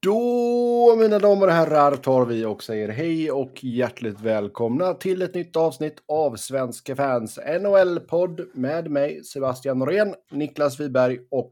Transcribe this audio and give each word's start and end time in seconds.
Då, 0.00 0.96
mina 0.96 1.18
damer 1.18 1.46
och 1.46 1.52
herrar, 1.52 1.96
tar 1.96 2.24
vi 2.24 2.44
och 2.44 2.62
säger 2.62 2.88
hej 2.88 3.30
och 3.30 3.64
hjärtligt 3.64 4.20
välkomna 4.20 4.94
till 4.94 5.22
ett 5.22 5.34
nytt 5.34 5.56
avsnitt 5.56 6.02
av 6.08 6.36
Svenska 6.36 6.96
fans 6.96 7.38
NHL-podd 7.60 8.40
med 8.54 8.90
mig, 8.90 9.24
Sebastian 9.24 9.78
Norén, 9.78 10.14
Niklas 10.30 10.80
Wiberg 10.80 11.18
och 11.30 11.50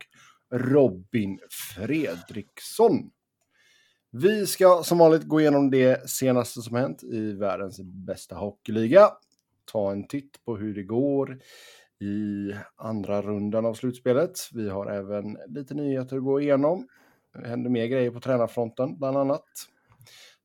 Robin 0.52 1.38
Fredriksson. 1.76 3.10
Vi 4.10 4.46
ska 4.46 4.82
som 4.82 4.98
vanligt 4.98 5.24
gå 5.24 5.40
igenom 5.40 5.70
det 5.70 6.10
senaste 6.10 6.62
som 6.62 6.76
hänt 6.76 7.02
i 7.02 7.32
världens 7.32 7.80
bästa 7.80 8.36
hockeyliga. 8.36 9.08
Ta 9.72 9.92
en 9.92 10.06
titt 10.06 10.44
på 10.44 10.56
hur 10.56 10.74
det 10.74 10.82
går 10.82 11.38
i 12.00 12.52
andra 12.76 13.22
rundan 13.22 13.66
av 13.66 13.74
slutspelet. 13.74 14.32
Vi 14.52 14.68
har 14.68 14.86
även 14.86 15.38
lite 15.48 15.74
nyheter 15.74 16.16
att 16.16 16.24
gå 16.24 16.40
igenom. 16.40 16.86
Det 17.42 17.48
händer 17.48 17.70
mer 17.70 17.86
grejer 17.86 18.10
på 18.10 18.20
tränarfronten, 18.20 18.98
bland 18.98 19.16
annat. 19.16 19.44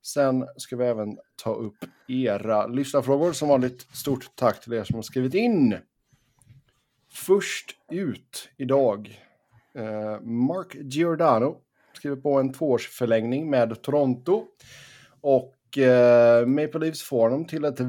Sen 0.02 0.48
ska 0.58 0.76
vi 0.76 0.86
även 0.86 1.18
ta 1.44 1.54
upp 1.54 1.78
era 2.08 2.68
lyssnarfrågor. 2.68 3.34
Som 3.34 3.48
vanligt, 3.50 3.88
stort 3.94 4.36
tack 4.36 4.64
till 4.64 4.74
er 4.74 4.84
som 4.84 4.96
har 4.96 5.02
skrivit 5.02 5.34
in. 5.34 5.78
Först 7.14 7.76
ut 7.92 8.50
idag, 8.58 9.20
eh, 9.76 10.22
Mark 10.22 10.76
Giordano 10.76 11.58
skriver 11.94 12.18
på 12.18 12.40
en 12.40 12.54
tvåårsförlängning 12.54 13.50
med 13.50 13.82
Toronto. 13.82 14.44
Och 15.22 15.78
eh, 15.78 16.46
Maple 16.46 16.80
Leafs 16.80 17.04
får 17.04 17.30
honom 17.30 17.46
till 17.46 17.66
ett 17.66 17.80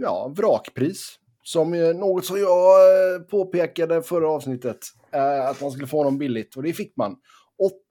ja, 0.00 0.32
vrakpris. 0.36 1.16
Som 1.42 1.74
är 1.74 1.94
något 1.94 2.24
som 2.24 2.38
jag 2.38 3.14
eh, 3.14 3.20
påpekade 3.20 4.02
förra 4.02 4.28
avsnittet. 4.28 4.78
Eh, 5.12 5.48
att 5.48 5.60
man 5.60 5.70
skulle 5.70 5.86
få 5.86 5.98
honom 5.98 6.18
billigt. 6.18 6.56
Och 6.56 6.62
det 6.62 6.72
fick 6.72 6.96
man. 6.96 7.16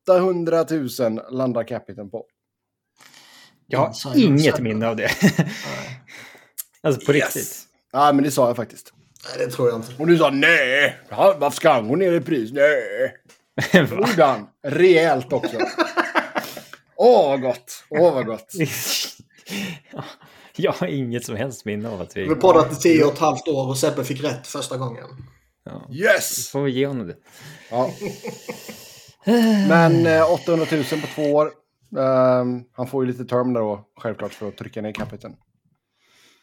800 0.07 0.65
000 0.99 1.21
landar 1.31 1.63
capiten 1.63 2.09
på. 2.09 2.25
Jag 3.67 3.79
har 3.79 3.93
ja, 4.05 4.15
inget 4.15 4.59
minne 4.59 4.87
av 4.87 4.95
det. 4.95 5.11
alltså 6.81 7.05
på 7.05 7.13
yes. 7.13 7.35
riktigt. 7.35 7.65
Ja, 7.91 8.13
men 8.13 8.23
det 8.23 8.31
sa 8.31 8.47
jag 8.47 8.55
faktiskt. 8.55 8.93
Nej, 9.25 9.45
det 9.45 9.51
tror 9.51 9.69
jag 9.69 9.77
inte. 9.77 9.93
Och 9.99 10.07
du 10.07 10.17
sa 10.17 10.29
nej. 10.29 10.97
Ja, 11.09 11.35
varför 11.39 11.55
ska 11.55 11.71
han 11.71 11.87
gå 11.87 11.95
ner 11.95 12.13
i 12.13 12.21
pris? 12.21 12.51
Nej. 12.51 13.13
Gjorde 13.89 14.23
han. 14.23 14.47
Rejält 14.63 15.33
också. 15.33 15.57
Åh, 16.95 17.25
oh, 17.25 17.29
vad 17.29 17.41
gott. 17.41 17.83
Åh, 17.89 18.01
oh, 18.01 18.13
vad 18.13 18.25
gott. 18.25 18.53
jag 20.55 20.71
har 20.71 20.87
inget 20.87 21.25
som 21.25 21.35
helst 21.35 21.65
minne 21.65 21.89
av 21.89 22.01
att 22.01 22.17
vi... 22.17 22.27
Vi 22.27 22.35
poddat 22.35 22.71
i 22.71 22.75
tio 22.75 23.03
och 23.03 23.13
ett 23.13 23.19
halvt 23.19 23.47
år 23.47 23.67
och 23.67 23.77
Sebbe 23.77 24.03
fick 24.03 24.23
rätt 24.23 24.47
första 24.47 24.77
gången. 24.77 25.05
Ja. 25.63 25.87
Yes! 25.91 26.49
Får 26.49 26.61
vi 26.61 26.71
ge 26.71 26.87
honom 26.87 27.07
det. 27.07 27.15
Ja. 27.69 27.91
Men 29.67 30.05
eh, 30.05 30.33
800 30.33 30.65
000 30.71 30.83
på 30.83 31.07
två 31.15 31.33
år. 31.33 31.51
Uh, 31.97 32.61
han 32.73 32.87
får 32.87 33.05
ju 33.05 33.11
lite 33.11 33.25
term 33.25 33.53
där 33.53 33.61
då, 33.61 33.85
självklart, 33.97 34.33
för 34.33 34.47
att 34.47 34.57
trycka 34.57 34.81
ner 34.81 34.91
capiten. 34.91 35.35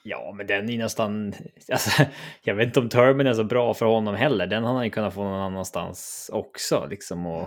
Ja, 0.02 0.34
men 0.36 0.46
den 0.46 0.70
är 0.70 0.78
nästan... 0.78 1.34
Alltså, 1.72 2.02
jag 2.42 2.54
vet 2.54 2.66
inte 2.66 2.80
om 2.80 2.88
termen 2.88 3.26
är 3.26 3.34
så 3.34 3.44
bra 3.44 3.74
för 3.74 3.86
honom 3.86 4.14
heller. 4.14 4.46
Den 4.46 4.64
hade 4.64 4.76
han 4.76 4.84
ju 4.84 4.90
kunnat 4.90 5.14
få 5.14 5.24
någon 5.24 5.40
annanstans 5.40 6.30
också. 6.32 6.86
Liksom, 6.90 7.26
och, 7.26 7.42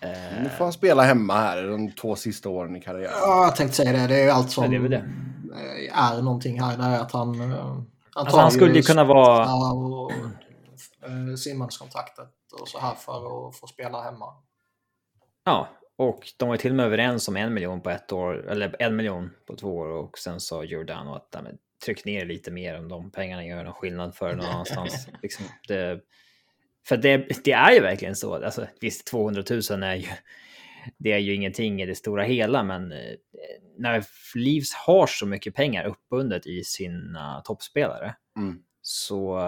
eh... 0.00 0.42
Nu 0.42 0.48
får 0.58 0.64
han 0.64 0.72
spela 0.72 1.02
hemma 1.02 1.34
här 1.34 1.62
de 1.62 1.92
två 1.92 2.16
sista 2.16 2.48
åren 2.48 2.76
i 2.76 2.80
karriären. 2.80 3.12
Ja, 3.20 3.44
jag 3.44 3.56
tänkte 3.56 3.76
säga 3.76 3.92
det. 3.92 4.06
Det 4.06 4.20
är 4.20 4.24
ju 4.24 4.30
allt 4.30 4.50
som 4.50 4.64
ja, 4.64 4.70
det 4.80 4.86
är, 4.86 4.88
det. 4.88 5.04
är 5.92 6.22
någonting 6.22 6.60
här. 6.60 6.76
Det 6.76 6.82
är 6.82 7.00
att 7.00 7.12
han... 7.12 7.40
Eh, 7.40 7.48
han, 7.48 7.86
alltså, 8.12 8.36
han 8.38 8.50
skulle 8.50 8.74
ju 8.74 8.82
kunna 8.82 9.04
vara... 9.04 9.54
Och, 9.72 10.12
eh, 11.08 12.60
och 12.60 12.68
så 12.68 12.78
här 12.78 12.94
för 12.94 13.48
att 13.48 13.56
få 13.56 13.66
spela 13.66 14.02
hemma. 14.02 14.34
Ja, 15.44 15.68
och 15.96 16.28
de 16.36 16.48
var 16.48 16.56
till 16.56 16.70
och 16.70 16.76
med 16.76 16.86
överens 16.86 17.28
om 17.28 17.36
en 17.36 17.54
miljon 17.54 17.80
på 17.80 17.90
ett 17.90 18.12
år, 18.12 18.50
eller 18.50 18.76
en 18.78 18.96
miljon 18.96 19.30
på 19.46 19.56
två 19.56 19.76
år 19.76 19.88
och 19.88 20.18
sen 20.18 20.40
sa 20.40 20.64
Giordano 20.64 21.14
att 21.14 21.36
men, 21.42 21.58
tryck 21.84 22.04
ner 22.04 22.26
lite 22.26 22.50
mer 22.50 22.78
om 22.78 22.88
de 22.88 23.10
pengarna 23.10 23.44
gör 23.44 23.64
någon 23.64 23.74
skillnad 23.74 24.14
för 24.14 24.34
någon 24.34 24.46
annanstans. 24.46 25.08
liksom, 25.22 25.46
det, 25.68 26.00
för 26.88 26.96
det, 26.96 27.44
det, 27.44 27.52
är 27.52 27.72
ju 27.72 27.80
verkligen 27.80 28.16
så. 28.16 28.44
Alltså, 28.44 28.66
visst, 28.80 29.06
200 29.06 29.42
000 29.70 29.82
är 29.82 29.94
ju, 29.94 30.08
det 30.98 31.12
är 31.12 31.18
ju 31.18 31.34
ingenting 31.34 31.82
i 31.82 31.86
det 31.86 31.94
stora 31.94 32.22
hela, 32.22 32.62
men 32.62 32.92
eh, 32.92 33.14
när 33.78 34.04
Leafs 34.34 34.74
har 34.74 35.06
så 35.06 35.26
mycket 35.26 35.54
pengar 35.54 35.84
uppbundet 35.84 36.46
i 36.46 36.64
sina 36.64 37.40
toppspelare 37.44 38.14
mm. 38.36 38.58
så 38.82 39.38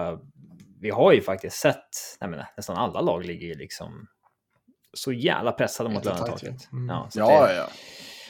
vi 0.81 0.89
har 0.89 1.11
ju 1.13 1.21
faktiskt 1.21 1.57
sett, 1.57 2.17
nej 2.21 2.29
men, 2.29 2.45
nästan 2.57 2.77
alla 2.77 3.01
lag 3.01 3.25
ligger 3.25 3.47
ju 3.47 3.55
liksom 3.55 4.07
så 4.93 5.13
jävla 5.13 5.51
pressade 5.51 5.89
mot 5.89 6.05
lönetaket. 6.05 6.71
Mm. 6.71 6.87
Ja, 6.87 7.09
ja, 7.13 7.53
ja. 7.53 7.69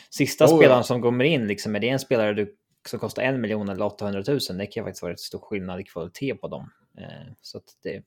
Sista 0.09 0.45
oh, 0.45 0.57
spelaren 0.57 0.83
som 0.83 1.01
kommer 1.01 1.25
in, 1.25 1.47
liksom, 1.47 1.75
är 1.75 1.79
det 1.79 1.89
en 1.89 1.99
spelare 1.99 2.33
du, 2.33 2.55
som 2.87 2.99
kostar 2.99 3.23
en 3.23 3.41
miljon 3.41 3.69
eller 3.69 3.85
800 3.85 4.23
000, 4.27 4.39
det 4.57 4.65
kan 4.65 4.81
ju 4.81 4.83
faktiskt 4.83 5.01
vara 5.01 5.13
ett 5.13 5.19
stor 5.19 5.39
skillnad 5.39 5.79
i 5.79 5.83
kvalitet 5.83 6.35
på 6.35 6.47
dem. 6.47 6.71
Eh, 6.97 7.33
så 7.41 7.57
att 7.57 7.63
det, 7.83 8.03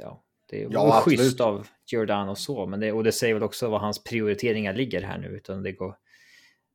ja, 0.00 0.22
det 0.50 0.62
är 0.62 0.68
ja, 0.70 1.02
schysst 1.04 1.40
av 1.40 1.66
Giordano 1.92 2.30
och 2.30 2.38
så, 2.38 2.66
men 2.66 2.80
det, 2.80 2.92
och 2.92 3.04
det 3.04 3.12
säger 3.12 3.34
väl 3.34 3.42
också 3.42 3.68
vad 3.68 3.80
hans 3.80 4.04
prioriteringar 4.04 4.74
ligger 4.74 5.02
här 5.02 5.18
nu, 5.18 5.28
utan 5.28 5.62
det 5.62 5.72
går, 5.72 5.94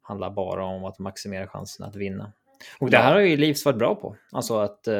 handlar 0.01 0.29
bara 0.29 0.65
om 0.65 0.85
att 0.85 0.99
maximera 0.99 1.47
chansen 1.47 1.85
att 1.85 1.95
vinna. 1.95 2.33
Och 2.79 2.89
det 2.89 2.97
här 2.97 3.13
har 3.13 3.19
ju 3.19 3.37
Leafs 3.37 3.65
varit 3.65 3.77
bra 3.77 3.95
på. 3.95 4.15
Alltså 4.31 4.59
att... 4.59 4.87
Eh, 4.87 4.95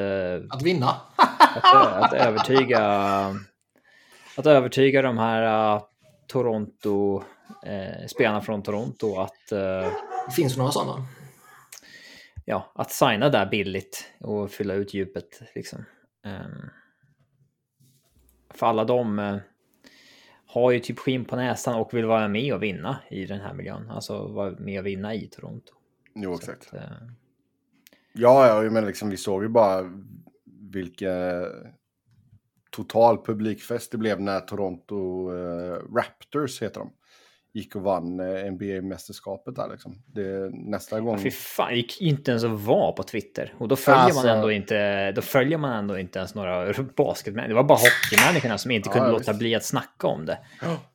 att 0.50 0.62
vinna? 0.62 0.96
att, 1.56 2.04
att, 2.04 2.14
övertyga... 2.14 2.82
Att 4.38 4.46
övertyga 4.46 5.02
de 5.02 5.18
här 5.18 5.76
uh, 5.76 5.84
Toronto... 6.28 7.24
Eh, 7.66 8.08
spelarna 8.08 8.42
från 8.42 8.64
Toronto 8.64 9.20
att... 9.20 9.52
Uh, 9.52 9.60
det 10.28 10.32
finns 10.36 10.58
några 10.58 10.72
sådana. 10.72 11.08
Ja, 12.46 12.72
att 12.76 12.92
signa 12.92 13.30
där 13.30 13.46
billigt 13.46 14.06
och 14.20 14.52
fylla 14.52 14.74
ut 14.74 14.94
djupet 14.94 15.42
liksom. 15.56 15.86
Um, 16.26 16.70
för 18.54 18.68
alla 18.68 18.86
de 18.86 19.20
uh, 19.20 19.38
har 20.48 20.72
ju 20.72 20.80
typ 20.80 21.00
skinn 21.00 21.26
på 21.26 21.36
näsan 21.36 21.76
och 21.76 21.94
vill 21.94 22.06
vara 22.06 22.28
med 22.28 22.54
och 22.54 22.64
vinna 22.64 23.00
i 23.10 23.26
den 23.26 23.40
här 23.40 23.54
miljön. 23.54 23.90
Alltså 23.90 24.28
vara 24.28 24.52
med 24.52 24.80
och 24.80 24.86
vinna 24.86 25.14
i 25.14 25.28
Toronto. 25.28 25.74
Jo, 26.16 26.36
exakt. 26.36 26.68
Att, 26.68 26.74
uh, 26.74 27.10
Ja, 28.18 28.64
ja, 28.64 28.70
men 28.72 28.86
liksom, 28.86 29.10
vi 29.10 29.18
såg 29.18 29.44
ju 29.44 29.50
bara 29.50 29.92
vilken 30.76 31.46
total 32.72 33.26
publikfest 33.26 33.92
det 33.92 33.98
blev 33.98 34.22
när 34.22 34.40
Toronto 34.40 35.32
uh, 35.32 35.78
Raptors, 35.96 36.62
heter 36.62 36.80
de, 36.80 36.92
gick 37.56 37.76
och 37.76 37.82
vann 37.82 38.20
eh, 38.20 38.52
NBA-mästerskapet 38.52 39.56
där 39.56 39.70
liksom. 39.72 39.96
Det, 40.08 40.50
nästa 40.54 41.00
gång... 41.00 41.18
Ja, 41.18 41.24
fy 41.24 41.32
fan, 41.32 41.76
gick 41.76 42.02
inte 42.02 42.32
ens 42.32 42.44
att 42.44 42.52
vara 42.52 42.92
på 42.92 43.04
Twitter. 43.04 43.54
Och 43.58 43.68
då 43.68 43.76
följer 43.76 44.02
alltså... 44.02 44.28
man 44.28 44.36
ändå 44.36 44.52
inte, 44.52 45.12
då 45.12 45.22
följer 45.22 45.58
man 45.58 45.72
ändå 45.72 46.00
inte 46.00 46.20
ens 46.20 46.36
några 46.36 46.74
basketmän. 46.96 47.50
Det 47.50 47.56
var 47.56 47.64
bara 47.64 47.78
hockeymänniskorna 47.78 48.58
som 48.58 48.72
inte 48.72 48.90
kunde 48.90 49.08
ja, 49.08 49.12
låta 49.12 49.34
bli 49.34 49.56
att 49.56 49.64
snacka 49.64 50.08
om 50.08 50.26
det. 50.26 50.38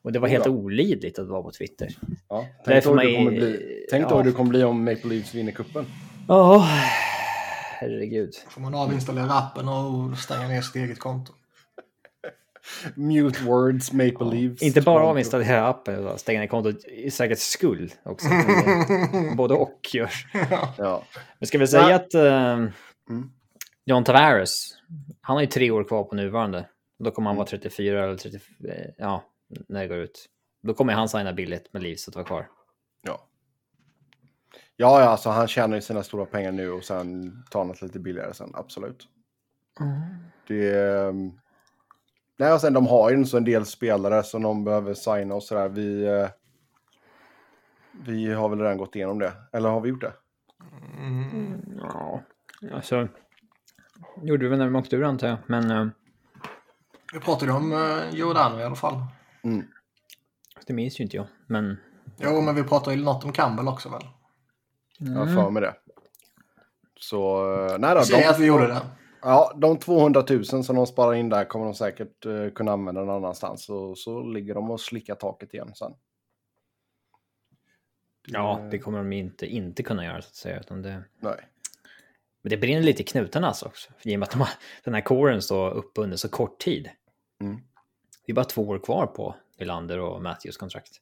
Och 0.01 0.11
det 0.11 0.19
var 0.19 0.27
helt 0.27 0.45
ja. 0.45 0.51
olidligt 0.51 1.19
att 1.19 1.27
vara 1.27 1.43
på 1.43 1.51
Twitter. 1.51 1.87
Tänk 2.65 2.83
dig 2.85 3.17
hur 3.17 3.29
bli, 3.29 3.85
tänk 3.89 4.11
ja. 4.11 4.17
hur 4.17 4.23
det 4.23 4.31
kommer 4.31 4.49
bli 4.49 4.63
om 4.63 4.85
Maple 4.85 5.09
Leafs 5.09 5.33
vinner 5.33 5.51
cupen. 5.51 5.85
Ja, 6.27 6.55
oh, 6.55 6.67
herregud. 7.81 8.35
Får 8.49 8.61
man 8.61 8.75
avinstallera 8.75 9.33
appen 9.33 9.67
och 9.67 10.17
stänga 10.17 10.47
ner 10.47 10.61
sitt 10.61 10.75
eget 10.75 10.99
konto. 10.99 11.33
Mute 12.95 13.43
words, 13.43 13.91
Maple 13.91 14.15
ja. 14.19 14.31
Leaves. 14.31 14.61
Inte 14.61 14.81
bara 14.81 15.03
avinstallera 15.03 15.67
appen 15.67 15.99
utan 15.99 16.17
stänga 16.17 16.39
ner 16.39 16.47
kontot 16.47 16.85
i 16.85 17.11
säkerhets 17.11 17.51
skull 17.51 17.93
också. 18.03 18.27
Både 19.35 19.53
och 19.53 19.89
görs. 19.93 20.25
Ja. 20.77 21.03
Men 21.39 21.47
ska 21.47 21.57
vi 21.57 21.67
säga 21.67 21.89
ja. 21.89 21.95
att 21.95 22.15
uh. 22.15 22.69
John 23.85 24.03
Tavares, 24.03 24.73
han 25.21 25.35
har 25.35 25.41
ju 25.41 25.47
tre 25.47 25.71
år 25.71 25.83
kvar 25.83 26.03
på 26.03 26.15
nuvarande. 26.15 26.65
Då 26.99 27.11
kommer 27.11 27.29
han 27.29 27.37
vara 27.37 27.47
34 27.47 27.97
mm. 27.97 28.09
eller 28.09 28.17
30, 28.17 28.39
ja, 28.97 29.23
när 29.67 29.81
det 29.81 29.87
går 29.87 29.97
ut. 29.97 30.25
Då 30.63 30.73
kommer 30.73 30.93
han 30.93 31.09
signa 31.09 31.33
billigt 31.33 31.73
med 31.73 31.83
Leafs 31.83 32.07
att 32.07 32.15
vara 32.15 32.25
kvar. 32.25 32.47
Ja. 34.81 35.01
Ja, 35.01 35.09
alltså 35.09 35.29
han 35.29 35.47
tjänar 35.47 35.75
ju 35.75 35.81
sina 35.81 36.03
stora 36.03 36.25
pengar 36.25 36.51
nu 36.51 36.71
och 36.71 36.83
sen 36.83 37.31
tar 37.49 37.59
han 37.59 37.67
det 37.67 37.81
lite 37.81 37.99
billigare 37.99 38.33
sen, 38.33 38.51
absolut. 38.53 39.07
Mm. 39.79 40.01
Det... 40.47 40.89
Ehm, 40.89 41.31
nej, 42.37 42.53
och 42.53 42.61
sen 42.61 42.73
de 42.73 42.87
har 42.87 43.09
ju 43.09 43.25
en 43.33 43.43
del 43.43 43.65
spelare 43.65 44.23
som 44.23 44.43
de 44.43 44.63
behöver 44.63 44.93
signa 44.93 45.35
och 45.35 45.43
sådär. 45.43 45.69
Vi... 45.69 46.05
Eh, 46.05 46.29
vi 48.05 48.33
har 48.33 48.49
väl 48.49 48.59
redan 48.59 48.77
gått 48.77 48.95
igenom 48.95 49.19
det, 49.19 49.33
eller 49.53 49.69
har 49.69 49.81
vi 49.81 49.89
gjort 49.89 50.01
det? 50.01 50.13
Mm, 50.99 51.79
ja, 51.81 52.21
alltså... 52.73 53.07
Gjorde 54.21 54.43
vi 54.43 54.49
väl 54.49 54.59
när 54.59 54.69
vi 54.69 54.75
åkte 54.75 54.95
ur 54.95 55.03
antar 55.03 55.27
jag, 55.27 55.37
men... 55.45 55.71
Uh... 55.71 55.87
Vi 57.13 57.19
pratade 57.19 57.51
om 57.51 57.71
uh, 57.73 58.15
Giordano 58.15 58.59
i 58.59 58.63
alla 58.63 58.75
fall. 58.75 59.05
Mm. 59.43 59.65
Det 60.67 60.73
minns 60.73 60.99
ju 60.99 61.03
inte 61.03 61.17
jag, 61.17 61.27
men... 61.47 61.77
Jo, 62.17 62.41
men 62.41 62.55
vi 62.55 62.63
pratade 62.63 62.95
ju 62.95 63.03
något 63.03 63.23
om 63.23 63.31
Campbell 63.31 63.67
också 63.67 63.89
väl? 63.89 64.03
Mm. 65.01 65.13
Jag 65.13 65.25
har 65.25 65.43
för 65.43 65.49
mig 65.49 65.61
det. 65.61 65.75
Så, 66.99 67.53
eh, 67.53 67.77
nej 67.79 67.95
då. 67.95 68.03
Säg 68.03 68.23
att 68.23 68.39
vi 68.39 68.45
gjorde 68.45 68.67
det. 68.67 68.81
Ja, 69.21 69.53
de 69.55 69.77
200 69.77 70.25
000 70.29 70.45
som 70.45 70.75
de 70.75 70.87
sparar 70.87 71.13
in 71.13 71.29
där 71.29 71.45
kommer 71.45 71.65
de 71.65 71.73
säkert 71.73 72.25
uh, 72.25 72.49
kunna 72.51 72.71
använda 72.71 73.03
någon 73.03 73.15
annanstans. 73.15 73.65
Så, 73.65 73.95
så 73.95 74.23
ligger 74.23 74.53
de 74.53 74.71
och 74.71 74.81
slickar 74.81 75.15
taket 75.15 75.53
igen 75.53 75.71
sen. 75.75 75.93
Ja, 78.27 78.67
det 78.71 78.79
kommer 78.79 78.97
de 78.97 79.13
inte, 79.13 79.45
inte 79.45 79.83
kunna 79.83 80.05
göra 80.05 80.21
så 80.21 80.27
att 80.27 80.35
säga. 80.35 80.59
Utan 80.59 80.81
det, 80.81 81.03
Nej. 81.19 81.35
men 82.41 82.49
det 82.49 82.57
brinner 82.57 82.81
lite 82.81 83.01
i 83.01 83.05
knutarna 83.05 83.47
alltså 83.47 83.65
också. 83.65 83.91
För 83.97 84.09
I 84.09 84.15
och 84.15 84.19
med 84.19 84.27
att 84.27 84.31
de 84.31 84.39
har, 84.39 84.49
den 84.83 84.93
här 84.93 85.01
kåren 85.01 85.41
står 85.41 85.71
uppe 85.71 86.01
under 86.01 86.17
så 86.17 86.29
kort 86.29 86.59
tid. 86.59 86.89
Mm. 87.41 87.61
Det 88.25 88.31
är 88.31 88.33
bara 88.33 88.45
två 88.45 88.61
år 88.61 88.79
kvar 88.79 89.07
på 89.07 89.35
Nylander 89.59 89.99
och 89.99 90.21
Matthews 90.21 90.57
kontrakt. 90.57 91.01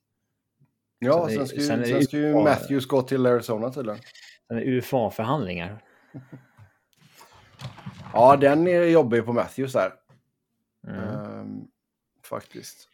Ja, 1.00 1.30
Sen 1.30 1.48
ska, 1.48 1.56
ju, 1.57 1.68
sen 1.68 1.86
sen 1.86 2.04
ska 2.04 2.18
ju 2.18 2.34
Matthews 2.36 2.86
gå 2.86 3.01
till 3.01 3.25
Arizona 3.25 3.69
tydligen. 3.69 4.00
Sen 4.48 4.57
är 4.57 4.62
det 4.62 4.68
UFA-förhandlingar. 4.68 5.84
Ja, 8.13 8.36
den 8.38 8.68
är 8.68 8.84
jobbig 8.84 9.25
på 9.25 9.34
Matthews 9.34 9.74
där. 9.74 9.94
Mm. 10.88 11.00
Ehm, 11.00 11.68
faktiskt. 12.24 12.88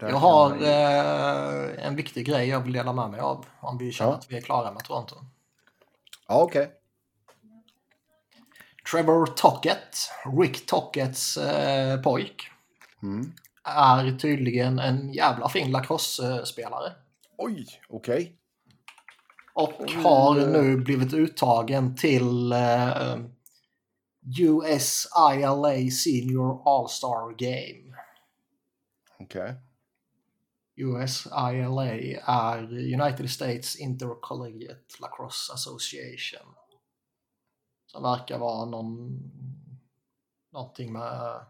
Jag 0.00 0.16
har 0.16 0.48
man 0.48 0.62
eh, 0.62 1.86
en 1.86 1.96
viktig 1.96 2.26
grej 2.26 2.48
jag 2.48 2.60
vill 2.60 2.72
dela 2.72 2.92
med 2.92 3.10
mig 3.10 3.20
av 3.20 3.46
om 3.60 3.78
vi 3.78 3.92
känner 3.92 4.10
Ja. 4.10 4.16
att 4.16 4.30
vi 4.30 4.36
är 4.36 4.40
klara 4.40 4.72
med 4.72 4.84
Toronto. 4.84 5.16
Ja, 6.28 6.42
okej. 6.42 6.72
Trevor 8.92 9.26
Tockett, 9.26 9.96
Rick 10.40 10.66
Tockets 10.66 11.36
eh, 11.36 12.02
pojk, 12.02 12.50
Mm. 13.02 13.32
Är 13.68 14.18
tydligen 14.18 14.78
en 14.78 15.12
jävla 15.12 15.48
fin 15.48 15.70
lacrosse-spelare. 15.70 16.92
Oj, 17.38 17.66
okej. 17.88 18.34
Och 19.54 19.90
har 20.04 20.34
nu 20.34 20.76
blivit 20.76 21.14
uttagen 21.14 21.96
till 21.96 22.52
eh, 22.52 23.16
US 24.40 25.06
ILA 25.34 25.90
Senior 25.90 26.62
All-Star 26.64 27.34
Game. 27.38 27.96
Okej. 29.18 29.54
US 30.76 31.26
ILA 31.26 31.86
är 32.26 32.62
United 33.00 33.30
States 33.30 33.76
Intercollegiate 33.76 35.00
Lacrosse 35.00 35.52
Association. 35.52 36.54
Som 37.86 38.02
verkar 38.02 38.38
vara 38.38 38.64
någon, 38.64 39.22
någonting 40.52 40.92
med 40.92 41.40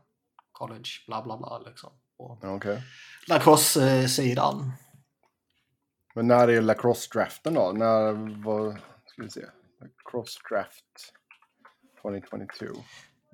college, 0.52 0.90
bla 1.06 1.22
bla 1.22 1.36
bla 1.36 1.58
liksom. 1.58 1.90
På 2.18 2.38
okej. 2.42 2.82
lacrosse-sidan. 3.28 4.72
Men 6.14 6.26
när 6.26 6.48
är 6.48 6.60
lacrosse-draften 6.60 7.54
då? 7.54 7.72
När 7.72 8.12
var... 8.44 8.80
Ska 9.06 9.22
vi 9.22 9.30
se. 9.30 9.40
Lacrosse-draft 9.80 11.12
2022. 12.02 12.66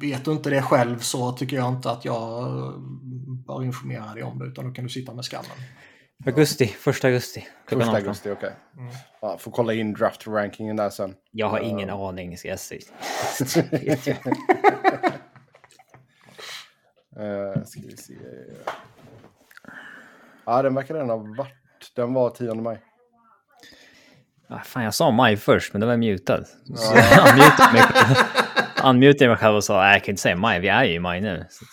Vet 0.00 0.25
du 0.25 0.32
inte 0.32 0.50
det 0.50 0.62
själv 0.62 0.98
så 0.98 1.32
tycker 1.32 1.56
jag 1.56 1.69
inte 1.69 1.90
att 1.90 2.04
jag 2.04 2.44
bör 3.46 3.64
informera 3.64 4.14
dig 4.14 4.22
om 4.22 4.38
det 4.38 4.44
utan 4.44 4.69
då 4.69 4.75
kan 4.75 4.84
du 4.84 4.90
sitta 4.90 5.14
med 5.14 5.25
skammen. 5.25 5.50
Augusti, 6.26 6.66
första 6.66 7.08
augusti. 7.08 7.46
Första 7.69 7.90
18. 7.90 7.94
augusti, 7.94 8.31
okej. 8.31 8.52
Mm. 8.78 8.92
Ja, 9.20 9.38
får 9.38 9.50
kolla 9.50 9.72
in 9.72 9.94
draft-rankingen 9.94 10.76
där 10.76 10.90
sen. 10.90 11.14
Jag 11.31 11.48
har 11.48 11.58
ingen 11.58 11.90
aning, 11.90 12.38
ska 12.38 12.48
jag 12.48 12.58
säga. 12.60 12.81
Uh, 17.20 17.64
ska 17.64 17.81
vi 17.81 17.96
se. 17.96 18.14
Ja, 20.46 20.62
den 20.62 20.75
verkar 20.75 20.94
redan 20.94 21.11
ha 21.11 21.16
varit. 21.16 21.52
Den 21.96 22.14
var 22.14 22.31
10 22.31 22.55
maj. 22.55 22.82
Ah, 24.49 24.58
fan, 24.58 24.84
jag 24.84 24.94
sa 24.94 25.11
maj 25.11 25.37
först, 25.37 25.72
men 25.72 25.81
det 25.81 25.87
var 25.87 25.96
mutad. 25.96 26.44
Så 26.76 26.94
jag 26.96 27.28
unmutade 27.32 27.72
mig, 27.72 27.82
unmutade 28.84 29.28
mig 29.28 29.37
själv 29.37 29.56
och 29.56 29.64
sa, 29.64 29.81
nej, 29.81 29.93
jag 29.93 30.05
kan 30.05 30.12
inte 30.12 30.22
säga 30.22 30.37
maj, 30.37 30.61
vi 30.61 30.69
är 30.69 30.84
ju 30.84 30.94
i 30.94 30.99
maj 30.99 31.20
nu. 31.20 31.46
Så, 31.50 31.64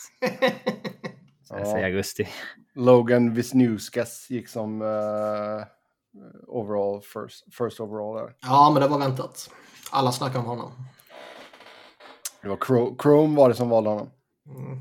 så 1.44 1.54
jag 1.56 1.62
Ja. 1.62 1.66
säger 1.66 1.86
augusti. 1.86 2.28
Logan 2.76 3.34
Wisniewskas 3.34 4.30
gick 4.30 4.48
som 4.48 4.82
eh, 4.82 5.68
overall 6.48 7.02
first, 7.02 7.46
first 7.58 7.80
overall 7.80 8.16
där. 8.18 8.34
Ja, 8.42 8.70
men 8.74 8.82
det 8.82 8.88
var 8.88 9.00
väntat. 9.00 9.50
Alla 9.92 10.12
snackar 10.12 10.40
om 10.40 10.46
honom. 10.46 10.72
Det 12.42 12.50
var 12.50 12.58
Chrome, 12.66 12.96
Chrome 13.02 13.38
var 13.38 13.50
det 13.50 13.56
som 13.56 13.70
valde 13.70 13.90
honom. 13.90 14.10
Mm. 14.48 14.80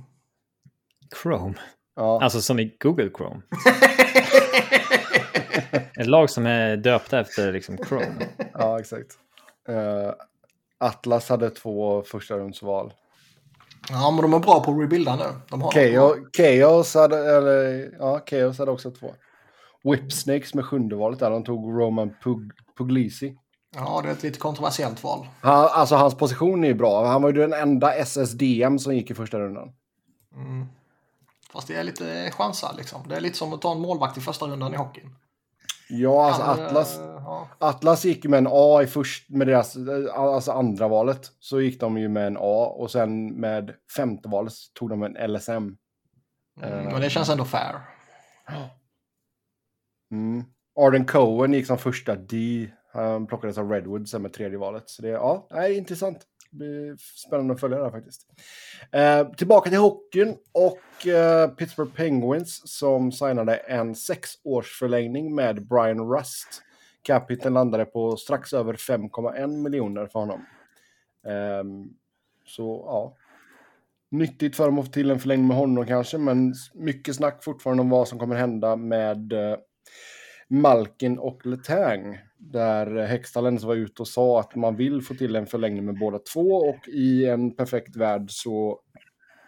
Chrome. 1.23 1.55
Ja, 1.97 2.23
Alltså 2.23 2.41
som 2.41 2.59
i 2.59 2.77
Google 2.81 3.11
Chrome. 3.17 3.41
Ett 5.97 6.07
lag 6.07 6.31
som 6.31 6.47
är 6.47 6.77
döpta 6.77 7.21
efter 7.21 7.53
liksom 7.53 7.77
Chrome. 7.89 8.27
ja 8.55 8.81
exakt. 8.81 9.11
Eh, 9.69 10.12
Atlas 10.79 11.29
hade 11.29 11.51
två 11.51 12.03
första 12.03 12.39
rundsval. 12.39 12.93
Ja, 13.91 14.11
men 14.11 14.23
de 14.23 14.35
är 14.35 14.39
bra 14.39 14.65
på 14.65 14.73
att 14.73 14.81
rebuilda 14.81 15.17
nu. 15.17 15.25
De 15.51 15.62
har 15.62 15.73
Chaos, 15.73 16.17
Chaos, 16.37 16.95
hade, 16.95 17.37
eller, 17.37 17.91
ja, 17.99 18.21
Chaos 18.31 18.59
hade 18.59 18.71
också 18.71 18.91
två. 18.91 19.15
Whipsnakes 19.85 20.55
med 20.55 20.65
sjunde 20.65 20.97
valet 20.97 21.19
där. 21.19 21.31
De 21.31 21.45
tog 21.45 21.81
Roman 21.81 22.15
Pug, 22.25 22.51
Puglisi. 22.79 23.37
Ja, 23.75 24.01
det 24.03 24.09
är 24.09 24.13
ett 24.13 24.23
lite 24.23 24.39
kontroversiellt 24.39 25.05
val. 25.05 25.27
Han, 25.41 25.69
alltså 25.73 25.95
hans 25.95 26.15
position 26.17 26.65
är 26.65 26.69
ju 26.69 26.75
bra. 26.75 27.06
Han 27.06 27.23
var 27.23 27.33
ju 27.33 27.41
den 27.41 27.53
enda 27.53 27.95
SSDM 27.95 28.79
som 28.79 28.95
gick 28.95 29.11
i 29.11 29.15
första 29.15 29.39
rundan. 29.41 29.73
Mm. 30.37 30.67
Fast 31.52 31.69
det 31.69 31.76
är 31.76 31.85
lite 31.85 32.31
chansar 32.31 32.75
liksom. 32.76 33.08
Det 33.08 33.17
är 33.17 33.20
lite 33.20 33.38
som 33.38 33.52
att 33.52 33.62
ta 33.62 33.73
en 33.73 33.81
målvakt 33.81 34.19
i 34.19 34.20
första 34.20 34.47
rundan 34.47 34.75
i 34.75 34.76
hockeyn. 34.76 35.17
Ja, 35.88 36.26
alltså 36.26 36.43
eh, 36.43 36.67
Atlas, 36.67 36.99
Ja. 37.31 37.49
Atlas 37.58 38.05
gick 38.05 38.25
med 38.25 38.38
en 38.38 38.49
A 38.50 38.82
i 38.82 38.87
först, 38.87 39.31
med 39.31 39.47
deras, 39.47 39.76
alltså 40.14 40.52
andra 40.52 40.88
valet. 40.88 41.32
Så 41.41 41.61
gick 41.61 41.81
de 41.81 41.99
ju 41.99 42.08
med 42.08 42.26
en 42.26 42.37
A 42.41 42.75
och 42.76 42.91
sen 42.91 43.41
med 43.41 43.75
femte 43.97 44.29
valet 44.29 44.52
tog 44.75 44.88
de 44.91 45.02
en 45.02 45.32
LSM. 45.32 45.50
Mm, 45.52 45.76
men 46.62 47.00
det 47.00 47.11
känns 47.11 47.29
ändå 47.29 47.44
fair. 47.44 47.81
Mm. 50.11 50.44
Arden 50.81 51.06
Cohen 51.06 51.53
gick 51.53 51.67
som 51.67 51.79
första 51.79 52.17
D. 52.17 52.69
Han 52.93 53.26
plockades 53.26 53.58
av 53.58 53.70
Redwood 53.70 54.08
sen 54.08 54.23
med 54.23 54.32
tredje 54.32 54.58
valet. 54.58 54.91
Så 54.91 55.03
det 55.03 55.08
ja, 55.08 55.46
är 55.50 55.76
intressant. 55.76 56.26
Det 56.50 56.56
blir 56.56 56.97
spännande 57.26 57.55
att 57.55 57.61
följa 57.61 57.79
det 57.79 57.85
här 57.85 57.91
faktiskt. 57.91 58.26
Eh, 58.93 59.31
tillbaka 59.32 59.70
till 59.70 59.79
hockeyn 59.79 60.37
och 60.52 61.06
eh, 61.06 61.50
Pittsburgh 61.50 61.93
Penguins 61.94 62.62
som 62.79 63.12
signade 63.12 63.56
en 63.56 63.94
sexårsförlängning 63.94 65.35
med 65.35 65.67
Brian 65.67 66.12
Rust. 66.14 66.62
Capiten 67.02 67.55
landade 67.55 67.85
på 67.85 68.17
strax 68.17 68.52
över 68.52 68.75
5,1 68.75 69.47
miljoner 69.62 70.06
för 70.06 70.20
honom. 70.20 70.47
Eh, 71.26 71.64
så 72.47 72.85
ja, 72.87 73.17
nyttigt 74.11 74.56
för 74.56 74.67
dem 74.67 74.79
att 74.79 74.87
få 74.87 74.93
till 74.93 75.11
en 75.11 75.20
förlängning 75.20 75.49
med 75.49 75.56
honom 75.56 75.87
kanske, 75.87 76.19
men 76.19 76.55
mycket 76.75 77.17
snack 77.17 77.44
fortfarande 77.44 77.81
om 77.81 77.91
vad 77.91 78.08
som 78.08 78.19
kommer 78.19 78.37
hända 78.37 78.76
med 78.76 79.32
eh, 79.32 79.56
Malkin 80.49 81.19
och 81.19 81.46
Letang. 81.46 82.19
Där 82.43 83.06
Hextall 83.06 83.59
var 83.59 83.75
ute 83.75 84.03
och 84.03 84.09
sa 84.09 84.41
att 84.41 84.55
man 84.55 84.77
vill 84.77 85.03
få 85.03 85.15
till 85.15 85.37
en 85.37 85.47
förlängning 85.47 85.85
med 85.85 85.99
båda 85.99 86.19
två 86.19 86.51
och 86.56 86.89
i 86.89 87.25
en 87.27 87.56
perfekt 87.56 87.97
värld 87.97 88.31
så 88.31 88.81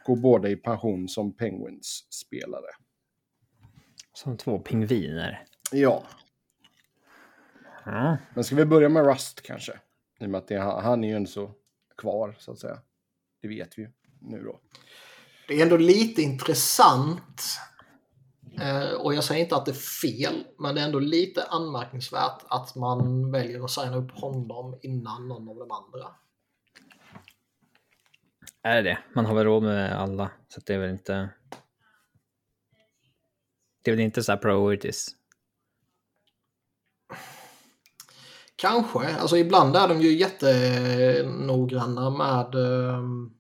går 0.07 0.17
båda 0.17 0.49
i 0.49 0.57
pension 0.57 1.09
som 1.09 1.37
Penguins 1.37 2.07
spelare. 2.11 2.67
Som 4.13 4.37
två 4.37 4.59
pingviner. 4.59 5.45
Ja, 5.73 6.05
Ja. 7.85 8.17
men 8.35 8.45
ska 8.45 8.57
vi 8.57 8.65
börja 8.65 8.89
med 8.89 9.07
Rust 9.07 9.43
kanske? 9.43 9.73
I 10.21 10.25
och 10.25 10.31
med 10.31 10.39
att 10.39 10.49
det, 10.49 10.59
han 10.59 11.05
är 11.05 11.09
ju 11.09 11.15
ändå 11.15 11.31
så 11.31 11.51
kvar 11.97 12.37
så 12.39 12.53
att 12.53 12.59
säga. 12.59 12.79
Det 13.43 13.49
vet 13.49 13.79
vi 13.79 13.83
ju 13.83 13.89
nu 14.21 14.43
då. 14.43 14.61
Det 15.49 15.55
är 15.59 15.63
ändå 15.63 15.77
lite 15.77 16.23
intressant. 16.23 17.43
Eh, 18.61 18.93
och 18.93 19.15
jag 19.15 19.25
säger 19.25 19.45
inte 19.45 19.57
att 19.57 19.67
det 19.67 19.73
är 19.73 20.09
fel, 20.11 20.45
men 20.59 20.75
det 20.75 20.81
är 20.81 20.85
ändå 20.85 20.99
lite 20.99 21.45
anmärkningsvärt 21.45 22.45
att 22.49 22.75
man 22.75 23.31
väljer 23.33 23.65
att 23.65 23.71
signa 23.71 23.97
upp 23.97 24.11
honom 24.11 24.79
innan 24.83 25.29
någon 25.29 25.49
av 25.49 25.57
de 25.57 25.71
andra. 25.71 26.09
Är 28.63 28.77
det 28.77 28.83
det? 28.83 28.99
Man 29.15 29.27
har 29.27 29.35
väl 29.35 29.45
råd 29.45 29.63
med 29.63 30.01
alla, 30.01 30.31
så 30.49 30.61
det 30.67 30.75
är 30.75 30.79
väl 30.79 30.91
inte... 30.91 31.29
Det 33.85 33.91
är 33.91 33.97
väl 33.97 34.05
inte 34.05 34.23
så 34.23 34.33
här 34.33 34.39
priorities. 34.39 35.09
Kanske. 38.57 38.99
Alltså 38.99 39.37
ibland 39.37 39.77
är 39.77 39.89
de 39.89 40.01
ju 40.01 40.13
jättenoggranna 40.13 42.11
med... 42.11 42.55
ehm, 42.55 43.31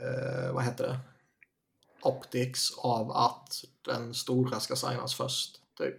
eh, 0.00 0.52
vad 0.52 0.64
heter 0.64 0.86
det? 0.88 1.07
Optics 2.02 2.78
av 2.78 3.10
att 3.10 3.64
den 3.84 4.14
stora 4.14 4.60
ska 4.60 4.76
signas 4.76 5.14
först. 5.14 5.60
Typ. 5.78 5.94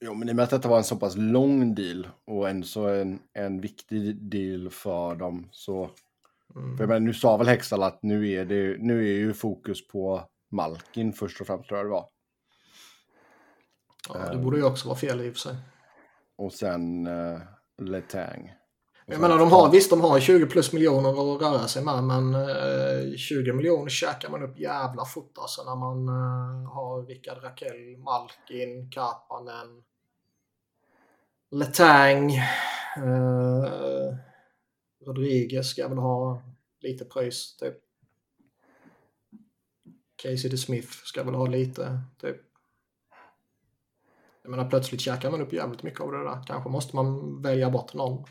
Jo, 0.00 0.14
men 0.14 0.28
i 0.28 0.32
och 0.32 0.36
med 0.36 0.42
att 0.42 0.50
detta 0.50 0.68
var 0.68 0.78
en 0.78 0.84
så 0.84 0.96
pass 0.96 1.16
lång 1.16 1.74
deal 1.74 2.08
och 2.24 2.48
ändå 2.48 2.66
så 2.66 2.88
en, 2.88 3.18
en 3.32 3.60
viktig 3.60 4.16
deal 4.16 4.70
för 4.70 5.14
dem 5.14 5.48
så... 5.52 5.90
Mm. 6.56 6.76
För 6.76 6.86
menar, 6.86 7.00
nu 7.00 7.14
sa 7.14 7.36
väl 7.36 7.48
Hextall 7.48 7.82
att 7.82 8.02
nu 8.02 8.30
är, 8.30 8.44
det, 8.44 8.76
nu 8.78 8.98
är 8.98 9.18
ju 9.18 9.34
fokus 9.34 9.88
på 9.88 10.28
Malkin 10.50 11.12
först 11.12 11.40
och 11.40 11.46
främst 11.46 11.68
tror 11.68 11.78
jag 11.78 11.86
det 11.86 11.90
var. 11.90 12.08
Ja, 14.08 14.32
det 14.32 14.38
borde 14.38 14.56
ju 14.56 14.64
också 14.64 14.88
vara 14.88 14.98
fel 14.98 15.20
i 15.20 15.30
och 15.30 15.32
för 15.32 15.40
sig. 15.40 15.56
Och 16.36 16.52
sen 16.52 17.06
uh, 17.06 17.40
Letang. 17.78 18.52
Jag 19.06 19.20
menar, 19.20 19.38
de 19.38 19.50
har, 19.50 19.70
visst 19.70 19.90
de 19.90 20.00
har 20.00 20.20
20 20.20 20.46
plus 20.46 20.72
miljoner 20.72 21.10
att 21.10 21.42
röra 21.42 21.68
sig 21.68 21.84
med, 21.84 22.04
men 22.04 22.34
eh, 22.34 23.16
20 23.16 23.52
miljoner 23.52 23.88
käkar 23.88 24.30
man 24.30 24.42
upp 24.42 24.58
jävla 24.58 25.04
fort 25.04 25.38
alltså 25.38 25.62
när 25.64 25.76
man 25.76 26.08
eh, 26.08 26.72
har 26.72 27.06
Rickard 27.06 27.42
Rakell, 27.42 27.96
Malkin, 27.98 28.90
Kapanen, 28.90 29.82
Letang, 31.50 32.32
eh, 32.96 34.16
Rodriguez 35.06 35.70
ska 35.70 35.88
väl 35.88 35.98
ha 35.98 36.42
lite 36.80 37.04
pröjs 37.04 37.56
typ. 37.56 37.74
Casey 40.22 40.50
de 40.50 40.56
Smith 40.56 40.88
ska 41.04 41.22
väl 41.22 41.34
ha 41.34 41.46
lite 41.46 42.00
typ. 42.20 42.36
Jag 44.42 44.50
menar 44.50 44.70
plötsligt 44.70 45.00
käkar 45.00 45.30
man 45.30 45.40
upp 45.40 45.52
jävligt 45.52 45.82
mycket 45.82 46.00
av 46.00 46.12
det 46.12 46.24
där. 46.24 46.42
Kanske 46.46 46.70
måste 46.70 46.96
man 46.96 47.42
välja 47.42 47.70
bort 47.70 47.94
någon. 47.94 48.24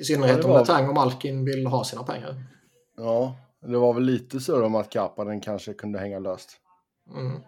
I 0.00 0.04
synnerhet 0.04 0.44
om 0.44 0.50
var- 0.50 0.58
Letang 0.58 0.88
och 0.88 0.94
Malkin 0.94 1.44
vill 1.44 1.66
ha 1.66 1.84
sina 1.84 2.02
pengar. 2.02 2.44
Ja, 2.96 3.36
det 3.60 3.76
var 3.78 3.94
väl 3.94 4.02
lite 4.02 4.40
så 4.40 4.64
om 4.66 4.74
att 4.74 4.90
Kapanen 4.90 5.40
kanske 5.40 5.74
kunde 5.74 5.98
hänga 5.98 6.18
löst. 6.18 6.50
Mm. 7.16 7.40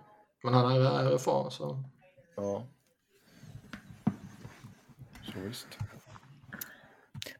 Men 0.44 0.54
han 0.54 0.72
är 0.72 1.10
RFA 1.16 1.50
så... 1.50 1.84
Ja. 2.36 2.66
Så 5.34 5.40
visst. 5.40 5.66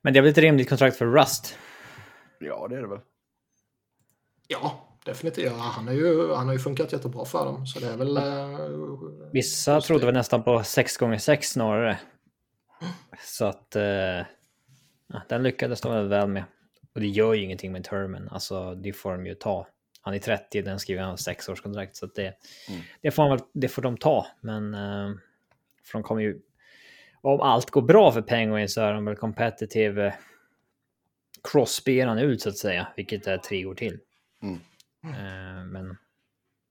Men 0.03 0.13
det 0.13 0.19
är 0.19 0.23
väl 0.23 0.31
ett 0.31 0.39
rimligt 0.39 0.69
kontrakt 0.69 0.97
för 0.97 1.07
Rust? 1.07 1.59
Ja, 2.41 2.67
det 2.69 2.77
är 2.77 2.81
det 2.83 2.89
väl. 2.89 3.01
Ja, 4.49 4.89
definitivt. 5.05 5.45
Ja, 5.47 5.53
Han, 5.59 5.89
är 5.89 5.93
ju, 5.93 6.33
han 6.35 6.47
har 6.47 6.53
ju 6.53 6.59
funkat 6.59 6.93
jättebra 6.93 7.25
för 7.25 7.45
dem. 7.45 7.67
Så 7.67 7.81
det 7.81 7.87
är 7.87 7.97
väl... 7.97 8.17
eh, 8.17 9.31
Vissa 9.33 9.81
trodde 9.81 10.07
väl 10.07 10.15
nästan 10.15 10.43
på 10.43 10.63
6 10.63 10.97
gånger 10.97 11.19
6 11.19 11.49
snarare. 11.49 11.99
Så 13.25 13.45
att 13.45 13.77
eh, 13.77 14.21
ja, 15.13 15.23
den 15.29 15.43
lyckades 15.43 15.81
de 15.81 15.93
väl 15.93 16.09
väl 16.09 16.29
med. 16.29 16.45
Och 16.95 17.01
det 17.01 17.07
gör 17.07 17.35
ju 17.35 17.45
ingenting 17.45 17.73
med 17.73 17.85
termen. 17.85 18.29
Alltså 18.29 18.75
det 18.75 18.93
får 18.93 19.13
de 19.13 19.27
ju 19.27 19.35
ta. 19.35 19.67
Han 20.01 20.15
är 20.15 20.19
30, 20.19 20.63
den 20.63 20.79
skriver 20.79 21.03
han 21.03 21.19
sex 21.19 21.49
års 21.49 21.61
kontrakt. 21.61 21.97
Så 21.97 22.07
det, 22.07 22.23
Mm. 22.69 22.83
det, 23.03 23.11
får 23.11 23.23
han 23.23 23.31
väl, 23.37 23.41
det 23.53 23.69
får 23.69 23.83
de 23.83 23.97
ta. 23.97 24.27
Men 24.41 24.75
eh, 24.75 25.11
för 25.85 25.93
de 25.93 26.03
kommer 26.03 26.23
ju... 26.23 26.41
Om 27.21 27.41
allt 27.41 27.71
går 27.71 27.83
bra 27.83 28.13
för 28.13 28.23
Penguins 28.23 28.75
så 28.75 28.81
är 28.81 28.93
de 28.93 29.05
väl 29.05 29.17
competitive. 29.17 30.15
han 32.07 32.19
ut 32.19 32.43
så 32.43 32.49
att 32.49 32.57
säga, 32.59 32.87
vilket 32.97 33.27
är 33.27 33.39
tre 33.39 33.67
år 33.67 33.75
till. 33.75 33.99
Mm. 34.43 34.55
Eh, 35.05 35.65
men 35.65 35.97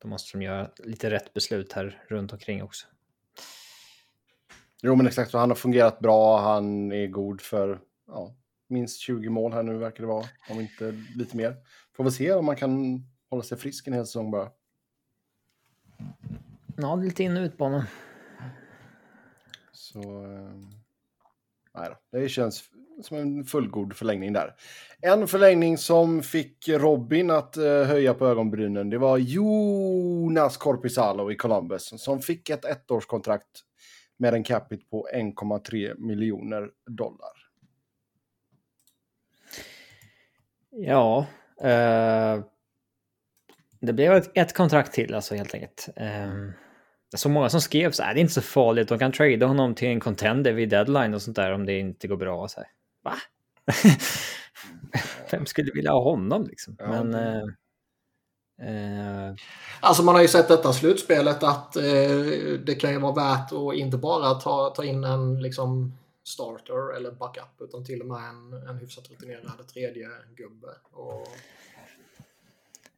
då 0.02 0.08
måste 0.08 0.38
de 0.38 0.44
göra 0.44 0.70
lite 0.78 1.10
rätt 1.10 1.34
beslut 1.34 1.74
här 1.74 2.04
runt 2.08 2.34
omkring 2.34 2.64
också. 2.64 2.88
Jo, 4.82 4.96
men 4.96 5.08
exakt. 5.08 5.32
så 5.32 5.38
Han 5.38 5.50
har 5.50 5.56
fungerat 5.56 6.00
bra. 6.00 6.42
Han 6.42 6.92
är 6.92 7.08
god 7.08 7.42
för 7.42 7.80
ja, 8.12 8.36
minst 8.68 9.00
20 9.00 9.30
mål 9.30 9.54
här 9.54 9.64
nu 9.64 9.78
verkar 9.78 10.04
det 10.04 10.08
vara. 10.08 10.26
Om 10.50 10.60
inte 10.60 10.92
lite 11.16 11.38
mer. 11.38 11.56
Får 11.96 12.04
väl 12.04 12.14
se 12.14 12.34
om 12.34 12.46
man 12.46 12.56
kan 12.56 13.04
hålla 13.30 13.44
sig 13.44 13.58
frisk 13.58 13.88
en 13.88 13.94
hel 13.94 14.06
säsong 14.06 14.32
bara. 14.32 14.50
Ja, 16.78 16.96
det 16.96 17.04
är 17.04 17.06
lite 17.06 17.24
in 17.24 17.38
och 17.38 17.44
ut 17.44 17.58
på 17.58 17.64
honom. 17.64 17.84
Så... 19.72 20.00
Eh, 20.00 20.52
nej 21.74 21.90
då. 21.90 22.20
Det 22.20 22.30
känns 22.30 22.64
som 23.02 23.18
en 23.18 23.46
fullgod 23.46 23.96
förlängning 23.96 24.34
där. 24.34 24.56
En 25.02 25.28
förlängning 25.28 25.78
som 25.78 26.24
fick 26.24 26.70
Robin 26.70 27.32
att 27.32 27.58
eh, 27.58 27.84
höja 27.84 28.14
på 28.14 28.28
ögonbrynen, 28.28 28.90
det 28.90 28.98
var 28.98 29.18
Jonas 29.18 30.58
Korpisalo 30.58 31.32
i 31.32 31.36
Columbus 31.36 31.94
som 31.98 32.20
fick 32.22 32.50
ett 32.50 32.66
ettårskontrakt 32.66 33.64
med 34.18 34.34
en 34.34 34.44
capita 34.44 34.84
på 34.92 35.08
1,3 35.14 36.00
miljoner 36.00 36.70
dollar. 36.86 37.41
Ja, 40.72 41.26
eh, 41.62 42.44
det 43.82 43.94
blev 43.94 44.14
ett, 44.14 44.32
ett 44.36 44.54
kontrakt 44.54 44.94
till 44.94 45.16
alltså 45.16 45.36
helt 45.36 45.54
enkelt. 45.54 45.90
Eh, 45.96 46.32
så 47.16 47.30
många 47.30 47.50
som 47.50 47.62
skrev 47.62 47.92
så 47.92 48.04
här, 48.04 48.14
det 48.14 48.20
är 48.20 48.22
inte 48.22 48.34
så 48.34 48.42
farligt, 48.42 48.88
de 48.88 49.00
kan 49.00 49.12
trada 49.12 49.46
honom 49.46 49.76
till 49.76 49.88
en 49.88 50.00
contender 50.00 50.54
vid 50.54 50.70
deadline 50.70 51.14
och 51.14 51.22
sånt 51.22 51.36
där 51.36 51.52
om 51.52 51.66
det 51.66 51.80
inte 51.80 52.08
går 52.08 52.18
bra. 52.18 52.48
Så 52.48 52.60
här. 52.60 52.68
Va? 53.04 53.14
Vem 55.32 55.46
skulle 55.46 55.72
vilja 55.74 55.92
ha 55.92 56.04
honom 56.04 56.48
liksom? 56.48 56.76
Ja, 56.80 57.04
Men... 57.04 57.14
Eh, 57.14 57.44
eh, 58.68 59.36
Alltså 59.80 60.04
man 60.04 60.16
har 60.16 60.22
ju 60.22 60.28
sett 60.28 60.48
detta 60.48 60.74
slutspelet 60.74 61.44
att 61.44 61.76
eh, 61.76 61.84
det 62.66 62.76
kan 62.80 62.92
ju 62.92 63.00
vara 63.00 63.14
värt 63.14 63.52
att 63.52 63.76
inte 63.76 63.98
bara 63.98 64.34
ta, 64.34 64.70
ta 64.70 64.84
in 64.84 65.04
en 65.04 65.42
liksom 65.42 65.94
starter 66.24 66.96
eller 66.96 67.12
backup 67.12 67.62
utan 67.62 67.86
till 67.86 68.02
och 68.02 68.08
med 68.08 68.30
en, 68.30 68.54
en 68.54 68.78
hyfsat 68.78 69.10
rutinerad 69.10 69.68
tredje 69.68 70.08
gubbe. 70.36 70.68
Och 70.92 71.28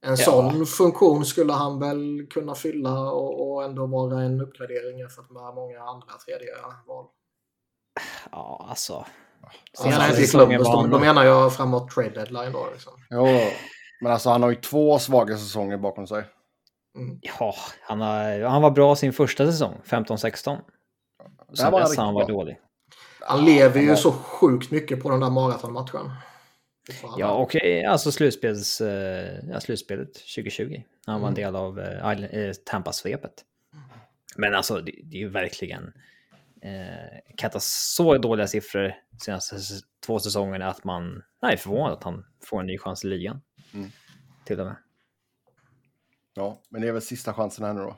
en 0.01 0.18
sån 0.18 0.65
funktion 0.65 1.25
skulle 1.25 1.53
han 1.53 1.80
väl 1.80 2.27
kunna 2.30 2.56
fylla 2.56 3.12
och, 3.12 3.53
och 3.53 3.63
ändå 3.63 3.86
vara 3.86 4.22
en 4.22 4.42
uppgradering 4.42 5.00
jämfört 5.00 5.30
med 5.30 5.56
många 5.56 5.80
andra 5.80 6.13
tredje 6.25 6.48
val. 6.88 7.06
ja, 8.32 8.65
alltså. 8.70 9.06
I 9.72 9.92
säsongen 9.92 10.30
Columbus, 10.32 10.68
var 10.68 10.84
då, 10.84 10.88
då 10.88 11.00
menar 11.00 11.25
jag 11.25 11.56
framåt 11.56 11.92
trade 11.92 12.10
deadline 12.10 12.51
då. 12.51 12.68
Liksom. 12.74 12.94
Jo, 13.10 13.25
men 14.01 14.12
alltså 14.12 14.30
han 14.30 14.44
har 14.44 14.50
ju 14.50 14.56
två 14.56 15.00
svaga 15.00 15.38
säsonger 15.38 15.77
bakom 15.77 16.08
sig. 16.08 16.24
Mm. 16.98 17.20
Ja, 17.22 17.56
han, 17.82 18.01
har, 18.01 18.42
han 18.42 18.62
var 18.62 18.72
bra 18.72 18.96
sin 18.96 19.13
första 19.13 19.46
säsong, 19.46 19.82
15-16. 19.86 20.58
Där 21.48 21.56
Sen 21.56 21.72
dess 21.72 21.98
har 21.98 22.06
han 22.06 22.13
varit 22.13 22.27
bra. 22.27 22.36
dålig. 22.36 22.60
Han 23.27 23.46
lever 23.46 23.82
ju 23.82 23.96
så 23.96 24.12
sjukt 24.12 24.72
mycket 24.72 25.03
på 25.03 25.10
den 25.10 25.20
där 25.20 25.30
maratonmatchen. 25.30 26.12
Ja, 27.18 27.32
och 27.32 27.56
eh, 27.56 27.92
alltså 27.92 28.12
slutspels, 28.12 28.82
eh, 28.82 29.39
ja, 29.50 29.60
slutspelet 29.60 30.13
2020. 30.13 30.84
Han 31.06 31.22
var 31.22 31.27
en 31.27 31.34
del 31.34 31.56
av 31.56 31.80
eh, 31.80 32.12
eh, 32.12 32.53
Tampa-svepet. 32.65 33.46
Men 34.36 34.56
alltså, 34.56 34.82
det, 34.82 34.92
det 35.03 35.18
är 35.18 35.20
ju 35.20 35.30
verkligen 35.30 35.94
eh, 36.62 37.34
katas 37.38 37.94
så 37.96 38.18
dåliga 38.18 38.48
siffror 38.48 38.94
senaste 39.22 39.56
två 40.06 40.20
säsongerna 40.20 40.68
att 40.68 40.84
man 40.84 41.24
nej, 41.42 41.53
är 41.53 41.58
förvånad 41.58 41.94
att 41.94 42.03
han 42.03 42.25
får 42.44 42.60
en 42.60 42.65
ny 42.65 42.77
chans 42.77 43.06
i 43.06 43.08
ligan. 43.08 43.42
Mm. 43.74 43.89
Till 44.46 44.60
och 44.60 44.65
med. 44.65 44.75
Ja, 46.34 46.62
men 46.70 46.82
det 46.82 46.88
är 46.88 46.92
väl 46.92 47.01
sista 47.01 47.34
chansen 47.34 47.65
här 47.65 47.74
nu 47.74 47.82
då. 47.82 47.98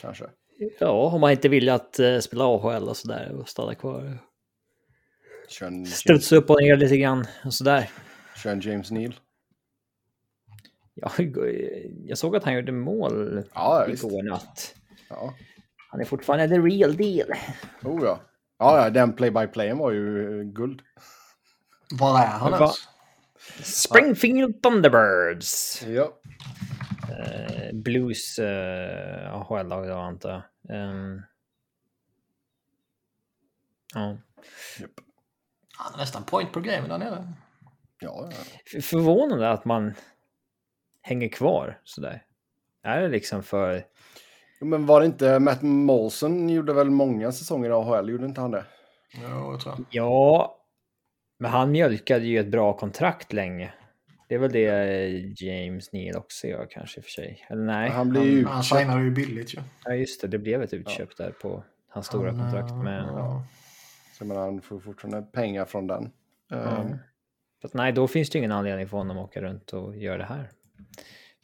Kanske. 0.00 0.24
Ja, 0.78 0.90
om 0.90 1.20
man 1.20 1.30
inte 1.30 1.48
vill 1.48 1.68
att 1.68 1.98
eh, 1.98 2.18
spela 2.18 2.44
AHL 2.44 2.88
och 2.88 2.96
sådär 2.96 3.32
och 3.34 3.48
stanna 3.48 3.74
kvar. 3.74 4.18
Studsa 5.86 6.36
upp 6.36 6.50
och 6.50 6.56
ner 6.62 6.76
lite 6.76 6.96
grann 6.96 7.26
och 7.44 7.54
sådär. 7.54 7.90
kör 8.36 8.50
en 8.52 8.60
James 8.60 8.90
Neal. 8.90 9.14
Ja, 10.94 11.10
jag 12.04 12.18
såg 12.18 12.36
att 12.36 12.44
han 12.44 12.54
gjorde 12.54 12.72
mål 12.72 13.42
Ja, 13.54 13.84
visst. 13.88 14.04
igår 14.04 14.22
natt. 14.22 14.74
Ja, 15.08 15.34
Han 15.90 16.00
är 16.00 16.04
fortfarande 16.04 16.48
the 16.48 16.58
real 16.58 16.96
deal. 16.96 17.28
oh 17.84 18.04
ja. 18.04 18.20
Ja, 18.58 18.82
ja, 18.82 18.90
den 18.90 19.12
play-by-playen 19.12 19.78
var 19.78 19.90
ju 19.92 20.38
eh, 20.40 20.44
guld. 20.46 20.82
Var 22.00 22.20
är 22.20 22.26
han 22.26 22.54
ens? 22.54 22.88
Springfield 23.62 24.62
Thunderbirds. 24.62 25.82
Ja. 25.86 26.12
Eh, 27.18 27.72
Blues 27.72 28.38
uh, 28.38 29.34
AHL-lag 29.34 29.88
då 29.88 29.94
antar 29.94 30.30
jag. 30.30 30.76
Ehm, 30.76 31.22
ja. 33.94 34.16
Japp. 34.80 34.90
Han 35.78 35.94
är 35.94 35.98
nästan 35.98 36.24
point 36.24 36.52
per 36.52 36.60
game 36.60 36.88
där 36.88 36.98
nere. 36.98 37.32
Ja, 38.00 38.30
ja. 38.30 38.80
Förvånande 38.80 39.50
att 39.50 39.64
man 39.64 39.94
hänger 41.02 41.28
kvar 41.28 41.80
sådär. 41.84 42.24
Är 42.82 43.00
det 43.00 43.08
liksom 43.08 43.42
för... 43.42 43.84
Men 44.60 44.86
var 44.86 45.00
det 45.00 45.06
inte 45.06 45.38
Matt 45.38 45.62
Molson 45.62 46.48
gjorde 46.48 46.72
väl 46.72 46.90
många 46.90 47.32
säsonger 47.32 47.70
i 47.70 47.72
AHL? 47.72 48.08
Gjorde 48.08 48.26
inte 48.26 48.40
han 48.40 48.50
det? 48.50 48.64
Jo, 49.14 49.52
jag 49.52 49.60
tror 49.60 49.74
jag. 49.76 49.86
Ja, 49.90 50.58
men 51.38 51.50
han 51.50 51.70
mjölkade 51.70 52.26
ju 52.26 52.40
ett 52.40 52.50
bra 52.50 52.76
kontrakt 52.76 53.32
länge. 53.32 53.72
Det 54.32 54.36
är 54.36 54.40
väl 54.40 54.52
det 54.52 55.34
James 55.44 55.92
Neal 55.92 56.16
också 56.16 56.46
gör 56.46 56.66
kanske 56.70 56.98
i 56.98 57.00
och 57.00 57.04
för 57.04 57.10
sig. 57.10 57.46
Eller 57.48 57.62
nej? 57.64 57.90
Han 57.90 58.08
blir 58.08 58.22
ju 58.22 58.46
Han 58.46 58.60
utköpt. 58.60 58.80
signade 58.80 59.02
ju 59.04 59.10
billigt 59.10 59.54
ju. 59.54 59.58
Ja, 59.84 59.94
just 59.94 60.20
det. 60.20 60.28
Det 60.28 60.38
blev 60.38 60.62
ett 60.62 60.72
utköp 60.74 61.16
där 61.16 61.30
på 61.30 61.64
hans 61.88 62.06
stora 62.06 62.30
Han, 62.32 62.40
kontrakt 62.40 62.70
eh, 62.70 62.82
med... 62.82 63.04
ja. 63.08 63.44
Så 64.18 64.24
men 64.24 64.36
han 64.36 64.60
får 64.62 64.80
fortfarande 64.80 65.22
pengar 65.22 65.64
från 65.64 65.86
den. 65.86 66.10
Ja. 66.48 66.56
Ehm, 66.56 66.96
Fast 67.62 67.74
nej, 67.74 67.92
då 67.92 68.08
finns 68.08 68.30
det 68.30 68.38
ingen 68.38 68.52
anledning 68.52 68.88
för 68.88 68.96
honom 68.96 69.18
att 69.18 69.24
åka 69.24 69.40
runt 69.42 69.72
och 69.72 69.96
göra 69.96 70.18
det 70.18 70.24
här. 70.24 70.50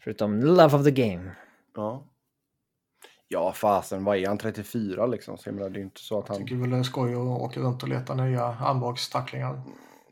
Förutom 0.00 0.40
love 0.40 0.76
of 0.76 0.84
the 0.84 0.90
game. 0.90 1.30
ja. 1.76 2.04
Ja, 3.28 3.52
fasen, 3.52 4.04
vad 4.04 4.16
är 4.16 4.26
han? 4.28 4.38
34 4.38 5.06
liksom? 5.06 5.38
Så 5.38 5.48
jag 5.48 5.54
menar, 5.54 5.70
det 5.70 5.80
är 5.80 5.82
inte 5.82 6.00
så 6.00 6.18
att 6.18 6.28
Jag 6.28 6.34
han 6.34 6.42
tycker 6.44 6.56
väl 6.56 6.70
det 6.70 6.76
är 6.76 6.82
skoj 6.82 7.12
att 7.12 7.18
åka 7.18 7.60
runt 7.60 7.82
och 7.82 7.88
leta 7.88 8.14
nya 8.14 8.44
armbågstacklingar. 8.44 9.60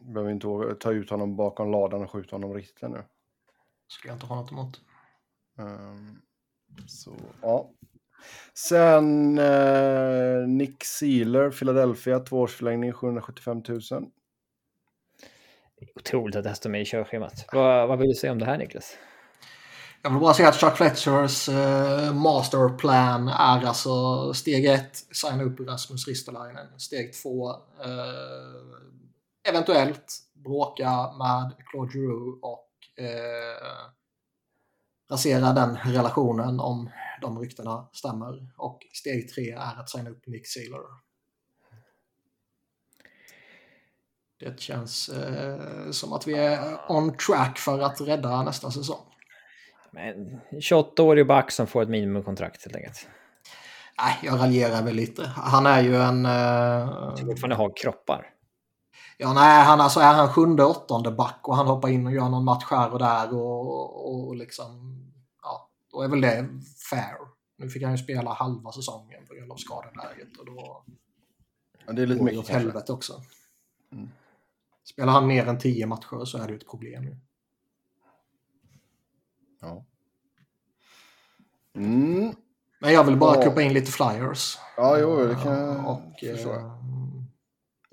Behöver 0.07 0.33
inte 0.33 0.77
ta 0.81 0.93
ut 0.93 1.11
honom 1.11 1.37
bakom 1.37 1.71
ladan 1.71 2.03
och 2.03 2.11
skjuta 2.11 2.37
honom 2.37 2.55
riktigt 2.55 2.83
ännu. 2.83 3.03
Skulle 3.89 4.11
jag 4.11 4.17
inte 4.17 4.27
ha 4.27 4.37
något 4.37 4.53
emot. 4.53 4.81
Ehm, 5.59 6.19
så, 6.87 7.15
ja. 7.43 7.71
Sen 8.55 9.39
eh, 9.39 10.49
Nick 10.49 10.85
Sealer, 10.85 11.51
Philadelphia, 11.51 12.21
tvåårsförlängning 12.21 12.93
775 12.93 13.63
000. 13.69 13.81
Otroligt 15.97 16.37
att 16.37 16.43
det 16.43 16.49
här 16.49 16.55
står 16.55 16.71
med 16.71 16.83
i 16.83 16.85
körschemat. 16.85 17.49
Vad, 17.53 17.89
vad 17.89 17.99
vill 17.99 18.09
du 18.09 18.15
säga 18.15 18.33
om 18.33 18.39
det 18.39 18.47
här 18.47 18.59
Niklas? 18.59 18.97
Jag 20.03 20.11
vill 20.11 20.21
bara 20.21 20.35
säga 20.35 20.49
att 20.49 20.61
Chuck 20.61 20.77
Fletchers 20.77 21.49
eh, 21.49 22.15
masterplan 22.15 23.29
är 23.29 23.67
alltså 23.67 24.35
steg 24.35 24.67
ett, 24.67 24.97
signa 24.97 25.43
upp 25.43 25.61
Rasmus 25.61 26.09
Ristolainen. 26.09 26.67
Steg 26.77 27.13
två, 27.13 27.51
eh, 27.51 27.57
eventuellt 29.49 30.19
bråka 30.35 31.13
med 31.13 31.53
Claude 31.71 31.93
Giroux 31.93 32.43
och 32.43 33.05
eh, 33.05 33.91
rasera 35.11 35.53
den 35.53 35.77
relationen 35.77 36.61
om 36.61 36.91
de 37.21 37.39
ryktena 37.39 37.89
stämmer. 37.93 38.53
Och 38.57 38.79
steg 38.93 39.29
tre 39.29 39.51
är 39.51 39.81
att 39.81 39.91
signa 39.91 40.11
upp 40.11 40.27
Nick 40.27 40.47
Sealer. 40.47 40.81
Det 44.41 44.61
känns 44.61 45.09
eh, 45.09 45.91
som 45.91 46.13
att 46.13 46.27
vi 46.27 46.35
är 46.35 46.79
on 46.89 47.17
track 47.17 47.59
för 47.59 47.81
att 47.81 48.01
rädda 48.01 48.43
nästa 48.43 48.71
säsong. 48.71 49.07
Men 49.91 50.41
28-årig 50.53 51.27
back 51.27 51.51
som 51.51 51.67
får 51.67 51.83
ett 51.83 51.89
minimumkontrakt 51.89 52.65
helt 52.65 52.77
enkelt. 52.77 53.09
Nej, 53.99 54.19
jag 54.23 54.41
raljerar 54.41 54.83
väl 54.83 54.95
lite. 54.95 55.27
Han 55.27 55.67
är 55.67 55.83
ju 55.83 55.97
en... 55.97 56.27
Uh... 56.27 57.15
Som 57.17 57.27
fortfarande 57.27 57.57
har 57.57 57.77
kroppar. 57.77 58.36
Ja, 59.19 59.33
nej, 59.33 59.65
han 59.65 59.81
alltså 59.81 60.01
är 60.01 60.15
han 60.15 60.29
sjunde, 60.29 60.65
åttonde 60.65 61.11
back 61.11 61.41
och 61.43 61.57
han 61.57 61.67
hoppar 61.67 61.89
in 61.89 62.07
och 62.07 62.13
gör 62.13 62.29
någon 62.29 62.45
match 62.45 62.65
här 62.71 62.93
och 62.93 62.99
där 62.99 63.35
och, 63.35 64.27
och 64.27 64.37
liksom... 64.37 65.03
Ja, 65.43 65.71
då 65.93 66.03
är 66.03 66.09
väl 66.09 66.21
det 66.21 66.49
fair. 66.91 67.17
Nu 67.57 67.69
fick 67.69 67.83
han 67.83 67.93
ju 67.93 67.99
spela 67.99 68.33
halva 68.33 68.73
säsongen 68.73 69.27
på 69.27 69.35
grund 69.35 69.53
av 69.53 69.57
skadeläget 69.57 70.37
och 70.37 70.47
då... 70.47 70.85
Ja, 71.87 71.93
det 71.93 72.03
är 72.03 72.07
lite 72.07 72.25
mycket 72.25 72.41
åt 72.41 72.49
helvete 72.49 72.93
också. 72.93 73.23
Mm. 73.93 74.09
Spelar 74.85 75.13
han 75.13 75.27
mer 75.27 75.47
än 75.47 75.59
tio 75.59 75.87
matcher 75.87 76.25
så 76.25 76.39
är 76.39 76.47
det 76.47 76.53
ju 76.53 76.59
ett 76.59 76.71
problem. 76.71 77.05
Ju. 77.05 77.17
Ja. 79.61 79.85
Mm. 81.75 82.35
Men 82.81 82.93
jag 82.93 83.05
vill 83.05 83.17
bara 83.17 83.37
ja. 83.37 83.43
kuppa 83.43 83.63
in 83.63 83.73
lite 83.73 83.93
flyers. 83.93 84.59
Ja, 84.77 84.99
jo, 84.99 85.17
det 85.17 85.35
kan 85.35 85.53
jag 85.53 85.87
och, 85.87 86.21
förstå. 86.21 86.51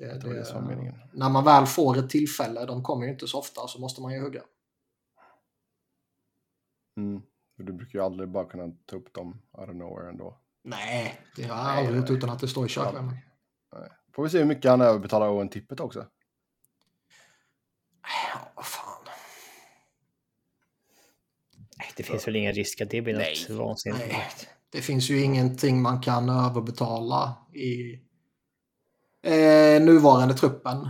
Det, 0.03 0.19
det, 0.19 0.33
det 0.33 0.93
när 1.13 1.29
man 1.29 1.43
väl 1.43 1.65
får 1.65 1.98
ett 1.98 2.10
tillfälle, 2.10 2.65
de 2.65 2.83
kommer 2.83 3.05
ju 3.05 3.12
inte 3.12 3.27
så 3.27 3.39
ofta, 3.39 3.67
så 3.67 3.79
måste 3.79 4.01
man 4.01 4.13
ju 4.13 4.22
hugga. 4.22 4.43
Mm. 6.98 7.22
Du 7.57 7.74
brukar 7.74 8.00
ju 8.00 8.05
aldrig 8.05 8.29
bara 8.29 8.45
kunna 8.45 8.72
ta 8.86 8.95
upp 8.95 9.13
dem 9.13 9.41
out 9.51 9.69
of 9.69 9.75
nowhere 9.75 10.10
ändå. 10.10 10.39
Nej, 10.63 11.19
det 11.36 11.43
har 11.43 11.57
jag 11.57 11.77
aldrig 11.77 11.98
gjort 11.98 12.10
utan 12.10 12.29
att 12.29 12.39
det 12.39 12.48
står 12.48 12.65
i 12.65 12.69
körschemat. 12.69 13.13
Får 14.15 14.24
vi 14.24 14.29
se 14.29 14.38
hur 14.38 14.45
mycket 14.45 14.72
han 14.72 14.81
överbetalar 14.81 15.29
Owen-tippet 15.29 15.79
också. 15.79 16.07
Ja, 18.01 18.51
vad 18.55 18.65
fan. 18.65 19.05
Det 21.98 22.03
finns 22.03 22.27
väl 22.27 22.36
ingen 22.36 22.53
risk 22.53 22.81
att 22.81 22.89
det 22.89 23.01
blir 23.01 23.13
något 23.13 23.60
vansinnigt. 23.60 24.48
Det 24.69 24.81
finns 24.81 25.10
ju 25.10 25.22
ingenting 25.22 25.81
man 25.81 26.01
kan 26.01 26.29
överbetala 26.29 27.38
i 27.53 28.00
eh, 29.23 29.81
nuvarande 29.81 30.33
truppen. 30.33 30.89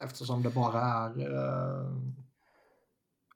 Eftersom 0.00 0.42
det 0.42 0.50
bara 0.50 0.80
är 0.80 1.20
eh, 1.20 1.90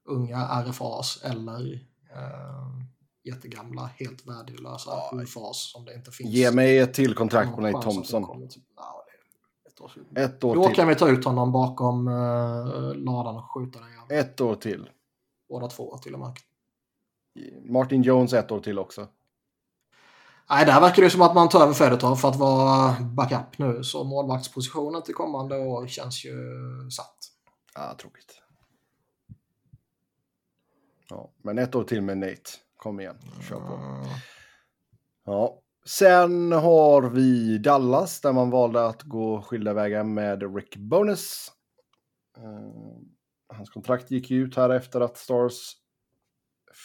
unga 0.05 0.49
RFAs 0.65 1.23
eller 1.25 1.73
eh, 2.15 2.83
jättegamla, 3.25 3.91
helt 3.97 4.27
värdelösa 4.27 4.91
ja. 4.91 5.11
UFAs 5.23 5.73
som 5.73 5.85
det 5.85 5.95
inte 5.95 6.11
finns. 6.11 6.31
Ge 6.31 6.51
mig 6.51 6.79
ett 6.79 6.95
till 6.95 7.15
kontrakt 7.15 7.55
på 7.55 7.61
Nate 7.61 7.83
Thompson. 7.83 8.49
ett 9.67 9.81
år, 9.81 9.93
ett 10.15 10.45
år 10.45 10.55
Då 10.55 10.67
till. 10.67 10.77
kan 10.77 10.89
vi 10.89 10.95
ta 10.95 11.09
ut 11.09 11.25
honom 11.25 11.53
bakom 11.53 12.09
uh, 12.09 12.95
ladan 12.95 13.37
och 13.37 13.51
skjuta 13.55 13.79
den 13.79 13.89
jäveln. 13.91 14.21
Ett 14.21 14.41
år 14.41 14.55
till. 14.55 14.91
Båda 15.49 15.69
två 15.69 15.99
till 15.99 16.15
och 16.15 16.21
med. 16.21 16.37
Martin 17.65 18.03
Jones 18.03 18.33
ett 18.33 18.51
år 18.53 18.61
till 18.61 18.79
också. 18.79 19.09
Nej, 20.53 20.67
där 20.67 20.81
verkar 20.81 21.03
det 21.03 21.11
som 21.11 21.23
att 21.23 21.35
man 21.35 21.49
tar 21.49 21.63
över 21.63 21.73
Fedotov 21.73 22.17
för 22.17 22.29
att 22.29 22.37
vara 22.37 22.97
backup 23.01 23.59
nu. 23.59 23.85
Så 23.85 24.05
målvaktspositionen 24.05 25.03
till 25.03 25.15
kommande 25.15 25.59
år 25.59 25.87
känns 25.87 26.25
ju 26.25 26.37
satt. 26.91 27.17
Ja, 27.75 27.95
tråkigt. 27.99 28.43
Ja, 31.09 31.31
men 31.43 31.59
ett 31.59 31.75
år 31.75 31.85
till 31.85 32.03
med 32.03 32.19
Nate. 32.19 32.51
Kom 32.77 33.01
igen, 33.01 33.17
kör 33.49 33.57
på. 33.57 33.81
Ja. 35.25 35.59
Sen 35.85 36.53
har 36.53 37.03
vi 37.03 37.59
Dallas 37.59 38.21
där 38.21 38.33
man 38.33 38.51
valde 38.51 38.87
att 38.87 39.03
gå 39.03 39.43
skilda 39.43 39.73
vägar 39.73 40.05
med 40.05 40.57
Rick 40.57 40.77
Bonus. 40.77 41.53
Eh, 42.37 43.57
hans 43.57 43.71
kontrakt 43.71 44.11
gick 44.11 44.31
ut 44.31 44.57
här 44.57 44.71
efter 44.71 45.01
att 45.01 45.17
Stars 45.17 45.73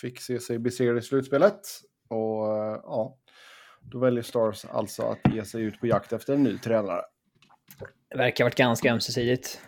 fick 0.01 0.21
se 0.21 0.39
sig 0.39 0.59
besegrade 0.59 0.99
i 0.99 1.01
slutspelet. 1.01 1.61
Och 2.07 2.57
eh, 2.57 2.79
ja, 2.83 3.17
då 3.91 3.99
väljer 3.99 4.23
Stars 4.23 4.65
alltså 4.65 5.03
att 5.03 5.33
ge 5.33 5.45
sig 5.45 5.61
ut 5.61 5.79
på 5.79 5.87
jakt 5.87 6.13
efter 6.13 6.33
en 6.33 6.43
ny 6.43 6.57
tränare. 6.57 7.01
Det 8.09 8.17
verkar 8.17 8.43
ha 8.43 8.45
varit 8.45 8.57
ganska 8.57 8.93
ömsesidigt. 8.93 9.61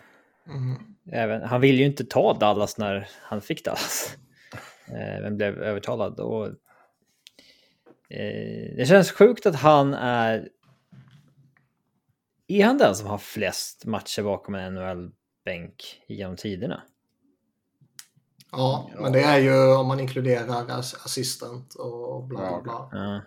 Mm. 0.46 0.78
Även, 1.12 1.42
han 1.42 1.60
ville 1.60 1.78
ju 1.78 1.86
inte 1.86 2.04
ta 2.04 2.34
Dallas 2.34 2.78
när 2.78 3.08
han 3.22 3.40
fick 3.40 3.64
Dallas. 3.64 4.16
Eh, 4.92 5.22
men 5.22 5.36
blev 5.36 5.62
övertalad. 5.62 6.20
Och, 6.20 6.46
eh, 8.08 8.76
det 8.76 8.88
känns 8.88 9.12
sjukt 9.12 9.46
att 9.46 9.56
han 9.56 9.94
är... 9.94 10.48
Är 12.46 12.64
han 12.64 12.78
den 12.78 12.94
som 12.94 13.06
har 13.06 13.18
flest 13.18 13.84
matcher 13.84 14.22
bakom 14.22 14.54
en 14.54 14.74
NHL-bänk 14.74 16.02
genom 16.08 16.36
tiderna? 16.36 16.82
Ja, 18.52 18.90
men 19.00 19.12
det 19.12 19.20
är 19.20 19.38
ju 19.38 19.74
om 19.74 19.86
man 19.86 20.00
inkluderar 20.00 20.78
assistent 20.78 21.74
och 21.74 22.24
bla 22.24 22.62
bla. 22.62 22.88
Ja. 22.92 23.20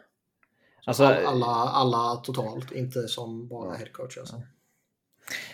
Alltså, 0.85 1.03
alla, 1.03 1.45
alla 1.45 2.15
totalt, 2.15 2.71
inte 2.71 3.07
som 3.07 3.47
bara 3.47 3.75
headcoach. 3.75 4.17
Alltså. 4.17 4.41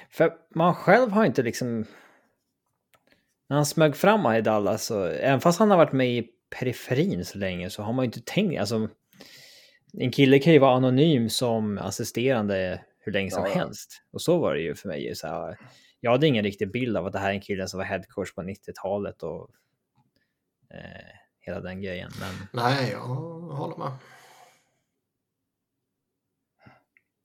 För 0.09 0.33
man 0.55 0.75
själv 0.75 1.11
har 1.11 1.25
inte 1.25 1.43
liksom... 1.43 1.85
När 3.49 3.55
han 3.55 3.65
smög 3.65 3.95
fram 3.95 4.33
i 4.33 4.41
Dallas, 4.41 4.85
så, 4.85 5.03
även 5.03 5.41
fast 5.41 5.59
han 5.59 5.71
har 5.71 5.77
varit 5.77 5.93
med 5.93 6.09
i 6.09 6.27
periferin 6.59 7.25
så 7.25 7.37
länge 7.37 7.69
så 7.69 7.83
har 7.83 7.93
man 7.93 8.03
ju 8.03 8.07
inte 8.07 8.21
tänkt... 8.21 8.59
Alltså, 8.59 8.89
en 9.93 10.11
kille 10.11 10.39
kan 10.39 10.53
ju 10.53 10.59
vara 10.59 10.75
anonym 10.75 11.29
som 11.29 11.77
assisterande 11.77 12.81
hur 12.99 13.11
länge 13.11 13.31
som 13.31 13.43
ja, 13.43 13.49
ja. 13.49 13.55
helst. 13.55 14.03
Och 14.11 14.21
så 14.21 14.37
var 14.37 14.53
det 14.53 14.61
ju 14.61 14.75
för 14.75 14.87
mig. 14.87 15.15
Så 15.15 15.27
här, 15.27 15.57
jag 15.99 16.11
hade 16.11 16.27
ingen 16.27 16.43
riktig 16.43 16.71
bild 16.71 16.97
av 16.97 17.05
att 17.05 17.13
det 17.13 17.19
här 17.19 17.29
är 17.29 17.33
en 17.33 17.41
kille 17.41 17.67
som 17.67 17.77
var 17.77 17.85
headcoach 17.85 18.33
på 18.33 18.41
90-talet 18.41 19.23
och 19.23 19.49
eh, 20.73 21.15
hela 21.39 21.59
den 21.59 21.81
grejen. 21.81 22.11
Men... 22.19 22.63
Nej, 22.63 22.91
jag 22.91 22.99
håller 22.99 23.77
med. 23.77 23.91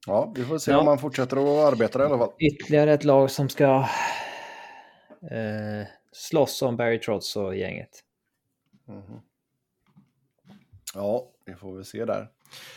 Ja, 0.06 0.32
vi 0.36 0.44
får 0.44 0.58
se 0.58 0.70
ja. 0.70 0.78
om 0.78 0.86
han 0.86 0.98
fortsätter 0.98 1.36
att 1.36 1.72
arbeta 1.72 2.02
i 2.02 2.02
alla 2.02 2.18
fall. 2.18 2.32
Ytterligare 2.38 2.92
ett 2.92 3.04
lag 3.04 3.30
som 3.30 3.48
ska 3.48 3.88
eh, 5.30 5.86
slåss 6.12 6.62
om 6.62 6.76
Barry 6.76 7.00
Trotz 7.00 7.36
och 7.36 7.56
gänget. 7.56 8.04
Mm 8.88 9.02
-hmm. 9.02 9.20
Ja, 10.94 11.30
vi 11.44 11.54
får 11.54 11.74
väl 11.74 11.84
se 11.84 12.04
där. 12.04 12.30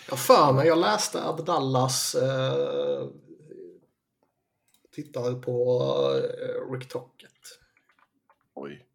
Jag 0.10 0.20
för 0.20 0.54
mig, 0.54 0.68
jag 0.68 0.78
läste 0.78 1.24
att 1.24 1.46
Dallas 1.46 2.16
eh, 2.16 3.08
tittar 4.96 5.42
på 5.42 5.82
eh, 6.16 6.72
Rick 6.72 6.88
Tocket. 6.88 7.32
Oj. 8.54 8.86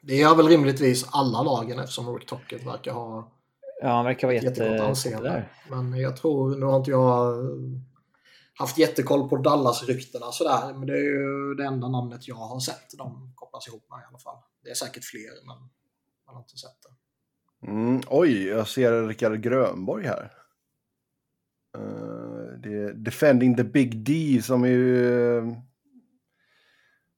Det 0.00 0.16
gör 0.16 0.34
väl 0.34 0.48
rimligtvis 0.48 1.06
alla 1.12 1.42
lagen 1.42 1.78
eftersom 1.78 2.18
Rick 2.18 2.26
Tocket 2.28 2.66
verkar 2.66 2.92
ha 2.92 3.32
Ja, 3.82 3.88
han 3.88 4.04
verkar 4.04 4.28
vara 4.28 4.34
jätte... 4.34 4.94
Men 5.70 5.98
jag 5.98 6.16
tror, 6.16 6.56
nu 6.56 6.66
har 6.66 6.76
inte 6.76 6.90
jag 6.90 7.36
haft 8.54 8.78
jättekoll 8.78 9.28
på 9.28 9.36
Dallas-ryktena 9.36 10.32
sådär, 10.32 10.74
men 10.74 10.86
det 10.86 10.92
är 10.92 11.02
ju 11.02 11.54
det 11.54 11.64
enda 11.64 11.88
namnet 11.88 12.28
jag 12.28 12.34
har 12.34 12.60
sett 12.60 12.98
de 12.98 13.32
kopplas 13.34 13.68
ihop 13.68 13.86
med 13.90 13.98
i 13.98 14.02
alla 14.08 14.18
fall. 14.18 14.36
Det 14.62 14.70
är 14.70 14.74
säkert 14.74 15.04
fler, 15.04 15.46
men 15.46 15.56
man 16.26 16.34
har 16.34 16.42
inte 16.42 16.56
sett 16.56 16.82
det. 16.82 17.68
Mm, 17.70 18.00
oj, 18.06 18.46
jag 18.46 18.68
ser 18.68 19.08
Rickard 19.08 19.40
Grönborg 19.40 20.06
här. 20.06 20.32
Uh, 21.78 22.58
det 22.58 22.74
är 22.74 22.92
Defending 22.92 23.56
the 23.56 23.64
Big 23.64 24.04
D 24.04 24.40
som 24.42 24.64
är 24.64 24.68
ju... 24.68 24.96
Uh, 24.96 25.56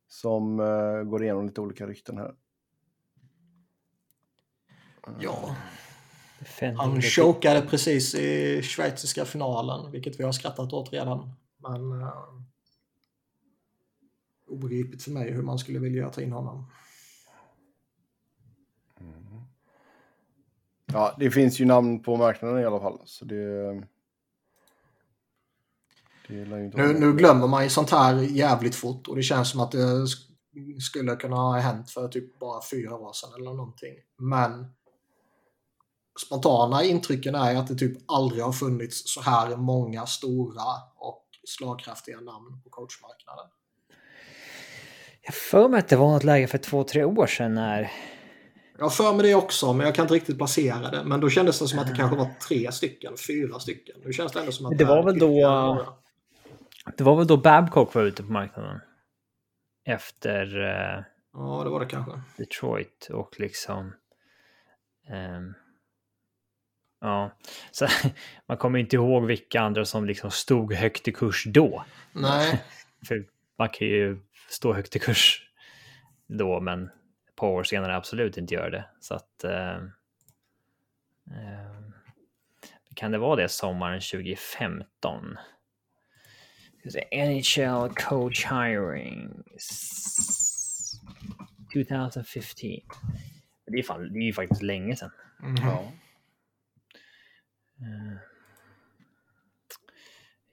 som 0.06 0.60
uh, 0.60 1.02
går 1.02 1.22
igenom 1.22 1.46
lite 1.46 1.60
olika 1.60 1.86
rykten 1.86 2.18
här. 2.18 2.34
Ja, 5.20 5.56
han 6.76 7.02
chokade 7.02 7.62
precis 7.62 8.14
i 8.14 8.62
schweiziska 8.62 9.24
finalen, 9.24 9.92
vilket 9.92 10.20
vi 10.20 10.24
har 10.24 10.32
skrattat 10.32 10.72
åt 10.72 10.92
redan. 10.92 11.32
Men 11.58 11.92
uh, 11.92 12.12
obegripligt 14.48 15.02
för 15.02 15.10
mig 15.10 15.32
hur 15.32 15.42
man 15.42 15.58
skulle 15.58 15.78
vilja 15.78 16.10
ta 16.10 16.20
in 16.20 16.32
honom. 16.32 16.70
Mm. 19.00 19.42
Ja, 20.86 21.16
det 21.18 21.30
finns 21.30 21.60
ju 21.60 21.64
namn 21.64 22.02
på 22.02 22.16
marknaden 22.16 22.60
i 22.60 22.64
alla 22.64 22.80
fall. 22.80 23.00
Så 23.04 23.24
det, 23.24 23.72
det 26.28 26.44
nu, 26.74 26.96
nu 26.98 27.12
glömmer 27.12 27.46
man 27.46 27.64
ju 27.64 27.70
sånt 27.70 27.90
här 27.90 28.14
jävligt 28.14 28.74
fort 28.74 29.08
och 29.08 29.16
det 29.16 29.22
känns 29.22 29.50
som 29.50 29.60
att 29.60 29.72
det 29.72 30.06
skulle 30.80 31.16
kunna 31.16 31.36
ha 31.36 31.58
hänt 31.58 31.90
för 31.90 32.08
typ 32.08 32.38
bara 32.38 32.60
fyra 32.70 32.94
år 32.94 33.12
sedan 33.12 33.30
eller 33.38 33.54
någonting. 33.54 33.94
Men 34.16 34.66
spontana 36.20 36.84
intrycken 36.84 37.34
är 37.34 37.56
att 37.56 37.68
det 37.68 37.74
typ 37.74 37.98
aldrig 38.06 38.42
har 38.42 38.52
funnits 38.52 39.02
så 39.14 39.20
här 39.20 39.56
många 39.56 40.06
stora 40.06 40.64
och 40.96 41.24
slagkraftiga 41.44 42.20
namn 42.20 42.60
på 42.64 42.70
coachmarknaden. 42.70 43.46
Jag 45.22 45.34
för 45.34 45.68
mig 45.68 45.78
att 45.78 45.88
det 45.88 45.96
var 45.96 46.12
något 46.12 46.24
läge 46.24 46.46
för 46.46 46.58
två, 46.58 46.84
tre 46.84 47.04
år 47.04 47.26
sedan 47.26 47.54
när... 47.54 47.92
Jag 48.78 48.94
för 48.94 49.12
mig 49.12 49.26
det 49.26 49.34
också, 49.34 49.72
men 49.72 49.86
jag 49.86 49.94
kan 49.94 50.02
inte 50.02 50.14
riktigt 50.14 50.38
placera 50.38 50.90
det. 50.90 51.04
Men 51.04 51.20
då 51.20 51.30
kändes 51.30 51.58
det 51.58 51.68
som 51.68 51.78
att 51.78 51.86
det 51.86 51.94
kanske 51.94 52.16
var 52.16 52.30
tre 52.48 52.72
stycken, 52.72 53.14
fyra 53.26 53.60
stycken. 53.60 53.96
Nu 54.04 54.12
känns 54.12 54.32
det 54.32 54.40
ändå 54.40 54.52
som 54.52 54.66
att 54.66 54.70
det, 54.70 54.78
det 54.78 54.84
var 54.84 55.02
väl 55.02 55.18
då... 55.18 55.94
Det 56.96 57.04
var 57.04 57.16
väl 57.16 57.26
då 57.26 57.36
Babcock 57.36 57.94
var 57.94 58.02
ute 58.02 58.22
på 58.22 58.32
marknaden? 58.32 58.80
Efter... 59.84 60.56
Uh, 60.56 61.04
ja, 61.32 61.64
det 61.64 61.70
var 61.70 61.80
det 61.80 61.86
kanske. 61.86 62.20
Detroit 62.36 63.08
och 63.12 63.40
liksom... 63.40 63.92
Um, 65.10 65.54
ja, 67.04 67.30
så 67.70 67.86
man 68.46 68.56
kommer 68.56 68.78
inte 68.78 68.96
ihåg 68.96 69.26
vilka 69.26 69.60
andra 69.60 69.84
som 69.84 70.04
liksom 70.04 70.30
stod 70.30 70.74
högt 70.74 71.08
i 71.08 71.12
kurs 71.12 71.44
då. 71.46 71.84
Nej. 72.12 72.62
För 73.08 73.26
man 73.58 73.68
kan 73.68 73.88
ju 73.88 74.18
stå 74.48 74.72
högt 74.72 74.96
i 74.96 74.98
kurs 74.98 75.50
då, 76.26 76.60
men 76.60 76.84
ett 76.84 77.36
par 77.36 77.48
år 77.48 77.62
senare 77.62 77.96
absolut 77.96 78.36
inte 78.36 78.54
gör 78.54 78.70
det. 78.70 78.84
Så 79.00 79.14
att... 79.14 79.44
Uh, 79.44 79.84
uh, 81.30 81.84
kan 82.94 83.12
det 83.12 83.18
vara 83.18 83.36
det 83.36 83.48
sommaren 83.48 84.00
2015? 84.00 85.38
NHL 87.12 87.94
coach 87.94 88.44
hiring 88.44 89.42
2015. 91.72 92.80
Det 93.66 93.78
är, 93.78 93.82
fan, 93.82 94.12
det 94.12 94.18
är 94.18 94.22
ju 94.22 94.32
faktiskt 94.32 94.62
länge 94.62 94.96
sedan. 94.96 95.10
Mm. 95.42 95.54
Ja. 95.68 95.92
Uh, 97.84 98.16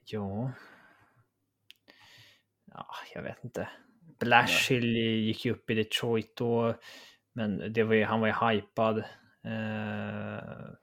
ja. 0.04 0.52
Ja, 2.64 2.86
jag 3.14 3.22
vet 3.22 3.44
inte. 3.44 3.68
Blashill 4.18 4.96
gick 4.96 5.44
ju 5.44 5.52
upp 5.52 5.70
i 5.70 5.74
Detroit 5.74 6.36
då, 6.36 6.74
men 7.32 7.72
det 7.72 7.82
var 7.84 7.94
ju, 7.94 8.04
han 8.04 8.20
var 8.20 8.26
ju 8.26 8.34
hypad. 8.48 8.98
Uh, 9.46 10.74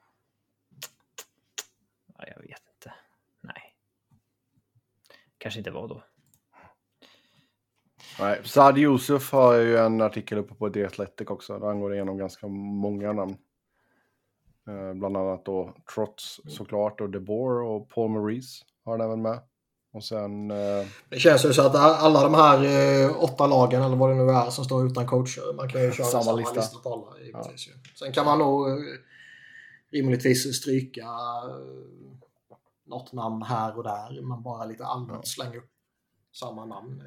ja, 2.18 2.26
jag 2.28 2.42
vet 2.42 2.64
inte. 2.76 2.94
Nej. 3.42 3.76
Kanske 5.38 5.58
inte 5.58 5.72
var 5.72 5.88
då. 5.88 6.04
Nej, 8.20 8.40
Saad 8.44 8.78
Yusuf 8.78 9.32
har 9.32 9.56
ju 9.56 9.78
en 9.78 10.02
artikel 10.02 10.38
uppe 10.38 10.56
på 10.56 10.70
The 10.70 10.86
Athletic 10.86 11.28
också. 11.28 11.60
Där 11.60 11.68
han 11.68 11.80
går 11.80 11.94
igenom 11.94 12.18
ganska 12.18 12.48
många 12.48 13.14
namn. 13.14 13.38
Eh, 14.70 14.94
bland 14.94 15.18
annat 15.18 15.46
då 15.46 15.74
Trots 15.96 16.40
såklart 16.48 17.02
och 17.02 17.10
DeBoer 17.10 17.62
och 17.62 17.90
Paul 17.90 18.10
Maurice 18.10 18.66
har 18.86 18.92
han 18.98 19.02
även 19.02 19.22
med. 19.22 19.40
Och 19.94 20.04
sen... 20.04 20.52
Eh... 20.52 20.88
Det 21.10 21.20
känns 21.20 21.46
ju 21.46 21.54
så 21.54 21.62
att 21.62 21.76
alla 21.76 22.24
de 22.24 22.34
här 22.34 22.64
eh, 22.66 23.24
åtta 23.24 23.48
lagen 23.48 23.84
eller 23.84 23.96
vad 23.96 24.10
det 24.10 24.16
nu 24.16 24.32
är 24.32 24.50
som 24.50 24.66
står 24.66 24.88
utan 24.88 25.08
coacher. 25.08 25.54
Man 25.54 25.70
kan 25.70 25.82
ju 25.82 25.92
köra 25.94 26.08
samma, 26.08 26.24
samma 26.24 26.38
lista. 26.38 26.56
lista 26.56 26.80
på 26.80 26.94
alla. 26.94 27.26
Ja. 27.34 27.52
Sen 28.00 28.12
kan 28.14 28.26
man 28.26 28.40
nog 28.40 28.70
eh, 28.70 28.76
rimligtvis 29.92 30.58
stryka 30.58 31.02
eh, 31.02 31.56
något 32.86 33.14
namn 33.14 33.44
här 33.44 33.78
och 33.78 33.84
där. 33.84 34.22
Men 34.22 34.44
bara 34.44 34.66
lite 34.66 34.86
allmänt 34.86 35.28
slänga 35.28 35.58
upp 35.58 35.72
samma 36.34 36.66
namn. 36.66 37.04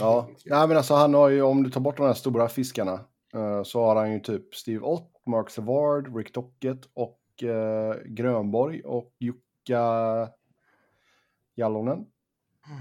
ja, 0.00 0.28
Nej, 0.44 0.68
men 0.68 0.76
alltså 0.76 0.94
han 0.94 1.14
har 1.14 1.28
ju, 1.28 1.42
om 1.42 1.62
du 1.62 1.70
tar 1.70 1.80
bort 1.80 1.96
de 1.96 2.06
här 2.06 2.14
stora 2.14 2.48
fiskarna, 2.48 3.00
så 3.64 3.84
har 3.84 3.96
han 3.96 4.12
ju 4.12 4.20
typ 4.20 4.54
Steve 4.54 4.84
Ott, 4.84 5.09
Mark 5.26 5.50
Savard, 5.50 6.16
Rick 6.16 6.32
Tocket 6.32 6.88
och 6.94 7.42
eh, 7.42 7.94
Grönborg 8.04 8.82
och 8.82 9.14
Jukka 9.18 10.28
Jallonen. 11.54 11.98
Mm. 12.68 12.80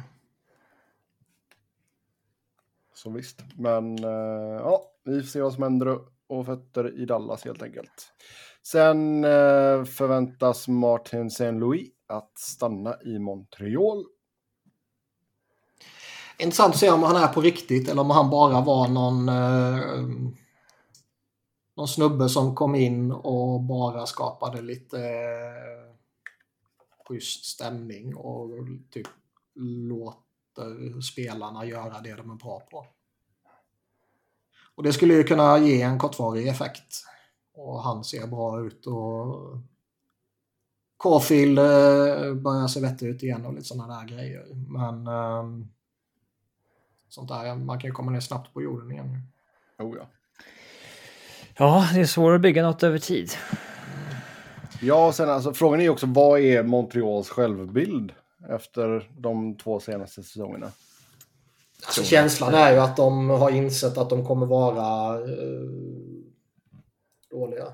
Så 2.94 3.10
visst, 3.10 3.42
men 3.58 4.04
eh, 4.04 4.60
ja, 4.64 4.84
vi 5.04 5.22
får 5.22 5.28
se 5.28 5.42
vad 5.42 5.54
som 5.54 5.64
händer 5.64 6.00
och 6.28 6.46
fötter 6.46 7.00
i 7.02 7.06
Dallas 7.06 7.46
helt 7.46 7.64
enkelt. 7.64 8.14
Sen 8.64 9.24
eh, 9.24 9.84
förväntas 9.84 10.68
Martin 10.68 11.32
Saint-Louis 11.32 11.90
att 12.08 12.38
stanna 12.38 13.02
i 13.02 13.20
Montreal. 13.20 14.06
Intressant 16.38 16.74
att 16.74 16.80
se 16.80 16.90
om 16.90 17.04
han 17.04 17.16
är 17.16 17.28
på 17.28 17.42
riktigt 17.42 17.90
eller 17.90 18.02
om 18.02 18.10
han 18.10 18.30
bara 18.30 18.62
var 18.62 18.88
någon, 18.88 19.30
eh, 19.30 20.32
någon 21.80 21.88
snubbe 21.88 22.30
som 22.30 22.56
kom 22.56 22.76
in 22.76 23.12
och 23.12 23.62
bara 23.62 24.06
skapade 24.06 24.62
lite 24.62 25.00
eh, 25.00 25.96
schysst 27.08 27.46
stämning 27.46 28.16
och 28.16 28.50
typ 28.92 29.08
låter 29.56 31.02
spelarna 31.02 31.66
göra 31.66 32.02
det 32.02 32.14
de 32.14 32.32
är 32.32 32.36
bra 32.36 32.60
på. 32.60 32.86
Och 34.76 34.84
det 34.84 34.94
skulle 34.94 35.14
ju 35.14 35.24
kunna 35.24 35.58
ge 35.58 35.82
en 35.82 36.00
kortvarig 36.00 36.48
effekt. 36.48 37.06
Och 37.54 37.84
han 37.84 38.04
ser 38.04 38.28
bra 38.28 38.62
ut 38.62 38.88
och 38.88 39.58
Caulfield 41.04 41.60
eh, 41.60 42.34
börjar 42.34 42.68
se 42.68 42.80
vettig 42.80 43.08
ut 43.08 43.24
igen 43.24 43.46
och 43.46 43.54
lite 43.54 43.66
sådana 43.66 44.00
där 44.00 44.08
grejer. 44.08 44.46
Men 44.68 45.08
um, 45.08 45.72
sånt 47.10 47.30
där, 47.30 47.56
man 47.56 47.80
kan 47.80 47.88
ju 47.88 47.94
komma 47.94 48.12
ner 48.12 48.20
snabbt 48.20 48.54
på 48.54 48.62
jorden 48.62 48.92
igen. 48.92 49.22
Oh 49.78 49.98
ja. 49.98 50.08
Ja, 51.60 51.90
det 51.94 52.00
är 52.00 52.06
svårt 52.06 52.36
att 52.36 52.42
bygga 52.42 52.64
något 52.64 52.84
över 52.84 53.00
tid. 53.00 53.32
Ja, 54.82 55.08
och 55.08 55.16
sen 55.16 55.30
alltså 55.30 55.54
frågan 55.54 55.82
är 55.82 55.90
också 55.90 56.06
vad 56.06 56.40
är 56.40 56.64
Montreals 56.64 57.30
självbild 57.30 58.12
efter 58.50 59.10
de 59.18 59.58
två 59.58 59.80
senaste 59.80 60.24
säsongerna? 60.24 60.72
Alltså, 61.86 62.04
känslan 62.04 62.54
är 62.54 62.72
ju 62.74 62.80
att 62.80 62.98
de 62.98 63.30
har 63.30 63.52
insett 63.52 63.98
att 63.98 64.10
de 64.10 64.26
kommer 64.26 64.46
vara 64.46 65.16
eh, 65.16 65.70
dåliga. 67.32 67.66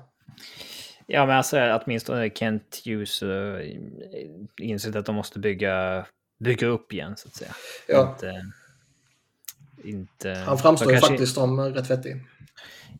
Ja, 1.06 1.26
men 1.26 1.36
alltså 1.36 1.80
åtminstone 1.84 2.30
Kent 2.30 2.82
Hughes 2.84 3.22
uh, 3.22 3.60
insett 4.60 4.96
att 4.96 5.06
de 5.06 5.14
måste 5.14 5.38
bygga, 5.38 6.06
bygga 6.38 6.66
upp 6.66 6.92
igen, 6.92 7.16
så 7.16 7.28
att 7.28 7.34
säga. 7.34 7.52
Ja. 7.88 8.10
Inte, 8.10 8.52
inte, 9.84 10.30
Han 10.30 10.58
framstår 10.58 10.92
ju 10.92 10.98
faktiskt 10.98 11.34
som 11.34 11.60
rätt 11.60 11.90
vettig. 11.90 12.22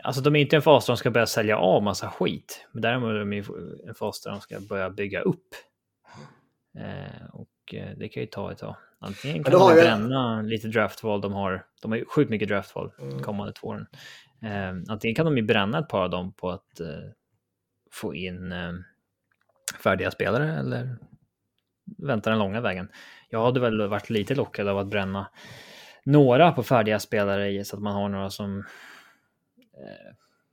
Alltså 0.07 0.23
de 0.23 0.37
är 0.37 0.40
inte 0.40 0.57
en 0.57 0.62
fas 0.62 0.87
där 0.87 0.92
de 0.92 0.97
ska 0.97 1.11
börja 1.11 1.27
sälja 1.27 1.57
av 1.59 1.83
massa 1.83 2.11
skit. 2.11 2.66
Men 2.73 2.83
däremot 2.83 3.11
är 3.11 3.19
de 3.19 3.33
en 3.88 3.95
fas 3.95 4.23
där 4.23 4.31
de 4.31 4.40
ska 4.40 4.61
börja 4.61 4.90
bygga 4.90 5.21
upp. 5.21 5.49
Eh, 6.79 7.27
och 7.33 7.75
eh, 7.75 7.97
det 7.97 8.09
kan 8.09 8.21
ju 8.21 8.27
ta 8.27 8.53
ett 8.53 8.59
tag. 8.59 8.77
Antingen 8.99 9.45
kan 9.45 9.53
de 9.53 9.75
bränna 9.75 10.37
jag... 10.37 10.47
lite 10.47 10.69
draftval 10.69 11.21
de 11.21 11.33
har. 11.33 11.66
De 11.83 11.90
har 11.90 11.99
ju 11.99 12.05
sjukt 12.05 12.31
mycket 12.31 12.49
draftval 12.49 12.92
mm. 12.99 13.23
kommande 13.23 13.53
två 13.53 13.69
åren. 13.69 13.87
Eh, 14.42 14.92
antingen 14.92 15.14
kan 15.14 15.27
de 15.27 15.37
ju 15.37 15.42
bränna 15.42 15.79
ett 15.79 15.88
par 15.88 16.03
av 16.03 16.11
dem 16.11 16.33
på 16.33 16.51
att 16.51 16.81
eh, 16.81 17.11
få 17.92 18.14
in 18.14 18.53
eh, 18.53 18.73
färdiga 19.83 20.11
spelare 20.11 20.59
eller 20.59 20.97
vänta 21.99 22.31
den 22.31 22.38
långa 22.38 22.61
vägen. 22.61 22.88
Jag 23.31 23.45
hade 23.45 23.61
väl 23.61 23.88
varit 23.88 24.11
lite 24.11 24.35
lockad 24.35 24.69
av 24.69 24.79
att 24.79 24.87
bränna 24.87 25.27
några 26.05 26.53
på 26.53 26.62
färdiga 26.62 26.99
spelare 26.99 27.64
så 27.64 27.77
att 27.77 27.83
man 27.83 27.95
har 27.95 28.09
några 28.09 28.31
som 28.31 28.64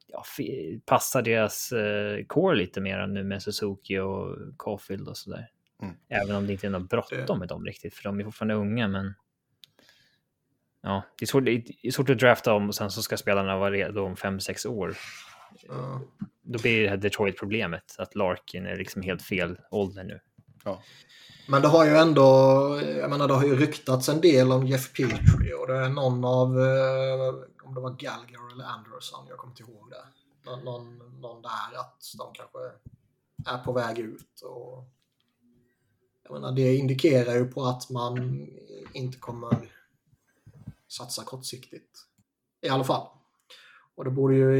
ja, 0.07 0.23
passar 0.85 1.21
deras 1.21 1.71
eh, 1.71 2.25
core 2.25 2.55
lite 2.55 2.81
mer 2.81 3.07
nu 3.07 3.23
med 3.23 3.43
Suzuki 3.43 3.99
och 3.99 4.37
Caulfield 4.59 5.07
och 5.07 5.17
sådär. 5.17 5.49
Mm. 5.81 5.95
Även 6.09 6.35
om 6.35 6.47
det 6.47 6.53
inte 6.53 6.67
är 6.67 6.71
något 6.71 6.89
bråttom 6.89 7.39
med 7.39 7.47
dem 7.47 7.65
riktigt, 7.65 7.95
för 7.95 8.03
de 8.03 8.19
är 8.19 8.23
fortfarande 8.23 8.53
unga, 8.53 8.87
men 8.87 9.13
ja, 10.81 11.03
det 11.19 11.25
är 11.25 11.27
svårt, 11.27 11.45
det 11.45 11.63
är 11.83 11.91
svårt 11.91 12.09
att 12.09 12.19
drafta 12.19 12.53
om 12.53 12.67
och 12.67 12.75
sen 12.75 12.91
så 12.91 13.01
ska 13.01 13.17
spelarna 13.17 13.57
vara 13.57 13.71
redo 13.71 14.01
om 14.01 14.15
fem 14.15 14.39
sex 14.39 14.65
år. 14.65 14.95
Uh. 15.69 15.99
Då 16.41 16.59
blir 16.59 16.83
det 16.83 16.89
här 16.89 16.97
Detroit-problemet, 16.97 17.95
att 17.97 18.15
Larkin 18.15 18.65
är 18.65 18.75
liksom 18.75 19.01
helt 19.01 19.21
fel 19.21 19.57
ålder 19.71 20.03
nu. 20.03 20.19
Ja. 20.65 20.81
Men 21.47 21.61
det 21.61 21.67
har 21.67 21.85
ju 21.85 21.91
ändå, 21.91 22.23
jag 22.99 23.09
menar 23.09 23.27
det 23.27 23.33
har 23.33 23.45
ju 23.45 23.55
ryktats 23.55 24.09
en 24.09 24.21
del 24.21 24.51
om 24.51 24.67
Jeff 24.67 24.93
Petrie 24.93 25.53
och 25.53 25.67
det 25.67 25.77
är 25.77 25.89
någon 25.89 26.25
av, 26.25 26.59
eh, 26.59 27.33
om 27.65 27.75
det 27.75 27.81
var 27.81 27.91
Gallagher 27.91 28.51
eller 28.51 28.65
Anderson, 28.65 29.27
jag 29.27 29.37
kommer 29.37 29.51
inte 29.51 29.63
ihåg 29.63 29.89
det. 29.89 30.05
Någon, 30.45 30.63
någon, 30.63 31.21
någon 31.21 31.41
där 31.41 31.79
att 31.79 32.13
de 32.17 32.33
kanske 32.33 32.59
är 33.45 33.57
på 33.57 33.73
väg 33.73 33.99
ut. 33.99 34.41
Och, 34.41 34.89
jag 36.23 36.33
menar 36.33 36.51
det 36.51 36.75
indikerar 36.75 37.35
ju 37.35 37.45
på 37.45 37.63
att 37.63 37.89
man 37.89 38.47
inte 38.93 39.17
kommer 39.17 39.71
satsa 40.87 41.23
kortsiktigt. 41.23 41.99
I 42.61 42.69
alla 42.69 42.83
fall. 42.83 43.07
Och 43.95 44.03
det 44.03 44.11
borde 44.11 44.35
ju 44.35 44.55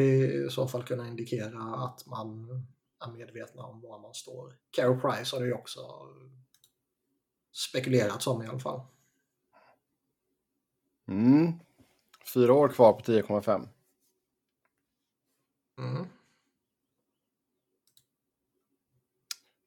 i 0.46 0.50
så 0.50 0.68
fall 0.68 0.84
kunna 0.84 1.08
indikera 1.08 1.76
att 1.76 2.06
man 2.06 2.50
är 3.06 3.12
medvetna 3.12 3.64
om 3.64 3.82
var 3.82 4.00
man 4.00 4.14
står. 4.14 4.58
Carey 4.72 5.00
Price 5.00 5.36
har 5.36 5.42
det 5.42 5.48
ju 5.48 5.54
också 5.54 5.80
spekulerats 7.52 8.28
om 8.28 8.44
i 8.44 8.48
alla 8.48 8.60
fall. 8.60 8.82
Mm. 11.08 11.60
Fyra 12.34 12.54
år 12.54 12.70
kvar 12.70 12.94
på 12.94 13.00
10,5. 13.00 13.68
Mm. 15.80 16.08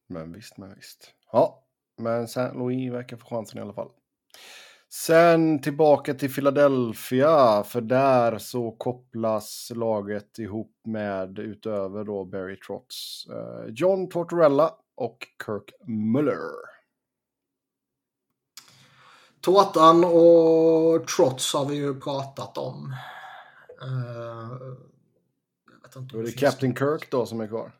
Men 0.06 0.32
visst, 0.32 0.56
men 0.58 0.74
visst. 0.74 1.14
Ja, 1.32 1.64
men 1.96 2.24
St. 2.24 2.52
Louis 2.54 2.92
verkar 2.92 3.16
få 3.16 3.26
chansen 3.26 3.58
i 3.58 3.62
alla 3.62 3.72
fall. 3.72 3.90
Sen 4.88 5.62
tillbaka 5.62 6.14
till 6.14 6.34
Philadelphia, 6.34 7.62
för 7.62 7.80
där 7.80 8.38
så 8.38 8.70
kopplas 8.70 9.72
laget 9.74 10.38
ihop 10.38 10.80
med, 10.84 11.38
utöver 11.38 12.04
då 12.04 12.24
Barry 12.24 12.56
Trotz, 12.60 13.26
eh, 13.30 13.66
John 13.68 14.08
Tortorella 14.08 14.74
och 14.94 15.18
Kirk 15.46 15.88
Muller. 15.88 16.75
Tårtan 19.46 20.04
och 20.04 21.08
Trots 21.08 21.54
har 21.54 21.64
vi 21.64 21.74
ju 21.74 22.00
pratat 22.00 22.58
om. 22.58 22.94
Uh, 23.82 24.56
då 25.94 26.18
är 26.18 26.22
det 26.22 26.32
Captain 26.32 26.70
något... 26.70 26.78
Kirk 26.78 27.10
då 27.10 27.26
som 27.26 27.40
är 27.40 27.46
kvar? 27.46 27.72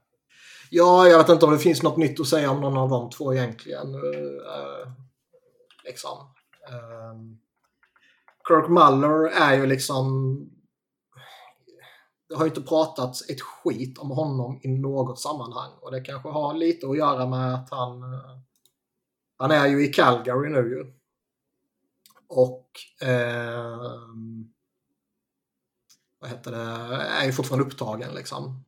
Ja, 0.70 1.09
jag 1.09 1.18
vet 1.18 1.29
inte 1.29 1.46
om 1.46 1.52
det 1.52 1.59
finns 1.59 1.83
något 1.83 1.96
nytt 1.96 2.20
att 2.20 2.26
säga 2.26 2.50
om 2.50 2.61
någon 2.61 2.76
av 2.76 2.88
de 2.88 3.11
två 3.11 3.35
egentligen. 3.35 3.94
Uh, 3.94 4.92
liksom. 5.85 6.18
Um, 6.70 7.38
Kirk 8.48 8.68
Muller 8.68 9.26
är 9.26 9.57
ju 9.57 9.66
liksom... 9.66 10.37
Det 12.29 12.35
har 12.35 12.44
ju 12.44 12.48
inte 12.48 12.62
pratats 12.62 13.31
ett 13.31 13.40
skit 13.40 13.98
om 13.98 14.11
honom 14.11 14.61
i 14.62 14.68
något 14.68 15.20
sammanhang 15.20 15.70
och 15.81 15.92
det 15.92 16.00
kanske 16.00 16.29
har 16.29 16.55
lite 16.55 16.87
att 16.87 16.98
göra 16.98 17.26
med 17.26 17.55
att 17.55 17.70
han... 17.70 18.02
Han 19.38 19.50
är 19.50 19.66
ju 19.66 19.85
i 19.88 19.92
Calgary 19.92 20.50
nu 20.50 20.59
ju. 20.59 20.95
Och... 22.28 22.70
Eh, 23.02 23.76
vad 26.18 26.30
heter 26.30 26.50
det? 26.50 27.02
Är 27.02 27.26
ju 27.26 27.32
fortfarande 27.32 27.66
upptagen 27.66 28.14
liksom. 28.14 28.64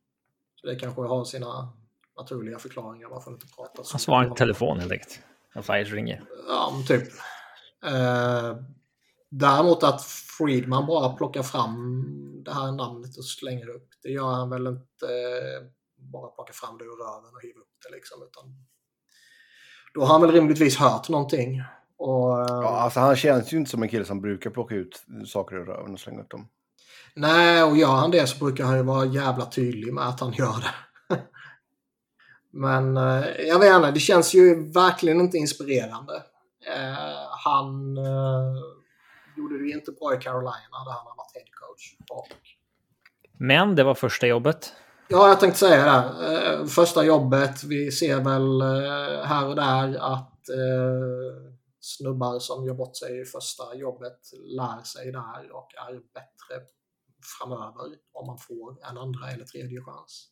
Så 0.55 0.67
det 0.67 0.75
kanske 0.75 1.01
har 1.01 1.25
sina 1.25 1.73
naturliga 2.17 2.59
förklaringar 2.59 3.09
varför 3.09 3.25
han 3.25 3.33
inte 3.33 3.55
pratar. 3.55 3.83
Han 3.91 3.99
svarar 3.99 4.23
inte 4.23 4.37
telefon 4.37 4.79
helt 4.79 4.91
enkelt. 4.91 5.19
När 5.55 5.61
Flyers 5.61 5.91
ringer. 5.91 6.23
Ja, 6.47 6.73
typ. 6.87 7.03
Eh, 7.85 8.57
däremot 9.29 9.83
att 9.83 10.03
Friedman 10.37 10.85
bara 10.85 11.13
plockar 11.13 11.43
fram 11.43 12.05
det 12.45 12.53
här 12.53 12.71
namnet 12.71 13.17
och 13.17 13.25
slänger 13.25 13.69
upp. 13.69 13.89
Det 14.03 14.09
gör 14.09 14.31
han 14.33 14.49
väl 14.49 14.67
inte 14.67 15.05
eh, 15.05 15.67
bara 15.97 16.31
plocka 16.31 16.53
fram 16.53 16.77
det 16.77 16.83
ur 16.83 16.97
röven 17.05 17.35
och 17.35 17.41
hiva 17.41 17.59
upp 17.59 17.77
det 17.89 17.95
liksom. 17.95 18.23
Utan 18.23 18.65
då 19.93 20.01
har 20.01 20.07
han 20.07 20.21
väl 20.21 20.31
rimligtvis 20.31 20.77
hört 20.77 21.09
någonting. 21.09 21.63
Och, 21.99 22.39
eh, 22.39 22.45
ja, 22.47 22.79
alltså 22.79 22.99
han 22.99 23.15
känns 23.15 23.53
ju 23.53 23.57
inte 23.57 23.71
som 23.71 23.83
en 23.83 23.89
kille 23.89 24.05
som 24.05 24.21
brukar 24.21 24.49
plocka 24.49 24.75
ut 24.75 25.03
saker 25.27 25.55
ur 25.55 25.65
röven 25.65 25.93
och 25.93 25.99
slänga 25.99 26.21
upp 26.21 26.29
dem. 26.29 26.47
Nej, 27.15 27.63
och 27.63 27.77
gör 27.77 27.95
han 27.95 28.11
det 28.11 28.27
så 28.27 28.45
brukar 28.45 28.63
han 28.63 28.77
ju 28.77 28.83
vara 28.83 29.05
jävla 29.05 29.45
tydlig 29.45 29.93
med 29.93 30.07
att 30.07 30.19
han 30.19 30.31
gör 30.31 30.55
det. 30.59 31.15
Men 32.51 32.97
eh, 32.97 33.25
jag 33.47 33.59
vet 33.59 33.75
inte, 33.75 33.91
det 33.91 33.99
känns 33.99 34.33
ju 34.33 34.71
verkligen 34.71 35.19
inte 35.19 35.37
inspirerande. 35.37 36.13
Eh, 36.75 37.29
han 37.45 37.97
eh, 37.97 38.55
gjorde 39.37 39.57
det 39.63 39.69
inte 39.69 39.91
bra 39.91 40.13
i 40.13 40.17
Carolina 40.17 40.77
där 40.85 40.91
han 40.91 41.05
har 41.05 41.15
varit 41.17 41.33
headcoach. 41.33 41.95
Och... 42.09 42.27
Men 43.37 43.75
det 43.75 43.83
var 43.83 43.95
första 43.95 44.27
jobbet. 44.27 44.73
Ja, 45.07 45.27
jag 45.27 45.39
tänkte 45.39 45.59
säga 45.59 45.85
det. 45.85 46.35
Eh, 46.35 46.65
första 46.65 47.03
jobbet. 47.03 47.63
Vi 47.63 47.91
ser 47.91 48.15
väl 48.15 48.61
eh, 48.61 49.25
här 49.25 49.47
och 49.47 49.55
där 49.55 50.13
att 50.13 50.49
eh, 50.49 51.48
snubbar 51.79 52.39
som 52.39 52.65
gör 52.65 52.73
bort 52.73 52.97
sig 52.97 53.21
i 53.21 53.25
första 53.25 53.75
jobbet 53.75 54.19
lär 54.33 54.83
sig 54.83 55.11
där 55.11 55.51
och 55.51 55.67
är 55.75 55.93
bättre 55.93 56.65
framöver 57.39 57.97
om 58.11 58.27
man 58.27 58.37
får 58.37 58.89
en 58.89 58.97
andra 58.97 59.31
eller 59.31 59.45
tredje 59.45 59.81
chans. 59.81 60.29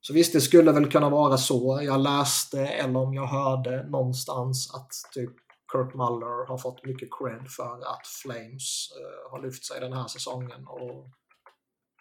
Så 0.00 0.12
visst, 0.12 0.32
det 0.32 0.40
skulle 0.40 0.72
väl 0.72 0.90
kunna 0.90 1.10
vara 1.10 1.36
så. 1.36 1.80
Jag 1.82 2.00
läste 2.00 2.66
eller 2.66 2.98
om 2.98 3.14
jag 3.14 3.26
hörde 3.26 3.88
någonstans 3.88 4.74
att 4.74 5.12
typ 5.12 5.32
Kurt 5.72 5.94
Muller 5.94 6.46
har 6.46 6.58
fått 6.58 6.84
mycket 6.84 7.08
cred 7.18 7.50
för 7.50 7.80
att 7.92 8.06
Flames 8.22 8.88
uh, 9.00 9.30
har 9.30 9.42
lyft 9.42 9.64
sig 9.64 9.80
den 9.80 9.92
här 9.92 10.06
säsongen. 10.06 10.66
Och 10.66 11.10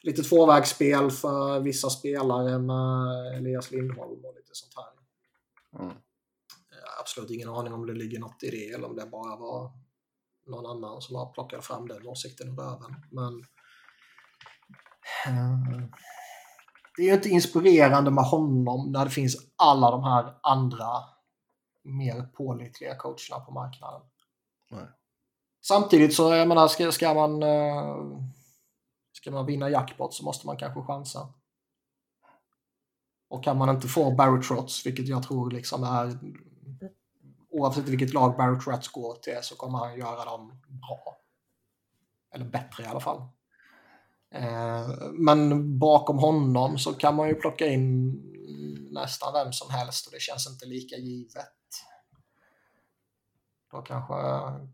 lite 0.04 0.24
tvåvägsspel 0.24 1.12
för 1.12 1.60
vissa 1.60 1.89
spelare 1.89 2.60
med 2.60 3.38
Elias 3.38 3.72
Lindholm 3.72 4.26
och 4.26 4.36
lite 4.36 4.52
sånt 4.52 4.74
här. 4.76 5.86
Mm. 5.86 5.98
Absolut 7.08 7.32
ingen 7.32 7.50
aning 7.50 7.74
om 7.74 7.86
det 7.86 7.93
ligger 7.93 8.20
något 8.20 8.43
i 8.43 8.50
det 8.50 8.70
eller 8.70 8.88
om 8.88 8.96
det 8.96 9.06
bara 9.06 9.36
var 9.36 9.72
någon 10.48 10.65
annan 10.65 11.02
som 11.02 11.15
har 11.15 11.34
plockat 11.34 11.65
fram 11.65 11.88
den 11.88 12.08
åsikten 12.08 12.48
ur 12.48 12.56
röven. 12.56 12.96
Men 13.12 13.34
uh, 15.28 15.88
det 16.98 17.02
är 17.02 17.08
ju 17.08 17.13
inte 17.13 17.30
inspirerande 17.30 18.12
med 18.12 18.24
honom 18.24 18.91
när 18.91 19.06
det 19.06 19.12
finns 19.12 19.38
alla 19.56 19.91
de 19.91 20.04
här 20.04 20.39
andra 20.43 20.88
mer 21.84 22.22
pålitliga 22.22 22.96
coacherna 22.96 23.46
på 23.46 23.52
marknaden. 23.52 24.02
Nej. 24.72 24.88
Samtidigt 25.67 26.15
så, 26.15 26.34
jag 26.34 26.48
menar, 26.48 26.67
ska, 26.67 26.91
ska, 26.91 27.13
man, 27.13 27.43
uh, 27.43 28.22
ska 29.13 29.32
man 29.32 29.46
vinna 29.46 29.70
jackpot 29.70 30.13
så 30.13 30.24
måste 30.24 30.48
man 30.48 30.58
kanske 30.58 30.82
chansa. 30.82 31.34
Och 33.30 33.43
kan 33.43 33.58
man 33.58 33.70
inte 33.70 33.88
få 33.88 34.12
Barry 34.12 34.41
Trotz, 34.41 34.86
vilket 34.86 35.08
jag 35.08 35.24
tror 35.24 35.52
liksom 35.52 35.84
är 35.84 36.20
oavsett 37.58 37.88
vilket 37.88 38.13
lag 38.13 38.38
Barry 38.38 38.60
Trotz 38.60 38.88
går 38.88 39.15
till 39.15 39.39
så 39.41 39.56
kommer 39.56 39.78
han 39.78 39.98
göra 39.98 40.26
dem 40.26 40.62
bra. 40.67 41.17
Eller 42.34 42.46
bättre 42.46 42.84
i 42.84 42.88
alla 42.88 43.00
fall. 43.00 43.22
Eh, 44.32 44.89
men 45.13 45.80
bakom 45.80 46.17
honom 46.17 46.78
så 46.78 46.93
kan 46.93 47.15
man 47.15 47.28
ju 47.28 47.36
plocka 47.36 47.67
in 47.67 48.13
nästan 48.91 49.34
vem 49.34 49.54
som 49.54 49.72
helst 49.72 50.08
och 50.08 50.13
det 50.13 50.22
känns 50.22 50.48
inte 50.48 50.65
lika 50.65 50.96
givet. 50.96 51.54
Då 53.72 53.82
kanske 53.82 54.13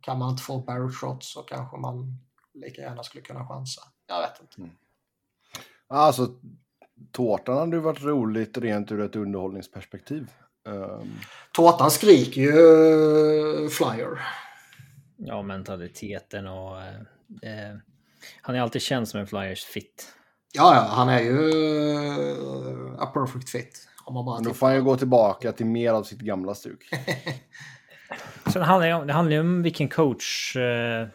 kan 0.02 0.20
man 0.20 0.30
inte 0.30 0.44
få 0.44 0.58
barrel 0.58 0.92
shots 0.92 1.34
så 1.34 1.42
kanske 1.42 1.78
man 1.78 2.18
lika 2.54 2.82
gärna 2.82 3.04
skulle 3.04 3.24
kunna 3.24 3.48
chansa. 3.48 3.82
Jag 4.08 4.22
vet 4.22 4.42
inte. 4.42 4.62
Mm. 4.62 4.72
Alltså, 5.88 6.28
tårtan 7.12 7.58
hade 7.58 7.76
ju 7.76 7.82
varit 7.82 8.04
roligt 8.04 8.58
rent 8.58 8.92
ur 8.92 9.02
ett 9.02 9.16
underhållningsperspektiv. 9.16 10.32
Um... 10.66 11.20
Tårtan 11.52 11.92
skriker 11.92 12.42
ju 12.42 12.52
uh, 12.52 13.70
Flyer. 13.70 14.20
Ja, 15.18 15.42
mentaliteten 15.42 16.48
och... 16.48 16.78
Uh, 16.78 16.84
uh, 17.50 17.78
han 18.42 18.56
är 18.56 18.62
alltid 18.62 18.82
känd 18.82 19.08
som 19.08 19.20
en 19.20 19.28
Flyers 19.28 19.64
fit. 19.64 20.14
Ja, 20.54 20.76
ja, 20.76 20.82
han 20.82 21.10
är 21.10 21.20
ju 21.20 21.32
uh, 21.32 22.96
a 23.00 23.06
perfect 23.06 23.50
fit. 23.50 23.88
Om 24.06 24.14
man 24.14 24.26
bara 24.26 24.40
då 24.40 24.54
får 24.54 24.68
han 24.68 24.76
ju 24.76 24.82
gå 24.82 24.98
tillbaka 24.98 25.52
till 25.52 25.66
mer 25.66 25.92
av 25.92 26.04
sitt 26.04 26.20
gamla 26.20 26.56
stuk. 26.56 26.90
Så 28.54 28.60
det 28.60 28.66
handlar 28.66 28.88
ju 28.88 28.94
om, 28.94 29.08
det 29.08 29.14
handlar 29.14 29.40
om 29.40 29.64
vilken 29.64 29.90
coach... 29.90 30.56
Uh, 30.56 31.08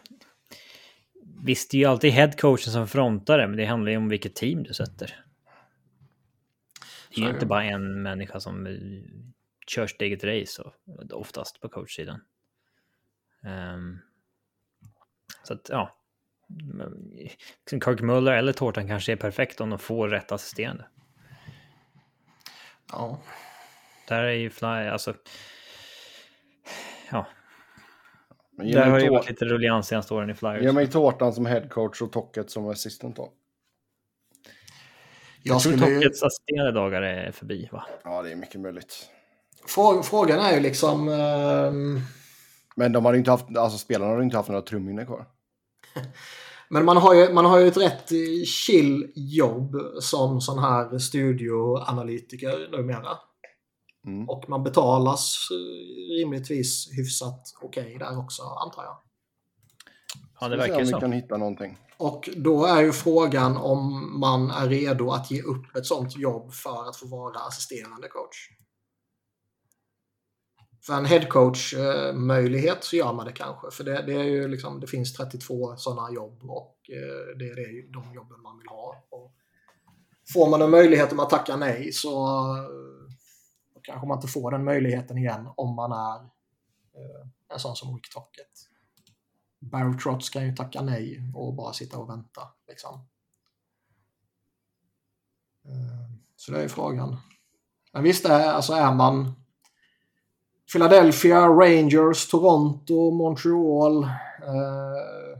visst, 1.43 1.71
det 1.71 1.77
är 1.77 1.79
ju 1.79 1.85
alltid 1.85 2.11
headcoachen 2.11 2.73
som 2.73 2.87
frontar 2.87 3.37
det, 3.37 3.47
men 3.47 3.57
det 3.57 3.65
handlar 3.65 3.91
ju 3.91 3.97
om 3.97 4.09
vilket 4.09 4.35
team 4.35 4.63
du 4.63 4.73
sätter. 4.73 5.23
Det 7.15 7.21
är 7.21 7.25
ju 7.25 7.31
inte 7.31 7.45
bara 7.45 7.63
en 7.63 8.01
människa 8.01 8.39
som 8.39 8.67
kör 9.69 9.87
sitt 9.87 10.01
eget 10.01 10.23
race 10.23 10.61
och, 10.61 10.73
oftast 11.11 11.61
på 11.61 11.69
coachsidan. 11.69 12.21
Um, 13.43 13.99
så 15.43 15.53
att 15.53 15.69
ja. 15.69 15.95
Kirk 17.69 18.01
Muller 18.01 18.31
eller 18.31 18.53
Tårtan 18.53 18.87
kanske 18.87 19.11
är 19.11 19.15
perfekt 19.15 19.61
om 19.61 19.69
de 19.69 19.79
får 19.79 20.07
rätt 20.07 20.31
assisterande. 20.31 20.87
Ja. 22.91 23.21
Där 24.07 24.23
är 24.23 24.31
ju 24.31 24.49
Fly, 24.49 24.67
alltså. 24.67 25.15
Ja. 27.11 27.27
Där 28.51 28.85
har 28.85 28.97
det 28.97 29.03
ju 29.03 29.09
varit 29.09 29.29
lite 29.29 29.45
rullians 29.45 29.87
senaste 29.87 30.13
åren 30.13 30.29
i 30.29 30.33
Flyers. 30.33 30.61
Ge 30.61 30.71
mig 30.71 30.87
Tårtan 30.87 31.33
som 31.33 31.45
headcoach 31.45 32.01
och 32.01 32.11
Tocket 32.11 32.51
som 32.51 32.67
assistent 32.67 33.15
då. 33.15 33.33
Jag, 35.43 35.55
jag 35.55 35.61
tror 35.61 35.77
Tockets 35.77 36.23
assisterande 36.23 36.71
dagar 36.71 37.01
är 37.01 37.31
förbi 37.31 37.69
va? 37.71 37.85
Ja, 38.03 38.21
det 38.21 38.31
är 38.31 38.35
mycket 38.35 38.61
möjligt. 38.61 39.09
Frågan 40.03 40.39
är 40.39 40.53
ju 40.53 40.59
liksom... 40.59 41.09
Um... 41.09 42.01
Men 42.75 42.91
de 42.91 43.05
har 43.05 43.13
inte 43.13 43.31
haft, 43.31 43.57
alltså 43.57 43.77
spelarna 43.77 44.13
har 44.13 44.21
inte 44.21 44.37
haft 44.37 44.49
några 44.49 44.61
trumhinnor 44.61 45.05
kvar. 45.05 45.25
Men 46.69 46.85
man 46.85 46.97
har, 46.97 47.13
ju, 47.13 47.33
man 47.33 47.45
har 47.45 47.59
ju 47.59 47.67
ett 47.67 47.77
rätt 47.77 48.11
chill 48.47 49.11
jobb 49.15 49.75
som 50.01 50.41
sån 50.41 50.59
här 50.59 50.97
studioanalytiker 50.97 52.71
numera. 52.71 53.17
Mm. 54.05 54.29
Och 54.29 54.49
man 54.49 54.63
betalas 54.63 55.47
eh, 55.51 56.19
rimligtvis 56.19 56.89
hyfsat 56.97 57.41
okej 57.61 57.83
okay 57.83 57.97
där 57.97 58.19
också, 58.19 58.43
antar 58.43 58.83
jag. 58.83 58.97
Ja, 60.39 60.47
det 60.47 60.57
verkar 60.57 60.85
så. 60.85 60.99
kan 60.99 61.11
hitta 61.11 61.37
någonting. 61.37 61.77
Och 61.97 62.29
då 62.35 62.65
är 62.65 62.81
ju 62.81 62.91
frågan 62.91 63.57
om 63.57 64.09
man 64.19 64.51
är 64.51 64.67
redo 64.67 65.11
att 65.11 65.31
ge 65.31 65.41
upp 65.41 65.75
ett 65.75 65.85
sånt 65.85 66.17
jobb 66.17 66.53
för 66.53 66.89
att 66.89 66.95
få 66.95 67.07
vara 67.07 67.39
assisterande 67.39 68.07
coach. 68.07 68.49
För 70.89 70.97
en 70.97 71.05
headcoach-möjlighet 71.05 72.75
eh, 72.75 72.81
så 72.81 72.95
gör 72.95 73.13
man 73.13 73.25
det 73.25 73.31
kanske. 73.31 73.71
För 73.71 73.83
det, 73.83 74.01
det, 74.01 74.13
är 74.13 74.23
ju 74.23 74.47
liksom, 74.47 74.79
det 74.79 74.87
finns 74.87 75.13
32 75.13 75.75
sådana 75.77 76.11
jobb 76.11 76.43
och 76.43 76.77
eh, 76.89 77.37
det 77.37 77.45
är 77.45 77.55
det, 77.55 77.91
de 77.91 78.13
jobben 78.13 78.41
man 78.41 78.57
vill 78.57 78.67
ha. 78.67 79.03
Och 79.09 79.33
får 80.33 80.49
man 80.49 80.61
en 80.61 80.69
möjlighet 80.69 81.11
om 81.11 81.17
man 81.17 81.27
tackar 81.27 81.57
nej 81.57 81.91
så 81.91 82.27
eh, 82.57 83.13
kanske 83.81 84.07
man 84.07 84.17
inte 84.17 84.27
får 84.27 84.51
den 84.51 84.63
möjligheten 84.63 85.17
igen 85.17 85.49
om 85.55 85.75
man 85.75 85.91
är 85.91 86.29
en 87.53 87.59
sån 87.59 87.75
som 87.75 87.95
Rick 87.95 88.13
Tocket. 88.13 88.51
Barrel 89.59 89.99
Trots 89.99 90.29
kan 90.29 90.45
ju 90.45 90.55
tacka 90.55 90.81
nej 90.81 91.31
och 91.35 91.53
bara 91.53 91.73
sitta 91.73 91.97
och 91.97 92.09
vänta. 92.09 92.41
Liksom. 92.67 93.07
Så 96.35 96.51
det 96.51 96.57
är 96.57 96.61
ju 96.61 96.69
frågan. 96.69 97.17
Men 97.93 98.03
visst, 98.03 98.25
är, 98.25 98.51
alltså 98.51 98.73
är 98.73 98.93
man 98.93 99.38
Philadelphia, 100.71 101.47
Rangers, 101.47 102.27
Toronto, 102.27 103.11
Montreal. 103.11 104.03
Eh, 104.43 105.39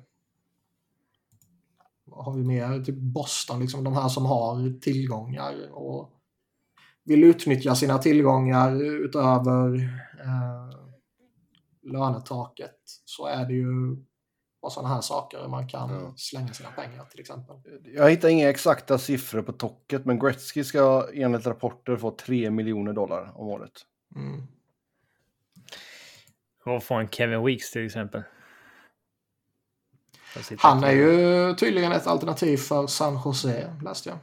vad 2.05 2.25
har 2.25 2.33
vi 2.33 2.43
mer? 2.43 2.83
Typ 2.83 2.95
Boston, 2.95 3.59
liksom 3.59 3.83
de 3.83 3.93
här 3.93 4.09
som 4.09 4.25
har 4.25 4.79
tillgångar 4.79 5.71
och 5.71 6.09
vill 7.03 7.23
utnyttja 7.23 7.75
sina 7.75 7.97
tillgångar 7.97 8.83
utöver 8.83 9.73
eh, 10.19 10.69
lönetaket 11.91 12.79
så 13.05 13.25
är 13.25 13.45
det 13.45 13.53
ju 13.53 13.95
bara 14.61 14.69
sådana 14.69 14.93
här 14.93 15.01
saker 15.01 15.47
man 15.47 15.67
kan 15.67 15.89
ja. 15.89 16.13
slänga 16.15 16.53
sina 16.53 16.69
pengar 16.69 17.05
till 17.05 17.19
exempel. 17.19 17.55
Jag 17.95 18.09
hittar 18.09 18.29
inga 18.29 18.49
exakta 18.49 18.97
siffror 18.97 19.41
på 19.41 19.51
tocket 19.51 20.05
men 20.05 20.19
Gretzky 20.19 20.63
ska 20.63 21.07
enligt 21.13 21.45
rapporter 21.45 21.97
få 21.97 22.11
3 22.11 22.51
miljoner 22.51 22.93
dollar 22.93 23.31
om 23.35 23.47
året. 23.47 23.71
Mm. 24.15 24.47
Vad 26.63 26.83
får 26.83 26.99
en 26.99 27.09
Kevin 27.09 27.45
Weeks 27.45 27.71
till 27.71 27.85
exempel? 27.85 28.23
Han 30.57 30.83
är 30.83 30.91
ju 30.91 31.53
tydligen 31.55 31.91
ett 31.91 32.07
alternativ 32.07 32.57
för 32.57 32.87
San 32.87 33.21
Jose, 33.25 33.73
läste 33.83 34.09
jag. 34.09 34.17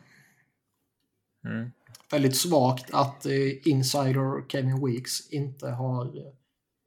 Mm. 1.52 1.70
Väldigt 2.10 2.36
svagt 2.36 2.94
att 2.94 3.26
eh, 3.26 3.68
insider 3.68 4.48
Kevin 4.48 4.86
Weeks 4.86 5.30
inte 5.30 5.70
har 5.70 6.12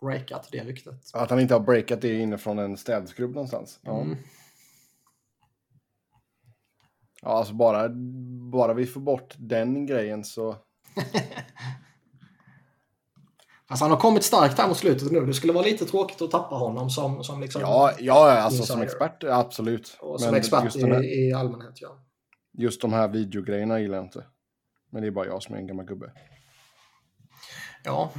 breakat 0.01 0.49
det 0.51 0.63
ryktet. 0.63 1.09
Att 1.13 1.29
han 1.29 1.39
inte 1.39 1.53
har 1.53 1.61
breakat 1.61 2.01
det 2.01 2.13
inifrån 2.13 2.59
en 2.59 2.77
städskrubb 2.77 3.33
någonstans. 3.33 3.79
Ja. 3.81 4.01
Mm. 4.01 4.17
Ja, 7.21 7.29
alltså 7.29 7.53
bara, 7.53 7.89
bara 8.51 8.73
vi 8.73 8.85
får 8.85 9.01
bort 9.01 9.35
den 9.37 9.85
grejen 9.85 10.23
så... 10.23 10.55
Alltså 13.69 13.85
han 13.85 13.91
har 13.91 13.99
kommit 13.99 14.23
starkt 14.23 14.57
här 14.57 14.67
mot 14.67 14.77
slutet 14.77 15.11
nu. 15.11 15.25
Det 15.25 15.33
skulle 15.33 15.53
vara 15.53 15.65
lite 15.65 15.85
tråkigt 15.85 16.21
att 16.21 16.31
tappa 16.31 16.55
honom 16.55 16.89
som, 16.89 17.23
som 17.23 17.41
liksom... 17.41 17.61
Ja, 17.61 17.91
ja 17.99 18.31
alltså 18.31 18.63
som 18.63 18.81
expert, 18.81 19.23
absolut. 19.23 19.97
Och 19.99 20.21
som 20.21 20.31
Men 20.31 20.39
expert 20.39 20.75
i, 20.75 20.85
här, 20.85 21.19
i 21.19 21.33
allmänhet, 21.33 21.81
ja. 21.81 21.89
Just 22.57 22.81
de 22.81 22.93
här 22.93 23.07
videogrejerna 23.07 23.79
gillar 23.79 23.97
jag 23.97 24.05
inte. 24.05 24.25
Men 24.91 25.01
det 25.01 25.07
är 25.07 25.11
bara 25.11 25.25
jag 25.25 25.43
som 25.43 25.55
är 25.55 25.59
en 25.59 25.67
gammal 25.67 25.85
gubbe. 25.85 26.11
Ja, 27.83 28.11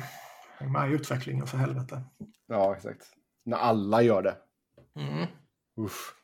häng 0.59 0.73
med 0.73 0.91
i 0.91 0.95
utvecklingen 0.95 1.47
för 1.47 1.59
helvete. 1.59 2.03
Ja, 2.47 2.77
exakt. 2.77 3.07
När 3.45 3.57
alla 3.57 4.03
gör 4.03 4.23
det. 4.23 4.37
Mm. 4.97 5.27
Uff. 5.77 6.15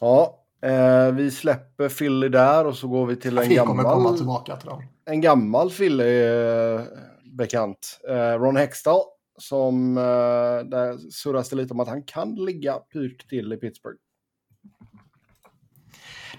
Ja, 0.00 0.44
eh, 0.62 1.12
vi 1.12 1.30
släpper 1.30 1.88
Philly 1.88 2.28
där 2.28 2.66
och 2.66 2.76
så 2.76 2.88
går 2.88 3.06
vi 3.06 3.16
till 3.16 3.38
en 3.38 3.54
gammal... 3.54 3.76
Vi 3.76 3.82
kommer 3.82 3.94
komma 3.94 4.16
tillbaka 4.16 4.56
till 4.56 4.68
dem. 4.68 4.82
En 5.04 5.20
gammal 5.20 5.70
Philly... 5.70 6.22
Eh, 6.22 6.80
bekant. 7.36 8.00
Eh, 8.08 8.14
Ron 8.14 8.56
Hextall, 8.56 9.00
som 9.38 9.96
eh, 9.96 10.02
där 10.70 11.10
surras 11.10 11.48
det 11.48 11.56
lite 11.56 11.74
om 11.74 11.80
att 11.80 11.88
han 11.88 12.02
kan 12.02 12.34
ligga 12.34 12.74
pyrt 12.74 13.28
till 13.28 13.52
i 13.52 13.56
Pittsburgh. 13.56 13.98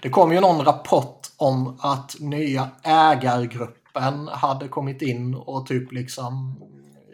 Det 0.02 0.10
kom 0.10 0.32
ju 0.32 0.40
någon 0.40 0.64
rapport 0.64 1.26
om 1.36 1.78
att 1.80 2.16
nya 2.20 2.70
ägargruppen 2.82 4.28
hade 4.28 4.68
kommit 4.68 5.02
in 5.02 5.34
och 5.34 5.66
typ 5.66 5.92
liksom 5.92 6.62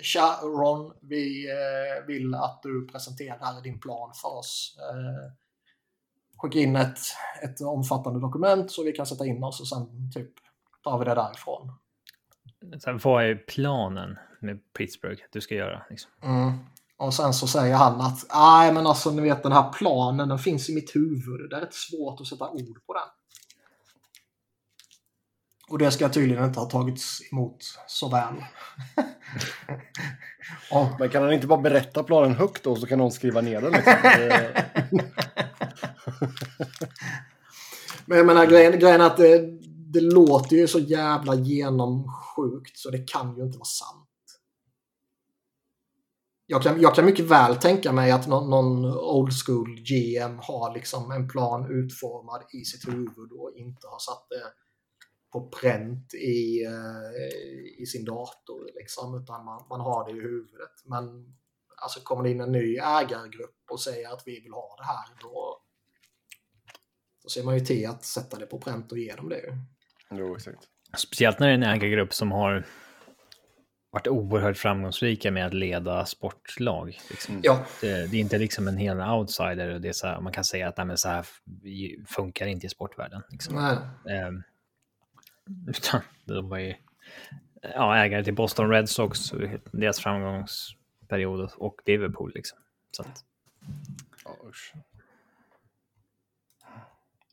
Tja 0.02 0.38
Ron, 0.42 0.92
vi 1.00 1.50
eh, 1.50 2.06
vill 2.06 2.34
att 2.34 2.60
du 2.62 2.86
presenterar 2.86 3.62
din 3.62 3.80
plan 3.80 4.12
för 4.22 4.38
oss. 4.38 4.76
Eh, 4.78 5.32
skicka 6.38 6.58
in 6.58 6.76
ett, 6.76 6.98
ett 7.42 7.60
omfattande 7.60 8.20
dokument 8.20 8.70
så 8.70 8.82
vi 8.82 8.92
kan 8.92 9.06
sätta 9.06 9.26
in 9.26 9.44
oss 9.44 9.60
och 9.60 9.68
sen 9.68 10.12
typ 10.14 10.32
tar 10.84 10.98
vi 10.98 11.04
det 11.04 11.14
därifrån. 11.14 11.72
Sen 12.80 12.98
vad 12.98 13.24
är 13.24 13.34
planen 13.34 14.18
med 14.40 14.58
Pittsburgh 14.72 15.22
du 15.32 15.40
ska 15.40 15.54
göra? 15.54 15.82
Liksom? 15.90 16.10
Mm. 16.22 16.52
Och 16.96 17.14
sen 17.14 17.32
så 17.32 17.46
säger 17.46 17.74
han 17.74 18.00
att 18.00 18.26
nej 18.34 18.72
men 18.72 18.86
alltså 18.86 19.10
ni 19.10 19.22
vet 19.22 19.42
den 19.42 19.52
här 19.52 19.72
planen 19.72 20.28
den 20.28 20.38
finns 20.38 20.70
i 20.70 20.74
mitt 20.74 20.96
huvud. 20.96 21.50
Det 21.50 21.56
är 21.56 21.60
rätt 21.60 21.74
svårt 21.74 22.20
att 22.20 22.26
sätta 22.26 22.50
ord 22.50 22.86
på 22.86 22.94
den. 22.94 23.02
Och 25.68 25.78
det 25.78 25.90
ska 25.90 26.08
tydligen 26.08 26.44
inte 26.44 26.60
ha 26.60 26.70
tagits 26.70 27.32
emot 27.32 27.56
så 27.86 28.08
väl. 28.08 28.34
oh. 30.70 30.98
Men 30.98 31.08
kan 31.08 31.22
han 31.22 31.32
inte 31.32 31.46
bara 31.46 31.60
berätta 31.60 32.02
planen 32.02 32.34
högt 32.34 32.64
då 32.64 32.76
så 32.76 32.86
kan 32.86 32.98
någon 32.98 33.12
skriva 33.12 33.40
ner 33.40 33.60
den? 33.60 33.72
Liksom? 33.72 33.94
men 38.06 38.18
jag 38.18 38.26
menar 38.26 38.46
grejen, 38.46 38.78
grejen 38.78 39.00
är 39.00 39.06
att 39.06 39.16
det, 39.16 39.61
det 39.92 40.00
låter 40.00 40.56
ju 40.56 40.68
så 40.68 40.78
jävla 40.78 41.34
genomsjukt 41.34 42.78
så 42.78 42.90
det 42.90 43.08
kan 43.08 43.36
ju 43.36 43.42
inte 43.42 43.58
vara 43.58 43.64
sant. 43.64 44.08
Jag 46.46 46.62
kan, 46.62 46.80
jag 46.80 46.94
kan 46.94 47.04
mycket 47.04 47.24
väl 47.24 47.56
tänka 47.56 47.92
mig 47.92 48.10
att 48.10 48.28
någon, 48.28 48.50
någon 48.50 48.84
old 48.98 49.32
school 49.46 49.80
GM 49.80 50.38
har 50.42 50.74
liksom 50.74 51.10
en 51.10 51.28
plan 51.28 51.70
utformad 51.70 52.42
i 52.52 52.64
sitt 52.64 52.88
huvud 52.88 53.32
och 53.32 53.52
inte 53.56 53.86
har 53.86 53.98
satt 53.98 54.28
det 54.28 54.52
på 55.32 55.48
pränt 55.48 56.14
i, 56.14 56.64
eh, 56.64 57.82
i 57.82 57.86
sin 57.86 58.04
dator. 58.04 58.70
Liksom, 58.74 59.22
utan 59.22 59.44
man, 59.44 59.64
man 59.68 59.80
har 59.80 60.06
det 60.06 60.18
i 60.18 60.20
huvudet. 60.20 60.84
Men 60.84 61.34
alltså 61.82 62.00
kommer 62.00 62.22
det 62.22 62.30
in 62.30 62.40
en 62.40 62.52
ny 62.52 62.76
ägargrupp 62.76 63.64
och 63.70 63.80
säger 63.80 64.12
att 64.12 64.22
vi 64.26 64.40
vill 64.40 64.52
ha 64.52 64.76
det 64.78 64.84
här, 64.84 65.16
då, 65.20 65.62
då 67.22 67.28
ser 67.28 67.44
man 67.44 67.58
ju 67.58 67.64
till 67.64 67.88
att 67.88 68.04
sätta 68.04 68.38
det 68.38 68.46
på 68.46 68.58
pränt 68.58 68.92
och 68.92 68.98
ge 68.98 69.14
dem 69.14 69.28
det. 69.28 69.58
Jo, 70.12 70.36
exakt. 70.36 70.58
Speciellt 70.96 71.38
när 71.38 71.46
det 71.46 71.52
är 71.52 71.54
en 71.54 71.62
ägargrupp 71.62 72.14
som 72.14 72.32
har 72.32 72.64
varit 73.92 74.08
oerhört 74.08 74.56
framgångsrika 74.56 75.30
med 75.30 75.46
att 75.46 75.54
leda 75.54 76.06
sportlag. 76.06 76.98
Liksom. 77.10 77.40
Ja. 77.42 77.64
Det, 77.80 78.10
det, 78.10 78.16
är 78.16 78.20
inte 78.20 78.38
liksom 78.38 78.68
en 78.68 78.76
hel 78.76 79.00
outsider 79.00 79.74
och 79.74 79.80
det 79.80 79.88
är 79.88 79.92
så 79.92 80.06
här, 80.06 80.20
man 80.20 80.32
kan 80.32 80.44
säga 80.44 80.68
att 80.68 80.76
nej, 80.76 80.98
så 80.98 81.08
här 81.08 81.26
funkar 82.06 82.46
inte 82.46 82.66
i 82.66 82.68
sportvärlden. 82.68 83.22
Liksom. 83.30 83.54
Nej. 83.54 83.76
Eh, 84.16 84.30
utan 85.68 86.00
de 86.24 86.48
var 86.48 86.58
ju 86.58 86.74
ja, 87.62 87.96
ägare 87.96 88.24
till 88.24 88.34
Boston 88.34 88.70
Red 88.70 88.88
Sox, 88.88 89.32
deras 89.72 90.00
framgångsperiod 90.00 91.50
och 91.56 91.80
Liverpool. 91.86 92.32
Liksom. 92.34 92.58
Så 92.90 93.02
att... 93.02 93.24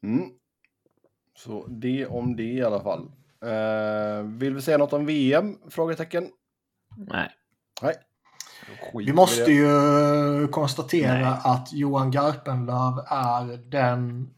mm. 0.03 0.29
Så 1.39 1.67
det 1.67 2.06
om 2.06 2.36
det 2.36 2.43
i 2.43 2.63
alla 2.63 2.84
fall. 2.84 3.12
Uh, 3.45 4.38
vill 4.38 4.54
vi 4.54 4.62
säga 4.62 4.78
något 4.78 4.93
om 4.93 5.06
VM? 5.06 5.58
Frågetecken. 5.69 6.32
Nej. 6.97 7.30
Nej. 7.82 7.95
Vi 8.93 9.13
måste 9.13 9.52
ju 9.52 10.47
konstatera 10.47 11.30
Nej. 11.30 11.39
att 11.43 11.73
Johan 11.73 12.12
Garpenlöv 12.12 12.99
är 13.08 13.58
den 13.58 14.30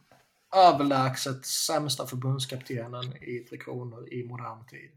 överlägset 0.56 1.46
sämsta 1.46 2.06
förbundskaptenen 2.06 3.24
i 3.24 3.40
Tre 3.50 3.58
Kronor 3.58 4.14
i 4.14 4.24
modern 4.24 4.66
tid. 4.66 4.92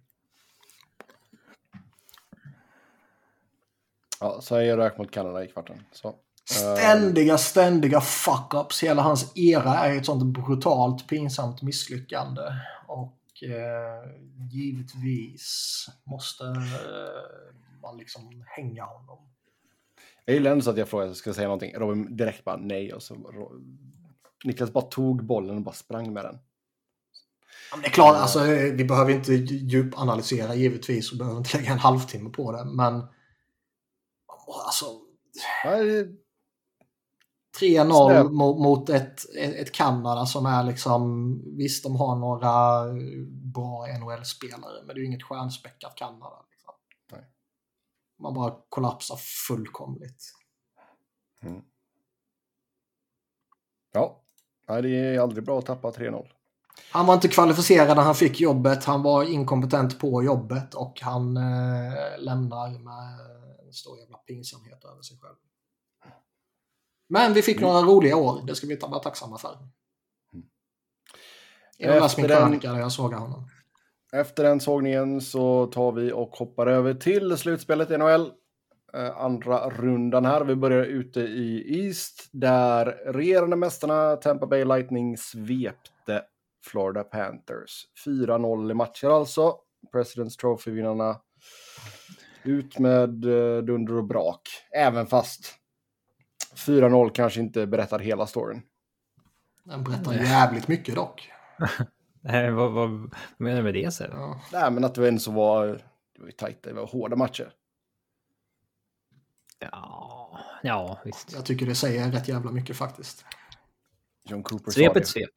Ja, 4.21 4.41
Sverige 4.41 4.77
rök 4.77 4.99
mot 4.99 5.11
Kanada 5.11 5.45
i 5.45 5.49
kvarten. 5.49 5.85
Så. 5.93 6.15
Ständiga, 6.51 7.39
ständiga 7.39 8.01
fuck-ups. 8.01 8.83
Hela 8.83 9.03
hans 9.03 9.33
era 9.35 9.75
är 9.75 9.97
ett 9.97 10.07
sånt 10.07 10.25
brutalt 10.25 11.09
pinsamt 11.09 11.63
misslyckande. 11.63 12.43
Och 12.87 13.43
eh, 13.43 14.11
givetvis 14.53 15.87
måste 16.05 16.45
eh, 16.45 17.81
man 17.83 17.97
liksom 17.97 18.45
hänga 18.47 18.85
honom. 18.85 19.19
Jag 20.25 20.35
gillar 20.35 20.51
ändå 20.51 20.63
så 20.63 20.71
att 20.71 20.79
jag 20.79 20.89
frågade, 20.89 21.15
ska 21.15 21.29
jag 21.29 21.35
säga 21.35 21.49
någonting? 21.49 21.75
Robin 21.75 22.17
direkt 22.17 22.45
bara 22.45 22.57
nej 22.57 22.93
och 22.93 23.03
så 23.03 23.17
Niklas 24.45 24.73
bara 24.73 24.85
tog 24.85 25.25
bollen 25.25 25.57
och 25.57 25.63
bara 25.63 25.75
sprang 25.75 26.13
med 26.13 26.25
den. 26.25 26.39
Ja, 27.71 27.77
det 27.81 27.87
är 27.87 27.91
klart, 27.91 28.17
alltså, 28.17 28.45
vi 28.73 28.85
behöver 28.85 29.13
inte 29.13 29.35
djupanalysera 29.35 30.55
givetvis 30.55 31.13
och 31.13 31.19
behöver 31.19 31.39
inte 31.39 31.57
lägga 31.57 31.73
en 31.73 31.79
halvtimme 31.79 32.31
på 32.31 32.53
det, 32.53 32.65
men 32.65 32.95
alltså... 34.67 34.85
Ja, 35.65 35.71
3-0 37.61 38.31
mot, 38.31 38.59
mot 38.59 38.91
ett, 38.91 39.37
ett 39.37 39.73
Kanada 39.73 40.27
som 40.27 40.47
är 40.47 40.65
liksom, 40.65 41.57
visst 41.57 41.83
de 41.83 41.97
har 41.97 42.17
några 42.17 42.85
bra 43.55 43.87
NHL-spelare 43.87 44.85
men 44.87 44.95
det 44.95 45.01
är 45.01 45.03
ju 45.03 45.07
inget 45.07 45.23
stjärnspäckat 45.23 45.95
Kanada. 45.95 46.45
Liksom. 46.51 46.75
Man 48.19 48.35
bara 48.35 48.55
kollapsar 48.69 49.17
fullkomligt. 49.47 50.25
Mm. 51.43 51.63
Ja, 53.93 54.25
Nej, 54.69 54.83
det 54.83 54.89
är 54.89 55.21
aldrig 55.21 55.45
bra 55.45 55.59
att 55.59 55.67
tappa 55.67 55.91
3-0. 55.91 56.27
Han 56.91 57.07
var 57.07 57.15
inte 57.15 57.29
kvalificerad 57.29 57.97
när 57.97 58.05
han 58.05 58.15
fick 58.15 58.41
jobbet. 58.41 58.85
Han 58.85 59.03
var 59.03 59.25
inkompetent 59.25 59.99
på 60.01 60.23
jobbet 60.23 60.75
och 60.75 61.01
han 61.01 61.37
eh, 61.37 61.93
lämnar 62.19 62.69
med 62.79 63.21
en 63.67 63.73
stor 63.73 63.99
jävla 63.99 64.19
pinsamhet 64.19 64.85
över 64.85 65.03
sig 65.03 65.19
själv. 65.21 65.37
Men 67.09 67.33
vi 67.33 67.43
fick 67.43 67.61
några 67.61 67.81
roliga 67.83 68.17
år. 68.17 68.41
Det 68.47 68.55
ska 68.55 68.67
vi 68.67 68.77
vara 68.77 68.99
tacksamma 68.99 69.39
för. 69.39 69.59
Jag 71.79 71.93
har 71.93 72.01
läst 72.01 72.17
min 72.17 72.27
krönika 72.27 72.73
där 72.73 72.81
jag 72.81 72.93
såg 72.93 73.15
honom. 73.15 73.49
Efter 74.13 74.45
den 74.45 74.61
sågningen 74.61 75.21
så 75.21 75.67
tar 75.67 75.93
vi 75.93 76.13
och 76.13 76.37
hoppar 76.37 76.67
över 76.67 76.95
till 76.95 77.37
slutspelet 77.37 77.91
i 77.91 77.99
NHL. 77.99 78.33
Eh, 78.95 79.21
andra 79.21 79.71
rundan 79.71 80.25
här. 80.25 80.45
Vi 80.45 80.57
börjar 80.57 80.85
ute 80.85 81.21
i 81.21 81.81
East 81.87 82.29
där 82.33 82.87
regerande 83.07 83.57
mästarna 83.57 84.17
Tampa 84.17 84.47
Bay 84.47 84.65
Lightning 84.65 85.17
svepte 85.17 86.23
Florida 86.65 87.05
Panthers. 87.05 87.87
4-0 88.07 88.71
i 88.71 88.75
matcher 88.75 89.09
alltså. 89.09 89.55
Presidents 89.93 90.37
Trophy-vinnarna 90.37 91.17
ut 92.43 92.79
med 92.79 93.25
eh, 93.25 93.63
dunder 93.63 93.97
och 93.97 94.05
brak. 94.05 94.41
Även 94.77 95.07
fast 95.07 95.55
4-0 96.55 97.11
kanske 97.11 97.41
inte 97.41 97.67
berättar 97.67 97.99
hela 97.99 98.27
storyn. 98.27 98.63
Den 99.65 99.85
berättar 99.85 100.13
jävligt 100.13 100.69
mycket 100.69 100.95
dock. 100.95 101.31
Nej, 102.21 102.51
vad, 102.51 102.73
vad, 102.73 102.91
vad 102.91 103.11
menar 103.37 103.57
du 103.57 103.63
med 103.63 103.75
det? 103.75 103.95
Så? 103.95 104.05
Ja. 104.05 104.41
Nej, 104.53 104.71
men 104.71 104.85
att 104.85 104.95
det 104.95 105.09
ändå 105.09 105.31
var, 105.31 105.67
det 106.17 106.23
var 106.23 106.31
tajta, 106.31 106.69
det 106.69 106.75
var 106.75 106.87
hårda 106.87 107.17
matcher. 107.17 107.53
Ja, 109.59 110.39
ja 110.63 110.99
visst. 111.05 111.33
Jag 111.33 111.45
tycker 111.45 111.67
det 111.67 111.75
säger 111.75 112.13
rätt 112.13 112.29
jävla 112.29 112.51
mycket 112.51 112.77
faktiskt. 112.77 113.25
John 114.29 114.43
Cooper 114.43 114.71
svep 114.71 114.97
ett 114.97 115.09
svep. 115.09 115.31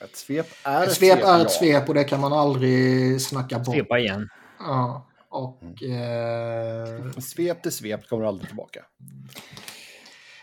Ett 0.00 0.16
svep 0.16 0.46
är 0.64 0.82
ett, 0.82 0.88
ett 0.88 0.94
svep. 0.94 1.12
svep 1.12 1.24
är 1.24 1.38
ja. 1.38 1.42
ett 1.42 1.50
svep 1.50 1.88
och 1.88 1.94
det 1.94 2.04
kan 2.04 2.20
man 2.20 2.32
aldrig 2.32 3.20
snacka 3.22 3.58
bort. 3.58 3.74
Svepa 3.74 3.98
igen. 3.98 4.28
Ja, 4.58 5.06
och... 5.28 5.82
Eh... 5.82 7.10
Svep 7.10 7.62
till 7.62 7.72
svep 7.72 8.08
kommer 8.08 8.24
aldrig 8.24 8.48
tillbaka. 8.48 8.84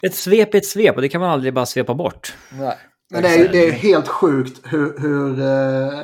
Ett 0.01 0.15
svep 0.15 0.53
är 0.53 0.57
ett 0.57 0.65
svep 0.65 0.95
och 0.95 1.01
det 1.01 1.09
kan 1.09 1.21
man 1.21 1.29
aldrig 1.29 1.53
bara 1.53 1.65
svepa 1.65 1.93
bort. 1.93 2.35
Nej. 2.51 2.77
Men 3.09 3.23
det 3.23 3.29
är, 3.29 3.51
det 3.51 3.67
är 3.67 3.71
helt 3.71 4.07
sjukt 4.07 4.59
hur, 4.63 4.99
hur 4.99 5.39
eh, 5.39 5.99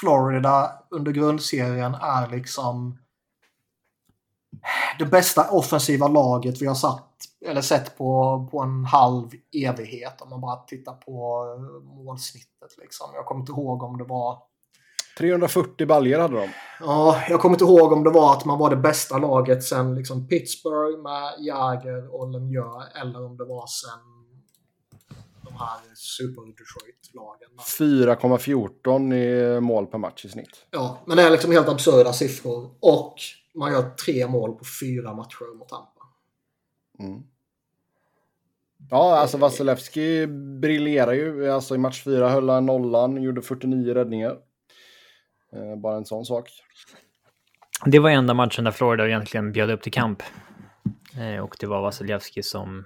Florida 0.00 0.72
under 0.90 1.12
grundserien 1.12 1.94
är 1.94 2.28
liksom 2.28 2.98
det 4.98 5.04
bästa 5.04 5.50
offensiva 5.50 6.08
laget 6.08 6.62
vi 6.62 6.66
har 6.66 6.74
satt, 6.74 7.12
eller 7.46 7.60
sett 7.60 7.98
på, 7.98 8.48
på 8.50 8.60
en 8.60 8.84
halv 8.84 9.30
evighet 9.52 10.20
om 10.20 10.30
man 10.30 10.40
bara 10.40 10.56
tittar 10.56 10.92
på 10.92 11.44
målsnittet. 11.82 12.76
Liksom. 12.78 13.10
Jag 13.14 13.24
kommer 13.24 13.40
inte 13.40 13.52
ihåg 13.52 13.82
om 13.82 13.98
det 13.98 14.04
var 14.04 14.42
340 15.18 15.86
baljor 15.86 16.18
hade 16.18 16.36
de. 16.36 16.48
Ja, 16.80 17.22
jag 17.28 17.40
kommer 17.40 17.54
inte 17.54 17.64
ihåg 17.64 17.92
om 17.92 18.04
det 18.04 18.10
var 18.10 18.32
att 18.32 18.44
man 18.44 18.58
var 18.58 18.70
det 18.70 18.76
bästa 18.76 19.18
laget 19.18 19.64
sen 19.64 19.94
liksom 19.94 20.28
Pittsburgh 20.28 21.02
med 21.02 21.46
Jagger 21.46 22.14
och 22.14 22.30
Lemieux 22.30 22.96
eller 23.02 23.24
om 23.24 23.36
det 23.36 23.44
var 23.44 23.66
sen 23.66 24.16
de 25.42 25.54
här 25.54 25.94
Super 25.94 26.42
Detroit-lagen. 26.42 27.50
4,14 27.58 29.14
i 29.14 29.60
mål 29.60 29.86
per 29.86 29.98
match 29.98 30.24
i 30.24 30.28
snitt. 30.28 30.66
Ja, 30.70 30.98
men 31.06 31.16
det 31.16 31.22
är 31.22 31.30
liksom 31.30 31.52
helt 31.52 31.68
absurda 31.68 32.12
siffror. 32.12 32.70
Och 32.80 33.14
man 33.54 33.72
gör 33.72 33.90
tre 33.90 34.26
mål 34.26 34.52
på 34.52 34.64
fyra 34.80 35.14
matcher 35.14 35.58
mot 35.58 35.68
Tampa. 35.68 36.02
Mm. 36.98 37.22
Ja, 38.90 39.18
alltså 39.18 39.38
Vasilevski 39.38 40.26
briljerar 40.60 41.12
ju. 41.12 41.50
Alltså 41.50 41.74
i 41.74 41.78
match 41.78 42.04
4 42.04 42.28
höll 42.28 42.48
han 42.48 42.66
nollan, 42.66 43.22
gjorde 43.22 43.42
49 43.42 43.94
räddningar. 43.94 44.38
Eh, 45.56 45.76
bara 45.76 45.96
en 45.96 46.04
sån 46.04 46.24
sak. 46.24 46.50
Det 47.84 47.98
var 47.98 48.10
enda 48.10 48.34
matchen 48.34 48.64
där 48.64 48.70
Florida 48.70 49.06
egentligen 49.06 49.52
bjöd 49.52 49.70
upp 49.70 49.82
till 49.82 49.92
kamp. 49.92 50.22
Eh, 51.18 51.44
och 51.44 51.56
det 51.60 51.66
var 51.66 51.82
Vasilevski 51.82 52.42
som 52.42 52.84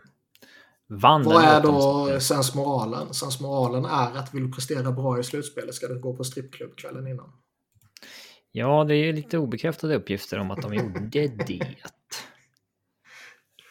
vann. 0.87 1.23
Vad 1.23 1.45
är 1.45 1.61
då 1.61 2.21
sensmoralen? 2.21 3.15
Sensmoralen 3.15 3.85
är 3.85 4.19
att 4.19 4.35
vill 4.35 4.47
du 4.47 4.53
prestera 4.53 4.93
bra 4.93 5.19
i 5.19 5.23
slutspelet 5.23 5.75
ska 5.75 5.89
du 5.89 6.01
gå 6.01 6.17
på 6.17 6.25
strippklubb 6.25 6.77
kvällen 6.77 7.07
innan. 7.07 7.33
Ja, 8.53 8.85
det 8.85 8.95
är 8.95 9.13
lite 9.13 9.39
obekräftade 9.39 9.97
uppgifter 9.97 10.39
om 10.39 10.51
att 10.51 10.63
de 10.63 10.75
gjorde 10.75 11.01
det. 11.47 11.61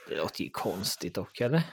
Det 0.09 0.15
låter 0.15 0.43
ju 0.43 0.49
konstigt 0.49 1.15
dock, 1.15 1.41
eller? 1.41 1.63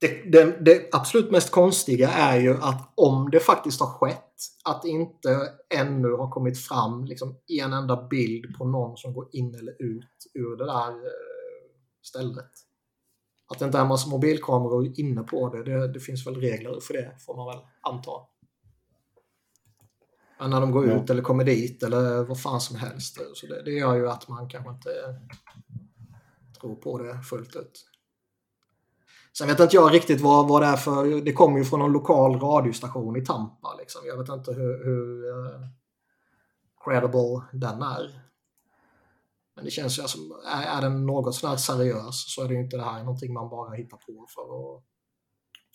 Det, 0.00 0.32
det, 0.32 0.64
det, 0.64 0.88
absolut 0.92 1.30
mest 1.30 1.50
konstiga 1.50 2.08
är 2.08 2.40
ju 2.40 2.54
att 2.54 2.92
om 2.94 3.30
det 3.30 3.40
faktiskt 3.40 3.80
har 3.80 3.86
skett, 3.86 4.34
att 4.64 4.84
inte 4.84 5.52
ännu 5.74 6.12
har 6.12 6.30
kommit 6.30 6.58
fram 6.58 7.04
liksom 7.04 7.36
en 7.48 7.72
enda 7.72 8.08
bild 8.08 8.56
på 8.58 8.64
någon 8.64 8.96
som 8.96 9.14
går 9.14 9.28
in 9.32 9.54
eller 9.54 9.82
ut 9.82 10.30
ur 10.34 10.56
det 10.56 10.64
där 10.64 10.94
stället. 12.02 12.50
Att 13.48 13.58
det 13.58 13.64
inte 13.64 13.78
är 13.78 13.82
en 13.82 13.88
massa 13.88 14.10
mobilkameror 14.10 14.92
inne 14.96 15.22
på 15.22 15.48
det, 15.48 15.64
det, 15.64 15.92
det 15.92 16.00
finns 16.00 16.26
väl 16.26 16.40
regler 16.40 16.80
för 16.80 16.94
det, 16.94 17.16
får 17.26 17.36
man 17.36 17.46
väl 17.46 17.66
anta. 17.80 18.12
Men 20.40 20.50
när 20.50 20.60
de 20.60 20.70
går 20.70 20.86
ut 20.90 21.10
eller 21.10 21.22
kommer 21.22 21.44
dit 21.44 21.82
eller 21.82 22.24
vad 22.24 22.42
fan 22.42 22.60
som 22.60 22.76
helst. 22.76 23.18
Så 23.34 23.46
det, 23.46 23.62
det 23.62 23.70
gör 23.70 23.94
ju 23.94 24.08
att 24.08 24.28
man 24.28 24.48
kanske 24.48 24.70
inte 24.70 24.90
tror 26.60 26.74
på 26.74 26.98
det 26.98 27.22
fullt 27.22 27.56
ut. 27.56 27.84
Sen 29.38 29.48
vet 29.48 29.60
inte 29.60 29.76
jag 29.76 29.94
riktigt 29.94 30.20
vad, 30.20 30.48
vad 30.48 30.62
det 30.62 30.66
är 30.66 30.76
för... 30.76 31.20
Det 31.20 31.32
kommer 31.32 31.58
ju 31.58 31.64
från 31.64 31.82
en 31.82 31.92
lokal 31.92 32.40
radiostation 32.40 33.16
i 33.16 33.24
Tampa. 33.24 33.74
Liksom. 33.78 34.00
Jag 34.06 34.18
vet 34.18 34.28
inte 34.28 34.52
hur, 34.52 34.84
hur 34.84 35.28
uh, 35.28 35.60
credible 36.84 37.42
den 37.52 37.82
är. 37.82 38.22
Men 39.56 39.64
det 39.64 39.70
känns 39.70 39.98
ju 39.98 40.02
som, 40.02 40.20
är, 40.52 40.78
är 40.78 40.82
den 40.82 41.06
något 41.06 41.34
sådär 41.34 41.56
seriös 41.56 42.34
så 42.34 42.44
är 42.44 42.48
det 42.48 42.54
ju 42.54 42.60
inte 42.60 42.76
det 42.76 42.84
här 42.84 42.98
någonting 42.98 43.32
man 43.32 43.48
bara 43.48 43.74
hittar 43.74 43.96
på 43.96 44.26
för 44.34 44.42
att 44.42 44.82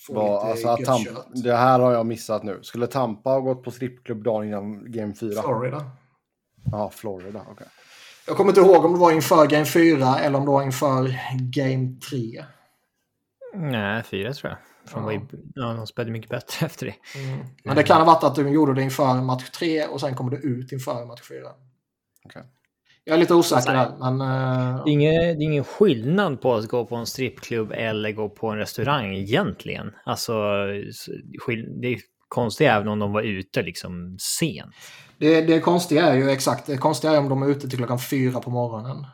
få 0.08 0.14
Va, 0.14 0.54
lite 0.54 0.70
alltså, 0.70 0.86
Tampa, 0.86 1.24
Det 1.44 1.56
här 1.56 1.80
har 1.80 1.92
jag 1.92 2.06
missat 2.06 2.44
nu. 2.44 2.60
Skulle 2.64 2.88
Tampa 2.88 3.30
ha 3.30 3.40
gått 3.40 3.64
på 3.64 3.72
strippklubb 3.72 4.24
dagen 4.24 4.48
innan 4.48 4.92
Game 4.92 5.14
4? 5.14 5.42
Florida. 5.42 5.92
Ja, 6.72 6.90
Florida, 6.90 7.40
okej. 7.42 7.54
Okay. 7.54 7.68
Jag 8.28 8.38
kommer 8.38 8.50
inte 8.52 8.62
ihåg 8.62 8.86
om 8.86 8.94
det 8.94 9.00
var 9.00 9.12
inför 9.12 9.48
Game 9.48 9.66
4 9.66 10.20
eller 10.20 10.40
om 10.40 10.46
det 10.46 10.52
var 10.52 10.64
inför 10.64 11.20
Game 11.52 12.00
3. 12.10 12.46
Nej, 13.54 14.04
4 14.04 14.34
tror 14.34 14.50
jag. 14.50 14.60
För 14.92 15.00
ja. 15.00 15.06
Var, 15.06 15.22
ja, 15.56 15.74
de 15.74 15.88
spelade 15.88 16.12
mycket 16.12 16.30
bättre 16.30 16.66
efter 16.66 16.86
det. 16.86 17.20
Mm. 17.20 17.46
Men 17.64 17.76
det 17.76 17.84
kan 17.84 17.98
ha 17.98 18.06
varit 18.06 18.24
att 18.24 18.36
de 18.36 18.54
gjorde 18.54 18.74
det 18.74 18.82
inför 18.82 19.22
match 19.22 19.50
3 19.50 19.86
och 19.86 20.00
sen 20.00 20.16
kom 20.16 20.30
det 20.30 20.38
ut 20.38 20.72
inför 20.72 21.06
match 21.06 21.22
4. 21.30 21.38
Okay. 22.26 22.44
Jag 23.06 23.16
är 23.16 23.20
lite 23.20 23.36
osäker 23.36 23.74
där, 23.74 23.92
men... 24.00 24.22
Uh... 24.22 24.84
Det, 24.86 24.92
är 24.92 24.94
ingen, 24.94 25.14
det 25.14 25.44
är 25.44 25.46
ingen 25.46 25.64
skillnad 25.64 26.42
på 26.42 26.54
att 26.54 26.68
gå 26.68 26.86
på 26.86 26.96
en 26.96 27.06
strippklubb 27.06 27.72
eller 27.72 28.12
gå 28.12 28.30
på 28.30 28.50
en 28.50 28.58
restaurang 28.58 29.16
egentligen. 29.16 29.92
Alltså, 30.06 30.34
det 31.82 31.88
är 31.88 32.00
konstigt 32.28 32.68
även 32.68 32.88
om 32.88 33.00
de 33.00 33.12
var 33.12 33.22
ute 33.22 33.62
liksom 33.62 34.18
sent. 34.20 34.76
Det, 35.18 35.42
det 35.42 35.60
konstiga 35.60 36.06
är 36.06 36.16
ju 36.16 36.30
exakt, 36.30 36.66
det 36.66 36.78
konstiga 36.78 37.14
är 37.14 37.20
om 37.20 37.30
de 37.30 37.44
är 37.44 37.48
ute 37.48 37.70
till 37.70 37.78
klockan 37.78 38.00
fyra 38.00 38.40
på 38.40 38.50
morgonen. 38.50 39.06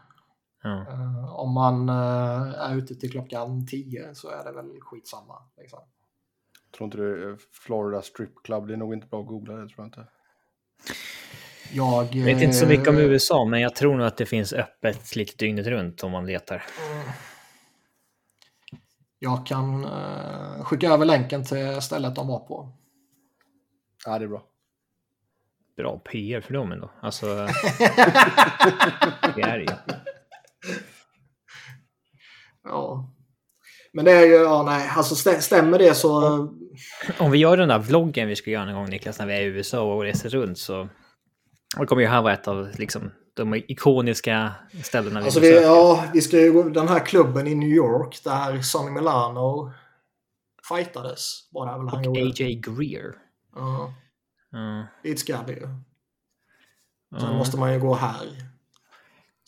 Ja. 0.62 0.86
Uh, 0.90 1.36
om 1.36 1.54
man 1.54 1.90
uh, 1.90 2.54
är 2.60 2.76
ute 2.76 2.96
till 2.96 3.12
klockan 3.12 3.68
tio 3.68 4.16
så 4.16 4.30
är 4.30 4.44
det 4.44 4.52
väl 4.52 4.80
skitsamma. 4.82 5.36
Liksom. 5.58 5.80
Tror 6.78 6.86
inte 6.86 6.98
du 6.98 7.38
Florida 7.52 8.02
Strip 8.02 8.44
Club, 8.44 8.68
det 8.68 8.74
är 8.74 8.78
nog 8.78 8.94
inte 8.94 9.08
bra 9.08 9.22
att 9.22 9.28
googla 9.28 9.54
det 9.54 9.68
tror 9.68 9.76
jag 9.78 9.88
inte. 9.88 10.08
Jag, 11.72 12.16
jag 12.16 12.26
vet 12.26 12.42
inte 12.42 12.56
så 12.56 12.66
mycket 12.66 12.88
om 12.88 12.98
USA, 12.98 13.46
men 13.46 13.62
jag 13.62 13.76
tror 13.76 13.98
nog 13.98 14.08
att 14.08 14.18
det 14.18 14.26
finns 14.26 14.54
öppet 14.54 15.16
lite 15.16 15.34
dygnet 15.38 15.68
runt 15.68 16.04
om 16.04 16.12
man 16.12 16.26
letar. 16.26 16.64
Jag 19.20 19.46
kan 19.46 19.86
uh, 19.86 20.64
skicka 20.64 20.90
över 20.90 21.06
länken 21.06 21.46
till 21.46 21.82
stället 21.82 22.16
de 22.16 22.28
var 22.28 22.40
på. 22.40 22.70
Ja, 24.06 24.20
det 24.20 24.26
är 24.26 24.30
bra. 24.30 24.44
Bra 25.78 26.00
PR 26.00 26.42
för 26.42 26.54
dem 26.54 26.72
ändå. 26.72 26.92
Alltså... 27.02 27.26
det 29.36 29.42
är 29.42 29.58
det 29.58 29.64
ju. 29.64 29.96
Ja. 32.64 33.14
Men 33.94 34.06
det 34.06 34.12
är 34.12 34.26
ju, 34.26 34.34
ja 34.34 34.64
nej, 34.64 34.90
alltså 34.96 35.16
stämmer 35.42 35.80
det 35.80 35.94
så... 35.94 36.38
Om 37.20 37.32
vi 37.32 37.38
gör 37.38 37.58
den 37.58 37.70
där 37.70 37.80
vloggen 37.80 38.28
vi 38.28 38.36
ska 38.36 38.52
göra 38.52 38.66
någon 38.66 38.76
gång 38.76 38.90
Niklas, 38.90 39.20
när 39.20 39.26
vi 39.26 39.34
är 39.34 39.42
i 39.42 39.46
USA 39.46 39.82
och 39.82 40.02
reser 40.02 40.30
runt 40.30 40.58
så... 40.58 40.90
Det 41.80 41.86
kommer 41.86 42.02
ju 42.02 42.08
här 42.08 42.22
vara 42.22 42.34
ett 42.34 42.48
av 42.48 42.70
liksom, 42.78 43.12
de 43.34 43.54
ikoniska 43.56 44.54
ställena 44.84 45.20
vi 45.20 45.26
alltså 45.26 45.40
vi, 45.40 45.62
Ja, 45.64 46.06
vi 46.14 46.22
ska 46.22 46.40
ju 46.40 46.52
gå 46.52 46.64
den 46.64 46.88
här 46.88 47.06
klubben 47.06 47.48
i 47.48 47.56
New 47.56 47.70
York 47.70 48.24
där 48.24 48.62
Sonny 48.62 48.92
Milano 48.92 49.72
fightades. 50.70 51.48
Var 51.52 51.66
det 51.66 51.78
väl 51.78 51.88
han 51.88 52.08
Och. 52.08 52.18
AJ 52.18 52.56
Greer. 52.56 53.14
Ja, 53.56 53.94
Ja. 54.52 54.88
dit 55.04 55.20
ska 55.20 55.38
vi 55.48 55.54
ju. 55.54 55.60
Sen 57.20 57.30
Ja. 57.32 57.34
måste 57.34 57.58
man 57.58 57.74
ju 57.74 57.80
gå 57.80 57.94
här. 57.96 58.49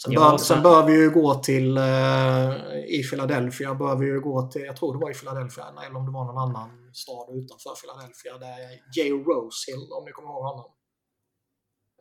Sen, 0.03 0.13
bör, 0.13 0.29
sen- 0.29 0.39
sen 0.39 0.63
bör 0.63 0.85
vi 0.87 0.93
ju 0.93 1.09
gå 1.09 1.35
till 1.35 1.77
eh, 1.77 2.53
i 2.87 3.03
Philadelphia. 3.09 3.75
Bör 3.75 3.95
vi 3.95 4.05
ju 4.05 4.19
gå 4.21 4.47
till, 4.51 4.61
jag 4.61 4.75
tror 4.77 4.93
det 4.93 4.99
var 4.99 5.11
i 5.11 5.13
Philadelphia, 5.13 5.65
eller 5.85 5.97
om 5.97 6.05
det 6.05 6.11
var 6.11 6.25
någon 6.25 6.37
annan 6.37 6.93
stad 6.93 7.35
utanför 7.35 7.75
Philadelphia. 7.81 8.37
Där 8.37 8.57
Jay 8.97 9.11
Rosehill, 9.11 9.91
om 9.91 10.05
ni 10.05 10.11
kommer 10.11 10.29
ihåg 10.29 10.43
honom. 10.43 10.71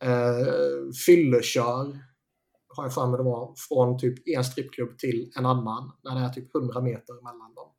Eh, 0.03 0.92
fyllekör, 1.07 1.98
har 2.76 2.84
jag 2.84 2.94
för 2.94 3.07
mig 3.07 3.18
det 3.18 3.24
var, 3.24 3.55
från 3.68 3.98
typ 3.98 4.28
en 4.36 4.44
strippklubb 4.44 4.98
till 4.98 5.32
en 5.36 5.46
annan. 5.46 5.92
När 6.03 6.14
det 6.14 6.20
är 6.20 6.28
typ 6.28 6.55
100 6.55 6.80
meter 6.80 7.14
mellan 7.14 7.55
dem. 7.55 7.72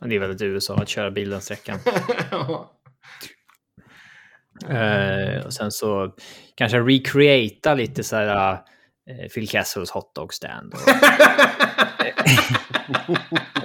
Det 0.00 0.16
är 0.16 0.20
väldigt 0.20 0.42
USA 0.42 0.76
att 0.76 0.88
köra 0.88 1.10
bil 1.10 1.30
den 1.30 1.40
sträckan. 1.40 1.78
Ja. 2.30 2.74
Eh, 4.68 5.46
och 5.46 5.52
sen 5.52 5.70
så 5.70 6.10
kanske 6.54 6.78
recreata 6.78 7.74
lite 7.74 8.04
så 8.04 8.16
här 8.16 8.52
eh, 9.10 9.28
Phil 9.34 9.48
Castles 9.48 9.90
hotdog 9.90 10.34
stand. 10.34 10.74
Och 10.74 10.80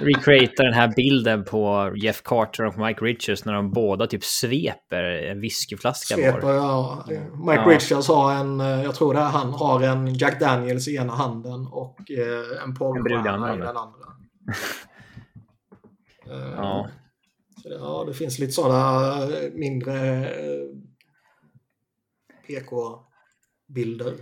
recreata 0.00 0.62
den 0.62 0.74
här 0.74 0.92
bilden 0.96 1.44
på 1.44 1.92
Jeff 1.96 2.22
Carter 2.22 2.66
och 2.66 2.78
Mike 2.78 3.04
Richards 3.04 3.44
när 3.44 3.52
de 3.52 3.72
båda 3.72 4.06
typ 4.06 4.24
sveper 4.24 5.02
en 5.04 5.40
whiskyflaska 5.40 6.14
Sveper, 6.14 6.48
ja. 6.48 7.04
Mike 7.46 7.62
Ja. 7.66 7.70
Richards 7.70 8.08
har 8.08 8.32
en, 8.32 8.60
eh, 8.60 8.82
jag 8.82 8.94
tror 8.94 9.14
det 9.14 9.20
är 9.20 9.24
han, 9.24 9.52
har 9.52 9.80
en 9.82 10.14
Jack 10.14 10.40
Daniels 10.40 10.88
i 10.88 10.96
ena 10.96 11.12
handen 11.12 11.66
och 11.66 12.10
eh, 12.10 12.62
en 12.64 12.74
porrstjärna 12.74 13.54
i 13.54 13.58
den 13.58 13.66
andra. 13.66 14.06
Ja. 16.56 16.88
Ja, 17.64 18.04
det 18.06 18.14
finns 18.14 18.38
lite 18.38 18.52
sådana 18.52 19.12
eh, 19.22 19.50
mindre 19.52 20.28
eh, 20.28 20.66
PK-bilder. 22.46 24.14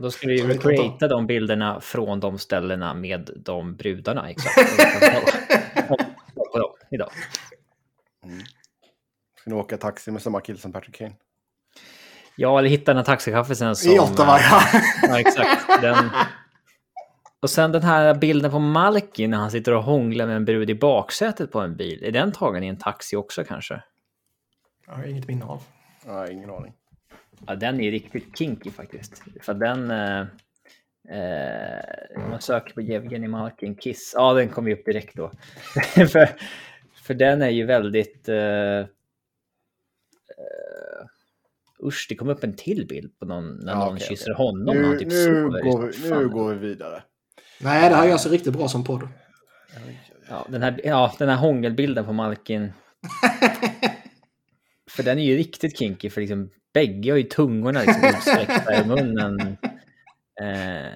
Då 0.00 0.10
ska 0.10 0.26
vi 0.26 0.42
recreata 0.46 1.08
de 1.08 1.26
bilderna 1.26 1.80
från 1.80 2.20
de 2.20 2.38
ställena 2.38 2.94
med 2.94 3.30
de 3.36 3.76
brudarna. 3.76 4.30
Exakt. 4.30 4.58
Idag. 6.90 7.10
Ska 9.40 9.50
ni 9.50 9.56
åka 9.56 9.76
taxi 9.76 10.10
med 10.10 10.22
samma 10.22 10.40
kille 10.40 10.58
som 10.58 10.72
Patrick 10.72 10.96
Kane? 10.96 11.14
Ja, 12.36 12.58
eller 12.58 12.68
hitta 12.68 12.90
den 12.90 12.96
här 12.96 13.04
taxikaffisen 13.04 13.76
som... 13.76 13.92
I 13.92 13.98
Ottawa, 13.98 14.38
eh, 14.38 14.44
ja. 14.50 14.62
Ja, 15.02 15.20
exakt. 15.20 15.82
Den... 15.82 16.10
Och 17.40 17.50
sen 17.50 17.72
den 17.72 17.82
här 17.82 18.14
bilden 18.14 18.50
på 18.50 18.58
Malkin 18.58 19.30
när 19.30 19.38
han 19.38 19.50
sitter 19.50 19.74
och 19.74 19.82
hånglar 19.82 20.26
med 20.26 20.36
en 20.36 20.44
brud 20.44 20.70
i 20.70 20.74
baksätet 20.74 21.52
på 21.52 21.60
en 21.60 21.76
bil. 21.76 22.04
Är 22.04 22.12
den 22.12 22.32
tagen 22.32 22.62
i 22.64 22.66
en 22.66 22.78
taxi 22.78 23.16
också 23.16 23.44
kanske? 23.44 23.82
Jag 24.86 24.94
har 24.94 25.04
inget 25.04 25.28
minne 25.28 25.44
av. 25.44 25.62
Nej, 26.06 26.32
ingen 26.32 26.50
aning. 26.50 26.72
Ja, 27.46 27.54
den 27.54 27.80
är 27.80 27.90
riktigt 27.90 28.38
kinky 28.38 28.70
faktiskt. 28.70 29.22
För 29.40 29.54
den... 29.54 29.90
Eh, 29.90 30.20
eh, 31.18 32.28
man 32.30 32.40
söker 32.40 32.74
på 32.74 32.80
Jevgenij 32.80 33.28
Malkin 33.28 33.76
Kiss. 33.76 34.12
Ja, 34.16 34.34
den 34.34 34.48
kommer 34.48 34.70
ju 34.70 34.76
upp 34.76 34.84
direkt 34.84 35.16
då. 35.16 35.30
för, 35.94 36.28
för 36.94 37.14
den 37.14 37.42
är 37.42 37.50
ju 37.50 37.66
väldigt... 37.66 38.28
Eh, 38.28 38.78
eh, 38.78 38.86
usch, 41.82 42.06
det 42.08 42.14
kom 42.14 42.28
upp 42.28 42.44
en 42.44 42.56
till 42.56 42.86
bild 42.88 43.18
på 43.18 43.24
någon 43.24 43.56
när 43.56 43.72
Ja, 43.72 43.78
någon 43.78 43.94
okej, 43.94 44.06
kysser 44.08 44.32
okej. 44.32 44.46
honom. 44.46 44.76
Nu, 44.76 44.84
han 44.84 44.98
typ 44.98 45.08
nu, 45.08 45.24
sover 45.24 45.62
går 45.62 45.82
vi, 45.82 46.10
nu 46.10 46.28
går 46.28 46.54
vi 46.54 46.68
vidare. 46.68 47.02
Nej, 47.60 47.90
det 47.90 47.96
här 47.96 48.08
gör 48.08 48.16
sig 48.18 48.32
riktigt 48.32 48.52
bra 48.52 48.68
som 48.68 48.84
podd. 48.84 49.08
Ja, 50.28 50.46
den 50.48 50.62
här, 50.62 50.80
ja, 50.84 51.14
den 51.18 51.28
här 51.28 51.36
hångelbilden 51.36 52.04
på 52.04 52.12
Malkin. 52.12 52.72
för 54.90 55.02
den 55.02 55.18
är 55.18 55.22
ju 55.22 55.36
riktigt 55.36 55.78
kinky 55.78 56.10
för 56.10 56.20
liksom 56.20 56.50
bägge 56.72 57.10
har 57.10 57.16
ju 57.18 57.22
tungorna 57.22 57.82
liksom 57.82 58.08
utsträckta 58.08 58.82
i 58.82 58.86
munnen. 58.86 59.56
Eh, 60.40 60.92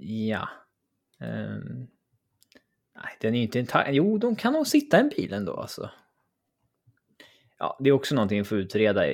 ja. 0.00 0.48
Ehm, 1.20 1.86
nej, 2.94 3.16
den 3.20 3.34
är 3.34 3.38
ju 3.38 3.44
inte 3.44 3.58
en 3.60 3.66
ta- 3.66 3.90
Jo, 3.90 4.18
de 4.18 4.36
kan 4.36 4.52
nog 4.52 4.66
sitta 4.66 4.96
i 4.96 5.00
en 5.00 5.08
bil 5.08 5.32
ändå 5.32 5.56
alltså. 5.56 5.90
Ja, 7.58 7.78
det 7.80 7.88
är 7.88 7.92
också 7.92 8.14
någonting 8.14 8.38
vi 8.38 8.44
får 8.44 8.58
utreda 8.58 9.06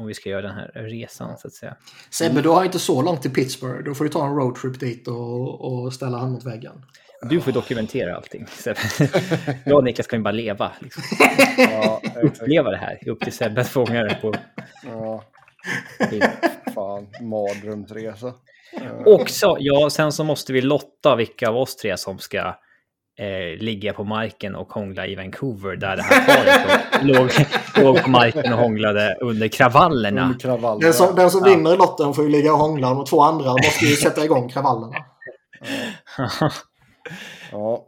om 0.00 0.06
vi 0.06 0.14
ska 0.14 0.28
göra 0.28 0.42
den 0.42 0.54
här 0.54 0.70
resan 0.74 1.38
så 1.38 1.46
att 1.46 1.52
säga. 1.54 1.76
Sebbe, 2.10 2.40
du 2.42 2.48
har 2.48 2.64
inte 2.64 2.78
så 2.78 3.02
långt 3.02 3.22
till 3.22 3.30
Pittsburgh. 3.30 3.84
Du 3.84 3.94
får 3.94 4.06
ju 4.06 4.12
ta 4.12 4.26
en 4.26 4.34
roadtrip 4.36 4.80
dit 4.80 5.08
och, 5.08 5.60
och 5.84 5.92
ställa 5.94 6.18
han 6.18 6.32
mot 6.32 6.44
väggen. 6.44 6.84
Du 7.22 7.40
får 7.40 7.52
dokumentera 7.52 8.16
allting. 8.16 8.46
Så- 8.46 8.74
Jag 9.64 9.76
och 9.76 9.84
Niklas 9.84 10.06
kan 10.06 10.18
ju 10.18 10.22
bara 10.22 10.32
leva. 10.32 10.72
Liksom. 10.80 11.02
Ja, 11.58 12.02
uppleva 12.22 12.70
det 12.70 12.76
här. 12.76 13.08
Upp 13.08 13.20
till 13.20 13.32
Sebbe 13.32 13.64
fångar 13.64 14.04
det 14.04 14.14
på 14.22 14.34
Ja, 14.84 15.24
fan, 16.74 17.06
mardrömsresa. 17.20 18.32
Och 19.06 19.30
så, 19.30 19.56
ja, 19.60 19.90
sen 19.90 20.12
så 20.12 20.24
måste 20.24 20.52
vi 20.52 20.60
lotta 20.60 21.16
vilka 21.16 21.48
av 21.48 21.56
oss 21.56 21.76
tre 21.76 21.96
som 21.96 22.18
ska 22.18 22.54
eh, 23.20 23.58
ligga 23.58 23.92
på 23.92 24.04
marken 24.04 24.54
och 24.54 24.72
hångla 24.72 25.06
i 25.06 25.14
Vancouver 25.14 25.76
där 25.76 25.96
det 25.96 26.02
här 26.02 26.26
paret 26.26 27.02
låg, 27.02 27.30
låg 27.84 28.02
på 28.04 28.10
marken 28.10 28.52
och 28.52 28.58
hånglade 28.58 29.16
under 29.20 29.48
kravallerna. 29.48 30.22
Under 30.22 30.38
kravallerna. 30.38 30.80
Den 30.80 30.94
som, 30.94 31.14
den 31.16 31.30
som 31.30 31.40
Ja. 31.44 31.54
vinner 31.54 31.74
i 31.74 31.76
lotten 31.76 32.14
får 32.14 32.24
ju 32.24 32.30
ligga 32.30 32.52
och 32.52 32.58
hångla 32.58 32.90
och 32.90 33.06
två 33.06 33.22
andra 33.22 33.52
måste 33.52 33.84
ju 33.84 33.96
sätta 33.96 34.24
igång 34.24 34.48
kravallerna. 34.48 34.96
Ja, 37.52 37.84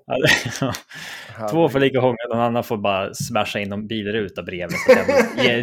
Två 1.51 1.69
får 1.69 1.81
ligga 1.81 1.99
och 1.99 2.05
hångla, 2.05 2.19
någon 2.29 2.41
annan 2.41 2.65
får 2.65 2.77
bara 2.77 3.15
smasha 3.15 3.59
in 3.59 3.69
någon 3.69 3.87
bilruta 3.87 4.43
bredvid. 4.43 4.77
Så 4.87 4.93
det 4.95 5.43
ger, 5.45 5.59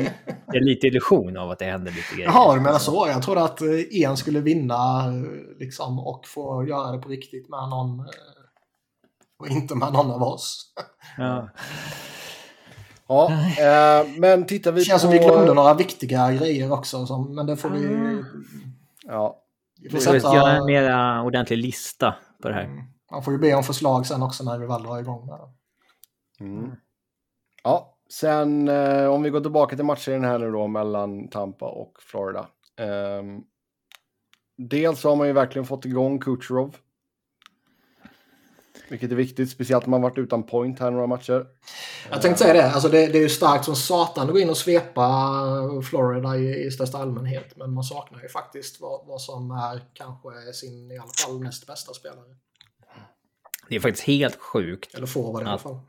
ger 0.54 0.62
lite 0.62 0.88
illusion 0.88 1.38
av 1.38 1.52
att 1.52 1.60
det 1.60 1.66
händer 1.66 1.92
lite 1.92 2.16
grejer. 2.16 2.30
Jaha, 2.30 2.56
du 2.56 2.62
menar 2.62 2.80
så. 2.80 3.08
Jag 3.08 3.24
trodde 3.24 3.44
att 3.44 3.62
eh, 3.62 4.04
en 4.10 4.18
skulle 4.18 4.40
vinna 4.40 5.06
eh, 5.06 5.60
liksom, 5.60 6.00
och 6.00 6.28
få 6.28 6.66
göra 6.68 6.92
det 6.92 6.98
på 7.02 7.10
riktigt 7.10 7.50
med 7.50 7.70
någon. 7.70 8.06
Eh, 9.40 9.44
Och 9.44 9.48
inte 9.48 9.76
med 9.76 9.94
någon 9.94 10.12
av 10.12 10.24
oss. 10.24 10.74
Ja. 11.18 11.50
ja 13.08 13.32
eh, 13.32 14.08
men 14.18 14.46
tittar 14.46 14.72
vi 14.72 14.80
Det 14.80 14.86
känns 14.86 15.02
på... 15.02 15.08
som 15.08 15.12
vi 15.12 15.20
glömde 15.20 15.54
några 15.54 15.74
viktiga 15.74 16.32
grejer 16.32 16.72
också. 16.72 17.06
Som, 17.06 17.36
men 17.36 17.46
det 17.46 17.58
får 17.58 17.70
vi... 17.70 18.24
Ja, 19.06 19.44
vi 19.82 19.90
får 19.90 20.00
sätta, 20.00 20.36
göra 20.36 20.52
en 20.52 20.66
mer 20.66 21.22
ordentlig 21.24 21.58
lista 21.58 22.16
på 22.42 22.48
det 22.48 22.54
här. 22.54 22.66
Mm. 22.66 22.84
Man 23.12 23.24
får 23.24 23.34
ju 23.34 23.40
be 23.40 23.54
om 23.54 23.64
förslag 23.64 24.06
sen 24.06 24.24
också 24.24 24.44
när 24.44 24.58
vi 24.58 24.66
väl 24.66 24.84
drar 24.84 25.00
igång 25.00 25.26
med. 25.26 25.40
Mm. 26.40 26.72
Ja, 27.64 27.98
sen 28.10 28.68
eh, 28.68 29.06
om 29.06 29.24
vi 29.24 29.30
går 29.30 29.42
tillbaka 29.42 29.76
till 29.76 29.86
matchen 29.86 30.24
här 30.24 30.40
nu 30.40 30.52
då 30.52 30.68
mellan 30.68 31.28
Tampa 31.28 31.66
och 31.66 31.94
Florida. 32.00 32.48
Ehm, 32.78 33.42
dels 34.58 35.04
har 35.04 35.16
man 35.16 35.28
ju 35.28 35.34
verkligen 35.34 35.66
fått 35.66 35.86
igång 35.86 36.20
Kucherov. 36.20 36.76
Vilket 38.90 39.12
är 39.12 39.16
viktigt, 39.16 39.52
speciellt 39.52 39.86
om 39.86 39.92
man 39.92 40.02
varit 40.02 40.18
utan 40.18 40.44
point 40.44 40.80
här 40.80 40.92
några 40.92 41.08
matcher. 41.08 41.46
Jag 42.10 42.22
tänkte 42.22 42.44
säga 42.44 42.54
det. 42.54 42.72
Alltså 42.72 42.90
det, 42.90 43.08
det 43.08 43.18
är 43.18 43.22
ju 43.22 43.30
starkt 43.30 43.66
som 43.66 43.76
satan 43.76 44.28
att 44.28 44.34
gå 44.34 44.40
in 44.40 44.50
och 44.50 44.58
svepa 44.58 45.42
Florida 45.90 46.38
i, 46.38 46.66
i 46.66 46.72
största 46.72 46.98
allmänhet. 46.98 47.58
Men 47.58 47.74
man 47.74 47.84
saknar 47.84 48.22
ju 48.22 48.30
faktiskt 48.30 48.82
vad, 48.82 49.08
vad 49.08 49.22
som 49.22 49.52
är 49.52 49.82
kanske 49.94 50.54
sin 50.54 50.92
i 50.92 50.98
alla 50.98 51.12
fall 51.26 51.42
näst 51.44 51.68
bästa 51.68 51.94
spelare. 51.94 52.36
Det 53.70 53.76
är 53.76 53.80
faktiskt 53.80 54.08
helt 54.08 54.36
sjukt. 54.36 54.96
Eller 54.96 55.08
forward 55.08 55.44
i 55.44 55.46
alla 55.46 55.58
fall. 55.58 55.80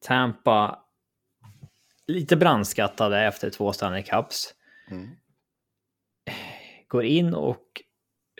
Tampa 0.00 0.78
lite 2.06 2.36
brandskattade 2.36 3.20
efter 3.20 3.50
två 3.50 3.72
Stanley 3.72 4.02
Cups. 4.02 4.54
Mm. 4.90 5.08
Går 6.88 7.04
in 7.04 7.34
och 7.34 7.82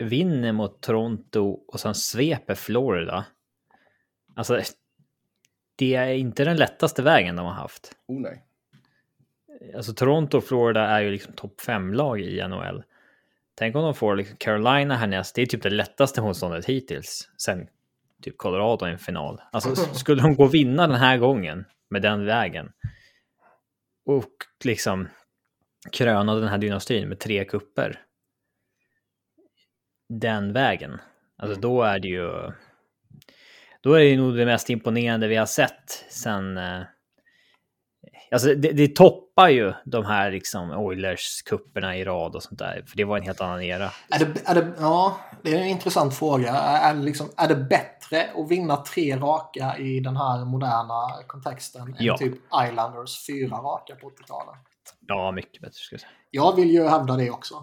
vinner 0.03 0.51
mot 0.51 0.81
Toronto 0.81 1.59
och 1.67 1.79
sen 1.79 1.95
sveper 1.95 2.55
Florida. 2.55 3.25
Alltså, 4.39 4.61
det 5.75 5.95
är 5.95 6.13
inte 6.13 6.43
den 6.43 6.57
lättaste 6.57 7.01
vägen 7.01 7.35
de 7.35 7.45
har 7.45 7.53
haft. 7.53 7.95
Oh 8.07 8.21
nej. 8.21 8.45
Alltså 9.75 9.93
Toronto 9.93 10.37
och 10.37 10.43
Florida 10.43 10.85
är 10.85 11.01
ju 11.01 11.11
liksom 11.11 11.33
topp 11.33 11.61
fem 11.61 11.93
lag 11.93 12.21
i 12.21 12.47
NHL. 12.47 12.83
Tänk 13.55 13.75
om 13.75 13.83
de 13.83 13.93
får 13.93 14.15
liksom 14.15 14.37
Carolina 14.37 14.95
härnäst. 14.95 15.35
Det 15.35 15.41
är 15.41 15.45
typ 15.45 15.63
det 15.63 15.69
lättaste 15.69 16.21
motståndet 16.21 16.65
hittills. 16.65 17.29
Sen 17.37 17.67
typ 18.21 18.37
Colorado 18.37 18.87
i 18.87 18.91
en 18.91 18.99
final. 18.99 19.41
Alltså 19.51 19.75
skulle 19.95 20.21
de 20.21 20.35
gå 20.35 20.43
och 20.43 20.53
vinna 20.53 20.87
den 20.87 20.99
här 20.99 21.17
gången 21.17 21.65
med 21.89 22.01
den 22.01 22.25
vägen. 22.25 22.71
Och 24.05 24.33
liksom 24.63 25.07
kröna 25.91 26.35
den 26.35 26.47
här 26.47 26.57
dynastin 26.57 27.09
med 27.09 27.19
tre 27.19 27.45
kupper. 27.45 28.01
Den 30.09 30.53
vägen. 30.53 31.01
Alltså 31.37 31.59
då 31.59 31.83
är 31.83 31.99
det 31.99 32.07
ju. 32.07 32.51
Då 33.81 33.93
är 33.93 34.03
det 34.03 34.17
nog 34.17 34.35
det 34.37 34.45
mest 34.45 34.69
imponerande 34.69 35.27
vi 35.27 35.35
har 35.35 35.45
sett 35.45 36.05
sen. 36.09 36.57
eh, 36.57 36.81
Alltså 38.31 38.55
det, 38.55 38.71
det 38.71 38.95
toppar 38.95 39.49
ju 39.49 39.73
de 39.85 40.05
här 40.05 40.31
liksom 40.31 40.71
Oilers-kupperna 40.71 41.97
i 41.97 42.03
rad 42.03 42.35
och 42.35 42.43
sånt 42.43 42.59
där. 42.59 42.83
För 42.87 42.97
det 42.97 43.03
var 43.03 43.17
en 43.17 43.23
helt 43.23 43.41
annan 43.41 43.61
era. 43.63 43.91
Är 44.09 44.19
det, 44.19 44.41
är 44.49 44.55
det, 44.55 44.71
ja, 44.79 45.17
det 45.43 45.55
är 45.55 45.61
en 45.61 45.67
intressant 45.67 46.15
fråga. 46.15 46.53
Är 46.55 46.93
det, 46.93 47.01
liksom, 47.01 47.29
är 47.37 47.47
det 47.47 47.55
bättre 47.55 48.29
att 48.35 48.51
vinna 48.51 48.77
tre 48.77 49.15
raka 49.17 49.77
i 49.77 49.99
den 49.99 50.17
här 50.17 50.45
moderna 50.45 51.23
kontexten 51.27 51.95
Ja. 51.99 52.13
än 52.13 52.17
typ 52.19 52.33
Islanders 52.69 53.25
fyra 53.25 53.57
raka 53.57 53.95
på 53.95 54.09
80-talet? 54.09 54.59
Ja, 55.07 55.31
mycket 55.31 55.61
bättre 55.61 55.73
skulle 55.73 55.95
jag 55.95 56.01
säga. 56.01 56.11
Jag 56.31 56.55
vill 56.55 56.69
ju 56.71 56.87
hävda 56.87 57.15
det 57.17 57.29
också. 57.31 57.55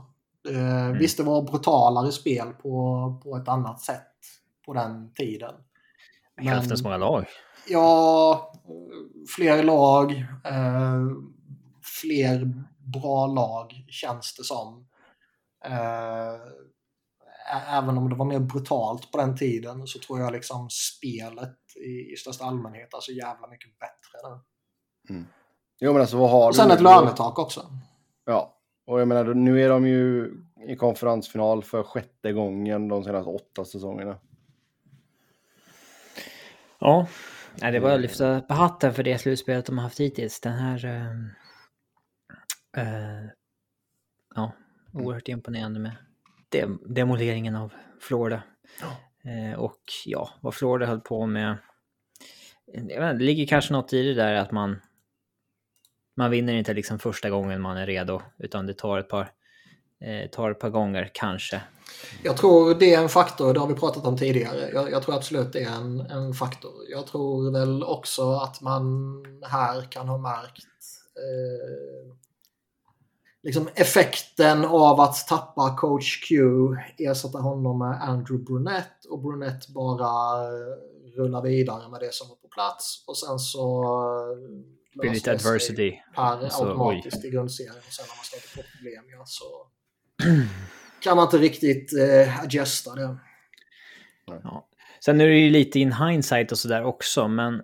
Eh, 0.51 0.99
Visst, 0.99 1.17
det 1.17 1.23
var 1.25 1.43
brutalare 1.43 2.13
spel 2.13 2.47
på, 2.63 3.21
på 3.25 3.37
ett 3.37 3.49
annat 3.49 3.81
sätt 3.81 4.13
på 4.67 4.73
den 4.75 5.13
tiden. 5.15 5.55
Men- 6.37 6.47
Hälften 6.49 6.77
så 6.77 6.85
många 6.85 6.97
lag. 6.97 7.27
Ja, 7.69 8.53
fler 9.37 9.63
lag, 9.63 10.13
eh, 10.45 11.01
fler 12.01 12.53
bra 13.01 13.27
lag 13.27 13.73
känns 13.89 14.35
det 14.35 14.45
som. 14.45 14.87
Eh, 15.65 16.35
även 17.79 17.99
om 17.99 18.09
det 18.11 18.15
var 18.17 18.25
mer 18.27 18.39
brutalt 18.41 19.13
på 19.13 19.19
den 19.19 19.37
tiden 19.37 19.87
så 19.87 19.99
tror 19.99 20.21
jag 20.21 20.33
liksom 20.33 20.69
spelet 20.71 21.57
i, 21.87 22.13
i 22.13 22.17
största 22.17 22.45
allmänhet 22.45 22.95
är 22.95 23.01
så 23.01 23.13
jävla 23.13 23.47
mycket 23.47 23.71
bättre 23.79 24.29
nu. 24.29 25.25
Jo 25.81 25.93
men 25.93 26.01
alltså 26.01 26.17
vad 26.17 26.31
har 26.31 26.49
Och 26.49 26.57
sen 26.57 26.69
du? 26.69 26.75
ett 26.75 26.83
lönetak 26.83 27.39
också. 27.39 27.61
Ja, 28.25 28.57
och 28.87 29.01
jag 29.01 29.09
menar 29.09 29.35
nu 29.35 29.63
är 29.63 29.69
de 29.69 29.87
ju 29.87 30.33
i 30.69 30.77
konferensfinal 30.77 31.63
för 31.63 31.83
sjätte 31.83 32.33
gången 32.33 32.89
de 32.89 33.05
senaste 33.05 33.31
åtta 33.31 33.65
säsongerna. 33.65 34.19
Ja, 36.79 37.07
Nej, 37.61 37.73
det 37.73 37.81
var 37.81 37.91
att 37.91 38.01
lyfta 38.01 38.41
på 38.41 38.55
hatten 38.55 38.95
för 38.95 39.03
det 39.03 39.19
slutspelet 39.19 39.67
de 39.67 39.79
har 39.79 39.83
haft 39.83 40.01
hittills. 40.01 40.41
Den 40.41 40.53
här... 40.53 40.85
ehm, 40.85 41.31
eh, 42.77 43.31
ja, 44.35 44.53
oerhört 44.93 45.29
imponerande 45.29 45.81
med 45.81 45.97
dem, 46.49 46.83
demoleringen 46.87 47.57
av 47.57 47.73
Florida. 48.01 48.43
Eh, 49.25 49.59
och 49.59 49.81
ja, 50.05 50.31
vad 50.41 50.55
Florida 50.55 50.87
höll 50.87 51.01
på 51.01 51.27
med. 51.27 51.57
Inte, 52.75 53.13
det 53.13 53.25
ligger 53.25 53.47
kanske 53.47 53.73
något 53.73 53.93
i 53.93 54.03
det 54.03 54.15
där 54.15 54.35
att 54.35 54.53
man... 54.53 54.81
Man 56.19 56.31
vinner 56.31 56.55
inte 56.55 56.75
liksom 56.75 56.99
första 56.99 57.31
gången 57.31 57.61
man 57.61 57.77
är 57.77 57.87
redo, 57.87 58.23
utan 58.39 58.67
det 58.67 58.75
tar 58.75 58.99
ett 58.99 59.09
par, 59.09 59.31
eh, 60.01 60.31
tar 60.31 60.51
ett 60.51 60.61
par 60.61 60.71
gånger 60.71 61.11
kanske. 61.15 61.63
Jag 62.23 62.37
tror 62.37 62.75
det 62.75 62.95
är 62.95 63.03
en 63.03 63.09
faktor, 63.09 63.55
det 63.55 63.61
har 63.61 63.67
vi 63.67 63.75
pratat 63.75 64.07
om 64.07 64.17
tidigare. 64.17 64.71
Jag, 64.75 64.91
jag 64.91 65.03
tror 65.03 65.15
absolut 65.15 65.53
det 65.53 65.63
är 65.63 65.71
en, 65.71 66.01
en 66.01 66.35
faktor. 66.35 66.73
Jag 66.89 67.07
tror 67.07 67.53
väl 67.53 67.85
också 67.85 68.33
att 68.33 68.61
man 68.61 68.85
här 69.43 69.83
kan 69.83 70.09
ha 70.09 70.19
märkt 70.19 70.67
eh, 71.17 72.17
liksom 73.43 73.69
effekten 73.75 74.65
av 74.65 75.01
att 75.01 75.27
tappa 75.29 75.77
coach 75.77 76.29
Q, 76.29 76.45
ersätta 76.99 77.39
honom 77.39 77.79
med 77.79 78.03
Andrew 78.03 78.45
Brunett 78.45 79.05
och 79.11 79.23
Brunett 79.23 79.69
bara 79.69 80.43
eh, 80.45 80.77
rulla 81.17 81.41
vidare 81.41 81.89
med 81.89 82.01
det 82.01 82.15
som 82.15 82.29
var 82.29 82.37
på 82.37 82.49
plats 82.49 83.05
och 83.07 83.19
sen 83.19 83.39
så 83.39 83.85
blir 84.95 85.11
lite 85.11 85.31
adversity. 85.31 85.93
per 86.15 86.45
automatiskt 86.45 87.25
i 87.25 87.31
grundserien 87.31 87.75
och 87.87 87.93
sen 87.93 88.05
när 88.09 88.17
man 88.17 88.25
stöter 88.25 88.63
på 88.63 88.69
problem 88.77 89.05
ja, 89.19 89.25
så 89.27 89.45
kan 91.01 91.17
man 91.17 91.25
inte 91.25 91.39
riktigt 91.39 91.93
eh, 91.93 92.41
adjusta 92.41 92.95
det. 92.95 93.19
Ja. 94.27 94.69
Sen 95.05 95.21
är 95.21 95.29
det 95.29 95.39
ju 95.39 95.51
lite 95.51 95.81
in 95.81 95.93
hindsight 95.93 96.53
och 96.53 96.59
sådär 96.59 96.85
också, 96.85 97.29
men 97.29 97.63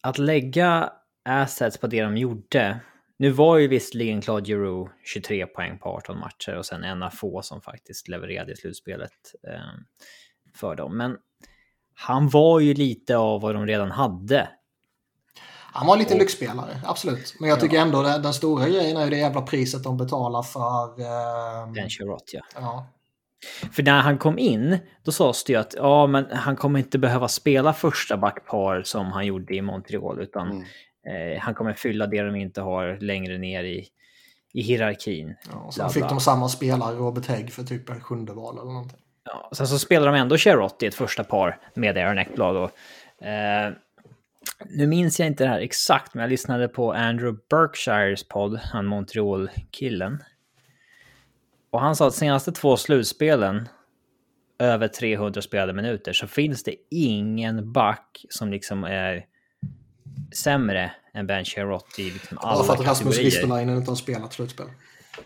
att 0.00 0.18
lägga 0.18 0.92
assets 1.24 1.78
på 1.78 1.86
det 1.86 2.02
de 2.02 2.16
gjorde. 2.16 2.80
Nu 3.18 3.30
var 3.30 3.58
ju 3.58 3.68
visserligen 3.68 4.20
Claude 4.20 4.46
Giroux 4.46 4.92
23 5.04 5.46
poäng 5.46 5.78
på 5.78 5.88
18 5.88 6.18
matcher 6.18 6.56
och 6.56 6.66
sen 6.66 6.84
en 6.84 7.02
av 7.02 7.10
få 7.10 7.42
som 7.42 7.60
faktiskt 7.60 8.08
levererade 8.08 8.52
i 8.52 8.56
slutspelet 8.56 9.34
eh, 9.48 9.80
för 10.54 10.76
dem. 10.76 10.96
Men 10.96 11.16
han 11.94 12.28
var 12.28 12.60
ju 12.60 12.74
lite 12.74 13.16
av 13.16 13.40
vad 13.40 13.54
de 13.54 13.66
redan 13.66 13.90
hade. 13.90 14.48
Han 15.72 15.86
var 15.86 15.96
lite 15.96 16.14
lyxspelare, 16.18 16.80
absolut. 16.86 17.34
Men 17.40 17.50
jag 17.50 17.60
tycker 17.60 17.78
ändå 17.80 18.02
den, 18.02 18.22
den 18.22 18.34
stora 18.34 18.68
grejen 18.68 18.96
är 18.96 19.04
ju 19.04 19.10
det 19.10 19.16
jävla 19.16 19.42
priset 19.42 19.84
de 19.84 19.96
betalar 19.96 20.42
för... 20.42 21.00
Eh, 21.00 21.72
Ben 21.72 21.88
Chirot, 21.90 22.30
ja. 22.32 22.40
ja. 22.54 22.86
För 23.72 23.82
när 23.82 24.00
han 24.00 24.18
kom 24.18 24.38
in, 24.38 24.78
då 25.04 25.12
sades 25.12 25.44
det 25.44 25.52
ju 25.52 25.58
att 25.58 25.74
ja, 25.76 26.06
men 26.06 26.26
han 26.32 26.56
kommer 26.56 26.78
inte 26.78 26.98
behöva 26.98 27.28
spela 27.28 27.72
första 27.72 28.16
backpar 28.16 28.82
som 28.82 29.12
han 29.12 29.26
gjorde 29.26 29.54
i 29.54 29.62
Montreal, 29.62 30.20
utan 30.20 30.50
Mm. 31.06 31.32
eh, 31.36 31.40
han 31.42 31.54
kommer 31.54 31.72
fylla 31.72 32.06
det 32.06 32.22
de 32.22 32.36
inte 32.36 32.60
har 32.60 32.98
längre 33.00 33.38
ner 33.38 33.64
i, 33.64 33.86
i 34.52 34.62
hierarkin. 34.62 35.34
Ja, 35.52 35.58
och 35.58 35.74
sen 35.74 35.90
fick 35.90 36.08
de 36.08 36.20
samma 36.20 36.48
spelare, 36.48 36.94
Robert 36.96 37.26
Hägg, 37.26 37.52
för 37.52 37.62
typ 37.62 37.88
en 37.90 38.00
sjunde 38.00 38.32
val 38.32 38.58
eller 38.58 38.72
någonting. 38.72 38.98
Ja, 39.24 39.48
sen 39.52 39.66
så 39.66 39.78
spelar 39.78 40.06
de 40.06 40.14
ändå 40.14 40.36
Cherotti 40.36 40.84
i 40.84 40.88
ett 40.88 40.94
första 40.94 41.24
par 41.24 41.58
med 41.74 41.98
Aaron 41.98 42.18
Ekblad. 42.18 42.56
Och, 42.56 43.26
eh, 43.26 43.72
nu 44.70 44.86
minns 44.86 45.20
jag 45.20 45.26
inte 45.26 45.44
det 45.44 45.50
här 45.50 45.60
exakt, 45.60 46.14
men 46.14 46.22
jag 46.22 46.30
lyssnade 46.30 46.68
på 46.68 46.92
Andrew 46.92 47.42
Berkshires 47.50 48.28
podd, 48.28 48.60
han 48.62 48.86
Montreal-killen. 48.86 50.22
Och 51.70 51.80
han 51.80 51.96
sa 51.96 52.06
att 52.06 52.14
senaste 52.14 52.52
två 52.52 52.76
slutspelen, 52.76 53.68
över 54.58 54.88
300 54.88 55.42
spelade 55.42 55.72
minuter, 55.72 56.12
så 56.12 56.26
finns 56.26 56.64
det 56.64 56.74
ingen 56.90 57.72
back 57.72 58.24
som 58.28 58.50
liksom 58.50 58.84
är 58.84 59.24
sämre 60.34 60.92
än 61.14 61.26
Ben 61.26 61.44
Cherotti 61.44 62.02
i 62.02 62.10
liksom 62.10 62.38
alla 62.38 62.64
för 62.64 62.72
att 62.72 62.86
Rasmus. 62.86 63.18
Ristolainen 63.18 63.76
inte 63.76 63.90
har 63.90 63.96
spelat 63.96 64.32
slutspel. 64.32 64.66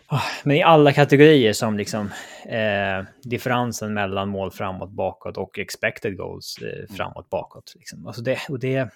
Ah, 0.06 0.22
Men 0.44 0.56
i 0.56 0.62
alla 0.62 0.92
kategorier 0.92 1.52
som 1.52 1.76
liksom 1.76 2.10
eh, 2.44 3.06
differensen 3.22 3.94
mellan 3.94 4.28
mål 4.28 4.50
framåt, 4.50 4.90
bakåt 4.90 5.36
och 5.36 5.58
expected 5.58 6.16
goals 6.16 6.58
eh, 6.58 6.96
framåt, 6.96 7.30
bakåt. 7.30 7.72
Liksom. 7.76 8.06
Alltså 8.06 8.22
det, 8.22 8.38
och 8.48 8.58
det, 8.58 8.90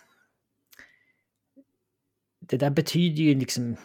det 2.51 2.57
där 2.57 2.71
betyder 2.71 3.23
ju 3.23 3.35
liksom... 3.35 3.77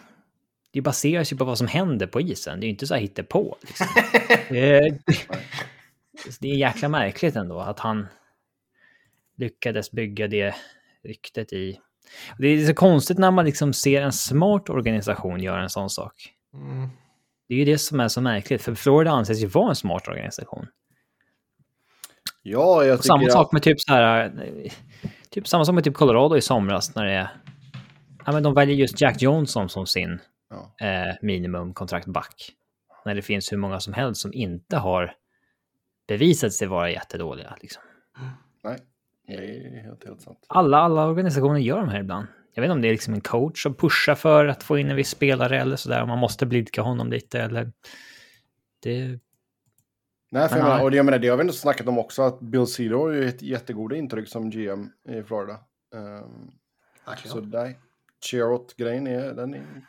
Det 0.72 0.82
baseras 0.82 1.34
ju 1.34 1.38
på 1.38 1.46
vad 1.46 1.58
som 1.58 1.68
händer 1.68 2.08
på 2.08 2.22
isen. 2.22 2.60
Det 2.60 2.66
är 2.66 2.68
ju 2.68 2.72
inte 2.72 2.88
så 2.88 2.96
här 2.96 3.24
på. 3.24 3.58
Liksom. 3.62 3.88
det, 4.50 4.82
det 6.40 6.52
är 6.52 6.56
jäkla 6.56 6.90
märkligt 6.90 7.36
ändå 7.36 7.60
att 7.60 7.80
han 7.80 8.08
lyckades 9.38 9.92
bygga 9.92 10.28
det 10.28 10.56
ryktet 11.04 11.54
i... 11.54 11.80
Det 12.38 12.48
är 12.48 12.68
så 12.68 12.74
konstigt 12.74 13.18
när 13.18 13.32
man 13.32 13.46
liksom 13.46 13.74
ser 13.74 14.02
en 14.02 14.14
smart 14.14 14.70
organisation 14.70 15.40
göra 15.40 15.64
en 15.64 15.70
sån 15.70 15.90
sak. 15.90 16.14
Mm. 16.54 16.90
Det 17.48 17.54
är 17.54 17.58
ju 17.58 17.66
det 17.66 17.78
som 17.78 18.00
är 18.00 18.08
så 18.08 18.22
märkligt, 18.22 18.62
för 18.62 18.76
Florida 18.76 19.12
anses 19.12 19.44
ju 19.44 19.48
vara 19.48 19.70
en 19.70 19.76
smart 19.76 20.08
organisation. 20.08 20.68
Ja, 22.42 22.86
jag 22.86 22.98
Och 22.98 23.06
samma 23.06 23.20
tycker 23.20 23.32
sak 23.32 23.46
att... 23.46 23.52
med 23.52 23.64
typ 23.64 23.82
så 23.82 23.94
här, 23.94 24.26
eh, 24.26 24.72
typ 25.30 25.48
samma 25.48 25.66
sak 25.66 25.76
med 25.76 25.84
typ 25.84 25.94
Colorado 25.94 26.38
i 26.38 26.42
somras 26.42 26.96
när 26.96 27.06
det 27.06 27.30
ja 28.26 28.32
men 28.32 28.44
de 28.44 28.54
väljer 28.54 28.76
just 28.76 29.02
Jack 29.02 29.22
Johnson 29.22 29.70
som 29.70 29.86
sin 29.88 30.20
Ja. 30.50 30.88
eh, 30.88 31.16
minimumkontrakt 31.22 32.08
back. 32.08 32.52
När 33.06 33.16
det 33.16 33.22
finns 33.22 33.52
hur 33.52 33.58
många 33.58 33.80
som 33.80 33.94
helst 33.94 34.22
som 34.22 34.34
inte 34.34 34.78
har 34.78 35.14
bevisat 36.08 36.54
sig 36.54 36.68
vara 36.68 36.92
jättedåliga. 36.92 37.58
Liksom. 37.62 37.84
Nej, 38.64 38.78
det 39.28 39.34
är 39.34 39.82
helt, 39.84 40.06
helt 40.06 40.22
sant. 40.22 40.46
Alla, 40.48 40.78
alla 40.78 41.06
organisationer 41.08 41.60
gör 41.60 41.80
de 41.80 41.90
här 41.90 42.00
ibland. 42.00 42.28
Jag 42.54 42.62
vet 42.62 42.68
inte 42.68 42.76
om 42.76 42.82
det 42.82 42.88
är 42.88 42.92
liksom 42.92 43.14
en 43.14 43.22
coach 43.22 43.64
som 43.64 43.74
pushar 43.74 44.16
för 44.16 44.46
att 44.46 44.64
få 44.64 44.78
in 44.78 44.90
en 44.90 44.96
viss 44.96 45.10
spelare 45.10 45.62
eller 45.62 45.76
sådär, 45.76 46.02
om 46.02 46.08
man 46.08 46.20
måste 46.20 46.46
blidka 46.46 46.82
honom 46.82 47.10
lite 47.10 47.42
eller... 47.42 47.72
Det, 48.80 49.20
Nej, 50.32 50.50
för 50.50 50.56
Men 50.56 50.66
jag 50.66 50.72
menar, 50.74 50.84
och 50.84 50.92
det, 50.92 50.98
jag 50.98 51.06
menar, 51.06 51.20
det 51.20 51.28
har 51.28 51.38
vi 51.38 51.42
ändå 51.42 51.54
snackat 51.54 51.88
om 51.88 51.98
också, 51.98 52.22
att 52.22 52.40
Bill 52.40 52.68
Cedar 52.68 52.98
har 52.98 53.10
ju 53.10 53.26
ett 53.26 53.42
jättegoda 53.42 53.96
intryck 53.96 54.28
som 54.28 54.50
GM 54.50 54.90
i 55.10 55.24
Florida. 55.24 55.60
Um, 55.96 56.52
så 57.26 57.40
där, 57.40 57.76
Cheerot-grejen 58.22 59.08
är, 59.08 59.34
den 59.34 59.54
är... 59.54 59.86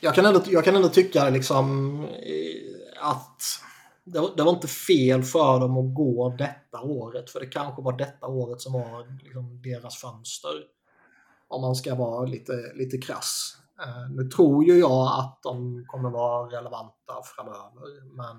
Jag 0.00 0.14
kan 0.14 0.26
ändå, 0.26 0.42
jag 0.46 0.64
kan 0.64 0.76
ändå 0.76 0.88
tycka 0.88 1.30
liksom 1.30 2.00
eh, 2.04 3.10
att 3.10 3.42
det 4.04 4.20
var, 4.20 4.36
det 4.36 4.42
var 4.42 4.52
inte 4.52 4.68
fel 4.68 5.22
för 5.22 5.60
dem 5.60 5.76
att 5.76 5.94
gå 5.94 6.36
detta 6.38 6.80
året. 6.80 7.30
För 7.30 7.40
det 7.40 7.46
kanske 7.46 7.82
var 7.82 7.92
detta 7.92 8.26
året 8.26 8.60
som 8.60 8.72
var 8.72 9.22
liksom 9.24 9.62
deras 9.62 9.96
fönster. 9.96 10.52
Om 11.48 11.62
man 11.62 11.74
ska 11.74 11.94
vara 11.94 12.26
lite, 12.26 12.52
lite 12.74 12.98
krass. 12.98 13.56
Eh, 13.82 14.10
nu 14.10 14.28
tror 14.28 14.64
ju 14.64 14.78
jag 14.78 15.20
att 15.20 15.38
de 15.42 15.84
kommer 15.86 16.10
vara 16.10 16.58
relevanta 16.58 17.22
framöver. 17.36 18.16
Men 18.16 18.36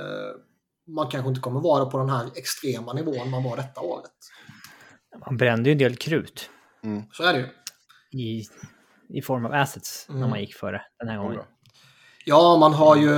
eh, 0.00 0.34
man 0.86 1.08
kanske 1.10 1.28
inte 1.28 1.40
kommer 1.40 1.60
vara 1.60 1.86
på 1.86 1.98
den 1.98 2.10
här 2.10 2.26
extrema 2.36 2.92
nivån 2.92 3.30
man 3.30 3.42
var 3.44 3.56
detta 3.56 3.80
året. 3.80 4.12
man 5.26 5.36
brände 5.36 5.68
ju 5.68 5.72
en 5.72 5.78
del 5.78 5.96
krut. 5.96 6.50
Så 7.12 7.22
är 7.22 7.32
det 7.32 7.38
ju. 7.38 7.46
i, 8.22 8.44
i 9.08 9.22
form 9.22 9.46
av 9.46 9.52
assets 9.52 10.06
när 10.08 10.16
Mm. 10.16 10.30
man 10.30 10.40
gick 10.40 10.54
före 10.54 10.82
den 10.98 11.08
här 11.08 11.18
gången. 11.18 11.40
Ja, 12.26 12.56
man 12.60 12.72
har 12.72 12.96
ju 12.96 13.10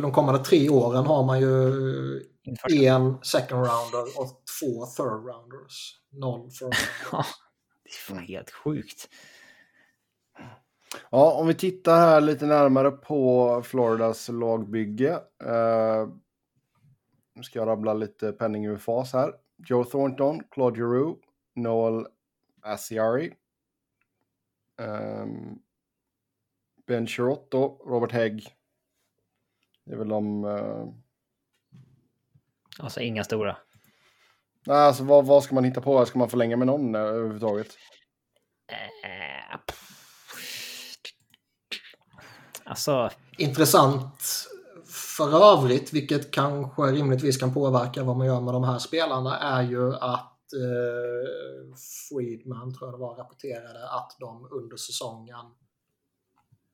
de 0.00 0.12
kommande 0.12 0.44
tre 0.44 0.68
åren 0.68 1.06
har 1.06 1.24
man 1.24 1.40
ju 1.40 1.66
en 2.86 3.18
second 3.22 3.66
rounder 3.66 4.20
och 4.20 4.42
två 4.60 4.86
third 4.86 5.06
rounders. 5.26 6.00
Noll 6.12 6.50
first 6.50 6.88
Ja, 7.12 7.24
det 7.84 7.90
fan 7.90 8.18
helt 8.18 8.50
sjukt. 8.50 9.08
Ja, 11.10 11.32
om 11.32 11.46
vi 11.46 11.54
tittar 11.54 11.96
här 11.96 12.20
lite 12.20 12.46
närmare 12.46 12.90
på 12.90 13.62
Floridas 13.64 14.28
lagbygge. 14.28 15.12
Uh, 15.44 16.08
nu 17.34 17.42
ska 17.42 17.58
jag 17.58 17.68
rabbla 17.68 17.94
lite 17.94 18.32
penning 18.32 18.66
ur 18.66 18.76
fas 18.76 19.12
här. 19.12 19.32
Joe 19.68 19.84
Thornton, 19.84 20.40
Claude 20.50 20.76
Giroux, 20.76 21.20
Noel 21.54 22.06
Asiari. 22.64 23.34
Um, 24.78 25.62
ben 26.86 27.06
Chirotto, 27.06 27.78
Robert 27.86 28.12
Hägg. 28.12 28.56
Det 29.84 29.92
är 29.92 29.96
väl 29.96 30.08
de... 30.08 30.44
Uh... 30.44 30.88
Alltså 32.78 33.00
inga 33.00 33.24
stora. 33.24 33.56
Nej, 34.66 34.76
alltså 34.76 35.04
vad, 35.04 35.26
vad 35.26 35.44
ska 35.44 35.54
man 35.54 35.64
hitta 35.64 35.80
på? 35.80 36.06
Ska 36.06 36.18
man 36.18 36.30
förlänga 36.30 36.56
med 36.56 36.66
någon 36.66 36.94
överhuvudtaget? 36.94 37.76
Uh, 38.72 39.58
alltså... 42.64 43.10
Intressant 43.38 44.48
för 45.16 45.54
övrigt, 45.54 45.92
vilket 45.92 46.30
kanske 46.30 46.82
rimligtvis 46.82 47.36
kan 47.36 47.54
påverka 47.54 48.04
vad 48.04 48.16
man 48.16 48.26
gör 48.26 48.40
med 48.40 48.54
de 48.54 48.64
här 48.64 48.78
spelarna, 48.78 49.38
är 49.38 49.62
ju 49.62 49.94
att 49.94 50.33
eh, 50.54 51.74
Friedman, 52.08 52.74
tror 52.74 52.90
jag 52.90 52.94
det 52.94 53.02
var, 53.02 53.14
rapporterade 53.14 53.88
att 53.88 54.16
de 54.20 54.48
under 54.50 54.76
säsongen 54.76 55.46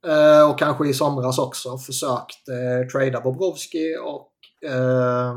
eh, 0.07 0.51
och 0.51 0.59
kanske 0.59 0.89
i 0.89 0.95
somras 0.95 1.39
också 1.39 1.79
försökte 1.79 2.55
eh, 2.55 2.87
trada 2.87 3.21
Bobrovski 3.21 3.97
och 4.05 4.69
eh, 4.71 5.35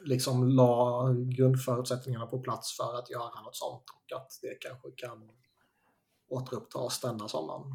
liksom 0.00 0.48
la 0.48 1.08
grundförutsättningarna 1.12 2.26
på 2.26 2.38
plats 2.38 2.76
för 2.76 2.98
att 2.98 3.10
göra 3.10 3.40
något 3.40 3.56
sånt 3.56 3.84
och 3.94 4.16
att 4.16 4.38
det 4.42 4.54
kanske 4.60 4.90
kan 4.90 5.30
återupptas 6.28 7.00
denna 7.00 7.28
sommaren. 7.28 7.74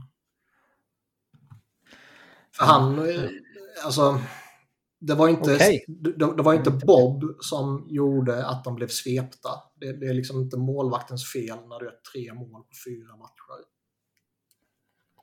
För 2.57 2.65
han, 2.65 3.09
eh, 3.09 3.29
alltså, 3.85 4.19
det 5.07 5.15
var 5.15 5.27
inte, 5.27 5.55
okay. 5.55 5.79
det, 5.87 6.11
det, 6.11 6.43
var 6.43 6.53
inte 6.53 6.71
Bob 6.71 7.23
som 7.39 7.87
gjorde 7.89 8.45
att 8.45 8.63
de 8.63 8.75
blev 8.75 8.87
svepta. 8.87 9.49
Det, 9.75 9.93
det, 9.93 10.05
är 10.05 10.13
liksom 10.13 10.41
inte 10.41 10.57
målvaktens 10.57 11.31
fel 11.31 11.57
när 11.67 11.79
du 11.79 11.85
gör 11.85 11.95
tre 12.13 12.33
mål 12.33 12.63
på 12.63 12.73
fyra 12.85 13.17
matcher. 13.17 13.63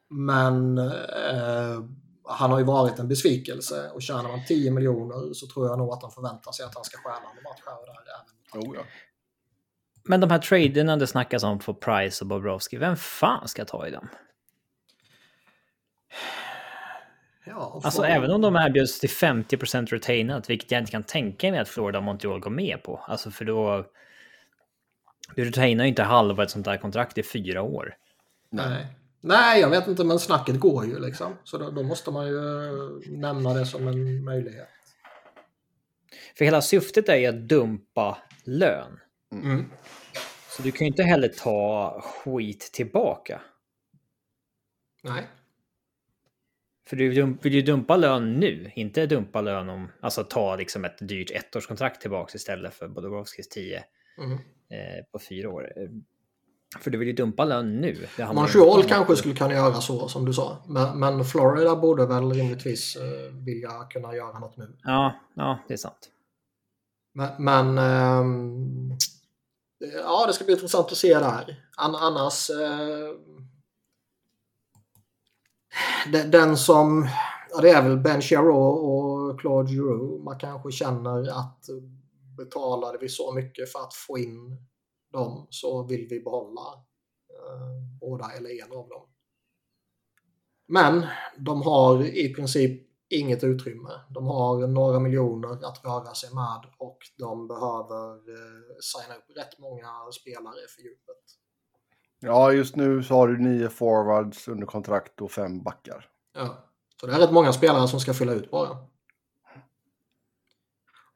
Men 0.09 0.79
eh, 0.79 1.85
han 2.25 2.51
har 2.51 2.59
ju 2.59 2.65
varit 2.65 2.99
en 2.99 3.09
besvikelse 3.09 3.91
och 3.91 4.03
tjänar 4.03 4.29
man 4.29 4.47
10 4.49 4.71
miljoner 4.71 5.33
så 5.33 5.47
tror 5.47 5.67
jag 5.67 5.79
nog 5.79 5.93
att 5.93 6.01
de 6.01 6.11
förväntar 6.11 6.53
sig 6.53 6.67
att 6.67 6.75
han 6.75 6.85
ska 6.85 6.99
stjäla 6.99 7.31
en 7.37 7.43
match 7.43 7.63
här 7.67 7.81
och 7.81 7.87
där. 7.87 7.95
Även. 8.15 8.71
Oh, 8.71 8.77
ja. 8.77 8.83
Men 10.05 10.21
de 10.21 10.31
här 10.31 10.39
traderna 10.39 10.97
det 10.97 11.07
snackas 11.07 11.43
om 11.43 11.61
för 11.61 11.73
Price 11.73 12.25
och 12.25 12.29
Bobrovski, 12.29 12.77
vem 12.77 12.97
fan 12.97 13.49
ska 13.49 13.65
ta 13.65 13.87
i 13.87 13.91
dem? 13.91 14.09
Ja, 17.51 17.81
alltså 17.85 18.03
även 18.03 18.31
om 18.31 18.41
de 18.41 18.57
erbjuds 18.57 19.01
till 19.01 19.09
50% 19.09 19.87
retainat, 19.87 20.51
vilket 20.51 20.71
jag 20.71 20.81
inte 20.81 20.93
kan 20.93 21.03
tänka 21.03 21.51
mig 21.51 21.61
att 21.61 21.69
Florida 21.69 21.99
och 21.99 22.05
Montreal 22.05 22.41
går 22.41 22.51
med 22.51 22.83
på. 22.83 22.97
Alltså 22.97 23.31
för 23.31 23.45
då... 23.45 23.87
Du 25.35 25.45
retainar 25.45 25.85
ju 25.85 25.89
inte 25.89 26.03
halva 26.03 26.43
ett 26.43 26.51
sånt 26.51 26.65
där 26.65 26.77
kontrakt 26.77 27.19
i 27.19 27.23
fyra 27.23 27.63
år. 27.63 27.97
Nej. 28.51 28.87
Nej, 29.21 29.61
jag 29.61 29.71
vet 29.71 29.87
inte, 29.87 30.05
men 30.05 30.19
snacket 30.19 30.61
går 30.61 30.87
ju 30.87 30.99
liksom. 30.99 31.37
Så 31.45 31.59
då, 31.59 31.71
då 31.71 31.83
måste 31.83 32.11
man 32.11 32.27
ju 32.27 32.41
nämna 33.07 33.55
det 33.55 33.67
som 33.67 33.89
en 33.89 34.25
möjlighet. 34.25 34.69
För 36.39 36.45
hela 36.45 36.63
syftet 36.63 37.09
är 37.09 37.17
ju 37.17 37.27
att 37.27 37.49
dumpa 37.49 38.19
lön. 38.45 39.01
Mm. 39.33 39.71
Så 40.49 40.63
du 40.63 40.73
kan 40.73 40.85
ju 40.85 40.87
inte 40.87 41.03
heller 41.03 41.29
ta 41.29 42.01
skit 42.05 42.71
tillbaka. 42.73 43.41
Nej. 45.03 45.23
För 46.91 46.97
du 46.97 47.35
vill 47.43 47.55
ju 47.55 47.63
dumpa 47.63 47.97
lön 47.97 48.41
nu, 48.41 48.71
inte 48.75 49.07
dumpa 49.07 49.41
lön 49.41 49.69
om, 49.69 49.89
alltså 50.01 50.25
ta 50.25 50.57
liksom 50.57 50.85
ett 50.85 51.09
dyrt 51.09 51.31
ettårskontrakt 51.31 52.01
tillbaka 52.01 52.33
istället 52.35 52.75
för 52.75 52.89
Bodorovskis 52.89 53.49
10 53.49 53.85
mm. 54.19 54.33
eh, 54.33 55.05
på 55.13 55.19
fyra 55.19 55.51
år. 55.51 55.73
För 56.81 56.91
du 56.91 56.99
vill 56.99 57.09
ju 57.09 57.15
dumpa 57.15 57.45
lön 57.45 57.81
nu. 57.81 58.07
Montreal 58.35 58.85
kanske 58.85 59.17
skulle 59.17 59.35
kunna 59.35 59.53
göra 59.53 59.75
så 59.75 60.09
som 60.09 60.25
du 60.25 60.33
sa. 60.33 60.65
Men, 60.67 60.99
men 60.99 61.25
Florida 61.25 61.77
borde 61.77 62.07
väl 62.07 62.33
rimligtvis 62.33 62.97
eh, 62.97 63.35
vilja 63.47 63.71
kunna 63.91 64.15
göra 64.15 64.39
något 64.39 64.57
nu. 64.57 64.77
Ja, 64.83 65.15
ja 65.35 65.59
det 65.69 65.75
är 65.75 65.79
sant. 65.79 66.11
Men, 67.15 67.45
men 67.45 67.79
eh, 67.79 68.25
ja, 70.05 70.27
det 70.27 70.33
ska 70.33 70.45
bli 70.45 70.55
intressant 70.55 70.93
att 70.93 70.99
se 70.99 71.15
där. 71.15 71.65
An 71.77 71.95
annars 71.95 72.51
eh, 72.51 73.15
den 76.33 76.57
som, 76.57 77.09
ja 77.51 77.61
det 77.61 77.71
är 77.71 77.83
väl 77.83 77.99
Ben 77.99 78.23
Chirot 78.23 78.79
och 78.79 79.41
Claude 79.41 79.71
Giroux. 79.73 80.25
Man 80.25 80.39
kanske 80.39 80.71
känner 80.73 81.29
att 81.29 81.65
betalade 82.45 82.99
vi 82.99 83.09
så 83.09 83.33
mycket 83.33 83.73
för 83.73 83.79
att 83.79 83.95
få 83.95 84.19
in 84.19 84.57
dem 85.13 85.47
så 85.51 85.83
vill 85.83 86.07
vi 86.11 86.21
behålla 86.21 86.85
eh, 87.31 87.99
båda 88.01 88.31
eller 88.31 88.65
en 88.65 88.73
av 88.73 88.89
dem. 88.89 89.07
Men 90.69 91.07
de 91.39 91.63
har 91.63 92.05
i 92.05 92.35
princip 92.35 92.91
inget 93.09 93.45
utrymme. 93.45 93.91
De 94.09 94.27
har 94.27 94.67
några 94.67 95.01
miljoner 95.01 95.49
att 95.49 95.85
röra 95.85 96.15
sig 96.15 96.35
med 96.35 96.61
och 96.79 96.99
de 97.19 97.49
behöver 97.49 98.15
eh, 98.15 98.77
signa 98.81 99.17
upp 99.17 99.37
rätt 99.37 99.59
många 99.59 100.13
spelare 100.21 100.69
för 100.75 100.83
djupet. 100.83 101.40
Ja, 102.21 102.53
just 102.53 102.77
nu 102.77 103.03
så 103.03 103.15
har 103.15 103.29
du 103.29 103.39
nio 103.39 103.69
forwards 103.69 104.49
under 104.49 104.67
kontrakt 104.67 105.21
och 105.21 105.31
fem 105.31 105.63
backar. 105.63 106.07
Ja, 106.35 106.65
så 107.01 107.07
det 107.07 107.13
är 107.13 107.19
rätt 107.19 107.33
många 107.33 107.53
spelare 107.53 107.89
som 107.89 108.01
ska 108.01 108.15
fylla 108.15 108.33
ut 108.33 108.51
bara. 108.51 108.77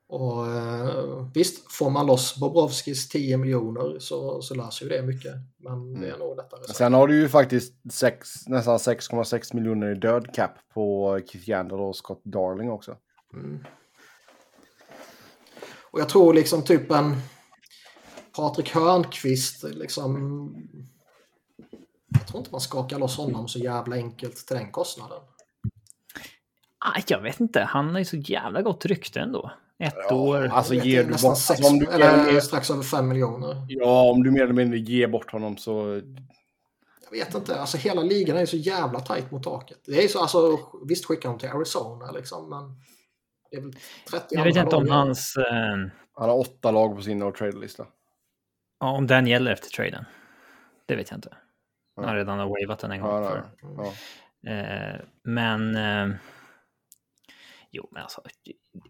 Och 0.06 0.46
eh, 0.46 1.26
visst, 1.34 1.72
får 1.72 1.90
man 1.90 2.06
loss 2.06 2.36
Bobrovskis 2.36 3.08
10 3.08 3.36
miljoner 3.36 3.98
så, 3.98 4.42
så 4.42 4.54
löser 4.54 4.86
ju 4.86 4.88
det 4.88 5.02
mycket. 5.02 5.32
Men 5.58 5.72
mm. 5.72 6.00
det 6.00 6.10
är 6.10 6.18
nog 6.18 6.36
lättare. 6.36 6.74
Sen 6.74 6.94
har 6.94 7.08
du 7.08 7.20
ju 7.20 7.28
faktiskt 7.28 7.92
sex, 7.92 8.46
nästan 8.46 8.76
6,6 8.76 9.54
miljoner 9.54 9.92
i 9.92 9.94
död 9.94 10.34
cap 10.34 10.50
på 10.74 11.20
Keith 11.26 11.50
Yandel 11.50 11.80
och 11.80 11.96
Scott 11.96 12.24
Darling 12.24 12.70
också. 12.70 12.96
Mm. 13.32 13.64
Och 15.90 16.00
jag 16.00 16.08
tror 16.08 16.34
liksom 16.34 16.62
typ 16.62 16.90
en 16.90 17.16
Patrik 18.36 18.70
Hörnqvist 18.70 19.64
liksom 19.64 20.54
jag 22.14 22.26
tror 22.26 22.38
inte 22.38 22.50
man 22.50 22.60
skakar 22.60 22.98
loss 22.98 23.16
honom 23.16 23.48
så 23.48 23.58
jävla 23.58 23.96
enkelt 23.96 24.46
till 24.46 24.56
den 24.56 24.70
kostnaden. 24.70 25.20
Ah, 26.78 27.00
jag 27.06 27.20
vet 27.20 27.40
inte, 27.40 27.60
han 27.60 27.90
har 27.90 27.98
ju 27.98 28.04
så 28.04 28.16
jävla 28.16 28.62
gott 28.62 28.86
rykte 28.86 29.20
ändå. 29.20 29.52
Ett 29.78 29.94
ja, 30.08 30.14
år. 30.14 30.48
Alltså 30.48 30.74
ger 30.74 31.04
du 31.04 31.10
bort... 31.10 31.38
Sex, 31.38 31.70
om 31.70 31.78
du, 31.78 31.86
eller 31.86 32.40
strax 32.40 32.70
över 32.70 32.82
fem 32.82 33.08
miljoner. 33.08 33.66
Ja, 33.68 34.10
om 34.10 34.22
du 34.22 34.30
mer 34.30 34.42
eller 34.42 34.54
mindre 34.54 34.78
ger 34.78 35.08
bort 35.08 35.30
honom 35.30 35.56
så... 35.56 36.02
Jag 37.04 37.18
vet 37.18 37.34
inte, 37.34 37.60
alltså 37.60 37.76
hela 37.76 38.02
ligan 38.02 38.36
är 38.36 38.46
så 38.46 38.56
jävla 38.56 39.00
tajt 39.00 39.30
mot 39.30 39.42
taket. 39.42 39.78
Det 39.86 40.04
är 40.04 40.08
så, 40.08 40.20
alltså, 40.20 40.58
visst 40.88 41.04
skickar 41.04 41.28
de 41.28 41.38
till 41.38 41.48
Arizona 41.48 42.10
liksom, 42.10 42.50
men... 42.50 42.80
Det 43.50 43.56
är 43.56 43.60
väl 43.60 43.72
30 44.10 44.26
Jag 44.30 44.44
vet 44.44 44.56
inte 44.56 44.76
om 44.76 44.90
hans... 44.90 45.36
Uh... 45.36 45.90
Han 46.16 46.28
har 46.28 46.38
åtta 46.38 46.70
lag 46.70 46.96
på 46.96 47.02
sin 47.02 47.18
no 47.18 47.32
trade-lista. 47.32 47.86
Ja, 48.80 48.90
om 48.90 49.06
den 49.06 49.26
gäller 49.26 49.52
efter 49.52 49.68
traden. 49.70 50.04
Det 50.86 50.96
vet 50.96 51.10
jag 51.10 51.18
inte. 51.18 51.36
Han 51.96 52.04
har 52.04 52.16
redan 52.16 52.38
wavat 52.38 52.78
den 52.78 52.90
en 52.90 53.00
gång 53.00 53.22
ja, 53.22 53.28
för. 53.28 53.44
Ja. 53.76 53.92
Eh, 54.50 55.00
men... 55.22 55.76
Eh, 55.76 56.16
jo, 57.70 57.88
men 57.90 58.02
alltså. 58.02 58.22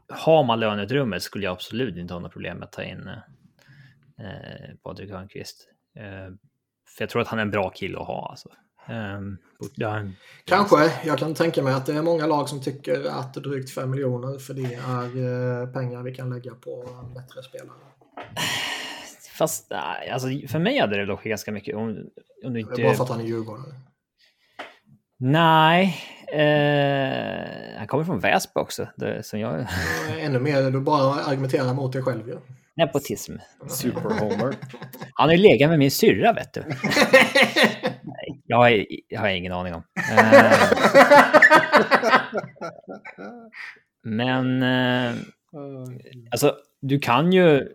Har 0.08 0.44
man 0.44 0.60
löneutrymmet 0.60 1.22
skulle 1.22 1.44
jag 1.44 1.52
absolut 1.52 1.96
inte 1.96 2.14
ha 2.14 2.20
något 2.20 2.32
problem 2.32 2.58
med 2.58 2.64
att 2.64 2.72
ta 2.72 2.82
in 2.82 3.08
eh, 4.18 4.76
Patrik 4.82 5.10
Hörnqvist. 5.10 5.68
Eh, 5.96 6.34
för 6.96 7.02
jag 7.02 7.10
tror 7.10 7.22
att 7.22 7.28
han 7.28 7.38
är 7.38 7.42
en 7.42 7.50
bra 7.50 7.70
kille 7.70 7.98
att 7.98 8.06
ha. 8.06 8.28
Alltså. 8.30 8.48
Um, 8.88 9.38
ja, 9.76 10.02
Kanske. 10.44 10.92
Jag 11.04 11.18
kan 11.18 11.34
tänka 11.34 11.62
mig 11.62 11.74
att 11.74 11.86
det 11.86 11.92
är 11.92 12.02
många 12.02 12.26
lag 12.26 12.48
som 12.48 12.62
tycker 12.62 13.04
att 13.04 13.34
drygt 13.34 13.70
5 13.70 13.90
miljoner 13.90 14.38
för 14.38 14.54
det 14.54 14.74
är 14.74 15.16
uh, 15.16 15.72
pengar 15.72 16.02
vi 16.02 16.14
kan 16.14 16.30
lägga 16.30 16.54
på 16.54 16.88
bättre 17.14 17.42
spelare. 17.42 17.76
Fast 19.38 19.72
alltså, 19.72 20.28
för 20.48 20.58
mig 20.58 20.78
hade 20.78 20.96
det 20.96 21.06
dock 21.06 21.24
ganska 21.24 21.52
mycket 21.52 21.76
om, 21.76 22.10
om 22.44 22.54
du 22.54 22.60
inte... 22.60 22.82
Bara 22.82 22.94
för 22.94 23.04
att 23.04 23.10
han 23.10 23.20
är 23.20 23.24
djurgårdare? 23.24 23.74
Nej, 25.18 25.96
eh, 26.32 27.78
han 27.78 27.86
kommer 27.86 28.04
från 28.04 28.20
Väsby 28.20 28.60
också. 28.60 28.88
Det, 28.96 29.26
som 29.26 29.40
jag... 29.40 29.66
Ännu 30.18 30.38
mer, 30.38 30.70
du 30.70 30.80
bara 30.80 31.14
argumenterar 31.24 31.74
mot 31.74 31.92
dig 31.92 32.02
själv 32.02 32.28
ju. 32.28 32.34
Ja. 32.34 32.40
Nepotism. 32.76 33.36
Superhomer. 33.68 34.54
Han 35.14 35.28
har 35.28 35.32
ju 35.32 35.42
legat 35.42 35.70
med 35.70 35.78
min 35.78 35.90
syrra, 35.90 36.32
vet 36.32 36.52
du. 36.52 36.64
Nej, 38.02 38.42
jag, 38.46 38.56
har, 38.56 38.86
jag 39.08 39.20
har 39.20 39.28
ingen 39.28 39.52
aning 39.52 39.74
om. 39.74 39.82
Eh, 39.96 40.52
men, 44.02 44.62
eh, 44.62 45.14
alltså, 46.30 46.56
du 46.80 46.98
kan 46.98 47.32
ju 47.32 47.68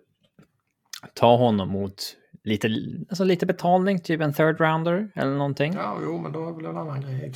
ta 1.14 1.36
honom 1.36 1.70
mot 1.70 2.16
lite, 2.43 2.70
alltså 3.10 3.24
lite 3.24 3.45
betalning, 3.45 4.00
typ 4.00 4.22
en 4.22 4.34
third 4.34 4.62
rounder 4.62 5.10
eller 5.16 5.32
någonting. 5.32 5.74
Ja, 5.74 5.80
ja 5.82 5.97
jo, 6.04 6.18
men 6.18 6.32
då 6.32 6.50
är 6.50 6.54
väl 6.54 6.66
en 6.66 6.78
annan 6.78 7.02
grej 7.02 7.26
i 7.26 7.34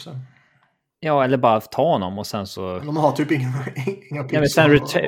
Ja, 0.99 1.23
eller 1.23 1.37
bara 1.37 1.61
ta 1.61 1.91
honom 1.91 2.19
och 2.19 2.27
sen 2.27 2.47
så... 2.47 2.79
De 2.79 2.97
har 2.97 3.11
typ 3.11 3.31
inga, 3.31 3.65
inga 4.11 4.27
ja, 4.31 4.39
men 4.39 4.49
Sen 4.49 4.69
reta 4.69 4.99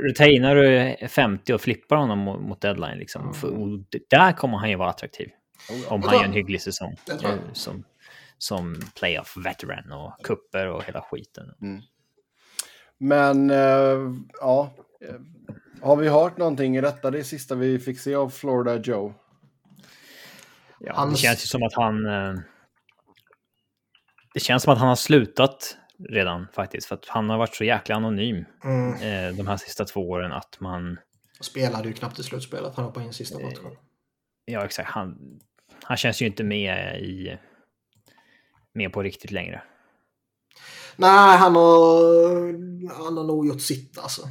retainar 0.00 0.54
du 0.54 0.96
50 1.08 1.52
och 1.52 1.60
flippar 1.60 1.96
honom 1.96 2.18
mot, 2.18 2.60
deadline. 2.60 2.98
Liksom. 2.98 3.22
Mm. 3.22 3.34
För, 3.34 3.48
där 4.10 4.32
kommer 4.32 4.58
han 4.58 4.70
ju 4.70 4.76
vara 4.76 4.90
attraktiv. 4.90 5.28
Om 5.88 6.02
han 6.02 6.14
gör 6.14 6.24
en 6.24 6.32
hygglig 6.32 6.62
säsong. 6.62 6.96
Som, 7.52 7.84
som 8.38 8.80
playoff 8.98 9.36
veteran 9.44 9.92
och 9.92 10.24
kupper 10.24 10.68
och 10.68 10.84
hela 10.84 11.00
skiten. 11.00 11.44
Mm. 11.62 11.80
Men, 12.98 13.50
äh, 13.50 14.14
ja. 14.40 14.70
Har 15.80 15.96
vi 15.96 16.08
hört 16.08 16.36
någonting 16.36 16.76
i 16.76 16.80
detta? 16.80 17.10
Det 17.10 17.24
sista 17.24 17.54
vi 17.54 17.78
fick 17.78 17.98
se 17.98 18.14
av 18.14 18.30
Florida 18.30 18.76
Joe. 18.76 19.14
Ja, 20.80 21.06
det 21.06 21.16
känns 21.16 21.44
ju 21.44 21.46
som 21.46 21.62
att 21.62 21.74
han... 21.74 22.06
Äh, 22.06 22.34
det 24.34 24.40
känns 24.40 24.62
som 24.62 24.72
att 24.72 24.78
han 24.78 24.88
har 24.88 24.96
slutat 24.96 25.76
redan 26.08 26.46
faktiskt. 26.54 26.86
För 26.86 26.94
att 26.94 27.08
han 27.08 27.30
har 27.30 27.38
varit 27.38 27.54
så 27.54 27.64
jäkla 27.64 27.94
anonym 27.94 28.44
mm. 28.64 28.94
eh, 28.94 29.36
de 29.36 29.46
här 29.46 29.56
sista 29.56 29.84
två 29.84 30.10
åren 30.10 30.32
att 30.32 30.60
man... 30.60 30.82
Han 31.38 31.44
spelade 31.44 31.88
ju 31.88 31.94
knappt 31.94 32.18
i 32.18 32.22
slutspelet. 32.22 32.72
Han 32.76 32.84
hoppade 32.84 33.06
in 33.06 33.12
sista 33.12 33.38
matchen. 33.38 33.66
Eh, 33.66 33.72
ja, 34.44 34.64
exakt. 34.64 34.90
Han, 34.90 35.40
han 35.82 35.96
känns 35.96 36.22
ju 36.22 36.26
inte 36.26 36.44
med 36.44 37.00
i... 37.00 37.38
Med 38.72 38.92
på 38.92 39.02
riktigt 39.02 39.30
längre. 39.30 39.62
Nej, 40.96 41.38
han 41.38 41.56
har, 41.56 43.02
han 43.04 43.16
har 43.16 43.24
nog 43.24 43.46
gjort 43.46 43.60
sitt 43.60 43.98
alltså. 43.98 44.22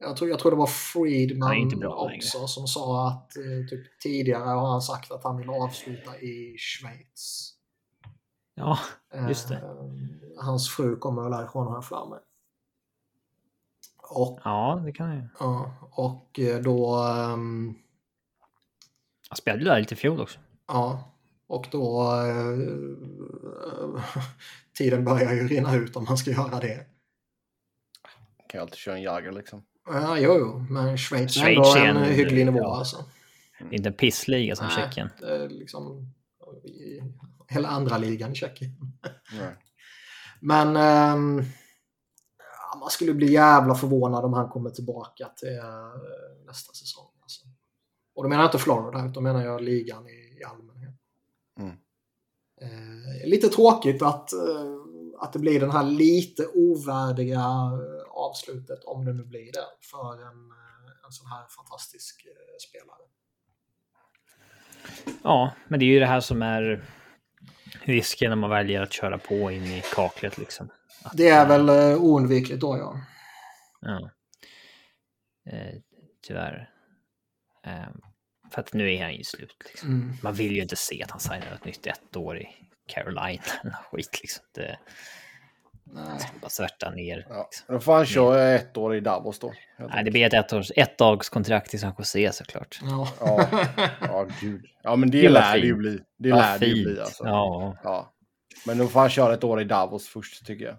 Jag 0.00 0.16
tror, 0.16 0.30
jag 0.30 0.38
tror 0.38 0.50
det 0.50 0.56
var 0.56 0.66
Friedman 0.66 1.84
också 1.84 2.46
som 2.46 2.66
sa 2.66 3.08
att 3.08 3.36
eh, 3.36 3.68
typ, 3.70 4.00
tidigare 4.00 4.44
har 4.44 4.70
han 4.70 4.82
sagt 4.82 5.12
att 5.12 5.24
han 5.24 5.36
vill 5.36 5.50
avsluta 5.50 6.18
i 6.18 6.56
Schweiz. 6.58 7.54
Ja, 8.54 8.78
just 9.28 9.48
det. 9.48 9.54
Eh, 9.54 10.42
hans 10.44 10.70
fru 10.70 10.96
kommer 10.96 11.22
väl 11.22 11.32
därifrån 11.32 11.66
har 11.66 11.74
jag 11.74 11.84
för 11.84 12.06
mig. 12.06 12.18
Och, 14.10 14.40
ja, 14.44 14.82
det 14.84 14.92
kan 14.92 15.10
jag. 15.10 15.28
Ja, 15.40 15.74
och 15.90 16.38
eh, 16.38 16.60
då... 16.62 17.04
Um, 17.04 17.78
han 19.28 19.36
spelade 19.36 19.64
där 19.64 19.80
lite 19.80 19.94
i 19.94 19.96
fjol 19.96 20.20
också. 20.20 20.38
Ja, 20.68 21.12
och 21.46 21.68
då... 21.70 22.12
Uh, 22.12 22.96
tiden 24.72 25.04
börjar 25.04 25.32
ju 25.32 25.48
rinna 25.48 25.74
ut 25.74 25.96
om 25.96 26.04
man 26.04 26.18
ska 26.18 26.30
göra 26.30 26.60
det. 26.60 26.86
Kan 28.48 28.58
ju 28.58 28.62
alltid 28.62 28.78
köra 28.78 28.96
en 28.96 29.02
Jagger 29.02 29.32
liksom. 29.32 29.62
Ja, 29.90 30.18
jo, 30.18 30.38
jo. 30.38 30.66
Men 30.70 30.98
Schweiz 30.98 31.36
är 31.36 31.46
ändå 31.46 31.76
en, 31.76 32.12
hygglig 32.12 32.46
nivå 32.46 32.58
ja. 32.58 32.78
alltså. 32.78 33.04
Inte 33.70 33.92
pissliga 33.92 34.56
som 34.56 34.68
Tjeckien. 34.70 35.08
Liksom, 35.48 36.12
hela 37.48 37.68
andra 37.68 37.98
ligan 37.98 38.32
i 38.32 38.34
Tjeckien. 38.34 38.70
Men 40.40 40.68
um, 40.68 41.44
man 42.80 42.90
skulle 42.90 43.14
bli 43.14 43.32
jävla 43.32 43.74
förvånad 43.74 44.24
om 44.24 44.32
han 44.32 44.48
kommer 44.48 44.70
tillbaka 44.70 45.28
till 45.36 45.48
uh, 45.48 46.46
nästa 46.46 46.72
säsong. 46.72 47.10
Alltså. 47.22 47.44
Och 48.14 48.22
då 48.22 48.28
menar 48.28 48.42
jag 48.42 48.48
inte 48.48 48.58
Florida, 48.58 49.06
utan 49.06 49.22
menar 49.22 49.44
jag 49.44 49.62
ligan 49.62 50.08
i, 50.08 50.38
i 50.40 50.44
allmänhet. 50.44 50.94
Mm. 51.58 51.70
Uh, 52.62 53.28
lite 53.28 53.48
tråkigt 53.48 54.02
att, 54.02 54.30
uh, 54.48 54.78
att 55.20 55.32
det 55.32 55.38
blir 55.38 55.60
den 55.60 55.70
här 55.70 55.84
lite 55.84 56.46
ovärdiga 56.54 57.42
avslutet, 58.18 58.84
om 58.84 59.04
det 59.04 59.12
nu 59.12 59.24
blir 59.24 59.52
det, 59.52 59.66
för 59.90 60.12
en, 60.14 60.50
en 61.06 61.12
sån 61.12 61.26
här 61.26 61.46
fantastisk 61.48 62.26
spelare. 62.68 63.02
Ja, 65.22 65.52
men 65.68 65.80
det 65.80 65.86
är 65.86 65.88
ju 65.88 66.00
det 66.00 66.06
här 66.06 66.20
som 66.20 66.42
är 66.42 66.84
risken 67.82 68.30
när 68.30 68.36
man 68.36 68.50
väljer 68.50 68.82
att 68.82 68.92
köra 68.92 69.18
på 69.18 69.50
in 69.50 69.64
i 69.64 69.82
kaklet 69.94 70.38
liksom. 70.38 70.70
Att, 71.02 71.16
det 71.16 71.28
är 71.28 71.48
väl 71.48 71.70
uh, 71.70 72.02
oundvikligt 72.02 72.60
då 72.60 72.76
ja. 72.76 73.00
Ja. 73.80 74.10
Eh, 75.52 75.74
tyvärr. 76.26 76.70
Eh, 77.66 77.88
för 78.50 78.60
att 78.60 78.72
nu 78.72 78.94
är 78.94 79.02
han 79.02 79.14
ju 79.14 79.24
slut. 79.24 79.56
Liksom. 79.64 79.88
Mm. 79.88 80.16
Man 80.22 80.34
vill 80.34 80.56
ju 80.56 80.62
inte 80.62 80.76
se 80.76 81.02
att 81.02 81.10
han 81.10 81.20
signar 81.20 81.52
ett 81.54 81.64
nytt 81.64 81.86
ett 81.86 82.16
år 82.16 82.38
i 82.38 82.48
Carolina 82.86 83.42
skit 83.90 84.20
liksom. 84.22 84.44
Det, 84.54 84.78
Nej. 85.92 86.30
Bara 86.40 86.48
svärta 86.48 86.90
ner. 86.90 87.26
Ja. 87.28 87.48
Liksom. 87.50 87.74
Då 87.74 87.80
får 87.80 87.94
han 87.94 88.06
köra 88.06 88.48
ett 88.48 88.76
år 88.76 88.96
i 88.96 89.00
Davos 89.00 89.38
då. 89.38 89.52
Nej, 89.78 90.04
det 90.04 90.10
blir 90.10 90.26
ett 90.26 90.52
ettårs, 90.52 90.70
ett 90.76 90.98
dags 90.98 91.28
kontrakt 91.28 91.74
i 91.74 91.78
San 91.78 91.94
Jose 91.98 92.32
såklart. 92.32 92.80
Ja, 92.82 93.08
ja, 93.20 93.48
ja 94.00 94.26
gud. 94.40 94.64
Ja, 94.82 94.96
men 94.96 95.10
det, 95.10 95.22
det 95.22 95.28
lär 95.28 95.58
det 95.58 95.66
ju 95.66 95.74
bli. 95.74 96.00
Det 96.18 96.28
ja, 96.28 96.36
lär 96.36 96.58
det 96.58 96.66
ju 96.66 96.84
bli 96.84 97.00
alltså. 97.00 97.24
Ja. 97.24 97.76
ja. 97.84 98.12
Men 98.66 98.78
då 98.78 98.86
får 98.86 99.00
han 99.00 99.10
köra 99.10 99.34
ett 99.34 99.44
år 99.44 99.60
i 99.60 99.64
Davos 99.64 100.08
först 100.08 100.46
tycker 100.46 100.64
jag. 100.64 100.76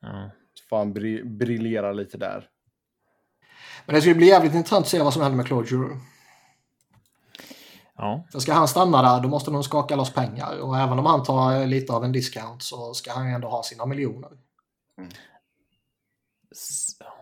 Ja. 0.00 0.30
Så 0.54 0.64
får 0.68 0.76
han 0.76 0.92
bri 0.92 1.24
briljera 1.24 1.92
lite 1.92 2.18
där. 2.18 2.48
Men 3.86 3.94
det 3.94 4.00
skulle 4.00 4.14
bli 4.14 4.26
jävligt 4.26 4.54
intressant 4.54 4.84
att 4.84 4.90
se 4.90 5.02
vad 5.02 5.12
som 5.12 5.22
händer 5.22 5.36
med 5.36 5.46
Claude 5.46 5.68
Giroux. 5.68 6.00
Ja. 7.96 8.26
För 8.32 8.38
ska 8.38 8.52
han 8.52 8.68
stanna 8.68 9.02
där 9.02 9.20
då 9.20 9.28
måste 9.28 9.50
de 9.50 9.62
skaka 9.62 9.96
loss 9.96 10.14
pengar 10.14 10.60
och 10.60 10.78
även 10.78 10.98
om 10.98 11.06
han 11.06 11.22
tar 11.22 11.66
lite 11.66 11.92
av 11.92 12.04
en 12.04 12.12
discount 12.12 12.64
så 12.64 12.94
ska 12.94 13.12
han 13.12 13.26
ändå 13.26 13.48
ha 13.48 13.62
sina 13.62 13.86
miljoner. 13.86 14.30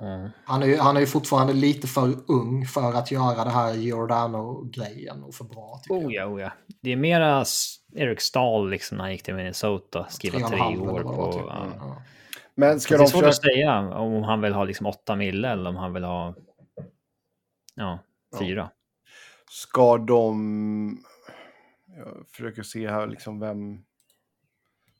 Mm. 0.00 0.30
Han, 0.44 0.62
är 0.62 0.66
ju, 0.66 0.78
han 0.78 0.96
är 0.96 1.00
ju 1.00 1.06
fortfarande 1.06 1.52
lite 1.52 1.86
för 1.86 2.14
ung 2.26 2.66
för 2.66 2.92
att 2.92 3.10
göra 3.10 3.44
det 3.44 3.50
här 3.50 3.74
Giordano-grejen 3.74 5.22
och 5.22 5.34
för 5.34 5.44
bra. 5.44 5.80
Oh 5.88 6.14
ja, 6.14 6.26
oh 6.26 6.40
ja. 6.40 6.52
Det 6.80 6.92
är 6.92 6.96
mera 6.96 7.44
Eric 7.94 8.20
Stahl 8.20 8.70
liksom 8.70 8.96
när 8.96 9.04
han 9.04 9.12
gick 9.12 9.22
till 9.22 9.34
Minnesota. 9.34 10.06
Skriva 10.10 10.38
tre, 10.38 10.58
tre 10.58 10.76
år 10.76 11.02
på... 11.02 11.32
Typ. 11.32 11.42
Ja. 11.48 11.66
Ja. 11.78 12.02
Men 12.54 12.80
ska 12.80 12.96
det 12.96 13.02
är 13.02 13.06
svårt 13.06 13.24
försöka... 13.24 13.28
att 13.28 13.42
säga 13.42 13.98
om 13.98 14.22
han 14.22 14.40
vill 14.40 14.52
ha 14.52 14.64
liksom 14.64 14.86
åtta 14.86 15.16
mille 15.16 15.50
eller 15.50 15.70
om 15.70 15.76
han 15.76 15.92
vill 15.92 16.04
ha 16.04 16.34
ja, 17.74 17.98
fyra. 18.38 18.70
Ja. 18.72 18.83
Ska 19.54 19.98
de... 19.98 21.04
Jag 21.86 22.28
försöker 22.28 22.62
se 22.62 22.88
här 22.88 23.06
liksom 23.06 23.40
vem... 23.40 23.84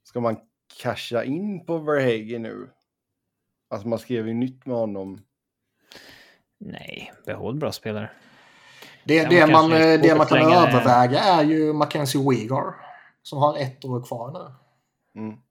Ska 0.03 0.21
man 0.21 0.37
casha 0.83 1.25
in 1.25 1.67
på 1.67 1.79
Verhage 1.79 2.41
nu? 2.41 2.71
Alltså 3.71 3.89
man 3.89 3.99
skrev 3.99 4.29
ju 4.29 4.35
nytt 4.35 4.67
med 4.67 4.77
honom. 4.77 5.21
Nej, 6.59 7.13
behåll 7.27 7.57
bra 7.57 7.73
spelare. 7.73 8.11
Det, 9.05 9.25
det 9.25 9.47
man, 9.47 9.71
det 9.71 10.19
man 10.19 10.27
kan 10.27 10.53
överväga 10.53 11.21
är 11.21 11.45
ju 11.45 11.73
Mackenzie 11.73 12.31
Wegar. 12.31 12.75
Som 13.23 13.39
har 13.39 13.59
ett 13.59 13.85
år 13.85 14.07
kvar 14.07 14.33
nu. 14.33 15.21
Mm 15.21 15.44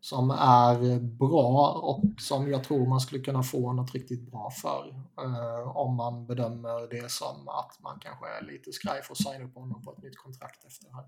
som 0.00 0.30
är 0.30 1.00
bra 1.00 1.80
och 1.82 2.04
som 2.20 2.50
jag 2.50 2.64
tror 2.64 2.86
man 2.86 3.00
skulle 3.00 3.20
kunna 3.20 3.42
få 3.42 3.72
något 3.72 3.94
riktigt 3.94 4.30
bra 4.30 4.50
för. 4.62 4.88
Eh, 5.24 5.76
om 5.76 5.96
man 5.96 6.26
bedömer 6.26 6.90
det 6.90 7.10
som 7.10 7.48
att 7.48 7.78
man 7.82 7.98
kanske 8.00 8.26
är 8.26 8.42
lite 8.52 8.72
skraj 8.72 9.02
för 9.02 9.12
att 9.12 9.18
signa 9.18 9.44
upp 9.44 9.54
honom 9.54 9.82
på 9.82 9.92
ett 9.92 10.02
nytt 10.02 10.16
kontrakt 10.16 10.64
efter 10.64 10.86
det 10.88 10.94
här. 10.94 11.04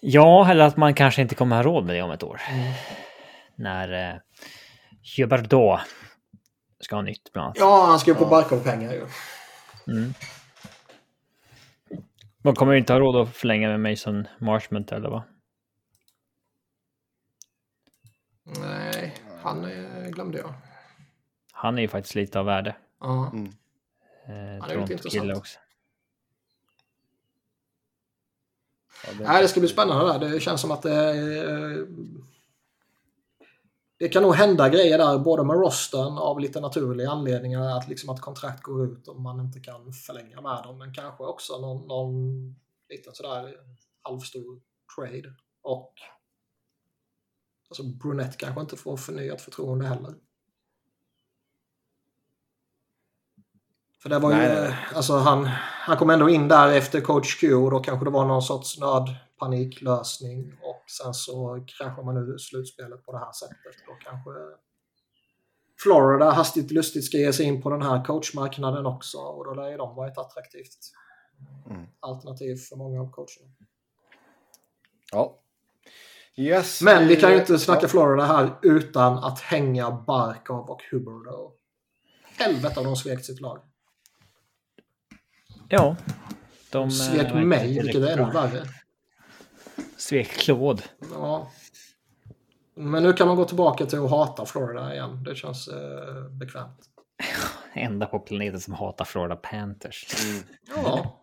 Ja, 0.00 0.50
eller 0.50 0.64
att 0.64 0.76
man 0.76 0.94
kanske 0.94 1.22
inte 1.22 1.34
kommer 1.34 1.56
ha 1.56 1.62
råd 1.62 1.84
med 1.84 1.96
det 1.96 2.02
om 2.02 2.10
ett 2.10 2.22
år. 2.22 2.40
Mm. 2.50 2.72
När 3.56 4.12
eh, 4.12 4.20
Gilberto 5.02 5.78
ska 6.80 6.96
ha 6.96 7.02
nytt 7.02 7.32
bland 7.32 7.44
annat. 7.44 7.56
Ja, 7.60 7.86
han 7.86 7.98
ska 7.98 8.10
ju 8.10 8.14
på 8.14 8.26
Barkov-pengar 8.26 8.92
ju. 8.92 9.06
Mm. 9.88 10.14
Man 12.42 12.54
kommer 12.54 12.74
inte 12.74 12.92
ha 12.92 13.00
råd 13.00 13.16
att 13.16 13.36
förlänga 13.36 13.68
med 13.68 13.80
Mason 13.80 14.28
Marshmont 14.38 14.92
eller 14.92 15.08
vad? 15.08 15.22
Nej, 18.46 19.14
han 19.42 19.64
är, 19.64 20.10
glömde 20.10 20.38
jag. 20.38 20.54
Han 21.52 21.78
är 21.78 21.82
ju 21.82 21.88
faktiskt 21.88 22.14
lite 22.14 22.38
av 22.38 22.46
värde. 22.46 22.76
Ja. 23.00 23.30
Mm. 23.32 23.44
Eh, 24.26 24.62
han 24.62 24.70
är 24.70 24.80
lite 24.80 24.92
intressant. 24.92 25.36
Också. 25.36 25.58
Ja, 29.06 29.12
det... 29.18 29.24
Nej, 29.24 29.42
det 29.42 29.48
ska 29.48 29.60
bli 29.60 29.68
spännande 29.68 30.12
där. 30.12 30.32
Det 30.32 30.40
känns 30.40 30.60
som 30.60 30.70
att 30.70 30.82
det... 30.82 31.10
Eh, 31.10 31.86
det 33.98 34.08
kan 34.08 34.22
nog 34.22 34.34
hända 34.34 34.68
grejer 34.68 34.98
där, 34.98 35.18
både 35.18 35.44
med 35.44 35.56
rosten 35.56 36.18
av 36.18 36.40
lite 36.40 36.60
naturliga 36.60 37.10
anledningar, 37.10 37.78
att, 37.78 37.88
liksom 37.88 38.10
att 38.10 38.20
kontrakt 38.20 38.62
går 38.62 38.84
ut 38.84 39.08
om 39.08 39.22
man 39.22 39.40
inte 39.40 39.60
kan 39.60 39.92
förlänga 39.92 40.40
med 40.40 40.62
dem, 40.64 40.78
men 40.78 40.94
kanske 40.94 41.24
också 41.24 41.58
någon, 41.58 41.88
någon 41.88 42.14
liten 42.88 43.14
sådär 43.14 43.56
halvstor 44.02 44.60
trade. 44.96 45.34
Och 45.62 45.92
Alltså 47.68 47.82
Brunette 47.82 48.36
kanske 48.36 48.60
inte 48.60 48.76
får 48.76 48.96
förnyat 48.96 49.40
förtroende 49.40 49.86
heller. 49.86 50.14
För 54.02 54.08
det 54.08 54.18
var 54.18 54.30
ju, 54.30 54.36
nej, 54.36 54.54
nej. 54.54 54.76
alltså 54.94 55.16
han, 55.16 55.44
han 55.86 55.96
kom 55.96 56.10
ändå 56.10 56.28
in 56.28 56.48
där 56.48 56.72
efter 56.72 57.00
coach 57.00 57.40
Q 57.40 57.54
och 57.54 57.70
då 57.70 57.80
kanske 57.80 58.06
det 58.06 58.10
var 58.10 58.24
någon 58.26 58.42
sorts 58.42 58.78
nödpaniklösning 58.78 60.52
och 60.62 60.90
sen 60.90 61.14
så 61.14 61.66
kraschar 61.66 62.02
man 62.02 62.16
ur 62.16 62.38
slutspelet 62.38 63.04
på 63.04 63.12
det 63.12 63.18
här 63.18 63.32
sättet. 63.32 63.86
Då 63.86 63.92
kanske 64.10 64.30
Florida 65.82 66.30
hastigt 66.30 66.70
lustigt 66.70 67.04
ska 67.04 67.18
ge 67.18 67.32
sig 67.32 67.46
in 67.46 67.62
på 67.62 67.70
den 67.70 67.82
här 67.82 68.04
coachmarknaden 68.04 68.86
också 68.86 69.18
och 69.18 69.44
då 69.44 69.54
lär 69.54 69.68
ju 69.70 69.76
de 69.76 69.96
vara 69.96 70.08
ett 70.08 70.18
attraktivt 70.18 70.78
Mm. 71.70 71.86
alternativ 72.00 72.56
för 72.56 72.76
många 72.76 73.00
av 73.00 73.10
coacherna. 73.10 73.54
Ja. 75.12 75.40
Yes. 76.36 76.82
Men 76.82 77.08
vi 77.08 77.16
kan 77.16 77.32
ju 77.32 77.38
inte 77.38 77.58
snacka. 77.58 77.88
Florida 77.88 78.24
här 78.24 78.58
utan 78.62 79.18
att 79.18 79.40
hänga 79.40 79.90
Barkov 79.90 80.70
och 80.70 80.82
Huberdo. 80.90 81.52
Helvete 82.38 82.80
av 82.80 82.84
de 82.84 82.96
svek 82.96 83.24
sitt 83.24 83.40
lag. 83.40 83.58
Ja. 85.68 85.96
De 86.70 86.90
Svek 86.90 87.30
eh, 87.30 87.34
mig, 87.34 87.82
vilket 87.82 88.02
är 88.02 88.18
ännu 88.18 88.32
värre. 88.32 88.62
Svek 89.96 90.28
Claude. 90.28 90.82
Ja. 91.12 91.50
Men 92.74 93.02
nu 93.02 93.12
kan 93.12 93.28
man 93.28 93.36
gå 93.36 93.44
tillbaka 93.44 93.86
till 93.86 93.98
att 93.98 94.10
hata 94.10 94.46
Florida 94.46 94.94
igen. 94.94 95.24
Det 95.24 95.36
känns 95.36 95.68
eh, 95.68 96.28
bekvämt. 96.30 96.80
Enda 97.72 98.06
på 98.06 98.18
planeten 98.18 98.60
som 98.60 98.74
hatar 98.74 99.04
Florida 99.04 99.36
Panthers. 99.36 100.24
Mm. 100.24 100.42
Ja, 100.76 101.22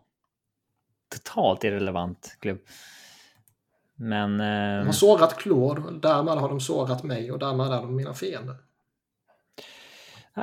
Totalt 1.10 1.64
irrelevant 1.64 2.38
klubb. 2.40 2.60
Men... 3.96 4.38
de 4.38 4.44
Eh, 4.44 4.86
har 4.86 4.92
sårat 4.92 5.38
Claude, 5.38 5.82
därmed 6.00 6.38
har 6.38 6.50
de 6.50 6.60
sårat 6.60 7.04
mig 7.04 7.32
och 7.32 7.40
därmed 7.40 7.68
är 7.68 7.82
de 7.82 7.96
mina 7.96 8.14
fiender. 8.14 8.56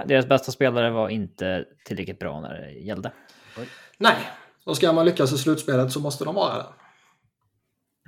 deras 0.07 0.27
bästa 0.27 0.53
spelare 0.53 0.91
var 0.91 1.09
inte 1.09 1.65
tillräckligt 1.85 2.19
bra 2.19 2.41
när 2.41 2.61
det 2.61 2.71
gällde. 2.71 3.13
Nej, 3.99 4.17
och 4.65 4.77
ska 4.77 4.93
man 4.93 5.07
lyckas 5.07 5.33
i 5.33 5.39
slutspelet 5.39 5.93
så 5.93 6.01
måste 6.01 6.25
de 6.25 6.35
vara 6.35 6.57
det. 6.57 6.67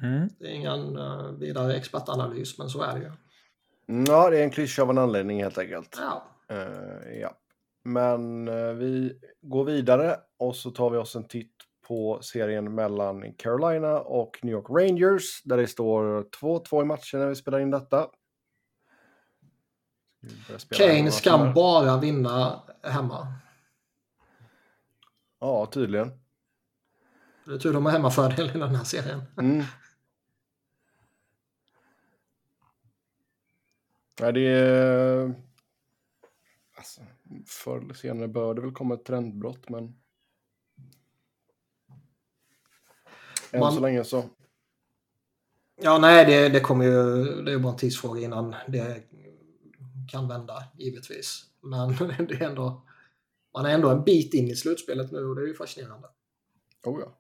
Mm. 0.07 0.28
Det 0.38 0.47
är 0.47 0.51
ingen 0.51 0.97
uh, 0.97 1.32
vidare 1.32 1.74
expertanalys, 1.74 2.59
men 2.59 2.68
så 2.68 2.82
är 2.82 2.95
det 2.95 3.01
ju. 3.01 3.12
Ja, 3.86 4.30
det 4.30 4.38
är 4.38 4.45
en 4.45 4.51
klyscha 4.51 4.82
av 4.82 4.90
en 4.90 4.99
anledning 4.99 5.43
helt 5.43 5.59
enkelt. 5.59 5.99
Ja. 6.01 6.24
Eh, 6.57 7.20
ja. 7.20 7.32
Men 7.84 8.49
eh, 8.49 8.72
vi 8.72 9.12
går 9.43 9.64
vidare 9.64 10.16
och 10.38 10.57
så 10.57 10.70
tar 10.70 10.90
vi 10.90 10.99
oss 10.99 11.16
en 11.16 11.28
titt 11.28 11.55
på 11.82 12.22
serien 12.22 12.74
mellan 12.74 13.32
Carolina 13.34 14.00
och 14.00 14.38
New 14.42 14.52
York 14.52 14.66
Rangers 14.68 15.42
där 15.42 15.56
det 15.56 15.66
står 15.66 16.22
2-2 16.22 16.82
i 16.82 16.84
matchen 16.84 17.20
när 17.20 17.28
vi 17.28 17.34
spelar 17.34 17.60
in 17.60 17.70
detta. 17.70 18.08
Vi 20.20 20.34
börjar 20.46 20.58
spela 20.58 20.84
här 20.84 20.94
Keynes 20.94 21.24
några 21.24 21.38
kan 21.38 21.46
timmar. 21.46 21.54
bara 21.54 22.00
vinna 22.00 22.62
hemma. 22.82 23.26
Ja, 25.38 25.66
tydligen. 25.66 26.10
Det 27.44 27.52
är 27.52 27.58
tur 27.58 27.72
de 27.72 27.84
har 27.84 27.92
hemmafördel 27.92 28.50
i 28.56 28.58
den 28.58 28.74
här 28.74 28.84
serien. 28.84 29.22
Mm. 29.38 29.62
Ja, 34.20 34.32
det 34.32 34.40
är... 34.40 35.34
Alltså, 36.76 37.00
förr 37.46 37.78
eller 37.78 37.94
senare 37.94 38.28
bör 38.28 38.54
det 38.54 38.60
väl 38.60 38.72
komma 38.72 38.94
ett 38.94 39.04
trendbrott, 39.04 39.68
men... 39.68 40.01
Än 43.53 43.61
Man- 43.61 43.74
så 43.74 43.80
länge 43.80 44.05
så... 44.05 44.24
Ja, 45.82 45.98
nej, 45.98 46.24
det, 46.26 46.48
det 46.48 46.61
kommer 46.61 46.84
ju... 46.84 47.24
Det 47.42 47.53
är 47.53 47.59
bara 47.59 47.72
en 47.72 47.78
tidsfråga 47.78 48.20
innan 48.20 48.55
det 48.68 49.03
kan 50.09 50.28
vända, 50.28 50.64
givetvis. 50.78 51.44
Men 51.61 51.88
det 52.28 52.34
är 52.34 52.42
ändå... 52.42 52.86
Man 53.55 53.66
är 53.66 53.70
ändå 53.74 53.90
en 53.90 54.05
bit 54.05 54.34
in 54.34 54.48
i 54.48 54.57
slutspelet 54.57 55.12
nu 55.12 55.24
och 55.24 55.34
det 55.36 55.42
är 55.42 55.46
ju 55.46 55.55
fascinerande. 55.55 56.09
Oh 56.84 57.00
ja. 57.00 57.18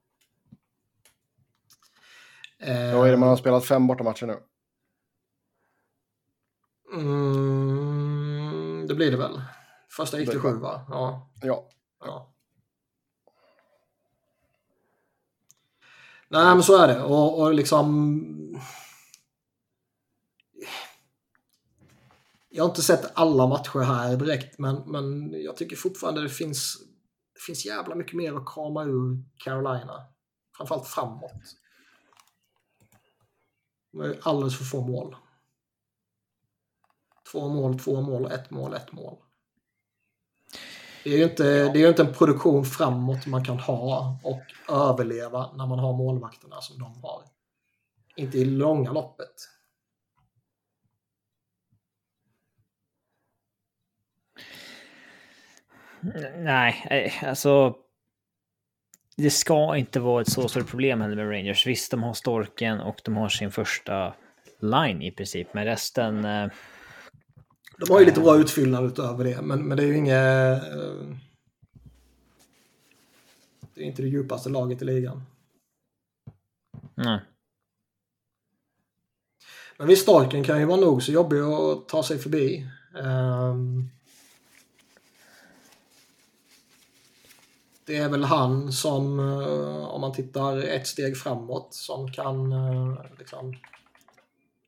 Eh, 2.66 2.96
Vad 2.96 3.06
är 3.06 3.10
det 3.10 3.16
man 3.16 3.28
har 3.28 3.36
spelat 3.36 3.64
fem 3.64 3.86
bortamatcher 3.86 4.26
nu? 4.26 4.36
Mm, 6.94 8.86
det 8.88 8.94
blir 8.94 9.10
det 9.10 9.16
väl. 9.16 9.42
Första 9.96 10.18
gick 10.20 10.30
till 10.30 10.40
sju, 10.40 10.52
va? 10.52 10.86
Ja. 10.88 11.30
Ja. 11.42 11.68
ja. 12.04 12.31
Nej, 16.32 16.54
men 16.54 16.62
så 16.62 16.76
är 16.76 16.88
det. 16.88 17.02
Och, 17.02 17.40
och 17.40 17.54
liksom... 17.54 18.58
Jag 22.48 22.64
har 22.64 22.68
inte 22.68 22.82
sett 22.82 23.12
alla 23.14 23.46
matcher 23.46 23.78
här 23.78 24.16
direkt, 24.16 24.58
men, 24.58 24.82
men 24.86 25.32
jag 25.42 25.56
tycker 25.56 25.76
fortfarande 25.76 26.22
det 26.22 26.28
finns, 26.28 26.78
det 27.34 27.40
finns 27.40 27.66
jävla 27.66 27.94
mycket 27.94 28.16
mer 28.16 28.34
att 28.34 28.54
krama 28.54 28.84
ur 28.84 29.24
Carolina. 29.36 30.06
Framförallt 30.56 30.86
framåt. 30.86 31.32
De 33.92 34.00
har 34.00 34.06
ju 34.06 34.16
alldeles 34.22 34.58
för 34.58 34.64
få 34.64 34.80
mål. 34.80 35.16
Två 37.32 37.48
mål, 37.48 37.78
två 37.78 38.00
mål, 38.00 38.32
ett 38.32 38.50
mål, 38.50 38.74
ett 38.74 38.92
mål. 38.92 39.21
Det 41.04 41.10
är 41.10 41.18
ju 41.18 41.24
inte, 41.24 41.44
det 41.44 41.78
är 41.78 41.82
ju 41.82 41.88
inte 41.88 42.02
en 42.02 42.14
produktion 42.14 42.64
framåt 42.64 43.26
man 43.26 43.44
kan 43.44 43.58
ha 43.58 44.18
och 44.22 44.42
överleva 44.68 45.50
när 45.54 45.66
man 45.66 45.78
har 45.78 45.92
målvakterna 45.92 46.60
som 46.60 46.78
de 46.78 47.02
har. 47.02 47.22
Inte 48.16 48.38
i 48.38 48.44
långa 48.44 48.92
loppet. 48.92 49.48
Nej, 56.36 56.86
eh, 56.90 57.28
alltså. 57.28 57.76
Det 59.16 59.30
ska 59.30 59.76
inte 59.76 60.00
vara 60.00 60.22
ett 60.22 60.32
så 60.32 60.48
stort 60.48 60.70
problem 60.70 61.00
heller 61.00 61.16
med 61.16 61.30
Rangers. 61.30 61.66
Visst, 61.66 61.90
de 61.90 62.02
har 62.02 62.14
Storken 62.14 62.80
och 62.80 63.00
de 63.04 63.16
har 63.16 63.28
sin 63.28 63.50
första 63.50 64.14
line 64.60 65.02
i 65.02 65.10
princip, 65.10 65.54
men 65.54 65.64
resten... 65.64 66.24
Eh, 66.24 66.48
eh, 67.82 67.86
De 67.86 67.92
har 67.92 68.00
ju 68.00 68.06
lite 68.06 68.20
bra 68.20 68.36
utfyllnad 68.36 68.84
utöver 68.84 69.24
det, 69.24 69.42
men, 69.42 69.68
men 69.68 69.76
det 69.76 69.82
är 69.82 69.86
ju 69.86 69.96
inget... 69.96 70.62
eh, 70.62 71.16
Det 73.74 73.80
är 73.80 73.84
inte 73.84 74.02
det 74.02 74.08
djupaste 74.08 74.48
laget 74.48 74.82
i 74.82 74.84
ligan. 74.84 75.22
Nej. 76.94 77.20
Men 79.76 79.86
visst, 79.86 80.02
Storken 80.02 80.44
kan 80.44 80.58
ju 80.60 80.64
vara 80.64 80.80
nog 80.80 81.02
så 81.02 81.12
jobbig 81.12 81.38
att 81.40 81.88
ta 81.88 82.02
sig 82.02 82.18
förbi. 82.18 82.66
Ehm, 82.98 83.88
det 87.84 87.96
är 87.96 88.08
väl 88.08 88.24
han 88.24 88.72
som, 88.72 89.18
eh, 89.20 89.84
om 89.84 90.00
man 90.00 90.12
tittar 90.12 90.58
ett 90.58 90.86
steg 90.86 91.16
framåt, 91.16 91.74
som 91.74 92.12
kan 92.12 92.52
eh, 92.52 92.96
liksom 93.18 93.54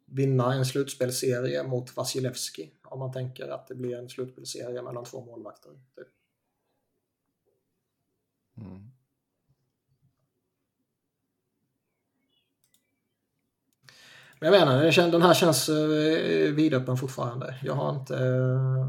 vinna 0.07 0.55
en 0.55 0.67
slutspelserie 0.67 1.63
mot 1.63 1.97
Vasilevski. 1.97 2.71
Om 2.95 3.01
man 3.01 3.13
tänker 3.13 3.49
att 3.49 3.67
det 3.67 3.75
blir 3.75 3.99
en 3.99 4.09
slutspelserie 4.09 4.83
mellan 4.83 5.05
två 5.05 5.25
målvakter. 5.25 5.71
Typ. 5.71 6.09
Mm. 8.57 8.91
Men 14.41 14.53
jag 14.53 14.61
menar, 14.61 15.11
den 15.11 15.23
här 15.23 15.35
känns 15.35 15.69
eh, 15.69 16.53
vidöppen 16.55 16.97
fortfarande. 16.97 17.59
Jag 17.63 17.75
har 17.75 18.01
inte... 18.01 18.17
eh, 18.17 18.89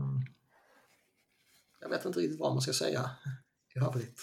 jag 1.79 1.89
vet 1.89 2.05
inte 2.05 2.19
riktigt 2.19 2.39
vad 2.39 2.53
man 2.53 2.61
ska 2.61 2.73
säga 2.73 3.09
i 3.75 3.79
övrigt. 3.79 4.21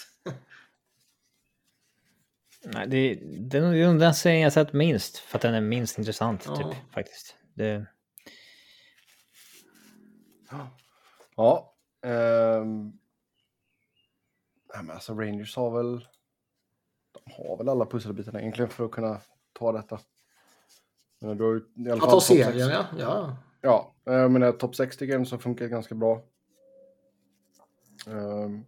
Nej, 2.65 2.89
det, 2.89 3.15
det 3.25 3.59
är 3.59 3.87
nog 3.89 4.01
den 4.01 4.15
serien 4.15 4.43
jag 4.43 4.53
sett 4.53 4.73
minst, 4.73 5.17
för 5.17 5.39
att 5.39 5.43
den 5.43 5.55
är 5.55 5.61
minst 5.61 5.99
intressant, 5.99 6.45
Ja. 6.47 6.57
typ, 6.57 6.93
faktiskt. 6.93 7.37
Det, 7.55 7.87
Ja. 11.37 11.75
ehm. 12.03 12.99
Nej, 14.75 14.83
men 14.85 14.91
alltså 14.91 15.15
Rangers 15.15 15.57
har 15.57 15.71
väl... 15.71 16.09
De 17.13 17.33
har 17.33 17.57
väl 17.57 17.69
alla 17.69 17.87
pusselbitarna 17.87 18.41
egentligen 18.41 18.71
för 18.71 18.85
att 18.85 18.91
kunna 18.91 19.21
ta 19.53 19.73
detta. 19.73 20.01
Men 21.21 21.37
du 21.39 21.45
har 21.45 21.53
ju 21.53 21.59
i 21.59 21.91
alla 21.91 21.93
Att 21.95 22.01
fall 22.01 22.09
ta 22.09 22.15
topp 22.15 22.23
sex. 22.23 22.45
serien, 22.47 22.69
ja. 22.69 22.87
ja. 22.99 23.37
Ja, 23.65 23.95
jag 24.05 24.31
menar 24.31 24.53
topp 24.53 24.75
6 24.77 24.97
tycker 24.97 25.13
jag 25.13 25.21
har 25.27 25.39
funkat 25.39 25.71
ganska 25.71 25.95
bra. 25.95 26.23
Um, 28.07 28.67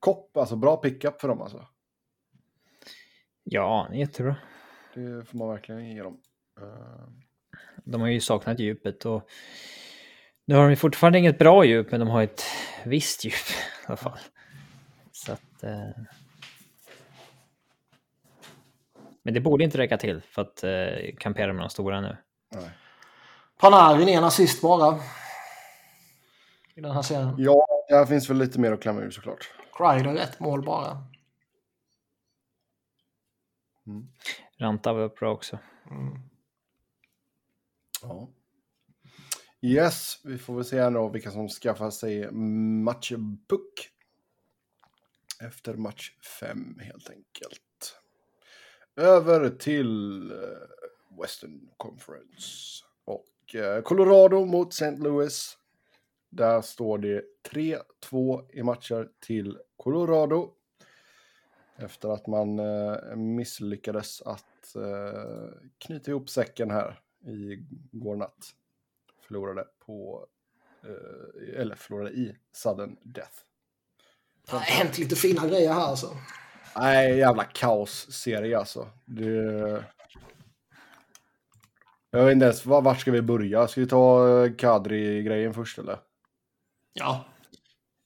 Kopp, 0.00 0.36
alltså 0.36 0.56
bra 0.56 0.76
pickup 0.76 1.20
för 1.20 1.28
dem 1.28 1.42
alltså. 1.42 1.66
ja, 3.44 3.88
jättebra. 3.92 4.36
Det 4.94 5.24
får 5.28 5.38
man 5.38 5.48
verkligen 5.48 5.86
ge 5.86 6.02
dem. 6.02 6.20
Ehm, 6.60 7.22
De 7.84 8.00
har 8.00 8.08
ju 8.08 8.20
saknat 8.20 8.58
djupet 8.58 9.04
och 9.04 9.28
nu 10.48 10.54
har 10.54 10.62
de 10.62 10.70
ju 10.70 10.76
fortfarande 10.76 11.18
inget 11.18 11.38
bra 11.38 11.64
djup, 11.64 11.90
men 11.90 12.00
de 12.00 12.08
har 12.08 12.22
ett 12.22 12.42
visst 12.84 13.24
djup 13.24 13.34
i 13.34 13.86
alla 13.86 13.96
fall. 13.96 14.18
Så 15.12 15.32
att... 15.32 15.62
Eh... 15.62 15.90
Men 19.22 19.34
det 19.34 19.40
borde 19.40 19.64
inte 19.64 19.78
räcka 19.78 19.98
till 19.98 20.22
för 20.22 20.42
att 20.42 20.64
eh, 20.64 21.16
kampera 21.18 21.52
med 21.52 21.62
de 21.62 21.70
stora 21.70 22.00
nu. 22.00 22.16
nej. 22.48 22.70
Panarin 23.60 24.08
är 24.08 24.18
en 24.18 24.24
assist 24.24 24.62
bara. 24.62 24.98
I 26.74 26.80
den 26.80 26.90
här 26.90 27.02
serien. 27.02 27.34
Ja, 27.38 27.66
där 27.88 28.06
finns 28.06 28.30
väl 28.30 28.36
lite 28.36 28.60
mer 28.60 28.72
att 28.72 28.82
klämma 28.82 29.00
ur 29.00 29.10
såklart. 29.10 29.50
Kreider 29.72 30.16
ett 30.16 30.40
mål 30.40 30.62
bara. 30.62 31.04
Mm. 33.86 34.08
Ranta 34.58 34.92
var 34.92 35.02
upp 35.02 35.18
bra 35.18 35.32
också. 35.32 35.58
Mm. 35.90 36.18
Ja. 38.02 38.28
Yes, 39.60 40.20
vi 40.24 40.38
får 40.38 40.54
väl 40.54 40.64
se 40.64 40.78
ändå 40.78 41.00
då 41.00 41.08
vilka 41.08 41.30
som 41.30 41.48
skaffar 41.48 41.90
sig 41.90 42.30
matchbook. 42.32 43.90
Efter 45.40 45.74
match 45.74 46.12
5 46.40 46.78
helt 46.78 47.10
enkelt. 47.10 47.96
Över 48.96 49.50
till 49.50 50.30
eh, 50.30 51.18
Western 51.20 51.68
Conference. 51.76 52.84
Och 53.04 53.54
eh, 53.54 53.82
Colorado 53.82 54.44
mot 54.44 54.72
St. 54.72 54.96
Louis. 54.96 55.58
Där 56.30 56.62
står 56.62 56.98
det 56.98 57.24
3-2 57.50 58.46
i 58.50 58.62
matcher 58.62 59.08
till 59.26 59.58
Colorado. 59.76 60.52
Efter 61.76 62.08
att 62.08 62.26
man 62.26 62.58
eh, 62.58 63.16
misslyckades 63.16 64.22
att 64.22 64.44
knyta 65.78 66.10
ihop 66.10 66.30
säcken 66.30 66.70
här 66.70 67.00
i 67.26 67.66
går 67.92 68.16
natt. 68.16 68.54
Förlorade 69.26 69.64
på, 69.86 70.26
eh, 70.84 71.60
eller 71.60 71.74
förlorade 71.76 72.10
i 72.10 72.36
sudden 72.52 72.96
death. 73.02 73.32
Det 74.46 74.52
har 74.52 74.60
hänt 74.60 74.98
lite 74.98 75.16
fina 75.16 75.46
grejer 75.48 75.72
här 75.72 75.80
alltså. 75.80 76.16
Nej, 76.76 77.18
jävla 77.18 77.44
kaos-serie 77.44 78.58
alltså. 78.58 78.90
Det... 79.04 79.84
Jag 82.10 82.24
vet 82.24 82.32
inte 82.32 82.44
ens, 82.46 82.66
var- 82.66 82.82
vart 82.82 83.00
ska 83.00 83.10
vi 83.12 83.22
börja? 83.22 83.68
Ska 83.68 83.80
vi 83.80 83.86
ta 83.86 84.28
eh, 84.44 84.54
Kadri-grejen 84.54 85.54
först 85.54 85.78
eller? 85.78 85.98
Ja. 86.92 87.24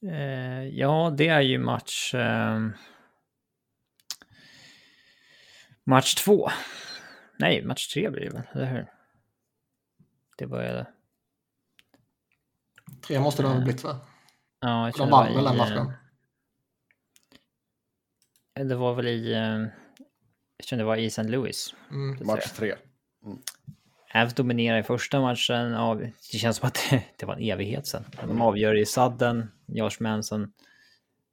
Eh, 0.02 0.64
ja, 0.68 1.14
det 1.16 1.28
är 1.28 1.40
ju 1.40 1.58
match... 1.58 2.14
Eh, 2.14 2.68
match 5.84 6.14
två. 6.14 6.50
Nej, 7.38 7.64
match 7.64 7.88
tre 7.94 8.10
blir 8.10 8.24
det 8.24 8.30
väl, 8.30 8.42
eller 8.52 8.66
hur? 8.66 8.86
Det 10.38 10.46
började... 10.46 10.86
Tre 13.00 13.20
måste 13.20 13.42
det 13.42 13.48
ha 13.48 13.60
blivit 13.60 13.84
va? 13.84 14.00
Ja, 14.60 14.84
jag 14.86 14.94
tror 14.94 15.06
De 15.06 15.10
vann 15.10 15.34
väl 15.34 15.44
den 15.44 15.54
i, 15.54 15.58
matchen? 15.58 15.92
eh, 18.54 18.66
Det 18.66 18.74
var 18.76 18.94
väl 18.94 19.06
i... 19.08 19.32
eh, 19.32 19.66
Jag 20.56 20.66
tror 20.68 20.78
det 20.78 20.84
var 20.84 20.96
i 20.96 21.06
St. 21.06 21.22
Louis. 21.22 21.74
Mm. 21.90 22.26
Match 22.26 22.50
tre. 22.52 22.74
Avs 24.14 24.34
dominerar 24.34 24.78
i 24.78 24.82
första 24.82 25.20
matchen. 25.20 25.74
Av, 25.74 25.98
det 26.32 26.38
känns 26.38 26.56
som 26.56 26.66
att 26.68 26.78
det, 26.90 27.04
det 27.16 27.26
var 27.26 27.34
en 27.34 27.42
evighet 27.42 27.86
sen. 27.86 28.04
De 28.26 28.42
avgör 28.42 28.74
i 28.74 28.86
sadden, 28.86 29.50
Josh 29.66 29.96
Manson. 30.00 30.52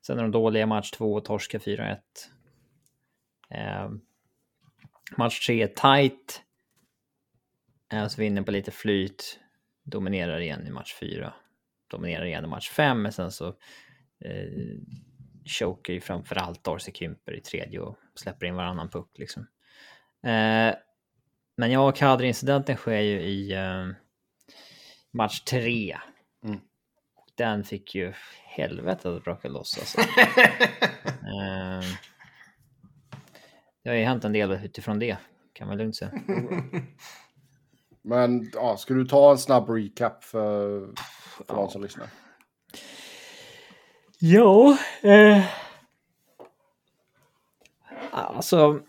Sen 0.06 0.18
är 0.18 0.22
de 0.22 0.32
dåliga 0.32 0.66
match 0.66 0.92
två 0.92 1.14
och 1.14 1.26
torskar 1.26 1.60
4-1. 1.60 1.98
Eh, 3.50 3.90
match 5.18 5.46
tre 5.48 5.62
är 5.64 5.68
tight. 5.68 6.42
Avs 7.94 8.18
vinner 8.18 8.42
på 8.42 8.52
lite 8.52 8.72
flyt. 8.72 9.40
Dominerar 9.84 10.40
igen 10.40 10.68
i 10.68 10.72
match 10.72 10.94
fyra. 11.00 11.34
Dominerar 11.88 12.26
igen 12.26 12.46
i 12.46 12.48
match 12.48 12.70
fem, 12.70 13.02
men 13.02 13.12
sen 13.12 13.32
så 13.32 13.48
eh, 14.26 14.78
choker 15.46 15.94
ju 15.94 16.02
framförallt 16.02 16.64
Darcy 16.64 16.92
Kymper 16.92 17.38
i 17.38 17.42
tredje 17.42 17.80
och 17.80 17.98
släpper 18.16 18.46
in 18.46 18.56
varannan 18.56 18.90
puck 18.90 19.12
liksom. 19.18 19.48
Eh, 20.24 20.76
men 21.58 21.72
ja, 21.72 21.92
Kadri-incidenten 21.92 22.76
sker 22.76 23.00
ju 23.00 23.22
i 23.22 23.54
eh, 23.54 23.88
match 25.12 25.40
tre. 25.40 25.98
Mm. 26.44 26.60
Och 27.16 27.30
den 27.36 27.64
fick 27.64 27.96
ju 27.96 28.14
helvete 28.46 29.16
att 29.16 29.24
braka 29.24 29.48
loss 29.48 29.78
alltså. 29.78 30.00
eh, 31.08 31.88
det 33.84 33.90
har 33.90 33.96
ju 33.96 34.04
hänt 34.04 34.24
en 34.24 34.34
del 34.34 34.52
utifrån 34.52 35.00
det, 35.00 35.18
kan 35.54 35.68
man 35.68 35.78
lugnt 35.78 35.96
säga. 35.96 36.12
Men 38.02 38.52
ja, 38.54 38.78
ska 38.78 38.94
du 38.94 39.06
ta 39.06 39.32
en 39.32 39.38
snabb 39.38 39.70
recap 39.70 40.24
för, 40.24 40.88
för 41.46 41.56
de 41.56 41.70
som 41.70 41.82
lyssnar? 41.82 42.08
Ja, 44.20 44.78
eh... 45.02 45.46
alltså. 48.12 48.80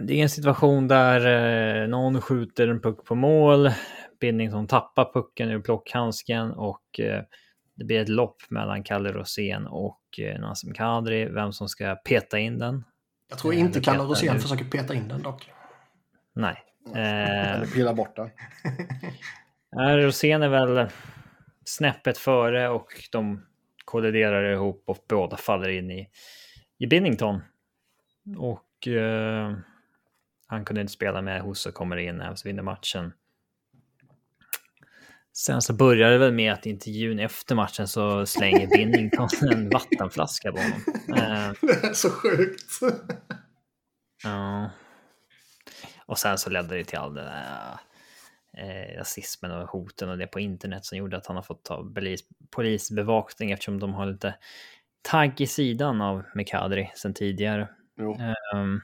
Det 0.00 0.14
är 0.14 0.22
en 0.22 0.28
situation 0.28 0.88
där 0.88 1.82
eh, 1.82 1.88
någon 1.88 2.20
skjuter 2.20 2.68
en 2.68 2.80
puck 2.80 3.04
på 3.04 3.14
mål. 3.14 3.70
Binnington 4.20 4.66
tappar 4.66 5.12
pucken 5.12 5.50
ur 5.50 5.60
plockhandsken 5.60 6.52
och 6.52 7.00
eh, 7.00 7.22
det 7.74 7.84
blir 7.84 8.00
ett 8.00 8.08
lopp 8.08 8.42
mellan 8.48 8.82
Kalle 8.82 9.12
Rosén 9.12 9.66
och 9.66 10.00
eh, 10.18 10.40
Nassim 10.40 10.74
Kadri. 10.74 11.24
Vem 11.28 11.52
som 11.52 11.68
ska 11.68 11.94
peta 11.94 12.38
in 12.38 12.58
den. 12.58 12.84
Jag 13.28 13.38
tror 13.38 13.52
Eh, 13.54 13.60
inte 13.60 13.78
det 13.78 13.84
Kalle 13.84 14.02
Rosén 14.02 14.40
försöker 14.40 14.64
peta 14.64 14.94
in 14.94 15.08
den 15.08 15.22
dock. 15.22 15.50
Nej. 16.34 16.56
Eh, 16.94 17.54
Eller 17.54 17.66
pilla 17.66 17.94
bort 17.94 18.16
den? 18.16 18.30
Rosén 19.76 20.42
är 20.42 20.48
väl 20.48 20.88
snäppet 21.64 22.18
före 22.18 22.68
och 22.68 23.08
de 23.12 23.46
kolliderar 23.84 24.52
ihop 24.52 24.84
och 24.86 24.98
båda 25.08 25.36
faller 25.36 25.68
in 25.68 25.90
i, 25.90 26.08
i 26.78 26.86
Binnington. 26.86 27.40
Och 28.38 28.88
eh, 28.88 29.56
han 30.46 30.64
kunde 30.64 30.80
inte 30.80 30.92
spela 30.92 31.22
med, 31.22 31.42
Husse 31.42 31.70
kommer 31.70 31.96
in, 31.96 32.20
Ävs 32.20 32.46
vinner 32.46 32.62
matchen. 32.62 33.12
Sen 35.32 35.62
så 35.62 35.72
börjar 35.72 36.10
det 36.10 36.18
väl 36.18 36.32
med 36.32 36.52
att 36.52 36.66
intervjun 36.66 37.18
efter 37.18 37.54
matchen 37.54 37.88
så 37.88 38.26
slänger 38.26 38.66
Binnington 38.66 39.28
en 39.52 39.70
vattenflaska 39.72 40.52
på 40.52 40.58
honom. 40.58 40.80
Eh, 41.08 41.52
Det 41.82 41.88
är 41.88 41.92
så 41.92 42.10
sjukt. 42.10 42.80
Ja. 44.24 44.70
Och 46.06 46.18
sen 46.18 46.38
så 46.38 46.50
ledde 46.50 46.76
det 46.76 46.84
till 46.84 46.98
all 46.98 47.14
den 47.14 47.24
där 47.24 47.78
eh, 48.56 48.98
rasismen 48.98 49.50
och 49.50 49.68
hoten 49.68 50.08
och 50.08 50.18
det 50.18 50.26
på 50.26 50.40
internet 50.40 50.84
som 50.84 50.98
gjorde 50.98 51.16
att 51.16 51.26
han 51.26 51.36
har 51.36 51.42
fått 51.42 51.64
ta 51.64 51.84
polis, 51.94 52.20
polisbevakning 52.50 53.50
eftersom 53.50 53.80
de 53.80 53.94
har 53.94 54.06
lite 54.06 54.34
tagg 55.02 55.40
i 55.40 55.46
sidan 55.46 56.00
av 56.00 56.24
Mekadri 56.34 56.92
sen 56.94 57.14
tidigare. 57.14 57.68
Jo. 57.96 58.18
Ehm, 58.54 58.80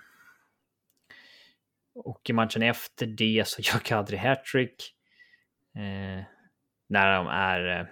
och 1.95 2.31
i 2.31 2.33
matchen 2.33 2.63
efter 2.63 3.07
det 3.07 3.49
så 3.49 3.63
gör 3.63 3.79
Kadri 3.79 4.17
hattrick. 4.17 4.95
Eh, 5.75 6.25
när 6.89 7.17
de 7.17 7.27
är... 7.27 7.81
Eh, 7.81 7.87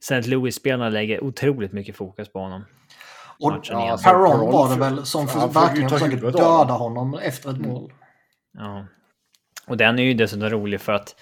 St. 0.00 0.30
Louis-spelarna 0.30 0.88
lägger 0.88 1.24
otroligt 1.24 1.72
mycket 1.72 1.96
fokus 1.96 2.32
på 2.32 2.38
honom. 2.38 2.64
Och 3.38 3.52
Matchen 3.52 3.78
ja, 3.78 3.98
Perron 4.04 4.52
var 4.52 4.74
det 4.74 4.80
väl 4.80 5.06
som 5.06 5.28
för, 5.28 5.48
verkligen 5.48 6.26
av 6.26 6.32
döda 6.32 6.74
honom 6.74 7.14
efter 7.14 7.50
ett 7.50 7.58
mål. 7.58 7.92
Ja. 8.52 8.86
Och 9.68 9.76
den 9.76 9.98
är 9.98 10.02
ju 10.02 10.14
dessutom 10.14 10.50
rolig 10.50 10.80
för 10.80 10.92
att 10.92 11.20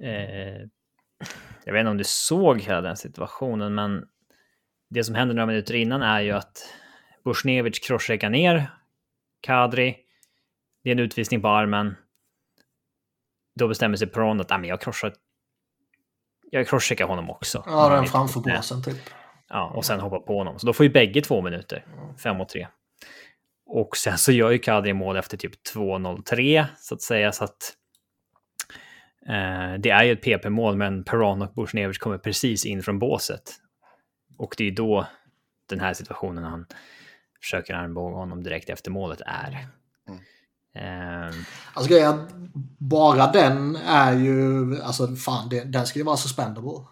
eh, 0.00 0.60
jag 1.64 1.72
vet 1.72 1.80
inte 1.80 1.90
om 1.90 1.96
du 1.96 2.04
såg 2.04 2.60
hela 2.60 2.80
den 2.80 2.96
situationen, 2.96 3.74
men 3.74 4.04
det 4.90 5.04
som 5.04 5.14
händer 5.14 5.34
några 5.34 5.46
minuter 5.46 5.74
innan 5.74 6.02
är 6.02 6.20
ju 6.20 6.32
att 6.32 6.74
Bushnevich 7.24 7.86
crosscheckar 7.86 8.30
ner 8.30 8.70
Kadri. 9.40 9.96
Det 10.84 10.90
är 10.90 10.92
en 10.92 10.98
utvisning 10.98 11.42
på 11.42 11.48
armen. 11.48 11.96
Då 13.58 13.68
bestämmer 13.68 13.96
sig 13.96 14.08
Peron 14.08 14.40
att 14.40 14.52
ah, 14.52 14.58
men 14.58 14.68
jag 14.68 14.80
crossar. 14.80 15.12
Jag 16.50 16.68
crosscheckar 16.68 17.06
honom 17.06 17.30
också. 17.30 17.62
Ja, 17.66 17.88
den 17.88 17.98
Mm. 17.98 18.06
framför 18.10 18.40
båsen 18.40 18.82
typ. 18.82 18.96
Ja, 19.48 19.72
och 19.74 19.84
sen 19.84 20.00
hoppar 20.00 20.18
på 20.18 20.38
honom. 20.38 20.58
Så 20.58 20.66
då 20.66 20.72
får 20.72 20.86
ju 20.86 20.92
bägge 20.92 21.20
två 21.20 21.42
minuter. 21.42 21.84
Fem 22.22 22.40
och 22.40 22.48
tre. 22.48 22.68
Och 23.66 23.96
sen 23.96 24.18
så 24.18 24.32
gör 24.32 24.50
ju 24.50 24.58
Kadri 24.58 24.92
mål 24.92 25.16
efter 25.16 25.36
typ 25.36 25.52
2-0-3 25.74 26.66
så 26.78 26.94
att 26.94 27.02
säga. 27.02 27.32
Så 27.32 27.44
att 27.44 27.72
eh, 29.28 29.80
det 29.80 29.90
är 29.90 30.04
ju 30.04 30.12
ett 30.12 30.22
PP-mål, 30.22 30.76
men 30.76 31.04
Perron 31.04 31.42
och 31.42 31.52
Bushnevich 31.54 31.98
kommer 31.98 32.18
precis 32.18 32.66
in 32.66 32.82
från 32.82 32.98
båset. 32.98 33.52
Och 34.38 34.54
det 34.58 34.64
är 34.64 34.70
då 34.70 35.06
den 35.68 35.80
här 35.80 35.94
situationen 35.94 36.44
han 36.44 36.66
försöker 37.40 37.74
armbåga 37.74 38.16
honom 38.16 38.42
direkt 38.42 38.70
efter 38.70 38.90
målet 38.90 39.20
är. 39.26 39.66
Eh, 40.74 41.34
Alltså 41.74 41.90
grejen 41.92 42.28
bara 42.78 43.32
den 43.32 43.76
är 43.76 44.12
ju, 44.12 44.80
alltså 44.82 45.16
fan, 45.16 45.48
det, 45.48 45.64
den 45.64 45.86
ska 45.86 45.98
ju 45.98 46.04
vara 46.04 46.16
suspendable. 46.16 46.86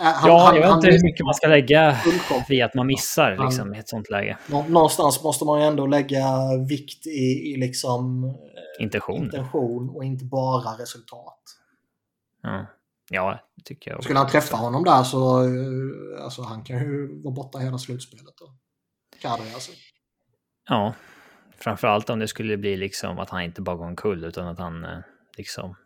Äh, 0.00 0.06
han- 0.06 0.30
ja, 0.30 0.38
han- 0.46 0.54
jag 0.54 0.60
vet 0.62 0.70
han- 0.70 0.78
inte 0.78 0.90
hur 0.90 1.02
mycket 1.02 1.24
man 1.24 1.34
ska 1.34 1.48
lägga 1.48 1.94
Fullkomligt. 1.94 2.50
vid 2.50 2.64
att 2.64 2.74
man 2.74 2.86
missar 2.86 3.36
Han- 3.36 3.46
liksom, 3.46 3.74
i 3.74 3.78
ett 3.78 3.88
sånt 3.88 4.10
läge. 4.10 4.38
Nå- 4.46 4.64
Någonstans 4.68 5.22
måste 5.22 5.44
man 5.44 5.60
ju 5.60 5.66
ändå 5.66 5.86
lägga 5.86 6.24
vikt 6.68 7.06
i, 7.06 7.52
i 7.52 7.56
liksom 7.56 8.24
eh, 8.24 8.84
Intention. 8.84 9.24
intention 9.24 9.90
och 9.90 10.04
inte 10.04 10.24
bara 10.24 10.82
resultat. 10.82 11.40
Ja. 12.42 12.66
ja, 13.10 13.40
det 13.56 13.62
tycker 13.64 13.90
jag. 13.90 13.96
också. 13.98 14.04
Skulle 14.06 14.18
han 14.18 14.28
träffa 14.28 14.56
honom 14.56 14.84
där 14.84 15.02
så 15.02 15.42
eh, 15.44 16.24
alltså, 16.24 16.42
han 16.42 16.64
kan 16.64 16.76
ju 16.78 17.22
vara 17.22 17.34
borta 17.34 17.58
hela 17.58 17.78
slutspelet. 17.78 18.34
Då. 18.40 18.54
Kadri 19.22 19.54
alltså. 19.54 19.72
Ja, 20.68 20.94
framförallt 21.58 22.10
om 22.10 22.18
det 22.18 22.28
skulle 22.28 22.56
bli 22.56 22.76
liksom 22.76 23.18
att 23.18 23.30
han 23.30 23.42
inte 23.42 23.62
bara 23.62 23.76
går 23.76 23.86
omkull 23.86 24.24
utan 24.24 24.46
att 24.48 24.58
han 24.58 24.84
eh, 24.84 24.98
liksom 25.36 25.76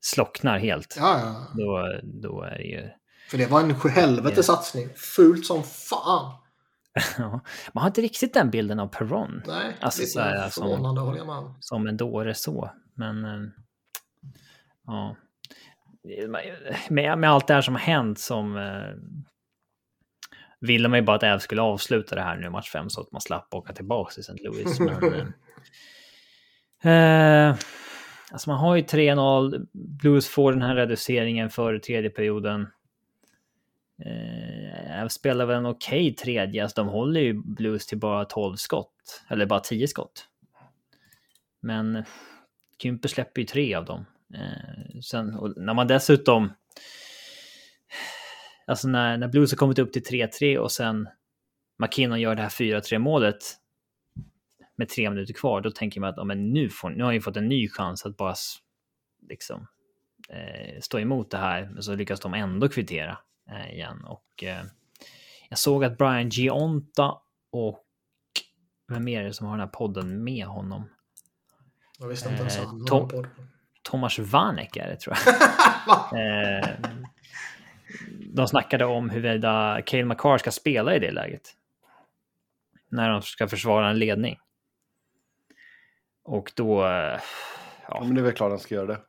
slocknar 0.00 0.58
helt. 0.58 0.96
Ja, 0.98 1.18
ja. 1.20 1.46
Då, 1.54 2.00
då 2.02 2.42
är 2.42 2.58
det 2.58 2.64
ju... 2.64 2.88
För 3.30 3.38
det 3.38 3.46
var 3.46 3.60
en 3.60 3.70
helvete 3.90 4.42
satsning. 4.42 4.88
Fult 4.96 5.46
som 5.46 5.62
fan. 5.62 6.32
Man 7.72 7.82
har 7.82 7.86
inte 7.86 8.00
riktigt 8.00 8.34
den 8.34 8.50
bilden 8.50 8.80
av 8.80 8.86
Perron 8.88 9.42
Nej, 9.46 9.76
Alltså, 9.80 10.00
lite 10.00 10.10
så 10.12 10.20
här, 10.20 10.48
som- 10.48 10.62
förvånande 10.68 11.00
håller 11.00 11.18
jag 11.18 11.26
med 11.26 11.36
om. 11.36 11.56
som 11.60 11.86
en 11.86 11.96
dåre 11.96 12.34
så. 12.34 12.70
Men 12.94 13.24
eh, 13.24 13.40
Ja. 14.86 15.16
Med, 16.90 17.18
med 17.18 17.30
allt 17.30 17.46
det 17.46 17.54
här 17.54 17.60
som 17.60 17.74
har 17.74 17.80
hänt 17.82 18.18
som... 18.18 18.56
Eh, 18.56 18.94
ville 20.60 20.88
man 20.88 20.98
ju 20.98 21.04
bara 21.04 21.16
att 21.16 21.22
Äv 21.22 21.38
skulle 21.38 21.62
avsluta 21.62 22.14
det 22.14 22.20
här 22.22 22.36
nu 22.36 22.50
match 22.50 22.70
5 22.70 22.90
så 22.90 23.00
att 23.00 23.12
man 23.12 23.20
slapp 23.20 23.54
åka 23.54 23.72
tillbaka 23.72 24.10
till 24.12 24.20
St. 24.20 24.32
Louis. 24.44 24.80
Men, 26.82 27.50
eh, 27.50 27.56
alltså 28.30 28.50
man 28.50 28.58
har 28.58 28.76
ju 28.76 28.82
3-0. 28.82 29.66
Blues 29.72 30.28
får 30.28 30.52
den 30.52 30.62
här 30.62 30.74
reduceringen 30.74 31.50
före 31.50 31.78
tredje 31.80 32.10
perioden. 32.10 32.66
Eh, 34.04 35.08
spelar 35.08 35.46
väl 35.46 35.56
en 35.56 35.66
okej 35.66 36.10
okay 36.10 36.14
tredje, 36.14 36.62
alltså 36.62 36.84
de 36.84 36.88
håller 36.88 37.20
ju 37.20 37.42
Blues 37.44 37.86
till 37.86 37.98
bara 37.98 38.24
12 38.24 38.56
skott, 38.56 39.24
eller 39.28 39.46
bara 39.46 39.60
10 39.60 39.88
skott. 39.88 40.28
Men 41.60 42.04
Kymper 42.82 43.08
släpper 43.08 43.40
ju 43.40 43.46
tre 43.46 43.74
av 43.74 43.84
dem. 43.84 44.06
Eh, 44.34 45.00
sen, 45.00 45.26
när 45.56 45.74
man 45.74 45.86
dessutom... 45.86 46.52
Alltså 48.66 48.88
när, 48.88 49.16
när 49.16 49.28
Blues 49.28 49.52
har 49.52 49.56
kommit 49.56 49.78
upp 49.78 49.92
till 49.92 50.02
3-3 50.02 50.56
och 50.56 50.72
sen 50.72 51.08
McKinnon 51.78 52.20
gör 52.20 52.34
det 52.34 52.42
här 52.42 52.48
4-3 52.48 52.98
målet 52.98 53.36
med 54.76 54.88
tre 54.88 55.10
minuter 55.10 55.34
kvar, 55.34 55.60
då 55.60 55.70
tänker 55.70 56.00
man 56.00 56.10
att 56.10 56.16
ja, 56.16 56.24
men 56.24 56.52
nu, 56.52 56.68
får, 56.68 56.90
nu 56.90 57.04
har 57.04 57.12
jag 57.12 57.24
fått 57.24 57.36
en 57.36 57.48
ny 57.48 57.68
chans 57.68 58.06
att 58.06 58.16
bara 58.16 58.34
liksom, 59.28 59.66
eh, 60.28 60.80
stå 60.80 60.98
emot 60.98 61.30
det 61.30 61.38
här, 61.38 61.70
men 61.72 61.82
så 61.82 61.94
lyckas 61.94 62.20
de 62.20 62.34
ändå 62.34 62.68
kvittera 62.68 63.10
eh, 63.10 63.18
igen. 63.70 64.04
Och 64.04 64.44
eh, 64.44 64.64
jag 65.48 65.58
såg 65.58 65.84
att 65.84 65.98
Brian 65.98 66.28
Gionta 66.28 67.18
och 67.50 67.82
vem 68.88 69.08
är 69.08 69.24
det 69.24 69.32
som 69.32 69.46
har 69.46 69.56
den 69.56 69.66
här 69.66 69.72
podden 69.72 70.24
med 70.24 70.46
honom? 70.46 70.90
Jag 71.98 72.08
visste 72.08 72.28
inte 72.28 72.40
ens 72.40 72.58
eh, 72.58 72.66
han 72.66 72.86
Tom, 72.86 73.26
Tomas 73.82 74.18
Vanek 74.18 74.76
är 74.76 74.88
det 74.88 74.96
tror 74.96 75.16
jag. 75.24 75.34
eh, 76.60 76.68
de 78.34 78.48
snackade 78.48 78.84
om 78.84 79.10
huruvida 79.10 79.82
Cale 79.86 80.04
McCarr 80.04 80.38
ska 80.38 80.50
spela 80.50 80.94
i 80.94 80.98
det 80.98 81.10
läget. 81.10 81.54
När 82.88 83.10
de 83.10 83.22
ska 83.22 83.48
försvara 83.48 83.90
en 83.90 83.98
ledning. 83.98 84.38
Och 86.24 86.52
då... 86.56 86.86
Eh, 86.86 86.90
ja, 86.90 87.20
ja 87.88 88.00
men 88.00 88.14
det 88.14 88.20
är 88.20 88.24
väl 88.24 88.32
klart 88.32 88.50
han 88.50 88.58
ska 88.58 88.74
göra 88.74 88.86
det. 88.86 89.00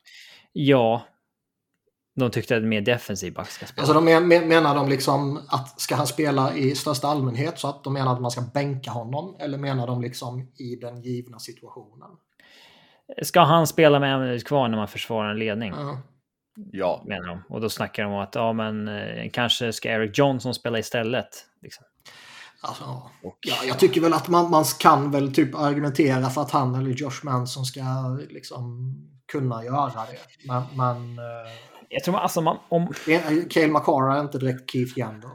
Ja, 0.54 1.06
de 2.20 2.32
tyckte 2.32 2.58
att 2.58 2.64
mer 2.64 2.82
defensiv 2.82 3.34
back 3.34 3.50
ska 3.50 3.66
spela. 3.66 3.82
Alltså 3.88 3.94
de 4.02 4.28
men, 4.28 4.48
menar 4.48 4.76
de 4.76 4.90
liksom 4.90 5.40
att 5.48 5.82
ska 5.82 5.96
han 5.96 6.08
spela 6.08 6.56
i 6.56 6.76
största 6.76 7.08
allmänhet 7.08 7.60
så 7.60 7.68
att 7.68 7.84
de 7.84 7.94
menar 7.94 8.14
att 8.14 8.22
man 8.22 8.32
ska 8.32 8.42
bänka 8.42 8.92
honom? 8.92 9.36
Eller 9.40 9.58
menar 9.58 9.88
de 9.88 10.02
liksom 10.02 10.52
i 10.58 10.76
den 10.76 11.02
givna 11.02 11.40
situationen? 11.40 12.10
Ska 13.22 13.42
han 13.42 13.68
spela 13.68 14.00
med 14.00 14.14
en 14.14 14.22
minut 14.22 14.48
kvar 14.48 14.68
när 14.68 14.78
man 14.78 14.88
försvarar 14.88 15.30
en 15.30 15.40
ledning? 15.40 15.74
Ja. 15.76 16.02
Ja. 16.72 17.04
Menar 17.06 17.28
de. 17.28 17.44
Och 17.50 17.62
då 17.62 17.70
snackar 17.70 18.04
de 18.04 18.12
om 18.12 18.20
att 18.20 18.36
ja, 18.36 18.54
men 18.54 18.88
eh, 18.88 19.30
kanske 19.34 19.74
ska 19.74 19.90
Eric 19.90 20.18
Johnson 20.18 20.54
spela 20.54 20.80
istället. 20.80 21.30
Liksom. 21.62 21.86
Alltså, 22.62 22.84
och, 23.24 23.38
ja, 23.42 23.56
jag 23.68 23.80
tycker 23.80 24.02
väl 24.02 24.14
att 24.14 24.28
man, 24.28 24.52
man 24.52 24.64
kan 24.80 25.12
väl 25.12 25.34
typ 25.34 25.56
argumentera 25.56 26.30
för 26.30 26.42
att 26.42 26.52
han 26.52 26.76
eller 26.76 26.92
Josh 26.92 27.20
Manson 27.24 27.66
ska 27.66 27.82
liksom 28.30 28.94
kunna 29.32 29.64
göra 29.64 30.06
det. 30.06 30.48
Men, 30.48 30.64
men 30.74 31.20
eh, 31.20 31.52
jag 31.90 32.04
tror 32.04 32.18
alltså 32.18 32.42
man, 32.42 32.58
om... 32.70 32.94
Cale 33.50 33.68
McCarr 33.68 34.16
är 34.16 34.22
inte 34.22 34.38
direkt 34.38 34.72
Keith 34.72 35.00
Yander. 35.00 35.30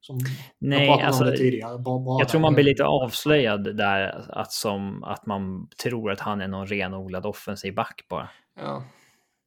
Som 0.00 0.18
Nej, 0.58 0.88
alltså, 0.88 1.24
tidigare. 1.36 1.78
Bara, 1.78 1.98
bara 1.98 2.20
jag 2.20 2.28
tror 2.28 2.40
man 2.40 2.54
blir 2.54 2.64
lite 2.64 2.84
avslöjad 2.84 3.76
där, 3.76 4.30
att, 4.38 4.52
som, 4.52 5.04
att 5.04 5.26
man 5.26 5.68
tror 5.82 6.10
att 6.10 6.20
han 6.20 6.40
är 6.40 6.48
någon 6.48 6.66
renodlad 6.66 7.26
offensiv 7.26 7.74
back 7.74 8.04
bara. 8.08 8.28
Ja. 8.60 8.84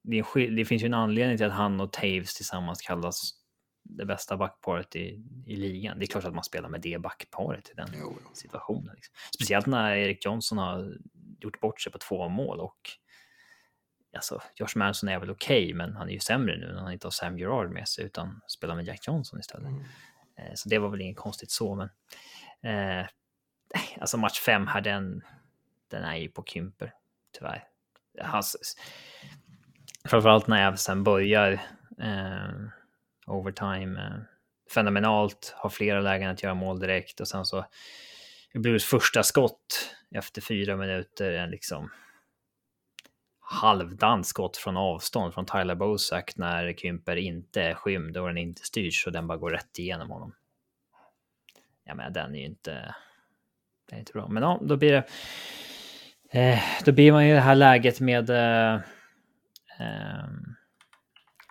Det, 0.04 0.24
det, 0.56 0.66
finns 0.66 0.84
ju 0.84 0.86
en 0.86 0.94
anledning 0.94 1.38
till 1.38 1.46
att 1.46 1.54
han 1.54 1.82
och 1.82 1.94
Taves 1.94 2.34
tillsammans 2.34 2.82
kallas 2.82 3.16
det 3.84 4.06
bästa 4.06 4.38
backparet 4.38 4.96
i, 4.96 5.24
i 5.46 5.56
ligan. 5.56 6.00
Det 6.00 6.06
är 6.06 6.08
klart 6.08 6.26
att 6.26 6.36
man 6.36 6.44
spelar 6.44 6.70
med 6.70 6.82
det 6.82 7.02
backparet 7.02 7.70
i 7.70 7.74
den 7.76 7.90
jo, 8.00 8.14
jo. 8.24 8.30
situationen. 8.34 8.96
Liksom. 8.96 9.14
Speciellt 9.36 9.66
när 9.66 9.96
Erik 9.96 10.26
Johnson 10.26 10.58
har 10.58 10.94
gjort 11.40 11.60
bort 11.60 11.82
sig 11.82 11.92
på 11.92 11.98
två 11.98 12.30
mål 12.30 12.60
och 12.60 12.80
alltså, 14.16 14.42
Josh 14.56 14.76
Manson 14.78 15.10
är 15.10 15.20
väl 15.20 15.32
okej, 15.32 15.64
okay, 15.64 15.74
men 15.74 15.96
han 15.96 16.10
är 16.10 16.14
ju 16.14 16.20
sämre 16.20 16.58
nu 16.58 16.74
när 16.74 16.82
han 16.82 16.92
inte 16.92 17.08
har 17.08 17.12
Sam 17.12 17.38
Gerard 17.38 17.72
med 17.72 17.88
sig 17.88 18.06
utan 18.06 18.42
spelar 18.48 18.76
med 18.76 18.88
Jack 18.88 19.08
Johnson 19.08 19.40
istället. 19.40 19.68
Mm. 19.68 19.84
Eh, 20.38 20.54
så 20.56 20.70
det 20.70 20.78
var 20.78 20.90
väl 20.90 21.02
inget 21.02 21.18
konstigt 21.18 21.52
så, 21.52 21.76
men 21.76 21.90
eh, 22.64 23.08
alltså 24.00 24.18
match 24.18 24.40
fem 24.40 24.68
här, 24.68 24.82
den, 24.82 25.24
den 25.88 26.04
är 26.04 26.16
ju 26.16 26.30
på 26.30 26.44
Kymper, 26.44 26.94
tyvärr. 27.38 27.64
Hans, 28.22 28.76
framförallt 30.06 30.48
när 30.48 30.68
Evsen 30.68 31.04
börjar 31.04 31.52
eh, 32.02 32.50
overtime 33.28 34.02
eh, 34.02 34.22
fenomenalt, 34.74 35.54
har 35.58 35.70
flera 35.70 36.02
lägen 36.02 36.30
att 36.30 36.44
göra 36.44 36.54
mål 36.54 36.80
direkt 36.80 37.20
och 37.20 37.28
sen 37.28 37.46
så 37.46 37.66
Blues 38.54 38.86
första 38.86 39.24
skott 39.24 39.96
efter 40.16 40.42
fyra 40.42 40.76
minuter 40.76 41.48
liksom 41.48 41.92
halvdant 43.52 44.28
skott 44.28 44.58
från 44.58 44.78
avstånd 44.78 45.34
från 45.34 45.46
Tyler 45.46 45.76
Bosak 45.76 46.34
när 46.36 46.74
Kymper 46.74 47.16
inte 47.16 47.62
är 47.62 47.74
skymd 47.74 48.18
och 48.18 48.28
den 48.28 48.38
inte 48.38 48.62
styrs 48.62 49.08
och 49.08 49.12
den 49.12 49.28
bara 49.28 49.38
går 49.38 49.50
rätt 49.50 49.80
igenom 49.80 50.10
honom. 50.10 50.34
Ja, 51.84 51.96
men 51.96 52.14
den 52.14 52.36
är 52.36 52.40
ju 52.40 52.46
inte. 52.46 52.96
Den 53.90 53.96
är 53.96 54.00
inte 54.00 54.14
bra, 54.14 54.28
men 54.28 54.44
ja, 54.44 54.60
då 54.62 54.78
blir 54.78 54.92
det. 54.92 55.04
Eh, 56.40 56.60
då 56.86 56.92
blir 56.92 57.12
man 57.12 57.24
i 57.24 57.34
det 57.34 57.40
här 57.40 57.56
läget 57.56 58.00
med. 58.00 58.30
Eh, 58.30 58.74
eh, 59.80 60.26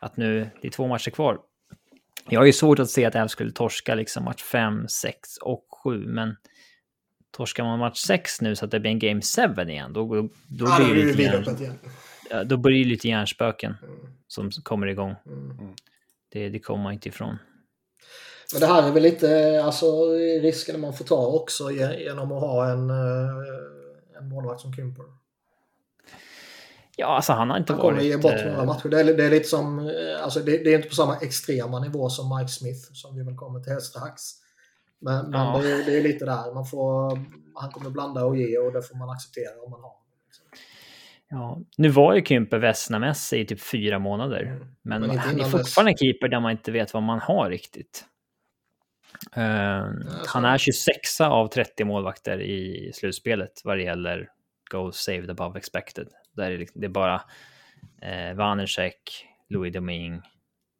att 0.01 0.16
nu 0.16 0.51
det 0.60 0.68
är 0.68 0.72
två 0.72 0.89
matcher 0.89 1.10
kvar. 1.10 1.40
Jag 2.28 2.40
har 2.40 2.47
ju 2.47 2.52
svårt 2.52 2.78
att 2.78 2.90
se 2.90 3.05
att 3.05 3.14
Elf 3.14 3.31
skulle 3.31 3.52
torska 3.52 3.94
liksom 3.94 4.24
match 4.24 4.43
5, 4.43 4.89
6 4.89 5.36
och 5.36 5.66
7, 5.85 6.06
men 6.06 6.36
torskar 7.31 7.65
man 7.65 7.78
match 7.78 7.98
6 7.98 8.40
nu 8.40 8.57
så 8.57 8.65
att 8.65 8.70
det 8.70 8.81
blir 8.81 8.90
en 8.90 8.98
game 8.98 9.20
7 9.57 9.62
igen, 9.62 9.93
då, 9.93 10.15
då, 10.15 10.28
då 10.48 10.77
blir 10.77 10.94
det 10.94 11.05
lite, 11.05 11.74
då 12.44 12.57
blir 12.57 12.85
det 12.85 12.90
lite 12.90 13.09
hjärnspöken 13.09 13.74
mm. 13.82 13.97
som 14.27 14.51
kommer 14.51 14.86
igång. 14.86 15.15
Mm. 15.27 15.74
Det, 16.32 16.48
det 16.48 16.59
kommer 16.59 16.82
man 16.82 16.93
inte 16.93 17.09
ifrån. 17.09 17.39
Men 18.52 18.61
det 18.61 18.66
här 18.66 18.89
är 18.89 18.93
väl 18.93 19.02
lite 19.02 19.62
alltså, 19.65 20.12
risken 20.43 20.81
man 20.81 20.93
får 20.93 21.05
ta 21.05 21.27
också 21.27 21.70
genom 21.70 22.32
att 22.32 22.40
ha 22.40 22.70
en, 22.70 22.90
eh, 22.90 24.19
en 24.19 24.28
målvakt 24.28 24.61
som 24.61 24.74
Kymper. 24.74 25.05
Ja, 26.97 27.07
alltså 27.07 27.32
han 27.32 27.51
har 27.51 27.59
inte 27.59 27.73
han 27.73 27.82
varit... 27.82 27.94
Han 27.94 27.98
kommer 27.98 28.11
ge 28.11 28.16
bort 28.16 28.52
några 28.52 28.65
matcher. 28.65 28.89
Det 28.89 29.01
är, 29.01 29.05
det 29.05 29.24
är 29.24 29.31
lite 29.31 29.48
som, 29.48 29.78
eh, 29.78 30.24
alltså 30.24 30.40
det, 30.40 30.59
det, 30.59 30.73
är 30.73 30.77
inte 30.77 30.89
på 30.89 30.94
samma 30.94 31.16
extrema 31.16 31.81
nivå 31.81 32.11
som 32.11 32.39
Mike 32.39 32.51
Smith 32.51 32.81
som 32.93 33.16
vi 33.16 33.23
väl 33.23 33.36
kommer 33.36 33.61
till 33.61 33.81
strax. 33.81 34.23
Men, 35.01 35.31
men 35.31 35.40
ja. 35.40 35.60
det, 35.62 35.72
är, 35.72 35.85
det, 35.85 35.98
är 35.98 36.02
lite 36.02 36.24
där, 36.24 36.55
man 36.55 36.66
får, 36.66 37.18
han 37.55 37.70
kommer 37.70 37.90
blanda 37.90 38.24
och 38.24 38.36
ge 38.36 38.59
och 38.59 38.72
det 38.72 38.82
får 38.82 38.97
man 38.97 39.10
acceptera 39.10 39.62
om 39.64 39.70
man 39.70 39.81
har. 39.81 39.93
Ja, 41.32 41.60
nu 41.77 41.89
var 41.89 42.14
ju 42.14 42.24
Kymper 42.24 42.59
Vesna-mässig 42.59 43.40
i 43.40 43.47
typ 43.47 43.60
fyra 43.60 43.98
månader. 43.98 44.43
Mm. 44.43 44.66
Men, 44.82 45.01
men 45.01 45.18
han 45.18 45.40
är 45.40 45.44
fortfarande 45.44 45.90
en 45.93 45.97
keeper 45.97 46.28
där 46.28 46.40
man 46.40 46.51
inte 46.51 46.72
vet 46.72 46.94
vad 46.94 47.02
man 47.02 47.20
har 47.20 47.51
riktigt. 47.51 48.05
Uh, 49.36 49.89
han 50.27 50.44
är 50.44 50.59
26 50.59 51.20
av 51.20 51.48
30 51.48 51.85
målvakter 51.85 52.40
i 52.40 52.90
slutspelet 52.94 53.52
vad 53.64 53.77
det 53.78 53.82
gäller 53.82 54.28
goals 54.70 54.97
saved 54.97 55.31
above 55.31 55.59
expected. 55.59 56.09
Där 56.32 56.51
är 56.51 56.59
det, 56.59 56.66
det 56.74 56.86
är 56.86 56.90
bara 56.90 57.22
eh, 58.02 58.35
Vanecek, 58.36 59.27
Louis 59.48 59.74
Domingue, 59.74 60.22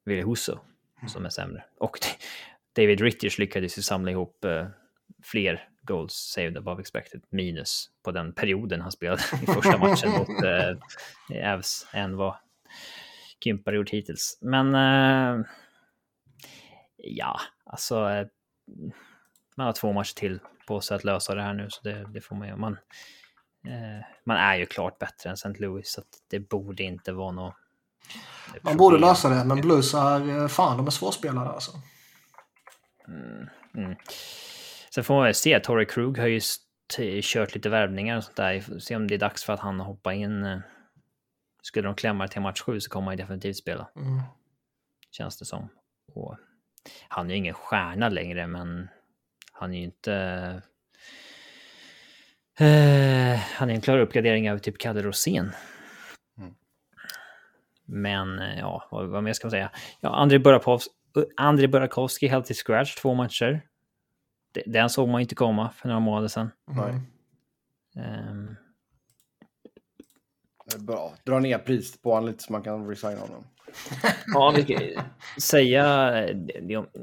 Ville 0.05 0.23
Husso 0.23 0.59
som 1.07 1.25
är 1.25 1.29
sämre. 1.29 1.63
Och 1.79 1.99
David 2.75 3.01
Ritters 3.01 3.37
lyckades 3.37 3.77
ju 3.77 3.81
samla 3.81 4.11
ihop 4.11 4.45
eh, 4.45 4.67
fler 5.23 5.67
goals 5.81 6.13
saved 6.13 6.57
above 6.57 6.81
expected 6.81 7.21
minus 7.29 7.89
på 8.03 8.11
den 8.11 8.33
perioden 8.33 8.81
han 8.81 8.91
spelade 8.91 9.21
i 9.43 9.45
första 9.45 9.77
matchen 9.87 10.11
mot 10.11 10.43
eh, 10.43 11.53
Avs 11.53 11.87
än 11.93 12.17
vad 12.17 12.35
Kymper 13.43 13.73
gjort 13.73 13.89
hittills. 13.89 14.37
Men 14.41 14.75
eh, 14.75 15.45
ja, 16.97 17.39
alltså 17.63 18.09
eh, 18.09 18.27
man 19.55 19.65
har 19.65 19.73
två 19.73 19.93
matcher 19.93 20.15
till 20.15 20.39
på 20.67 20.81
sig 20.81 20.95
att 20.95 21.03
lösa 21.03 21.35
det 21.35 21.41
här 21.41 21.53
nu, 21.53 21.69
så 21.69 21.81
det, 21.83 22.07
det 22.13 22.21
får 22.21 22.35
man 22.35 22.47
göra. 22.47 22.57
Man, 22.57 22.77
eh, 23.67 24.05
man 24.23 24.37
är 24.37 24.55
ju 24.55 24.65
klart 24.65 24.99
bättre 24.99 25.29
än 25.29 25.33
St. 25.33 25.53
Louis, 25.59 25.91
så 25.91 26.01
det 26.29 26.39
borde 26.39 26.83
inte 26.83 27.11
vara 27.11 27.31
något 27.31 27.55
man 28.61 28.77
borde 28.77 28.97
lösa 28.97 29.29
det, 29.29 29.45
men 29.45 29.61
Blues 29.61 29.93
är 29.93 30.41
eh, 30.41 30.47
fan, 30.47 30.77
de 30.77 30.87
är 30.87 30.91
svårspelare 30.91 31.49
alltså. 31.49 31.71
Mm, 33.07 33.49
mm. 33.75 33.95
Sen 34.93 35.03
får 35.03 35.13
man 35.13 35.23
väl 35.23 35.33
se, 35.33 35.59
Torrey 35.59 35.85
Krug 35.85 36.17
har 36.17 36.27
ju 36.27 36.41
kört 37.21 37.55
lite 37.55 37.69
värvningar 37.69 38.17
och 38.17 38.23
sånt 38.23 38.37
där. 38.37 38.79
Se 38.79 38.95
om 38.95 39.07
det 39.07 39.15
är 39.15 39.19
dags 39.19 39.43
för 39.43 39.53
att 39.53 39.59
han 39.59 39.79
hoppar 39.79 40.11
in. 40.11 40.43
Eh, 40.43 40.59
skulle 41.61 41.87
de 41.87 41.95
klämma 41.95 42.27
till 42.27 42.41
match 42.41 42.61
7 42.61 42.79
så 42.79 42.89
kommer 42.89 43.07
han 43.07 43.17
definitivt 43.17 43.57
spela. 43.57 43.89
Mm. 43.95 44.21
Känns 45.11 45.37
det 45.37 45.45
som. 45.45 45.69
Och 46.13 46.37
han 47.07 47.27
är 47.27 47.31
ju 47.31 47.37
ingen 47.37 47.53
stjärna 47.53 48.09
längre, 48.09 48.47
men 48.47 48.89
han 49.51 49.73
är 49.73 49.77
ju 49.77 49.83
inte... 49.83 50.13
Eh, 52.59 53.39
han 53.39 53.69
är 53.69 53.73
en 53.73 53.81
klar 53.81 53.97
uppgradering 53.97 54.51
av 54.51 54.57
typ 54.57 54.77
Kalle 54.77 55.01
Rosén. 55.01 55.51
Mm. 56.37 56.55
Men 57.85 58.39
eh, 58.39 58.59
ja, 58.59 58.87
vad, 58.91 59.07
vad 59.07 59.23
mer 59.23 59.33
ska 59.33 59.47
man 59.47 59.51
säga? 59.51 59.71
Ja, 59.99 60.09
Andrei 60.09 60.39
Burakovsky, 60.39 60.91
Andrei 61.37 61.67
Burakovsky 61.67 62.27
helt 62.27 62.45
till 62.45 62.55
scratch 62.55 62.95
två 62.95 63.13
matcher. 63.13 63.61
Den 64.65 64.89
såg 64.89 65.09
man 65.09 65.21
inte 65.21 65.35
komma 65.35 65.69
för 65.69 65.87
några 65.87 65.99
månader 65.99 66.27
sedan. 66.27 66.51
Nej. 66.65 66.93
Det 70.65 70.75
är 70.75 70.79
bra. 70.79 71.13
Dra 71.25 71.39
ner 71.39 71.57
priset 71.57 72.01
på 72.01 72.13
honom 72.13 72.29
lite 72.29 72.43
så 72.43 72.51
man 72.51 72.63
kan 72.63 72.87
resigna 72.89 73.19
honom. 73.21 73.43
ja, 74.27 74.53
vi 74.55 74.63
kan 74.63 75.03
säga... 75.41 76.13
eh, 76.25 76.37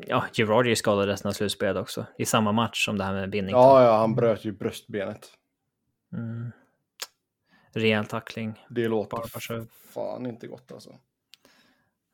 Ja, 0.06 0.24
Girardi 0.32 0.70
är 0.70 0.74
skadad 0.74 1.06
resten 1.09 1.28
av 1.28 1.32
slutspelet 1.32 1.76
också. 1.76 2.06
I 2.18 2.24
samma 2.24 2.52
match 2.52 2.85
som 2.85 2.98
det 2.98 3.05
här 3.05 3.12
med 3.14 3.30
bindning. 3.30 3.55
Ja, 3.55 3.85
ja, 3.85 3.97
han 3.98 4.14
bröt 4.14 4.44
ju 4.44 4.52
bröstbenet. 4.52 5.26
Mm. 6.12 6.52
Rejäl 7.72 8.05
tackling. 8.06 8.64
Det 8.70 8.89
låter 8.89 9.16
fan 9.93 10.26
inte 10.26 10.47
gott 10.47 10.72
alltså. 10.72 10.94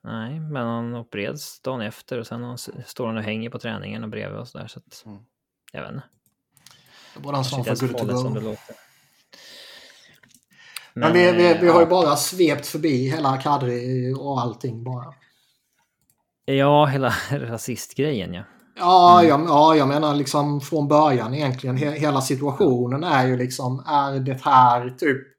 Nej, 0.05 0.41
men 0.41 0.67
han 0.67 0.95
opererades 0.95 1.61
dagen 1.61 1.81
efter 1.81 2.19
och 2.19 2.27
sen 2.27 2.43
han, 2.43 2.59
står 2.87 3.07
han 3.07 3.17
och 3.17 3.23
hänger 3.23 3.51
på 3.51 3.59
träningen 3.59 4.05
och 4.05 4.11
bredvid 4.11 4.39
och 4.39 4.49
sådär. 4.49 4.67
Så 4.67 4.79
att, 4.79 5.03
Mm. 5.07 5.19
jag 5.73 5.83
vet 5.83 5.93
inte. 5.93 6.05
Som 7.15 7.23
var 7.23 7.33
Kanske 7.35 7.57
för 7.65 7.71
inte 7.73 7.87
good 7.87 7.91
to 7.91 7.99
farligt 7.99 8.19
som 8.21 8.35
det 8.35 8.41
go. 8.41 8.47
låter. 8.47 8.75
Men 10.95 11.13
vi, 11.13 11.33
vi, 11.33 11.59
vi 11.61 11.69
har 11.69 11.81
ju 11.81 11.87
bara 11.87 12.17
svept 12.17 12.67
förbi 12.67 13.11
hela 13.11 13.37
Kadri 13.37 14.15
och 14.19 14.41
allting 14.41 14.85
bara. 14.85 15.15
Ja, 16.45 16.87
hela 16.87 17.15
rasistgrejen 17.31 18.35
ja. 18.35 18.43
Ja, 18.77 19.21
Mm. 19.21 19.29
jag, 19.31 19.41
ja, 19.49 19.77
jag 19.77 19.89
menar 19.89 20.15
liksom 20.15 20.61
från 20.61 20.89
början 20.89 21.35
egentligen. 21.35 21.77
He, 21.77 21.91
hela 21.91 22.21
situationen 22.21 23.05
är 23.05 23.27
ju 23.27 23.37
liksom, 23.37 23.85
är 23.87 24.21
det 24.21 24.41
här 24.45 24.91
typ 24.91 25.34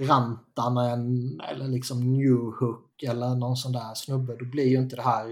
Rantanen 0.00 1.40
eller 1.50 1.68
liksom 1.68 2.12
Newhook 2.12 3.02
eller 3.02 3.34
någon 3.34 3.56
sån 3.56 3.72
där 3.72 3.94
snubbe, 3.94 4.36
då 4.36 4.44
blir 4.44 4.64
ju 4.68 4.76
inte 4.76 4.96
det 4.96 5.02
här... 5.02 5.26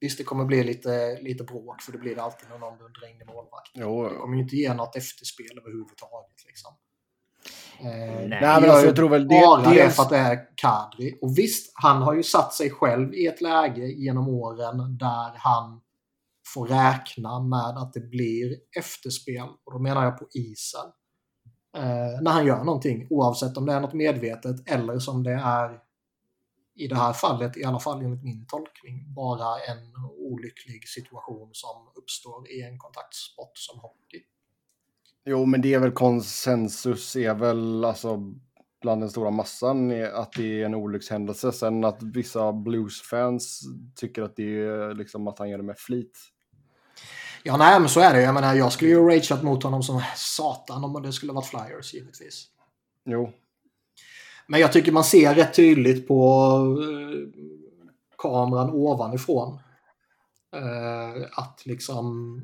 Visst, 0.00 0.18
det 0.18 0.24
kommer 0.24 0.44
bli 0.44 0.64
lite, 0.64 1.18
lite 1.20 1.44
bråk 1.44 1.82
för 1.82 1.92
det 1.92 1.98
blir 1.98 2.14
det 2.14 2.22
alltid 2.22 2.48
när 2.48 2.58
någon 2.58 2.78
dundrar 2.78 3.10
in 3.10 3.20
i 3.22 3.24
målvakt. 3.24 3.70
Jo, 3.74 4.08
Det 4.08 4.14
kommer 4.14 4.36
ju 4.36 4.42
inte 4.42 4.56
ge 4.56 4.74
något 4.74 4.96
efterspel 4.96 5.58
överhuvudtaget. 5.58 6.44
Liksom. 6.46 6.72
Eh, 7.80 7.86
Nej, 8.28 8.28
men 8.40 8.44
alltså, 8.70 8.86
jag 8.86 8.96
tror 8.96 9.08
väl 9.08 9.28
det- 9.28 9.40
bara 9.40 9.62
det 9.70 9.74
dels- 9.82 9.96
för 9.96 10.02
att 10.02 10.08
det 10.10 10.16
är 10.16 10.38
Kadri. 10.56 11.18
Och 11.22 11.38
visst, 11.38 11.72
han 11.74 12.02
har 12.02 12.14
ju 12.14 12.22
satt 12.22 12.54
sig 12.54 12.70
själv 12.70 13.14
i 13.14 13.26
ett 13.26 13.40
läge 13.40 13.86
genom 13.86 14.28
åren 14.28 14.98
där 14.98 15.32
han 15.36 15.80
får 16.54 16.66
räkna 16.66 17.40
med 17.40 17.76
att 17.82 17.92
det 17.92 18.00
blir 18.10 18.56
efterspel. 18.78 19.46
Och 19.64 19.72
då 19.72 19.78
menar 19.78 20.04
jag 20.04 20.18
på 20.18 20.26
isen. 20.34 20.86
Eh, 21.76 22.22
när 22.22 22.30
han 22.30 22.46
gör 22.46 22.64
någonting, 22.64 23.06
oavsett 23.10 23.56
om 23.56 23.66
det 23.66 23.72
är 23.72 23.80
något 23.80 23.94
medvetet 23.94 24.70
eller 24.70 24.98
som 24.98 25.22
det 25.22 25.32
är 25.32 25.80
i 26.74 26.88
det 26.88 26.96
här 26.96 27.12
fallet, 27.12 27.56
i 27.56 27.64
alla 27.64 27.80
fall 27.80 28.02
enligt 28.02 28.24
min 28.24 28.46
tolkning, 28.46 29.14
bara 29.14 29.58
en 29.58 29.94
olycklig 30.18 30.88
situation 30.88 31.50
som 31.52 31.92
uppstår 31.96 32.50
i 32.50 32.62
en 32.62 32.78
kontaktsport 32.78 33.58
som 33.58 33.80
hockey. 33.80 34.22
Jo, 35.24 35.44
men 35.44 35.62
det 35.62 35.74
är 35.74 35.78
väl 35.78 35.92
konsensus 35.92 37.16
är 37.16 37.34
väl 37.34 37.84
alltså 37.84 38.34
bland 38.80 39.02
den 39.02 39.10
stora 39.10 39.30
massan 39.30 40.04
att 40.14 40.32
det 40.32 40.60
är 40.60 40.64
en 40.64 40.74
olyckshändelse. 40.74 41.52
Sen 41.52 41.84
att 41.84 42.02
vissa 42.02 42.52
bluesfans 42.52 43.60
tycker 43.94 44.22
att 44.22 44.36
det 44.36 44.62
är 44.62 44.94
liksom 44.94 45.28
att 45.28 45.38
han 45.38 45.50
gör 45.50 45.58
det 45.58 45.64
med 45.64 45.78
flit. 45.78 46.18
Ja, 47.42 47.56
nej, 47.56 47.80
men 47.80 47.88
så 47.88 48.00
är 48.00 48.14
det. 48.14 48.22
Jag 48.22 48.34
menar, 48.34 48.54
jag 48.54 48.72
skulle 48.72 48.90
ju 48.90 49.08
rageat 49.08 49.42
mot 49.42 49.62
honom 49.62 49.82
som 49.82 50.02
satan 50.16 50.84
om 50.84 51.02
det 51.02 51.12
skulle 51.12 51.32
varit 51.32 51.46
Flyers, 51.46 51.94
givetvis. 51.94 52.46
Jo, 53.04 53.32
Men 54.46 54.60
jag 54.60 54.72
tycker 54.72 54.92
man 54.92 55.04
ser 55.04 55.34
rätt 55.34 55.54
tydligt 55.54 56.08
på 56.08 56.14
eh, 56.82 57.42
kameran 58.18 58.70
ovanifrån 58.70 59.58
eh, 60.56 61.22
att 61.32 61.62
liksom 61.66 62.40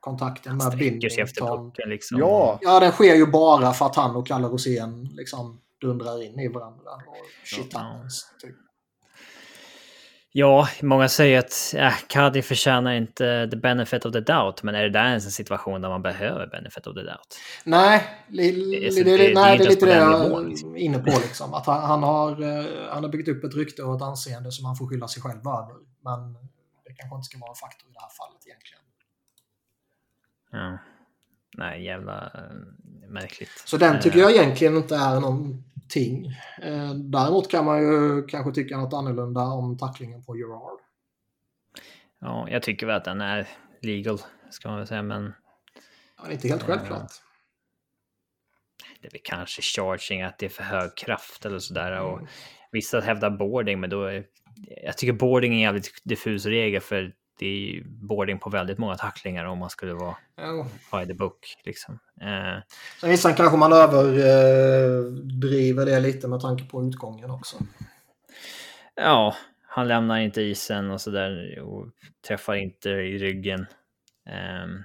kontakten 0.00 0.56
med 0.56 0.78
Binnington... 0.78 1.72
liksom. 1.86 2.18
ja, 2.18 2.58
Ja, 2.62 2.80
den 2.80 2.92
sker 2.92 3.14
ju 3.14 3.26
bara 3.26 3.72
för 3.72 3.86
att 3.86 3.96
han 3.96 4.16
och 4.16 4.26
Kalle 4.26 4.48
Rosén 4.48 5.04
liksom 5.04 5.60
dundrar 5.80 6.22
in 6.22 6.40
i 6.40 6.48
varandra. 6.48 6.90
Och 6.90 7.16
shit 7.44 7.70
Ja. 7.72 7.78
happens, 7.78 8.26
typ. 8.40 8.56
Ja, 10.34 10.68
många 10.82 11.08
säger 11.08 11.38
att 11.38 11.74
äh, 11.76 11.94
Kadri 12.06 12.42
förtjänar 12.42 12.92
inte 12.92 13.48
the 13.50 13.56
benefit 13.56 14.06
of 14.06 14.12
the 14.12 14.20
doubt, 14.20 14.62
men 14.62 14.74
är 14.74 14.82
det 14.82 14.90
där 14.90 15.06
ens 15.06 15.24
en 15.24 15.30
situation 15.30 15.80
där 15.80 15.88
man 15.88 16.02
behöver 16.02 16.46
benefit 16.46 16.86
of 16.86 16.94
the 16.94 17.02
doubt? 17.02 17.38
Nej, 17.64 18.04
li, 18.28 18.52
li, 18.52 18.90
Det 19.04 19.14
är 19.14 19.18
det, 19.18 19.34
nej, 19.34 19.58
det 19.58 19.64
är 19.64 19.68
lite 19.68 19.86
det 19.86 19.94
jag 19.96 20.48
liksom. 20.48 20.76
är 20.76 20.78
inne 20.78 20.98
på. 20.98 21.10
Liksom. 21.10 21.54
Att 21.54 21.66
han, 21.66 21.82
han, 21.82 22.02
har, 22.02 22.30
eh, 22.42 22.64
han 22.90 23.04
har 23.04 23.10
byggt 23.10 23.28
upp 23.28 23.44
ett 23.44 23.54
rykte 23.54 23.82
och 23.82 23.96
ett 23.96 24.02
anseende 24.02 24.52
som 24.52 24.64
han 24.64 24.76
får 24.76 24.86
skylla 24.86 25.08
sig 25.08 25.22
själv 25.22 25.38
över. 25.38 25.74
Men 26.04 26.32
det 26.84 26.94
kanske 26.96 27.16
inte 27.16 27.24
ska 27.24 27.38
vara 27.38 27.50
en 27.50 27.56
faktor 27.56 27.90
i 27.90 27.92
det 27.92 28.00
här 28.00 28.08
fallet 28.08 28.46
egentligen. 28.46 28.82
Ja. 30.52 30.78
Nej, 31.56 31.84
jävla 31.84 32.30
äh, 32.34 33.08
märkligt. 33.08 33.62
Så 33.64 33.76
den 33.76 34.00
tycker 34.00 34.18
Eh, 34.18 34.22
jag 34.22 34.32
egentligen 34.32 34.76
inte 34.76 34.96
är 34.96 35.20
någonting. 35.96 36.26
Eh, 36.62 36.94
däremot 36.94 37.50
kan 37.50 37.64
man 37.64 37.82
ju 37.82 38.22
kanske 38.26 38.52
tycka 38.52 38.76
något 38.78 38.94
annorlunda 38.94 39.42
om 39.42 39.78
tacklingen 39.78 40.22
på 40.24 40.36
Gerard. 40.36 40.78
Ja, 42.20 42.48
jag 42.50 42.62
tycker 42.62 42.86
väl 42.86 42.96
att 42.96 43.04
den 43.04 43.20
är 43.20 43.48
legal, 43.82 44.18
ska 44.50 44.68
man 44.68 44.78
väl 44.78 44.86
säga, 44.86 45.02
men 45.02 45.32
Ja, 46.24 46.30
inte 46.32 46.48
helt 46.48 46.62
Eh, 46.62 46.66
självklart. 46.66 47.12
det 49.00 49.08
är 49.08 49.12
väl 49.12 49.20
kanske 49.24 49.62
charging, 49.62 50.22
att 50.22 50.38
det 50.38 50.46
är 50.46 50.50
för 50.50 50.62
hög 50.62 50.94
kraft 50.96 51.44
eller 51.44 51.58
sådär. 51.58 52.00
Och 52.00 52.18
Mm. 52.18 52.26
vissa 52.72 53.00
hävdar 53.00 53.30
boarding, 53.30 53.80
men 53.80 53.90
då 53.90 54.04
är... 54.04 54.24
Jag 54.84 54.98
tycker 54.98 55.12
boarding 55.12 55.52
är 55.52 55.56
en 55.56 55.60
jävligt 55.62 55.90
diffus 56.04 56.46
regel, 56.46 56.80
för 56.80 57.14
det 57.38 57.46
är 57.46 57.58
ju 57.58 57.84
boarding 57.84 58.38
på 58.38 58.50
väldigt 58.50 58.78
många 58.78 58.96
tacklingar 58.96 59.44
om 59.44 59.58
man 59.58 59.70
skulle 59.70 59.94
vara 59.94 60.16
Ja. 60.36 60.66
by 60.92 61.06
the 61.06 61.14
book. 61.14 61.56
Liksom. 61.64 61.98
Eh, 62.20 62.58
Sen 63.00 63.10
visst 63.10 63.36
kanske 63.36 63.56
man 63.56 63.72
överdriver 63.72 65.86
det 65.86 66.00
lite 66.00 66.28
med 66.28 66.40
tanke 66.40 66.64
på 66.64 66.84
utgången 66.84 67.30
också. 67.30 67.56
ja, 68.94 69.36
han 69.66 69.88
lämnar 69.88 70.18
inte 70.18 70.42
isen 70.42 70.90
och 70.90 71.00
sådär 71.00 71.60
och 71.60 71.86
träffar 72.28 72.54
inte 72.54 72.90
i 72.90 73.18
ryggen. 73.18 73.66
Ehm, 74.26 74.82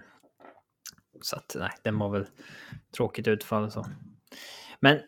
så 1.22 1.36
att 1.36 1.56
nej, 1.60 1.72
den 1.84 1.99
var 1.99 2.10
väl 2.10 2.26
tråkigt 2.98 3.28
utfall 3.28 3.72
så. 3.72 3.86
Men 4.80 4.99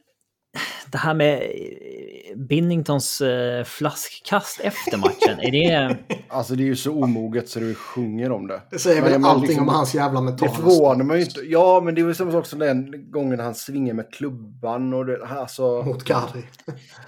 det 0.92 0.98
här 0.98 1.14
med 1.14 1.42
eh, 1.42 2.38
Binningtons 2.38 3.22
eh, 3.22 3.64
flaskkast 3.64 4.60
efter 4.60 4.98
matchen, 4.98 5.40
är 5.40 5.52
det... 5.52 5.98
alltså 6.30 6.56
det 6.56 6.64
är 6.64 6.66
ju 6.66 6.76
så 6.76 6.92
omoget 6.92 7.50
så 7.50 7.60
du 7.60 7.76
sjunger 7.76 8.32
om 8.32 8.48
det. 8.48 8.62
Det 8.72 8.80
säger 8.80 9.02
väl 9.02 9.12
men 9.12 9.26
allting 9.26 9.48
liksom- 9.48 9.70
om 9.70 9.76
hans 9.76 9.96
jävla 9.96 10.20
Det 10.20 10.26
mentala 10.26 10.52
förvånar 10.52 11.06
mig 11.06 11.22
inte. 11.22 11.40
Ja, 11.40 11.82
men 11.84 11.96
det 11.96 12.02
är 12.02 12.06
väl 12.06 12.16
samma 12.16 12.32
sak 12.32 12.46
som 12.46 12.60
den 12.60 13.12
gången 13.12 13.40
han 13.40 13.56
svingar 13.56 13.94
med 13.94 14.14
klubban 14.14 14.94
och 14.94 15.06
det, 15.06 15.26
alltså, 15.26 15.84
Mot 15.84 16.04
Kadri. 16.04 16.44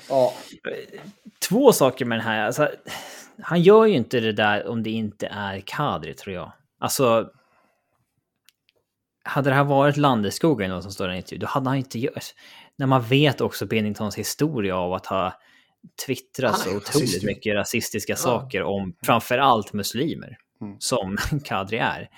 ja. 0.09 0.33
Två 1.49 1.73
saker 1.73 2.05
med 2.05 2.17
den 2.17 2.25
här. 2.25 2.45
Alltså, 2.45 2.69
han 3.41 3.61
gör 3.61 3.85
ju 3.85 3.95
inte 3.95 4.19
det 4.19 4.33
där 4.33 4.67
om 4.67 4.83
det 4.83 4.89
inte 4.89 5.27
är 5.27 5.59
Kadri, 5.65 6.13
tror 6.13 6.35
jag. 6.35 6.51
Alltså... 6.79 7.29
Hade 9.23 9.49
det 9.49 9.55
här 9.55 9.63
varit 9.63 9.97
Landeskog 9.97 10.61
eller 10.61 10.73
någon 10.73 10.83
som 10.83 10.91
står 10.91 11.09
i 11.09 11.11
en 11.11 11.17
intervju, 11.17 11.39
då 11.39 11.47
hade 11.47 11.69
han 11.69 11.77
inte 11.77 11.99
gjort... 11.99 12.33
När 12.77 12.85
man 12.87 13.01
vet 13.01 13.41
också 13.41 13.65
Benningtons 13.65 14.15
historia 14.17 14.77
av 14.77 14.93
att 14.93 15.05
ha 15.05 15.33
twittrat 16.05 16.57
så 16.59 16.69
otroligt 16.69 16.87
rasist. 16.87 17.23
mycket 17.23 17.55
rasistiska 17.55 18.13
Ja. 18.13 18.17
saker 18.17 18.63
om 18.63 18.95
framför 19.05 19.37
allt 19.37 19.73
muslimer, 19.73 20.37
Mm. 20.61 20.75
som 20.79 21.17
Kadri 21.45 21.77
är. 21.77 22.09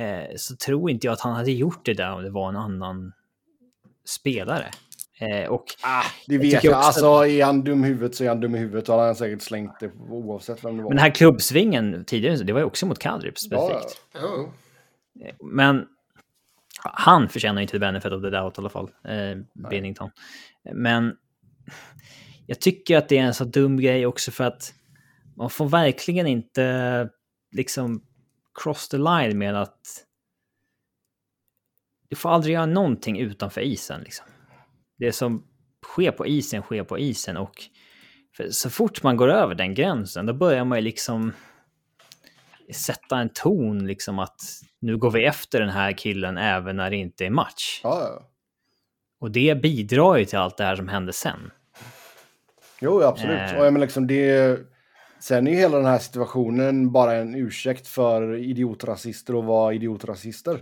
Eh, 0.00 0.36
så 0.36 0.56
tror 0.56 0.90
inte 0.90 1.06
jag 1.06 1.12
att 1.14 1.20
han 1.20 1.34
hade 1.36 1.52
gjort 1.52 1.84
det 1.84 1.94
där 1.94 2.12
om 2.12 2.22
det 2.22 2.30
var 2.30 2.48
en 2.48 2.56
annan 2.56 3.12
spelare. 4.08 4.70
Eh, 5.20 5.48
och 5.50 5.64
Ah, 5.82 6.02
det 6.26 6.34
Jag 6.34 6.40
vet 6.42 6.64
jag. 6.64 6.76
också- 6.78 6.86
Alltså, 6.86 7.26
är 7.26 7.44
han 7.44 7.64
dum 7.64 7.84
i 7.84 7.88
huvudet 7.88 8.14
så 8.14 8.24
är 8.24 8.28
han 8.28 8.40
dum 8.40 8.54
i 8.54 8.58
huvudet. 8.58 8.86
Då 8.86 8.92
hade 8.92 9.04
han 9.04 9.14
säkert 9.14 9.42
slängt 9.42 9.80
det 9.80 9.90
oavsett 10.10 10.64
vem 10.64 10.76
det 10.76 10.82
var. 10.82 10.90
Men 10.90 10.96
den 10.96 11.04
här 11.04 11.14
klubbsvingen 11.14 12.04
tidigare, 12.04 12.36
det 12.36 12.52
var 12.52 12.60
ju 12.60 12.66
också 12.66 12.86
mot 12.86 12.98
Kadri 12.98 13.28
Ja, 13.28 13.32
specifikt. 13.34 14.02
Jo. 14.22 14.52
Men 15.52 15.86
han 16.84 17.28
förtjänar 17.28 17.62
inte 17.62 17.72
the 17.72 17.78
benefit 17.78 18.12
of 18.12 18.22
the 18.22 18.30
doubt 18.30 18.58
i 18.58 18.60
alla 18.60 18.68
fall, 18.68 18.90
eh, 19.04 19.68
Binnington. 19.70 20.10
Men 20.74 21.16
jag 22.46 22.60
tycker 22.60 22.98
att 22.98 23.08
det 23.08 23.18
är 23.18 23.22
en 23.22 23.34
så 23.34 23.44
dum 23.44 23.76
grej 23.76 24.06
också 24.06 24.30
för 24.30 24.44
att 24.44 24.74
man 25.36 25.50
får 25.50 25.68
verkligen 25.68 26.26
inte 26.26 27.08
liksom 27.52 28.02
cross 28.62 28.88
the 28.88 28.98
line 28.98 29.38
med 29.38 29.62
att 29.62 30.06
du 32.08 32.16
får 32.16 32.30
aldrig 32.30 32.54
göra 32.54 32.66
någonting 32.66 33.18
utanför 33.18 33.60
isen. 33.60 34.00
Liksom. 34.00 34.26
Det 34.98 35.12
som 35.12 35.46
sker 35.84 36.10
på 36.10 36.26
isen 36.26 36.62
sker 36.62 36.84
på 36.84 36.98
isen 36.98 37.36
och 37.36 37.54
så 38.50 38.70
fort 38.70 39.02
man 39.02 39.16
går 39.16 39.28
över 39.28 39.54
den 39.54 39.74
gränsen 39.74 40.26
då 40.26 40.32
börjar 40.32 40.64
man 40.64 40.78
ju 40.78 40.82
liksom 40.84 41.32
sätta 42.74 43.18
en 43.18 43.28
ton 43.28 43.86
liksom 43.86 44.18
att 44.18 44.40
nu 44.80 44.96
går 44.96 45.10
vi 45.10 45.24
efter 45.24 45.60
den 45.60 45.68
här 45.68 45.92
killen 45.92 46.38
även 46.38 46.76
när 46.76 46.90
det 46.90 46.96
inte 46.96 47.26
är 47.26 47.30
match. 47.30 47.80
ja. 47.82 48.28
Och 49.20 49.30
det 49.30 49.62
bidrar 49.62 50.16
ju 50.16 50.24
till 50.24 50.38
allt 50.38 50.56
det 50.56 50.64
här 50.64 50.76
som 50.76 50.88
hände 50.88 51.12
sen. 51.12 51.50
Jo, 52.80 53.02
absolut. 53.02 53.52
Eh. 53.52 53.58
Och 53.58 53.66
jag 53.66 53.72
menar 53.72 53.86
liksom 53.86 54.06
det... 54.06 54.58
Sen 55.20 55.46
är 55.46 55.50
ju 55.50 55.56
hela 55.56 55.76
den 55.76 55.86
här 55.86 55.98
situationen 55.98 56.92
bara 56.92 57.14
en 57.14 57.34
ursäkt 57.34 57.86
för 57.86 58.34
idiotrasister 58.34 59.38
att 59.38 59.44
vara 59.44 59.74
idiotrasister. 59.74 60.60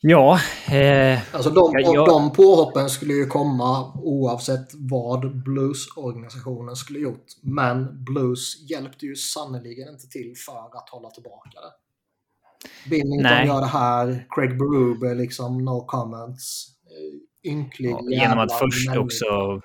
Ja, 0.00 0.40
eh, 0.70 1.34
Alltså 1.34 1.50
de, 1.50 1.72
Ja, 1.74 1.94
jag- 1.94 2.06
de 2.08 2.32
påhoppen 2.32 2.90
skulle 2.90 3.12
ju 3.14 3.26
komma 3.26 3.92
oavsett 3.94 4.68
vad 4.74 5.42
bluesorganisationen 5.44 6.76
skulle 6.76 6.98
gjort. 6.98 7.26
Men 7.42 8.04
blues 8.04 8.70
hjälpte 8.70 9.06
ju 9.06 9.16
sannerligen 9.16 9.88
inte 9.88 10.08
till 10.08 10.32
för 10.46 10.78
att 10.78 10.88
hålla 10.90 11.10
tillbaka 11.10 11.50
det. 11.50 12.90
Billington 12.90 13.46
gör 13.46 13.60
det 13.60 13.66
här, 13.66 14.26
Craig 14.30 14.58
Berube 14.58 15.14
liksom 15.14 15.64
no 15.64 15.84
comments. 15.86 16.66
Eh, 16.86 17.50
Ynklig 17.50 17.90
ja, 17.90 18.00
genom 18.10 18.38
att 18.38 18.52
först 18.58 18.88
människa. 18.88 19.04
också... 19.04 19.60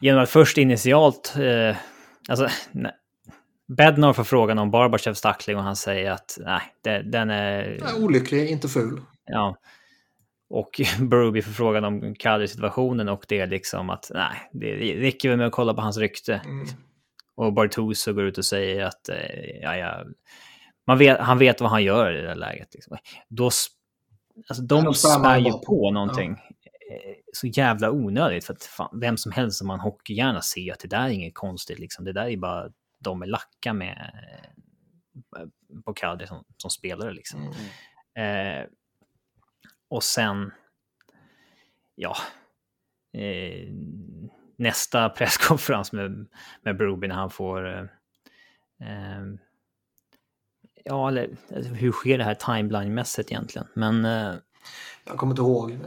Genom 0.00 0.22
att 0.22 0.30
först 0.30 0.58
initialt... 0.58 1.34
Eh, 1.36 1.76
alltså, 2.28 2.48
nej, 2.72 2.92
Bednar 3.76 4.12
får 4.12 4.24
frågan 4.24 4.58
om 4.58 4.70
Barbachevs 4.70 5.20
tackling 5.20 5.56
och 5.56 5.62
han 5.62 5.76
säger 5.76 6.10
att 6.10 6.38
nej, 6.40 6.62
det, 6.82 7.02
den 7.02 7.30
är... 7.30 7.78
Ja, 7.80 8.04
Olycklig, 8.04 8.50
inte 8.50 8.68
ful. 8.68 9.00
Ja. 9.24 9.56
Och 10.50 10.80
Berube 11.00 11.42
får 11.42 11.52
frågan 11.52 11.84
om 11.84 12.14
Kadri-situationen 12.14 13.08
och 13.08 13.24
det 13.28 13.40
är 13.40 13.46
liksom 13.46 13.90
att 13.90 14.10
nej, 14.14 14.50
det 14.52 14.74
räcker 15.00 15.28
väl 15.28 15.38
med 15.38 15.46
att 15.46 15.52
kolla 15.52 15.74
på 15.74 15.80
hans 15.80 15.96
rykte. 15.96 16.34
Mm. 16.44 16.66
Och 17.34 17.52
Bartuso 17.52 18.12
går 18.12 18.24
ut 18.24 18.38
och 18.38 18.44
säger 18.44 18.84
att 18.84 19.08
eh, 19.08 19.60
ja, 19.62 19.76
ja, 19.76 20.04
man 20.86 20.98
vet, 20.98 21.20
han 21.20 21.38
vet 21.38 21.60
vad 21.60 21.70
han 21.70 21.84
gör 21.84 22.18
i 22.18 22.22
det 22.22 22.28
här 22.28 22.34
läget. 22.34 22.74
Liksom. 22.74 22.96
Då, 23.28 23.44
alltså, 23.44 23.70
Ja, 24.68 24.82
de 24.82 24.94
spär 24.94 25.38
ju 25.38 25.52
på. 25.52 25.90
någonting 25.90 26.30
eh, 26.30 27.14
så 27.32 27.46
jävla 27.46 27.90
onödigt. 27.90 28.44
För 28.44 28.52
att 28.52 28.64
fan, 28.64 29.00
vem 29.00 29.16
som 29.16 29.32
helst 29.32 29.58
som 29.58 29.66
man 29.66 29.80
hockeyhjärna 29.80 30.40
ser 30.42 30.72
att 30.72 30.80
det 30.80 30.88
där 30.88 31.04
är 31.04 31.08
inget 31.08 31.34
konstigt. 31.34 31.78
Liksom. 31.78 32.04
Det 32.04 32.12
där 32.12 32.28
är 32.28 32.36
bara 32.36 32.68
de 33.00 33.22
är 33.22 33.26
lacka 33.26 33.72
med 33.72 34.10
eh, 35.36 35.46
på 35.84 35.94
Kadri 35.94 36.26
som, 36.26 36.44
som 36.56 36.70
spelare. 36.70 37.12
Liksom. 37.12 37.52
Mm. 38.14 38.60
Eh, 38.60 38.66
och 39.88 40.02
sen, 40.02 40.52
ja, 41.94 42.16
eh, 43.12 43.68
nästa 44.56 45.08
presskonferens 45.16 45.92
med, 45.92 46.26
med 46.62 46.76
Broby 46.76 47.08
när 47.08 47.14
han 47.14 47.30
får, 47.30 47.68
eh, 47.68 47.84
eh, 48.80 49.24
ja, 50.84 51.08
eller 51.08 51.36
alltså, 51.56 51.72
hur 51.72 51.92
sker 51.92 52.18
det 52.18 52.24
här 52.24 52.34
timeline-mässigt 52.34 53.30
egentligen? 53.32 53.68
Men 53.74 54.04
eh, 54.04 54.34
Jag 55.04 55.16
kommer 55.16 55.32
inte 55.32 55.42
ihåg 55.42 55.70
eh, 55.70 55.78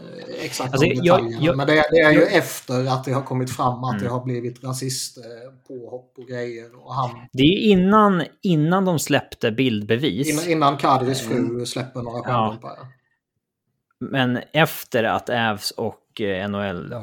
exakt 0.46 0.74
Alltså, 0.74 0.90
de 0.90 0.96
jag- 0.96 1.04
detaljerna. 1.20 1.46
jag- 1.46 1.58
men 1.58 1.68
det, 1.68 1.74
det 1.92 2.00
är 2.00 2.12
ju 2.12 2.22
efter 2.24 2.86
att 2.86 3.04
det 3.04 3.12
har 3.12 3.22
kommit 3.22 3.52
fram 3.56 3.84
att 3.84 3.92
Mm. 3.94 4.04
det 4.04 4.10
har 4.10 4.24
blivit 4.24 4.64
rasist 4.64 5.18
eh, 5.18 5.24
påhopp 5.68 6.14
och 6.18 6.28
grejer. 6.28 6.76
Och 6.86 6.94
han, 6.94 7.10
det 7.34 7.44
är 7.44 7.48
ju 7.52 7.60
innan, 7.60 8.24
innan 8.42 8.86
de 8.86 9.00
släppte 9.00 9.52
bildbevis. 9.52 10.30
innan, 10.30 10.50
innan 10.58 10.78
Kadris 10.78 11.22
fru 11.28 11.66
släpper 11.66 12.02
några 12.02 12.18
Ja. 12.18 12.24
stjärndumpar. 12.24 12.78
Ja. 12.80 12.88
Men 14.00 14.40
efter 14.52 15.04
att 15.04 15.30
Ävs 15.30 15.72
och 15.72 16.22
eh, 16.22 16.50
NHL, 16.50 16.94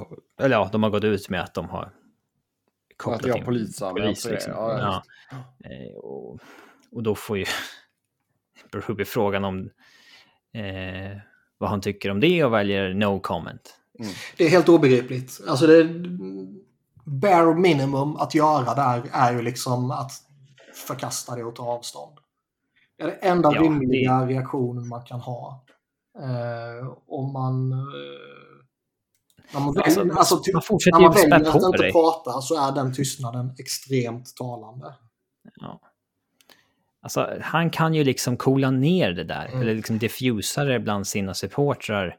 eller 0.40 0.57
ja, 0.57 0.69
de 0.73 0.82
har 0.82 0.90
gått 0.90 1.05
ut 1.05 1.28
med 1.28 1.40
att 1.43 1.55
de 1.55 1.69
har 1.69 1.93
Att 3.07 3.27
jag 3.27 3.35
har 3.39 3.43
polisanmält 3.44 4.05
polis. 4.05 4.24
Liksom. 4.31 4.52
ja, 4.57 4.78
Ja, 4.78 5.02
Eh, 5.65 5.97
och, 5.97 6.39
och 6.93 7.02
då 7.02 7.15
får 7.15 7.39
ju 7.39 7.44
Berube 8.73 9.05
frågan 9.05 9.44
om 9.44 9.70
eh, 10.55 11.16
vad 11.60 11.70
han 11.70 11.80
tycker 11.80 12.10
om 12.10 12.20
det 12.20 12.44
och 12.44 12.52
väljer 12.52 12.94
no 12.94 13.20
comment. 13.20 13.74
Det 14.36 14.44
är 14.44 14.50
helt 14.50 14.68
obegripligt. 14.68 15.40
Alltså 15.48 15.66
det 15.66 15.88
bare 17.04 17.54
minimum 17.54 18.16
att 18.16 18.34
göra 18.34 18.74
där 18.74 19.02
är 19.12 19.32
ju 19.32 19.42
liksom 19.42 19.90
att 19.90 20.12
förkasta 20.86 21.34
det 21.36 21.44
och 21.44 21.56
ta 21.56 21.62
avstånd. 21.66 22.18
Det 22.98 23.02
är 23.02 23.06
det 23.06 23.12
enda 23.12 23.54
Ja, 23.54 23.62
rimliga 23.62 24.26
reaktionen 24.26 24.88
man 24.88 25.02
kan 25.04 25.20
ha. 25.20 25.64
Eh, 26.18 26.88
om 27.06 27.32
man... 27.32 27.72
Eh, 27.72 27.78
när 29.54 29.60
man, 29.60 29.78
Alltså, 29.78 30.00
väljer- 30.00 30.16
alltså, 30.18 30.42
ty- 30.44 30.52
man 30.52 30.56
när 30.60 30.60
fortsätter 30.66 31.00
man 31.00 31.12
väljer 31.12 31.48
att 31.48 31.62
inte 31.62 31.90
prata 31.92 32.40
så 32.40 32.68
är 32.68 32.72
den 32.72 32.94
tystnaden 32.94 33.54
extremt 33.58 34.36
talande. 34.36 34.94
Ja. 35.60 35.80
Alltså, 37.02 37.39
han 37.43 37.70
kan 37.70 37.94
ju 37.94 38.05
liksom 38.05 38.36
coola 38.36 38.70
ner 38.70 39.12
det 39.12 39.24
där, 39.24 39.47
Mm. 39.47 39.60
eller 39.60 39.74
liksom 39.74 39.98
diffusa 39.98 40.64
det 40.64 40.81
bland 40.81 41.06
sina 41.06 41.35
supportrar 41.35 42.16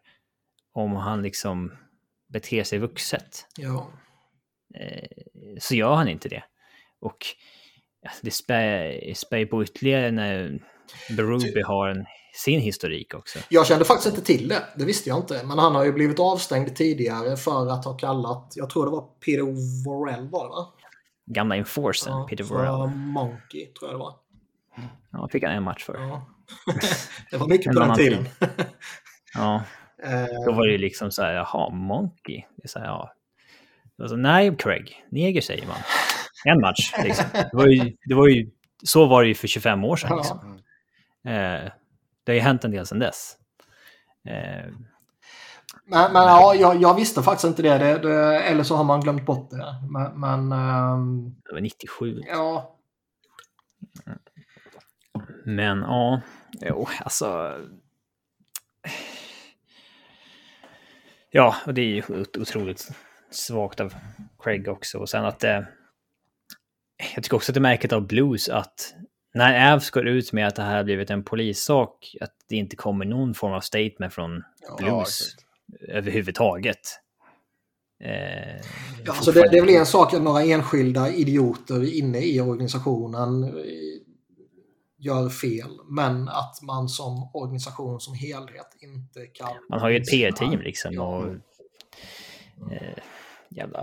om 0.74 0.96
han 0.96 1.22
liksom 1.22 1.74
beter 2.30 2.64
sig 2.64 2.80
vuxet. 2.80 3.46
Ja. 3.58 3.88
Eh, 4.76 5.08
så 5.60 5.76
gör 5.76 5.94
han 5.96 6.08
inte 6.08 6.30
det. 6.30 6.44
Och 7.00 7.18
det 8.22 8.32
spär, 8.32 9.14
spär 9.14 9.38
ju 9.38 9.46
på 9.46 9.64
ytterligare 9.64 10.12
när 10.12 10.60
Berube 11.18 11.64
har 11.66 11.88
en, 11.88 12.06
sin 12.34 12.60
historik 12.60 13.14
också. 13.14 13.40
Jag 13.50 13.68
kände 13.68 13.86
faktiskt 13.86 14.10
inte 14.16 14.26
till 14.26 14.48
det, 14.48 14.64
det 14.78 14.86
visste 14.86 15.10
jag 15.10 15.18
inte. 15.20 15.42
Men 15.46 15.60
han 15.60 15.76
har 15.76 15.86
ju 15.86 15.92
blivit 15.94 16.20
avstängd 16.20 16.76
tidigare 16.76 17.38
för 17.38 17.68
att 17.72 17.86
ha 17.86 17.98
kallat, 17.98 18.54
jag 18.56 18.70
tror 18.70 18.86
det 18.86 18.92
var 18.92 19.02
Peter 19.02 19.42
Worrell 19.86 20.30
var 20.30 20.44
det 20.44 20.50
va? 20.50 20.74
Gamla 21.26 21.56
enforcern, 21.56 22.14
Ja, 22.14 22.28
Peter 22.30 22.44
för 22.44 22.56
Vorel. 22.56 22.90
Monkey 22.96 23.66
tror 23.66 23.92
jag 23.92 23.94
det 23.94 24.04
var. 24.04 24.14
Ja, 25.12 25.30
fick 25.32 25.44
han 25.44 25.52
en 25.54 25.64
match 25.64 25.84
för. 25.84 25.94
Ja. 25.94 26.28
det 27.32 27.38
var 27.38 27.48
mycket 27.48 27.74
på 27.74 27.80
den 27.80 27.96
tiden. 27.96 28.26
Ja, 29.34 29.64
Eh, 30.04 30.46
då 30.46 30.52
var 30.52 30.66
det 30.66 30.72
ju 30.72 30.78
liksom 30.78 31.12
så 31.12 31.22
här, 31.22 31.34
jaha, 31.34 31.70
Monkey. 31.70 32.44
Det 32.56 32.64
är 32.64 32.68
så 32.68 32.80
här, 32.80 32.86
ja. 32.86 33.14
Alltså, 34.02 34.16
nej, 34.16 34.56
Craig, 34.58 35.06
neger 35.10 35.42
säger 35.42 35.68
man. 35.68 35.78
En 36.46 36.62
match, 36.62 36.94
liksom. 37.04 37.26
Det 37.34 37.50
var 37.54 37.68
ju, 37.68 37.98
det 38.06 38.16
var 38.16 38.28
ju, 38.28 38.52
så 38.84 39.06
var 39.06 39.22
det 39.22 39.28
ju 39.28 39.36
för 39.36 39.48
25 39.48 39.84
år 39.84 39.96
sedan. 39.96 40.10
Ja. 40.12 40.18
Liksom. 40.18 40.40
Eh, 41.26 41.72
det 42.24 42.32
har 42.32 42.34
ju 42.34 42.40
hänt 42.40 42.64
en 42.64 42.72
del 42.72 42.86
sedan 42.86 43.00
dess. 43.00 43.38
Eh, 44.28 44.72
Men, 45.86 46.14
men 46.14 46.24
ja, 46.24 46.56
jag, 46.56 46.82
jag 46.82 46.96
visste 46.96 47.24
faktiskt 47.24 47.48
inte 47.48 47.62
det. 47.62 47.78
det, 47.78 48.00
det 48.00 48.40
eller 48.40 48.64
så 48.64 48.76
har 48.76 48.84
man 48.84 49.02
glömt 49.02 49.26
bort 49.26 49.50
det. 49.50 49.76
Men, 49.90 50.20
men 50.20 50.52
ehm, 50.52 51.36
det 51.46 51.54
var 51.54 51.62
97. 51.62 52.22
ja. 52.28 52.78
Men 55.46 55.78
ja, 55.80 56.22
jo, 56.62 56.88
alltså. 57.00 57.58
Ja, 61.32 61.56
och 61.66 61.74
det 61.74 61.82
är 61.82 61.86
ju 61.86 62.02
ot- 62.22 62.38
otroligt 62.38 62.90
svagt 63.32 63.80
av 63.80 63.94
Craig 64.44 64.68
också. 64.68 64.98
Och 64.98 65.10
sen 65.10 65.26
att 65.26 65.44
eh, 65.44 65.60
jag 67.16 67.24
tycker 67.24 67.36
också 67.36 67.52
att 67.52 67.54
det 67.54 67.60
är 67.60 67.62
märkligt 67.62 67.94
av 67.94 68.08
Blues 68.08 68.50
att 68.50 68.94
när 69.34 69.74
Avs 69.74 69.90
går 69.90 70.08
ut 70.08 70.34
med 70.34 70.48
att 70.48 70.56
det 70.56 70.62
här 70.64 70.76
har 70.78 70.84
blivit 70.84 71.10
en 71.10 71.24
polissak, 71.24 72.16
att 72.22 72.34
det 72.50 72.56
inte 72.56 72.76
kommer 72.76 73.06
någon 73.06 73.34
form 73.34 73.54
av 73.54 73.62
statement 73.62 74.14
från 74.14 74.44
Ja, 74.68 74.76
Blues 74.78 75.22
exakt. 75.22 75.46
överhuvudtaget. 75.90 76.80
Eh, 78.04 78.62
Ja, 79.06 79.12
alltså 79.14 79.32
det, 79.32 79.50
det 79.52 79.58
är 79.58 79.62
väl 79.66 79.76
en 79.76 79.86
sak 79.86 80.14
att 80.14 80.22
några 80.22 80.42
enskilda 80.44 81.10
idioter 81.12 81.98
inne 81.98 82.20
i 82.20 82.42
organisationen 82.42 83.44
eh, 83.44 83.52
gör 85.02 85.30
fel. 85.30 85.70
Men 85.90 86.28
att 86.30 86.60
man 86.62 86.90
som 86.90 87.30
organisation 87.34 88.00
som 88.00 88.14
helhet 88.14 88.78
inte 88.80 89.26
kan... 89.34 89.54
Man 89.70 89.80
har 89.80 89.90
ju 89.90 89.98
ett 89.98 90.12
PR-team 90.12 90.62
liksom. 90.62 91.00
Och, 91.00 91.26
eh, 92.74 92.98
jävla 93.50 93.80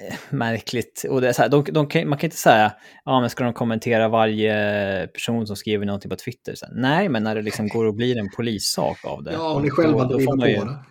eh, 0.00 0.14
märkligt. 0.30 1.04
Och 1.10 1.20
det 1.20 1.28
är 1.28 1.32
så 1.32 1.42
här, 1.42 1.48
de, 1.48 1.64
de 1.64 1.86
kan, 1.86 2.08
man 2.08 2.18
kan 2.18 2.26
inte 2.26 2.36
säga, 2.36 2.72
ja 3.04 3.20
men 3.20 3.30
ska 3.30 3.44
de 3.44 3.52
kommentera 3.52 4.08
varje 4.08 5.06
person 5.06 5.46
som 5.46 5.56
skriver 5.56 5.86
någonting 5.86 6.10
på 6.10 6.16
Twitter? 6.16 6.54
Så 6.54 6.66
här, 6.66 6.72
nej, 6.74 7.08
men 7.08 7.22
när 7.22 7.34
det 7.34 7.42
liksom 7.42 7.68
går 7.68 7.84
och 7.84 7.94
blir 7.94 8.18
en 8.18 8.30
polissak 8.36 9.04
av 9.04 9.22
det. 9.22 9.32
Ja, 9.32 9.54
och 9.54 9.62
ni 9.62 9.70
själva 9.70 10.04
då, 10.04 10.18
då 10.18 10.18
får 10.18 10.32
på 10.32 10.36
man 10.36 10.48
ju, 10.48 10.56
det. 10.56 10.84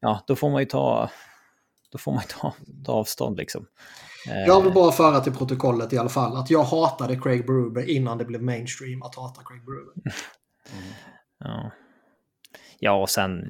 Ja, 0.00 0.24
då 0.26 0.36
får 0.36 0.50
man 0.50 0.62
ju 0.62 0.66
ta, 0.66 1.10
då 1.92 1.98
får 1.98 2.12
man 2.12 2.22
ta, 2.28 2.54
ta 2.84 2.92
avstånd 2.92 3.36
liksom. 3.36 3.66
Eh, 4.28 4.46
Jag 4.46 4.62
vill 4.62 4.72
bara 4.72 4.92
föra 4.92 5.20
till 5.20 5.32
protokollet 5.34 5.92
i 5.92 5.98
alla 5.98 6.08
fall 6.08 6.36
att 6.36 6.50
jag 6.50 6.62
hatade 6.62 7.16
Craig 7.16 7.46
Berube 7.46 7.92
innan 7.92 8.18
det 8.18 8.24
blev 8.24 8.42
mainstream 8.42 9.02
att 9.02 9.14
hata 9.14 9.42
Craig 9.44 9.64
Berube. 9.64 10.16
Ja. 11.44 11.70
ja, 12.78 12.92
och 13.02 13.10
sen 13.10 13.44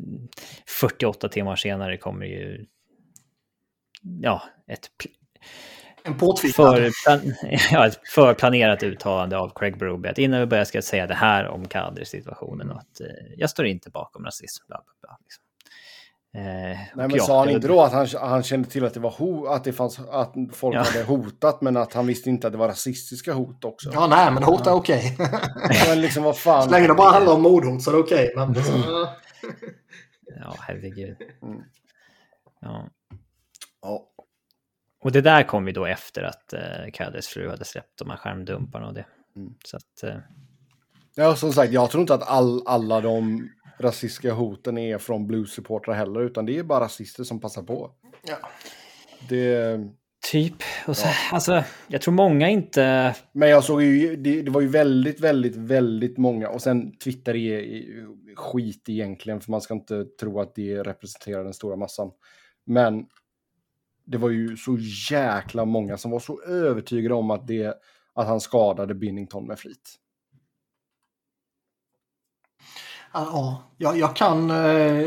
48 0.81 1.29
timmar 1.29 1.57
senare 1.57 1.97
kommer 1.97 2.27
ju 2.27 2.67
ja, 4.21 4.43
ett 4.67 4.91
En 6.05 6.15
förplan- 6.95 7.35
ja, 7.73 7.87
ett 7.87 8.01
förplanerat 8.09 8.83
uttalande 8.83 9.39
av 9.39 9.53
Craig 9.55 9.79
Berube. 9.79 10.11
Att 10.11 10.19
innan 10.19 10.41
vi 10.41 10.47
börjar 10.47 10.65
ska 10.65 10.77
jag 10.77 10.85
säga 10.85 11.07
det 11.07 11.15
här 11.15 11.47
om 11.49 11.69
Kadri-situationen 11.69 12.71
och 12.71 12.79
att 12.79 13.01
eh, 13.01 13.07
jag 13.37 13.51
står 13.51 13.67
inte 13.67 13.91
bakom 13.91 14.25
rasism. 14.25 14.65
Bla, 14.69 14.83
bla, 14.85 14.93
bla, 15.01 15.19
liksom. 15.23 15.45
Eh, 16.35 16.43
Nej, 16.43 16.91
men 16.95 17.11
ja, 17.11 17.25
sa 17.25 17.39
han 17.39 17.49
inte 17.51 17.69
då 17.69 17.81
att 17.83 17.93
han, 17.93 18.07
han 18.21 18.43
kände 18.43 18.69
till 18.69 18.85
att 18.85 18.95
det 18.95 19.01
var 19.01 19.11
ho, 19.11 19.47
att 19.47 19.65
det 19.65 19.73
fanns 19.73 19.99
att 19.99 20.35
folk 20.53 20.77
Ja. 20.77 20.83
hade 20.83 21.03
hotat, 21.05 21.61
men 21.61 21.77
att 21.77 21.93
han 21.93 22.07
visste 22.07 22.31
inte 22.31 22.47
att 22.47 22.53
det 22.53 22.59
var 22.59 22.69
rasistiska 22.69 23.33
hot 23.33 23.65
också? 23.65 23.91
Ja, 23.93 24.07
nej, 24.07 24.31
men 24.33 24.43
hot 24.43 24.67
är 24.67 24.73
okej. 24.73 25.17
Men 25.89 26.01
liksom 26.01 26.23
vad 26.23 26.39
fan. 26.39 26.63
Så 26.65 26.71
länge 26.71 26.87
det 26.87 26.95
bara 26.95 27.11
handlar 27.11 27.33
om 27.33 27.43
mordhot 27.43 27.83
så 27.83 27.91
är 27.91 27.95
det 27.95 28.01
okej. 28.01 28.33
Men 28.37 28.55
Ja, 30.41 30.55
herregud. 30.61 31.17
Mm. 31.43 31.61
Ja. 32.61 32.89
Ja. 33.83 34.07
och 35.05 35.13
det 35.13 35.21
där 35.21 35.43
kom 35.43 35.67
ju 35.67 35.73
då 35.73 35.87
efter 35.87 36.23
att 36.23 36.53
eh, 36.53 36.61
Caddes 36.93 37.29
fru 37.29 37.51
hade 37.51 37.65
släppt 37.65 37.99
de 37.99 38.11
här 38.11 38.17
skärmdumparna 38.17 38.87
och 38.87 38.95
det. 38.95 39.07
Mm. 39.37 39.55
Så 39.65 39.77
att, 39.77 40.03
eh, 40.03 40.17
Ja, 41.15 41.37
som 41.37 41.53
sagt, 41.53 41.73
jag 41.73 41.91
tror 41.91 42.01
inte 42.01 42.15
att 42.15 42.29
all, 42.29 42.63
alla 42.67 43.01
de 43.01 43.49
rasistiska 43.79 44.33
hoten 44.33 44.79
är 44.79 44.99
från 44.99 45.27
blues-supportrar 45.27 45.95
heller, 45.95 46.21
utan 46.21 46.47
det 46.47 46.59
är 46.59 46.63
bara 46.63 46.85
rasister 46.85 47.25
som 47.25 47.41
passar 47.41 47.63
på. 47.63 47.91
Ja. 48.23 48.37
Det, 49.29 49.81
typ. 50.31 50.55
Och 50.87 50.97
så, 50.97 51.09
Alltså, 51.33 51.65
jag 51.89 52.03
tror 52.03 52.15
många 52.15 52.49
inte... 52.49 53.15
men 53.33 53.49
jag 53.49 53.65
såg 53.65 53.83
ju, 53.83 54.17
det, 54.17 54.43
det 54.43 54.51
var 54.51 54.61
ju 54.61 54.69
väldigt, 54.69 55.21
väldigt, 55.21 55.57
väldigt 55.57 56.19
många, 56.19 56.49
och 56.49 56.63
sen 56.63 56.99
Twitter 56.99 57.37
är 57.37 57.65
skit 58.37 58.89
egentligen, 58.89 59.41
för 59.41 59.51
man 59.51 59.61
ska 59.61 59.75
inte 59.75 60.05
tro 60.05 60.41
att 60.41 60.55
det 60.55 60.83
representerar 60.83 61.45
den 61.45 61.55
stora 61.55 61.77
massan. 61.77 62.11
Men 62.67 63.07
det 64.05 64.19
var 64.19 64.31
ju 64.31 64.57
så 64.57 64.79
jäkla 65.11 65.65
många 65.65 65.97
som 65.97 66.11
var 66.11 66.21
så 66.21 66.43
övertygade 66.43 67.15
om 67.15 67.31
att, 67.31 67.47
det, 67.47 67.75
att 68.15 68.27
han 68.27 68.41
skadade 68.41 68.95
Binnington 68.95 69.47
med 69.47 69.59
flit. 69.59 69.99
Ja, 73.15 73.63
jag, 73.79 73.99
jag 73.99 74.17
kan... 74.17 74.51
Eh, 74.51 75.07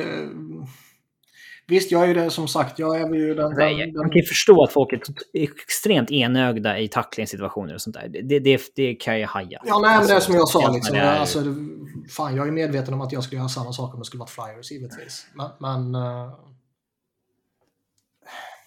visst, 1.68 1.92
jag 1.92 2.04
är 2.04 2.08
ju 2.08 2.14
det 2.14 2.30
som 2.30 2.48
sagt. 2.48 2.80
Jag 2.80 3.02
är 3.02 3.14
ju 3.14 3.34
den... 3.36 3.54
Nej, 3.54 3.78
den, 3.78 3.94
man 3.98 4.10
kan 4.10 4.18
ju 4.18 4.24
förstå 4.26 4.64
att 4.64 4.72
folk 4.74 4.94
är 4.94 5.02
extremt 5.34 6.12
enögda 6.12 6.80
i 6.80 6.88
tacklingssituationer 6.88 7.74
och 7.74 7.82
sånt 7.82 7.96
där. 7.96 8.08
Det, 8.24 8.40
det, 8.40 8.62
det 8.76 8.96
kan 8.96 9.20
jag 9.20 9.28
haja. 9.28 9.62
Ja, 9.66 9.80
nej, 9.80 9.98
men 9.98 10.08
det 10.08 10.12
är 10.12 10.16
Alltså, 10.16 10.32
som 10.32 10.36
jag 10.36 10.48
sa. 10.48 10.60
speciellt 10.60 10.76
Liksom, 10.76 10.96
är- 10.98 11.20
alltså, 11.20 11.44
fan, 12.18 12.36
jag 12.36 12.48
är 12.48 12.52
medveten 12.52 12.94
om 12.94 13.02
att 13.02 13.12
jag 13.12 13.24
skulle 13.24 13.40
göra 13.40 13.50
samma 13.50 13.74
sak 13.74 13.94
om 13.94 14.00
det 14.00 14.06
skulle 14.06 14.20
varit 14.20 14.30
Flyers, 14.30 14.72
givetvis. 14.72 15.28
Men, 15.34 15.50
men 15.60 15.96
eh, 15.96 16.32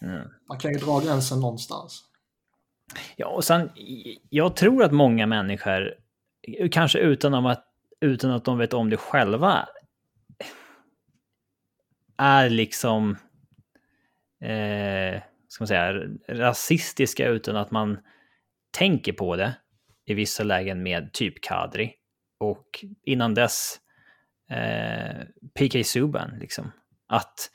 Mm. 0.03 0.29
man 0.49 0.59
kan 0.59 0.73
ju 0.73 0.79
dra 0.79 1.01
gränsen 1.01 1.41
någonstans. 1.41 2.05
Ja, 3.17 3.27
och 3.27 3.45
sen, 3.45 3.71
jag 4.31 4.57
tror 4.57 4.83
att 4.85 4.93
många 4.93 5.27
människor, 5.27 5.95
kanske 6.71 6.99
utan, 6.99 7.35
om 7.35 7.47
att, 7.47 7.65
utan 8.01 8.31
att 8.31 8.45
de 8.45 8.59
vet 8.59 8.73
om 8.73 8.91
det 8.91 8.97
själva, 8.97 9.69
är 12.19 12.51
liksom, 12.51 13.11
eh, 14.41 15.23
ska 15.49 15.63
man 15.63 15.69
säga, 15.69 15.93
rasistiska 16.29 17.29
utan 17.29 17.57
att 17.57 17.71
man 17.71 17.99
tänker 18.71 19.13
på 19.13 19.37
det 19.37 19.57
i 20.05 20.15
vissa 20.15 20.45
lägen 20.45 20.83
med 20.83 21.13
typ 21.13 21.41
Kadri. 21.43 21.95
Och 22.41 22.85
innan 23.05 23.35
dess 23.35 23.81
eh, 24.51 25.25
PK 25.55 25.85
Subban, 25.85 26.39
liksom. 26.39 26.73
Att 27.07 27.51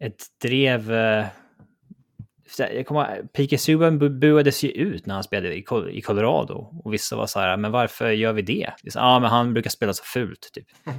ett 0.00 0.26
drev... 0.42 0.92
Eh, 0.92 1.26
jag 2.58 2.86
kommer, 2.86 3.22
PK 3.22 3.58
Subban 3.58 4.00
bu- 4.00 4.18
buades 4.18 4.62
ju 4.64 4.70
ut 4.70 5.06
när 5.06 5.14
han 5.14 5.24
spelade 5.24 5.54
i, 5.56 5.62
Col- 5.64 5.90
i 5.90 6.00
Colorado. 6.00 6.80
Och 6.84 6.94
vissa 6.94 7.16
var 7.16 7.26
så 7.26 7.40
här, 7.40 7.56
men 7.56 7.72
varför 7.72 8.10
gör 8.10 8.32
vi 8.32 8.42
det? 8.42 8.72
Liksom, 8.82 9.02
ah, 9.02 9.20
men 9.20 9.30
han 9.30 9.54
brukar 9.54 9.70
spela 9.70 9.92
så 9.92 10.04
fult, 10.04 10.50
typ. 10.52 10.66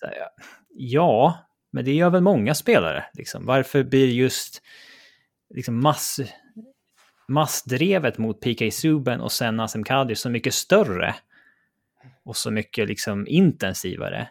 Så 0.00 0.06
här, 0.06 0.14
ja. 0.18 0.30
ja, 0.68 1.38
men 1.70 1.84
det 1.84 1.92
gör 1.92 2.10
väl 2.10 2.22
många 2.22 2.54
spelare. 2.54 3.04
Liksom. 3.14 3.46
Varför 3.46 3.84
blir 3.84 4.08
just 4.08 4.62
liksom, 5.54 5.80
mass, 5.82 6.20
massdrevet 7.28 8.18
mot 8.18 8.40
PK 8.40 8.70
Subban 8.70 9.20
och 9.20 9.32
sen 9.32 9.56
Nassim 9.56 9.84
Kadri 9.84 10.16
så 10.16 10.30
mycket 10.30 10.54
större 10.54 11.14
och 12.24 12.36
så 12.36 12.50
mycket 12.50 12.88
liksom, 12.88 13.26
intensivare 13.26 14.28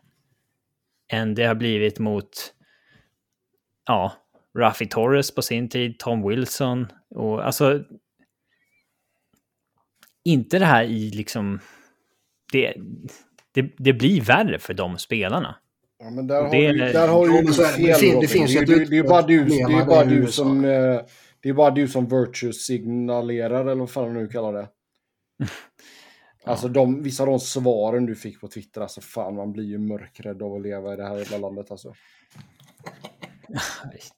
än 1.08 1.36
det 1.36 1.46
har 1.46 1.56
blivit 1.56 2.00
mot 2.00 2.54
ja, 3.86 4.14
Rafi 4.58 4.88
Torres 4.88 5.36
på 5.36 5.42
sin 5.42 5.70
tid, 5.70 6.00
Tom 6.00 6.28
Wilson 6.30 6.88
och 7.10 7.46
alltså 7.46 7.84
inte 10.24 10.60
det 10.60 10.66
här 10.66 10.84
i 10.84 11.12
liksom 11.12 11.60
det, 12.52 12.74
det, 13.52 13.62
det 13.78 13.94
blir 13.94 14.22
värre 14.22 14.60
för 14.60 14.74
de 14.74 14.98
spelarna. 14.98 15.56
Ja, 16.00 16.10
men 16.10 16.28
där 16.28 16.42
har, 16.44 16.52
Det- 16.52 16.72
du, 16.72 16.78
där 16.78 17.08
har 17.08 17.28
ju 17.28 17.42
du 17.42 17.54
fel, 17.54 18.22
Det 18.22 18.28
finns 18.28 18.52
ju 18.56 18.60
det, 18.66 18.80
det, 18.80 18.86
det 18.86 18.98
är 18.98 19.04
bara 19.04 19.22
du, 19.22 19.46
det 19.46 19.54
är 19.62 19.86
bara 19.86 20.04
du 20.06 20.28
som... 20.28 20.66
eh, 20.66 21.00
Det 21.42 21.50
är 21.50 21.54
bara 21.54 21.72
du 21.72 21.88
som 21.88 22.06
virtue 22.08 22.54
signalerar, 22.54 23.62
eller 23.62 23.76
vad 23.76 23.90
fan 23.90 24.14
du 24.14 24.22
nu 24.22 24.28
kallar 24.28 24.54
det. 24.54 24.68
Alltså 26.48 26.68
de, 26.68 27.04
vissa 27.04 27.24
av 27.24 27.30
de 27.30 27.40
svaren 27.40 28.06
du 28.06 28.16
fick 28.16 28.42
på 28.42 28.48
Twitter, 28.48 28.82
alltså 28.82 29.02
fan 29.02 29.36
man 29.36 29.52
blir 29.54 29.64
ju 29.64 29.78
mörkrädd 29.78 30.42
av 30.42 30.54
att 30.56 30.62
leva 30.62 30.94
i 30.94 30.96
det 30.98 31.04
här 31.08 31.18
jävla 31.18 31.38
landet 31.38 31.72
alltså. 31.72 31.94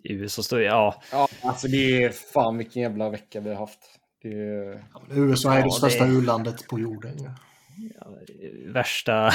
USA 0.03 0.43
står 0.43 0.61
ja, 0.61 1.01
Ja, 1.11 1.27
alltså 1.43 1.67
det 1.67 2.03
är 2.03 2.09
fan 2.09 2.57
vilken 2.57 2.81
jävla 2.81 3.09
vecka 3.09 3.39
vi 3.39 3.49
har 3.49 3.55
haft. 3.55 3.79
Det 4.21 4.27
är... 4.33 4.83
Ja, 4.93 5.01
USA 5.09 5.53
är 5.53 5.59
Ja, 5.59 5.65
det 5.65 5.71
största 5.71 6.05
det- 6.05 6.11
u-landet 6.11 6.67
på 6.67 6.79
jorden. 6.79 7.13
Ja. 7.19 7.31
värsta 8.73 9.29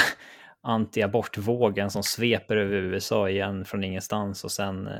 anti-abortvågen 0.61 1.89
som 1.89 2.03
sveper 2.03 2.57
över 2.57 2.75
USA 2.75 3.29
igen 3.29 3.65
från 3.65 3.83
ingenstans 3.83 4.43
och 4.43 4.51
sen 4.51 4.87
eh, 4.87 4.93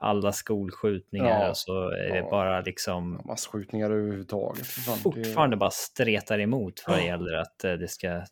alla 0.00 0.32
skolskjutningar 0.32 1.40
Ja. 1.44 1.50
och 1.50 1.56
så 1.56 1.88
är 1.88 2.08
det 2.10 2.16
Ja. 2.18 2.30
bara 2.30 2.60
liksom 2.60 3.20
Massskjutningar 3.24 3.90
överhuvudtaget. 3.90 4.66
fan. 4.66 4.94
Det- 4.96 5.00
fortfarande 5.02 5.56
bara 5.56 5.70
stretar 5.70 6.38
emot 6.40 6.84
vad 6.86 6.96
det 6.98 7.04
gäller 7.04 7.32
att 7.34 7.64
eh, 7.64 7.72
det 7.72 7.88
ska... 7.88 8.22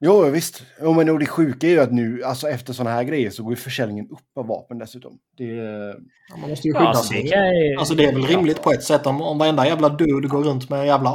Jo, 0.00 0.30
visst. 0.30 0.62
Jo, 0.80 0.92
men 0.92 1.08
och 1.10 1.18
det 1.18 1.26
sjuka 1.26 1.66
är 1.66 1.70
ju 1.70 1.80
att 1.80 1.92
nu, 1.92 2.22
alltså 2.24 2.48
efter 2.48 2.72
sådana 2.72 2.90
här 2.96 3.04
grejer 3.04 3.30
så 3.30 3.42
går 3.42 3.52
ju 3.52 3.56
försäljningen 3.56 4.08
upp 4.10 4.38
av 4.38 4.46
vapen 4.46 4.78
dessutom. 4.78 5.18
Det 5.36 5.58
är... 5.58 5.96
Ja, 6.28 6.36
man 6.36 6.50
måste 6.50 6.68
ju 6.68 6.74
Ja, 6.74 6.78
skydda 6.80 6.88
alltså, 6.88 7.12
det 7.14 7.20
sig. 7.20 7.28
kan 7.30 7.46
jag- 7.56 7.78
Alltså 7.78 7.94
det 7.94 8.04
är 8.04 8.12
väl 8.12 8.22
rimligt 8.26 8.62
på 8.62 8.70
ett 8.72 8.82
sätt. 8.82 9.06
Om, 9.06 9.22
om 9.22 9.38
varenda 9.38 9.66
jävla 9.66 9.88
dude 9.88 10.28
går 10.28 10.42
runt 10.44 10.70
med 10.70 10.86
jävla 10.86 11.10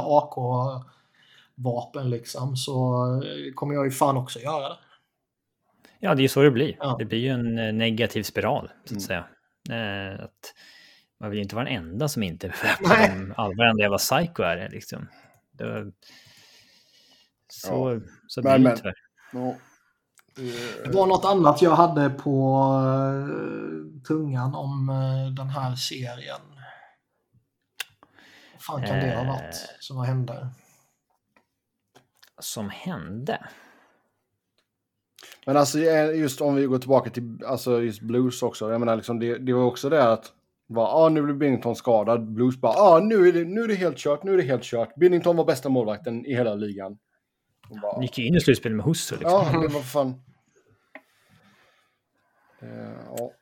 AK-vapen 1.56 2.10
liksom 2.10 2.56
så 2.56 3.04
eh, 3.24 3.54
kommer 3.54 3.74
jag 3.74 3.84
ju 3.84 3.90
fan 3.90 4.16
också 4.16 4.38
göra 4.40 4.68
det. 4.68 4.76
Ja, 5.98 6.14
det 6.14 6.20
är 6.20 6.22
ju 6.22 6.28
så 6.28 6.42
det 6.42 6.50
blir. 6.50 6.76
Ja. 6.80 6.96
Det 6.98 7.04
blir 7.04 7.18
ju 7.18 7.28
en 7.28 7.58
eh, 7.58 7.72
negativ 7.72 8.22
spiral, 8.22 8.70
så 8.84 8.92
Mm. 8.94 8.96
att 8.98 9.02
säga. 9.02 9.24
Eh, 9.70 10.24
att 10.24 10.54
man 11.20 11.30
vill 11.30 11.36
ju 11.38 11.42
inte 11.42 11.54
vara 11.54 11.64
den 11.64 11.74
enda 11.74 12.08
som 12.08 12.22
inte 12.22 12.46
är 12.96 13.12
om 13.12 13.34
all 13.36 13.56
varenda 13.56 13.82
jävla 13.82 13.98
psycho 13.98 14.42
är 14.42 14.56
det, 14.56 14.68
liksom. 14.68 15.08
Det, 15.52 15.92
så, 17.48 18.00
så 18.32 18.42
blir 18.42 18.50
Men, 18.58 18.62
det 18.62 18.80
men. 18.84 18.92
Ja. 19.42 19.56
Det 20.84 20.94
var 20.94 21.06
något 21.06 21.24
annat 21.24 21.62
jag 21.62 21.70
hade 21.70 22.10
på 22.10 22.64
uh, 22.64 24.02
tungan 24.08 24.54
om 24.54 24.88
eh, 24.88 25.34
den 25.34 25.48
här 25.48 25.76
serien. 25.76 26.40
Vad 28.52 28.62
fan 28.62 28.86
kan 28.86 28.96
det 28.96 29.14
ha 29.14 29.22
Eh. 29.22 29.28
varit 29.28 29.54
som 29.80 30.04
hände? 30.04 30.48
Som 32.38 32.70
hände? 32.70 33.46
Men 35.46 35.56
alltså 35.56 35.78
eh, 35.78 36.20
just 36.20 36.40
om 36.40 36.54
vi 36.54 36.66
går 36.66 36.78
tillbaka 36.78 37.10
till 37.10 37.44
alltså 37.46 37.82
just 37.82 38.00
blues 38.02 38.42
också. 38.42 38.70
Jag 38.70 38.80
menar 38.80 38.96
liksom 38.96 39.18
det, 39.18 39.38
det 39.38 39.52
var 39.52 39.64
också 39.64 39.88
det 39.88 40.12
att 40.12 40.32
var, 40.66 41.04
ah, 41.04 41.08
nu 41.08 41.22
blev 41.22 41.36
Binnington 41.36 41.76
skadad. 41.76 42.32
Blues 42.32 42.60
bara 42.60 42.72
ah, 42.72 43.00
nu, 43.00 43.28
är 43.28 43.32
det, 43.32 43.44
nu 43.44 43.60
är 43.62 43.68
det 43.68 43.74
helt 43.74 43.98
kört, 43.98 44.22
nu 44.22 44.32
är 44.32 44.36
det 44.36 44.42
helt 44.42 44.64
kört. 44.64 44.94
Binnington 44.94 45.36
var 45.36 45.44
bästa 45.44 45.68
målvakten 45.68 46.26
i 46.26 46.34
hela 46.34 46.54
ligan. 46.54 46.98
Bara, 47.80 47.92
Han 47.92 48.02
gick 48.02 48.18
ju 48.18 48.26
in 48.26 48.34
i 48.34 48.40
slutspelet 48.40 48.76
med 48.76 48.86
Husso, 48.86 49.16
liksom. 49.16 49.46
ja, 49.52 49.60
det 49.60 49.68
var 49.68 49.80
fan... 49.80 50.22
Eh, 52.60 52.92
ja. 53.16 53.32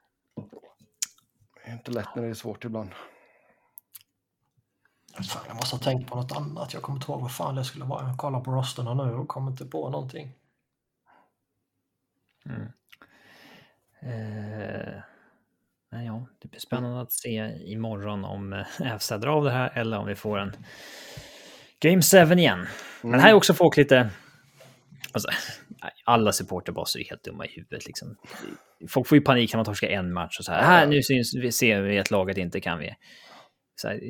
Det 1.55 1.71
är 1.71 1.73
inte 1.73 1.91
lätt 1.91 2.09
när 2.15 2.23
det 2.23 2.29
är 2.29 2.35
svårt 2.35 2.65
ibland. 2.65 2.91
Fan, 5.15 5.43
jag 5.47 5.57
måste 5.57 5.77
ha 5.77 5.83
tänkt 5.83 6.11
på 6.11 6.17
något 6.17 6.33
annat. 6.33 6.75
Jag 6.75 6.83
kommer 6.83 6.97
inte 6.97 7.13
ihåg 7.13 7.21
vad 7.21 7.33
fan 7.33 7.55
det 7.55 7.65
skulle 7.65 7.85
vara. 7.85 8.09
Jag 8.09 8.19
kollar 8.19 8.41
på 8.41 8.53
rosterna 8.53 8.95
nu 8.95 9.13
och 9.15 9.29
kommer 9.29 9.51
inte 9.51 9.67
på 9.67 9.91
någonting. 9.91 10.33
Eh, 14.01 15.03
men 15.91 16.05
ja, 16.05 16.27
det 16.39 16.49
blir 16.49 16.61
spännande 16.61 17.01
att 17.01 17.13
se 17.13 17.59
imorgon 17.73 18.25
om 18.25 18.53
eh, 18.53 18.99
FZ 18.99 19.09
drar 19.09 19.27
av 19.27 19.45
det 19.45 19.51
här 19.51 19.79
eller 19.79 19.99
om 19.99 20.07
vi 20.07 20.15
får 20.15 20.39
en 20.39 20.57
Game 21.81 22.03
7 22.03 22.35
igen. 22.35 22.67
Men 23.03 23.21
här 23.21 23.31
är 23.31 23.35
också 23.35 23.55
folk 23.55 23.77
lite... 23.77 24.11
Alltså, 25.13 25.29
alla 26.05 26.33
supporterbaser 26.33 27.01
är 27.01 27.05
helt 27.05 27.25
dumma 27.25 27.47
i 27.47 27.49
huvudet. 27.49 27.87
Liksom. 27.87 28.17
Folk 28.89 29.09
får 29.09 29.19
ju 29.19 29.25
panik 29.25 29.53
när 29.53 29.59
man 29.59 29.65
torskar 29.65 29.89
en 29.89 30.13
match 30.13 30.39
och 30.39 30.45
så 30.45 30.53
här. 30.53 30.63
här 30.63 30.87
nu 30.87 31.03
syns, 31.03 31.35
vi 31.35 31.53
ser 31.53 31.81
vi 31.81 31.99
att 31.99 32.11
laget 32.11 32.37
inte 32.39 32.61
kan 32.61 32.79
vi. 32.79 32.95
Så 33.77 33.89
här, 33.89 34.01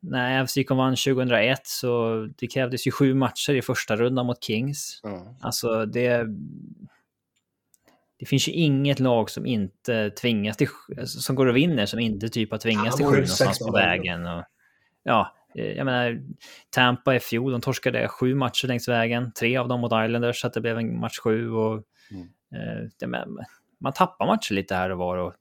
när 0.00 0.46
FC 0.46 0.54
kom 0.68 0.76
vann 0.76 0.96
2001 0.96 1.60
så 1.66 2.14
det 2.38 2.46
krävdes 2.46 2.86
ju 2.86 2.90
sju 2.90 3.14
matcher 3.14 3.54
i 3.54 3.62
första 3.62 3.96
rundan 3.96 4.26
mot 4.26 4.44
Kings. 4.44 5.00
Ja. 5.02 5.38
Alltså 5.40 5.86
det... 5.86 6.26
Det 8.20 8.26
finns 8.26 8.48
ju 8.48 8.52
inget 8.52 9.00
lag 9.00 9.30
som 9.30 9.46
inte 9.46 10.10
tvingas 10.10 10.56
till, 10.56 10.68
som 11.04 11.36
går 11.36 11.46
och 11.46 11.56
vinner 11.56 11.86
som 11.86 11.98
inte 11.98 12.28
typ 12.28 12.50
har 12.50 12.58
tvingats 12.58 12.86
Ja, 12.86 12.92
till 12.96 13.06
sju 13.06 13.10
ju 13.10 13.16
någonstans 13.16 13.50
16 13.50 13.66
på 13.66 13.72
vägen. 13.72 14.26
Och, 14.26 14.44
ja, 15.02 15.34
jag 15.58 15.84
menar, 15.84 16.20
Tampa 16.70 17.14
i 17.14 17.20
fjol, 17.20 17.52
de 17.52 17.60
torskade 17.60 18.08
sju 18.08 18.34
matcher 18.34 18.66
längs 18.66 18.88
vägen, 18.88 19.32
tre 19.32 19.56
av 19.56 19.68
dem 19.68 19.80
mot 19.80 19.92
Islanders, 20.04 20.40
så 20.40 20.46
att 20.46 20.52
det 20.52 20.60
blev 20.60 20.78
en 20.78 21.00
match 21.00 21.18
sju. 21.18 21.50
Och, 21.50 21.84
Mm. 22.10 22.26
eh, 22.54 23.08
men, 23.08 23.38
man 23.80 23.92
tappar 23.92 24.26
matcher 24.26 24.54
lite 24.54 24.74
här 24.74 24.90
och 24.90 24.98
var. 24.98 25.16
Och, 25.16 25.34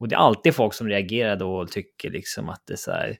Och 0.00 0.08
det 0.08 0.14
är 0.14 0.18
alltid 0.18 0.54
folk 0.54 0.74
som 0.74 0.88
reagerar 0.88 1.36
då 1.36 1.56
och 1.56 1.70
tycker 1.70 2.10
liksom 2.10 2.48
att 2.48 2.62
det 2.66 2.72
är 2.72 2.76
så 2.76 2.90
här 2.90 3.16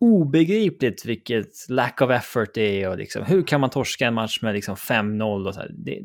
obegripligt 0.00 1.04
vilket 1.06 1.68
lack 1.68 2.00
of 2.00 2.10
effort 2.10 2.54
det 2.54 2.82
är 2.82 2.88
och 2.88 2.98
liksom 2.98 3.24
hur 3.24 3.42
kan 3.42 3.60
man 3.60 3.70
torska 3.70 4.06
en 4.06 4.14
match 4.14 4.42
med 4.42 4.54
liksom 4.54 4.76
5-0 4.76 5.46
och 5.46 5.54
så 5.54 5.60
här. 5.60 5.70
Det, 5.74 6.00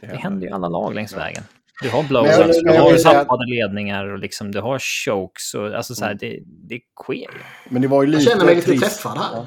det, 0.00 0.06
det 0.06 0.16
händer 0.16 0.46
ju 0.46 0.52
alla 0.52 0.68
lag 0.68 0.94
längs 0.94 1.12
ja. 1.12 1.18
vägen. 1.18 1.42
Du 1.82 1.90
har 1.90 2.02
blowouts, 2.02 2.62
du 2.62 2.70
har 2.70 2.98
tappade 2.98 3.44
ledningar 3.46 4.12
och 4.12 4.18
liksom, 4.18 4.52
du 4.52 4.60
har 4.60 4.78
chokes. 4.78 5.54
Och, 5.54 5.76
alltså 5.76 5.94
så 5.94 6.04
här, 6.04 6.10
mm. 6.10 6.18
det, 6.20 6.42
det 6.46 6.80
sker 7.02 7.46
Men 7.68 7.82
det 7.82 7.88
var 7.88 8.02
ju 8.02 8.08
lite 8.08 8.22
Jag 8.22 8.32
känner 8.32 8.44
mig 8.44 8.54
lite 8.54 8.72
träffad 8.72 9.18
här. 9.18 9.46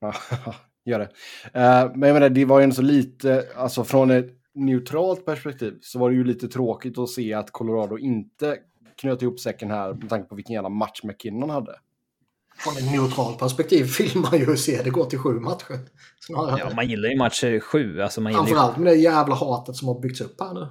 Ja. 0.00 0.14
Gör 0.84 0.98
det. 0.98 1.04
Uh, 1.04 1.96
men 1.96 2.08
jag 2.08 2.14
menar, 2.14 2.28
det 2.28 2.44
var 2.44 2.58
ju 2.58 2.64
ändå 2.64 2.76
så 2.76 2.82
lite, 2.82 3.46
alltså 3.56 3.84
från 3.84 4.10
ett 4.10 4.30
neutralt 4.54 5.26
perspektiv 5.26 5.78
så 5.80 5.98
var 5.98 6.10
det 6.10 6.16
ju 6.16 6.24
lite 6.24 6.48
tråkigt 6.48 6.98
att 6.98 7.08
se 7.08 7.34
att 7.34 7.50
Colorado 7.50 7.98
inte 7.98 8.56
knöt 9.00 9.22
ihop 9.22 9.40
säcken 9.40 9.70
här 9.70 9.94
med 9.94 10.08
tanke 10.08 10.28
på 10.28 10.34
vilken 10.34 10.54
jävla 10.54 10.68
match 10.68 11.00
McKinnon 11.02 11.50
hade. 11.50 11.74
Från 12.56 12.76
ett 12.76 12.92
neutralt 12.92 13.38
perspektiv 13.38 13.86
vill 13.98 14.16
man 14.16 14.38
ju 14.38 14.56
se 14.56 14.82
det 14.82 14.90
gå 14.90 15.04
till 15.04 15.18
sju 15.18 15.40
matcher. 15.40 15.78
Snarare. 16.20 16.58
Ja, 16.58 16.70
man 16.74 16.88
gillar 16.88 17.08
ju 17.08 17.16
matcher 17.16 17.60
sju. 17.60 18.00
Alltså 18.00 18.20
man 18.20 18.32
Framförallt 18.32 18.76
med 18.76 18.92
det 18.92 18.96
jävla 18.96 19.34
hatet 19.34 19.76
som 19.76 19.88
har 19.88 20.00
byggts 20.00 20.20
upp 20.20 20.40
här 20.40 20.54
nu. 20.54 20.68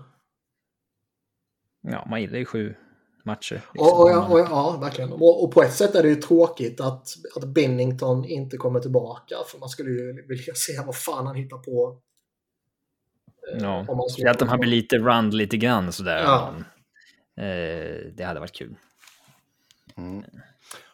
Ja, 1.81 2.05
man 2.09 2.21
gillar 2.21 2.39
ju 2.39 2.45
sju 2.45 2.75
matcher. 3.23 3.61
Liksom. 3.73 3.93
Och, 3.93 4.01
och, 4.01 4.09
ja, 4.09 4.27
och, 4.27 4.39
ja, 4.39 4.77
verkligen. 4.81 5.11
Och, 5.11 5.43
och, 5.43 5.51
på 5.51 5.63
ett 5.63 5.73
sätt 5.73 5.95
är 5.95 6.03
det 6.03 6.09
ju 6.09 6.15
tråkigt 6.15 6.81
att, 6.81 7.07
att 7.35 7.47
Bennington 7.47 8.25
inte 8.25 8.57
kommer 8.57 8.79
tillbaka. 8.79 9.35
För 9.47 9.59
man 9.59 9.69
skulle 9.69 9.89
ju 9.89 10.27
vilja 10.27 10.53
se 10.55 10.81
vad 10.85 10.95
fan 10.95 11.27
han 11.27 11.35
hittar 11.35 11.57
på. 11.57 11.99
Eh, 13.53 13.63
ja, 13.63 14.07
speciellt 14.11 14.41
om 14.41 14.47
han 14.47 14.59
blir 14.59 14.71
lite 14.71 14.97
rund 14.97 15.33
lite 15.33 15.57
grann 15.57 15.91
sådär. 15.91 16.23
Ja. 16.23 16.53
Eh, 17.43 18.13
det 18.13 18.23
hade 18.23 18.39
varit 18.39 18.55
kul. 18.55 18.75
Mm. 19.97 20.23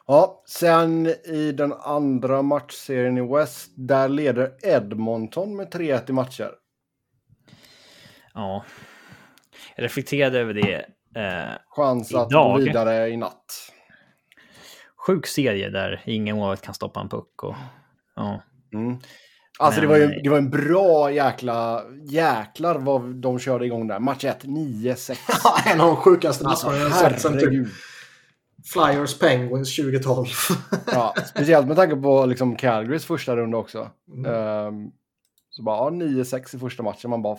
Ja, 0.07 0.43
sen 0.47 1.07
i 1.25 1.51
den 1.51 1.73
andra 1.73 2.41
matchserien 2.41 3.17
i 3.17 3.21
West, 3.21 3.71
där 3.75 4.09
leder 4.09 4.53
Edmonton 4.63 5.55
med 5.55 5.73
3-1 5.73 6.09
i 6.09 6.13
matcher. 6.13 6.51
Ja, 8.33 8.65
reflekterade 9.77 10.39
över 10.39 10.53
det 10.53 10.85
eh, 11.15 11.57
Chans 11.69 12.15
att 12.15 12.31
gå 12.31 12.57
vidare 12.57 13.09
i 13.09 13.17
natt. 13.17 13.71
Sjuk 15.07 15.27
serie 15.27 15.69
där 15.69 16.01
ingen 16.05 16.35
målvakt 16.35 16.65
kan 16.65 16.73
stoppa 16.73 17.01
en 17.01 17.09
puck. 17.09 17.43
Och, 17.43 17.55
ja. 18.15 18.41
Mm. 18.73 18.97
Alltså 19.59 19.81
Men, 19.81 19.89
det, 19.89 19.95
var 19.95 20.13
ju, 20.13 20.21
det 20.21 20.29
var 20.29 20.37
en 20.37 20.49
bra 20.49 21.11
jäkla... 21.11 21.83
Jäklar 22.03 22.75
vad 22.75 23.15
de 23.15 23.39
körde 23.39 23.65
igång 23.65 23.87
där. 23.87 23.99
Match 23.99 24.25
1, 24.25 24.43
9-6. 24.43 25.17
en 25.73 25.81
av 25.81 25.87
de 25.87 25.95
sjukaste 25.95 26.43
matcherna 26.43 26.77
jag 26.77 26.91
sett 26.91 27.21
sen 27.21 27.39
typ 27.39 27.67
Flyers 28.65 29.19
Penguins 29.19 29.75
2012. 29.75 30.25
ja, 30.85 31.15
speciellt 31.25 31.67
med 31.67 31.75
tanke 31.75 31.95
på 31.95 32.25
liksom 32.25 32.55
Calgarys 32.55 33.05
första 33.05 33.35
runda 33.35 33.57
också. 33.57 33.89
Mm. 34.13 34.31
Um, 34.31 34.91
så 35.55 35.63
bara, 35.63 35.77
ja, 35.77 35.89
9-6 35.89 36.55
i 36.55 36.59
första 36.59 36.83
matchen. 36.83 37.09
Man 37.09 37.21
bara, 37.21 37.35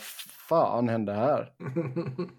fan 0.48 0.88
hände 0.88 1.12
här? 1.12 1.52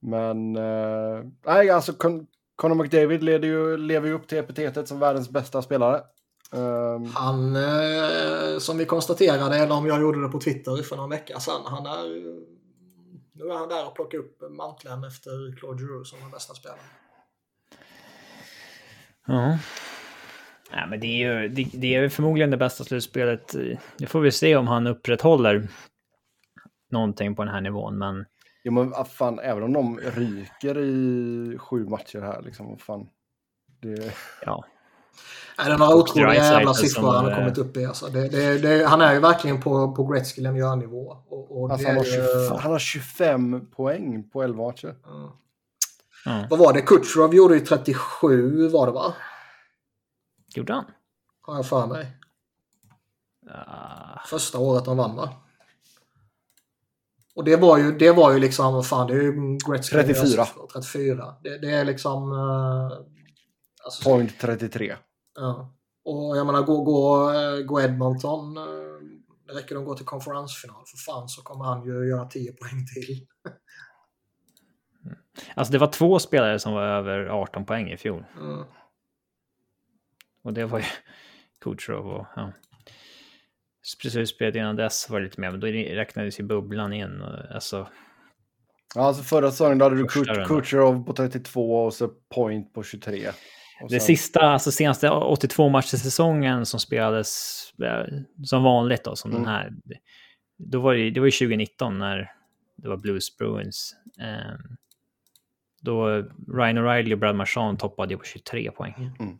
Men, 0.00 0.56
uh, 0.56 1.24
nej, 1.46 1.70
alltså 1.70 1.92
Con 1.92 2.26
Conor 2.56 2.74
McDavid 2.74 3.22
leder 3.22 3.48
ju, 3.48 3.76
lever 3.76 4.08
ju 4.08 4.14
upp 4.14 4.28
till 4.28 4.38
epitetet 4.38 4.88
som 4.88 4.98
världens 4.98 5.30
bästa 5.30 5.62
spelare. 5.62 6.02
Um, 6.50 7.04
han, 7.14 7.56
eh, 7.56 8.58
som 8.58 8.78
vi 8.78 8.84
konstaterade, 8.84 9.56
eller 9.56 9.74
om 9.74 9.86
jag 9.86 10.00
gjorde 10.00 10.22
det 10.22 10.28
på 10.28 10.40
Twitter 10.40 10.82
för 10.82 10.96
någon 10.96 11.10
vecka 11.10 11.40
sedan, 11.40 11.60
han 11.64 11.86
är, 11.86 12.04
nu 13.32 13.50
är 13.50 13.54
han 13.54 13.68
där 13.68 13.86
och 13.86 13.94
plockar 13.94 14.18
upp 14.18 14.42
manteln 14.50 15.04
efter 15.04 15.56
Claude 15.56 15.82
Giroux 15.82 16.10
som 16.10 16.20
den 16.20 16.30
bästa 16.30 16.54
spelaren. 16.54 16.80
Ja. 19.26 19.58
Ja, 20.70 20.86
men 20.86 21.00
det 21.00 21.06
är 21.06 21.16
ju 21.16 21.48
det, 21.48 21.68
det 21.72 21.94
är 21.94 22.08
förmodligen 22.08 22.50
det 22.50 22.56
bästa 22.56 22.84
slutspelet. 22.84 23.54
Det 23.98 24.06
får 24.06 24.20
vi 24.20 24.32
se 24.32 24.56
om 24.56 24.68
han 24.68 24.86
upprätthåller 24.86 25.68
någonting 26.90 27.34
på 27.34 27.44
den 27.44 27.54
här 27.54 27.60
nivån. 27.60 27.98
Men... 27.98 28.24
Jo, 28.64 28.72
men 28.72 29.04
fan, 29.04 29.38
även 29.38 29.62
om 29.62 29.72
de 29.72 29.98
ryker 30.00 30.78
i 30.78 31.58
sju 31.58 31.84
matcher 31.84 32.20
här, 32.20 32.42
liksom, 32.42 32.78
fan. 32.78 33.08
Det... 33.82 34.12
Ja. 34.46 34.64
Nej, 35.58 35.66
det 35.66 35.72
är 35.72 35.78
några 35.78 35.96
otroliga 35.96 36.34
jävla 36.34 36.74
siffror 36.74 37.12
han 37.12 37.24
har 37.24 37.34
kommit 37.34 37.58
upp 37.58 37.76
i. 37.76 37.84
Alltså. 37.84 38.06
Det, 38.06 38.28
det, 38.28 38.58
det, 38.58 38.86
han 38.86 39.00
är 39.00 39.14
ju 39.14 39.20
verkligen 39.20 39.60
på, 39.60 39.94
på 39.94 40.04
Gretzky 40.04 40.42
Lemieux-nivå. 40.42 41.16
Och, 41.28 41.62
och 41.62 41.72
alltså, 41.72 41.88
han, 41.88 41.96
har 41.96 42.04
25, 42.04 42.58
han 42.60 42.72
har 42.72 42.78
25 42.78 43.66
poäng 43.76 44.30
på 44.30 44.42
11 44.42 44.64
matcher. 44.64 44.94
Mm. 45.06 45.28
Mm. 46.26 46.48
Vad 46.50 46.58
var 46.58 46.72
det? 46.72 46.80
Kutjerov 46.80 47.34
gjorde 47.34 47.54
ju 47.54 47.60
37 47.60 48.68
var 48.68 48.86
det 48.86 48.92
va? 48.92 49.14
Gjorde 50.56 50.72
han? 50.72 50.84
Har 51.40 51.56
jag 51.56 51.66
för 51.66 51.86
mig. 51.86 52.16
Uh... 53.46 54.26
Första 54.26 54.58
året 54.58 54.86
han 54.86 54.96
vann 54.96 55.16
va? 55.16 55.32
Och 57.34 57.44
det 57.44 57.56
var 57.56 57.78
ju, 57.78 57.98
det 57.98 58.12
var 58.12 58.32
ju 58.32 58.38
liksom, 58.38 58.74
vad 58.74 58.86
fan, 58.86 59.06
det 59.06 59.12
är 59.14 59.22
ju 59.22 59.58
Gretzky. 59.70 59.96
34. 59.96 60.46
34. 60.72 61.34
Det, 61.42 61.58
det 61.58 61.70
är 61.70 61.84
liksom... 61.84 62.32
Uh, 62.32 62.92
alltså, 63.84 64.10
Point 64.10 64.40
33. 64.40 64.96
Ja. 65.34 65.74
Och 66.04 66.36
jag 66.36 66.46
menar, 66.46 66.62
gå, 66.62 66.82
gå, 66.82 67.32
gå 67.64 67.80
Edmonton. 67.80 68.58
Uh, 68.58 68.64
det 69.46 69.52
räcker 69.52 69.74
de 69.74 69.84
gå 69.84 69.94
till 69.94 70.06
konferensfinal 70.06 70.84
för 70.86 70.96
fan 70.96 71.28
så 71.28 71.42
kommer 71.42 71.64
han 71.64 71.84
ju 71.84 72.08
göra 72.08 72.24
10 72.24 72.52
poäng 72.52 72.86
till. 72.94 73.26
Alltså 75.54 75.72
det 75.72 75.78
var 75.78 75.86
två 75.86 76.18
spelare 76.18 76.58
som 76.58 76.72
var 76.72 76.82
över 76.82 77.26
18 77.26 77.64
poäng 77.64 77.90
i 77.90 77.96
fjol. 77.96 78.24
Mm. 78.40 78.64
Och 80.46 80.52
det 80.52 80.66
var 80.66 80.78
ju 80.78 80.84
Kucherov 81.60 82.06
och 82.06 82.26
ja. 82.36 82.52
Slutspelet 83.82 84.54
innan 84.54 84.76
dess 84.76 85.10
var 85.10 85.20
det 85.20 85.24
lite 85.24 85.40
mer, 85.40 85.50
men 85.50 85.60
då 85.60 85.66
räknades 85.66 86.40
ju 86.40 86.44
bubblan 86.44 86.92
in. 86.92 87.20
Och, 87.20 87.54
alltså, 87.54 87.88
ja, 88.94 89.02
alltså 89.02 89.22
förra 89.22 89.50
säsongen 89.50 89.78
då 89.78 89.84
hade 89.84 89.96
du 89.96 90.06
Kucherov 90.46 91.04
på 91.04 91.12
32 91.12 91.84
och 91.84 91.94
så 91.94 92.08
Point 92.08 92.72
på 92.72 92.82
23. 92.82 93.28
Och 93.82 93.90
det 93.90 94.00
sista, 94.00 94.40
alltså 94.40 94.72
senaste 94.72 95.10
82 95.10 95.68
matcher 95.68 95.96
säsongen 95.96 96.66
som 96.66 96.80
spelades 96.80 97.62
eh, 97.82 98.04
som 98.44 98.62
vanligt 98.62 99.04
då, 99.04 99.16
som 99.16 99.30
mm. 99.30 99.42
den 99.42 99.52
här. 99.52 99.72
Då 100.58 100.80
var 100.80 100.94
det, 100.94 101.10
det 101.10 101.20
var 101.20 101.26
ju 101.26 101.32
2019 101.32 101.98
när 101.98 102.32
det 102.76 102.88
var 102.88 102.96
Blues 102.96 103.36
Bruins. 103.36 103.94
Um, 104.18 104.76
då 105.80 106.06
Ryan 106.54 106.78
O'Reilly 106.78 107.12
och 107.12 107.18
Brad 107.18 107.36
Marchand 107.36 107.78
toppade 107.78 108.14
ju 108.14 108.18
på 108.18 108.24
23 108.24 108.70
poäng. 108.70 109.12
Mm. 109.18 109.38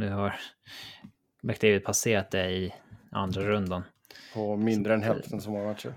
Nu 0.00 0.10
har 0.10 0.34
McDavid 1.42 1.84
passerat 1.84 2.30
det 2.30 2.50
i 2.50 2.74
andra 3.10 3.42
rundan. 3.42 3.84
På 4.34 4.56
mindre 4.56 4.94
än 4.94 5.02
hälften 5.02 5.40
så 5.40 5.50
många 5.50 5.64
matcher. 5.64 5.94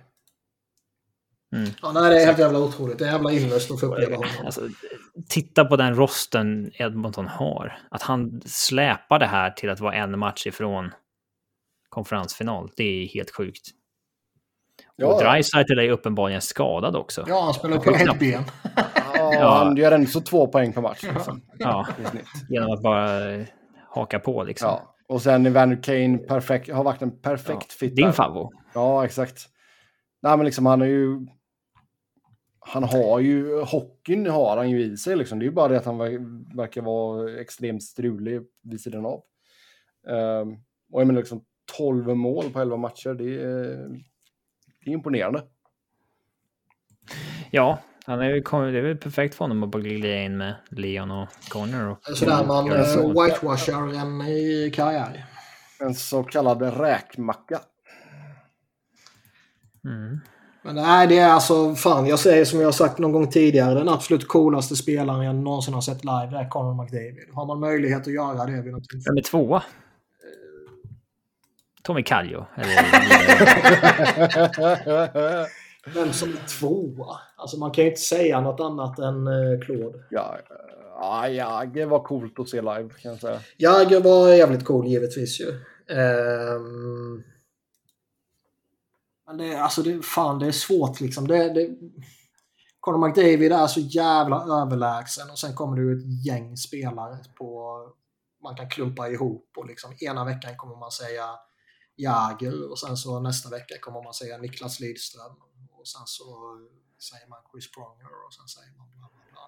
Mm. 1.55 1.69
Ja, 1.81 1.91
nej, 1.91 2.09
det 2.09 2.21
är 2.21 2.25
helt 2.25 2.39
jävla 2.39 2.59
otroligt. 2.59 2.99
Det 2.99 3.05
är 3.05 3.11
jävla 3.11 3.31
ynnest 3.31 3.71
att 3.71 3.79
få 3.79 3.85
uppleva 3.85 4.15
honom. 4.15 4.31
Alltså, 4.45 4.61
titta 5.29 5.65
på 5.65 5.75
den 5.75 5.95
rosten 5.95 6.71
Edmonton 6.73 7.27
har. 7.27 7.77
Att 7.91 8.01
han 8.01 8.41
släpar 8.45 9.19
det 9.19 9.25
här 9.25 9.51
till 9.51 9.69
att 9.69 9.79
vara 9.79 9.93
en 9.93 10.19
match 10.19 10.47
ifrån 10.47 10.91
konferensfinal. 11.89 12.71
Det 12.75 12.83
är 12.83 13.07
helt 13.07 13.31
sjukt. 13.31 13.67
Ja. 14.95 15.07
Och 15.07 15.21
Dreisaitl 15.21 15.79
är 15.79 15.89
uppenbarligen 15.89 16.41
skadad 16.41 16.95
också. 16.95 17.25
Ja, 17.27 17.41
han 17.41 17.53
spelar 17.53 17.77
på 17.77 17.89
ett 17.89 18.19
ben. 18.19 18.43
ja, 19.15 19.63
han 19.63 19.77
gör 19.77 19.91
ändå 19.91 20.07
så 20.07 20.21
två 20.21 20.47
poäng 20.47 20.73
per 20.73 20.81
match. 20.81 21.03
Liksom, 21.03 21.41
ja, 21.57 21.87
genom 22.49 22.71
att 22.71 22.81
bara 22.81 23.19
haka 23.93 24.19
på 24.19 24.43
liksom. 24.43 24.67
Ja. 24.67 24.95
Och 25.07 25.21
sen 25.21 25.45
Evander 25.45 25.83
Kane 25.83 26.17
perfekt, 26.17 26.73
har 26.73 26.83
varit 26.83 27.01
en 27.01 27.21
perfekt 27.21 27.65
ja. 27.69 27.75
fit. 27.79 27.95
Din 27.95 28.13
favvo. 28.13 28.51
Ja, 28.73 29.05
exakt. 29.05 29.49
Nej, 30.21 30.37
men 30.37 30.45
liksom 30.45 30.65
han 30.65 30.81
är 30.81 30.85
ju... 30.85 31.27
Han 32.59 32.83
har 32.83 33.19
ju... 33.19 33.61
Hockeyn 33.61 34.25
har 34.25 34.57
han 34.57 34.69
ju 34.69 34.83
i 34.83 34.97
sig 34.97 35.15
liksom. 35.15 35.39
Det 35.39 35.43
är 35.43 35.47
ju 35.47 35.53
bara 35.53 35.67
det 35.67 35.77
att 35.77 35.85
han 35.85 35.97
verkar 36.55 36.81
vara 36.81 37.39
extremt 37.39 37.83
strulig 37.83 38.41
vid 38.63 38.81
sidan 38.81 39.05
av. 39.05 39.23
Um, 40.07 40.57
och 40.91 41.01
jag 41.01 41.07
menar 41.07 41.19
liksom 41.19 41.45
12 41.77 42.15
mål 42.15 42.49
på 42.49 42.59
11 42.59 42.77
matcher. 42.77 43.13
Det 43.13 43.41
är, 43.41 43.89
det 44.85 44.91
är 44.91 44.93
imponerande. 44.93 45.43
Ja, 47.51 47.79
han 48.05 48.21
är, 48.21 48.71
det 48.71 48.77
är 48.77 48.81
väl 48.81 48.97
perfekt 48.97 49.35
för 49.35 49.45
honom 49.45 49.63
att 49.63 49.69
bara 49.69 49.81
glida 49.81 50.21
in 50.21 50.37
med 50.37 50.55
Leon 50.69 51.11
och 51.11 51.27
Connor. 51.49 51.89
Och, 51.89 51.97
så 52.17 52.25
där 52.25 52.45
man 52.45 52.71
uh, 52.71 53.23
whitewashar 53.23 53.93
en 53.93 54.21
i 54.21 54.71
karriär. 54.75 55.25
En 55.79 55.95
så 55.95 56.23
kallad 56.23 56.61
räkmacka. 56.79 57.59
Mm. 59.85 60.19
Men 60.63 60.75
nej, 60.75 61.07
det 61.07 61.19
är 61.19 61.29
alltså 61.29 61.75
fan. 61.75 62.05
Jag 62.05 62.19
säger 62.19 62.45
som 62.45 62.59
jag 62.59 62.67
har 62.67 62.71
sagt 62.71 62.97
någon 62.97 63.11
gång 63.11 63.27
tidigare. 63.27 63.73
Den 63.73 63.89
absolut 63.89 64.27
coolaste 64.27 64.75
spelaren 64.75 65.25
jag 65.25 65.35
någonsin 65.35 65.73
har 65.73 65.81
sett 65.81 66.03
live 66.03 66.27
det 66.31 66.37
är 66.37 66.49
Conor 66.49 66.83
McDavid. 66.83 67.29
Har 67.33 67.45
man 67.45 67.59
möjlighet 67.59 68.01
att 68.01 68.13
göra 68.13 68.45
det 68.45 68.61
vid 68.61 68.73
något 68.73 68.89
tillfälle. 68.89 69.11
Vem 69.11 69.17
är 69.17 69.21
tvåa? 69.21 69.63
Tommy 71.83 72.03
Kallio. 72.03 72.45
Eller... 72.55 72.75
Vem 75.85 76.13
som 76.13 76.29
är 76.29 76.59
tvåa? 76.59 77.19
Alltså 77.35 77.57
man 77.57 77.71
kan 77.71 77.83
ju 77.83 77.89
inte 77.89 78.01
säga 78.01 78.41
något 78.41 78.59
annat 78.59 78.99
än 78.99 79.27
eh, 79.27 79.59
Claude. 79.65 80.05
Ja, 80.09 80.37
ja, 80.99 81.29
ja, 81.29 81.65
det 81.73 81.85
var 81.85 82.03
coolt 82.03 82.39
att 82.39 82.49
se 82.49 82.61
live 82.61 82.89
kan 83.01 83.11
jag 83.11 83.21
säga. 83.21 83.39
Jagger 83.57 84.01
var 84.01 84.29
jävligt 84.29 84.65
cool 84.65 84.87
givetvis 84.87 85.39
ju. 85.41 85.49
Ehm... 85.97 87.23
Men 89.27 89.37
det, 89.37 89.55
alltså 89.55 89.81
det, 89.81 90.01
fan, 90.01 90.39
det 90.39 90.47
är 90.47 90.51
svårt 90.51 91.01
liksom. 91.01 91.27
Det, 91.27 91.53
det... 91.53 91.69
Conor 92.79 93.07
McDavid 93.07 93.51
är 93.51 93.67
så 93.67 93.79
jävla 93.79 94.61
överlägsen 94.61 95.29
och 95.29 95.39
sen 95.39 95.55
kommer 95.55 95.77
det 95.77 95.83
ju 95.83 95.97
ett 95.97 96.25
gäng 96.25 96.57
spelare 96.57 97.17
på 97.37 97.79
man 98.43 98.55
kan 98.55 98.69
klumpa 98.69 99.09
ihop 99.09 99.51
och 99.57 99.65
liksom 99.65 99.93
ena 99.99 100.25
veckan 100.25 100.57
kommer 100.57 100.75
man 100.75 100.91
säga 100.91 101.25
Jagr 101.95 102.71
och 102.71 102.79
sen 102.79 102.97
så 102.97 103.19
nästa 103.19 103.49
vecka 103.49 103.75
kommer 103.81 104.03
man 104.03 104.13
säga 104.13 104.37
Niklas 104.37 104.79
Lidström 104.79 105.35
och 105.83 105.87
sen 105.95 106.05
så 106.05 106.25
säger 107.09 107.27
man 107.27 107.39
Chris 107.51 107.71
Pronger 107.71 108.11
och 108.27 108.33
sen 108.37 108.47
säger 108.55 108.71
man 108.77 108.87
bla 108.91 108.99
bla 109.13 109.23
bla. 109.31 109.45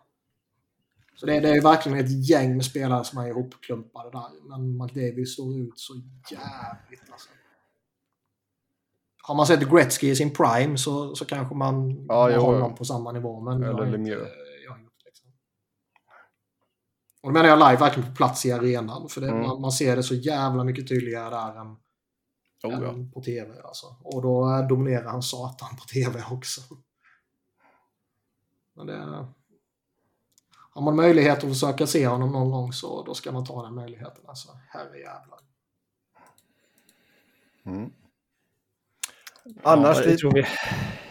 Så 1.19 1.25
det, 1.25 1.39
det 1.39 1.49
är 1.49 1.61
verkligen 1.61 1.97
ett 1.99 2.29
gäng 2.29 2.55
med 2.55 2.65
spelare 2.65 3.03
som 3.03 3.17
är 3.17 3.27
ihopklumpade 3.27 4.09
där. 4.11 4.29
Men 4.49 4.77
McDavid 4.77 5.27
står 5.29 5.59
ut 5.59 5.79
så 5.79 5.93
jävligt 6.31 7.11
alltså. 7.11 7.29
Har 9.27 9.35
man 9.35 9.47
sett 9.47 9.69
Gretzky 9.71 10.09
i 10.09 10.15
sin 10.15 10.33
prime 10.33 10.77
så, 10.77 11.15
så 11.15 11.25
kanske 11.25 11.55
man 11.55 12.05
Ja, 12.07 12.13
har 12.21 12.29
jo. 12.31 12.41
honom 12.41 12.75
på 12.75 12.85
samma 12.85 13.11
nivå. 13.11 13.39
Men 13.41 13.63
Eller 13.63 13.85
Lemieux. 13.91 14.29
liksom. 15.05 15.29
Och 17.21 17.29
då 17.29 17.33
menar 17.33 17.49
jag 17.49 17.59
live 17.59 17.75
verkligen 17.79 18.09
på 18.09 18.15
plats 18.15 18.45
i 18.45 18.51
arenan. 18.51 19.09
För 19.09 19.21
det, 19.21 19.27
Mm. 19.29 19.41
man, 19.41 19.61
man 19.61 19.71
ser 19.71 19.95
det 19.95 20.03
så 20.03 20.15
jävla 20.15 20.63
mycket 20.63 20.87
tydligare 20.87 21.29
där 21.29 21.55
än, 21.61 21.75
Oh, 22.63 22.83
ja. 22.83 22.95
på 23.13 23.21
tv. 23.21 23.61
Alltså. 23.63 23.95
Och 24.03 24.21
då 24.21 24.51
eh, 24.51 24.67
dominerar 24.67 25.09
han 25.09 25.21
satan 25.21 25.69
på 25.75 25.83
tv 25.93 26.23
också. 26.31 26.61
Men 28.75 28.87
det, 28.87 29.27
har 30.69 30.81
man 30.81 30.95
möjlighet 30.95 31.43
att 31.43 31.49
försöka 31.49 31.87
se 31.87 32.07
honom 32.07 32.31
någon 32.31 32.51
gång 32.51 32.73
så 32.73 33.03
då 33.03 33.13
ska 33.13 33.31
man 33.31 33.45
ta 33.45 33.63
den 33.63 33.75
möjligheten. 33.75 34.23
Alltså, 34.27 34.49
herrejävlar. 34.69 35.39
Mm. 37.65 37.89
Annars, 39.63 39.97
ja, 39.97 40.03
det, 40.03 40.11
det 40.11 40.17
tror 40.17 40.33
vi. 40.33 40.45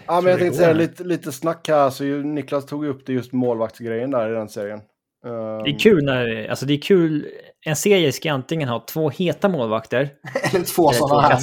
ja, 0.07 0.21
men 0.21 0.31
jag 0.31 0.39
det 0.39 0.45
tänkte 0.45 0.59
säga 0.59 0.73
lite, 0.73 1.05
lite 1.05 1.33
snack 1.33 1.69
här. 1.69 1.91
Så 1.91 2.05
ju, 2.05 2.25
Niklas 2.25 2.67
tog 2.67 2.87
upp 2.87 3.07
det 3.07 3.13
just 3.13 3.33
målvaktsgrejen 3.33 4.11
där 4.11 4.31
i 4.31 4.35
den 4.35 4.49
serien. 4.49 4.81
Det 5.23 5.29
Ehm, 5.29 5.75
är 5.75 5.79
kul 5.79 6.05
när, 6.05 6.49
alltså 6.49 6.67
det 6.67 6.75
är 6.75 6.81
kul, 6.81 7.29
en 7.65 7.77
serie 7.77 8.13
ska 8.13 8.33
antingen 8.33 8.69
ha 8.69 8.85
två 8.87 9.11
heta 9.11 9.49
målvakter. 9.49 10.11
Eller 10.53 10.65
två 10.65 10.93
sådana 10.93 11.29
här. 11.29 11.41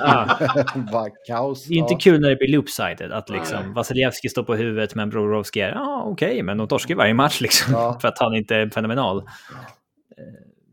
Ja, 0.00 1.08
kaos. 1.26 1.64
det 1.64 1.74
är 1.74 1.78
inte 1.78 1.94
kul 1.94 2.20
när 2.20 2.28
det 2.28 2.36
blir 2.36 2.48
loopsided, 2.48 3.12
att 3.12 3.30
liksom 3.30 3.74
Vasilevski 3.74 4.28
står 4.28 4.42
på 4.42 4.54
huvudet 4.54 4.94
men 4.94 5.10
Brorovski 5.10 5.60
är, 5.60 5.70
ja 5.70 6.02
okej, 6.06 6.42
men 6.42 6.58
de 6.58 6.68
torskar 6.68 6.94
varje 6.94 7.14
match 7.14 7.40
liksom. 7.40 7.72
Ja. 7.72 7.98
För 8.00 8.08
att 8.08 8.18
han 8.18 8.34
inte 8.36 8.56
är 8.56 8.70
fenomenal. 8.70 9.22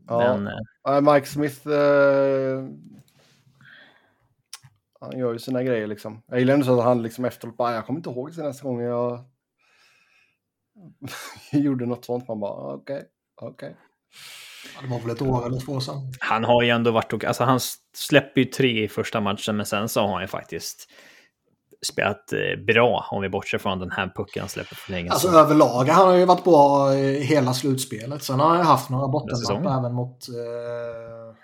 Ja. 0.08 0.18
Men 0.18 0.46
eh, 0.46 0.52
Ja, 0.84 1.00
Mike 1.00 1.26
Smith. 1.26 1.68
Eh, 1.68 2.64
han 5.00 5.18
gör 5.18 5.32
ju 5.32 5.38
sina 5.38 5.62
grejer 5.62 5.86
liksom. 5.86 6.22
Jag 6.26 6.38
gillar 6.38 6.54
ändå 6.54 6.66
så 6.66 6.78
att 6.78 6.84
han 6.84 7.02
liksom 7.02 7.24
efteråt 7.24 7.56
bara, 7.56 7.74
jag 7.74 7.86
kommer 7.86 7.98
inte 7.98 8.10
ihåg 8.10 8.34
senaste 8.34 8.62
gången 8.64 8.86
jag 8.86 9.24
gjorde 11.52 11.86
något 11.86 12.04
sånt. 12.04 12.28
Man 12.28 12.40
bara, 12.40 12.74
okej, 12.74 13.02
okej. 13.40 13.76
Ja, 13.76 13.86
det 14.82 14.88
var 14.88 15.00
väl 15.00 15.10
ett 15.10 15.22
år 15.22 15.46
eller 15.46 15.60
två 15.60 15.80
sedan. 15.80 16.12
han 16.20 16.44
har 16.44 16.62
ju 16.62 16.70
ändå 16.70 16.90
varit, 16.90 17.12
och, 17.12 17.24
alltså 17.24 17.44
han 17.44 17.60
släpper 17.96 18.40
ju 18.40 18.44
tre 18.44 18.84
i 18.84 18.88
första 18.88 19.20
matchen, 19.20 19.56
men 19.56 19.66
sen 19.66 19.88
så 19.88 20.00
har 20.00 20.12
han 20.12 20.22
ju 20.22 20.26
faktiskt 20.26 20.90
spelat 21.86 22.32
eh, 22.32 22.64
bra 22.66 23.06
om 23.10 23.22
vi 23.22 23.28
bortser 23.28 23.58
från 23.58 23.78
den 23.78 23.90
här 23.90 24.12
pucken 24.16 24.40
han 24.40 24.48
släpper 24.48 24.74
för 24.74 24.90
länge 24.90 25.10
Alltså 25.10 25.28
överlag 25.28 25.84
han 25.84 26.08
har 26.08 26.14
ju 26.14 26.24
varit 26.24 26.44
bra 26.44 26.94
i 26.94 27.22
hela 27.22 27.54
slutspelet. 27.54 28.22
Sen 28.22 28.40
har 28.40 28.48
han 28.48 28.58
ju 28.58 28.64
haft 28.64 28.90
några 28.90 29.36
säsongen. 29.36 29.66
även 29.66 29.94
mot... 29.94 30.28
Eh, 30.28 31.36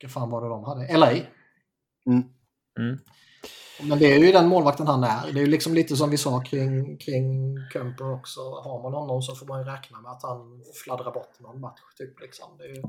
vilka 0.00 0.12
fan 0.12 0.30
var 0.30 0.42
det 0.42 0.48
de 0.48 0.64
hade? 0.64 0.96
LA. 0.96 1.10
Mm. 2.06 2.98
Men 3.82 3.98
det 3.98 4.12
är 4.12 4.18
ju 4.18 4.32
den 4.32 4.48
målvakten 4.48 4.86
han 4.86 5.04
är. 5.04 5.32
Det 5.32 5.38
är 5.38 5.44
ju 5.44 5.50
liksom 5.50 5.74
lite 5.74 5.96
som 5.96 6.10
vi 6.10 6.18
sa 6.18 6.40
kring, 6.40 6.96
kring 6.98 7.56
Kemper 7.72 8.12
också. 8.12 8.40
Har 8.40 8.82
man 8.82 8.92
honom 8.92 9.22
så 9.22 9.34
får 9.34 9.46
man 9.46 9.60
ju 9.60 9.66
räkna 9.66 10.00
med 10.00 10.10
att 10.10 10.22
han 10.22 10.62
fladdrar 10.84 11.12
bort 11.12 11.40
någon 11.40 11.60
match. 11.60 11.80
Typ, 11.98 12.20
liksom. 12.20 12.58
det 12.58 12.64
är 12.64 12.68
ju... 12.68 12.82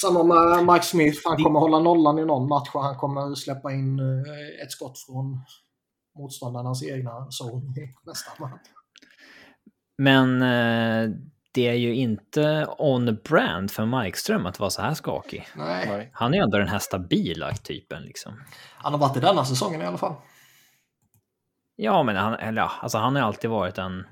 Samma 0.00 0.22
med 0.22 0.66
Mike 0.72 0.84
Smith. 0.84 1.20
Han 1.24 1.44
kommer 1.44 1.60
hålla 1.60 1.78
nollan 1.78 2.18
i 2.18 2.24
någon 2.24 2.48
match 2.48 2.70
och 2.74 2.82
han 2.82 2.96
kommer 2.96 3.34
släppa 3.34 3.72
in 3.72 3.98
eh, 3.98 4.64
ett 4.64 4.72
skott 4.72 4.98
från 4.98 5.40
motståndarnas 6.18 6.82
egna 6.82 7.30
zon 7.30 7.74
i 7.78 7.94
nästa 8.06 8.30
match. 8.40 8.68
Men 9.98 10.42
eh, 10.42 11.10
det 11.58 11.68
är 11.68 11.74
ju 11.74 11.94
inte 11.94 12.66
on-brand 12.78 13.70
för 13.70 13.86
Markström 13.86 14.46
att 14.46 14.60
vara 14.60 14.70
så 14.70 14.82
här 14.82 14.94
skakig. 14.94 15.48
Nej. 15.56 16.10
Han 16.12 16.34
är 16.34 16.38
ju 16.38 16.42
ändå 16.42 16.58
den 16.58 16.68
här 16.68 16.78
stabila 16.78 17.52
typen 17.52 18.02
liksom. 18.02 18.42
Han 18.76 18.92
har 18.92 19.00
varit 19.00 19.16
i 19.16 19.20
denna 19.20 19.44
säsongen 19.44 19.82
i 19.82 19.84
alla 19.84 19.98
fall. 19.98 20.14
Ja, 21.76 22.02
men 22.02 22.16
han, 22.16 22.34
eller, 22.34 22.62
ja, 22.62 22.72
alltså, 22.80 22.98
han 22.98 23.16
har 23.16 23.22
alltid 23.22 23.50
varit 23.50 23.78
en, 23.78 24.06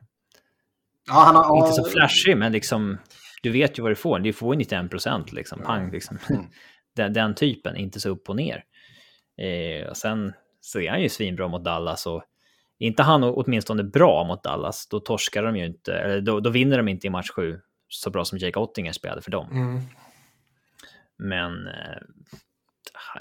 Ja, 1.07 1.15
han 1.15 1.37
har, 1.37 1.59
inte 1.59 1.73
så 1.73 1.85
flashig, 1.85 2.37
men 2.37 2.53
liksom, 2.53 2.99
du 3.43 3.51
vet 3.51 3.79
ju 3.79 3.83
vad 3.83 3.91
du 3.91 3.97
får. 3.97 4.19
Du 4.19 4.33
får 4.33 4.55
ju 4.55 4.59
91 4.59 4.91
procent 4.91 5.33
liksom, 5.33 5.63
pang 5.63 5.91
liksom. 5.91 6.19
Mm. 6.31 6.43
Den, 6.97 7.13
den 7.13 7.35
typen, 7.35 7.77
inte 7.77 8.01
så 8.01 8.09
upp 8.09 8.29
och 8.29 8.37
ner. 8.37 8.65
Eh, 9.39 9.89
och 9.89 9.97
sen 9.97 10.33
så 10.61 10.81
är 10.81 10.91
han 10.91 11.03
ju 11.03 11.09
svinbra 11.09 11.49
mot 11.49 11.65
Dallas 11.65 12.07
och 12.07 12.23
inte 12.79 13.03
han 13.03 13.23
åtminstone 13.25 13.85
bra 13.85 14.25
mot 14.25 14.43
Dallas, 14.43 14.89
då 14.89 15.01
torskar 15.01 15.43
de 15.43 15.57
ju 15.57 15.67
inte, 15.67 15.95
eller 15.95 16.21
då, 16.21 16.41
då 16.41 16.51
vinner 16.51 16.77
de 16.77 16.89
inte 16.89 17.07
i 17.07 17.11
match 17.11 17.31
7 17.31 17.61
så 17.89 18.11
bra 18.11 18.25
som 18.25 18.39
Jake 18.39 18.59
Ottinger 18.59 18.93
spelade 18.93 19.23
för 19.23 19.31
dem. 19.31 19.51
Mm. 19.51 19.81
Men 21.17 21.67
eh, 21.67 21.99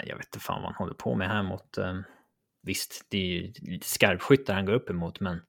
jag 0.06 0.16
vet 0.16 0.26
inte 0.26 0.40
fan 0.40 0.62
vad 0.62 0.72
han 0.72 0.78
håller 0.78 0.94
på 0.94 1.14
med 1.14 1.28
här 1.28 1.42
mot... 1.42 1.78
Eh, 1.78 1.94
visst, 2.62 3.06
det 3.08 3.18
är 3.18 3.26
ju 3.26 3.52
lite 3.62 3.88
skarpskyttar 3.88 4.54
han 4.54 4.66
går 4.66 4.72
upp 4.72 4.90
emot, 4.90 5.20
men 5.20 5.42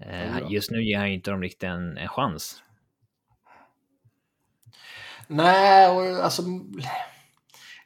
eh, 0.00 0.50
just 0.50 0.70
nu 0.70 0.84
ger 0.84 0.98
han 0.98 1.08
ju 1.08 1.14
inte 1.14 1.30
dem 1.30 1.42
riktigt 1.42 1.62
en, 1.62 1.98
en 1.98 2.08
chans. 2.08 2.62
Nej, 5.26 5.90
och 5.90 6.24
alltså... 6.24 6.42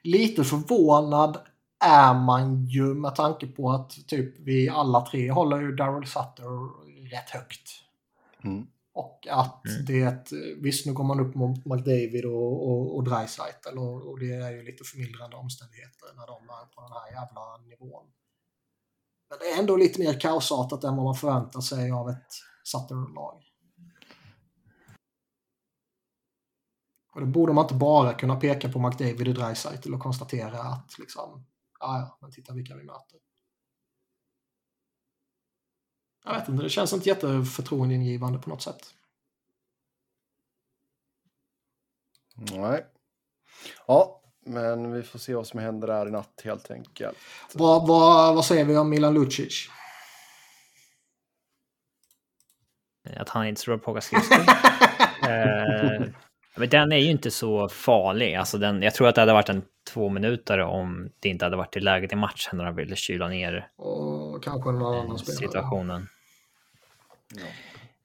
Lite 0.03 0.45
förvånad 0.45 1.39
är 1.85 2.15
man 2.15 2.65
ju 2.67 2.95
med 2.95 3.15
tanke 3.15 3.47
på 3.47 3.71
att 3.71 3.91
typ 4.07 4.35
vi 4.39 4.69
alla 4.69 5.07
tre 5.07 5.31
håller 5.31 5.61
ju 5.61 5.77
Daryl 5.77 6.07
Sutter 6.07 6.51
rätt 7.11 7.31
högt. 7.31 7.71
Mm. 8.45 8.67
Och 8.93 9.27
att 9.31 9.67
Mm. 9.67 9.85
det, 9.85 10.33
visst 10.63 10.87
nu 10.87 10.93
går 10.93 11.05
man 11.05 11.21
upp 11.21 11.35
mot 11.35 11.65
McDavid 11.65 12.25
och, 12.25 12.69
och, 12.69 12.97
och 12.97 13.05
Dreisaitl 13.05 13.79
och, 13.79 14.11
och 14.11 14.19
det 14.19 14.33
är 14.35 14.51
ju 14.51 14.63
lite 14.63 14.85
förmildrande 14.85 15.37
omständigheter 15.37 16.09
när 16.17 16.27
de 16.27 16.43
är 16.49 16.67
på 16.75 16.81
den 16.81 16.93
här 16.93 17.21
jävla 17.21 17.57
nivån. 17.57 18.05
Men 19.31 19.39
det 19.39 19.45
är 19.51 19.59
ändå 19.59 19.77
lite 19.77 20.01
mer 20.01 20.21
kaosartat 20.21 20.85
än 20.85 20.97
vad 20.97 21.05
man 21.05 21.15
förväntar 21.15 21.61
sig 21.61 21.91
av 21.91 22.11
ett 22.11 22.33
Sutter-lag. 22.65 23.43
Och 27.15 27.21
då 27.21 27.27
borde 27.27 27.53
man 27.53 27.65
inte 27.65 27.75
bara 27.75 28.13
kunna 28.15 28.37
peka 28.37 28.69
på 28.69 28.79
McDavid 28.79 29.29
och 29.29 29.35
Dreisaitl 29.35 29.95
och 29.95 30.01
konstatera 30.01 30.61
att 30.61 30.99
liksom, 30.99 31.47
ja 31.85 31.99
ja, 31.99 32.19
men 32.21 32.31
titta 32.31 32.53
vilka 32.53 32.77
vi 32.77 32.85
möter. 32.85 33.21
Jag 36.25 36.35
vet 36.35 36.49
inte, 36.49 36.63
det 36.63 36.71
känns 36.71 36.93
inte 36.93 37.09
jätteförtroendeingivande 37.09 38.39
på 38.39 38.49
något 38.49 38.63
sätt. 38.63 38.95
Nej. 42.37 42.87
Ja, 43.87 44.23
men 44.47 44.93
vi 44.93 45.03
får 45.03 45.19
se 45.19 45.35
vad 45.35 45.47
som 45.47 45.61
händer 45.61 45.89
där 45.89 46.09
i 46.09 46.11
natt 46.11 46.41
helt 46.45 46.71
enkelt. 46.71 47.19
Vad, 47.53 47.89
vad, 47.89 48.35
vad 48.35 48.45
säger 48.45 48.65
vi 48.65 48.77
om 48.77 48.91
Milan 48.91 49.15
Lucic? 49.15 49.69
Att 53.17 53.29
han 53.29 53.47
inte 53.47 53.61
är 53.61 53.63
så 53.63 53.71
bra 53.71 53.79
på 53.79 53.91
att 53.91 53.97
åka 53.97 54.01
skridskor. 54.01 54.39
eh, 55.31 56.07
men 56.57 56.69
den 56.69 56.93
är 56.93 56.97
ju 56.97 57.11
inte 57.11 57.31
så 57.31 57.69
farlig. 57.69 58.35
Alltså 58.35 58.59
den, 58.59 58.83
jag 58.83 58.95
tror 58.95 59.09
att 59.09 59.15
det 59.15 59.21
hade 59.21 59.33
varit 59.33 59.49
en 59.49 59.65
två 59.85 60.09
minuter 60.09 60.59
om 60.59 61.11
det 61.21 61.29
inte 61.29 61.45
hade 61.45 61.57
varit 61.57 61.77
i 61.77 61.81
läget 61.81 62.13
i 62.13 62.17
matchen 62.17 62.59
när 62.59 62.65
de 62.65 62.77
ville 62.77 62.97
kyla 62.97 63.29
ner 63.29 63.69
Och 63.77 64.45
kanske 64.45 64.73
någon 64.73 64.99
annan 65.05 65.19
spelare. 65.19 65.39
situationen. 65.39 66.09
Ja. 67.35 67.43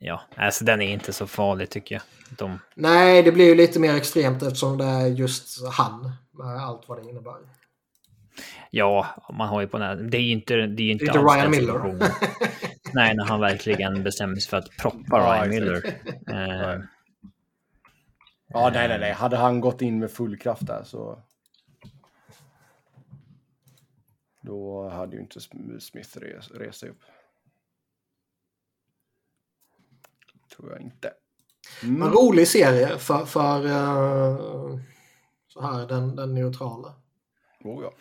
Ja, 0.02 0.22
alltså 0.36 0.66
den 0.66 0.82
är 0.82 0.94
inte 0.94 1.14
så 1.14 1.28
farlig 1.28 1.70
tycker 1.70 1.96
jag. 1.96 2.02
De, 2.38 2.60
Nej, 2.76 3.24
det 3.24 3.32
blir 3.32 3.46
ju 3.46 3.56
lite 3.56 3.80
mer 3.80 3.96
extremt 3.96 4.44
eftersom 4.44 4.78
det 4.78 4.86
är 4.86 5.08
just 5.08 5.68
han 5.68 6.12
med 6.32 6.48
allt 6.64 6.84
vad 6.88 7.04
det 7.04 7.10
innebär. 7.10 7.36
Ja, 8.72 9.08
man 9.34 9.48
har 9.48 9.62
ju 9.62 9.68
på 9.68 9.78
den 9.78 9.88
här, 9.88 9.96
det 9.96 10.18
är 10.18 10.22
ju 10.22 10.32
inte, 10.32 10.56
det 10.56 10.84
är 10.84 10.86
ju 10.86 10.92
inte, 10.92 11.06
Inte 11.06 11.20
alls 11.20 11.34
Ryan 11.36 11.52
den 11.52 11.62
Miller. 11.62 11.80
Nej, 12.94 13.16
när 13.16 13.26
han 13.26 13.40
verkligen 13.40 14.04
bestämmer 14.04 14.36
sig 14.36 14.50
för 14.50 14.58
att 14.58 14.78
proppa 14.78 15.04
Ja, 15.10 15.18
Ryan. 15.36 15.50
Miller. 15.50 15.84
Eh, 16.74 16.80
Ja, 18.54 18.72
nej, 18.74 18.88
nej, 18.88 19.00
nej. 19.00 19.12
Hade 19.14 19.38
han 19.38 19.60
gått 19.60 19.82
in 19.82 20.00
med 20.00 20.12
full 20.12 20.38
kraft 20.38 20.68
där 20.68 20.84
så... 20.84 21.20
Då 24.50 24.90
hade 24.90 25.16
ju 25.16 25.22
inte 25.22 25.40
Smith 25.80 26.18
rest 26.54 26.80
sig 26.80 26.90
upp. 26.90 27.02
Tror 30.56 30.72
jag 30.72 30.82
inte. 30.82 31.14
Mm. 31.84 32.02
En 32.02 32.10
rolig 32.10 32.48
serie 32.48 32.98
för, 32.98 33.26
för 33.26 33.66
uh, 33.66 34.80
så 35.48 35.62
här, 35.62 35.88
den, 35.88 36.16
den 36.16 36.34
neutrala. 36.34 36.94
Oh, 37.64 37.84
ja. 37.84 37.94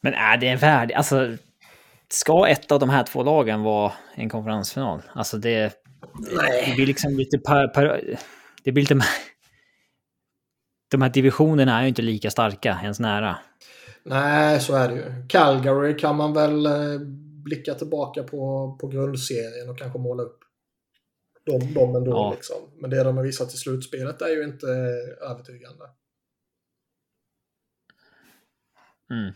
Men 0.00 0.14
är 0.14 0.36
det 0.36 0.56
värdigt? 0.56 0.96
Alltså, 0.96 1.36
ska 2.08 2.46
ett 2.48 2.72
av 2.72 2.80
de 2.80 2.90
här 2.90 3.04
två 3.04 3.22
lagen 3.22 3.62
vara 3.62 3.92
en 4.14 4.28
konferensfinal? 4.28 5.02
Alltså 5.12 5.38
det... 5.38 5.82
Nej. 6.36 6.64
Det 6.66 6.74
blir 6.74 6.86
liksom 6.86 7.16
lite... 7.16 7.38
Per, 7.38 7.68
per, 7.68 8.16
det 8.64 8.72
blir 8.72 8.82
lite... 8.82 9.00
De 10.90 11.02
här 11.02 11.08
divisionerna 11.08 11.78
är 11.78 11.82
ju 11.82 11.88
inte 11.88 12.02
lika 12.02 12.30
starka 12.30 12.78
ens 12.82 13.00
nära. 13.00 13.38
Nej, 14.10 14.60
så 14.60 14.74
är 14.74 14.88
det 14.88 14.94
ju. 14.94 15.28
Calgary 15.28 15.96
kan 15.96 16.16
man 16.16 16.32
väl 16.32 16.66
eh, 16.66 17.00
blicka 17.44 17.74
tillbaka 17.74 18.22
på, 18.22 18.76
på 18.80 18.88
grundserien 18.88 19.70
och 19.70 19.78
kanske 19.78 19.98
måla 19.98 20.22
upp 20.22 20.38
de, 21.44 21.74
de 21.74 21.96
ändå. 21.96 22.10
Ja. 22.10 22.32
Liksom. 22.34 22.56
Men 22.80 22.90
det 22.90 23.04
de 23.04 23.16
har 23.16 23.24
visat 23.24 23.54
i 23.54 23.56
slutspelet 23.56 24.22
är 24.22 24.28
ju 24.28 24.44
inte 24.44 24.66
övertygande. 25.30 25.84
Mm. 29.10 29.32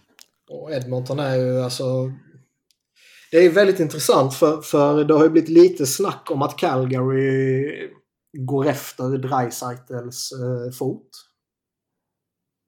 Och 0.50 0.72
Edmonton 0.72 1.18
är 1.18 1.36
ju 1.36 1.60
alltså... 1.60 2.12
Det 3.30 3.36
är 3.36 3.50
väldigt 3.50 3.80
intressant 3.80 4.34
för, 4.34 4.62
för 4.62 5.04
det 5.04 5.14
har 5.14 5.24
ju 5.24 5.30
blivit 5.30 5.50
lite 5.50 5.86
snack 5.86 6.30
om 6.30 6.42
att 6.42 6.58
Calgary 6.58 7.90
går 8.32 8.66
efter 8.66 9.18
Dreisaitls 9.18 10.32
eh, 10.32 10.72
fot. 10.72 11.10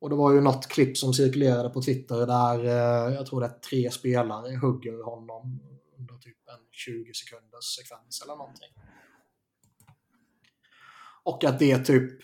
Och 0.07 0.11
det 0.11 0.17
var 0.17 0.33
ju 0.33 0.41
något 0.41 0.67
klipp 0.67 0.99
som 0.99 1.15
cirkulerade 1.15 1.69
på 1.69 1.83
Twitter 1.83 2.27
där 2.27 2.65
eh, 2.65 3.15
jag 3.15 3.27
tror 3.27 3.41
det 3.41 3.47
är 3.47 3.59
tre 3.71 3.91
spelare 3.91 4.57
hugger 4.57 5.05
honom 5.05 5.61
under 5.99 6.15
typ 6.15 6.37
en 6.49 6.67
20 6.71 7.15
sekunders 7.15 7.65
sekvens 7.65 8.23
eller 8.23 8.37
någonting. 8.37 8.69
Och 11.23 11.45
att 11.45 11.59
det 11.59 11.79
typ 11.79 12.21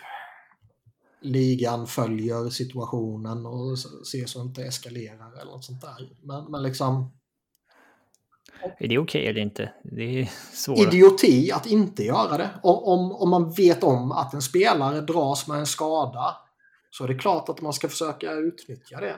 ligan 1.21 1.87
följer 1.87 2.51
situationen 2.51 3.47
och 3.47 3.79
ser 3.79 4.27
så 4.27 4.39
att 4.39 4.45
det 4.45 4.49
inte 4.49 4.65
eskalerar 4.65 5.41
eller 5.41 5.53
något 5.53 5.65
sånt 5.65 5.81
där. 5.81 6.11
Men, 6.23 6.51
men 6.51 6.63
liksom... 6.63 7.13
Är 8.79 8.89
det 8.89 8.99
okej 8.99 9.03
okay 9.03 9.27
eller 9.27 9.41
inte? 9.41 9.73
Det 9.85 10.21
är 10.21 10.31
svårt. 10.53 10.79
Idioti 10.79 11.53
att 11.53 11.67
inte 11.67 12.03
göra 12.05 12.37
det. 12.37 12.51
Om, 12.63 12.85
om, 12.85 13.13
om 13.13 13.31
man 13.31 13.53
vet 13.53 13.85
om 13.85 14.13
att 14.13 14.35
en 14.35 14.43
spelare 14.43 15.01
dras 15.01 15.49
med 15.49 15.59
en 15.59 15.67
skada 15.67 16.37
så 16.93 17.05
är 17.05 17.09
det 17.09 17.14
klart 17.14 17.48
att 17.48 17.60
man 17.60 17.73
ska 17.73 17.89
försöka 17.89 18.32
utnyttja 18.32 19.01
det. 19.01 19.16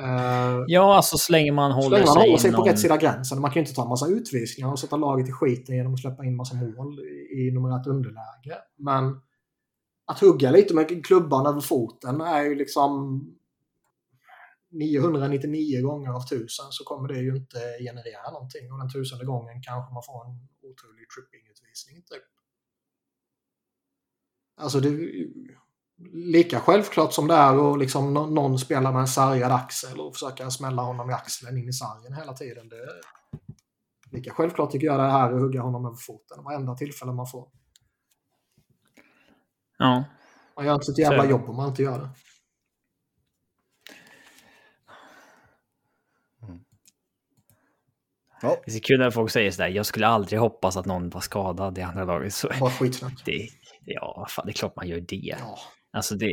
Uh, 0.00 0.64
ja, 0.66 0.96
alltså 0.96 1.18
så 1.18 1.32
länge 1.32 1.52
man 1.52 1.72
håller, 1.72 1.90
länge 1.90 2.06
man 2.06 2.16
håller 2.16 2.38
sig 2.38 2.48
inom... 2.48 2.64
på 2.64 2.68
rätt 2.70 2.78
sida 2.78 2.96
gränsen. 2.96 3.40
Man 3.40 3.50
kan 3.50 3.54
ju 3.54 3.60
inte 3.60 3.74
ta 3.74 3.82
en 3.82 3.88
massa 3.88 4.06
utvisningar 4.06 4.72
och 4.72 4.78
sätta 4.78 4.96
laget 4.96 5.28
i 5.28 5.32
skiten 5.32 5.76
genom 5.76 5.94
att 5.94 6.00
släppa 6.00 6.24
in 6.24 6.36
massa 6.36 6.56
mål 6.56 7.00
i, 7.00 7.46
i 7.48 7.50
numerärt 7.50 7.86
underläge. 7.86 8.58
Men 8.76 9.20
att 10.06 10.20
hugga 10.20 10.50
lite 10.50 10.74
med 10.74 11.06
klubban 11.06 11.46
över 11.46 11.60
foten 11.60 12.20
är 12.20 12.42
ju 12.42 12.54
liksom 12.54 13.20
999 14.70 15.82
gånger 15.82 16.10
av 16.10 16.20
tusen 16.20 16.66
så 16.70 16.84
kommer 16.84 17.08
det 17.08 17.18
ju 17.18 17.36
inte 17.36 17.58
generera 17.80 18.30
någonting 18.32 18.72
och 18.72 18.78
den 18.78 18.92
tusende 18.92 19.24
gången 19.24 19.62
kanske 19.62 19.94
man 19.94 20.02
får 20.02 20.24
en 20.24 20.48
otrolig 20.70 21.06
tripping-utvisning. 21.14 21.96
Typ. 21.96 22.22
Alltså 24.56 24.80
det 24.80 24.88
lika 26.12 26.60
självklart 26.60 27.12
som 27.12 27.28
det 27.28 27.34
är 27.34 27.72
att 27.72 27.78
liksom 27.78 28.14
någon 28.14 28.58
spelar 28.58 28.92
med 28.92 29.00
en 29.00 29.08
sargad 29.08 29.52
axel 29.52 30.00
och 30.00 30.14
försöka 30.14 30.50
smälla 30.50 30.82
honom 30.82 31.10
i 31.10 31.12
axeln 31.12 31.58
in 31.58 31.68
i 31.68 31.72
sargen 31.72 32.14
hela 32.14 32.32
tiden. 32.32 32.68
Det 32.68 32.76
är 32.76 33.00
lika 34.10 34.30
självklart 34.30 34.70
tycker 34.70 34.86
jag 34.86 34.98
det 34.98 35.04
är 35.04 35.32
att 35.32 35.40
hugga 35.40 35.60
honom 35.60 35.86
över 35.86 35.96
foten 35.96 36.44
varenda 36.44 36.74
tillfälle 36.74 37.12
man 37.12 37.26
får. 37.26 37.48
Ja. 39.78 40.04
Man 40.56 40.66
gör 40.66 40.74
inte 40.74 40.86
sitt 40.86 40.98
jävla 40.98 41.26
jobb 41.26 41.48
om 41.48 41.56
man 41.56 41.68
inte 41.68 41.82
gör 41.82 41.98
det. 41.98 42.10
Mm. 46.46 46.60
Ja. 48.42 48.56
Det 48.66 48.74
är 48.74 48.80
kul 48.80 48.98
när 48.98 49.10
folk 49.10 49.30
säger 49.30 49.50
sådär, 49.50 49.68
jag 49.68 49.86
skulle 49.86 50.06
aldrig 50.06 50.40
hoppas 50.40 50.76
att 50.76 50.86
någon 50.86 51.10
var 51.10 51.20
skadad 51.20 51.78
i 51.78 51.82
andra 51.82 52.04
laget. 52.04 52.34
Så, 52.34 52.48
skitsnack. 52.48 53.22
Det, 53.24 53.48
ja, 53.94 54.26
fan, 54.30 54.46
det 54.46 54.52
är 54.52 54.54
klart 54.54 54.76
man 54.76 54.88
gör 54.88 55.00
det. 55.00 55.16
Ja. 55.16 55.58
Alltså 55.96 56.14
det, 56.14 56.26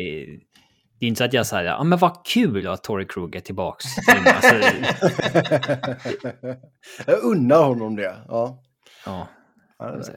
det 0.99 1.05
är 1.05 1.07
inte 1.07 1.17
så 1.17 1.23
att 1.23 1.33
jag 1.33 1.47
säger, 1.47 1.65
ja 1.65 1.83
men 1.83 1.99
vad 1.99 2.25
kul 2.25 2.67
att 2.67 2.83
Tory 2.83 3.07
Krug 3.07 3.35
är 3.35 3.39
tillbaks. 3.39 3.85
alltså, 4.25 4.55
jag 7.07 7.23
unnar 7.23 7.63
honom 7.63 7.95
det. 7.95 8.17
Ja. 8.27 8.63
Ja. 9.05 9.27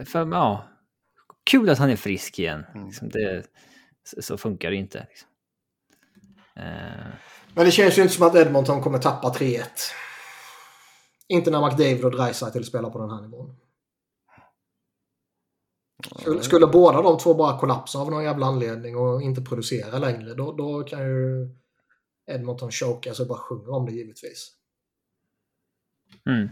För, 0.06 0.32
ja. 0.32 0.64
Kul 1.51 1.70
att 1.70 1.78
han 1.78 1.90
är 1.90 1.97
frisk 1.97 2.39
igen. 2.39 2.64
Mm. 2.74 2.86
Liksom 2.86 3.09
det, 3.09 3.44
så 4.20 4.39
funkar 4.39 4.70
det 4.70 4.77
inte. 4.77 5.06
Liksom. 5.09 5.28
Uh... 6.56 6.62
Men 7.55 7.64
det 7.64 7.70
känns 7.70 7.98
ju 7.98 8.02
inte 8.02 8.14
som 8.14 8.27
att 8.27 8.35
Edmonton 8.35 8.82
kommer 8.82 8.98
tappa 8.98 9.28
3-1. 9.28 9.62
Inte 11.28 11.51
när 11.51 11.66
McDavid 11.66 12.05
och 12.05 12.10
Dreisaitl 12.10 12.62
spelar 12.62 12.90
på 12.90 12.98
den 12.98 13.10
här 13.10 13.23
nivån. 13.23 13.56
Skulle, 16.05 16.43
skulle 16.43 16.66
båda 16.66 17.02
de 17.02 17.18
två 17.18 17.35
bara 17.35 17.59
kollapsa 17.59 17.98
av 17.98 18.10
någon 18.10 18.24
jävla 18.24 18.47
anledning 18.47 18.97
och 18.97 19.23
inte 19.23 19.43
producera 19.43 19.98
längre, 19.98 20.35
då, 20.35 20.52
då 20.52 20.82
kan 20.82 21.01
ju 21.01 21.48
Edmonton 22.31 22.70
choka 22.70 23.14
så 23.14 23.24
bara 23.24 23.39
sjunga 23.39 23.70
om 23.70 23.86
det 23.86 23.93
givetvis. 23.93 24.52
Mm. 26.27 26.48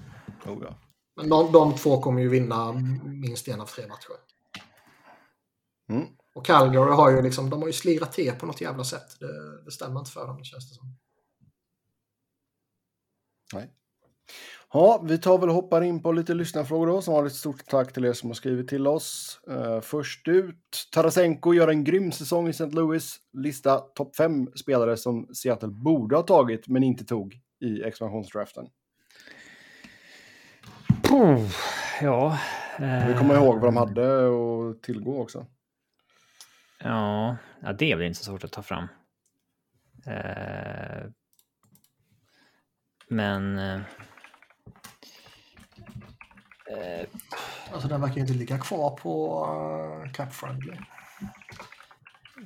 Oh, 0.46 0.62
ja. 0.62 0.78
Men 1.16 1.28
de, 1.28 1.52
de 1.52 1.74
två 1.74 2.00
kommer 2.00 2.20
ju 2.20 2.28
vinna 2.28 2.72
minst 3.04 3.48
en 3.48 3.60
av 3.60 3.66
tre 3.66 3.86
matcher. 3.86 4.16
Mm. 5.88 6.06
Och 6.34 6.46
Calgary 6.46 6.90
har 6.90 7.10
ju 7.10 7.22
liksom, 7.22 7.50
de 7.50 7.60
har 7.60 7.66
ju 7.66 7.72
slirat 7.72 8.12
till 8.12 8.32
på 8.32 8.46
något 8.46 8.60
jävla 8.60 8.84
sätt. 8.84 9.20
Det, 9.20 9.64
det 9.64 9.70
stämmer 9.70 10.00
inte 10.00 10.10
för 10.10 10.26
dem, 10.26 10.38
det 10.38 10.44
känns 10.44 10.68
det 10.68 10.74
som. 10.74 10.96
Nej. 13.52 13.70
Ja, 14.76 15.00
vi 15.04 15.18
tar 15.18 15.38
väl 15.38 15.48
och 15.48 15.54
hoppar 15.54 15.82
in 15.82 16.02
på 16.02 16.12
lite 16.12 16.34
lyssnarfrågor 16.34 16.86
då. 16.86 17.02
Som 17.02 17.14
har 17.14 17.26
ett 17.26 17.32
stort 17.32 17.66
tack 17.66 17.92
till 17.92 18.04
er 18.04 18.12
som 18.12 18.30
har 18.30 18.34
skrivit 18.34 18.68
till 18.68 18.86
oss. 18.86 19.40
Uh, 19.50 19.80
först 19.80 20.28
ut, 20.28 20.88
Tarasenko 20.92 21.54
gör 21.54 21.68
en 21.68 21.84
grym 21.84 22.12
säsong 22.12 22.48
i 22.48 22.50
St. 22.50 22.66
Louis. 22.66 23.16
Lista 23.32 23.78
topp 23.78 24.16
fem 24.16 24.46
spelare 24.56 24.96
som 24.96 25.28
Seattle 25.34 25.68
borde 25.68 26.16
ha 26.16 26.22
tagit, 26.22 26.68
men 26.68 26.82
inte 26.82 27.04
tog 27.04 27.40
i 27.60 27.82
expansionsdraften. 27.82 28.66
ja. 32.00 32.38
Uh... 32.80 33.08
Vi 33.08 33.14
kommer 33.14 33.34
ihåg 33.34 33.60
vad 33.60 33.68
de 33.68 33.76
hade 33.76 34.26
att 34.26 34.82
tillgå 34.82 35.22
också. 35.22 35.46
Ja, 36.78 37.36
ja, 37.60 37.72
det 37.72 37.92
är 37.92 37.96
väl 37.96 38.06
inte 38.06 38.18
så 38.18 38.24
svårt 38.24 38.44
att 38.44 38.52
ta 38.52 38.62
fram. 38.62 38.88
Uh, 40.06 41.10
men... 43.08 43.60
Uh, 46.70 47.06
alltså 47.72 47.88
den 47.88 48.00
verkar 48.00 48.20
inte 48.20 48.32
ligga 48.32 48.58
kvar 48.58 48.90
på 48.90 49.44
uh, 49.46 50.12
Cap 50.12 50.32
Friendly. 50.32 50.76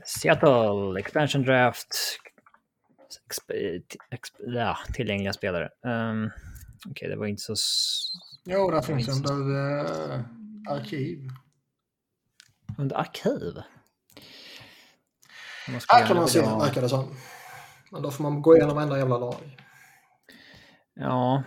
Seattle, 0.04 1.00
expansion 1.00 1.42
draft, 1.42 2.18
exp, 3.26 3.50
exp, 4.10 4.34
ja, 4.38 4.78
tillgängliga 4.94 5.32
spelare. 5.32 5.68
Um, 5.82 6.30
Okej, 6.78 6.90
okay, 6.90 7.08
det 7.08 7.16
var 7.16 7.26
inte 7.26 7.42
så... 7.42 7.54
Jo, 8.44 8.70
där 8.70 8.82
finns 8.82 9.08
under 9.08 9.32
uh, 9.34 10.20
arkiv. 10.70 11.28
Under 12.78 12.96
arkiv? 12.96 13.62
Här 15.88 16.06
kan 16.06 16.16
man 16.16 16.28
se, 16.28 16.40
verkar 16.40 16.80
det 16.80 16.88
som. 16.88 17.16
Men 17.90 18.02
då 18.02 18.10
får 18.10 18.22
man 18.22 18.42
gå 18.42 18.56
igenom 18.56 18.76
varenda 18.76 18.98
jävla 18.98 19.18
lag. 19.18 19.64
Ja. 20.94 21.42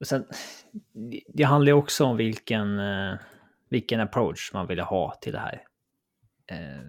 Och 0.00 0.06
sen, 0.06 0.26
det 1.28 1.42
handlar 1.42 1.70
ju 1.70 1.78
också 1.78 2.04
om 2.04 2.16
vilken, 2.16 2.78
eh, 2.78 3.14
vilken 3.68 4.00
approach 4.00 4.50
man 4.52 4.66
vill 4.66 4.80
ha 4.80 5.14
till 5.20 5.32
det 5.32 5.38
här. 5.38 5.62
Eh, 6.46 6.82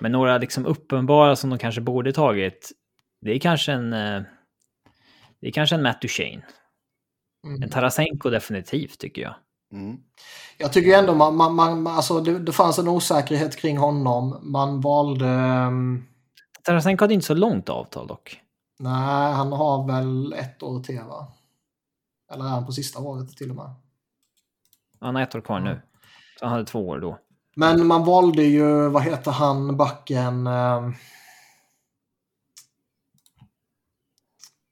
men 0.00 0.12
några 0.12 0.38
liksom 0.38 0.66
uppenbara 0.66 1.36
som 1.36 1.50
de 1.50 1.58
kanske 1.58 1.80
borde 1.80 2.12
tagit, 2.12 2.72
det 3.20 3.30
är 3.34 3.38
kanske 3.38 3.72
en... 3.72 3.92
Eh, 3.92 4.22
det 5.40 5.48
är 5.48 5.52
kanske 5.52 5.76
en 5.76 5.82
Matt 5.82 6.02
Duchene. 6.02 6.42
Mm. 7.46 7.62
En 7.62 7.70
Tarasenko 7.70 8.30
definitivt 8.30 8.98
tycker 8.98 9.22
jag. 9.22 9.34
Mm. 9.72 9.96
Jag 10.58 10.72
tycker 10.72 10.98
ändå 10.98 11.14
man, 11.14 11.36
man, 11.36 11.54
man 11.54 11.86
alltså 11.86 12.20
det, 12.20 12.38
det, 12.38 12.52
fanns 12.52 12.78
en 12.78 12.88
osäkerhet 12.88 13.56
kring 13.56 13.78
honom. 13.78 14.38
Man 14.42 14.80
valde... 14.80 15.26
Um... 15.26 16.06
Tarasenko 16.62 17.04
hade 17.04 17.14
inte 17.14 17.26
så 17.26 17.34
långt 17.34 17.68
avtal 17.68 18.06
dock. 18.06 18.40
Nej, 18.78 19.32
han 19.32 19.52
har 19.52 19.86
väl 19.86 20.32
ett 20.32 20.62
år 20.62 20.82
till 20.82 21.00
va? 21.08 21.28
Eller 22.30 22.44
är 22.44 22.48
han 22.48 22.66
på 22.66 22.72
sista 22.72 22.98
året 22.98 23.36
till 23.36 23.50
och 23.50 23.56
med? 23.56 23.74
Han 25.00 25.14
har 25.14 25.22
ett 25.22 25.34
år 25.34 25.40
kvar 25.40 25.60
nu. 25.60 25.80
Så 26.38 26.44
han 26.44 26.52
hade 26.52 26.64
två 26.64 26.88
år 26.88 26.98
då. 26.98 27.18
Men 27.56 27.86
man 27.86 28.04
valde 28.04 28.42
ju, 28.42 28.88
vad 28.88 29.02
heter 29.02 29.30
han, 29.30 29.76
backen... 29.76 30.46
Um... 30.46 30.94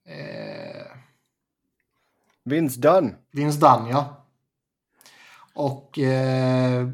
Eh, 0.05 0.87
Vince 2.45 2.81
Dunn. 2.81 3.17
Vince 3.31 3.61
Dunn, 3.61 3.87
ja. 3.87 4.27
Och 5.55 5.99
eh, 5.99 6.89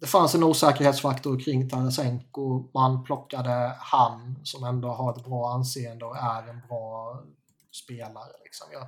det 0.00 0.06
fanns 0.06 0.34
en 0.34 0.42
osäkerhetsfaktor 0.42 1.40
kring 1.40 1.68
Tarasenko. 1.68 2.70
Man 2.74 3.04
plockade 3.04 3.76
han 3.78 4.38
som 4.42 4.64
ändå 4.64 4.88
har 4.88 5.12
ett 5.12 5.24
bra 5.24 5.52
anseende 5.52 6.04
och 6.04 6.16
är 6.16 6.48
en 6.48 6.60
bra 6.68 7.22
spelare. 7.84 8.32
Liksom. 8.44 8.66
Jag, 8.72 8.86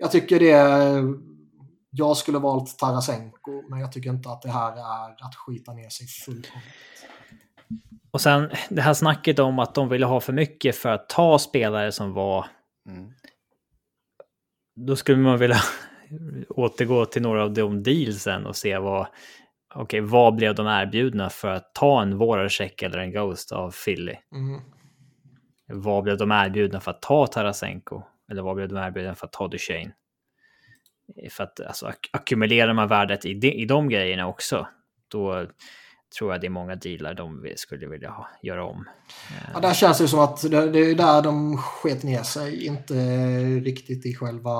jag 0.00 0.10
tycker 0.10 0.40
det... 0.40 1.18
Jag 1.90 2.16
skulle 2.16 2.38
valt 2.38 2.78
Tarasenko, 2.78 3.62
men 3.68 3.80
jag 3.80 3.92
tycker 3.92 4.10
inte 4.10 4.28
att 4.28 4.42
det 4.42 4.50
här 4.50 4.72
är 4.72 5.10
att 5.10 5.34
skita 5.34 5.72
ner 5.72 5.88
sig 5.88 6.06
fullkomligt. 6.06 6.74
Och 8.10 8.20
sen 8.20 8.50
det 8.68 8.82
här 8.82 8.94
snacket 8.94 9.38
om 9.38 9.58
att 9.58 9.74
de 9.74 9.88
ville 9.88 10.06
ha 10.06 10.20
för 10.20 10.32
mycket 10.32 10.76
för 10.76 10.88
att 10.88 11.08
ta 11.08 11.38
spelare 11.38 11.92
som 11.92 12.12
var... 12.12 12.46
Mm. 12.88 13.12
Då 14.76 14.96
skulle 14.96 15.18
man 15.18 15.38
vilja 15.38 15.60
återgå 16.48 17.04
till 17.04 17.22
några 17.22 17.42
av 17.42 17.52
de 17.52 17.82
dealsen 17.82 18.46
och 18.46 18.56
se 18.56 18.78
vad... 18.78 19.06
Okej, 19.74 20.00
vad 20.00 20.34
blev 20.34 20.54
de 20.54 20.66
erbjudna 20.66 21.30
för 21.30 21.48
att 21.48 21.74
ta 21.74 22.02
en 22.02 22.18
Voracek 22.18 22.82
eller 22.82 22.98
en 22.98 23.12
Ghost 23.12 23.52
av 23.52 23.74
Philly? 23.84 24.16
Mm. 24.34 24.60
Vad 25.72 26.04
blev 26.04 26.16
de 26.16 26.30
erbjudna 26.30 26.80
för 26.80 26.90
att 26.90 27.02
ta 27.02 27.26
Tarasenko? 27.26 28.02
Eller 28.30 28.42
vad 28.42 28.56
blev 28.56 28.68
de 28.68 28.76
erbjudna 28.76 29.14
för 29.14 29.26
att 29.26 29.32
ta 29.32 29.48
Duchene? 29.48 29.92
För 31.30 31.44
att 31.44 31.60
alltså, 31.60 31.86
ak 31.86 32.10
ackumulerar 32.12 32.72
man 32.72 32.88
värdet 32.88 33.24
i 33.24 33.34
de, 33.34 33.52
i 33.52 33.64
de 33.64 33.88
grejerna 33.88 34.26
också, 34.26 34.68
då 35.08 35.46
tror 36.18 36.32
jag 36.32 36.40
det 36.40 36.46
är 36.46 36.50
många 36.50 36.76
dealar 36.76 37.14
de 37.14 37.52
skulle 37.56 37.86
vilja 37.86 38.10
ha, 38.10 38.28
göra 38.42 38.64
om. 38.64 38.88
Ja, 39.54 39.60
där 39.60 39.74
känns 39.74 39.98
det 39.98 40.08
som 40.08 40.20
att 40.20 40.42
det, 40.42 40.70
det 40.70 40.78
är 40.78 40.94
där 40.94 41.22
de 41.22 41.56
sket 41.56 42.02
ner 42.02 42.22
sig, 42.22 42.66
inte 42.66 42.94
riktigt 43.60 44.06
i 44.06 44.14
själva 44.14 44.52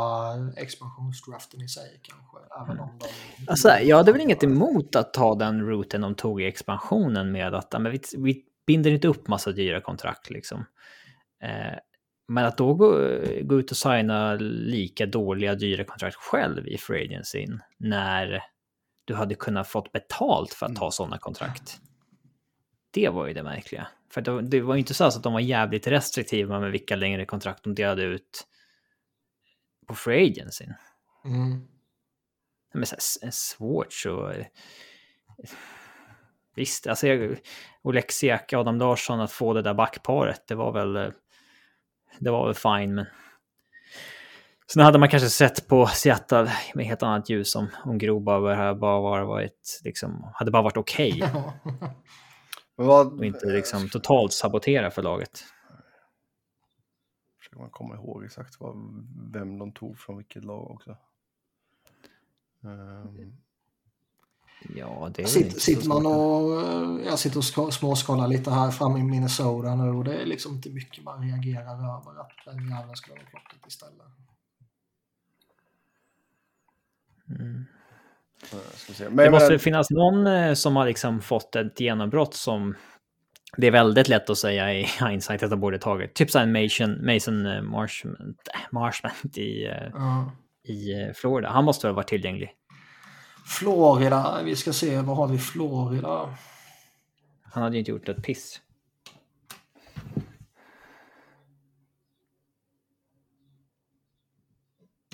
expansionsdraften 0.57 1.61
i 1.61 1.69
sig 1.69 2.01
kanske. 2.03 2.37
Även 2.63 2.81
om 2.81 2.99
de... 2.99 3.07
Alltså, 3.51 3.69
jag 3.69 3.97
hade 3.97 4.13
väl 4.13 4.21
inget 4.21 4.45
emot 4.45 4.97
att 4.97 5.15
ta 5.15 5.35
den 5.35 5.67
routen 5.67 6.01
de 6.01 6.15
tog 6.15 6.43
i 6.43 6.47
expansionen 6.47 7.33
med 7.33 7.55
att 7.55 7.73
men 7.73 7.93
vi, 7.93 8.01
vi 8.19 8.45
binder 8.67 8.91
inte 8.91 9.09
upp 9.09 9.29
massa 9.29 9.53
dyra 9.53 9.81
kontrakt 9.81 10.31
liksom. 10.31 10.65
Eh, 12.31 12.35
men 12.35 12.45
att 12.45 12.57
då 12.57 12.75
gå, 12.75 12.91
gå 13.43 13.59
ut 13.59 13.71
och 13.71 13.77
signa 13.77 14.35
lika 14.35 15.07
dåliga 15.07 15.55
dyra 15.55 15.85
kontrakt 15.85 16.17
själv 16.17 16.69
i 16.69 16.79
free 16.79 17.05
agency 17.05 17.47
när 17.79 18.43
du 19.05 19.15
hade 19.15 19.35
kunnat 19.35 19.69
fått 19.69 19.93
betalt 19.93 20.55
för 20.55 20.67
att 20.67 20.77
ta 20.77 20.91
sådana 20.91 21.19
kontrakt. 21.19 21.81
Det 22.91 23.09
var 23.09 23.27
ju 23.27 23.33
det 23.33 23.43
märkliga. 23.43 23.89
För 24.11 24.21
det, 24.21 24.43
det 24.43 24.61
var 24.61 24.75
ju 24.75 24.79
inte 24.79 24.95
så 24.95 25.05
att 25.05 25.23
de 25.23 25.33
var 25.33 25.41
jävligt 25.41 25.87
restriktiva 25.87 26.61
med 26.61 26.71
vilka 26.71 26.97
längre 26.97 27.25
kontrakt 27.25 27.65
de 27.65 27.75
delade 27.75 28.03
ut 28.03 28.47
på 29.87 29.95
free 29.95 30.31
agency. 30.31 30.65
Mm. 31.25 31.69
Men 32.75 32.87
så 32.87 32.97
här, 33.23 33.31
svårt 33.31 33.93
så... 33.93 34.33
Visst, 36.55 36.87
alltså 36.87 37.07
jag, 37.07 37.39
Oleksiak, 37.83 38.53
Adam 38.53 38.79
Larsson, 38.79 39.21
att 39.21 39.33
få 39.33 39.53
det 39.53 39.63
där 39.63 39.75
backparet, 39.75 40.43
det 40.47 40.55
var 40.55 40.73
väl... 40.73 41.13
Det 42.19 42.31
var 42.31 42.47
väl 42.47 42.55
fine, 42.55 42.95
men... 42.95 43.07
Sen 44.73 44.83
hade 44.83 44.99
man 44.99 45.09
kanske 45.09 45.29
sett 45.29 45.69
på 45.69 45.87
Seattle 45.87 46.53
med 46.75 46.87
helt 46.87 47.03
annat 47.03 47.31
ljus 47.31 47.57
om, 47.57 47.69
om 47.85 47.99
Grobauer 47.99 48.55
här 48.55 48.75
bara 48.75 49.01
var 49.01 49.23
varit, 49.23 49.81
liksom, 49.85 50.31
hade 50.35 50.51
bara 50.51 50.63
varit 50.63 50.77
okej. 50.77 51.23
Okay. 51.23 51.89
Vad... 52.77 53.13
Och 53.13 53.25
inte 53.25 53.47
liksom 53.47 53.89
totalt 53.89 54.33
sabotera 54.33 54.91
för 54.91 55.03
laget. 55.03 55.45
Försöker 57.39 57.59
man 57.59 57.71
komma 57.71 57.95
ihåg 57.95 58.25
exakt 58.25 58.61
vad, 58.61 58.77
vem 59.33 59.59
de 59.59 59.73
tog 59.73 59.99
från 59.99 60.17
vilket 60.17 60.45
lag 60.45 60.71
också. 60.71 60.97
Um... 62.61 63.37
Ja, 64.69 65.11
det 65.15 65.23
är 65.23 65.27
Sitt, 65.27 65.63
sitter 65.63 65.89
man 65.89 66.07
och 66.07 67.01
jag 67.07 67.19
sitter 67.19 67.39
och 67.39 67.75
småskalar 67.75 68.29
lite 68.29 68.51
här 68.51 68.71
framme 68.71 68.99
i 68.99 69.03
Minnesota 69.03 69.75
nu 69.75 69.91
och 69.91 70.05
det 70.05 70.15
är 70.15 70.27
liksom 70.27 70.55
inte 70.55 70.71
mycket 70.71 71.05
man 71.05 71.23
reagerar 71.23 71.75
över 71.75 72.21
att 72.21 72.33
den 72.45 72.69
jäveln 72.71 72.97
skulle 72.97 73.17
ha 73.17 73.25
plockat 73.31 73.67
istället. 73.67 74.07
Mm. 77.39 77.67
Men, 79.11 79.25
det 79.25 79.31
måste 79.31 79.51
men... 79.51 79.59
finnas 79.59 79.91
någon 79.91 80.57
som 80.57 80.77
har 80.77 80.87
liksom 80.87 81.21
fått 81.21 81.57
ett 81.57 81.81
genombrott 81.81 82.35
som 82.35 82.75
det 83.57 83.67
är 83.67 83.71
väldigt 83.71 84.09
lätt 84.09 84.31
att 84.31 84.39
säga 84.39 84.75
i 84.75 84.83
hindsight 85.09 85.43
att 85.43 85.51
de 85.51 85.61
borde 85.61 85.79
tagit. 85.79 86.15
Typ 86.15 86.31
såhär 86.31 86.47
Mason, 86.47 87.07
Mason 87.07 87.67
Marshment, 87.71 88.49
Marshment 88.71 89.39
i, 89.39 89.67
mm. 89.67 90.31
i 90.65 91.13
Florida. 91.15 91.49
Han 91.49 91.65
måste 91.65 91.87
väl 91.87 91.95
vara 91.95 92.07
tillgänglig. 92.07 92.55
Florida, 93.47 94.43
vi 94.43 94.57
ska 94.57 94.73
se, 94.73 95.01
vad 95.01 95.17
har 95.17 95.29
vi 95.29 95.39
Florida? 95.39 96.37
Han 97.43 97.63
hade 97.63 97.75
ju 97.75 97.79
inte 97.79 97.91
gjort 97.91 98.09
ett 98.09 98.23
piss. 98.23 98.61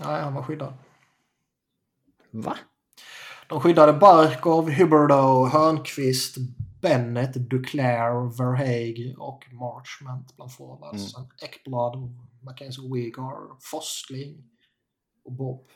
Nej, 0.01 0.23
han 0.23 0.35
var 0.35 0.43
skyddad. 0.43 0.75
Va? 2.31 2.57
De 3.49 3.61
skyddade 3.61 3.93
Barkov, 3.93 4.71
Huberdo, 4.71 5.47
Hörnqvist, 5.47 6.37
Bennett, 6.83 7.51
Duclair, 7.51 8.37
Verhaeg 8.39 9.15
och 9.19 9.45
Marchment 9.53 10.37
bland 10.37 10.53
forwards. 10.53 11.17
Mm. 11.17 11.29
Ekblad, 11.43 11.97
Mackenzie 12.43 12.95
Wegar, 12.95 13.57
Forsling 13.61 14.45
och 15.25 15.33
Bob. 15.33 15.69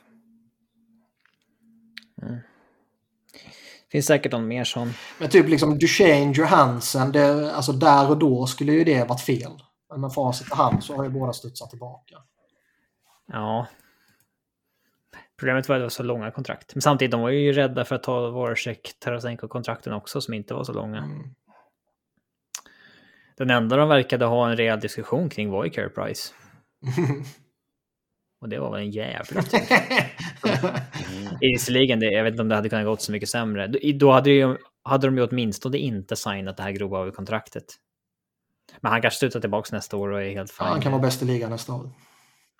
Mm. 2.21 2.37
Finns 3.91 4.05
säkert 4.05 4.31
någon 4.31 4.47
mer 4.47 4.63
sån. 4.63 4.93
Men 5.19 5.29
typ 5.29 5.49
liksom 5.49 5.79
Duchene, 5.79 6.33
Johansen, 6.35 7.11
det, 7.11 7.55
alltså 7.55 7.71
där 7.71 8.09
och 8.09 8.17
då 8.17 8.45
skulle 8.45 8.73
ju 8.73 8.83
det 8.83 9.03
varit 9.03 9.21
fel. 9.21 9.51
Men 9.89 10.01
med 10.01 10.13
facit 10.13 10.51
i 10.51 10.55
hand 10.55 10.83
så 10.83 10.95
har 10.95 11.03
ju 11.03 11.09
båda 11.09 11.33
studsat 11.33 11.69
tillbaka. 11.69 12.15
Ja. 13.27 13.67
Problemet 15.37 15.69
var 15.69 15.75
att 15.75 15.79
det 15.79 15.85
var 15.85 15.89
så 15.89 16.03
långa 16.03 16.31
kontrakt. 16.31 16.75
Men 16.75 16.81
samtidigt, 16.81 17.11
de 17.11 17.21
var 17.21 17.29
ju 17.29 17.53
rädda 17.53 17.85
för 17.85 17.95
att 17.95 18.03
ta 18.03 18.29
Voracek, 18.29 18.91
Tarasenko-kontrakten 18.99 19.93
också 19.93 20.21
som 20.21 20.33
inte 20.33 20.53
var 20.53 20.63
så 20.63 20.73
långa. 20.73 20.97
Mm. 20.97 21.23
Den 23.37 23.49
enda 23.49 23.75
de 23.75 23.89
verkade 23.89 24.25
ha 24.25 24.49
en 24.49 24.57
rejäl 24.57 24.79
diskussion 24.79 25.29
kring 25.29 25.49
var 25.49 25.65
ju 25.65 25.69
Care 25.69 25.89
Price. 25.89 26.33
Och 28.41 28.49
det 28.49 28.59
var 28.59 28.71
väl 28.71 28.81
en 28.81 28.91
jävla 28.91 29.41
tur. 29.41 29.59
Visserligen, 31.39 32.01
jag 32.01 32.23
vet 32.23 32.31
inte 32.31 32.41
om 32.41 32.47
det 32.47 32.55
hade 32.55 32.69
kunnat 32.69 32.85
gått 32.85 33.01
så 33.01 33.11
mycket 33.11 33.29
sämre. 33.29 33.67
Då 33.93 34.11
hade, 34.11 34.29
ju, 34.29 34.57
hade 34.83 35.07
de 35.07 35.17
ju 35.17 35.27
åtminstone 35.27 35.77
inte 35.77 36.15
signat 36.15 36.57
det 36.57 36.63
här 36.63 36.71
grova 36.71 37.11
kontraktet. 37.11 37.65
Men 38.81 38.91
han 38.91 39.01
kanske 39.01 39.19
slutar 39.19 39.39
tillbaka 39.39 39.75
nästa 39.75 39.97
år 39.97 40.09
och 40.09 40.21
är 40.21 40.29
helt 40.29 40.51
fin. 40.51 40.65
Ja, 40.65 40.71
han 40.71 40.81
kan 40.81 40.91
vara 40.91 41.01
bäst 41.01 41.21
i 41.21 41.25
ligan 41.25 41.49
nästa 41.49 41.73
år. 41.73 41.89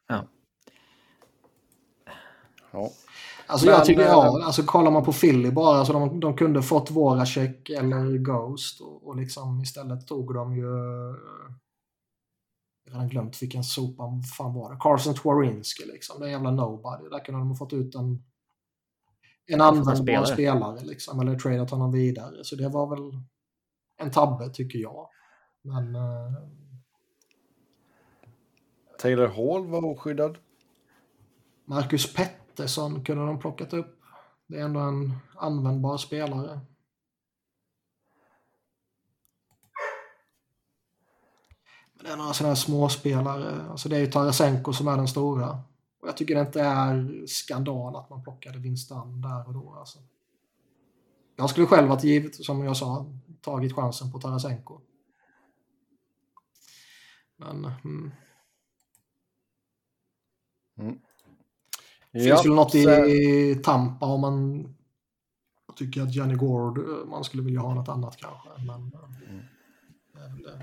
Ja. 0.08 0.28
Ja. 2.72 2.92
Alltså 3.48 3.66
Men, 3.66 3.76
jag 3.76 3.86
tycker, 3.86 4.02
ja, 4.02 4.44
alltså 4.46 4.64
kollar 4.64 4.92
man 4.92 5.04
på 5.06 5.14
Philly 5.14 5.52
bara, 5.52 5.78
alltså 5.78 5.94
de, 5.94 6.20
de 6.20 6.38
kunde 6.38 6.62
fått 6.62 6.92
Voracek 6.92 7.70
eller 7.70 8.18
Ghost 8.18 8.82
och, 8.82 9.08
och 9.08 9.16
liksom 9.16 9.62
istället 9.62 10.08
tog 10.08 10.34
de 10.34 10.56
ju 10.56 10.66
jag 12.92 13.00
har 13.00 13.08
glömt 13.08 13.42
vilken 13.42 13.64
sopa 13.64 14.04
fan 14.38 14.54
var 14.54 14.72
det. 14.72 14.78
Carson 14.80 15.14
Twarinski 15.14 15.86
liksom. 15.86 16.20
Det 16.20 16.26
är 16.26 16.28
en 16.28 16.34
jävla 16.34 16.52
nobody. 16.52 17.10
Där 17.10 17.26
kunde 17.26 17.42
de 17.42 17.50
ha 17.50 17.56
fått 17.56 17.74
ut 17.74 17.96
en, 17.96 18.24
en 19.46 19.62
användbar 19.62 19.96
spelare. 19.96 20.26
spelare 20.26 20.84
liksom. 20.84 21.20
Eller 21.20 21.36
tradat 21.36 21.72
honom 21.72 21.92
vidare. 21.92 22.44
Så 22.44 22.56
det 22.56 22.70
var 22.70 22.90
väl 22.90 23.22
en 23.98 24.12
tabbe 24.12 24.50
tycker 24.50 24.80
jag. 24.80 25.10
Men... 25.62 25.96
Uh... 25.96 26.34
Taylor 29.00 29.28
Hall 29.28 29.68
var 29.68 29.86
oskyddad. 29.86 30.38
Marcus 31.66 32.14
Pettersson 32.14 33.04
kunde 33.04 33.26
de 33.26 33.40
plockat 33.40 33.74
upp. 33.74 34.00
Det 34.48 34.60
är 34.60 34.66
ändå 34.66 34.80
en 34.80 35.14
användbar 35.36 35.98
spelare. 35.98 36.60
Det 42.04 42.10
är 42.10 42.18
några 42.18 42.34
sådana 42.34 42.50
här 42.50 42.56
småspelare. 42.56 43.66
Alltså 43.70 43.90
det 43.90 43.96
är 43.96 44.00
ju 44.00 44.08
Tarasenko 44.08 44.74
som 44.74 44.88
är 44.88 44.98
den 44.98 45.08
stora. 45.08 45.50
Och 46.02 46.08
jag 46.08 46.18
tycker 46.18 46.36
det 46.36 46.42
inte 46.42 46.62
är 46.62 47.26
skandal 47.28 47.96
att 47.96 48.10
man 48.10 48.24
plockade 48.24 48.60
Winston 48.60 49.22
där 49.22 49.48
och 49.48 49.54
då. 49.54 49.76
Alltså. 49.80 50.00
Jag 51.36 51.50
skulle 51.50 51.68
själv 51.68 51.88
ha 51.88 52.00
givet, 52.00 52.36
som 52.36 52.64
jag 52.64 52.78
sa, 52.78 53.06
tagit 53.42 53.74
chansen 53.74 54.12
på 54.12 54.20
Tarasenko. 54.20 54.82
Men... 57.38 57.66
Mm. 57.84 58.12
Mm. 60.78 61.00
Det 62.12 62.20
finns 62.20 62.28
ja, 62.28 62.42
väl 62.44 62.56
något 62.56 62.76
i 62.76 63.62
Tampa 63.64 64.06
om 64.06 64.22
man 64.22 64.68
tycker 65.76 66.02
att 66.02 66.16
Johnny 66.16 66.36
Gord, 66.36 66.80
man 67.08 67.24
skulle 67.24 67.44
vilja 67.44 67.60
ha 67.60 67.74
något 67.74 67.90
annat 67.90 68.18
kanske. 68.18 68.50
Men, 68.58 68.92
mm. 69.30 69.44
det 70.14 70.20
är 70.20 70.30
väl 70.30 70.44
det. 70.44 70.62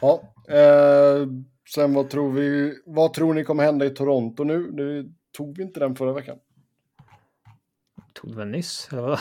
Ja, 0.00 0.22
eh, 0.48 1.26
sen 1.74 1.94
vad 1.94 2.10
tror 2.10 2.32
vi, 2.32 2.74
vad 2.86 3.12
tror 3.12 3.34
ni 3.34 3.44
kommer 3.44 3.64
hända 3.64 3.86
i 3.86 3.90
Toronto 3.90 4.44
nu? 4.44 4.70
Nu 4.72 5.14
tog 5.36 5.56
vi 5.56 5.62
inte 5.62 5.80
den 5.80 5.96
förra 5.96 6.12
veckan. 6.12 6.38
Tog 8.12 8.34
väl 8.34 8.48
nyss, 8.48 8.88
eller? 8.92 9.20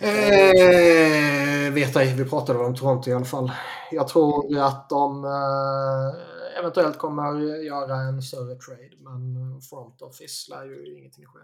Eh, 0.00 1.72
vet 1.72 1.96
ej, 1.96 2.14
vi 2.14 2.24
pratade 2.24 2.58
om 2.58 2.74
Toronto 2.74 3.10
i 3.10 3.12
alla 3.12 3.24
fall. 3.24 3.52
Jag 3.90 4.08
tror 4.08 4.58
att 4.58 4.88
de 4.88 5.24
eh, 5.24 6.58
eventuellt 6.58 6.98
kommer 6.98 7.38
göra 7.62 7.96
en 7.96 8.22
större 8.22 8.54
trade, 8.54 8.96
men 8.98 9.60
front 9.60 10.02
office 10.02 10.50
lär 10.50 10.64
ju 10.64 10.98
ingenting 10.98 11.26
ske. 11.26 11.40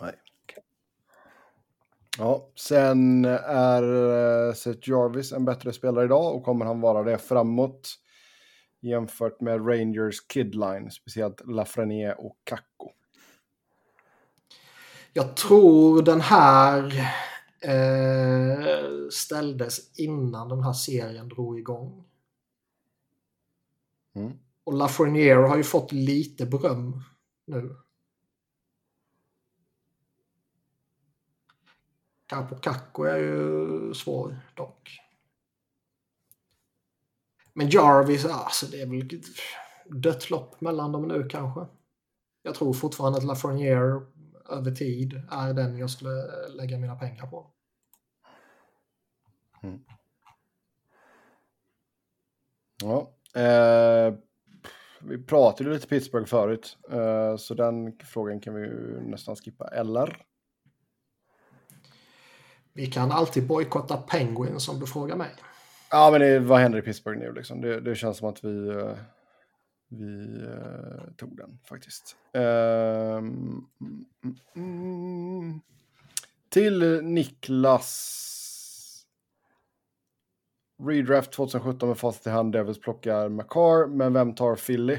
Nej. 0.00 0.14
Ja, 2.18 2.50
sen 2.54 3.24
är 3.44 3.82
uh, 3.82 4.54
Seth 4.54 4.90
Jarvis 4.90 5.32
en 5.32 5.44
bättre 5.44 5.72
spelare 5.72 6.04
idag 6.04 6.34
och 6.34 6.44
kommer 6.44 6.64
han 6.64 6.80
vara 6.80 7.02
det 7.02 7.18
framåt 7.18 7.98
jämfört 8.80 9.40
med 9.40 9.68
Rangers 9.68 10.16
Kidline, 10.32 10.90
speciellt 10.90 11.46
Lafreniere 11.46 12.14
och 12.14 12.36
Kakko. 12.44 12.90
Jag 15.12 15.36
tror 15.36 16.02
den 16.02 16.20
här 16.20 16.84
eh, 17.60 19.08
ställdes 19.10 19.98
innan 19.98 20.48
den 20.48 20.62
här 20.62 20.72
serien 20.72 21.28
drog 21.28 21.58
igång. 21.58 22.04
Mm. 24.14 24.32
Och 24.64 24.74
Lafreniere 24.74 25.46
har 25.46 25.56
ju 25.56 25.62
fått 25.62 25.92
lite 25.92 26.46
beröm 26.46 27.02
nu. 27.46 27.76
Capo 32.60 33.04
är 33.04 33.18
ju 33.18 33.94
svår 33.94 34.40
dock. 34.54 35.00
Men 37.52 37.68
Jarvis, 37.70 38.24
alltså 38.24 38.66
det 38.66 38.80
är 38.80 38.86
väl 38.86 39.22
dött 40.00 40.30
lopp 40.30 40.60
mellan 40.60 40.92
dem 40.92 41.08
nu 41.08 41.28
kanske. 41.28 41.66
Jag 42.42 42.54
tror 42.54 42.72
fortfarande 42.72 43.18
att 43.18 43.24
Lafreniere 43.24 44.02
över 44.48 44.70
tid 44.70 45.22
är 45.30 45.52
den 45.52 45.78
jag 45.78 45.90
skulle 45.90 46.48
lägga 46.48 46.78
mina 46.78 46.96
pengar 46.96 47.26
på. 47.26 47.50
Mm. 49.62 49.80
Ja, 52.82 53.12
eh, 53.40 54.14
vi 55.00 55.22
pratade 55.22 55.70
lite 55.70 55.86
Pittsburgh 55.86 56.26
förut, 56.26 56.78
eh, 56.90 57.36
så 57.36 57.54
den 57.54 57.98
frågan 57.98 58.40
kan 58.40 58.54
vi 58.54 58.60
ju 58.60 59.00
nästan 59.00 59.36
skippa. 59.36 59.68
Eller? 59.68 60.27
Vi 62.72 62.86
kan 62.86 63.12
alltid 63.12 63.46
bojkotta 63.46 63.96
Penguins 63.96 64.68
om 64.68 64.80
du 64.80 64.86
frågar 64.86 65.16
mig. 65.16 65.30
Ja, 65.90 66.10
men 66.10 66.20
det, 66.20 66.38
vad 66.38 66.60
händer 66.60 66.78
i 66.78 66.82
Pittsburgh 66.82 67.18
nu 67.18 67.32
liksom? 67.32 67.60
Det, 67.60 67.80
det 67.80 67.94
känns 67.94 68.18
som 68.18 68.28
att 68.28 68.44
vi, 68.44 68.48
uh, 68.48 68.94
vi 69.88 70.04
uh, 70.42 71.12
tog 71.16 71.36
den 71.36 71.58
faktiskt. 71.68 72.16
Uh, 72.36 73.18
mm, 74.56 75.60
till 76.48 77.02
Niklas. 77.02 78.14
Redraft 80.82 81.32
2017 81.32 81.88
med 81.88 81.98
facit 81.98 82.26
i 82.26 82.30
hand. 82.30 82.52
Devils 82.52 82.80
plockar 82.80 83.28
McCar, 83.28 83.86
men 83.86 84.12
vem 84.12 84.34
tar 84.34 84.56
Philly? 84.56 84.98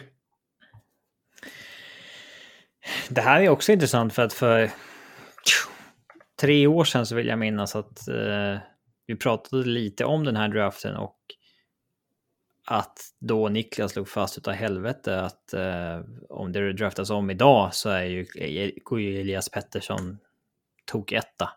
Det 3.09 3.21
här 3.21 3.41
är 3.41 3.49
också 3.49 3.71
intressant 3.71 4.13
för 4.13 4.21
att 4.21 4.33
för 4.33 4.71
tre 6.40 6.68
år 6.68 6.84
sedan 6.84 7.06
så 7.06 7.16
vill 7.16 7.28
jag 7.28 7.40
minnas 7.40 7.76
att 7.76 8.07
eh, 8.07 8.57
vi 9.07 9.16
pratade 9.16 9.64
lite 9.64 10.06
om 10.06 10.24
den 10.24 10.36
här 10.36 10.48
draften 10.48 10.95
och 10.95 11.18
att 12.66 12.99
då 13.20 13.49
Niklas 13.49 13.91
slog 13.91 14.10
fast 14.10 14.38
utav 14.38 14.53
helvete 14.53 15.22
att 15.22 15.53
eh, 15.53 15.99
om 16.30 16.52
det 16.52 16.74
draftas 16.74 17.10
om 17.10 17.30
idag 17.30 17.74
så 17.74 17.90
är 17.90 18.03
ju, 18.03 18.26
går 18.84 19.02
ju 19.02 19.22
Elias 19.22 19.49
Pettersson 19.49 20.18
tok 20.86 21.11
etta. 21.11 21.49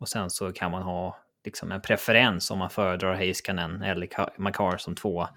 Och 0.00 0.08
sen 0.08 0.30
så 0.30 0.52
kan 0.52 0.70
man 0.70 0.82
ha 0.82 1.16
liksom 1.44 1.72
en 1.72 1.80
preferens 1.80 2.50
om 2.50 2.58
man 2.58 2.70
föredrar 2.70 3.14
Heiskanen 3.14 3.82
eller 3.82 4.08
Makar 4.40 4.76
som 4.76 4.94
två. 4.94 5.28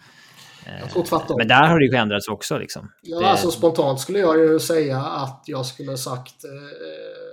Jag 0.82 0.90
tror 0.90 1.04
tvärtom. 1.04 1.36
Men 1.38 1.48
där 1.48 1.68
har 1.68 1.80
det 1.80 1.86
ju 1.86 1.96
ändrats 1.96 2.28
också 2.28 2.58
liksom. 2.58 2.92
Ja, 3.02 3.20
det... 3.20 3.28
alltså 3.28 3.52
spontant 3.52 4.00
skulle 4.00 4.20
jag 4.20 4.40
ju 4.40 4.60
säga 4.60 5.00
att 5.00 5.44
jag 5.46 5.66
skulle 5.66 5.98
sagt 5.98 6.44
eh, 6.44 7.29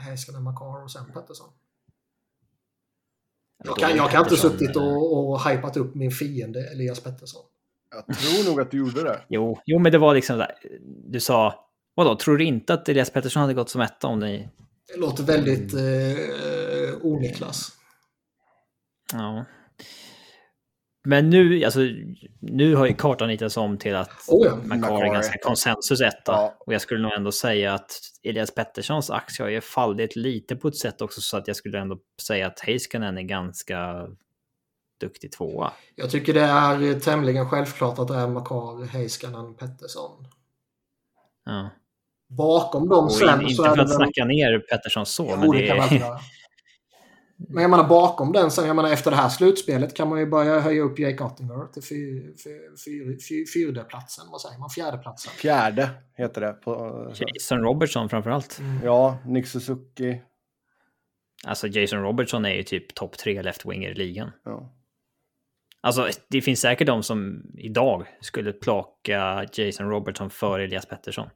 Heiskanen, 0.00 0.42
Makar 0.42 0.84
och 0.84 0.90
sen 0.90 1.12
Pettersson. 1.12 1.48
Jag 3.64 3.76
kan, 3.76 3.96
jag 3.96 4.10
kan 4.10 4.22
inte 4.24 4.36
suttit 4.36 4.76
och, 4.76 5.30
och 5.30 5.48
hypat 5.48 5.76
upp 5.76 5.94
min 5.94 6.10
fiende 6.10 6.70
Elias 6.72 7.00
Pettersson. 7.00 7.42
Jag 8.06 8.18
tror 8.18 8.50
nog 8.50 8.60
att 8.60 8.70
du 8.70 8.78
gjorde 8.78 9.02
det. 9.02 9.20
Jo, 9.28 9.58
jo 9.64 9.78
men 9.78 9.92
det 9.92 9.98
var 9.98 10.14
liksom 10.14 10.38
där. 10.38 10.54
Du 11.04 11.20
sa, 11.20 11.68
vadå, 11.94 12.16
tror 12.16 12.36
du 12.36 12.44
inte 12.44 12.74
att 12.74 12.88
Elias 12.88 13.10
Pettersson 13.10 13.42
hade 13.42 13.54
gått 13.54 13.70
som 13.70 13.80
etta 13.80 14.06
om 14.06 14.18
ni... 14.18 14.48
Det 14.86 15.00
låter 15.00 15.24
väldigt 15.24 15.74
eh, 15.74 17.06
oniklas. 17.06 17.72
Ja. 19.12 19.44
Men 21.04 21.30
nu, 21.30 21.64
alltså, 21.64 21.80
nu 22.40 22.74
har 22.74 22.86
ju 22.86 22.94
kartan 22.94 23.28
ritats 23.28 23.56
om 23.56 23.78
till 23.78 23.94
att 23.94 24.10
oh 24.28 24.46
ja, 24.46 24.56
Macquarie 24.64 25.10
är 25.10 25.14
ganska 25.14 25.38
konsensus 25.38 26.00
etta. 26.00 26.32
Ja. 26.32 26.56
Och 26.58 26.74
jag 26.74 26.80
skulle 26.80 27.02
nog 27.02 27.12
ändå 27.12 27.32
säga 27.32 27.74
att 27.74 28.00
Elias 28.22 28.54
Petterssons 28.54 29.10
aktie 29.10 29.44
har 29.44 29.50
ju 29.50 29.60
fallit 29.60 30.16
lite 30.16 30.56
på 30.56 30.68
ett 30.68 30.76
sätt 30.76 31.02
också 31.02 31.20
så 31.20 31.36
att 31.36 31.48
jag 31.48 31.56
skulle 31.56 31.78
ändå 31.78 31.98
säga 32.22 32.46
att 32.46 32.60
Heiskanen 32.60 33.18
är 33.18 33.22
ganska 33.22 34.06
duktig 35.00 35.32
tvåa. 35.32 35.72
Jag 35.94 36.10
tycker 36.10 36.34
det 36.34 36.40
är 36.40 37.00
tämligen 37.00 37.50
självklart 37.50 37.98
att 37.98 38.08
det 38.08 38.14
är 38.14 38.28
Makar, 38.28 38.86
Heiskanen, 38.86 39.54
Pettersson. 39.54 40.26
Ja. 41.44 41.70
Bakom 42.28 42.88
dem 42.88 43.04
och 43.04 43.12
sen 43.12 43.42
in, 43.42 43.56
så 43.56 43.64
Inte 43.64 43.76
för 43.76 43.82
att 43.82 43.94
snacka 43.94 44.24
ner 44.24 44.58
Pettersson 44.58 45.06
så, 45.06 45.26
Jo, 45.30 45.36
men 45.36 45.50
det 45.50 45.58
det 45.58 45.68
är... 45.68 46.39
Men 47.48 47.62
jag 47.62 47.70
menar 47.70 47.88
bakom 47.88 48.32
den 48.32 48.50
sen, 48.50 48.66
jag 48.66 48.76
menar 48.76 48.90
efter 48.90 49.10
det 49.10 49.16
här 49.16 49.28
slutspelet 49.28 49.96
kan 49.96 50.08
man 50.08 50.18
ju 50.18 50.26
börja 50.26 50.60
höja 50.60 50.82
upp 50.82 50.98
Jake 50.98 51.24
Ottinger 51.24 51.72
till 51.72 51.82
fyr, 51.82 52.34
fyr, 52.84 53.18
fyr, 53.28 53.46
fyrdeplatsen. 53.52 54.24
Vad 54.30 54.40
säger 54.40 54.58
man? 54.58 54.70
Fjärdeplatsen. 54.70 55.32
Fjärde 55.32 55.90
heter 56.16 56.40
det. 56.40 56.52
På, 56.52 57.14
Jason 57.18 57.58
Robertson 57.58 58.08
framförallt. 58.08 58.58
Mm. 58.58 58.84
ja, 58.84 59.18
Nick 59.24 59.46
Suzuki. 59.46 60.20
Alltså 61.46 61.68
Jason 61.68 62.02
Robertson 62.02 62.44
är 62.44 62.54
ju 62.54 62.62
typ 62.62 62.94
topp 62.94 63.18
tre 63.18 63.42
left-winger 63.42 63.90
i 63.90 63.94
ligan. 63.94 64.30
Ja. 64.44 64.72
Alltså 65.80 66.08
det 66.28 66.40
finns 66.40 66.60
säkert 66.60 66.86
de 66.86 67.02
som 67.02 67.42
idag 67.54 68.06
skulle 68.20 68.52
plocka 68.52 69.46
Jason 69.52 69.90
Robertson 69.90 70.30
före 70.30 70.64
Elias 70.64 70.86
Pettersson. 70.86 71.28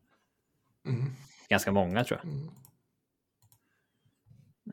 Mm. 0.86 1.12
Ganska 1.48 1.72
många 1.72 2.04
tror 2.04 2.20
jag. 2.22 2.32
Mm. 2.32 2.48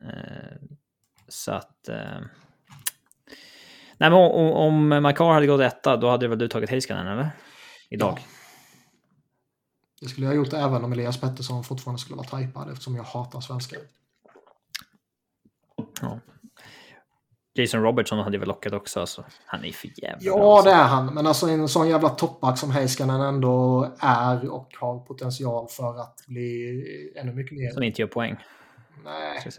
Eh, 0.02 0.56
så 1.32 1.52
att... 1.52 1.88
Eh... 1.88 2.20
Nej, 3.98 4.10
men 4.10 4.12
om, 4.12 4.52
om 4.52 4.88
Makar 5.02 5.32
hade 5.32 5.46
gått 5.46 5.60
etta, 5.60 5.96
då 5.96 6.10
hade 6.10 6.28
väl 6.28 6.38
du 6.38 6.48
tagit 6.48 6.70
Heiskanen, 6.70 7.06
eller? 7.06 7.30
Idag. 7.90 8.18
Ja. 8.18 8.24
Det 10.00 10.08
skulle 10.08 10.26
jag 10.26 10.30
ha 10.32 10.36
gjort 10.36 10.52
även 10.52 10.84
om 10.84 10.92
Elias 10.92 11.20
Pettersson 11.20 11.64
fortfarande 11.64 12.00
skulle 12.00 12.16
vara 12.16 12.26
tajpad 12.26 12.70
eftersom 12.70 12.96
jag 12.96 13.02
hatar 13.02 13.40
svenskar. 13.40 13.78
Ja. 16.00 16.20
Jason 17.54 17.82
Robertson 17.82 18.18
hade 18.18 18.38
väl 18.38 18.48
lockat 18.48 18.72
också. 18.72 19.00
Alltså. 19.00 19.24
Han 19.46 19.64
är 19.64 19.72
för 19.72 19.90
jävla 20.02 20.18
Ja, 20.20 20.36
bra, 20.36 20.56
alltså. 20.56 20.70
det 20.70 20.76
är 20.76 20.84
han. 20.84 21.14
Men 21.14 21.26
alltså 21.26 21.48
en 21.48 21.68
sån 21.68 21.88
jävla 21.88 22.08
toppback 22.08 22.58
som 22.58 22.70
Heiskanen 22.70 23.20
ändå 23.20 23.86
är 23.98 24.52
och 24.52 24.68
har 24.80 24.98
potential 24.98 25.68
för 25.68 26.00
att 26.00 26.24
bli 26.26 27.12
ännu 27.16 27.32
mycket 27.32 27.58
mer. 27.58 27.70
Som 27.70 27.82
inte 27.82 28.02
gör 28.02 28.08
poäng. 28.08 28.36
Nej. 29.04 29.50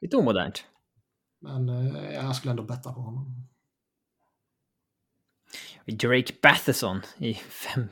Lite 0.00 0.16
omodernt. 0.16 0.64
Men 1.44 1.68
eh, 1.68 2.14
jag 2.14 2.36
skulle 2.36 2.50
ändå 2.50 2.62
betta 2.62 2.92
på 2.92 3.00
honom. 3.00 3.46
Drake 5.86 6.32
Batherson 6.42 7.00
i, 7.16 7.34
fem, 7.34 7.88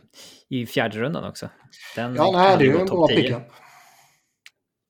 i 0.49 0.67
fjärde 0.67 0.99
rundan 0.99 1.25
också. 1.25 1.49
Den 1.97 2.15
Ja, 2.15 2.31
nej, 2.33 2.59
det 2.59 2.65
är 2.65 2.69
ju 2.69 2.81
en 2.81 2.87
bra 2.87 3.07
10. 3.07 3.17
pickup. 3.17 3.53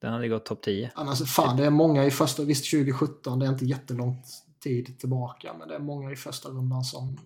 Den 0.01 0.13
hade 0.13 0.29
gått 0.29 0.45
topp 0.45 0.63
10. 0.63 0.91
Annars, 0.95 1.35
fan, 1.35 1.57
det 1.57 1.67
är 1.67 1.71
många 1.71 2.05
i 2.05 2.11
första, 2.11 2.45
visst 2.45 2.71
2017, 2.71 3.39
det 3.39 3.47
är 3.47 3.51
inte 3.51 3.65
jättelångt 3.65 4.27
tid 4.61 4.99
tillbaka, 4.99 5.55
men 5.59 5.69
det 5.69 5.75
är 5.75 5.79
många 5.79 6.13
i 6.13 6.17
första 6.17 6.49
rundan 6.49 6.85
som 6.85 7.19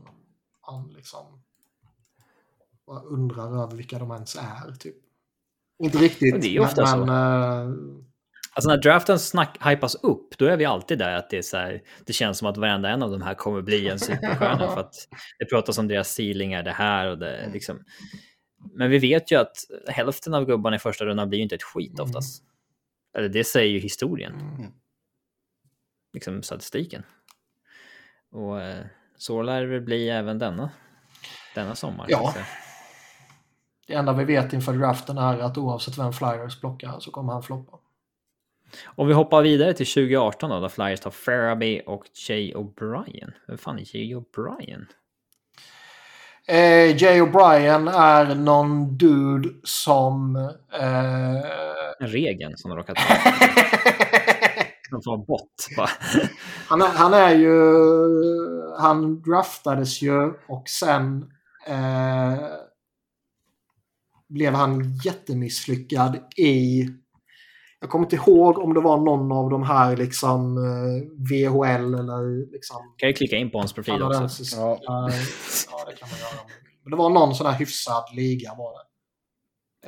man 0.69 0.93
liksom 0.97 1.43
bara 2.87 3.01
undrar 3.01 3.63
över 3.63 3.77
vilka 3.77 3.99
de 3.99 4.11
ens 4.11 4.37
är. 4.37 4.73
Typ. 4.73 4.97
Inte 5.79 5.99
riktigt, 5.99 6.33
Men 6.33 6.41
det 6.41 6.47
är 6.47 6.51
ju 6.51 6.67
men, 6.77 7.01
men, 7.01 7.09
eh, 7.09 7.75
Alltså 8.57 8.69
när 8.69 8.77
draften 8.77 9.19
snack, 9.19 9.59
hypas 9.67 9.95
upp, 9.95 10.39
då 10.39 10.47
är 10.47 10.57
vi 10.57 10.65
alltid 10.65 10.99
där 10.99 11.17
att 11.17 11.31
det 11.31 11.39
är 11.39 11.43
så 11.43 11.57
här, 11.57 11.83
det 12.07 12.13
känns 12.13 12.39
som 12.39 12.49
att 12.49 12.57
varenda 12.57 12.89
en 12.89 13.03
av 13.03 13.11
de 13.11 13.23
här 13.23 13.35
kommer 13.35 13.63
bli 13.63 13.89
en 13.89 13.99
superstjärna 13.99 14.69
för 14.69 14.81
att 14.81 14.95
det 15.39 15.45
pratas 15.45 15.79
om 15.79 15.89
deras 15.89 16.09
ceelingar, 16.09 16.63
det 16.63 16.73
här 16.73 17.07
och 17.07 17.19
det 17.19 17.51
liksom. 17.53 17.85
Men 18.75 18.91
vi 18.91 18.99
vet 18.99 19.33
ju 19.33 19.37
att 19.41 19.57
hälften 19.89 20.35
av 20.35 20.45
gubbarna 20.45 20.77
i 20.77 20.79
första 20.79 21.05
rundan 21.05 21.29
blir 21.29 21.39
ju 21.39 21.43
inte 21.43 21.55
ett 21.55 21.63
skit 21.63 22.01
oftast. 22.01 22.45
Eller 23.19 23.29
det 23.29 23.45
säger 23.45 23.73
ju 23.73 23.79
historien. 23.79 24.33
Mm. 24.33 24.73
Liksom 26.13 26.43
statistiken. 26.43 27.03
Och 28.33 28.61
eh, 28.61 28.85
Så 29.17 29.43
lär 29.43 29.67
det 29.67 29.81
bli 29.81 30.11
även 30.11 30.39
denna, 30.39 30.71
denna 31.55 31.75
sommar. 31.75 32.07
Ja. 32.09 32.35
Det 33.87 33.95
enda 33.95 34.13
vi 34.13 34.25
vet 34.25 34.53
inför 34.53 34.73
draften 34.73 35.19
är 35.19 35.39
att 35.39 35.59
oavsett 35.59 35.99
vem 35.99 36.13
Flyers 36.13 36.61
plockar 36.61 37.01
så 37.01 37.11
kommer 37.11 37.33
han 37.33 37.43
floppa. 37.43 37.79
Och 38.85 39.09
vi 39.09 39.13
hoppar 39.13 39.43
vidare 39.43 39.73
till 39.73 39.87
2018 39.87 40.51
då, 40.51 40.61
då 40.61 40.69
Flyers 40.69 41.01
tar 41.01 41.11
Faraby 41.11 41.83
och 41.87 42.05
Jay 42.29 42.55
O'Brien. 42.55 43.33
Vem 43.49 43.59
fan 43.59 43.79
är 43.79 43.97
Jay 43.97 44.15
O'Brien? 44.15 44.87
Eh, 46.49 47.03
Jay 47.03 47.21
O'Brien 47.21 47.91
är 47.91 48.35
någon 48.35 48.97
dude 48.97 49.49
som... 49.65 50.37
Eh... 50.73 51.37
En 52.01 52.09
regeln 52.09 52.57
som 52.57 52.71
de 52.71 52.79
råkat. 52.79 52.97
De 54.91 55.03
får 55.05 55.27
bara. 55.77 55.89
han, 56.69 56.83
är, 56.83 56.87
han 56.87 57.15
är 57.15 57.35
ju... 57.35 57.53
Han 58.79 59.23
draftades 59.23 60.03
ju 60.03 60.33
och 60.49 60.69
sen 60.69 61.31
eh, 61.67 62.35
blev 64.29 64.55
han 64.55 64.95
jättemisslyckad 65.05 66.17
i... 66.37 66.89
Jag 67.81 67.91
kommer 67.91 68.05
inte 68.05 68.17
ihåg 68.17 68.59
om 68.59 68.75
det 68.75 68.81
var 68.81 68.97
någon 68.97 69.33
av 69.33 69.51
de 69.51 69.63
här 69.63 69.97
liksom 69.97 70.57
eh, 70.59 71.25
VHL 71.31 71.95
eller 71.95 72.53
liksom 72.53 72.77
Kan 72.97 73.09
ju 73.09 73.13
klicka 73.13 73.37
in 73.37 73.51
på 73.51 73.59
hans 73.59 73.73
profil 73.73 74.03
också. 74.03 74.57
Ja. 74.57 74.79
Ja. 74.83 75.09
det 75.87 75.97
kan 75.97 76.09
man 76.11 76.19
göra. 76.19 76.41
Men 76.83 76.91
det 76.91 76.97
var 76.97 77.11
någon 77.11 77.35
sån 77.35 77.47
här 77.47 77.59
hyfsad 77.59 78.05
liga 78.17 78.55
var 78.59 78.73
det. 78.73 78.83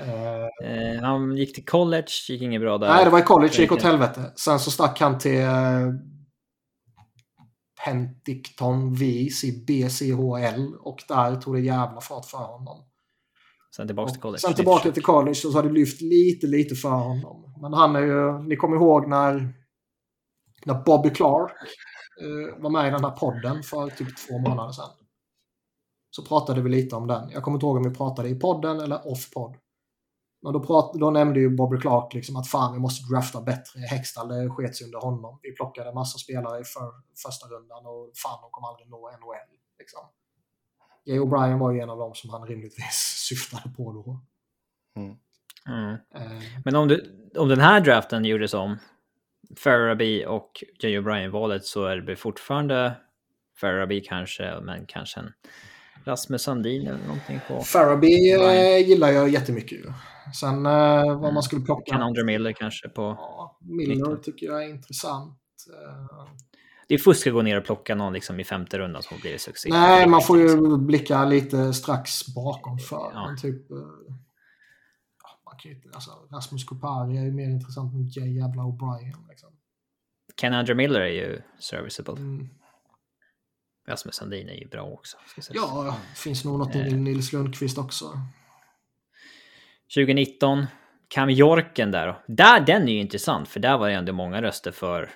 Eh, 0.03 0.49
Eh, 0.65 1.01
han 1.03 1.37
gick 1.37 1.55
till 1.55 1.65
college, 1.65 2.09
gick 2.29 2.43
inget 2.43 2.61
bra 2.61 2.79
där. 2.79 2.89
Nej, 2.89 3.05
det 3.05 3.11
var 3.11 3.19
i 3.19 3.23
college, 3.23 3.53
gick 3.59 3.73
åt 3.73 3.83
helvete. 3.83 4.33
Sen 4.37 4.59
så 4.59 4.71
stack 4.71 5.01
han 5.01 5.19
till 5.19 5.41
eh, 5.41 5.89
Penticton 7.85 8.95
Vis 8.95 9.45
i 9.45 9.65
BCHL 9.67 10.75
och 10.81 11.03
där 11.09 11.37
tog 11.37 11.55
det 11.55 11.61
jävla 11.61 12.01
fart 12.01 12.25
för 12.25 12.39
honom. 12.39 12.85
Sen 13.77 13.87
tillbaka 13.87 14.11
till 14.11 14.19
Och 14.19 14.23
college. 14.23 14.39
sen 14.39 14.55
tillbaka 14.55 14.93
till 14.93 15.03
college 15.03 15.35
så 15.35 15.53
har 15.53 15.63
det 15.63 15.73
lyft 15.73 16.01
lite, 16.01 16.47
lite 16.47 16.75
för 16.75 16.89
honom. 16.89 17.55
Men 17.61 17.73
han 17.73 17.97
är 17.97 18.01
ju, 18.01 18.39
ni 18.39 18.57
kommer 18.57 18.77
ihåg 18.77 19.09
när, 19.09 19.55
när 20.65 20.85
Bobby 20.85 21.11
Clark 21.11 21.53
eh, 22.23 22.63
var 22.63 22.71
med 22.71 22.89
i 22.89 22.91
den 22.91 23.05
här 23.05 23.11
podden 23.11 23.63
för 23.63 23.91
typ 23.91 24.17
två 24.17 24.39
månader 24.39 24.73
sedan. 24.73 24.91
Så 26.11 26.25
pratade 26.25 26.63
vi 26.63 26.71
lite 26.71 26.97
om 26.97 27.07
den. 27.07 27.31
Jag 27.31 27.43
kommer 27.43 27.57
inte 27.57 27.67
ihåg 27.67 27.77
om 27.77 27.83
vi 27.83 27.95
pratade 27.97 28.29
i 28.29 28.35
podden 28.35 28.81
eller 28.81 29.09
off-podd. 29.13 29.57
Men 30.43 30.53
då, 30.53 30.61
prat, 30.61 30.95
då 30.95 31.11
nämnde 31.11 31.41
ju 31.41 31.57
Bobby 31.57 31.79
Clark 31.79 32.15
liksom 32.15 32.37
att 32.37 32.49
fan 32.49 32.73
vi 32.73 32.79
måste 32.79 33.15
drafta 33.15 33.41
bättre. 33.43 33.81
Hextall 33.81 34.29
det 34.29 34.51
skets 34.51 34.83
under 34.83 34.99
honom. 34.99 35.39
Vi 35.43 35.53
plockade 35.53 35.95
massa 35.95 36.19
spelare 36.19 36.61
i 36.61 36.65
för, 36.65 36.93
första 37.25 37.47
rundan 37.47 37.87
och 37.87 38.11
fan 38.23 38.39
de 38.43 38.49
kommer 38.51 38.69
aldrig 38.69 38.89
nå 38.89 39.11
NHL. 39.21 39.51
Liksom. 39.79 40.01
Jay 41.09 41.19
O'Brien 41.19 41.59
var 41.59 41.73
ju 41.73 41.81
en 41.81 41.91
av 41.91 41.99
dem 41.99 42.15
som 42.15 42.31
han 42.31 42.47
rimligtvis 42.47 43.25
syftade 43.29 43.75
på 43.77 43.93
då. 43.93 44.21
Mm. 44.97 45.17
Eh, 45.95 46.43
Men 46.65 46.77
om, 46.77 46.89
du, 46.89 47.29
om 47.37 47.49
den 47.49 47.61
här 47.61 47.81
draften 47.81 48.25
gjordes 48.25 48.55
om, 48.55 48.79
Faraby 49.57 50.25
och 50.25 50.65
Jay 50.83 50.99
O'Brien-valet, 50.99 51.63
så 51.63 51.85
är 51.85 51.97
det 51.97 52.17
fortfarande 52.17 52.93
Faraby 53.61 54.01
kanske, 54.01 54.61
men 54.61 54.87
kanske 54.87 55.21
en 55.21 55.33
Rasmus 56.05 56.43
Sandin 56.43 56.87
eller 56.87 57.07
någonting 57.07 57.41
på. 57.49 57.61
Faraby 57.61 58.33
eh, 58.33 58.89
gillar 58.89 59.09
jag 59.09 59.29
jättemycket. 59.29 59.79
ju. 59.79 59.93
Sen 60.41 60.67
eh, 60.67 61.21
vad 61.21 61.35
man 61.35 61.43
skulle 61.43 61.63
plocka. 61.63 61.93
Kan 61.93 62.03
Andre 62.03 62.25
Miller 62.25 62.53
kanske 62.53 62.89
på... 62.89 63.03
Ja, 63.03 63.59
Miller 63.61 64.17
tycker 64.17 64.47
jag 64.47 64.65
är 64.65 64.69
intressant. 64.69 65.39
Eh, 65.73 66.29
Det 66.89 66.95
är 66.95 66.99
fusk 66.99 67.27
att 67.27 67.33
gå 67.33 67.43
ner 67.43 67.59
och 67.59 67.65
plocka 67.65 67.95
någon 67.95 68.13
liksom 68.13 68.41
i 68.41 68.45
femte 68.45 68.79
rundan 68.79 69.03
som 69.03 69.19
blir 69.21 69.39
succé. 69.39 69.69
nej, 69.73 70.07
man 70.09 70.23
får 70.23 70.39
ju 70.39 70.77
blicka 70.79 71.25
lite 71.25 71.73
strax 71.75 72.35
bakom 72.35 72.79
för. 72.79 73.11
Ja. 73.15 73.37
Typ... 73.43 73.71
Eh, 73.71 73.77
alltså, 75.95 76.11
Rasmus 76.33 76.65
Kupari 76.65 77.19
är 77.19 77.23
ju 77.23 77.33
mer 77.33 77.51
intressant 77.51 77.95
än 77.95 78.09
Jay 78.09 78.33
jävla 78.39 78.63
O'Brien. 78.63 79.29
Liksom. 79.29 79.49
Ken 80.41 80.55
Andre 80.55 80.75
Miller 80.75 81.01
är 81.01 81.07
ju 81.09 81.41
serviceable. 81.59 82.15
Mm. 82.17 82.49
Rasmus 83.89 84.15
Sandin 84.15 84.49
är 84.49 84.55
ju 84.55 84.69
bra 84.69 84.83
också. 84.83 85.17
Ja, 85.51 85.97
det 86.15 86.19
finns 86.19 86.45
nog 86.45 86.59
något 86.59 86.75
Eh. 86.75 86.89
i 86.89 86.93
Nils 86.97 87.33
Lundqvist 87.33 87.79
också. 87.79 88.05
2019, 89.95 90.67
Cam 91.09 91.31
Jorken 91.31 91.91
där 91.91 92.07
då. 92.07 92.23
Där, 92.27 92.61
den 92.61 92.89
är 92.89 92.93
ju 92.93 92.99
intressant, 93.01 93.49
för 93.49 93.61
där 93.61 93.79
var 93.79 93.89
det 93.89 93.95
ändå 93.95 94.13
många 94.13 94.43
röster 94.43 94.71
för 94.73 95.11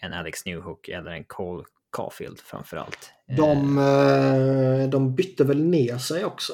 en 0.00 0.12
Alex 0.12 0.44
Newhook 0.44 0.88
eller 0.88 1.10
en 1.10 1.24
Cole 1.24 1.64
Caulfield 1.92 2.40
framför 2.40 2.76
allt. 2.76 3.10
De, 3.36 3.78
eh, 3.78 4.88
de 4.88 5.14
bytte 5.14 5.44
väl 5.44 5.62
ner 5.62 5.98
sig 5.98 6.24
också. 6.24 6.52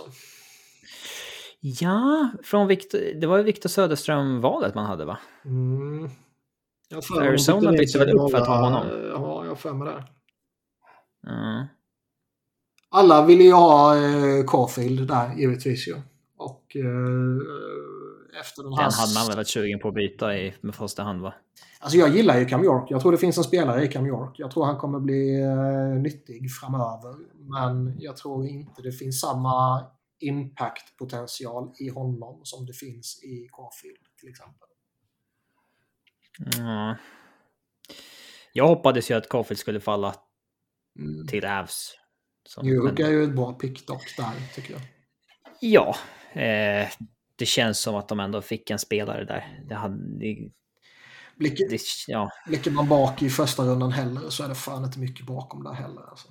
Ja, 1.60 2.31
från 2.43 2.66
Victor, 2.66 3.20
det 3.20 3.27
var 3.27 3.36
ju 3.36 3.43
Victor 3.43 3.68
Söderström-valet 3.68 4.74
man 4.74 4.86
hade 4.86 5.05
va? 5.05 5.18
Mm. 5.44 6.10
Jag 6.89 7.05
för 7.05 7.23
Arizona 7.23 7.73
bytte 7.73 7.98
väl 7.98 8.10
upp 8.18 8.31
för 8.31 8.39
att 8.39 8.47
ha 8.47 8.60
honom? 8.60 8.86
Ja, 8.89 9.43
jag 9.44 9.48
har 9.48 9.56
för 9.56 9.73
mig 9.73 9.89
det. 9.89 10.05
Mm. 11.31 11.66
Alla 12.90 13.27
ville 13.27 13.44
ju 13.44 13.52
ha 13.52 13.97
eh, 13.97 14.44
Caulfield 14.47 15.09
där 15.09 15.35
givetvis 15.36 15.89
ju. 15.89 15.94
Och 16.36 16.77
eh, 16.77 18.40
efter 18.40 18.62
den 18.62 18.73
här... 18.73 18.82
Den 18.82 18.93
hade 18.93 19.14
man 19.14 19.27
väl 19.27 19.36
varit 19.36 19.48
sugen 19.48 19.78
på 19.78 19.89
att 19.89 19.94
byta 19.94 20.36
i 20.36 20.55
med 20.60 20.74
första 20.74 21.02
hand 21.02 21.20
va? 21.20 21.35
Alltså 21.81 21.98
jag 21.98 22.09
gillar 22.09 22.39
ju 22.39 22.44
Cam 22.44 22.65
York. 22.65 22.90
Jag 22.90 23.01
tror 23.01 23.12
det 23.12 23.19
finns 23.19 23.39
en 23.39 23.44
spelare 23.44 23.85
i 23.85 23.89
Cam 23.89 24.07
York. 24.07 24.39
Jag 24.39 24.51
tror 24.51 24.65
han 24.65 24.78
kommer 24.78 25.01
bli 25.01 25.40
eh, 25.40 26.01
nyttig 26.03 26.51
framöver. 26.61 27.16
Men 27.35 27.97
jag 28.01 28.16
tror 28.16 28.47
inte 28.47 28.82
det 28.82 28.93
finns 28.93 29.20
samma 29.20 29.86
impact-potential 30.20 31.73
i 31.78 31.89
honom 31.89 32.40
som 32.44 32.66
det 32.66 32.73
finns 32.73 33.24
i 33.24 33.48
Caulfield 33.53 33.98
till 34.20 34.28
exempel. 34.28 34.69
Mm. 36.59 36.97
Jag 38.53 38.69
hoppades 38.69 39.11
ju 39.11 39.15
att 39.15 39.28
Caulfield 39.28 39.59
skulle 39.59 39.81
falla 39.81 40.15
Mm. 40.98 41.27
till 41.27 41.44
Avs. 41.47 41.94
Newhook 42.62 43.01
är 43.01 43.11
ju 43.11 43.24
ett 43.24 43.36
bra 43.36 43.53
pick 43.53 43.86
dock 43.86 44.16
där 44.16 44.55
tycker 44.55 44.73
jag. 44.73 44.82
Ja, 45.61 45.97
eh, 46.32 46.89
det 47.36 47.47
känns 47.47 47.78
som 47.81 47.94
att 47.94 48.09
de 48.09 48.20
ändå 48.20 48.43
fick 48.43 48.70
en 48.70 48.78
spelare 48.78 49.24
där. 49.24 49.65
Det 49.69 49.74
hade, 49.74 49.97
Blickar, 51.39 51.69
det, 51.71 51.81
ja. 52.07 52.31
blickar 52.47 52.71
man 52.71 52.89
bak 52.89 53.23
i 53.23 53.31
första 53.31 53.63
rundan 53.63 53.93
heller 53.93 54.31
så 54.31 54.45
är 54.45 54.49
det 54.49 54.55
fan 54.55 54.85
inte 54.85 54.99
mycket 54.99 55.27
bakom 55.27 55.65
där 55.65 55.73
heller. 55.73 56.03
Alltså. 56.11 56.29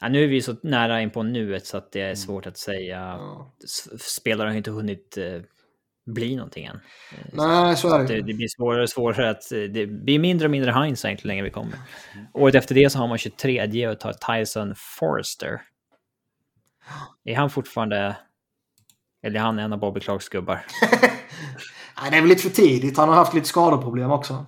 Ja, 0.00 0.08
nu 0.08 0.24
är 0.24 0.28
vi 0.28 0.42
så 0.42 0.56
nära 0.62 1.00
in 1.00 1.10
på 1.10 1.22
nuet 1.22 1.66
så 1.66 1.76
att 1.76 1.92
det 1.92 2.00
är 2.00 2.04
Mm. 2.04 2.16
svårt 2.16 2.46
att 2.46 2.58
säga. 2.58 2.98
Ja. 2.98 3.54
Spelare 3.98 4.48
har 4.48 4.54
inte 4.56 4.70
hunnit 4.70 5.16
eh, 5.16 5.40
bli 6.06 6.36
någonting 6.36 6.64
än. 6.64 6.76
Eh, 7.12 7.18
Nej, 7.32 7.76
så 7.76 7.94
är 7.94 7.98
det 7.98 8.06
det, 8.06 8.22
det 8.22 8.34
blir 8.34 8.48
svårare 8.48 8.82
och 8.82 8.90
svårare 8.90 9.30
att 9.30 9.52
eh, 9.52 9.58
det 9.60 9.86
blir 9.86 10.18
mindre 10.18 10.44
och 10.46 10.50
mindre 10.50 10.72
hindsight 10.84 11.24
ju 11.24 11.28
längre 11.28 11.44
vi 11.44 11.50
kommer. 11.50 11.78
Året 12.34 12.54
efter 12.54 12.74
det 12.74 12.90
så 12.90 12.98
har 12.98 13.08
man 13.08 13.18
23 13.18 13.88
och 13.88 14.00
tar 14.00 14.12
Tyson 14.12 14.74
Forrester. 14.76 15.60
Är 17.24 17.36
han 17.36 17.50
fortfarande... 17.50 18.16
Eller 19.22 19.40
är 19.40 19.44
han 19.44 19.58
en 19.58 19.72
av 19.72 19.78
Bobby 19.78 20.00
Clarks 20.00 20.28
gubbar? 20.28 20.66
Nej, 22.00 22.10
det 22.10 22.16
är 22.16 22.20
väl 22.20 22.28
lite 22.28 22.42
för 22.42 22.50
tidigt. 22.50 22.96
Han 22.96 23.08
har 23.08 23.16
haft 23.16 23.34
lite 23.34 23.48
skadeproblem 23.48 24.10
också. 24.10 24.46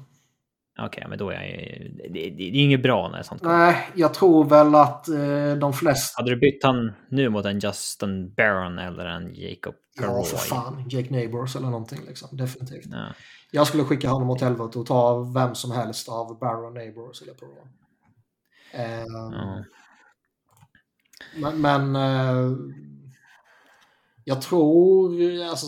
Okej, 0.78 1.06
men 1.08 1.18
då 1.18 1.30
är 1.30 1.34
jag. 1.34 2.12
Det, 2.12 2.30
det, 2.30 2.42
är 2.42 2.54
inget 2.54 2.82
bra 2.82 3.08
när 3.08 3.22
sånt 3.22 3.42
kommer. 3.42 3.56
Nej, 3.56 3.88
jag 3.94 4.14
tror 4.14 4.44
väl 4.44 4.74
att 4.74 5.08
eh, 5.08 5.54
de 5.60 5.72
flesta... 5.72 6.20
Hade 6.20 6.30
du 6.30 6.36
bytt 6.36 6.64
han 6.64 6.92
nu 7.08 7.28
mot 7.28 7.46
en 7.46 7.58
Justin 7.58 8.34
Barron 8.34 8.78
eller 8.78 9.06
en 9.06 9.34
Jacob 9.34 9.74
Ja, 10.00 10.22
för 10.22 10.36
fan. 10.36 10.84
Jake 10.90 11.10
Neighbors 11.10 11.56
eller 11.56 11.66
någonting 11.66 12.00
liksom. 12.06 12.36
Definitivt. 12.36 12.86
Ja. 12.90 13.06
Jag 13.50 13.66
skulle 13.66 13.84
skicka 13.84 14.08
honom 14.08 14.30
åt 14.30 14.40
helvete 14.40 14.78
och 14.78 14.86
ta 14.86 15.18
vem 15.34 15.54
som 15.54 15.70
helst 15.70 16.08
av 16.08 16.38
Baron 16.38 16.74
Neighbors 16.74 17.22
eller 17.22 17.34
Perron. 17.34 17.68
Eh, 18.72 19.04
Ja. 19.32 19.64
Men, 21.36 21.60
men 21.60 21.96
eh, 21.96 22.52
jag 24.24 24.42
tror, 24.42 25.20
alltså 25.42 25.66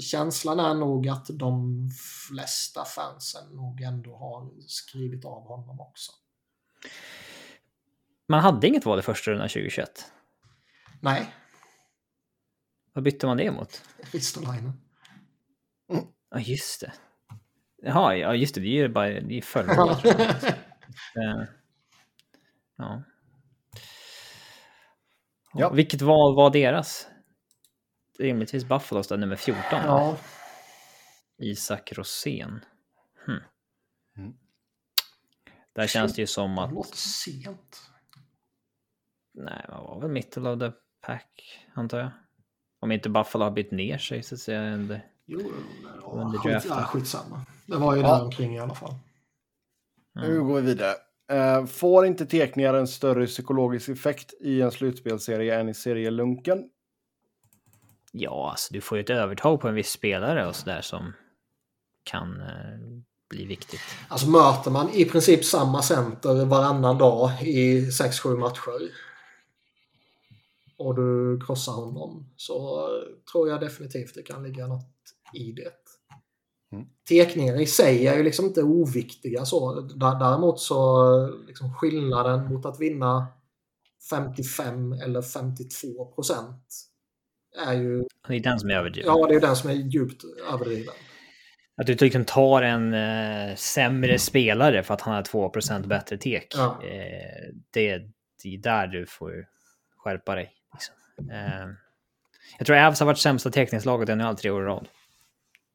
känslan 0.00 0.60
är 0.60 0.74
nog 0.74 1.08
att 1.08 1.26
de 1.32 1.88
flesta 2.28 2.84
fansen 2.84 3.56
nog 3.56 3.80
ändå 3.80 4.16
har 4.16 4.50
skrivit 4.66 5.24
av 5.24 5.42
honom 5.46 5.80
också. 5.80 6.12
Man 8.28 8.40
hade 8.40 8.68
inget 8.68 8.86
val 8.86 8.98
i 8.98 9.02
första 9.02 9.30
rundan 9.30 9.48
2021. 9.48 10.12
Nej, 11.00 11.34
Vad 12.92 13.04
bytte 13.04 13.26
man 13.26 13.36
det 13.36 13.50
mot? 13.50 13.82
Ristolainen. 14.12 14.72
Ja, 16.30 16.40
just 16.40 16.80
det. 16.80 16.92
Jaha, 17.82 18.16
ja 18.16 18.34
just 18.34 18.54
det. 18.54 18.60
Det 18.60 18.66
är 18.66 18.82
ju 18.82 18.88
bara 18.88 19.08
det 19.20 19.38
är 19.38 19.42
förra 19.42 19.84
året. 19.84 20.00
tror 20.00 20.14
jag. 20.20 20.30
Eh, 21.16 21.44
Ja. 22.76 23.02
Ja. 25.52 25.70
Vilket 25.70 26.02
val 26.02 26.36
var 26.36 26.50
deras? 26.50 27.06
Rimligtvis 28.20 28.64
Buffalos 28.64 29.08
där, 29.08 29.16
nummer 29.16 29.36
14. 29.36 29.62
va? 29.70 29.78
ja, 29.86 30.16
Isak 31.38 31.92
Rosén. 31.92 32.64
Hmm. 33.26 33.38
Mm. 34.16 34.34
Där 35.72 35.86
känns 35.86 36.14
det 36.14 36.20
ju 36.22 36.26
som 36.26 36.56
det 36.56 36.62
att... 36.62 36.72
låter 36.72 36.96
sent. 36.96 37.80
Nej, 39.34 39.66
man 39.68 39.84
var 39.84 40.00
väl 40.00 40.10
middle 40.10 40.48
of 40.50 40.58
the 40.60 40.72
pack, 41.06 41.58
antar 41.74 41.98
jag. 41.98 42.10
Om 42.80 42.92
inte 42.92 43.08
Buffalo 43.08 43.44
har 43.44 43.50
bytt 43.50 43.70
ner 43.70 43.98
sig 43.98 44.22
så 44.22 44.34
att 44.34 44.40
säga. 44.40 44.74
Under, 44.74 45.06
Jo, 45.26 45.38
Under 46.04 46.34
ja, 46.34 46.40
skit, 46.42 46.52
draften. 46.52 46.72
ja, 46.76 46.84
skitsamma. 46.84 47.46
Det 47.66 47.76
var 47.76 47.96
ju 47.96 48.02
Ja. 48.02 48.16
där 48.16 48.24
omkring 48.24 48.54
i 48.56 48.58
alla 48.60 48.74
fall. 48.74 48.94
Nu 50.14 50.44
går 50.44 50.60
vi 50.60 50.66
vidare. 50.66 50.94
Eh, 51.32 51.66
får 51.66 52.06
inte 52.06 52.26
tekningar 52.26 52.74
en 52.74 52.88
större 52.88 53.26
psykologisk 53.26 53.88
effekt 53.88 54.34
i 54.40 54.60
en 54.62 54.70
slutspelserie 54.70 55.60
än 55.60 55.68
i 55.68 55.74
serielunken? 55.74 56.70
Ja, 58.10 58.50
alltså 58.50 58.74
du 58.74 58.80
får 58.80 58.98
ju 58.98 59.04
ett 59.04 59.10
övertag 59.10 59.60
på 59.60 59.68
en 59.68 59.74
viss 59.74 59.90
spelare 59.90 60.46
och 60.46 60.56
sådär 60.56 60.80
som 60.80 61.12
kan 62.04 62.40
eh, 62.40 63.02
bli 63.30 63.44
viktigt. 63.44 63.80
Alltså 64.08 64.30
möter 64.30 64.70
man 64.70 64.90
i 64.90 65.04
princip 65.04 65.44
samma 65.44 65.82
center 65.82 66.44
varannan 66.44 66.98
dag 66.98 67.30
i 67.42 67.80
6-7 67.90 68.36
matcher 68.36 68.90
och 70.76 70.94
du 70.94 71.40
krossar 71.46 71.72
honom 71.72 72.32
så 72.36 72.88
tror 73.32 73.48
jag 73.48 73.60
definitivt 73.60 74.14
det 74.14 74.22
kan 74.22 74.42
ligga 74.42 74.66
något 74.66 74.94
i 75.34 75.52
det. 75.52 75.72
Mm. 76.72 76.86
Tekningar 77.08 77.60
i 77.60 77.66
sig 77.66 78.06
är 78.06 78.16
ju 78.16 78.22
liksom 78.22 78.44
inte 78.44 78.62
oviktiga 78.62 79.44
så. 79.44 79.80
Däremot 79.80 80.60
så 80.60 81.26
liksom 81.46 81.74
skillnaden 81.74 82.52
mot 82.52 82.66
att 82.66 82.80
vinna 82.80 83.26
55 84.10 84.92
eller 84.92 85.22
52 85.22 86.04
procent 86.04 86.89
är 87.58 87.72
ju, 87.72 88.04
Det 88.28 88.34
är 88.36 88.40
den 88.40 88.60
som 88.60 88.70
är 88.70 88.74
överdriven. 88.74 89.06
ja 89.08 89.26
det 89.26 89.34
är 89.34 89.40
den 89.40 89.56
som 89.56 89.70
är 89.70 89.74
djupt 89.74 90.22
överdriven. 90.52 90.94
Att 91.76 91.86
du 91.86 91.94
liksom 91.94 92.24
tar 92.24 92.62
en 92.62 92.94
eh, 92.94 93.54
sämre 93.56 94.18
spelare 94.18 94.82
för 94.82 94.94
att 94.94 95.00
han 95.00 95.14
har 95.14 95.22
2% 95.22 95.86
bättre 95.86 96.16
tek. 96.18 96.46
Ja. 96.56 96.82
Eh, 96.84 97.54
det, 97.70 97.98
det 98.42 98.54
är 98.54 98.58
där 98.58 98.86
du 98.86 99.06
får 99.06 99.46
skärpa 99.96 100.34
dig. 100.34 100.52
Liksom. 100.72 100.94
Eh, 101.30 101.68
jag 102.58 102.66
tror 102.66 102.76
Avs 102.76 103.00
har 103.00 103.06
varit 103.06 103.18
sämsta 103.18 103.50
teckningslaget 103.50 104.08
ännu 104.08 104.24
all 104.24 104.36
tre 104.36 104.50
år 104.50 104.62
i 104.62 104.66
rad. 104.66 104.88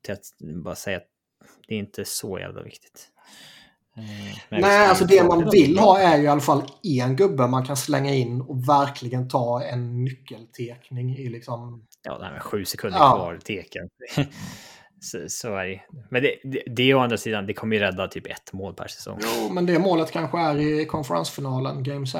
Till 0.03 0.13
att 0.13 0.21
bara 0.63 0.75
säga 0.75 0.97
att 0.97 1.07
det 1.67 1.73
är 1.75 1.79
inte 1.79 2.05
så 2.05 2.39
jävla 2.39 2.63
viktigt. 2.63 3.07
Men 4.49 4.61
Nej, 4.61 4.87
alltså 4.87 5.05
det 5.05 5.23
man 5.23 5.49
vill 5.49 5.79
ha 5.79 5.99
är 5.99 6.17
ju 6.17 6.23
i 6.23 6.27
alla 6.27 6.41
fall 6.41 6.63
en 6.83 7.15
gubbe 7.15 7.47
man 7.47 7.65
kan 7.65 7.77
slänga 7.77 8.13
in 8.13 8.41
och 8.41 8.69
verkligen 8.69 9.29
ta 9.29 9.63
en 9.63 10.03
nyckeltekning 10.03 11.17
i 11.17 11.29
liksom... 11.29 11.85
Ja, 12.03 12.17
det 12.17 12.25
här 12.25 12.33
med 12.33 12.41
sju 12.41 12.65
sekunder 12.65 12.99
Ja. 12.99 13.15
kvar 13.15 13.39
teken. 13.43 13.89
så, 15.01 15.25
så 15.27 15.55
är 15.55 15.65
det 15.65 15.81
Men 16.09 16.23
det, 16.23 16.35
det, 16.43 16.63
det 16.75 16.93
å 16.93 16.99
andra 16.99 17.17
sidan, 17.17 17.45
det 17.45 17.53
kommer 17.53 17.75
ju 17.75 17.81
rädda 17.81 18.07
typ 18.07 18.27
ett 18.27 18.53
mål 18.53 18.73
per 18.73 18.87
säsong. 18.87 19.19
Jo, 19.21 19.53
men 19.53 19.65
det 19.65 19.79
målet 19.79 20.11
kanske 20.11 20.39
är 20.39 20.57
i 20.57 20.85
konferensfinalen, 20.85 21.83
Game 21.83 22.05
7. 22.05 22.19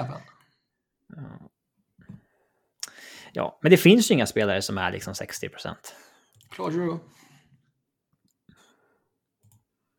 Ja, 3.34 3.60
men 3.62 3.72
det 3.72 3.78
finns 3.78 4.12
ju 4.12 4.16
inga 4.16 4.26
spelare 4.26 4.62
som 4.62 4.78
är 4.78 4.92
liksom 4.92 5.16
60 5.16 5.50
procent. 5.50 5.96
Claude 6.50 6.76
Giroux. 6.76 7.15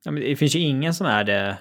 Ja, 0.06 0.12
men 0.12 0.22
det 0.22 0.36
finns 0.36 0.54
ju 0.56 0.60
ingen 0.60 0.94
som 0.94 1.06
är 1.06 1.24
det 1.24 1.58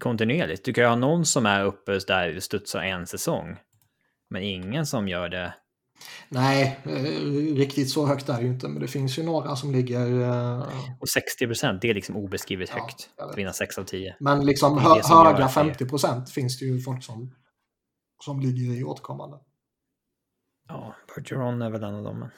kontinuerligt. 0.00 0.64
Du 0.64 0.72
kan 0.72 0.84
ju 0.84 0.88
ha 0.88 0.96
någon 0.96 1.26
som 1.26 1.46
är 1.46 1.64
uppe 1.64 1.98
där 2.06 2.36
och 2.36 2.42
studsar 2.42 2.80
en 2.82 3.06
säsong. 3.06 3.56
Men 4.30 4.42
ingen 4.42 4.86
som 4.86 5.08
gör 5.08 5.28
det. 5.28 5.54
Nej, 6.28 6.80
eh, 6.84 7.54
riktigt 7.56 7.90
så 7.90 8.06
högt 8.06 8.28
är 8.28 8.36
det 8.36 8.42
ju 8.42 8.48
inte, 8.48 8.68
men 8.68 8.82
det 8.82 8.88
finns 8.88 9.18
ju 9.18 9.22
några 9.22 9.56
som 9.56 9.72
ligger... 9.72 10.20
eh, 10.20 10.68
Och 11.00 11.08
60 11.08 11.46
procent, 11.46 11.82
det 11.82 11.90
är 11.90 11.94
liksom 11.94 12.16
obeskrivet 12.16 12.70
Ja, 12.74 12.80
högt. 12.82 13.10
Att 13.16 13.38
vinna 13.38 13.52
6 13.52 13.78
av 13.78 13.84
10. 13.84 14.16
Men 14.20 14.46
liksom 14.46 14.74
Det 14.76 14.80
höga 14.82 15.00
att 15.30 15.36
det- 15.36 15.48
50 15.48 15.86
procent 15.88 16.30
finns 16.30 16.58
det 16.58 16.64
ju 16.64 16.80
folk 16.80 17.04
som, 17.04 17.34
som 18.24 18.40
ligger 18.40 18.78
i 18.80 18.84
återkommande. 18.84 19.38
Ja, 20.68 20.94
Bergeron 21.14 21.62
är 21.62 21.70
väl 21.70 21.82
en 21.84 21.94
av 21.94 22.04
dem. 22.04 22.18
men- 22.18 22.30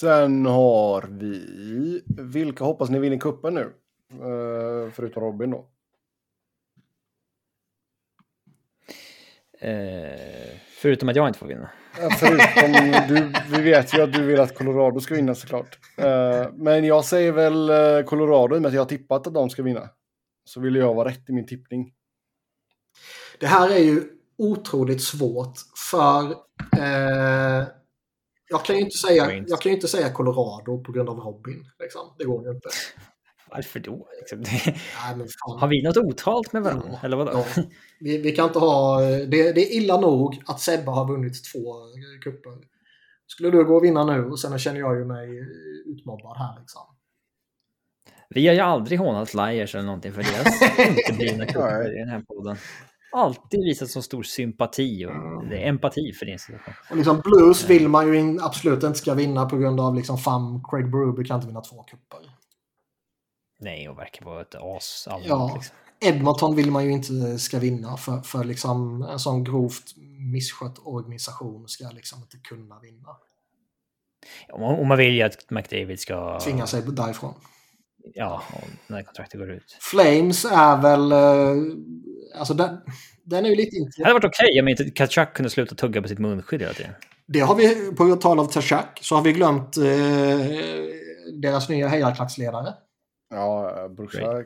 Sen 0.00 0.46
har 0.46 1.08
vi... 1.10 2.02
Vilka 2.06 2.64
hoppas 2.64 2.90
ni 2.90 2.98
vinner 2.98 3.18
kuppen 3.18 3.54
nu? 3.54 3.72
Eh, 4.12 4.90
förutom 4.92 5.22
Robin 5.22 5.50
då. 5.50 5.68
Eh, 9.60 10.58
förutom 10.80 11.08
att 11.08 11.16
jag 11.16 11.28
inte 11.28 11.38
får 11.38 11.46
vinna. 11.46 11.70
Förutom, 12.18 12.72
du, 13.08 13.32
vi 13.56 13.62
vet 13.62 13.94
ju 13.94 14.02
att 14.02 14.12
du 14.12 14.26
vill 14.26 14.40
att 14.40 14.54
Colorado 14.54 15.00
ska 15.00 15.14
vinna 15.14 15.34
såklart. 15.34 15.78
Eh, 15.96 16.46
men 16.52 16.84
jag 16.84 17.04
säger 17.04 17.32
väl 17.32 17.70
Colorado 18.04 18.54
i 18.54 18.58
och 18.58 18.62
med 18.62 18.68
att 18.68 18.74
jag 18.74 18.80
har 18.80 18.88
tippat 18.88 19.26
att 19.26 19.34
de 19.34 19.50
ska 19.50 19.62
vinna. 19.62 19.88
Så 20.44 20.60
vill 20.60 20.74
jag 20.74 20.94
vara 20.94 21.08
rätt 21.08 21.28
i 21.28 21.32
min 21.32 21.46
tippning. 21.46 21.92
Det 23.40 23.46
här 23.46 23.70
är 23.70 23.78
ju 23.78 24.02
otroligt 24.36 25.02
svårt 25.02 25.58
för 25.90 26.34
jag, 28.50 28.64
kan 28.64 28.76
ju 28.76 28.82
inte 28.82 28.98
säga, 28.98 29.44
jag 29.46 29.60
kan 29.60 29.72
inte 29.72 29.88
säga 29.88 30.12
Colorado 30.12 30.82
på 30.84 30.92
grund 30.92 31.08
av 31.08 31.18
Robin. 31.18 31.64
Liksom. 31.78 32.14
Det 32.18 32.24
går 32.24 32.44
ju 32.44 32.50
inte. 32.50 32.68
Varför 33.50 33.80
då? 33.80 34.08
Liksom, 34.18 34.42
det, 34.42 34.50
Nej, 34.66 35.26
har 35.60 35.68
vi 35.68 35.82
något 35.82 35.96
otalt 35.96 36.52
med 36.52 36.62
varandra? 36.62 36.88
Ja, 36.92 36.98
Eller 37.02 37.16
vadå? 37.16 37.30
Ja. 37.34 37.62
Vi, 38.00 38.18
vi 38.18 38.32
kan 38.32 38.46
inte 38.46 38.58
ha... 38.58 39.00
Det, 39.00 39.52
det 39.52 39.60
är 39.60 39.76
illa 39.76 40.00
nog 40.00 40.42
att 40.46 40.60
Sebbe 40.60 40.90
har 40.90 41.08
vunnit 41.08 41.44
två 41.52 41.74
kupper. 42.24 42.52
Skulle 43.26 43.50
du 43.50 43.64
gå 43.64 43.76
och 43.76 43.84
vinna 43.84 44.04
nu 44.04 44.24
och 44.24 44.40
sen 44.40 44.58
känner 44.58 44.80
jag 44.80 44.98
ju 44.98 45.04
mig 45.04 45.28
utmobbad 45.86 46.36
här 46.36 46.60
liksom. 46.60 46.82
Vi 48.30 48.46
har 48.46 48.54
ju 48.54 48.60
aldrig 48.60 48.98
hånat 48.98 49.30
Flyers 49.30 49.74
eller 49.74 49.84
någonting 49.84 50.12
för 50.12 50.22
deras 50.22 50.78
uteblivna 51.08 51.46
kupper 51.46 51.96
i 51.96 51.98
den 51.98 52.08
här 52.08 52.20
podden. 52.20 52.56
Alltid 53.12 53.60
visat 53.64 53.90
så 53.90 54.02
stor 54.02 54.22
sympati 54.22 55.06
och 55.06 55.10
är 55.44 55.68
empati 55.68 56.12
för 56.12 56.26
din 56.26 56.38
situation. 56.38 56.74
Och 56.90 56.96
liksom 56.96 57.20
Blues 57.24 57.70
vill 57.70 57.88
man 57.88 58.06
ju 58.06 58.18
in, 58.18 58.40
absolut 58.40 58.82
inte 58.82 58.98
ska 58.98 59.14
vinna 59.14 59.46
på 59.46 59.56
grund 59.56 59.80
av 59.80 59.94
liksom 59.94 60.18
fan 60.18 60.64
Craig 60.70 60.90
Berube 60.90 61.24
kan 61.24 61.36
inte 61.36 61.46
vinna 61.46 61.60
två 61.60 61.82
kupper. 61.82 62.18
Nej, 63.60 63.88
och 63.88 63.98
verkar 63.98 64.24
vara 64.24 64.40
ett 64.40 64.54
as 64.54 65.08
allmänt. 65.10 65.28
Ja. 65.28 65.52
Liksom. 65.54 65.76
Edmonton 66.00 66.56
vill 66.56 66.70
man 66.70 66.84
ju 66.84 66.90
inte 66.90 67.38
ska 67.38 67.58
vinna 67.58 67.96
för, 67.96 68.20
för 68.20 68.44
liksom 68.44 69.02
en 69.02 69.18
sån 69.18 69.44
grovt 69.44 69.96
misskött 70.32 70.78
organisation 70.84 71.68
ska 71.68 71.90
liksom 71.90 72.18
inte 72.18 72.36
kunna 72.36 72.78
vinna. 72.78 73.16
Och 74.52 74.86
man 74.86 74.98
vill 74.98 75.14
ju 75.14 75.22
att 75.22 75.50
McDavid 75.50 76.00
ska... 76.00 76.40
Tvinga 76.40 76.66
sig 76.66 76.82
därifrån. 76.82 77.34
Ja, 78.14 78.42
när 78.86 79.02
kontraktet 79.02 79.40
går 79.40 79.50
ut. 79.50 79.76
Flames 79.80 80.44
är 80.44 80.82
väl... 80.82 81.12
eh, 81.12 81.74
Alltså 82.38 82.54
den, 82.54 82.80
den 83.24 83.44
är 83.44 83.48
ju 83.50 83.54
lite 83.56 83.76
Det 83.96 84.02
hade 84.02 84.14
varit 84.14 84.24
okej 84.24 84.60
om 84.60 84.68
inte 84.68 84.90
Kachuk 84.90 85.34
kunde 85.34 85.50
sluta 85.50 85.74
tugga 85.74 86.02
på 86.02 86.08
sitt 86.08 86.18
munskydd 86.18 86.60
hela 86.60 86.72
tiden. 86.72 86.92
Det 87.26 87.40
har 87.40 87.54
vi, 87.54 87.92
på 87.96 88.16
tal 88.16 88.38
av 88.38 88.46
Tashak, 88.46 88.98
så 89.02 89.14
har 89.14 89.22
vi 89.22 89.32
glömt 89.32 89.76
eh, 89.76 89.84
deras 91.40 91.68
nya 91.68 91.88
hejarklacksledare. 91.88 92.74
Ja, 93.30 93.88
brorsa 93.96 94.32
det. 94.32 94.44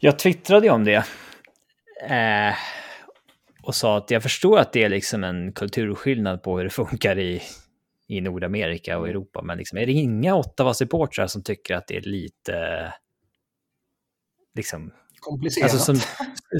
Jag 0.00 0.18
twittrade 0.18 0.66
ju 0.66 0.72
om 0.72 0.84
det. 0.84 1.04
Eh, 2.10 2.54
och 3.62 3.74
sa 3.74 3.96
att 3.96 4.10
jag 4.10 4.22
förstår 4.22 4.58
att 4.58 4.72
det 4.72 4.82
är 4.84 4.88
liksom 4.88 5.24
en 5.24 5.52
kulturskillnad 5.52 6.42
på 6.42 6.56
hur 6.56 6.64
det 6.64 6.70
funkar 6.70 7.18
i, 7.18 7.42
i 8.16 8.20
Nordamerika 8.20 8.98
och 8.98 9.08
Europa. 9.08 9.42
Men 9.42 9.58
liksom, 9.58 9.78
är 9.78 9.86
det 9.86 9.92
inga 9.92 10.34
Ottawa-supportrar 10.34 11.26
som 11.26 11.42
tycker 11.42 11.74
att 11.74 11.86
det 11.88 11.96
är 11.96 12.00
lite... 12.00 12.54
Liksom, 14.54 14.92
Komplicerat. 15.20 15.72
alltså 15.72 15.94
som 15.94 16.00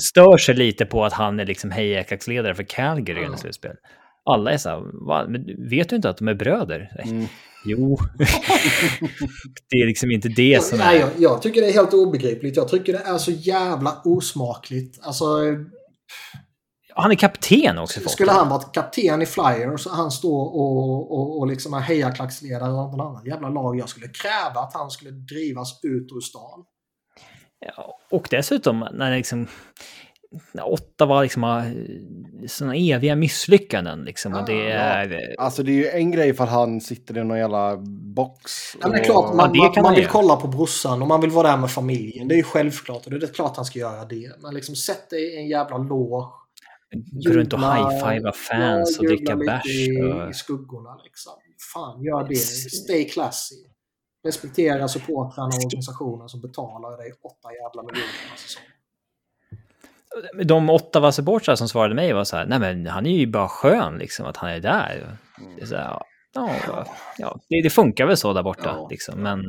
stör 0.00 0.36
sig 0.36 0.54
lite 0.54 0.86
på 0.86 1.04
att 1.04 1.12
han 1.12 1.40
är 1.40 1.46
liksom 1.46 1.70
hejarklacksledare 1.70 2.54
för 2.54 2.62
Calgary 2.62 3.22
i 3.22 3.24
en 3.24 3.38
slutspel. 3.38 3.76
Alla 4.24 4.52
är 4.52 4.56
så 4.56 4.68
här, 4.68 5.06
"Va? 5.06 5.26
men 5.28 5.68
vet 5.70 5.88
du 5.88 5.96
inte 5.96 6.10
att 6.10 6.16
de 6.18 6.28
är 6.28 6.34
bröder? 6.34 7.02
Mm. 7.04 7.26
Jo, 7.64 7.98
det 9.70 9.76
är 9.76 9.86
liksom 9.86 10.10
inte 10.10 10.28
det 10.28 10.62
som 10.64 10.78
Nej, 10.78 10.96
är... 10.96 11.00
jag, 11.00 11.10
jag 11.18 11.42
tycker 11.42 11.60
det 11.60 11.68
är 11.68 11.72
helt 11.72 11.94
obegripligt. 11.94 12.56
Jag 12.56 12.68
tycker 12.68 12.92
det 12.92 12.98
är 12.98 13.18
så 13.18 13.30
jävla 13.30 14.02
osmakligt. 14.04 14.98
Alltså, 15.02 15.24
Han 16.94 17.10
är 17.10 17.14
kapten 17.14 17.78
också. 17.78 18.00
skulle 18.08 18.32
han 18.32 18.48
varit 18.48 18.72
kapten 18.74 19.22
i 19.22 19.26
Flyers 19.26 19.86
och 19.86 19.92
han 19.92 20.10
står 20.10 20.40
och, 20.54 21.12
och, 21.12 21.38
och 21.38 21.46
liksom 21.46 21.74
är 21.74 21.80
hejarklacksledare 21.80 22.70
och 22.72 22.76
något 22.98 23.00
annat 23.06 23.26
jävla 23.26 23.48
lag. 23.48 23.78
Jag 23.78 23.88
skulle 23.88 24.08
kräva 24.08 24.60
att 24.60 24.74
han 24.74 24.90
skulle 24.90 25.10
drivas 25.10 25.80
ut 25.82 26.12
ur 26.12 26.20
stan. 26.20 26.64
Ja, 27.76 27.98
och 28.10 28.28
dessutom 28.30 28.88
när 28.92 29.16
liksom 29.16 29.46
när 30.52 30.68
Ottawa 30.72 31.22
liksom 31.22 31.42
har 31.42 31.74
såna 32.46 32.74
eviga 32.76 33.16
misslyckanden 33.16 34.04
liksom. 34.04 34.34
Och 34.34 34.46
det 34.46 34.52
Ja. 34.52 34.70
är... 34.70 35.34
Alltså 35.38 35.62
det 35.62 35.72
är 35.72 35.74
ju 35.76 35.88
en 35.88 36.10
grej 36.10 36.34
för 36.34 36.44
att 36.44 36.50
han 36.50 36.80
sitter 36.80 37.18
i 37.18 37.24
någon 37.24 37.38
jävla 37.38 37.76
box. 38.14 38.42
Ja, 38.80 38.88
men 38.88 38.90
det 38.90 38.96
är 38.96 39.00
och- 39.00 39.06
klart, 39.06 39.34
man, 39.34 39.52
det 39.52 39.58
man, 39.58 39.72
man 39.82 39.92
vill 39.94 40.02
göra. 40.02 40.12
kolla 40.12 40.36
på 40.36 40.46
brorsan 40.48 41.02
och 41.02 41.08
man 41.08 41.20
vill 41.20 41.30
vara 41.30 41.48
där 41.48 41.56
med 41.56 41.70
familjen. 41.70 42.28
Det 42.28 42.34
är 42.34 42.36
ju 42.36 42.42
självklart 42.42 43.04
och 43.06 43.10
det 43.12 43.26
är 43.26 43.34
klart 43.34 43.56
han 43.56 43.64
ska 43.64 43.78
göra 43.78 44.04
det. 44.04 44.42
Men 44.42 44.54
liksom 44.54 44.76
sätt 44.76 45.10
dig 45.10 45.34
i 45.34 45.36
en 45.38 45.48
jävla 45.48 45.78
loge. 45.78 46.26
Gå 46.94 47.30
runt 47.30 47.52
och 47.52 47.58
high-fivea 47.58 48.32
fans 48.32 48.98
och 48.98 49.06
dricka 49.06 49.36
bärs. 49.36 49.66
I, 49.66 50.02
Och... 50.02 50.30
I 50.30 50.34
skuggorna 50.34 51.00
liksom. 51.04 51.32
Fan, 51.74 52.02
gör 52.02 52.28
det. 52.28 52.36
Stay 52.36 53.04
classy. 53.04 53.56
Respektera 54.24 54.88
supportrarna 54.88 55.46
och 55.46 55.64
organisationen 55.66 56.28
som 56.28 56.40
betalar 56.40 56.96
dig 56.96 57.12
åtta 57.22 57.48
jävla 57.52 57.82
miljoner 57.82 58.30
per 58.30 58.36
säsong. 58.36 58.62
de 60.44 60.70
Ottawa 60.70 61.12
supportrar 61.12 61.56
som 61.56 61.68
svarade 61.68 61.94
mig 61.94 62.12
var 62.12 62.24
så 62.24 62.36
här, 62.36 62.46
nej 62.46 62.58
men 62.58 62.86
han 62.86 63.06
är 63.06 63.18
ju 63.18 63.26
bara 63.26 63.48
skön 63.48 63.98
liksom 63.98 64.26
att 64.26 64.36
han 64.36 64.50
är 64.50 64.60
där. 64.60 65.16
Det 65.56 65.62
är 65.62 65.66
så 65.66 65.76
här, 65.76 66.02
ja, 66.34 66.86
ja 67.18 67.40
det, 67.48 67.62
det, 67.62 67.70
funkar 67.70 68.06
väl 68.06 68.16
så 68.16 68.32
där 68.32 68.42
borta 68.42 68.74
ja. 68.76 68.88
liksom. 68.90 69.20
Men, 69.20 69.40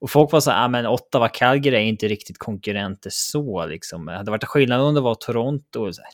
och 0.00 0.10
folk 0.10 0.32
var 0.32 0.40
så 0.40 0.50
här, 0.50 0.62
ja 0.62 0.68
men 0.68 0.86
Ottawa, 0.86 1.28
Calgary 1.28 1.76
är 1.76 1.80
inte 1.80 2.08
riktigt 2.08 2.38
konkurrenter 2.38 3.10
så 3.12 3.66
liksom. 3.66 4.06
Det 4.06 4.16
hade 4.16 4.30
varit 4.30 4.44
skillnad 4.44 4.80
om 4.80 4.94
det 4.94 5.00
var 5.00 5.14
Toronto. 5.14 5.92
Så 5.92 6.02
här, 6.02 6.12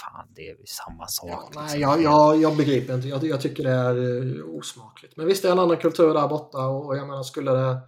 fan, 0.00 0.28
det 0.34 0.42
är 0.42 0.58
ju 0.58 0.66
samma 0.66 1.06
sak. 1.06 1.30
Ja, 1.30 1.42
liksom. 1.46 1.66
nej, 1.66 1.80
jag, 1.80 2.02
jag, 2.02 2.36
jag 2.42 2.56
begriper 2.56 2.94
inte. 2.94 3.08
Jag, 3.08 3.24
jag 3.24 3.40
tycker 3.40 3.62
det 3.62 3.70
är 3.70 3.96
eh, 4.38 4.44
osmakligt. 4.44 5.16
Men 5.16 5.26
visst, 5.26 5.42
det 5.42 5.48
är 5.48 5.52
en 5.52 5.58
annan 5.58 5.76
kultur 5.76 6.14
där 6.14 6.28
borta 6.28 6.58
och 6.58 6.96
jag 6.96 7.06
menar, 7.06 7.22
skulle 7.22 7.50
det 7.50 7.80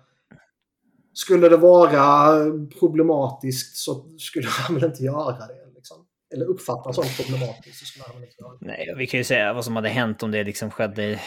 skulle 1.13 1.49
det 1.49 1.57
vara 1.57 2.51
problematiskt 2.79 3.77
så 3.77 4.19
skulle 4.19 4.49
han 4.51 4.75
väl 4.75 4.85
inte 4.85 5.03
göra 5.03 5.47
det. 5.47 5.75
Liksom. 5.75 6.07
Eller 6.35 6.47
uppfattas 6.47 6.97
som 6.97 7.25
problematiskt 7.25 7.79
så 7.79 7.85
skulle 7.85 8.05
han 8.05 8.15
väl 8.15 8.25
inte 8.25 8.37
göra 8.43 8.53
det. 8.53 8.67
Nej, 8.67 8.95
vi 8.97 9.07
kan 9.07 9.19
ju 9.19 9.25
säga 9.25 9.53
vad 9.53 9.65
som 9.65 9.77
hade 9.77 9.89
hänt 9.89 10.23
om 10.23 10.31
det 10.31 10.45
liksom 10.45 10.71
skedde 10.71 11.05
i 11.05 11.19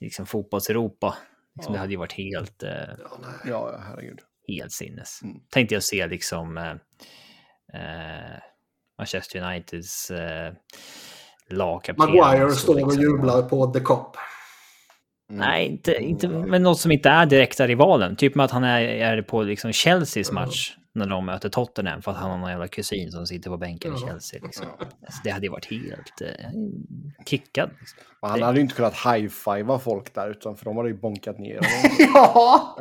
liksom 0.00 0.26
fotbolls-Europa. 0.26 1.14
Liksom, 1.54 1.74
ja. 1.74 1.76
Det 1.76 1.80
hade 1.80 1.92
ju 1.92 1.98
varit 1.98 2.12
helt... 2.12 2.62
Eh, 2.62 2.70
ja, 2.70 3.18
nej. 3.22 3.30
ja, 3.44 3.80
herregud. 3.88 4.18
Helt 4.48 4.72
sinnes. 4.72 5.22
Mm. 5.22 5.40
Tänkte 5.50 5.74
jag 5.74 5.82
se 5.82 6.06
liksom 6.06 6.58
eh, 6.58 6.70
eh, 7.74 8.38
Manchester 8.98 9.42
Uniteds 9.42 10.10
eh, 10.10 10.52
lagkapten. 11.50 12.14
Maguire 12.14 12.50
står 12.50 12.72
och 12.74 12.80
liksom, 12.80 13.02
jublar 13.02 13.42
på 13.42 13.66
The 13.66 13.80
Cop. 13.80 14.16
Mm. 15.30 15.40
Nej, 15.40 15.66
inte, 15.66 15.94
inte, 15.94 16.28
men 16.28 16.62
något 16.62 16.80
som 16.80 16.92
inte 16.92 17.08
är 17.08 17.26
direkta 17.26 17.66
rivalen. 17.66 18.16
Typ 18.16 18.34
med 18.34 18.44
att 18.44 18.50
han 18.50 18.64
är, 18.64 18.80
är 18.80 19.22
på 19.22 19.42
liksom 19.42 19.72
Chelseas 19.72 20.32
match 20.32 20.76
när 20.94 21.06
de 21.06 21.26
möter 21.26 21.48
Tottenham 21.48 22.02
för 22.02 22.10
att 22.10 22.16
han 22.16 22.30
har 22.30 22.38
någon 22.38 22.50
jävla 22.50 22.68
kusin 22.68 23.10
som 23.10 23.26
sitter 23.26 23.50
på 23.50 23.56
bänken 23.56 23.94
i 23.94 23.98
Chelsea. 23.98 24.40
Liksom. 24.42 24.66
Alltså, 24.80 25.20
det 25.24 25.30
hade 25.30 25.46
ju 25.46 25.50
varit 25.50 25.70
helt 25.70 26.20
eh, 26.20 26.50
kickad. 27.26 27.70
Liksom. 27.80 27.98
Han 28.20 28.42
hade 28.42 28.58
ju 28.58 28.62
inte 28.62 28.74
kunnat 28.74 28.94
high-fivea 28.94 29.78
folk 29.78 30.14
där 30.14 30.30
utan 30.30 30.56
för 30.56 30.64
de 30.64 30.76
hade 30.76 30.88
ju 30.88 30.96
bonkat 30.96 31.38
ner 31.38 31.54
honom. 31.54 31.96
ja! 32.14 32.76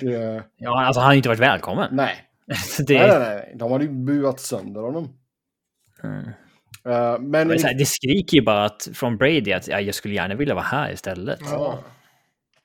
det... 0.00 0.44
Ja, 0.56 0.84
alltså 0.84 1.00
han 1.00 1.06
hade 1.06 1.16
inte 1.16 1.28
varit 1.28 1.40
välkommen. 1.40 1.88
Nej. 1.92 2.25
det... 2.86 2.98
nej, 2.98 3.08
nej, 3.08 3.18
nej. 3.18 3.54
De 3.56 3.72
hade 3.72 3.84
ju 3.84 3.90
buat 3.90 4.40
sönder 4.40 4.80
honom. 4.80 5.08
Mm. 6.02 6.24
Uh, 6.86 7.20
men 7.20 7.48
det, 7.48 7.74
det 7.78 7.86
skriker 7.86 8.36
ju 8.36 8.42
bara 8.42 8.64
att, 8.64 8.88
från 8.94 9.16
Brady 9.16 9.52
att 9.52 9.68
ja, 9.68 9.80
jag 9.80 9.94
skulle 9.94 10.14
gärna 10.14 10.34
vilja 10.34 10.54
vara 10.54 10.64
här 10.64 10.92
istället. 10.92 11.40
Ja. 11.42 11.78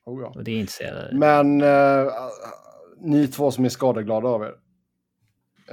Oh, 0.05 0.21
ja. 0.21 0.33
Och 0.35 0.43
det 0.43 0.51
är 0.51 0.59
inte 0.59 0.71
så 0.73 0.83
Men 1.11 1.61
uh, 1.61 2.11
ni 3.01 3.27
två 3.27 3.51
som 3.51 3.65
är 3.65 3.69
skadeglada 3.69 4.27
av 4.27 4.43
er. 4.43 4.53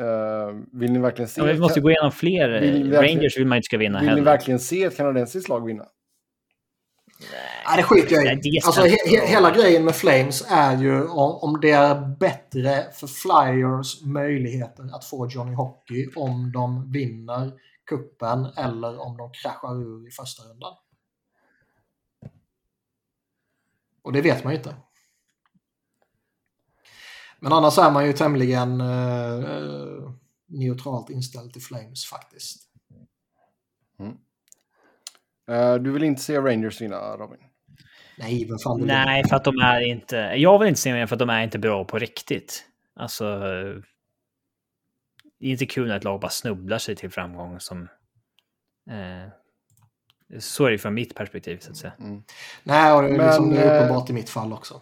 Uh, 0.01 0.61
vill 0.73 0.93
ni 0.93 0.99
verkligen 0.99 1.29
se... 1.29 1.41
Ja, 1.41 1.47
vi 1.47 1.59
måste 1.59 1.81
gå 1.81 1.91
igenom 1.91 2.13
fler. 2.13 2.61
Vill 2.61 2.93
Rangers 2.93 3.39
vill 3.39 3.47
man 3.47 3.57
inte 3.57 3.67
ska 3.67 3.79
vinna 3.79 3.99
vill 3.99 4.09
heller. 4.09 4.21
Vill 4.21 4.25
ni 4.25 4.31
verkligen 4.31 4.61
se 4.61 4.85
ett 4.85 4.97
kanadensiskt 4.97 5.49
lag 5.49 5.67
vinna? 5.67 5.85
Nej, 7.20 7.77
det 7.77 7.82
skiter 7.82 8.15
jag 8.15 8.47
i. 8.47 8.61
Alltså, 8.66 8.81
he 8.81 8.97
he 9.07 9.27
hela 9.27 9.51
grejen 9.51 9.85
med 9.85 9.97
Flames 9.97 10.45
är 10.49 10.77
ju 10.77 11.09
om, 11.09 11.61
det 11.61 11.70
är 11.70 12.16
bättre 12.16 12.93
för 12.93 13.07
Flyers 13.07 14.03
möjligheter 14.03 14.95
att 14.95 15.05
få 15.05 15.28
Johnny 15.28 15.55
Hockey 15.55 16.09
om 16.16 16.53
de 16.53 16.93
vinner 16.93 17.53
kuppen 17.86 18.47
eller 18.57 19.01
om 19.01 19.16
de 19.16 19.32
kraschar 19.32 19.82
ur 19.82 20.09
i 20.09 20.11
första 20.11 20.43
rundan. 20.43 20.74
Och 24.03 24.12
det 24.12 24.20
vet 24.20 24.45
man 24.45 24.53
ju 24.53 24.59
inte. 24.59 24.77
Men 27.40 27.53
annars 27.53 27.78
är 27.78 27.90
man 27.90 28.07
ju 28.07 28.12
tämligen 28.12 28.81
eh, 28.81 30.12
neutralt 30.47 31.11
inställd 31.11 31.53
till 31.53 31.62
Flames 31.62 32.07
faktiskt. 32.07 32.62
Mm. 33.99 34.16
Uh, 35.51 35.75
du 35.75 35.93
vill 35.93 36.05
inte 36.05 36.23
se 36.23 36.39
Rangers 36.39 36.81
vinna, 36.81 37.16
Robin? 37.16 37.39
Nej, 38.19 38.47
vad 38.51 38.62
fan 38.62 38.81
Nej, 38.81 39.25
för 39.29 39.37
att 39.37 39.45
de 39.45 39.59
är 39.59 39.81
inte... 39.81 40.16
Jag 40.16 40.59
vill 40.59 40.69
inte 40.69 40.81
se 40.81 40.99
dem 40.99 41.09
för 41.09 41.15
att 41.15 41.20
de 41.20 41.31
är 41.31 41.43
inte 41.43 41.59
bra 41.59 41.85
på 41.85 41.99
riktigt. 41.99 42.65
Alltså, 42.97 43.39
det 45.41 45.47
är 45.47 45.51
inte 45.51 45.66
kul 45.66 45.89
när 45.89 45.97
ett 45.97 46.05
lag 46.05 46.20
bara 46.20 46.31
snubblar 46.31 46.79
sig 46.79 46.97
till 46.97 47.11
framgång 47.11 47.61
som... 47.61 47.89
Eh, 48.91 49.29
så 50.39 50.65
är 50.65 50.70
det 50.70 50.79
från 50.79 50.95
mitt 50.95 51.15
perspektiv 51.15 51.59
så 51.59 51.70
att 51.70 51.77
säga. 51.77 51.93
Mm. 52.01 52.23
Nej, 52.62 52.93
och 52.93 53.03
det 53.03 53.09
är, 53.09 53.16
men, 53.16 53.27
liksom, 53.27 53.51
det 53.51 53.62
är 53.62 53.77
uppenbart 53.77 54.11
i 54.11 54.12
mitt 54.12 54.31
fall 54.31 54.53
också. 54.53 54.81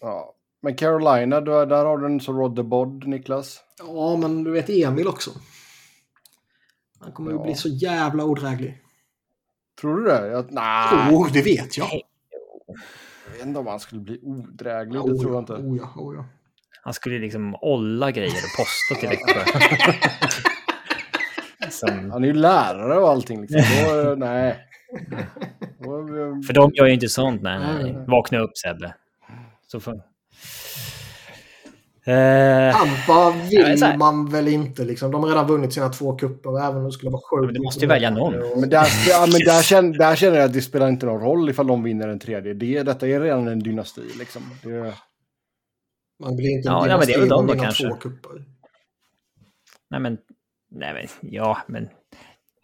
Ja. 0.00 0.34
Men 0.62 0.76
Carolina, 0.76 1.40
då, 1.40 1.64
där 1.64 1.84
har 1.84 1.98
du 1.98 2.06
en 2.06 2.20
så 2.20 2.32
Rod 2.32 2.56
the 2.56 2.62
Bod, 2.62 3.06
Niklas. 3.06 3.60
Ja, 3.78 4.16
men 4.16 4.44
du 4.44 4.50
vet 4.50 4.70
Emil 4.70 5.08
också. 5.08 5.30
Han 7.00 7.12
kommer 7.12 7.30
ja. 7.30 7.36
att 7.36 7.44
bli 7.44 7.54
så 7.54 7.68
jävla 7.68 8.24
odräglig. 8.24 8.82
Tror 9.80 9.96
du 9.96 10.04
det? 10.04 10.26
Jag, 10.26 10.52
nej. 10.52 11.08
Jo, 11.10 11.26
det 11.32 11.42
vet 11.42 11.78
jag. 11.78 11.88
Jag 13.26 13.32
vet 13.32 13.46
inte 13.46 13.58
om 13.58 13.66
han 13.66 13.80
skulle 13.80 14.00
bli 14.00 14.18
odräglig, 14.22 15.02
det 15.02 15.18
tror 15.18 15.32
jag 15.32 15.42
inte. 15.42 15.52
Oh 15.52 15.76
ja, 15.76 15.92
oh 15.96 16.14
ja. 16.14 16.24
Han 16.82 16.94
skulle 16.94 17.18
liksom 17.18 17.56
olla 17.60 18.10
grejer 18.10 18.32
och 18.32 18.56
posta 18.56 18.94
till 19.00 19.08
Växjö. 19.08 19.60
Som... 21.70 22.10
Han 22.10 22.24
är 22.24 22.28
ju 22.28 22.34
lärare 22.34 22.98
och 22.98 23.08
allting. 23.08 23.40
Liksom. 23.40 23.62
Då, 23.86 24.14
nej. 24.14 24.56
För 26.46 26.52
de 26.52 26.70
gör 26.74 26.86
ju 26.86 26.94
inte 26.94 27.08
sånt. 27.08 27.42
Nej, 27.42 27.58
nej. 27.58 28.04
Vakna 28.06 28.38
upp 28.38 28.58
Sebbe. 28.58 28.94
Så 29.66 29.80
får... 29.80 30.02
Uh, 32.08 32.72
Tampa 32.72 33.34
vill 33.50 33.98
man 33.98 34.30
väl 34.30 34.48
inte. 34.48 34.84
Liksom. 34.84 35.10
De 35.10 35.22
har 35.22 35.30
redan 35.30 35.46
vunnit 35.46 35.72
sina 35.72 35.88
två 35.88 36.16
kupper 36.16 36.66
även 36.66 36.76
om 36.76 36.84
det 36.84 36.92
skulle 36.92 37.10
vara 37.10 37.22
sjukt. 37.30 37.54
Du 37.54 37.62
måste 37.62 37.80
ju 37.80 37.86
välja 37.86 38.10
någon. 38.10 38.60
Men, 38.60 38.70
där, 38.70 38.86
ja, 39.08 39.26
men 39.32 39.40
där, 39.40 39.62
känner, 39.62 39.98
där 39.98 40.16
känner 40.16 40.36
jag 40.36 40.44
att 40.44 40.52
det 40.52 40.62
spelar 40.62 40.88
inte 40.88 41.06
någon 41.06 41.20
roll 41.20 41.50
ifall 41.50 41.66
de 41.66 41.82
vinner 41.82 42.08
en 42.08 42.18
tredje. 42.18 42.54
Det, 42.54 42.82
detta 42.82 43.08
är 43.08 43.20
redan 43.20 43.48
en 43.48 43.58
dynasti. 43.58 44.02
Liksom. 44.18 44.42
Det... 44.62 44.94
Man 46.22 46.36
blir 46.36 46.50
inte 46.50 46.68
ja, 46.68 46.88
ja, 46.88 46.98
men 46.98 47.06
det 47.06 47.14
är 47.14 47.20
väl 47.20 47.28
de 47.28 47.46
då 47.46 47.54
kanske. 47.54 47.88
Två 47.88 47.96
kupper. 47.96 48.44
Nej 49.90 50.00
men, 50.00 50.18
nej 50.70 50.94
men, 50.94 51.32
ja 51.32 51.58
men. 51.66 51.88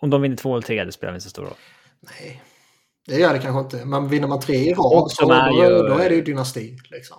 Om 0.00 0.10
de 0.10 0.22
vinner 0.22 0.36
två 0.36 0.54
eller 0.54 0.66
tre, 0.66 0.84
det 0.84 0.92
spelar 0.92 1.14
inte 1.14 1.24
så 1.24 1.30
stor 1.30 1.42
roll. 1.42 1.54
Nej, 2.00 2.42
det 3.06 3.14
gör 3.14 3.32
det 3.32 3.38
kanske 3.38 3.60
inte. 3.60 3.86
Men 3.86 4.08
vinner 4.08 4.28
man 4.28 4.40
tre 4.40 4.56
i 4.56 4.74
rad 4.74 5.10
så 5.10 5.32
är 5.32 5.50
då, 5.50 5.64
ju... 5.64 5.88
då 5.88 5.98
är 5.98 6.08
det 6.08 6.14
ju 6.14 6.22
dynasti. 6.22 6.78
Liksom. 6.90 7.16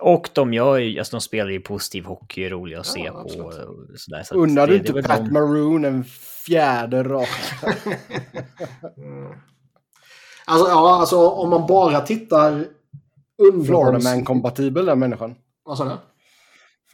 Och 0.00 0.30
de 0.34 0.52
gör 0.52 0.76
ju, 0.76 0.98
alltså 0.98 1.16
de 1.16 1.20
spelar 1.20 1.50
ju 1.50 1.60
positiv 1.60 2.04
hockey, 2.04 2.48
roliga 2.48 2.80
att 2.80 2.86
se 2.86 3.00
ja, 3.00 3.12
på. 3.12 3.52
Sådär, 3.96 4.22
så 4.22 4.34
Undrar 4.34 4.66
du 4.66 4.76
inte 4.76 5.02
Pat 5.02 5.24
de... 5.24 5.32
Maroon 5.32 5.84
en 5.84 6.04
fjärde 6.46 7.02
rak? 7.02 7.28
mm. 8.96 9.32
Alltså, 10.46 10.68
ja, 10.68 11.00
alltså 11.00 11.28
om 11.28 11.50
man 11.50 11.66
bara 11.66 12.00
tittar 12.00 12.66
Florida 13.66 13.98
Man-kompatibel 13.98 14.86
den 14.86 14.98
människan. 14.98 15.34
Vad 15.64 15.78
sa 15.78 15.84
du? 15.84 15.90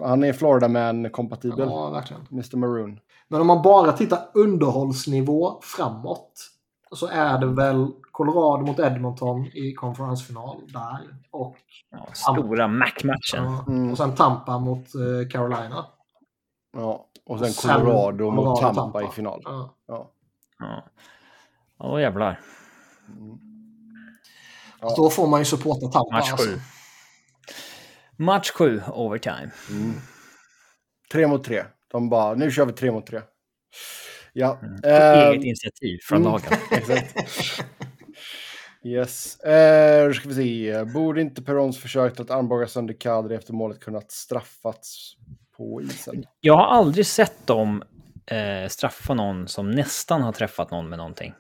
Han 0.05 0.25
är 0.25 0.33
Florida 0.33 0.69
Man-kompatibel. 0.69 1.69
Ja, 1.69 1.91
verkligen. 1.91 2.27
Mr 2.33 2.57
Maroon. 2.57 2.99
Men 3.29 3.41
om 3.41 3.47
man 3.47 3.63
bara 3.63 3.93
tittar 3.93 4.19
underhållsnivå 4.35 5.61
framåt 5.63 6.51
så 6.95 7.07
är 7.07 7.39
det 7.39 7.47
väl 7.47 7.93
Colorado 8.13 8.67
mot 8.67 8.79
Edmonton 8.79 9.47
i 9.47 9.75
konferensfinal 9.75 10.61
där. 10.67 11.17
Och 11.31 11.57
ja, 11.91 12.09
stora 12.13 12.69
Mac-matchen. 12.69 13.59
Mm. 13.69 13.91
Och 13.91 13.99
sen 13.99 14.15
Tampa 14.15 14.59
mot 14.59 14.95
uh, 14.95 15.29
Carolina. 15.29 15.87
Ja, 16.73 17.07
och 17.25 17.39
sen, 17.39 17.53
sen 17.53 17.81
Colorado, 17.81 18.31
mot 18.31 18.61
Tampa, 18.61 18.83
Tampa, 18.83 19.03
i 19.03 19.09
final. 19.09 19.41
Ja. 19.45 19.75
Ja, 19.87 20.11
ja. 20.59 20.85
ja 21.79 22.01
jävlar. 22.01 22.41
Mm. 23.09 23.39
Ja. 24.81 24.95
Då 24.97 25.11
får 25.11 25.27
man 25.27 25.41
ju 25.41 25.45
supporta 25.45 25.87
Tampa. 25.87 26.17
Match 26.17 26.33
alltså. 26.33 26.49
sju. 26.49 26.61
Match 28.17 28.51
sju, 28.51 28.83
overtime. 28.93 29.51
Mm. 29.71 29.95
Tre 31.13 31.27
mot 31.27 31.45
tre. 31.45 31.65
De 31.93 32.09
bara, 32.09 32.35
nu 32.35 32.51
kör 32.51 32.67
vi 32.67 32.73
tre 32.73 32.91
mot 32.91 33.07
tre. 33.07 33.21
Ja. 34.37 34.59
Mm. 34.63 34.81
Äh, 34.85 35.29
eget 35.29 35.45
initiativ 35.45 35.99
från 36.03 36.19
mm. 36.19 36.33
lagen. 36.33 36.59
Exakt. 36.71 37.15
Yes. 38.85 39.41
Eh, 39.41 40.13
ska 40.13 40.29
vi 40.29 40.35
se. 40.35 40.85
Borde 40.85 41.21
inte 41.21 41.43
Perons 41.43 41.79
försökt 41.79 42.21
att 42.21 42.31
armbåga 42.31 42.67
sönder 42.67 42.95
Kadri 42.95 43.35
efter 43.35 43.53
målet 43.53 43.81
kunnat 43.81 44.11
straffats 44.13 45.17
på 45.57 45.83
isen? 45.83 46.25
Jag 46.41 46.57
har 46.57 46.67
aldrig 46.67 47.07
sett 47.07 47.47
dem 47.47 47.83
eh, 48.27 48.69
straffa 48.69 49.15
någon 49.15 49.49
som 49.49 49.71
nästan 49.71 50.23
har 50.23 50.33
träffat 50.33 50.71
någon 50.71 50.89
med 50.89 50.99
någonting. 50.99 51.35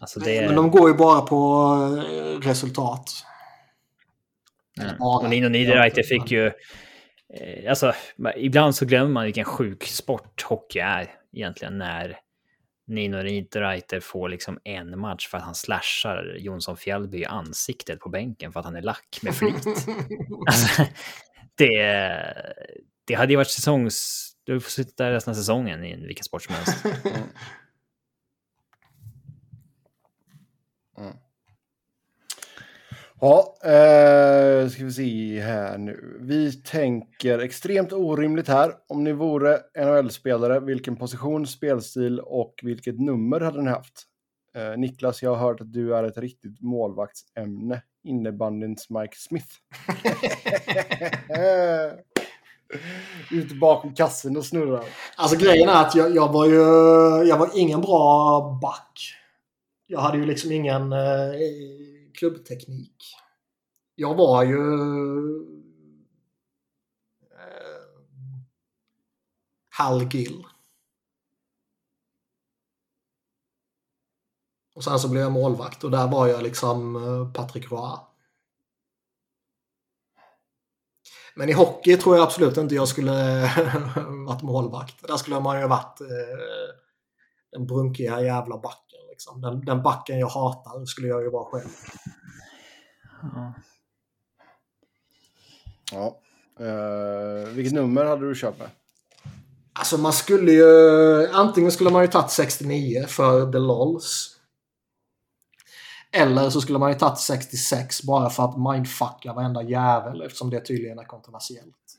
Alltså 0.00 0.20
det... 0.20 0.46
Men 0.46 0.56
de 0.56 0.70
går 0.70 0.90
ju 0.90 0.96
bara 0.96 1.20
på 1.20 1.36
eh, 2.10 2.48
resultat. 2.48 3.10
Mm. 4.80 4.94
Och 5.00 5.30
Nino 5.30 5.48
Niederreiter 5.48 6.02
fick 6.02 6.30
ju... 6.30 6.46
Eh, 6.46 7.68
alltså, 7.68 7.92
ibland 8.36 8.74
så 8.74 8.86
glömmer 8.86 9.10
man 9.10 9.24
vilken 9.24 9.44
sjuk 9.44 9.84
sport 9.84 10.42
hockey 10.42 10.78
är 10.78 11.10
egentligen 11.32 11.78
när 11.78 12.18
Nino 12.86 13.22
Niederreiter 13.22 14.00
får 14.00 14.28
liksom 14.28 14.58
en 14.64 14.98
match 14.98 15.28
för 15.28 15.38
att 15.38 15.44
han 15.44 15.54
slashar 15.54 16.36
Jonsson 16.38 16.76
Fjällby 16.76 17.18
i 17.18 17.24
ansiktet 17.24 18.00
på 18.00 18.08
bänken 18.08 18.52
för 18.52 18.60
att 18.60 18.66
han 18.66 18.76
är 18.76 18.82
lack 18.82 19.18
med 19.22 19.34
flit. 19.34 19.66
alltså, 20.46 20.86
det, 21.54 22.22
det 23.04 23.14
hade 23.14 23.32
ju 23.32 23.36
varit 23.36 23.50
säsongs 23.50 24.32
Du 24.44 24.60
får 24.60 24.70
sitta 24.70 25.10
resten 25.10 25.30
av 25.30 25.34
säsongen 25.34 25.84
i 25.84 26.06
vilken 26.06 26.24
sport 26.24 26.42
som 26.42 26.54
helst. 26.54 26.84
Ja, 33.20 33.56
eh, 33.64 34.68
ska 34.68 34.84
vi 34.84 34.92
se 34.92 35.40
här 35.40 35.78
nu. 35.78 36.18
Vi 36.20 36.52
tänker 36.52 37.38
extremt 37.38 37.92
orimligt 37.92 38.48
här. 38.48 38.72
Om 38.88 39.04
ni 39.04 39.12
vore 39.12 39.58
NHL-spelare, 39.78 40.60
vilken 40.60 40.96
position, 40.96 41.46
spelstil 41.46 42.20
och 42.20 42.54
vilket 42.62 43.00
nummer 43.00 43.40
hade 43.40 43.62
ni 43.62 43.70
haft? 43.70 44.02
Eh, 44.56 44.78
Niklas, 44.78 45.22
jag 45.22 45.30
har 45.34 45.48
hört 45.48 45.60
att 45.60 45.72
du 45.72 45.94
är 45.94 46.04
ett 46.04 46.18
riktigt 46.18 46.60
målvaktsämne. 46.60 47.82
Innebandyns 48.04 48.90
Mike 48.90 49.16
Smith. 49.16 49.48
Ute 53.32 53.54
bakom 53.54 53.94
kassen 53.94 54.36
och 54.36 54.44
snurrar. 54.44 54.84
Alltså 55.16 55.36
grejen 55.38 55.68
är 55.68 55.82
att 55.82 55.94
jag, 55.94 56.14
jag 56.14 56.32
var 56.32 56.46
ju 56.46 56.60
jag 57.28 57.38
var 57.38 57.50
ingen 57.54 57.80
bra 57.80 58.40
back. 58.62 59.00
Jag 59.86 60.00
hade 60.00 60.18
ju 60.18 60.26
liksom 60.26 60.52
ingen 60.52 60.92
eh, 60.92 61.30
klubbteknik. 62.16 63.14
Jag 63.94 64.14
var 64.14 64.44
ju... 64.44 64.60
Eh, 67.32 67.86
Hal 69.68 70.02
Gill. 70.02 70.46
Och 74.74 74.84
sen 74.84 74.98
så 74.98 75.08
blev 75.08 75.22
jag 75.22 75.32
målvakt 75.32 75.84
och 75.84 75.90
där 75.90 76.08
var 76.08 76.26
jag 76.26 76.42
liksom 76.42 76.96
eh, 76.96 77.32
Patrick 77.32 77.70
Roy. 77.70 77.98
Men 81.34 81.48
i 81.48 81.52
hockey 81.52 81.96
tror 81.96 82.16
jag 82.16 82.22
absolut 82.22 82.56
inte 82.56 82.74
jag 82.74 82.88
skulle 82.88 83.12
varit 84.26 84.42
målvakt. 84.42 85.08
Där 85.08 85.16
skulle 85.16 85.40
man 85.40 85.60
ju 85.60 85.66
varit 85.66 86.00
eh, 86.00 86.06
den 87.52 87.66
brunkiga 87.66 88.20
jävla 88.20 88.58
backen. 88.58 88.85
Liksom. 89.16 89.40
Den, 89.40 89.64
den 89.64 89.82
backen 89.82 90.18
jag 90.18 90.28
hatar 90.28 90.84
skulle 90.84 91.08
jag 91.08 91.22
ju 91.22 91.30
vara 91.30 91.44
själv. 91.44 91.70
Ja. 93.22 93.54
Ja. 95.92 96.20
Eh, 96.66 97.48
vilket 97.48 97.72
nummer 97.72 98.04
hade 98.04 98.28
du 98.28 98.34
kört 98.34 98.58
med? 98.58 98.68
Alltså 99.72 99.98
man 99.98 100.12
skulle 100.12 100.52
ju... 100.52 101.26
Antingen 101.32 101.72
skulle 101.72 101.90
man 101.90 102.02
ju 102.02 102.08
tagit 102.08 102.30
69 102.30 103.04
för 103.08 103.52
the 103.52 103.58
LOLs. 103.58 104.36
Eller 106.12 106.50
så 106.50 106.60
skulle 106.60 106.78
man 106.78 106.92
ju 106.92 106.98
tagit 106.98 107.18
66 107.18 108.02
bara 108.02 108.30
för 108.30 108.44
att 108.44 108.74
mindfucka 108.74 109.32
varenda 109.32 109.62
jävel 109.62 110.22
eftersom 110.22 110.50
det 110.50 110.60
tydligen 110.60 110.98
är 110.98 111.04
kontroversiellt. 111.04 111.98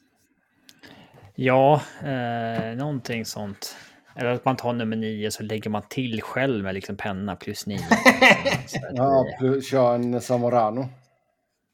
Ja, 1.35 1.81
eh, 2.03 2.77
någonting 2.77 3.25
sånt. 3.25 3.75
Eller 4.17 4.29
att 4.29 4.45
man 4.45 4.55
tar 4.55 4.73
nummer 4.73 4.95
nio 4.95 5.31
så 5.31 5.43
lägger 5.43 5.69
man 5.69 5.83
till 5.89 6.21
själv 6.21 6.63
med 6.63 6.75
liksom 6.75 6.97
penna 6.97 7.35
plus 7.35 7.67
nio. 7.67 7.79
Ja, 8.93 9.25
plus, 9.39 9.69
kör 9.69 9.95
en 9.95 10.21
Zamorano. 10.21 10.89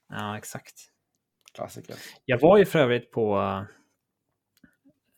ja, 0.10 0.38
exakt. 0.38 0.74
Klassiker. 1.54 1.96
Jag 2.26 2.40
var 2.40 2.58
ju 2.58 2.66
för 2.66 2.80
övrigt 2.80 3.12
på... 3.12 3.40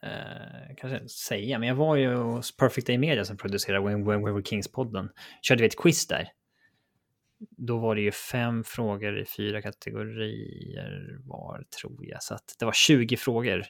Eh, 0.04 0.76
kanske 0.78 1.10
säga, 1.10 1.60
men 1.60 1.68
jag 1.68 1.76
var 1.76 1.96
ju 1.96 2.16
hos 2.16 2.58
Perfect 2.58 2.88
Day 2.88 2.98
Media 2.98 3.26
som 3.26 3.38
producerar 3.38 3.82
When, 3.82 4.06
When 4.06 4.26
We 4.26 4.32
Were 4.32 4.42
Kings-podden. 4.44 5.10
Körde 5.42 5.62
vi 5.62 5.68
ett 5.68 5.78
quiz 5.78 6.08
där. 6.08 6.30
Då 7.58 7.78
var 7.78 7.96
det 7.96 8.02
ju 8.02 8.12
fem 8.12 8.64
frågor 8.64 9.20
i 9.20 9.26
fyra 9.26 9.62
kategorier 9.62 11.18
var, 11.26 11.64
tror 11.82 12.06
jag. 12.06 12.24
Så 12.24 12.34
att 12.34 12.56
det 12.60 12.66
var 12.66 12.74
20 12.74 13.18
frågor. 13.18 13.66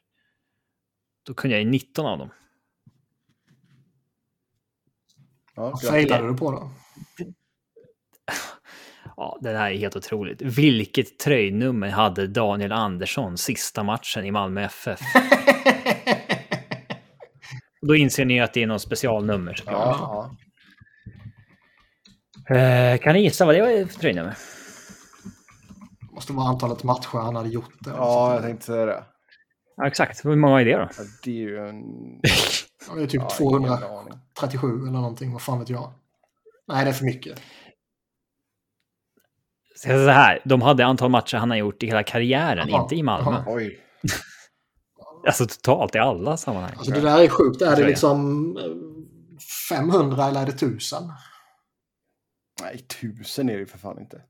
Då 1.26 1.34
kunde 1.34 1.56
jag 1.56 1.64
ju 1.64 1.70
19 1.70 2.06
av 2.06 2.18
dem. 2.18 2.30
Ja, 5.56 5.78
failade 5.90 6.28
du 6.28 6.38
på 6.38 6.52
då? 6.52 6.70
Ja, 9.18 9.38
det 9.42 9.58
här 9.58 9.72
är 9.72 9.78
helt 9.78 9.96
otroligt. 9.96 10.42
Vilket 10.42 11.20
tröjnummer 11.20 11.90
hade 11.90 12.28
Daniel 12.28 12.72
Andersson 12.72 13.38
sista 13.38 13.84
matchen 13.84 14.26
i 14.26 14.32
Malmö 14.32 14.62
FF? 14.64 15.00
Då 17.88 17.96
inser 17.96 18.26
ni 18.26 18.42
att 18.42 18.54
det 18.54 18.64
är 18.64 18.68
något 18.68 18.82
specialnummer. 18.82 19.64
ja, 19.66 20.32
ja. 22.50 22.56
Eh, 22.56 22.98
kan 22.98 23.14
ni 23.14 23.22
gissa 23.22 23.46
vad 23.46 23.56
det 23.56 23.62
var 23.62 23.86
för 23.88 24.00
tröjnummer? 24.00 24.36
måste 26.16 26.34
vara 26.34 26.48
antalet 26.48 26.84
matcher 26.84 27.18
han 27.18 27.36
hade 27.36 27.50
gjort. 27.50 27.74
Det, 27.80 27.90
ja, 27.90 28.34
jag 28.34 28.44
tänkte 28.44 28.66
säga 28.66 28.86
det. 28.86 29.04
Ja, 29.78 29.88
exakt. 29.88 30.26
Hur 30.26 30.36
många 30.36 30.62
är 30.62 30.66
det 30.66 30.78
då? 30.78 30.90
Ja, 30.98 31.04
Det 31.24 31.32
är 31.32 31.36
ju 31.36 31.58
en... 31.68 31.84
Det 32.96 33.04
är 33.04 33.08
typ 33.08 33.22
Ja, 33.22 33.28
ingen 33.40 33.78
237 33.78 34.68
aning. 34.68 34.82
eller 34.82 34.92
någonting. 34.92 35.32
Vad 35.34 35.42
fan 35.42 35.60
vet 35.60 35.70
jag? 35.70 35.94
Nej, 36.68 36.84
det 36.86 36.92
är 36.92 36.94
för 36.94 37.06
mycket. 37.06 37.40
Så 39.76 39.88
här, 40.10 40.42
de 40.46 40.62
hade 40.62 40.86
antal 40.86 41.10
matcher 41.12 41.38
han 41.38 41.50
har 41.50 41.58
gjort 41.58 41.84
i 41.84 41.88
hela 41.88 42.04
karriären, 42.04 42.70
Jaha, 42.70 42.82
inte 42.84 42.96
i 42.96 43.04
Malmö. 43.04 43.32
jaha. 43.32 43.44
Oj. 43.48 43.80
Alltså 45.28 45.46
totalt 45.46 45.96
i 45.96 45.98
alla 46.00 46.38
sammanhang. 46.38 46.74
Alltså 46.78 46.92
det 46.92 47.02
där 47.02 47.24
är 47.24 47.28
sjukt. 47.28 47.62
Är 47.62 47.70
det 47.70 47.76
Tröja. 47.76 47.88
liksom 47.88 48.58
eh, 48.58 48.64
500 49.78 50.26
eller 50.26 50.42
är 50.42 50.46
det 50.46 50.52
1000? 50.52 51.12
Nej, 52.62 52.78
tusen 52.78 53.50
är 53.50 53.54
det 53.54 53.60
ju 53.60 53.66
för 53.66 53.78
fan 53.78 54.00
inte. 54.00 54.22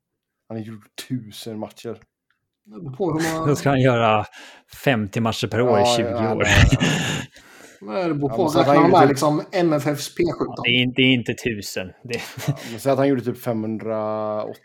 Han 0.48 0.57
har 0.57 0.64
gjort 0.65 0.86
tusen 1.10 1.60
matcher. 1.60 1.99
Det 2.65 2.72
beror 2.82 2.95
på 2.95 3.14
hur 3.14 3.40
Då 3.40 3.45
man... 3.45 3.56
ska 3.56 3.69
han 3.69 3.82
göra 3.82 4.26
50 4.84 5.19
matcher 5.19 5.48
per 5.48 5.61
år 5.61 5.77
i 5.80 5.82
Ja, 5.82 5.94
20 5.98 6.03
ja, 6.10 6.36
år. 6.36 6.44
ja, 6.45 6.77
Nej, 7.86 8.07
Det 8.07 8.14
beror 8.14 8.32
Ja, 8.32 8.60
Räknar 8.60 8.76
han 8.76 8.91
med 8.91 9.02
typ- 9.02 9.10
liksom 9.10 9.44
MFFs 9.52 10.16
P17? 10.18 10.64
Det 10.64 10.70
är, 10.70 10.82
inte- 10.82 11.02
det 11.02 11.07
är 11.07 11.14
inte 11.14 11.34
tusen. 11.34 11.88
Det... 12.03 12.20
ja. 12.48 12.80
Säg 12.80 12.91
att 12.91 12.98
han 12.98 13.07
gjorde 13.07 13.22
typ 13.22 13.38
580. 13.41 14.56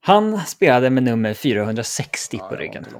Han 0.00 0.38
spelade 0.40 0.90
med 0.90 1.02
nummer 1.02 1.34
460 1.34 2.36
Ja, 2.40 2.48
på 2.48 2.56
ryggen. 2.56 2.84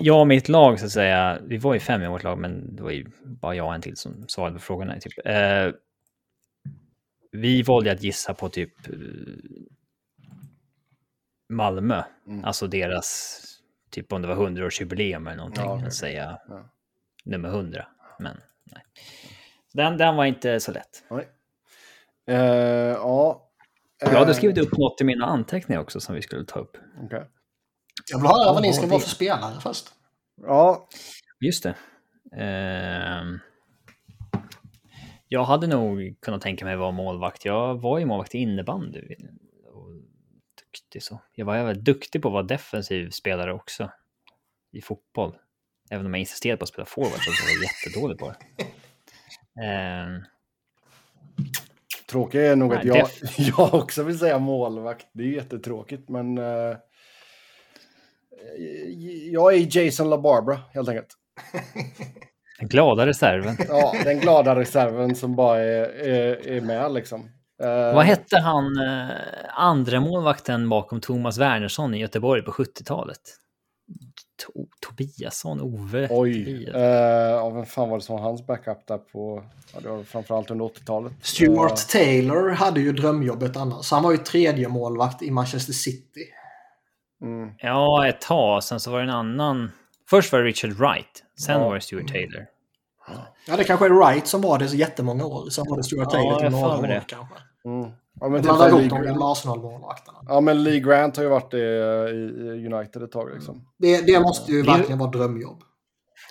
Jag 0.00 0.20
och 0.20 0.26
mitt 0.26 0.48
lag, 0.48 0.80
så 0.80 0.86
att 0.86 0.92
säga, 0.92 1.38
vi 1.46 1.56
var 1.58 1.74
ju 1.74 1.80
fem 1.80 2.02
i 2.02 2.08
vårt 2.08 2.22
lag, 2.22 2.38
men 2.38 2.76
det 2.76 2.82
var 2.82 2.90
ju 2.90 3.06
bara 3.24 3.54
jag 3.54 3.66
och 3.66 3.74
en 3.74 3.80
till 3.80 3.96
som 3.96 4.24
svarade 4.28 4.54
på 4.54 4.60
frågorna. 4.60 4.98
Typ. 5.00 5.26
Eh, 5.26 5.68
vi 7.32 7.62
valde 7.62 7.92
att 7.92 8.02
gissa 8.02 8.34
på 8.34 8.48
typ 8.48 8.88
eh, 8.88 8.94
Malmö, 11.48 12.02
Mm. 12.26 12.44
alltså 12.44 12.66
deras, 12.66 13.38
typ 13.92 14.12
om 14.12 14.22
det 14.22 14.28
var 14.28 14.36
100-årsjubileum 14.48 15.26
eller 15.26 15.36
någonting, 15.36 15.64
Ja, 15.64 15.86
att 15.86 15.94
säga 15.94 16.38
Ja. 16.48 16.70
nummer 17.24 17.48
100. 17.48 17.86
Men 18.18 18.36
nej. 18.72 18.82
Den, 19.74 19.96
den 19.98 20.16
var 20.16 20.24
inte 20.24 20.60
så 20.60 20.72
lätt. 20.72 21.04
Nej. 21.10 21.28
Eh, 22.28 22.36
ja. 22.96 23.48
Jag 24.00 24.08
hade 24.10 24.30
Eh, 24.30 24.36
skrivit 24.36 24.58
upp 24.58 24.78
något 24.78 25.00
i 25.00 25.04
mina 25.04 25.26
anteckningar 25.26 25.80
också 25.80 26.00
som 26.00 26.14
vi 26.14 26.22
skulle 26.22 26.44
ta 26.44 26.58
upp. 26.60 26.76
okej. 27.04 27.24
Jag 28.10 28.18
vill 28.18 28.26
höra 28.26 28.52
vad 28.52 28.62
ni 28.62 28.68
Ja, 28.68 28.74
ska 28.74 28.86
vara 28.86 29.00
för 29.00 29.08
spelare 29.08 29.60
först. 29.60 29.86
Ja, 30.42 30.88
Just 31.40 31.62
det. 31.62 31.74
Ehm, 32.36 33.38
jag 35.28 35.44
hade 35.44 35.66
nog 35.66 36.14
kunnat 36.22 36.40
tänka 36.42 36.64
mig 36.64 36.74
att 36.74 36.80
vara 36.80 36.90
målvakt. 36.90 37.44
Jag 37.44 37.80
var 37.80 37.98
ju 37.98 38.04
målvakt 38.06 38.34
i 38.34 38.38
innebandy. 38.38 39.00
Duktig 40.72 41.02
så. 41.02 41.20
Jag 41.34 41.46
var 41.46 41.56
även 41.56 41.84
duktig 41.84 42.22
på 42.22 42.28
att 42.28 42.32
vara 42.32 42.42
defensiv 42.42 43.10
spelare 43.10 43.52
också. 43.52 43.90
I 44.72 44.80
fotboll. 44.80 45.36
Även 45.90 46.06
om 46.06 46.14
jag 46.14 46.20
insisterade 46.20 46.56
på 46.56 46.62
att 46.62 46.68
spela 46.68 46.86
forward 46.86 47.20
så 47.20 47.30
jag 47.30 47.56
var 47.56 47.64
jättedålig 47.64 48.18
på 48.18 48.28
det. 48.28 48.64
Ehm, 49.64 50.22
tråkigt 52.10 52.40
är 52.40 52.56
nog 52.56 52.70
Nej, 52.70 52.78
att 52.78 52.84
jag, 52.84 53.08
jag 53.36 53.74
också 53.74 54.02
vill 54.02 54.18
säga 54.18 54.38
målvakt. 54.38 55.06
Det 55.12 55.22
är 55.22 55.26
jättetråkigt, 55.26 56.08
men... 56.08 56.38
eh, 56.38 56.76
jag 59.30 59.54
är 59.54 59.76
Jason 59.76 60.10
LaBarbara, 60.10 60.60
helt 60.72 60.88
enkelt. 60.88 61.16
den 62.58 62.68
glada 62.68 63.06
reserven. 63.06 63.56
Ja, 63.68 63.94
den 64.04 64.20
glada 64.20 64.56
reserven 64.56 65.14
som 65.14 65.36
bara 65.36 65.60
är, 65.60 65.84
är, 65.84 66.48
är 66.48 66.60
med 66.60 66.92
liksom. 66.92 67.30
Eh, 67.62 67.94
Vad 67.94 68.04
hette 68.04 68.38
han, 68.38 68.76
eh, 68.78 69.08
andra 69.54 70.00
målvakten 70.00 70.68
bakom 70.68 71.00
Thomas 71.00 71.38
Wernersson 71.38 71.94
i 71.94 71.98
Göteborg 71.98 72.42
på 72.42 72.50
70-talet? 72.52 73.20
To- 74.46 74.66
Tobiasson, 74.80 75.60
Ove. 75.60 76.08
Oj, 76.10 76.44
Tobias. 76.44 76.74
eh, 76.74 77.30
ja, 77.30 77.50
vem 77.50 77.66
fan 77.66 77.88
var 77.88 77.98
det 77.98 78.04
som 78.04 78.16
var 78.16 78.22
hans 78.22 78.46
backup 78.46 78.86
där 78.86 78.98
på, 78.98 79.44
ja, 79.74 79.80
det 79.80 79.88
var 79.88 80.02
framförallt 80.02 80.50
under 80.50 80.64
80-talet. 80.64 81.12
Stuart 81.22 81.70
Eh, 81.70 81.76
Taylor 81.76 82.50
hade 82.50 82.80
ju 82.80 82.92
drömjobbet 82.92 83.56
annars. 83.56 83.90
Han 83.90 84.02
var 84.02 84.12
ju 84.12 84.18
tredje 84.18 84.68
målvakt 84.68 85.22
i 85.22 85.30
Manchester 85.30 85.72
City. 85.72 86.24
mm, 87.22 87.50
Ja, 87.58 88.06
ett 88.08 88.20
tag. 88.20 88.64
Sen 88.64 88.80
så 88.80 88.90
var 88.90 88.98
det 88.98 89.04
en 89.04 89.10
annan. 89.10 89.70
Först 90.10 90.32
var 90.32 90.38
det 90.38 90.44
Richard 90.44 90.70
Wright. 90.72 91.22
Sen 91.38 91.60
Ja. 91.60 91.68
var 91.68 91.74
det 91.74 91.80
Stuart 91.80 92.08
Taylor. 92.08 92.46
Ja, 93.48 93.56
det 93.56 93.64
kanske 93.64 93.86
är 93.86 93.90
Wright 93.90 94.26
som 94.26 94.40
var 94.40 94.58
det 94.58 94.68
så 94.68 94.76
jättemånga 94.76 95.24
år. 95.24 95.50
Sen 95.50 95.64
var 95.68 95.76
det 95.76 95.84
Stuart 95.84 96.08
Ja, 96.12 96.18
Taylor 96.18 96.34
till 96.36 96.44
jag 96.44 96.52
får 96.52 96.60
några 96.60 96.96
år 96.96 97.04
kanske. 97.06 97.34
Mm. 97.64 97.90
Ja, 98.20 98.28
men, 98.28 98.42
typ 98.42 98.50
Blanda 98.50 98.68
ihop 98.68 99.06
dem 99.06 99.22
Arsenal-målvakterna. 99.22 100.18
ja, 100.28 100.40
men 100.40 100.62
Lee 100.62 100.80
Grant 100.80 101.16
har 101.16 101.24
ju 101.24 101.30
varit 101.30 101.50
det 101.50 101.58
i 101.58 102.14
i 102.14 102.74
United 102.74 103.02
ett 103.02 103.12
tag 103.12 103.30
liksom. 103.34 103.68
Det, 103.78 104.06
det 104.06 104.20
måste 104.20 104.52
ju 104.52 104.60
är 104.60 104.64
verkligen 104.64 104.98
vara 104.98 105.10
drömjobb. 105.10 105.62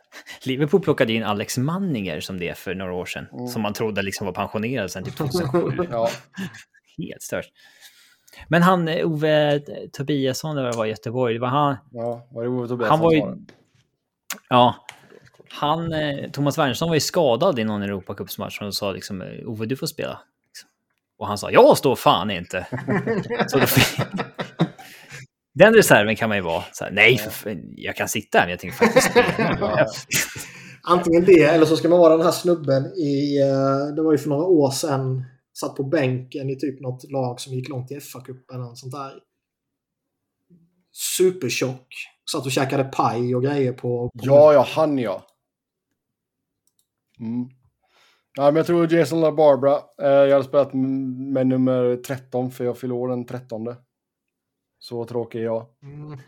Liverpool 0.45 0.81
plockade 0.81 1.13
in 1.13 1.23
Alex 1.23 1.57
Manninger 1.57 2.19
som 2.19 2.39
det 2.39 2.57
för 2.57 2.75
några 2.75 2.93
år 2.93 3.05
sedan. 3.05 3.27
Mm. 3.33 3.47
Som 3.47 3.61
man 3.61 3.73
trodde 3.73 4.01
liksom 4.01 4.25
var 4.25 4.33
pensionerad 4.33 4.91
sedan 4.91 5.03
typ 5.03 5.17
2007. 5.17 5.87
Ja, 5.91 6.09
Helt 6.97 7.21
stört. 7.21 7.45
Men 8.47 8.61
han, 8.61 8.87
eh, 8.87 9.07
Ove 9.07 9.59
Tobiasson, 9.93 10.55
det 10.55 10.71
var 10.71 10.85
i 10.85 10.89
Göteborg, 10.89 11.33
det 11.33 11.39
var 11.39 11.47
han, 11.47 11.77
ja, 11.91 12.27
var 12.31 12.43
det 12.43 12.49
Ove 12.49 12.67
Tobiasson 12.67 12.91
han 12.91 12.99
var 12.99 13.13
ju... 13.13 13.45
Ja. 14.49 14.75
Han, 15.49 15.93
eh, 15.93 16.31
Thomas 16.31 16.57
Wernersson 16.57 16.87
var 16.87 16.95
ju 16.95 17.01
skadad 17.01 17.59
i 17.59 17.63
någon 17.63 17.83
Europacupsmatch 17.83 18.61
och 18.61 18.75
sa 18.75 18.91
liksom 18.91 19.21
eh, 19.21 19.49
Ove, 19.49 19.65
du 19.65 19.75
får 19.75 19.87
spela. 19.87 20.19
Och 21.21 21.27
han 21.27 21.37
sa, 21.37 21.51
jag 21.51 21.77
står 21.77 21.95
fan 21.95 22.31
inte. 22.31 22.67
Så 23.47 23.59
då, 23.59 23.65
den 25.53 25.73
reserven 25.73 26.15
kan 26.15 26.29
man 26.29 26.37
ju 26.37 26.43
vara. 26.43 26.63
Så 26.71 26.83
här, 26.83 26.91
Nej, 26.91 27.17
för, 27.17 27.61
jag 27.75 27.95
kan 27.95 28.07
sitta 28.07 28.37
här, 28.37 28.45
men 28.45 28.51
jag 28.51 28.59
tänker 28.59 28.77
faktiskt. 28.77 29.11
Antingen 30.83 31.25
det 31.25 31.43
eller 31.43 31.65
så 31.65 31.77
ska 31.77 31.89
man 31.89 31.99
vara 31.99 32.17
den 32.17 32.25
här 32.25 32.31
snubben 32.31 32.85
i... 32.85 33.41
eh, 33.41 33.95
Det 33.95 34.01
var 34.01 34.11
ju 34.11 34.17
för 34.17 34.29
några 34.29 34.45
år 34.45 34.71
sedan. 34.71 35.25
Satt 35.59 35.75
på 35.75 35.83
bänken 35.83 36.49
i 36.49 36.55
typ 36.55 36.81
något 36.81 37.11
lag 37.11 37.39
som 37.41 37.53
gick 37.53 37.69
långt 37.69 37.91
i 37.91 37.95
FA-cupen 37.99 38.53
eller 38.53 38.63
något 38.63 38.79
sånt 38.79 38.93
där. 38.93 39.11
Supertjock. 41.17 41.87
Satt 42.31 42.45
och 42.45 42.51
käkade 42.51 42.83
paj 42.83 43.35
och 43.35 43.43
grejer 43.43 43.73
på... 43.73 44.09
på 44.09 44.09
Ja, 44.13 44.53
ja, 44.53 44.65
han 44.75 44.97
ja. 44.97 45.25
Mm. 47.19 47.49
Ja, 48.37 48.45
men 48.45 48.55
jag 48.55 48.65
tror 48.65 48.93
Jason 48.93 49.21
LaBarbara. 49.21 49.75
Eh, 50.01 50.09
jag 50.09 50.31
hade 50.31 50.43
spelat 50.43 50.73
med 50.73 51.47
nummer 51.47 51.95
13 51.95 52.51
för 52.51 52.63
jag 52.63 52.77
fyller 52.77 52.95
år 52.95 53.07
den 53.07 53.25
13. 53.25 53.75
Så 54.79 55.05
tråkig 55.05 55.39
är 55.39 55.43
jag. 55.43 55.65
Mm. 55.83 56.19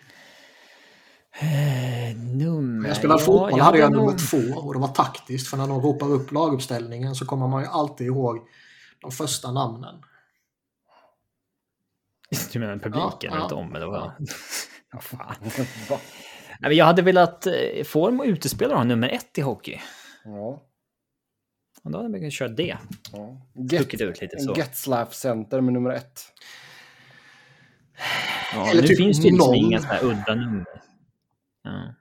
Eh, 1.42 2.18
nummer... 2.18 2.88
Jag 2.88 2.98
spelade 2.98 3.22
Ja, 3.22 3.26
fotboll 3.26 3.58
jag 3.58 3.64
hade 3.64 3.78
jag 3.78 3.92
nummer 3.92 4.18
två 4.30 4.60
och 4.60 4.74
det 4.74 4.80
var 4.80 4.88
taktiskt 4.88 5.50
för 5.50 5.58
när 5.58 5.68
de 5.68 5.82
ropar 5.82 6.12
upp 6.12 6.32
laguppställningen 6.32 7.16
så 7.16 7.26
kommer 7.26 7.48
man 7.48 7.62
ju 7.62 7.68
alltid 7.68 8.08
ihåg 8.08 8.40
de 9.02 9.12
första 9.12 9.52
namnen. 9.52 9.96
Du 12.54 12.60
menar 12.60 12.74
publiken 12.78 13.32
Ja, 13.34 13.36
ja. 13.36 13.42
runt 13.42 13.52
om 13.52 13.76
eller 13.76 13.88
vad? 13.88 14.12
Ja, 14.92 15.00
fan. 15.02 15.36
Jag 16.60 16.86
hade 16.86 17.02
velat 17.02 17.48
eh, 17.48 17.84
få 17.86 18.08
en 18.08 18.22
utespelare 18.22 18.74
att 18.74 18.80
ha 18.80 18.86
nummer 18.86 19.10
ett 19.10 19.38
i 19.38 19.42
hockey. 19.42 19.80
Ja. 20.26 20.64
Och 21.84 21.92
då 21.92 21.98
hade 21.98 22.10
man 22.10 22.20
kunnat 22.20 22.34
köra 22.34 22.50
det. 22.50 22.78
ja. 23.12 23.38
Stuckit 23.68 24.02
ut 24.02 24.22
lite 24.22 24.40
så. 24.40 24.52
En 24.52 24.58
Getzlaff 24.58 25.14
center 25.14 25.62
med 25.62 25.74
nummer 25.74 25.90
ett. 25.92 26.22
Ja, 28.54 28.70
Eller 28.70 28.82
nu 28.82 28.88
typ 28.88 28.98
finns 28.98 29.22
det 29.22 29.28
ju 29.28 29.32
liksom 29.34 29.56
inga 29.56 29.80
sådana 29.80 29.96
här 30.00 30.06
udda 30.06 30.36
nummer. 30.36 30.66
Ja. 31.64 31.94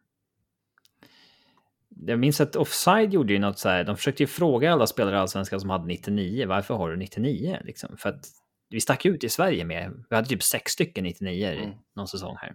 Jag 2.07 2.19
minns 2.19 2.41
att 2.41 2.57
Offside 2.57 3.13
gjorde 3.13 3.33
ju 3.33 3.39
något 3.39 3.59
så 3.59 3.69
här, 3.69 3.85
de 3.85 3.97
försökte 3.97 4.23
ju 4.23 4.27
fråga 4.27 4.73
alla 4.73 4.87
spelare 4.87 5.15
i 5.17 5.19
Allsvenskan 5.19 5.61
som 5.61 5.71
hade 5.71 5.87
99, 5.87 6.47
varför 6.49 6.75
har 6.75 6.91
du 6.91 6.97
99? 6.97 7.59
Liksom, 7.65 7.97
för 7.97 8.09
att 8.09 8.27
vi 8.71 8.81
stack 8.81 9.07
ut 9.07 9.25
i 9.25 9.29
Sverige 9.29 9.65
med, 9.65 10.05
vi 10.11 10.17
hade 10.17 10.29
typ 10.29 10.43
sex 10.43 10.73
stycken 10.73 11.05
99 11.05 11.49
i 11.51 11.57
Mm. 11.65 11.71
någon 11.97 12.09
säsong 12.09 12.37
här. 12.41 12.55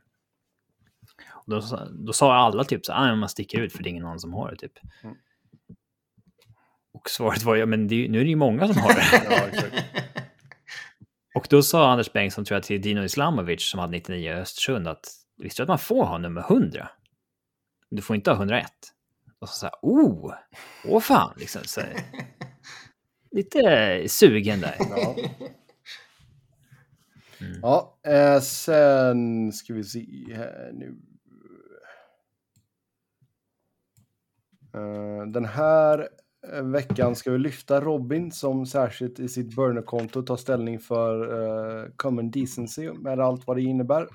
Och 1.32 1.52
då, 1.52 1.62
sa- 1.62 1.86
då 1.90 2.14
sa 2.14 2.36
alla 2.36 2.64
typ 2.64 2.86
så 2.86 2.94
här, 2.94 3.12
ah, 3.12 3.16
man 3.16 3.30
sticker 3.30 3.62
ut 3.62 3.74
för 3.74 3.84
det 3.84 3.90
är 3.90 3.92
ingen 3.92 4.06
annan 4.06 4.20
som 4.20 4.34
har 4.34 4.52
det 4.52 4.58
typ. 4.58 4.74
Mm. 5.04 5.16
Och 7.08 7.12
svaret 7.12 7.44
var, 7.44 7.56
ja 7.56 7.66
men 7.66 7.88
det, 7.88 8.08
nu 8.08 8.20
är 8.20 8.24
det 8.24 8.30
ju 8.30 8.36
många 8.36 8.68
som 8.68 8.78
har 8.78 8.94
det. 8.94 9.04
Ja. 9.30 9.82
Och 11.36 11.48
då 11.50 11.64
sa 11.64 11.92
Anders 11.92 12.14
Bengtsson, 12.14 12.46
tror 12.46 12.56
jag, 12.56 12.64
till 12.64 12.82
Dino 12.82 13.04
Islamovic 13.04 13.70
som 13.70 13.80
hade 13.80 13.92
99 13.92 14.32
i 14.32 14.34
Östersund 14.34 14.88
att 14.88 15.06
visste 15.38 15.62
du 15.62 15.64
att 15.64 15.68
man 15.68 15.80
får 15.80 16.06
ha 16.06 16.18
nummer 16.18 16.42
100? 16.42 16.90
Du 17.90 18.02
får 18.02 18.16
inte 18.16 18.32
ha 18.32 18.38
101. 18.38 18.66
Och 19.40 19.50
så 19.50 19.56
sa 19.56 19.66
jag, 19.68 19.80
oh, 19.82 20.34
åh 20.86 21.02
fan, 21.02 21.34
liksom. 21.38 21.62
Så, 21.66 21.82
lite 23.32 24.04
sugen 24.08 24.62
där. 24.62 24.76
Ja. 24.80 25.16
Mm. 27.42 27.60
Ja, 27.62 28.00
eh, 28.08 28.40
sen 28.40 29.52
ska 29.54 29.74
vi 29.74 29.84
se 29.84 30.06
här 30.36 30.72
nu. 30.74 30.98
Eh, 34.74 35.28
den 35.28 35.46
här 35.46 36.10
veckan 36.64 37.16
ska 37.16 37.32
vi 37.32 37.38
lyfta 37.38 37.82
Robin 37.82 38.32
som 38.32 38.66
särskilt 38.66 39.20
i 39.20 39.28
sitt 39.28 39.56
burnerkonto 39.56 40.22
tar 40.22 40.38
ställning 40.38 40.80
för 40.80 41.34
uh, 41.34 41.90
common 41.96 42.32
decency 42.32 42.92
med 42.92 43.20
allt 43.20 43.48
vad 43.48 43.58
det 43.58 43.62
innebär. 43.62 44.08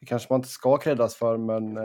Det 0.00 0.06
kanske 0.06 0.32
man 0.32 0.38
inte 0.38 0.48
ska 0.48 0.76
kreddas 0.76 1.14
för, 1.14 1.36
men 1.36 1.76
eh, 1.76 1.82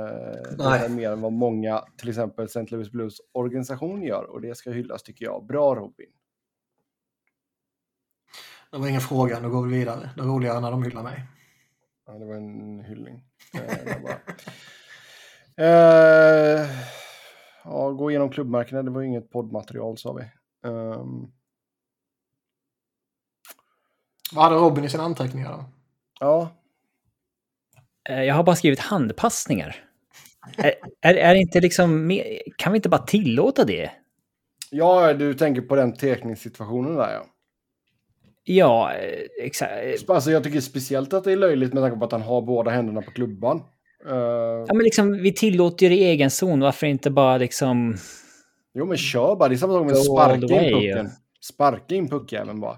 det 0.57 0.63
är 0.63 0.89
mer 0.89 1.11
än 1.11 1.21
vad 1.21 1.33
många, 1.33 1.83
till 1.97 2.09
exempel 2.09 2.45
St. 2.45 2.65
Louis 2.69 2.91
Blues 2.91 3.17
organisation 3.31 4.03
gör 4.03 4.23
och 4.23 4.41
det 4.41 4.55
ska 4.55 4.71
hyllas 4.71 5.03
tycker 5.03 5.25
jag. 5.25 5.45
Bra 5.45 5.75
Robin. 5.75 6.09
Det 8.71 8.77
var 8.77 8.87
ingen 8.87 9.01
fråga, 9.01 9.39
nu 9.39 9.49
går 9.49 9.65
vi 9.65 9.77
vidare. 9.77 10.09
Det 10.15 10.21
är 10.21 10.25
roligare 10.25 10.59
när 10.59 10.71
de 10.71 10.83
hyllar 10.83 11.03
mig. 11.03 11.25
Ja, 12.07 12.13
det 12.13 12.25
var 12.25 12.35
en 12.35 12.79
hyllning. 12.79 13.23
Eh, 13.53 13.61
det 13.61 13.99
var 14.01 14.01
bara... 14.01 14.19
eh, 15.65 16.69
ja, 17.69 17.91
gå 17.91 18.11
igenom 18.11 18.29
klubbmärkena, 18.29 18.83
det 18.83 18.91
var 18.91 19.01
ju 19.01 19.07
inget 19.07 19.29
poddmaterial 19.31 19.97
sa 19.97 20.13
vi. 20.13 20.21
Ehm, 20.69 21.27
Vad 24.33 24.43
hade 24.43 24.55
Robin 24.55 24.83
i 24.83 24.89
sina 24.89 25.03
anteckningar 25.03 25.51
då? 25.51 25.65
ja, 26.19 26.49
Eh, 28.09 28.23
Jag 28.23 28.35
har 28.35 28.43
bara 28.43 28.55
skrivit 28.55 28.79
handpassningar. 28.79 29.75
Är, 30.57 30.73
är, 31.01 31.13
är 31.15 31.33
det 31.33 31.39
inte 31.39 31.59
liksom, 31.61 32.19
kan 32.57 32.71
vi 32.73 32.77
inte 32.77 32.89
bara 32.89 33.01
tillåta 33.05 33.65
det? 33.65 33.91
ja, 34.71 35.13
du 35.13 35.33
tänker 35.33 35.61
på 35.61 35.75
den 35.75 35.93
tekningssituationen 35.93 36.95
där 36.95 37.13
ja. 37.13 37.25
Ja, 38.43 38.93
eh, 38.93 39.27
exakt. 39.43 40.09
Alltså, 40.09 40.31
jag 40.31 40.43
tycker 40.43 40.61
speciellt 40.61 41.13
att 41.13 41.23
det 41.23 41.31
är 41.31 41.35
löjligt 41.37 41.73
med 41.73 41.83
tanke 41.83 41.97
på 41.99 42.05
att 42.05 42.11
han 42.11 42.21
har 42.21 42.41
båda 42.41 42.71
händerna 42.71 43.01
på 43.01 43.11
klubban. 43.11 43.63
Eh, 44.05 44.15
Ja, 44.67 44.73
men 44.73 44.83
liksom, 44.83 45.11
vi 45.13 45.33
tillåter 45.33 45.85
ju 45.85 45.89
det 45.89 45.95
i 45.95 46.03
egen 46.03 46.31
zon, 46.31 46.59
varför 46.59 46.87
inte 46.87 47.09
bara 47.09 47.37
liksom... 47.37 47.95
jo, 48.73 48.85
men 48.85 48.97
kör 48.97 49.35
bara. 49.35 49.49
Det 49.49 49.55
är 49.55 49.57
samma 49.57 49.73
sak 49.73 49.85
med 49.85 49.93
att 49.95 50.05
sparka 50.05 50.63
in 50.63 50.73
pucken. 50.73 51.09
Sparka 51.41 51.95
in 51.95 52.09
puckjäveln 52.09 52.59
bara. 52.59 52.77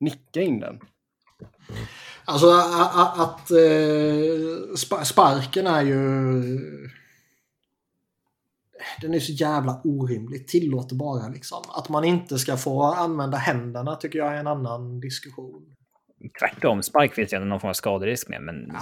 Nicka 0.00 0.40
in 0.42 0.60
den. 0.60 0.80
Alltså 2.24 2.46
a- 2.46 2.90
a- 2.94 3.22
att 3.22 3.50
eh, 3.50 4.74
spa- 4.76 5.04
sparken 5.04 5.66
är 5.66 5.82
ju... 5.82 5.94
Den 9.00 9.14
är 9.14 9.20
så 9.20 9.32
jävla 9.32 9.80
orimlig. 9.84 10.48
Tillåter 10.48 10.96
bara 10.96 11.28
liksom. 11.28 11.62
Att 11.68 11.88
man 11.88 12.04
inte 12.04 12.38
ska 12.38 12.56
få 12.56 12.82
använda 12.82 13.36
händerna 13.38 13.96
tycker 13.96 14.18
jag 14.18 14.34
är 14.34 14.36
en 14.40 14.46
annan 14.46 15.00
diskussion. 15.00 15.73
Tvärtom, 16.40 16.82
spark 16.82 17.14
finns 17.14 17.30
det 17.30 17.38
någon 17.38 17.60
form 17.60 17.68
av 17.68 17.74
skaderisk 17.74 18.28
med, 18.28 18.42
men 18.42 18.76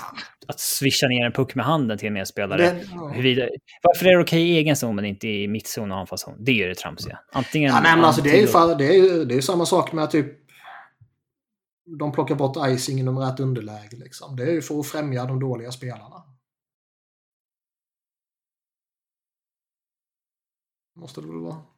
att 0.47 0.61
swisha 0.61 1.07
ner 1.09 1.27
en 1.27 1.33
puck 1.33 1.55
med 1.55 1.65
handen 1.65 1.99
till 1.99 2.07
en 2.07 2.15
medspelare. 2.15 2.85
Ja. 2.95 3.09
Huruvida, 3.09 3.49
varför 3.83 4.07
är 4.07 4.17
det 4.17 4.23
okej 4.23 4.51
i 4.51 4.57
egen 4.57 4.77
zon 4.77 4.97
men 4.97 5.05
inte 5.05 5.29
i 5.29 5.49
mittzon 5.49 5.93
och 5.93 5.99
anfallszon? 5.99 6.45
Det 6.45 6.63
är 6.63 6.69
det 6.69 6.75
tramsiga. 6.75 7.21
Antingen... 7.33 7.75
Ja, 7.75 7.81
nej, 7.83 7.97
men 7.97 8.05
alltså, 8.05 8.23
det, 8.23 8.31
är 8.31 8.41
ju 8.41 8.47
fa- 8.47 8.75
det, 8.79 8.87
är 8.87 8.93
ju, 8.93 9.25
det 9.25 9.35
är 9.35 9.37
ju 9.37 9.43
samma 9.43 9.67
sak 9.67 9.93
med 9.93 10.05
att 10.05 10.11
typ 10.11 10.43
de 11.99 12.13
plockar 12.13 12.35
bort 12.35 12.57
icing 12.69 13.01
i 13.01 13.03
nummer 13.03 13.35
ett 13.35 13.41
underläge. 13.41 13.97
Liksom. 13.97 14.37
Det 14.37 14.43
är 14.43 14.53
ju 14.53 14.63
för 14.63 14.81
att 14.81 14.87
främja 14.87 15.25
de 15.25 15.41
dåliga 15.41 15.73
spelarna. 15.73 16.25
Måste 20.97 21.21
det 21.21 21.27
väl 21.27 21.37
vara. 21.41 21.72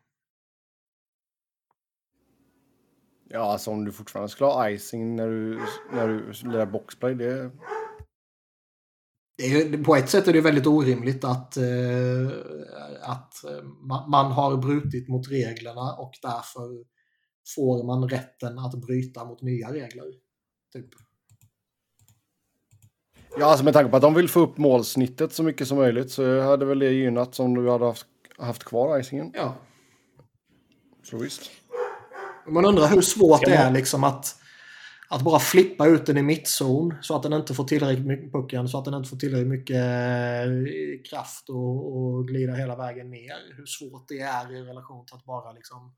Ja, 3.35 3.53
alltså 3.53 3.71
om 3.71 3.85
du 3.85 3.93
fortfarande 3.93 4.29
skulle 4.29 4.51
ha 4.51 4.71
icing 4.71 5.17
när 5.17 5.29
du, 5.29 5.61
när 5.93 6.09
du 6.09 6.33
lirar 6.49 6.67
boxplay, 6.67 7.15
det... 7.15 7.51
Det 9.37 9.45
är, 9.45 9.85
på 9.85 9.97
ett 9.97 10.09
sätt 10.09 10.29
är 10.29 10.33
det 10.33 10.41
väldigt 10.41 10.67
orimligt 10.67 11.25
att, 11.25 11.57
eh, 11.57 12.29
att 13.03 13.45
eh, 13.45 13.63
man, 14.09 14.33
har 14.33 14.57
brutit 14.57 15.09
mot 15.09 15.31
reglerna 15.31 15.95
och 15.99 16.13
därför 16.23 16.85
får 17.55 17.87
man 17.87 18.09
rätten 18.09 18.59
att 18.59 18.75
bryta 18.75 19.25
mot 19.25 19.43
nya 19.43 19.73
regler. 19.73 20.05
Typ. 20.73 20.89
Ja, 23.39 23.47
alltså 23.47 23.65
med 23.65 23.75
tanke 23.75 23.91
på 23.91 23.97
att 23.97 24.03
de 24.03 24.15
vill 24.15 24.29
få 24.29 24.41
upp 24.41 24.59
målsnittet 24.59 25.33
så 25.33 25.43
mycket 25.43 25.69
som 25.69 25.79
möjligt 25.79 26.11
så 26.11 26.41
hade 26.41 26.65
väl 26.65 26.79
det 26.79 26.93
gynnat 26.93 27.41
om 27.41 27.55
du 27.55 27.71
hade 27.71 27.85
haft, 27.85 28.07
haft 28.39 28.65
kvar 28.65 29.01
icingen. 29.01 29.31
Ja. 29.35 29.55
Så 31.03 31.19
visst. 31.19 31.51
Man 32.47 32.65
undrar 32.65 32.89
hur 32.89 33.01
svårt 33.01 33.45
det 33.45 33.55
är 33.55 33.71
liksom 33.71 34.05
att, 34.05 34.43
att 35.09 35.23
bara 35.23 35.39
flippa 35.39 35.87
ut 35.87 36.07
den 36.07 36.19
i 36.19 36.23
mittzon 36.23 36.95
så 37.03 37.17
att 37.17 37.23
den 37.23 37.33
inte 37.33 37.55
får 37.55 37.65
tillräckligt 37.65 38.07
mycket 38.07 38.33
pucken, 38.33 38.69
så 38.69 38.79
att 38.79 38.85
den 38.85 38.95
inte 38.95 39.09
får 39.09 39.17
tillräckligt 39.17 39.49
mycket 39.49 39.77
eh, 39.77 41.11
kraft 41.11 41.49
och, 41.49 41.97
och 41.97 42.29
glida 42.29 42.55
hela 42.55 42.77
vägen 42.77 43.11
ner. 43.11 43.57
Hur 43.57 43.67
svårt 43.67 44.09
det 44.09 44.21
är 44.21 44.53
i 44.53 44.63
relation 44.63 45.07
till 45.07 45.17
att 45.17 45.25
bara 45.25 45.53
liksom 45.53 45.95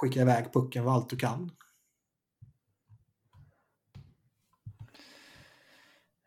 skicka 0.00 0.20
iväg 0.20 0.52
pucken 0.52 0.84
vad 0.84 0.94
allt 0.94 1.10
du 1.10 1.16
kan. 1.16 1.50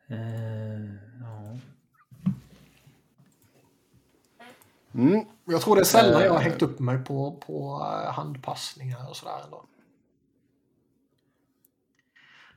Mm. 0.10 1.13
Mm. 4.96 5.26
Jag 5.46 5.62
tror 5.62 5.76
det 5.76 5.82
är 5.82 5.86
sällan 5.86 6.22
jag 6.22 6.30
har 6.30 6.38
Eh. 6.38 6.42
hängt 6.44 6.62
upp 6.62 6.80
mig 6.80 6.98
på, 6.98 7.42
på 7.48 7.82
eh, 8.06 8.14
handpassningar 8.14 9.10
och 9.10 9.16
sådär 9.16 9.44
ändå. 9.44 9.66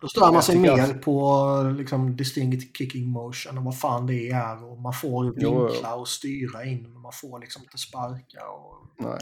Då 0.00 0.08
stör 0.08 0.20
man 0.20 0.34
Jag 0.34 0.44
sig 0.44 0.58
mer 0.58 0.94
på 0.94 1.74
liksom, 1.78 2.16
distinct 2.16 2.76
kicking 2.78 3.08
motion 3.08 3.58
och 3.58 3.64
vad 3.64 3.78
fan 3.78 4.06
det 4.06 4.28
är. 4.30 4.64
Och 4.64 4.78
man 4.80 4.92
får 4.92 5.24
vinkla 5.32 5.94
och 5.94 6.08
styra 6.08 6.64
in 6.64 6.82
men 6.92 7.00
man 7.02 7.12
får 7.12 7.40
liksom 7.40 7.62
inte 7.62 7.78
sparka. 7.78 8.48
Och... 8.48 8.86
Nej. 8.98 9.18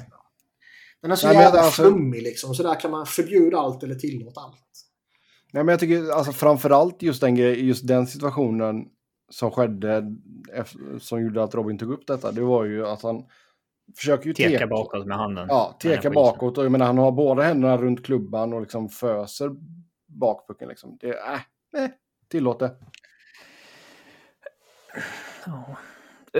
Den 1.02 1.10
är 1.10 1.16
så 1.16 1.26
Nej, 1.26 1.36
jävla 1.36 1.60
alltså- 1.60 1.82
flummig 1.82 2.22
liksom. 2.22 2.54
Så 2.54 2.62
där 2.62 2.80
kan 2.80 2.90
man 2.90 3.06
förbjuda 3.06 3.58
allt 3.58 3.82
eller 3.82 3.94
tillåta 3.94 4.40
allt. 4.40 4.60
Nej, 5.52 5.64
men 5.64 5.72
jag 5.72 5.80
tycker 5.80 6.10
alltså 6.10 6.32
framförallt 6.32 7.02
just 7.02 7.20
den, 7.20 7.36
just 7.36 7.86
den 7.86 8.06
situationen 8.06 8.84
som 9.34 9.50
skedde 9.50 10.16
som 11.00 11.22
gjorde 11.22 11.42
att 11.42 11.54
Robin 11.54 11.78
tog 11.78 11.92
upp 11.92 12.06
detta. 12.06 12.32
Det 12.32 12.40
var 12.40 12.64
ju 12.64 12.86
att 12.86 13.02
han 13.02 13.24
försöker 13.96 14.26
ju 14.26 14.34
Teka 14.34 14.66
bakåt 14.66 15.06
med 15.06 15.16
handen. 15.16 15.46
Ja, 15.48 15.76
teka 15.80 16.10
bakåt 16.10 16.58
och 16.58 16.64
jag 16.64 16.72
menar, 16.72 16.86
han 16.86 16.98
har 16.98 17.12
båda 17.12 17.42
händerna 17.42 17.76
runt 17.76 18.04
klubban 18.04 18.52
och 18.52 18.60
liksom 18.60 18.88
föser 18.88 19.50
bakpucken 20.06 20.68
liksom. 20.68 20.98
Det 21.00 21.08
äh, 21.08 21.40
nej, 21.72 21.92
tillåt 22.30 22.58
det. 22.58 22.76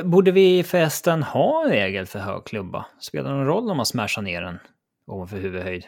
Borde 0.05 0.33
vi 0.33 0.63
förresten 0.63 1.23
ha 1.23 1.65
en 1.65 1.71
regel 1.71 2.07
för 2.07 2.19
hög 2.19 2.45
klubba? 2.45 2.87
Spelar 3.01 3.31
det 3.31 3.37
någon 3.37 3.47
roll 3.47 3.71
om 3.71 3.77
man 3.77 3.87
smashar 3.87 4.23
ner 4.23 4.43
den 4.43 4.59
ovanför 5.07 5.37
huvudhöjd? 5.37 5.85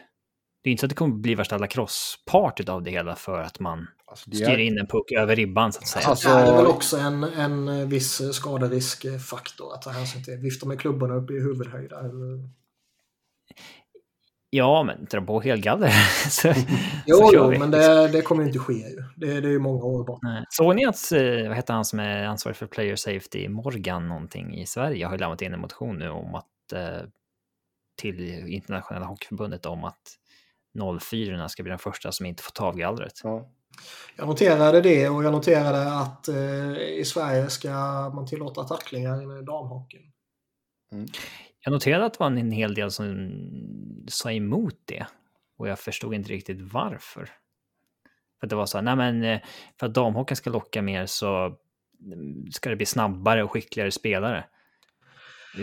Det 0.61 0.69
är 0.69 0.71
inte 0.71 0.79
så 0.81 0.85
att 0.85 0.89
det 0.89 0.95
kommer 0.95 1.15
bli 1.15 1.35
värsta 1.35 1.57
lacrosse-partyt 1.57 2.69
av 2.69 2.83
det 2.83 2.91
hela 2.91 3.15
för 3.15 3.41
att 3.41 3.59
man 3.59 3.87
Alltså, 4.05 4.29
styr 4.31 4.49
är, 4.49 4.57
in 4.57 4.77
en 4.79 4.87
puck 4.87 5.11
över 5.11 5.35
ribban 5.35 5.73
så 5.73 5.79
att 5.79 5.87
säga. 5.87 6.05
Alltså- 6.07 6.29
det 6.29 6.35
är 6.35 6.55
väl 6.57 6.65
också 6.65 6.97
en, 6.97 7.23
en 7.23 7.89
viss 7.89 8.21
skaderiskfaktor 8.35 9.73
att 9.73 9.81
ta 9.81 9.89
hänsyn 9.89 10.23
till. 10.23 10.37
Vifta 10.37 10.67
med 10.67 10.79
klubborna 10.79 11.15
uppe 11.15 11.33
i 11.33 11.39
huvudhöjd. 11.39 11.91
eller- 11.91 12.49
Ja, 14.49 14.83
men 14.83 15.05
dra 15.05 15.21
på 15.21 15.39
helgaller. 15.41 15.89
så, 16.29 16.53
Jo, 17.05 17.17
så 17.17 17.31
jo 17.33 17.59
men 17.59 17.71
det, 17.71 18.07
det 18.07 18.21
kommer 18.21 18.41
ju 18.41 18.47
inte 18.47 18.59
ske 18.59 18.73
ju. 18.73 19.03
Det, 19.15 19.41
det 19.41 19.47
är 19.47 19.51
ju 19.51 19.59
många 19.59 19.83
år 19.83 20.03
bort. 20.03 20.19
Såg 20.49 20.75
ni 20.75 20.85
att, 20.85 21.11
eh, 21.11 21.47
vad 21.47 21.55
heter 21.55 21.73
han 21.73 21.85
som 21.85 21.99
är 21.99 22.23
ansvarig 22.23 22.55
för 22.55 22.67
player 22.67 22.95
safety, 22.95 23.49
Morgan 23.49 24.07
någonting 24.07 24.57
i 24.57 24.65
Sverige, 24.65 25.05
har 25.05 25.11
ju 25.13 25.17
lämnat 25.19 25.41
in 25.41 25.53
en 25.53 25.59
motion 25.59 25.97
nu 25.97 26.09
om 26.09 26.35
att 26.35 26.73
eh, 26.73 27.07
till 28.01 28.47
internationella 28.47 29.05
hockeyförbundet 29.05 29.65
om 29.65 29.83
att 29.83 30.01
04 30.99 31.49
ska 31.49 31.63
bli 31.63 31.69
den 31.69 31.79
första 31.79 32.11
som 32.11 32.25
inte 32.25 32.43
får 32.43 32.51
ta 32.51 32.65
av 32.65 32.77
gallret. 32.77 33.21
ja. 33.23 33.49
Jag 34.15 34.27
noterade 34.27 34.81
det 34.81 35.09
och 35.09 35.23
jag 35.23 35.31
noterade 35.31 35.93
att 35.93 36.27
eh, 36.27 36.77
i 36.77 37.03
Sverige 37.05 37.49
ska 37.49 37.69
man 38.15 38.27
tillåta 38.27 38.63
tacklingar 38.63 39.39
i 39.39 39.45
damhockeyn. 39.45 40.11
Jag 41.59 41.71
noterade 41.71 42.05
att 42.05 42.13
det 42.13 42.19
var 42.19 42.27
en 42.27 42.51
hel 42.51 42.73
del 42.73 42.91
som 42.91 43.31
sa 44.07 44.31
emot 44.31 44.75
det 44.85 45.05
och 45.57 45.67
jag 45.67 45.79
förstod 45.79 46.13
inte 46.13 46.31
riktigt 46.31 46.61
varför. 46.61 47.29
För 48.39 48.45
att 48.45 48.49
det 48.49 48.55
var 48.55 48.65
så 48.65 48.77
här, 48.77 48.83
nej 48.83 48.95
men 48.95 49.23
eh, 49.23 49.39
för 49.79 49.87
att 49.87 49.93
damhockeyn 49.93 50.35
ska 50.35 50.49
locka 50.49 50.81
mer 50.81 51.05
så 51.05 51.57
mm, 52.05 52.51
ska 52.51 52.69
det 52.69 52.75
bli 52.75 52.85
snabbare 52.85 53.43
och 53.43 53.51
skickligare 53.51 53.91
spelare. 53.91 54.45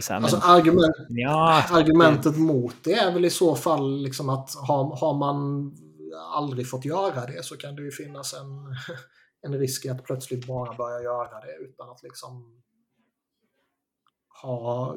Här, 0.08 0.16
Alltså 0.16 0.36
men, 0.36 0.50
argument, 0.50 0.94
ja, 1.08 1.64
argumentet 1.70 2.36
mot 2.36 2.74
det 2.84 2.94
är 2.94 3.12
väl 3.12 3.24
i 3.24 3.30
så 3.30 3.54
fall 3.54 4.02
liksom 4.02 4.28
att 4.28 4.54
har, 4.54 4.96
har 4.96 5.14
man 5.14 5.70
aldrig 6.34 6.70
fått 6.70 6.84
göra 6.84 7.26
det 7.26 7.44
så 7.44 7.56
kan 7.56 7.76
det 7.76 7.82
ju 7.82 7.90
finnas 7.90 8.34
en, 8.34 8.76
en 9.52 9.58
risk 9.58 9.84
i 9.84 9.88
att 9.88 10.04
plötsligt 10.04 10.46
bara 10.46 10.74
börja 10.74 11.02
göra 11.02 11.40
det 11.40 11.56
utan 11.60 11.90
att 11.90 12.02
liksom 12.02 12.62
ha 14.42 14.96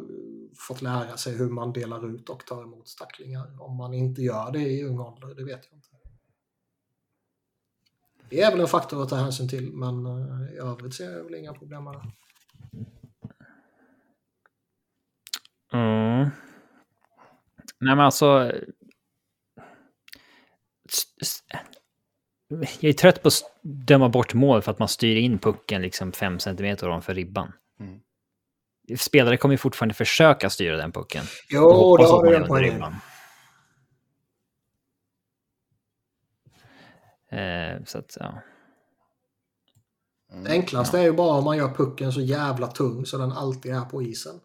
fått 0.67 0.81
lära 0.81 1.17
sig 1.17 1.37
hur 1.37 1.49
man 1.49 1.73
delar 1.73 2.15
ut 2.15 2.29
och 2.29 2.45
tar 2.45 2.63
emot 2.63 2.97
tacklingar. 2.99 3.61
Om 3.61 3.75
man 3.75 3.93
inte 3.93 4.21
gör 4.21 4.51
det 4.51 4.59
i 4.59 4.83
ung 4.83 4.99
ålder, 4.99 5.27
det 5.27 5.43
vet 5.43 5.67
jag 5.69 5.77
inte. 5.77 5.87
Det 8.29 8.41
är 8.41 8.51
väl 8.51 8.61
en 8.61 8.67
faktor 8.67 9.03
att 9.03 9.09
ta 9.09 9.15
hänsyn 9.15 9.49
till, 9.49 9.71
men 9.73 10.05
eh, 10.05 10.53
i 10.53 10.57
övrigt 10.57 10.93
ser 10.93 11.11
jag 11.11 11.23
väl 11.23 11.35
inga 11.35 11.53
problem 11.53 11.83
med 11.83 11.93
det. 11.93 12.11
Mm. 15.73 16.29
Nej 17.79 17.95
men 17.95 17.99
alltså... 17.99 18.51
Jag 22.49 22.83
är 22.89 22.93
trött 22.93 23.23
på 23.23 23.27
att 23.27 23.61
döma 23.61 24.09
bort 24.09 24.33
mål 24.33 24.61
för 24.61 24.71
att 24.71 24.79
man 24.79 24.87
styr 24.87 25.15
in 25.15 25.39
pucken 25.39 25.81
liksom 25.81 26.11
fem 26.11 26.39
centimeter 26.39 26.87
ovanför 26.87 27.13
ribban. 27.13 27.53
Mm. 27.79 27.99
Spelare 28.97 29.37
kommer 29.37 29.53
ju 29.53 29.57
fortfarande 29.57 29.93
försöka 29.93 30.49
styra 30.49 30.77
den 30.77 30.91
pucken. 30.91 31.23
Jo, 31.49 31.97
det 31.97 32.05
har 32.05 32.23
du 32.23 32.35
en 32.35 32.47
poäng. 32.47 32.81
Eh, 37.31 37.83
så 37.85 37.97
att, 37.97 38.17
ja. 38.19 38.41
Det 40.43 40.51
enklaste 40.51 40.99
är 40.99 41.03
ju 41.03 41.13
bara 41.13 41.37
om 41.37 41.43
man 41.43 41.57
gör 41.57 41.73
pucken 41.73 42.11
så 42.11 42.21
jävla 42.21 42.67
tung 42.67 43.05
så 43.05 43.17
den 43.17 43.31
alltid 43.31 43.73
är 43.73 43.81
på 43.81 44.03
isen. 44.03 44.39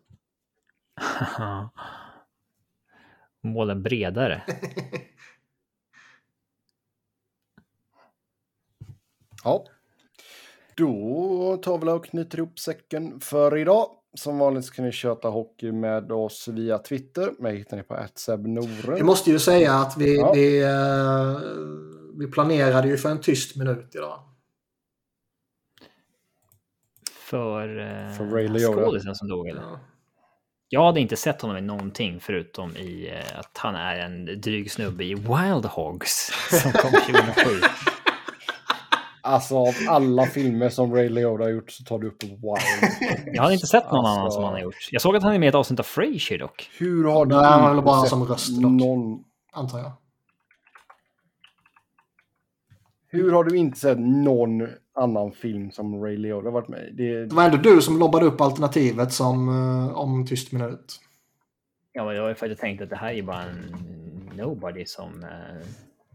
Målen 3.42 3.82
bredare. 3.82 4.42
Ja. 9.44 9.64
Då 10.76 11.56
tar 11.62 11.78
vi 11.78 11.90
och 11.90 12.04
knyter 12.04 12.38
ihop 12.38 12.58
säcken 12.58 13.20
för 13.20 13.56
idag. 13.56 13.86
Som 14.14 14.38
vanligt 14.38 14.64
ska 14.64 14.82
ni 14.82 14.92
köta 14.92 15.28
hockey 15.28 15.72
med 15.72 16.12
oss 16.12 16.48
via 16.48 16.78
Twitter. 16.78 17.32
Mig 17.38 17.56
hittar 17.56 17.76
ni 17.76 17.82
på 17.82 18.06
@sebnoren. 18.14 18.94
Vi 18.94 19.02
måste 19.02 19.30
ju 19.30 19.38
säga 19.38 19.74
att 19.74 19.96
vi, 19.98 20.16
Ja. 20.16 20.32
vi, 20.32 20.62
eh, 20.62 21.40
vi 22.18 22.26
planerade 22.26 22.88
ju 22.88 22.96
för 22.96 23.08
en 23.10 23.20
tyst 23.20 23.56
minut 23.56 23.94
idag. 23.94 24.20
För, 27.10 27.78
eh, 27.80 28.12
För 28.16 28.24
Ray 28.24 28.48
Liotta. 28.48 28.82
skådisen 28.84 29.14
som 29.14 29.28
dog 29.28 29.48
eller? 29.48 29.62
Ja. 29.62 29.80
Jag 30.74 30.84
hade 30.84 31.00
inte 31.00 31.16
sett 31.16 31.42
honom 31.42 31.56
i 31.56 31.60
någonting 31.60 32.20
förutom 32.20 32.76
i 32.76 33.10
eh, 33.14 33.38
att 33.38 33.58
han 33.58 33.74
är 33.74 33.96
en 33.98 34.40
dryg 34.40 34.70
snubbe 34.72 35.04
i 35.04 35.14
Wild 35.14 35.64
Hogs 35.66 36.32
som 36.62 36.72
kom 36.72 36.90
2007. 36.90 37.50
Alltså 39.22 39.56
av 39.56 39.74
alla 39.88 40.26
filmer 40.26 40.68
som 40.68 40.94
Ray 40.94 41.08
Liotta 41.08 41.42
har 41.44 41.50
gjort 41.50 41.70
så 41.70 41.84
tar 41.84 41.98
du 41.98 42.06
upp 42.08 42.22
Wild. 42.24 42.36
Jag 43.26 43.42
hade 43.42 43.54
inte 43.54 43.66
sett 43.66 43.84
någon 43.92 44.06
Alltså- 44.06 44.18
annan 44.20 44.32
som 44.32 44.44
han 44.44 44.52
har 44.52 44.60
gjort. 44.60 44.88
Jag 44.90 45.02
såg 45.02 45.16
att 45.16 45.22
han 45.22 45.34
är 45.34 45.38
med 45.38 45.46
i 45.46 45.48
ett 45.48 45.54
avsnitt 45.54 45.80
av 45.80 45.84
Frasier 45.84 46.38
dock. 46.38 46.70
Hur 46.78 47.04
har 47.04 47.26
du 47.26 47.34
Nej, 47.36 47.44
han 47.44 47.84
bara 47.84 48.00
sett 48.00 48.10
som 48.10 48.24
röst 48.24 48.62
dock. 48.62 48.72
någon... 48.72 49.24
Antar 49.52 49.78
jag. 49.78 49.92
Hur 53.08 53.32
har 53.32 53.44
du 53.44 53.56
inte 53.56 53.78
sett 53.78 53.98
någon 54.00 54.68
annan 54.94 55.32
film 55.32 55.70
som 55.70 56.02
Ray 56.04 56.16
Liotta 56.16 56.50
varit 56.50 56.68
med 56.68 56.88
i? 56.88 56.90
Det... 56.90 57.26
Det 57.26 57.34
var 57.34 57.44
ändå 57.44 57.56
du 57.56 57.80
som 57.82 57.98
lobbade 57.98 58.26
upp 58.26 58.40
alternativet 58.40 59.12
som 59.12 59.48
eh, 59.48 59.98
om 59.98 60.26
tyst 60.26 60.52
minut. 60.52 61.00
Ja, 61.92 62.04
men 62.04 62.14
jag 62.14 62.22
har 62.22 62.28
ju 62.28 62.34
faktiskt 62.34 62.60
tänkt 62.60 62.82
att 62.82 62.90
det 62.90 62.96
här 62.96 63.12
är 63.12 63.22
bara 63.22 63.42
en 63.42 63.76
nobody 64.36 64.84
som 64.86 65.22
eh, 65.22 65.66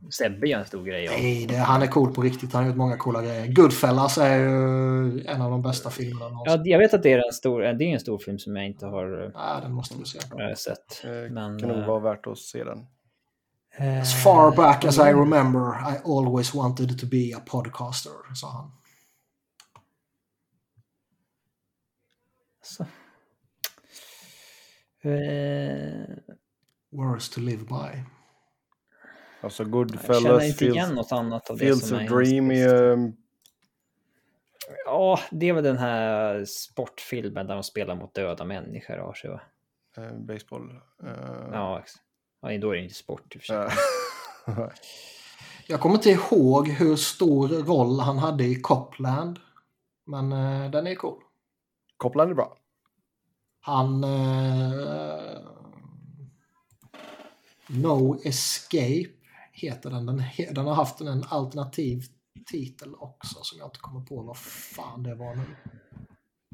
Sebbe 0.09 0.47
gör 0.47 0.59
en 0.59 0.65
stor 0.65 0.83
grej 0.83 1.07
av. 1.07 1.14
Nej, 1.14 1.45
det, 1.49 1.56
han 1.56 1.81
är 1.81 1.88
cool 1.88 2.14
på 2.14 2.22
riktigt. 2.22 2.53
Han 2.53 2.64
har 2.64 2.69
gjort 2.69 2.77
många 2.77 2.97
coola 2.97 3.22
grejer. 3.22 3.53
Goodfellas 3.53 4.17
är 4.17 4.39
ju 4.39 4.49
en 5.25 5.41
av 5.41 5.51
de 5.51 5.61
bästa 5.61 5.89
filmerna 5.89 6.30
någonsin. 6.30 6.61
Ja, 6.65 6.72
jag 6.72 6.80
vet 6.80 6.93
att 6.93 7.03
det 7.03 7.14
är 7.14 7.17
en 7.17 7.33
stor, 7.33 7.61
det 7.61 7.85
är 7.85 7.93
en 7.93 7.99
stor 7.99 8.17
film 8.17 8.39
som 8.39 8.56
jag 8.56 8.65
inte 8.65 8.85
har 8.85 9.31
Ja, 9.35 9.59
den 9.64 9.72
måste 9.73 9.99
du 9.99 10.06
se. 10.06 10.19
eh, 10.19 10.53
sett. 10.56 11.03
Eh, 11.06 11.31
Men, 11.31 11.59
kan 11.59 11.69
nog 11.69 11.77
eh, 11.77 11.88
vara 11.88 11.99
värt 11.99 12.27
att 12.27 12.38
se 12.38 12.64
den. 12.64 12.85
As 13.80 14.23
far 14.23 14.56
back 14.56 14.85
as 14.85 14.97
I 14.97 15.09
remember 15.11 15.59
I 15.75 15.97
always 16.06 16.53
wanted 16.53 16.99
to 16.99 17.06
be 17.07 17.31
a 17.35 17.39
podcaster, 17.45 18.35
sa 18.35 18.47
han. 18.51 18.72
Så. 22.61 22.85
Eh, 25.09 26.17
Words 26.91 27.30
to 27.30 27.41
live 27.41 27.64
by. 27.65 28.03
Alltså 29.41 29.64
jag 29.64 29.72
känner 29.72 29.85
Goodfellas, 29.85 30.43
inte 30.43 30.65
igen 30.65 30.95
något 30.95 31.11
annat 31.11 31.49
av 31.49 31.57
det 31.57 31.65
Fields 31.65 31.88
som 31.88 31.97
of 31.97 32.03
är 32.03 32.07
Dream 32.09 32.51
är... 32.51 32.91
ehm, 32.93 33.14
Ja, 34.85 35.19
det 35.31 35.49
är 35.49 35.53
väl 35.53 35.64
den 35.64 35.77
här 35.77 36.45
sportfilmen 36.45 37.47
där 37.47 37.53
de 37.53 37.64
spelar 37.64 37.95
mot 37.95 38.14
döda 38.14 38.45
människor 38.45 38.97
har 38.97 39.14
sig 39.14 39.30
va? 39.30 39.41
eh, 39.97 40.14
baseball. 40.14 40.72
Eh, 41.03 41.49
Ja, 41.51 41.80
ex- 41.80 41.93
ja, 42.51 42.58
då 42.58 42.72
är 42.72 42.76
det 42.76 42.84
inte 42.84 42.95
sport 42.95 43.35
i 43.35 43.38
och 43.38 43.42
för 43.42 43.48
sig. 43.48 43.77
Jag 45.67 45.80
kommer 45.80 45.95
inte 45.95 46.09
ihåg 46.09 46.67
hur 46.67 46.95
stor 46.95 47.48
roll 47.48 48.00
han 48.00 48.17
hade 48.17 48.43
i 48.43 48.56
Copland. 48.61 49.40
Men 50.06 50.32
eh, 50.32 50.72
den 50.72 50.88
är 50.88 50.95
cool. 50.95 51.22
Copland 51.98 52.32
är 52.32 52.35
bra. 52.35 52.58
Han... 53.59 54.03
Eh, 54.03 55.40
no 57.67 58.22
Escape 58.24 59.09
heter 59.51 59.90
den. 59.90 60.06
Den, 60.06 60.24
den 60.51 60.67
har 60.67 60.74
haft 60.74 61.01
en 61.01 61.24
alternativ 61.24 62.03
titel 62.45 62.95
också 62.95 63.40
som 63.42 63.59
jag 63.59 63.67
inte 63.67 63.80
kommer 63.80 64.01
på 64.01 64.22
vad 64.22 64.38
fan 64.38 65.03
det 65.03 65.16
var 65.16 65.35
nu. 65.35 65.56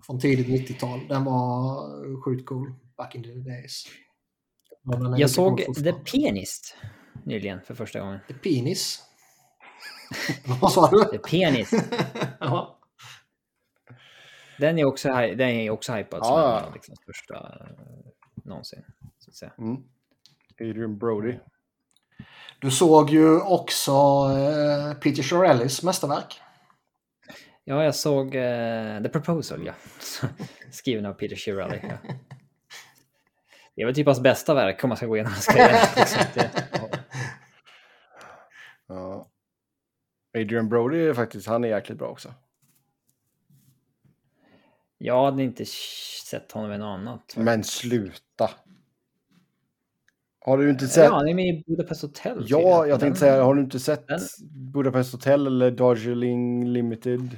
Från 0.06 0.20
tidigt 0.20 0.70
90-tal. 0.70 1.08
Den 1.08 1.24
var 1.24 2.22
sjukt 2.24 2.46
cool 2.46 2.74
back 2.98 3.16
in 3.16 3.24
the 3.24 3.30
days. 3.30 3.86
Jag 5.18 5.30
såg 5.30 5.58
The 5.84 5.94
Pianist 5.94 6.76
nyligen 7.24 7.62
för 7.62 7.76
första 7.76 8.00
gången. 8.00 8.20
The 8.28 8.34
Penis? 8.34 9.04
vad 10.62 10.72
sa 10.72 10.90
du? 10.90 11.04
The 11.04 11.18
Pianist. 11.18 11.74
ja. 12.40 12.80
Den 14.60 14.80
är 14.80 14.86
också, 14.86 15.10
den 15.10 15.42
är 15.42 15.70
också 15.70 15.94
hypad 15.94 16.20
ja. 16.24 16.62
som 16.64 16.74
liksom 16.74 16.96
första 17.06 17.34
uh, 17.34 17.68
någonsin. 18.46 18.84
Så 19.20 19.30
att 19.30 19.36
säga. 19.36 19.54
Mm. 19.58 19.78
Adrian 20.62 20.98
Brody. 20.98 21.40
Du 22.60 22.72
såg 22.72 23.10
ju 23.10 23.42
också 23.42 23.92
uh, 24.28 24.94
Peter 24.94 25.24
Shirellis 25.24 25.84
mästerverk. 25.84 26.42
Ja, 27.64 27.84
jag 27.84 27.96
såg 27.96 28.26
uh, 28.26 29.04
The 29.04 29.10
Proposal, 29.10 29.66
ja. 29.66 29.74
Skriven 30.72 31.06
av 31.06 31.14
Peter 31.14 31.36
Shirelli. 31.36 31.80
Ja. 31.84 32.14
Det 33.76 33.82
är 33.82 33.86
väl 33.86 33.96
typ 33.96 34.08
hans 34.08 34.22
bästa 34.22 34.54
verk 34.54 34.84
om 34.84 34.88
man 34.88 34.98
ska 34.98 35.06
gå 35.06 35.16
igenom 35.16 35.32
hans 35.32 35.46
karriär. 35.46 35.80
ja. 38.88 39.30
Adrian 40.38 40.70
Brody 40.70 41.08
är 41.08 41.14
faktiskt, 41.14 41.48
han 41.48 41.64
är 41.64 41.68
jäkligt 41.68 41.98
bra 41.98 42.08
också. 42.08 42.34
Jag 44.98 45.26
hade 45.26 45.44
inte 45.44 45.66
sett 46.26 46.52
honom 46.52 46.72
i 46.72 46.78
något 46.78 47.00
annat. 47.00 47.34
Men 47.38 47.64
sluta. 47.64 48.50
Har 50.46 50.58
du 50.58 50.70
inte 50.70 50.88
sett? 50.88 51.04
Ja, 51.04 51.16
han 51.16 51.28
är 51.28 51.34
med 51.34 51.46
i 51.46 51.64
Budapest 51.68 52.02
Hotel. 52.02 52.46
Ja, 52.48 52.88
jag 52.88 53.00
tänkte 53.00 53.20
säga, 53.20 53.44
har 53.44 53.56
du 53.56 53.62
inte 53.62 53.80
sett 53.80 54.08
den... 54.08 54.20
Budapest 54.74 55.12
Hotel 55.12 55.48
eller 55.48 55.72
Darjeeling 55.72 56.68
Limited? 56.68 57.30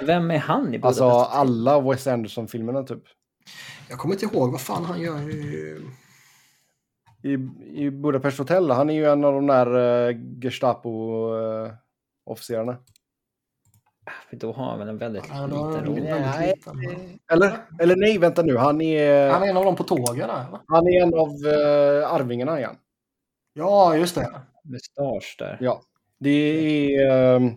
Vem 0.00 0.30
är 0.30 0.38
han 0.38 0.74
i 0.74 0.78
Budapest 0.78 1.00
Alltså 1.00 1.36
alla 1.36 1.80
Wes 1.80 2.06
Anderson-filmerna 2.06 2.82
typ. 2.82 3.02
Jag 3.88 3.98
kommer 3.98 4.14
inte 4.14 4.26
ihåg 4.26 4.52
vad 4.52 4.60
fan 4.60 4.84
han 4.84 5.00
gör 5.00 5.30
i... 5.30 5.80
I, 7.24 7.32
i 7.74 7.90
Budapest 7.90 8.38
Hotel, 8.38 8.70
han 8.70 8.90
är 8.90 8.94
ju 8.94 9.06
en 9.06 9.24
av 9.24 9.32
de 9.32 9.46
där 9.46 9.76
uh, 9.76 10.16
Gestapo-officerarna. 10.40 12.72
Uh, 12.72 12.78
då 14.30 14.52
har 14.52 14.64
han 14.64 14.78
väl 14.78 14.88
en 14.88 14.98
väldigt 14.98 15.24
ja, 15.28 15.46
liten 15.46 15.84
roll. 15.84 16.02
Nej. 16.02 16.54
Eller, 17.32 17.56
eller 17.80 17.96
nej, 17.96 18.18
vänta 18.18 18.42
nu. 18.42 18.56
Han 18.56 18.80
är... 18.80 19.30
Han 19.30 19.42
är 19.42 19.46
en 19.46 19.56
av 19.56 19.64
dem 19.64 19.76
på 19.76 19.84
tågen. 19.84 20.30
Eller? 20.30 20.46
Han 20.66 20.86
är 20.86 21.02
en 21.02 21.14
av 21.14 21.28
uh, 21.28 22.12
arvingarna 22.12 22.58
igen. 22.58 22.76
Ja, 23.52 23.96
just 23.96 24.14
det. 24.14 24.40
Mustasch 24.64 25.36
där. 25.38 25.58
Ja. 25.60 25.82
Det 26.18 26.30
är 26.30 27.40
uh, 27.40 27.52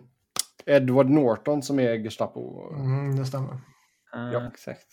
Edward 0.66 1.10
Norton 1.10 1.62
som 1.62 1.80
är 1.80 1.94
Gestapo. 1.94 2.74
Mm, 2.74 3.16
det 3.16 3.24
stämmer. 3.24 3.58
Ah, 4.12 4.30
ja, 4.32 4.48
exakt. 4.52 4.86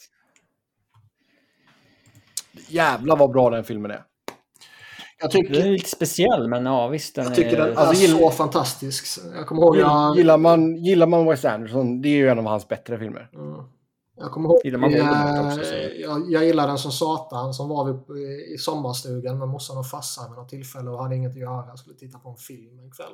Jävlar 2.68 3.18
vad 3.18 3.32
bra 3.32 3.50
den 3.50 3.64
filmen 3.64 3.92
är. 3.92 4.04
Jag 5.20 5.32
tycker, 5.32 5.54
den 5.54 5.68
är 5.68 5.72
lite 5.72 5.90
speciell, 5.90 6.48
men 6.48 6.66
ja 6.66 6.88
visst. 6.88 7.16
Den 7.16 7.26
jag 7.26 7.36
tycker 7.36 7.58
är, 7.58 7.58
den 7.58 7.74
är 7.74 7.76
alltså, 7.76 8.18
så 8.18 8.32
fantastisk. 8.32 9.22
Jag 9.36 9.48
kommer 9.48 9.62
ihåg... 9.62 9.78
Jag... 9.78 10.18
Gillar, 10.18 10.38
man, 10.38 10.76
gillar 10.76 11.08
man 11.08 11.26
Wes 11.26 11.46
Anderson, 11.46 12.02
det 12.02 12.10
är 12.10 12.16
ju 12.18 12.30
en 12.30 12.40
av 12.40 12.46
hans 12.46 12.68
bättre 12.68 13.00
filmer. 13.00 13.30
Mm. 13.34 13.64
Jag 14.16 14.32
kommer 14.32 14.50
ihåg... 14.50 14.62
Gillar 14.64 14.80
man 14.80 14.92
jag, 14.92 15.46
också, 15.46 15.64
så. 15.64 15.76
jag, 16.02 16.32
jag 16.32 16.46
gillar 16.46 16.68
den 16.68 16.78
som 16.78 16.92
satan, 16.92 17.54
som 17.54 17.70
var 17.70 17.86
vi 18.14 18.54
i 18.54 18.58
sommarstugan 18.58 19.40
med 19.40 19.48
morsan 19.48 19.78
och 19.78 19.90
farsan 19.90 20.32
vid 20.32 20.38
något 20.38 20.50
tillfälle 20.50 20.90
och 20.90 21.04
hade 21.04 21.16
inget 21.16 21.32
att 21.32 21.38
göra. 21.38 21.68
Jag 21.68 21.80
skulle 21.80 21.96
titta 21.96 22.20
på 22.20 22.30
en 22.30 22.36
film 22.36 22.80
en 22.80 22.92
kväll. 22.92 23.14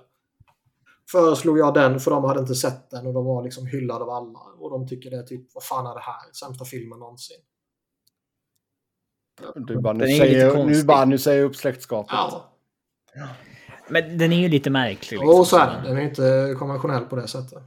Föreslog 1.12 1.60
jag 1.60 1.74
den, 1.74 2.00
för 2.00 2.12
de 2.12 2.24
hade 2.24 2.40
inte 2.40 2.56
sett 2.56 2.90
den 2.90 3.08
och 3.08 3.14
de 3.14 3.26
var 3.26 3.44
liksom 3.44 3.66
hyllade 3.66 4.04
av 4.04 4.10
alla. 4.10 4.40
Och 4.60 4.70
de 4.72 4.88
tycker 4.88 5.10
det 5.10 5.18
är 5.18 5.24
typ, 5.24 5.48
vad 5.54 5.64
fan 5.64 5.86
är 5.88 5.94
det 5.94 6.02
här? 6.02 6.34
Sämsta 6.34 6.66
filmen 6.66 7.00
någonsin. 7.00 7.38
Du 9.56 9.82
bara, 9.82 9.94
nu, 9.94 10.08
säger, 10.08 10.66
nu, 10.66 10.84
bara, 10.84 11.06
nu 11.06 11.18
säger 11.18 11.40
jag 11.40 11.50
upp 11.50 11.56
släktskapet. 11.56 12.12
Ja. 12.14 12.50
Men 13.90 14.18
den 14.18 14.34
är 14.34 14.38
ju 14.38 14.50
lite 14.50 14.70
märklig. 14.70 15.18
Liksom. 15.18 15.38
Jo, 15.38 15.46
så 15.46 15.58
är 15.58 15.68
den. 15.68 15.84
Den 15.84 15.98
är 15.98 16.02
inte 16.02 16.56
konventionell 16.60 17.06
på 17.06 17.16
det 17.16 17.28
sättet. 17.28 17.64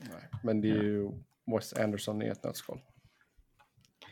Nej, 0.00 0.28
men 0.42 0.60
det 0.60 0.70
är 0.70 0.82
ju 0.82 1.10
Wes 1.54 1.72
Anderson 1.72 2.22
i 2.22 2.26
ett 2.26 2.44
nötskal. 2.44 2.78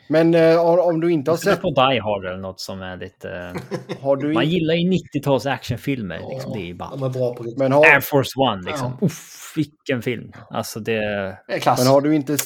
Men 0.09 0.35
eh, 0.35 0.61
om 0.61 1.01
du 1.01 1.13
inte 1.13 1.31
har 1.31 1.39
sett... 1.39 1.63
på 1.63 1.71
Die 1.71 2.01
Hard 2.01 2.25
eller 2.25 2.39
något 2.39 2.61
som 2.61 2.83
är 2.83 2.97
lite... 2.97 3.55
har 4.01 4.17
du 4.17 4.33
Man 4.33 4.49
gillar 4.49 4.75
ju 4.75 4.91
90-tals 4.91 5.47
actionfilmer. 5.47 6.19
Ja, 6.23 6.29
liksom. 6.29 6.53
Det 6.53 6.59
är 6.59 6.67
ju 6.67 6.75
bara... 6.75 6.91
De 6.91 7.03
är 7.03 7.09
bra 7.09 7.35
på 7.35 7.45
Men 7.57 7.73
har... 7.73 7.87
Air 7.87 8.01
Force 8.01 8.31
One, 8.37 8.63
liksom. 8.71 8.97
Ja. 9.01 9.07
Uff, 9.07 9.53
vilken 9.57 10.03
film. 10.03 10.33
Alltså 10.51 10.81
det... 10.81 11.01
det 11.47 11.55
är 11.55 11.59
klass. 11.59 11.79
Men 11.79 11.93
har 11.93 12.01
du 12.01 12.15
inte 12.15 12.37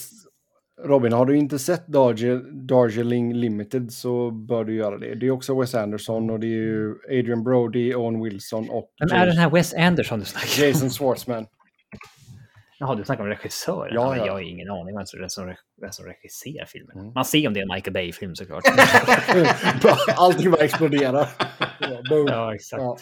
Robin, 0.85 1.13
har 1.13 1.27
du 1.27 1.37
inte 1.37 1.59
sett 1.59 1.87
Darjeeling 2.53 3.35
Limited 3.35 3.93
så 3.93 4.31
bör 4.31 4.65
du 4.65 4.75
göra 4.75 4.99
det. 4.99 5.15
Det 5.15 5.27
är 5.27 5.31
också 5.31 5.61
Wes 5.61 5.75
Anderson 5.75 6.31
och 6.31 6.41
det 6.41 6.47
är 6.47 6.63
ju 6.63 6.95
Adrian 7.05 7.45
Brody, 7.45 7.95
Owen 7.95 8.23
Wilson 8.23 8.71
och... 8.71 8.91
Vem 8.99 9.21
är 9.21 9.27
den 9.27 9.37
här 9.37 9.51
Wes 9.51 9.75
Anderson 9.75 10.19
du 10.19 10.25
snackar 10.25 10.63
om? 10.63 10.69
Jason 10.69 10.91
Schwartzman. 10.91 11.47
Jaha, 12.79 12.95
du 12.95 13.05
snackar 13.05 13.23
om 13.23 13.29
regissören? 13.29 13.95
Ja, 13.95 14.17
ja. 14.17 14.27
Jag 14.27 14.33
har 14.33 14.41
ingen 14.41 14.71
aning 14.71 14.97
om 14.97 15.05
vem 15.21 15.29
som, 15.29 15.55
vem 15.81 15.93
som 15.93 16.07
regisserar 16.07 16.67
filmen. 16.67 16.99
Mm. 16.99 17.13
Man 17.13 17.25
ser 17.25 17.49
om 17.49 17.55
det 17.55 17.61
är 17.61 17.63
en 17.63 17.75
Michael 17.75 17.93
Bay-film 17.93 18.35
såklart. 18.35 18.65
Allting 20.17 20.51
bara 20.51 20.65
exploderar. 20.65 21.29
ja, 22.27 22.55
exakt. 22.55 22.83
Ja. 22.83 22.97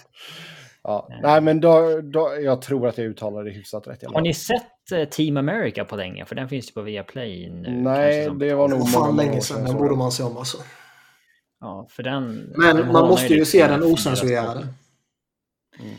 Ja. 0.82 1.08
Nej, 1.22 1.40
men 1.40 1.60
då, 1.60 2.00
då, 2.00 2.36
jag 2.40 2.62
tror 2.62 2.88
att 2.88 2.98
jag 2.98 3.06
uttalar 3.06 3.44
det 3.44 3.50
hyfsat 3.50 3.86
rätt. 3.86 4.04
Har 4.06 4.20
ni 4.20 4.34
sett 4.34 4.66
Team 5.10 5.36
America 5.36 5.84
på 5.84 5.96
länge? 5.96 6.24
För 6.24 6.34
den 6.34 6.48
finns 6.48 6.68
ju 6.68 6.72
på 6.72 6.82
Viaplay 6.82 7.50
nu. 7.50 7.70
Nej, 7.70 8.30
det 8.30 8.54
var 8.54 8.68
nog 8.68 8.92
många 8.92 9.22
länge 9.22 9.40
sedan. 9.40 9.64
Den 9.64 9.76
borde 9.76 9.96
man 9.96 10.12
se 10.12 10.22
om 10.22 10.36
alltså. 10.36 10.58
Ja, 11.60 11.86
för 11.90 12.02
den... 12.02 12.52
Men 12.56 12.76
den 12.76 12.92
man 12.92 13.08
måste 13.08 13.34
ju 13.34 13.44
se 13.44 13.66
den 13.66 13.82
osensurerade. 13.82 14.68
Mm. 15.80 15.94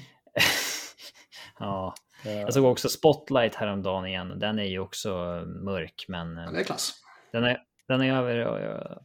ja. 1.59 1.95
Jag 2.24 2.53
såg 2.53 2.66
också 2.66 2.90
Spotlight 2.90 3.56
häromdagen 3.56 4.06
igen. 4.06 4.40
Den 4.40 4.59
är 4.59 4.64
ju 4.64 4.80
också 4.80 5.09
mörk, 5.45 6.06
men... 6.08 6.38
Ja, 6.38 6.51
det 6.51 6.59
är 6.59 6.64
klass. 6.64 6.93
Den 7.32 7.43
är, 7.43 7.58
den 7.88 8.01
är 8.01 8.14
över, 8.14 9.00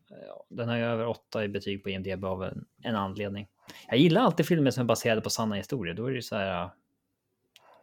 den 0.50 0.68
har 0.68 0.76
över 0.76 1.06
8 1.06 1.44
i 1.44 1.48
betyg 1.48 1.82
på 1.82 1.90
IMDB 1.90 2.24
av 2.24 2.44
en, 2.44 2.64
en 2.82 2.96
anledning. 2.96 3.46
Jag 3.88 3.98
gillar 3.98 4.22
alltid 4.22 4.46
filmer 4.46 4.70
som 4.70 4.80
är 4.80 4.84
baserade 4.84 5.20
på 5.20 5.30
sanna 5.30 5.54
historier. 5.54 5.94
Då 5.94 6.06
är 6.06 6.12
det 6.12 6.22
så 6.22 6.36
här. 6.36 6.70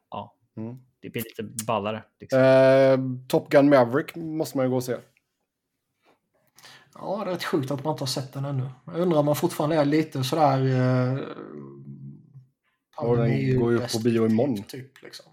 Ja, 0.10 0.36
mm. 0.58 0.80
Det 1.02 1.10
blir 1.10 1.24
lite 1.24 1.66
ballare. 1.66 2.04
Liksom. 2.20 2.40
Eh, 2.40 3.00
Top 3.28 3.50
Gun 3.50 3.70
Maverick 3.70 4.16
måste 4.16 4.58
man 4.58 4.66
ju 4.66 4.70
gå 4.70 4.76
och 4.76 4.84
se. 4.84 4.98
Ja, 6.94 7.22
det 7.26 7.32
är 7.32 7.34
rätt 7.34 7.44
sjukt 7.44 7.72
att 7.72 7.84
man 7.84 7.94
inte 7.94 8.02
har 8.02 8.08
sett 8.08 8.34
den 8.34 8.46
ännu. 8.46 8.70
Jag 8.86 8.96
undrar 8.96 9.20
om 9.20 9.26
man 9.26 9.36
fortfarande 9.36 9.76
är 9.76 9.86
lite 9.86 10.24
sådär... 10.24 10.62
Eh, 10.62 11.20
ja, 12.98 13.16
den 13.16 13.60
går 13.60 13.72
ju 13.72 13.78
upp 13.78 13.92
på 13.92 14.00
bio 14.00 14.26
imorgon. 14.26 14.64
Typ, 14.64 15.02
liksom. 15.02 15.26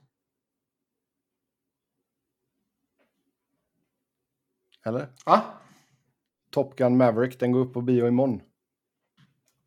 Eller? 4.84 5.08
Va? 5.26 5.42
Top 6.50 6.76
Gun 6.76 6.96
Maverick, 6.96 7.40
den 7.40 7.52
går 7.52 7.60
upp 7.60 7.74
på 7.74 7.80
bio 7.80 8.08
imorgon. 8.08 8.40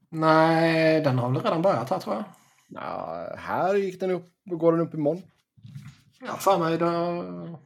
Nej, 0.10 1.02
den 1.02 1.20
har 1.20 1.30
väl 1.30 1.42
redan 1.42 1.62
börjat 1.62 1.90
här 1.90 2.00
tror 2.00 2.16
jag. 2.16 2.24
Ja, 2.68 3.36
här 3.38 3.76
gick 3.76 4.00
den 4.00 4.12
upp, 4.12 4.34
går 4.44 4.72
den 4.72 4.82
upp 4.82 4.94
imorgon. 4.94 5.24
Ja, 6.22 6.34
för 6.34 6.60
mig. 6.60 6.78
Den, 6.78 7.58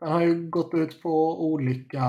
den 0.00 0.12
har 0.12 0.20
ju 0.20 0.50
gått 0.50 0.74
ut 0.74 1.02
på 1.02 1.44
olika... 1.52 2.04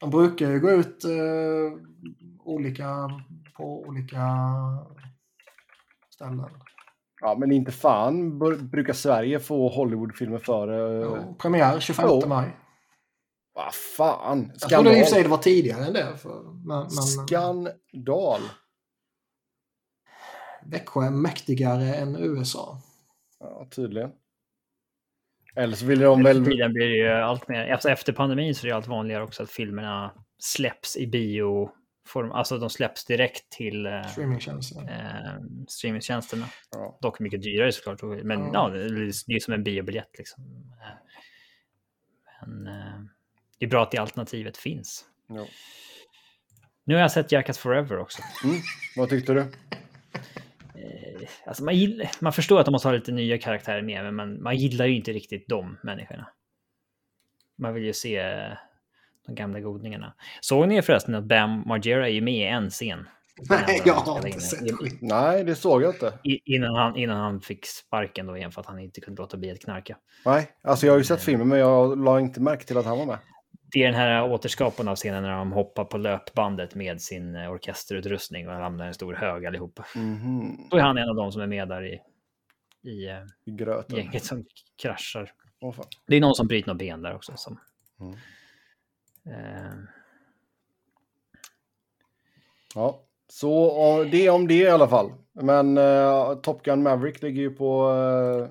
De 0.00 0.10
brukar 0.10 0.50
ju 0.50 0.60
gå 0.60 0.70
ut 0.70 1.04
uh, 1.04 1.72
olika 2.44 3.10
på 3.56 3.82
olika 3.82 4.20
ställen. 6.10 6.50
Ja, 7.20 7.36
men 7.38 7.52
inte 7.52 7.72
fan 7.72 8.38
brukar 8.70 8.92
Sverige 8.92 9.40
få 9.40 9.68
Hollywoodfilmer 9.68 10.38
före... 10.38 11.00
Ja, 11.00 11.34
premiär 11.38 11.80
25 11.80 12.10
oh. 12.10 12.28
maj. 12.28 12.56
Vad 13.54 13.74
fan. 13.74 14.52
Jag 14.60 14.70
trodde 14.70 14.98
i 14.98 15.02
och 15.02 15.06
för 15.06 15.14
sig 15.14 15.22
det 15.22 15.28
var 15.28 15.38
tidigare 15.38 15.84
än 15.84 15.92
det. 15.92 16.16
För, 16.16 16.42
men, 16.42 16.78
men, 16.78 16.90
Skandal. 16.90 18.40
Växjö 20.70 21.06
är 21.06 21.10
mäktigare 21.10 21.94
än 21.94 22.16
USA. 22.16 22.80
Ja, 23.40 23.68
tydligen. 23.70 24.10
Eller 25.56 25.76
så 25.76 25.86
vill 25.86 26.00
de 26.00 26.22
väl... 26.22 26.44
Tiden 26.44 26.72
blir 26.72 26.86
ju 26.86 27.08
allt 27.08 27.48
mer... 27.48 27.72
Alltså 27.72 27.90
efter 27.90 28.12
pandemin 28.12 28.54
så 28.54 28.66
är 28.66 28.68
det 28.68 28.76
allt 28.76 28.86
vanligare 28.86 29.22
också 29.22 29.42
att 29.42 29.50
filmerna 29.50 30.14
släpps 30.38 30.96
i 30.96 31.06
bio. 31.06 31.70
Form, 32.06 32.32
alltså 32.32 32.58
de 32.58 32.70
släpps 32.70 33.04
direkt 33.04 33.50
till 33.50 33.86
eh, 33.86 34.02
streamingtjänsterna. 34.02 34.90
Eh, 34.90 35.42
streamingtjänsterna. 35.68 36.46
Ja. 36.70 36.98
Dock 37.02 37.20
mycket 37.20 37.42
dyrare 37.42 37.72
såklart. 37.72 38.02
Men 38.02 38.40
ja. 38.40 38.50
ja 38.52 38.68
det 38.68 39.34
är 39.34 39.40
som 39.40 39.54
en 39.54 39.64
biobiljett 39.64 40.18
liksom. 40.18 40.44
Men, 42.46 42.66
eh, 42.66 43.00
det 43.58 43.64
är 43.64 43.70
bra 43.70 43.82
att 43.82 43.90
det 43.90 43.98
alternativet 43.98 44.56
finns. 44.56 45.04
Ja. 45.26 45.46
Nu 46.84 46.94
har 46.94 47.00
jag 47.00 47.12
sett 47.12 47.32
Jackass 47.32 47.58
Forever 47.58 47.98
också. 47.98 48.22
Mm. 48.44 48.56
Vad 48.96 49.08
tyckte 49.08 49.34
du? 49.34 49.46
Eh, 51.42 51.48
Alltså 51.48 51.64
man, 51.64 51.76
gillar, 51.76 52.10
man 52.20 52.32
förstår 52.32 52.60
att 52.60 52.64
de 52.66 52.72
måste 52.72 52.88
ha 52.88 52.92
lite 52.92 53.12
nya 53.12 53.38
karaktärer 53.38 53.82
med, 53.82 54.04
men 54.04 54.14
man, 54.14 54.42
man 54.42 54.56
gillar 54.56 54.86
ju 54.86 54.96
inte 54.96 55.12
riktigt 55.12 55.48
de 55.48 55.78
människorna. 55.82 56.28
Man 57.58 57.74
vill 57.74 57.84
ju 57.84 57.92
se 57.92 58.22
de 59.26 59.34
gamla 59.34 59.60
godingarna. 59.60 60.14
Såg 60.40 60.68
ni 60.68 60.82
förresten 60.82 61.14
att 61.14 61.24
Bam 61.24 61.62
Margera 61.66 62.08
är 62.08 62.20
med 62.20 62.34
i 62.34 62.44
en 62.44 62.70
scen? 62.70 63.08
Nej, 63.50 63.82
jag 63.84 63.94
har 63.94 64.26
inte 64.26 64.40
sett 64.40 64.72
skit. 64.76 64.98
Nej, 65.00 65.44
det 65.44 65.54
såg 65.54 65.82
jag 65.82 65.94
inte. 65.94 66.12
Innan, 66.22 66.74
han, 66.74 66.96
innan 66.96 67.16
han 67.16 67.40
fick 67.40 67.66
sparken 67.66 68.26
då 68.26 68.36
igen 68.36 68.52
för 68.52 68.60
att 68.60 68.66
han 68.66 68.78
inte 68.78 69.00
kunde 69.00 69.22
låta 69.22 69.36
bli 69.36 69.50
att 69.50 69.60
knarka. 69.60 69.96
Nej, 70.24 70.50
alltså 70.62 70.86
jag 70.86 70.92
har 70.92 70.98
ju 70.98 71.04
sett 71.04 71.22
filmen 71.22 71.48
men 71.48 71.58
jag 71.58 72.04
la 72.04 72.20
inte 72.20 72.40
märke 72.40 72.64
till 72.64 72.76
att 72.78 72.84
han 72.84 72.98
var 72.98 73.06
med. 73.06 73.18
Det 73.72 73.78
är 73.82 73.86
den 73.86 73.94
här 73.94 74.30
återskapen 74.32 74.88
av 74.88 74.96
scenen 74.96 75.22
när 75.22 75.36
de 75.38 75.52
hoppar 75.52 75.84
på 75.84 75.98
löpbandet 75.98 76.74
med 76.74 77.00
sin 77.02 77.34
eh, 77.36 77.50
orkesterutrustning 77.52 78.48
och 78.48 78.54
hamnar 78.54 78.84
i 78.84 78.88
en 78.88 78.94
stor 78.94 79.14
hög 79.14 79.46
allihopa. 79.46 79.86
Mhm. 79.96 80.68
Då 80.70 80.76
är 80.76 80.80
han 80.80 80.98
en 80.98 81.08
av 81.08 81.16
dem 81.16 81.32
som 81.32 81.42
är 81.42 81.46
med 81.46 81.68
där 81.68 81.82
i, 81.84 82.00
i 82.82 83.08
eh, 83.08 83.16
I 83.44 83.50
gröten. 83.50 83.96
gänget 83.96 84.24
som 84.24 84.44
kraschar. 84.82 85.32
Fan. 85.60 85.84
Det 86.06 86.16
är 86.16 86.20
någon 86.20 86.34
som 86.34 86.46
bryter 86.46 86.68
något 86.68 86.78
ben 86.78 87.02
där 87.02 87.14
också. 87.14 87.32
Som, 87.36 87.60
Mm. 88.00 88.14
eh, 89.26 89.72
Ja, 92.74 93.02
så 93.28 94.04
det 94.04 94.30
om 94.30 94.48
det 94.48 94.54
i 94.54 94.68
alla 94.68 94.88
fall. 94.88 95.12
Men 95.32 95.78
uh, 95.78 96.34
Top 96.34 96.62
Gun 96.62 96.82
Maverick 96.82 97.22
ligger 97.22 97.42
ju 97.42 97.50
på, 97.50 97.90
eh, 97.92 98.48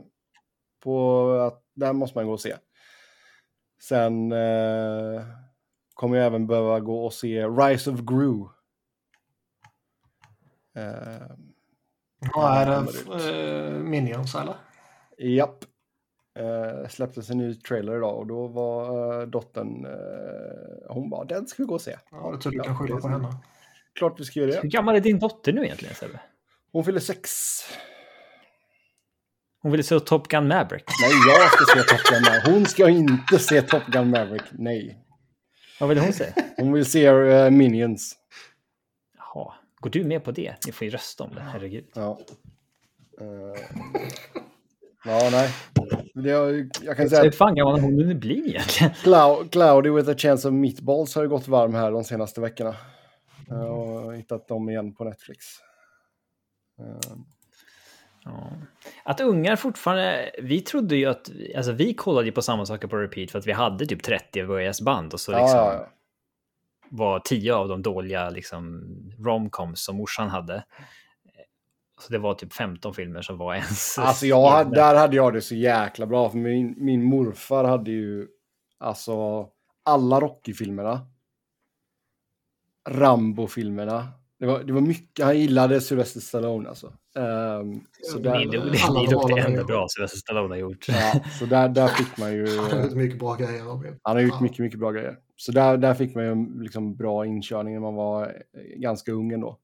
på 0.83 1.29
att 1.31 1.63
där 1.73 1.93
måste 1.93 2.17
man 2.17 2.25
gå 2.27 2.33
och 2.33 2.41
se. 2.41 2.55
Sen 3.79 4.31
eh, 4.31 5.21
kommer 5.93 6.17
jag 6.17 6.25
även 6.25 6.47
behöva 6.47 6.79
gå 6.79 7.05
och 7.05 7.13
se 7.13 7.47
Rise 7.47 7.91
of 7.91 7.99
Gru. 7.99 8.33
Uh, 10.77 11.31
Vad 12.35 12.57
är 12.57 12.65
det? 12.65 13.31
Uh, 13.31 13.79
Minions 13.83 14.35
eller? 14.35 14.55
japp. 15.17 15.65
Uh, 16.39 16.87
släpptes 16.87 17.29
en 17.29 17.37
ny 17.37 17.55
trailer 17.55 17.97
idag 17.97 18.17
och 18.17 18.27
då 18.27 18.47
var 18.47 18.97
uh, 19.21 19.27
dottern, 19.27 19.85
eh, 19.85 20.93
hon 20.93 21.09
bara 21.09 21.25
den 21.25 21.47
ska 21.47 21.63
vi 21.63 21.67
gå 21.67 21.73
och 21.73 21.81
se. 21.81 21.97
Ja, 22.11 22.31
det 22.31 22.41
tror 22.41 22.51
du 22.51 22.59
kan 22.59 22.77
skylla 22.77 22.97
på 22.99 23.07
henne. 23.07 23.27
Klart 23.93 24.19
vi 24.19 24.23
ska 24.23 24.39
göra 24.39 24.51
hur 24.51 24.61
det. 24.61 24.67
gammal 24.67 24.95
är 24.95 24.99
din 24.99 25.19
dotter 25.19 25.53
nu 25.53 25.63
egentligen 25.63 25.95
Sebbe? 25.95 26.19
Hon 26.71 26.83
fyller 26.85 26.99
sex. 26.99 27.31
Hon 29.61 29.71
ville 29.71 29.83
se 29.83 29.99
Top 29.99 30.27
Gun 30.27 30.47
Maverick. 30.47 30.83
Nej, 31.01 31.11
jag 31.27 31.51
ska 31.51 31.65
se 31.65 31.83
Top 31.83 32.03
Gun 32.13 32.21
Maverick. 32.21 32.45
Hon 32.47 32.65
ska 32.65 32.89
inte 32.89 33.39
se 33.39 33.61
Top 33.61 33.83
Gun 33.87 34.09
Maverick. 34.09 34.43
Nej. 34.51 34.97
Vad 35.79 35.89
ville 35.89 36.01
hon 36.01 36.13
se? 36.13 36.25
Hon 36.57 36.73
vill 36.73 36.85
se 36.85 37.09
uh, 37.11 37.49
Minions. 37.49 38.15
Jaha, 39.17 39.53
går 39.79 39.89
du 39.89 40.03
med 40.03 40.23
på 40.23 40.31
det? 40.31 40.55
Ni 40.65 40.71
får 40.71 40.85
ju 40.85 40.91
rösta 40.91 41.23
om 41.23 41.35
det, 41.35 41.41
herregud. 41.41 41.85
Ja. 41.95 42.19
Eh, 43.21 43.61
ja, 45.05 45.29
nej. 45.31 45.49
Det, 46.13 46.29
jag 46.83 46.97
kan 46.97 47.09
säga 47.09 47.23
Hur 47.23 47.31
fan 47.31 47.55
gammal 47.55 47.79
hon 47.79 47.95
nu 47.95 48.15
blir 48.15 48.47
egentligen? 48.47 48.93
Clou- 48.93 49.49
Cloudy 49.49 49.89
with 49.89 50.09
a 50.09 50.15
chance 50.17 50.47
of 50.47 50.53
meatballs 50.53 51.15
har 51.15 51.21
ju 51.23 51.29
gått 51.29 51.47
varm 51.47 51.73
här 51.73 51.91
de 51.91 52.03
senaste 52.03 52.41
veckorna. 52.41 52.75
Eh, 53.49 53.59
och 53.61 54.15
hittat 54.15 54.47
dem 54.47 54.69
igen 54.69 54.93
på 54.95 55.03
Netflix. 55.03 55.45
Eh, 56.79 57.17
Ja. 58.27 58.51
Att 59.03 59.19
ungar 59.21 59.55
fortfarande, 59.55 60.31
vi 60.41 60.61
trodde 60.61 60.95
ju 60.95 61.05
att, 61.05 61.29
alltså 61.57 61.71
vi 61.71 61.93
kollade 61.93 62.25
ju 62.25 62.31
på 62.31 62.41
samma 62.41 62.65
saker 62.65 62.87
på 62.87 62.97
repeat 62.97 63.31
för 63.31 63.39
att 63.39 63.47
vi 63.47 63.51
hade 63.51 63.85
typ 63.85 64.03
30 64.03 64.43
VHS-band 64.43 65.13
och 65.13 65.19
så 65.19 65.31
ja, 65.31 65.41
liksom 65.41 65.57
ja, 65.59 65.73
ja. 65.73 65.89
var 66.89 67.19
10 67.19 67.53
av 67.53 67.67
de 67.67 67.81
dåliga 67.81 68.29
liksom 68.29 68.83
romcoms 69.19 69.83
som 69.83 69.95
morsan 69.95 70.29
hade. 70.29 70.63
Så 72.01 72.11
det 72.11 72.19
var 72.19 72.33
typ 72.33 72.53
15 72.53 72.93
filmer 72.93 73.21
som 73.21 73.37
var 73.37 73.55
ens 73.55 73.97
Alltså 73.99 74.25
jag, 74.25 74.73
där 74.73 74.95
hade 74.95 75.15
jag 75.15 75.33
det 75.33 75.41
så 75.41 75.55
jäkla 75.55 76.05
bra. 76.05 76.29
För 76.29 76.37
min, 76.37 76.75
min 76.77 77.03
morfar 77.03 77.63
hade 77.63 77.91
ju 77.91 78.27
alltså 78.77 79.47
alla 79.83 80.19
Rocky-filmerna. 80.19 81.07
Rambo-filmerna. 82.89 84.07
Det 84.39 84.45
var, 84.45 84.63
det 84.63 84.73
var 84.73 84.81
mycket, 84.81 85.25
han 85.25 85.39
gillade 85.39 85.81
Sylvester 85.81 86.19
Stallone 86.19 86.69
alltså. 86.69 86.87
Ehm, 87.15 87.81
så 88.01 88.19
Det 88.19 88.29
är 88.29 88.33
där, 88.33 88.51
det, 88.51 88.57
Alla 88.87 89.01
det, 89.01 89.05
de 89.05 89.07
är 89.07 89.11
dock 89.11 89.35
det 89.35 89.41
enda 89.41 89.63
bra 89.63 89.87
Sylvester 89.89 90.17
Stallone 90.17 90.53
har 90.53 90.59
gjort. 90.59 90.85
ja, 90.89 91.19
så 91.39 91.45
där, 91.45 91.69
där 91.69 91.87
fick 91.87 92.17
man 92.17 92.33
ju... 92.33 92.47
Han 92.57 92.71
har 92.71 92.83
gjort 92.83 92.93
mycket 92.95 93.19
bra 93.19 93.35
grejer 93.35 93.63
Robin. 93.63 93.99
Han 94.03 94.15
har 94.15 94.23
gjort 94.23 94.33
Ja. 94.33 94.41
mycket, 94.41 94.59
mycket 94.59 94.79
bra 94.79 94.91
grejer. 94.91 95.17
Så 95.35 95.51
där, 95.51 95.77
där 95.77 95.93
fick 95.93 96.15
man 96.15 96.23
ju 96.23 96.31
en 96.31 96.45
liksom 96.59 96.95
bra 96.95 97.25
inkörning 97.25 97.73
när 97.73 97.81
man 97.81 97.95
var 97.95 98.25
eh, 98.27 98.61
ganska 98.79 99.11
ung 99.11 99.31
ändå. 99.31 99.59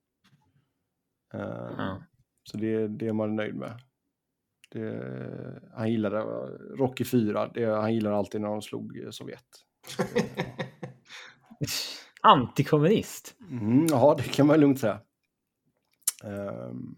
Ehm, 1.33 1.41
Ja. 1.77 2.03
Så 2.51 2.57
det, 2.57 2.87
det 2.87 3.07
är 3.07 3.13
man 3.13 3.35
nöjd 3.35 3.55
med. 3.55 3.71
Det, 4.71 5.03
han 5.75 5.91
gillade 5.91 6.19
Rocky 6.77 7.03
4, 7.05 7.51
det, 7.53 7.65
han 7.65 7.93
gillade 7.93 8.15
alltid 8.15 8.41
när 8.41 8.47
de 8.49 8.61
slog 8.61 8.97
eh, 9.03 9.09
Sovjet. 9.09 9.43
Antikommunist. 12.23 13.35
Mm, 13.49 13.85
ja, 13.89 14.15
det 14.17 14.23
kan 14.23 14.47
man 14.47 14.59
lugnt 14.59 14.79
säga. 14.79 14.99
Ehm, 16.23 16.95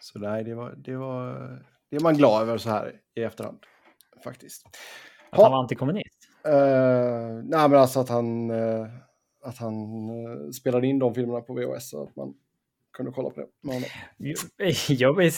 så 0.00 0.18
nej, 0.18 0.44
det 0.44 0.54
var, 0.54 0.74
det 0.76 0.96
var, 0.96 1.32
det 1.90 1.96
är 1.96 2.00
man 2.00 2.14
glad 2.16 2.42
över 2.42 2.58
så 2.58 2.70
här 2.70 2.92
i 3.14 3.22
efterhand. 3.22 3.58
Faktiskt. 4.24 4.66
Att 5.30 5.42
han 5.42 5.52
var 5.52 5.58
antikommunist. 5.62 6.28
Eh, 6.46 7.42
nej, 7.44 7.68
men 7.68 7.74
alltså 7.74 8.00
att 8.00 8.08
han, 8.08 8.50
eh, 8.50 8.86
att 9.44 9.58
han 9.58 9.74
eh, 10.08 10.50
spelade 10.50 10.86
in 10.86 10.98
de 10.98 11.14
filmerna 11.14 11.40
på 11.40 11.54
VHS 11.54 11.90
så 11.90 12.02
att 12.02 12.16
man 12.16 12.34
kunde 12.92 13.12
kolla 13.12 13.30
på 13.30 13.40
det 13.40 13.46
med 13.62 13.74
honom. 13.74 13.88
Jag, 14.88 15.16
vet, 15.16 15.34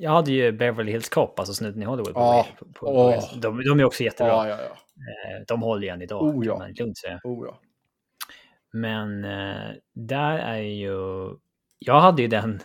jag 0.00 0.10
hade 0.10 0.32
ju 0.32 0.52
Beverly 0.52 0.92
Hills 0.92 1.08
Cop, 1.08 1.38
alltså 1.38 1.54
snuten 1.54 1.82
i 1.82 1.84
Hollywood. 1.84 2.14
På, 2.14 2.20
Ja. 2.20 2.46
på, 2.58 2.64
på, 2.64 2.86
Åh. 2.86 3.38
de, 3.40 3.62
de 3.64 3.80
är 3.80 3.84
också 3.84 4.02
jättebra. 4.02 4.32
Ja, 4.32 4.48
ja, 4.48 4.58
ja. 4.62 4.76
Eh, 4.98 5.44
De 5.46 5.62
håller 5.62 5.82
igen 5.82 6.02
idag. 6.02 6.22
Oh, 6.22 6.46
ja. 6.46 6.52
kan 6.52 6.58
man 6.58 6.74
lugnt 6.78 6.98
säga. 6.98 7.20
Oh, 7.24 7.46
ja. 7.46 7.60
Men 8.72 9.24
eh, 9.24 9.70
där 9.94 10.38
är 10.38 10.60
ju... 10.60 10.96
Jag 11.78 12.00
hade 12.00 12.22
ju 12.22 12.28
den... 12.28 12.60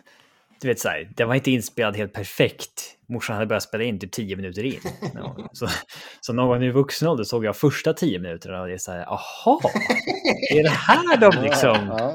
Du 0.62 0.68
vet 0.68 0.80
så 0.80 0.90
här, 0.90 1.10
den 1.16 1.28
var 1.28 1.36
inte 1.36 1.52
inspelad 1.52 1.96
helt 1.96 2.14
perfekt. 2.14 2.98
Morsan 3.08 3.36
hade 3.36 3.46
börjat 3.48 3.64
spela 3.64 3.84
in 3.84 4.00
typ 4.00 4.12
tio 4.12 4.36
minuter 4.36 4.64
in. 4.64 4.80
Så, 5.54 5.68
så 6.22 6.34
någon 6.34 6.48
gång 6.48 6.64
i 6.64 6.72
vuxen 6.72 7.08
ålder 7.08 7.24
såg 7.24 7.46
jag 7.46 7.58
första 7.58 7.94
tio 7.94 8.20
minuterna 8.20 8.62
och 8.62 8.68
det 8.68 8.74
är 8.74 8.78
så 8.78 8.92
här, 8.92 9.06
aha, 9.06 9.62
är 10.52 10.64
det 10.64 10.70
här 10.70 11.18
de 11.18 11.42
liksom... 11.44 12.10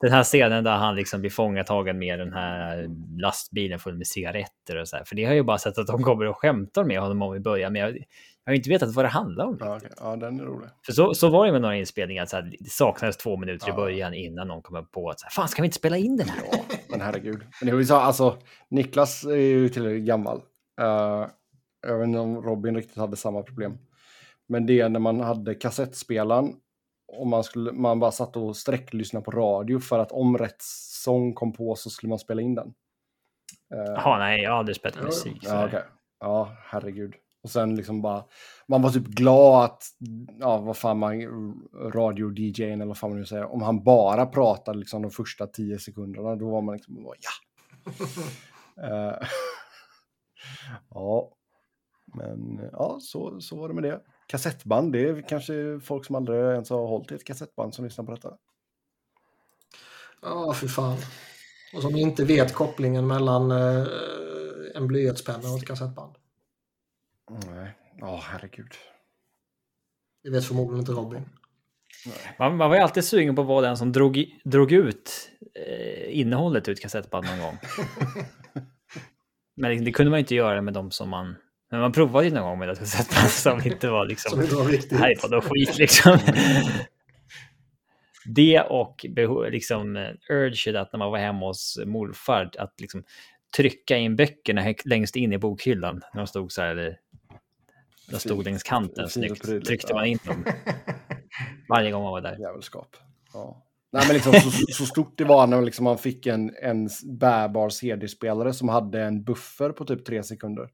Den 0.00 0.12
här 0.12 0.24
scenen 0.24 0.64
där 0.64 0.76
han 0.76 0.96
liksom 0.96 1.20
blir 1.20 1.30
fångatagen 1.30 1.98
med 1.98 2.18
den 2.18 2.32
här 2.32 2.88
lastbilen 3.20 3.78
full 3.78 3.96
med 3.96 4.06
cigaretter 4.06 4.76
och 4.76 4.88
så 4.88 4.96
här. 4.96 5.04
För 5.04 5.16
det 5.16 5.24
har 5.24 5.30
jag 5.30 5.36
ju 5.36 5.42
bara 5.42 5.58
sett 5.58 5.78
att 5.78 5.86
de 5.86 6.02
kommer 6.02 6.26
och 6.26 6.36
skämtar 6.36 6.84
med 6.84 7.00
honom 7.00 7.22
om 7.22 7.36
i 7.36 7.40
början, 7.40 7.72
men 7.72 7.82
jag, 7.82 7.98
jag 8.48 8.52
har 8.52 8.56
inte 8.56 8.70
vetat 8.70 8.94
vad 8.94 9.04
det 9.04 9.08
handlar 9.08 9.44
om. 9.44 9.56
ja, 9.60 9.76
okej. 9.76 9.90
ja, 10.00 10.16
den 10.16 10.40
är 10.40 10.44
rolig. 10.44 10.68
För 10.86 10.92
så, 10.92 11.14
så 11.14 11.28
var 11.28 11.46
det 11.46 11.52
med 11.52 11.60
några 11.60 11.76
inspelningar, 11.76 12.26
så 12.26 12.36
här, 12.36 12.54
det 12.60 12.70
saknades 12.70 13.16
två 13.16 13.36
minuter 13.36 13.68
Ja. 13.68 13.72
i 13.74 13.76
början 13.76 14.14
innan 14.14 14.48
någon 14.48 14.62
kom 14.62 14.86
på 14.86 15.10
att 15.10 15.20
så 15.20 15.24
här, 15.24 15.30
fan 15.30 15.48
ska 15.48 15.62
vi 15.62 15.66
inte 15.66 15.78
spela 15.78 15.96
in 15.96 16.16
den 16.16 16.28
här? 16.28 16.42
Ja, 16.52 16.58
men 16.90 17.00
herregud. 17.00 17.42
Men 17.62 17.78
det 17.78 17.84
säga, 17.84 18.00
alltså, 18.00 18.38
Niklas 18.68 19.24
är 19.24 19.34
ju 19.36 19.68
tillräckligt 19.68 20.04
gammal. 20.04 20.36
Uh, 20.80 21.26
jag 21.86 21.98
vet 21.98 22.06
inte 22.06 22.18
om 22.18 22.42
Robin 22.42 22.76
riktigt 22.76 22.96
hade 22.96 23.16
samma 23.16 23.42
problem. 23.42 23.78
Men 24.46 24.66
det 24.66 24.80
är 24.80 24.88
när 24.88 25.00
man 25.00 25.20
hade 25.20 25.54
kassettspelaren 25.54 26.54
och 27.12 27.26
man, 27.26 27.44
skulle, 27.44 27.72
man 27.72 28.00
bara 28.00 28.10
satt 28.12 28.36
och 28.36 28.56
sträcklyssnade 28.56 29.24
på 29.24 29.30
radio 29.30 29.78
för 29.80 29.98
att 29.98 30.12
om 30.12 30.38
rätt 30.38 30.62
sång 31.04 31.34
kom 31.34 31.52
på 31.52 31.74
så 31.74 31.90
skulle 31.90 32.08
man 32.08 32.18
spela 32.18 32.42
in 32.42 32.54
den. 32.54 32.74
Eh, 33.74 33.92
Jaha, 33.94 34.18
nej, 34.18 34.42
jag 34.42 34.50
har 34.50 34.58
aldrig 34.58 34.76
spelat 34.76 35.02
musik. 35.02 35.38
Ja, 35.42 35.66
okej. 35.66 35.82
Ja, 36.20 36.56
herregud. 36.64 37.14
Och 37.42 37.50
sen 37.50 37.76
liksom 37.76 38.02
bara, 38.02 38.24
man 38.68 38.82
var 38.82 38.90
typ 38.90 39.06
glad 39.06 39.64
att, 39.64 39.82
ja 40.38 40.58
vad 40.58 40.76
fan 40.76 40.98
man, 40.98 41.20
radio-DJn 41.92 42.72
eller 42.72 42.86
vad 42.86 42.98
fan 42.98 43.10
man 43.10 43.18
nu 43.18 43.26
säger, 43.26 43.52
om 43.52 43.62
han 43.62 43.84
bara 43.84 44.26
pratade 44.26 44.78
liksom 44.78 45.02
de 45.02 45.10
första 45.10 45.46
tio 45.46 45.78
sekunderna, 45.78 46.36
då 46.36 46.50
var 46.50 46.62
man 46.62 46.74
liksom 46.76 47.04
bara, 47.04 47.14
ja. 47.20 47.30
Eh, 48.82 49.18
ja, 50.94 51.32
men 52.14 52.60
ja, 52.72 52.98
så, 53.00 53.40
så 53.40 53.56
var 53.56 53.68
det 53.68 53.74
med 53.74 53.82
det. 53.82 54.00
Kassettband, 54.26 54.92
det 54.92 55.08
är 55.08 55.28
kanske 55.28 55.80
folk 55.82 56.04
som 56.04 56.16
aldrig 56.16 56.38
ens 56.38 56.70
har 56.70 56.86
hållit 56.86 57.12
i 57.12 57.14
ett 57.14 57.24
kassettband 57.24 57.74
som 57.74 57.84
lyssnar 57.84 58.04
på 58.04 58.14
detta. 58.14 58.36
Ja, 60.22 60.54
fy 60.54 60.68
fan. 60.68 60.96
Och 61.74 61.82
som 61.82 61.96
inte 61.96 62.24
vet 62.24 62.54
kopplingen 62.54 63.06
mellan 63.06 63.50
eh, 63.50 63.86
en 64.74 64.86
blyertspenna 64.86 65.48
och 65.48 65.58
ett 65.58 65.66
kassettband. 65.66 66.17
Nej, 67.30 67.74
ja 67.98 68.22
herregud. 68.24 68.72
Det 70.22 70.30
vet 70.30 70.44
förmodligen 70.44 70.80
inte 70.80 70.92
Robin. 70.92 71.28
Man, 72.38 72.56
man 72.56 72.70
var 72.70 72.76
ju 72.76 72.82
alltid 72.82 73.04
sugen 73.04 73.36
på 73.36 73.42
att 73.42 73.48
vara 73.48 73.66
den 73.66 73.76
som 73.76 73.92
drog, 73.92 74.40
drog 74.44 74.72
ut 74.72 75.30
eh, 75.54 76.18
innehållet 76.18 76.68
ett 76.68 76.80
kassettband 76.80 77.26
någon 77.26 77.38
gång. 77.38 77.58
Men 79.56 79.70
det, 79.70 79.84
det 79.84 79.92
kunde 79.92 80.10
man 80.10 80.18
ju 80.18 80.20
inte 80.20 80.34
göra 80.34 80.62
med 80.62 80.74
de 80.74 80.90
som 80.90 81.08
man... 81.08 81.36
Men 81.70 81.80
man 81.80 81.92
provade 81.92 82.26
ju 82.26 82.34
någon 82.34 82.42
gång 82.42 82.58
med 82.58 82.70
ett 82.70 82.78
kassettband 82.78 83.30
som 83.30 83.66
inte 83.66 83.88
var 83.88 84.06
liksom... 84.06 84.30
Som 84.30 84.40
inte 84.40 84.54
var 84.54 85.08
är 85.08 85.22
bara 85.22 85.36
något 85.36 85.44
skit 85.44 85.78
liksom. 85.78 86.18
det 88.24 88.60
och 88.60 89.06
liksom 89.50 89.96
urged 90.30 90.76
att 90.76 90.92
när 90.92 90.98
man 90.98 91.10
var 91.10 91.18
hemma 91.18 91.46
hos 91.46 91.78
morfar 91.86 92.50
att 92.58 92.80
liksom 92.80 93.04
trycka 93.56 93.96
in 93.96 94.16
böckerna 94.16 94.74
längst 94.84 95.16
in 95.16 95.32
i 95.32 95.38
bokhyllan. 95.38 96.02
När 96.14 96.20
de 96.20 96.26
stod 96.26 96.52
så 96.52 96.62
här, 96.62 96.98
de 98.10 98.18
stod 98.18 98.44
längs 98.44 98.62
kanten. 98.62 99.08
Snyggt. 99.08 99.42
Tryckte 99.66 99.94
man 99.94 100.06
in 100.06 100.18
dem. 100.24 100.44
Varje 101.68 101.90
gång 101.90 102.02
man 102.02 102.12
var 102.12 102.20
där. 102.20 102.38
Jävelskap. 102.38 102.96
Ja. 103.32 103.64
Nej, 103.90 104.04
men 104.06 104.14
liksom, 104.14 104.32
så, 104.32 104.50
så, 104.72 104.86
stort 104.86 105.18
det 105.18 105.24
var 105.24 105.46
när 105.46 105.62
liksom 105.62 105.84
man 105.84 105.98
fick 105.98 106.26
en, 106.26 106.54
en 106.62 106.88
bärbar 107.04 107.68
CD-spelare 107.68 108.52
som 108.54 108.68
hade 108.68 109.02
en 109.02 109.24
buffer 109.24 109.70
på 109.70 109.84
typ 109.84 110.04
tre 110.04 110.22
sekunder. 110.22 110.68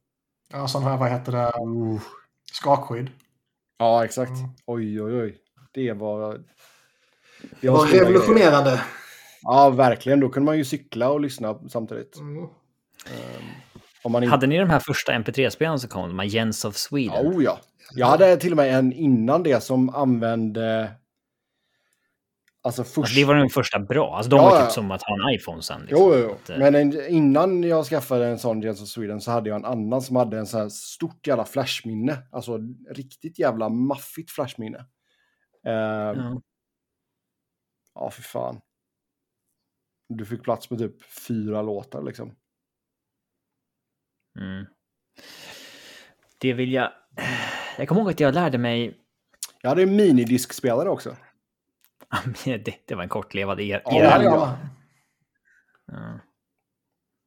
Ja, 0.52 0.68
sån 0.68 0.82
här, 0.82 0.96
vad 0.96 1.10
heter 1.10 1.32
det, 1.32 1.38
uh. 1.38 2.00
skakskydd. 2.52 3.10
Ja, 3.78 4.04
exakt. 4.04 4.30
Mm. 4.30 4.50
Oj, 4.66 5.02
oj, 5.02 5.22
oj. 5.22 5.38
Det 5.72 5.92
var... 5.92 6.40
Det 7.60 7.70
var 7.70 7.86
revolutionerande. 7.86 8.70
Grejer. 8.70 8.84
Ja, 9.42 9.70
verkligen. 9.70 10.20
Då 10.20 10.28
kunde 10.28 10.44
man 10.44 10.58
ju 10.58 10.64
cykla 10.64 11.10
och 11.10 11.20
lyssna 11.20 11.58
samtidigt. 11.68 12.16
Mm. 12.16 12.38
Um, 12.38 12.48
om 14.05 14.12
man 14.12 14.23
in... 14.23 14.28
Hade 14.28 14.47
ni 14.47 14.58
de 14.58 14.70
här 14.70 14.78
första 14.78 15.12
MP3-spelarna 15.12 15.78
som 15.78 15.91
kom? 15.91 16.08
De 16.08 16.18
här 16.18 16.26
Jens 16.26 16.65
of 16.65 16.76
Sweden? 16.76 17.26
Oh 17.26 17.44
ja. 17.44 17.60
Jag 17.94 18.07
hade 18.07 18.36
till 18.36 18.52
och 18.52 18.57
med 18.57 18.74
en 18.74 18.92
innan 18.92 19.42
det 19.42 19.62
som 19.62 19.89
använde 19.89 20.91
Alltså, 22.65 22.84
först... 22.84 22.99
alltså 22.99 23.15
det 23.15 23.24
var 23.24 23.34
den 23.34 23.49
första 23.49 23.78
bra. 23.78 24.16
Alltså 24.16 24.31
de 24.31 24.36
ja, 24.36 24.50
var 24.50 24.62
typ 24.62 24.73
som 24.73 24.91
att 24.91 25.02
ha 25.02 25.15
en 25.15 25.34
iPhone 25.34 25.62
sen. 25.62 25.81
Liksom. 25.81 25.99
Jo, 25.99 26.15
jo, 26.16 26.36
jo. 26.49 26.58
Men 26.58 26.74
en, 26.74 27.07
innan 27.08 27.62
jag 27.62 27.86
skaffade 27.86 28.26
en 28.26 28.39
sån 28.39 28.62
Jens 28.62 28.83
of 28.83 28.89
Sweden 28.89 29.20
så 29.20 29.31
hade 29.31 29.49
jag 29.49 29.57
en 29.57 29.65
annan 29.65 30.02
som 30.02 30.16
hade 30.16 30.39
en 30.39 30.47
så 30.47 30.58
här 30.58 30.68
stort 30.68 31.26
jävla 31.26 31.44
flashminne. 31.44 32.18
Alltså 32.33 32.58
riktigt 32.91 33.39
jävla 33.39 33.68
maffigt 33.68 34.31
flashminne. 34.31 34.78
Uh, 35.66 35.73
ja. 35.73 36.41
ja, 37.94 38.10
för 38.10 38.23
fan. 38.23 38.60
Du 40.08 40.24
fick 40.24 40.42
plats 40.42 40.70
med 40.70 40.78
typ 40.78 41.02
fyra 41.26 41.62
låtar 41.62 42.02
liksom. 42.02 42.34
Mm. 44.40 44.66
Det 46.38 46.52
vill 46.52 46.72
jag... 46.72 46.92
Jag 47.78 47.88
kommer 47.88 48.00
ihåg 48.00 48.10
att 48.10 48.20
jag 48.20 48.34
lärde 48.34 48.58
mig... 48.58 49.00
Jag 49.62 49.68
hade 49.68 49.82
en 49.82 49.96
minidiskspelare 49.96 50.88
också. 50.88 51.16
det, 52.44 52.76
det 52.86 52.94
var 52.94 53.02
en 53.02 53.08
kortlevad 53.08 53.60
er. 53.60 53.82
Ja, 53.84 53.92
ja. 53.92 54.22
ja. 54.22 54.58
ja. 55.86 56.20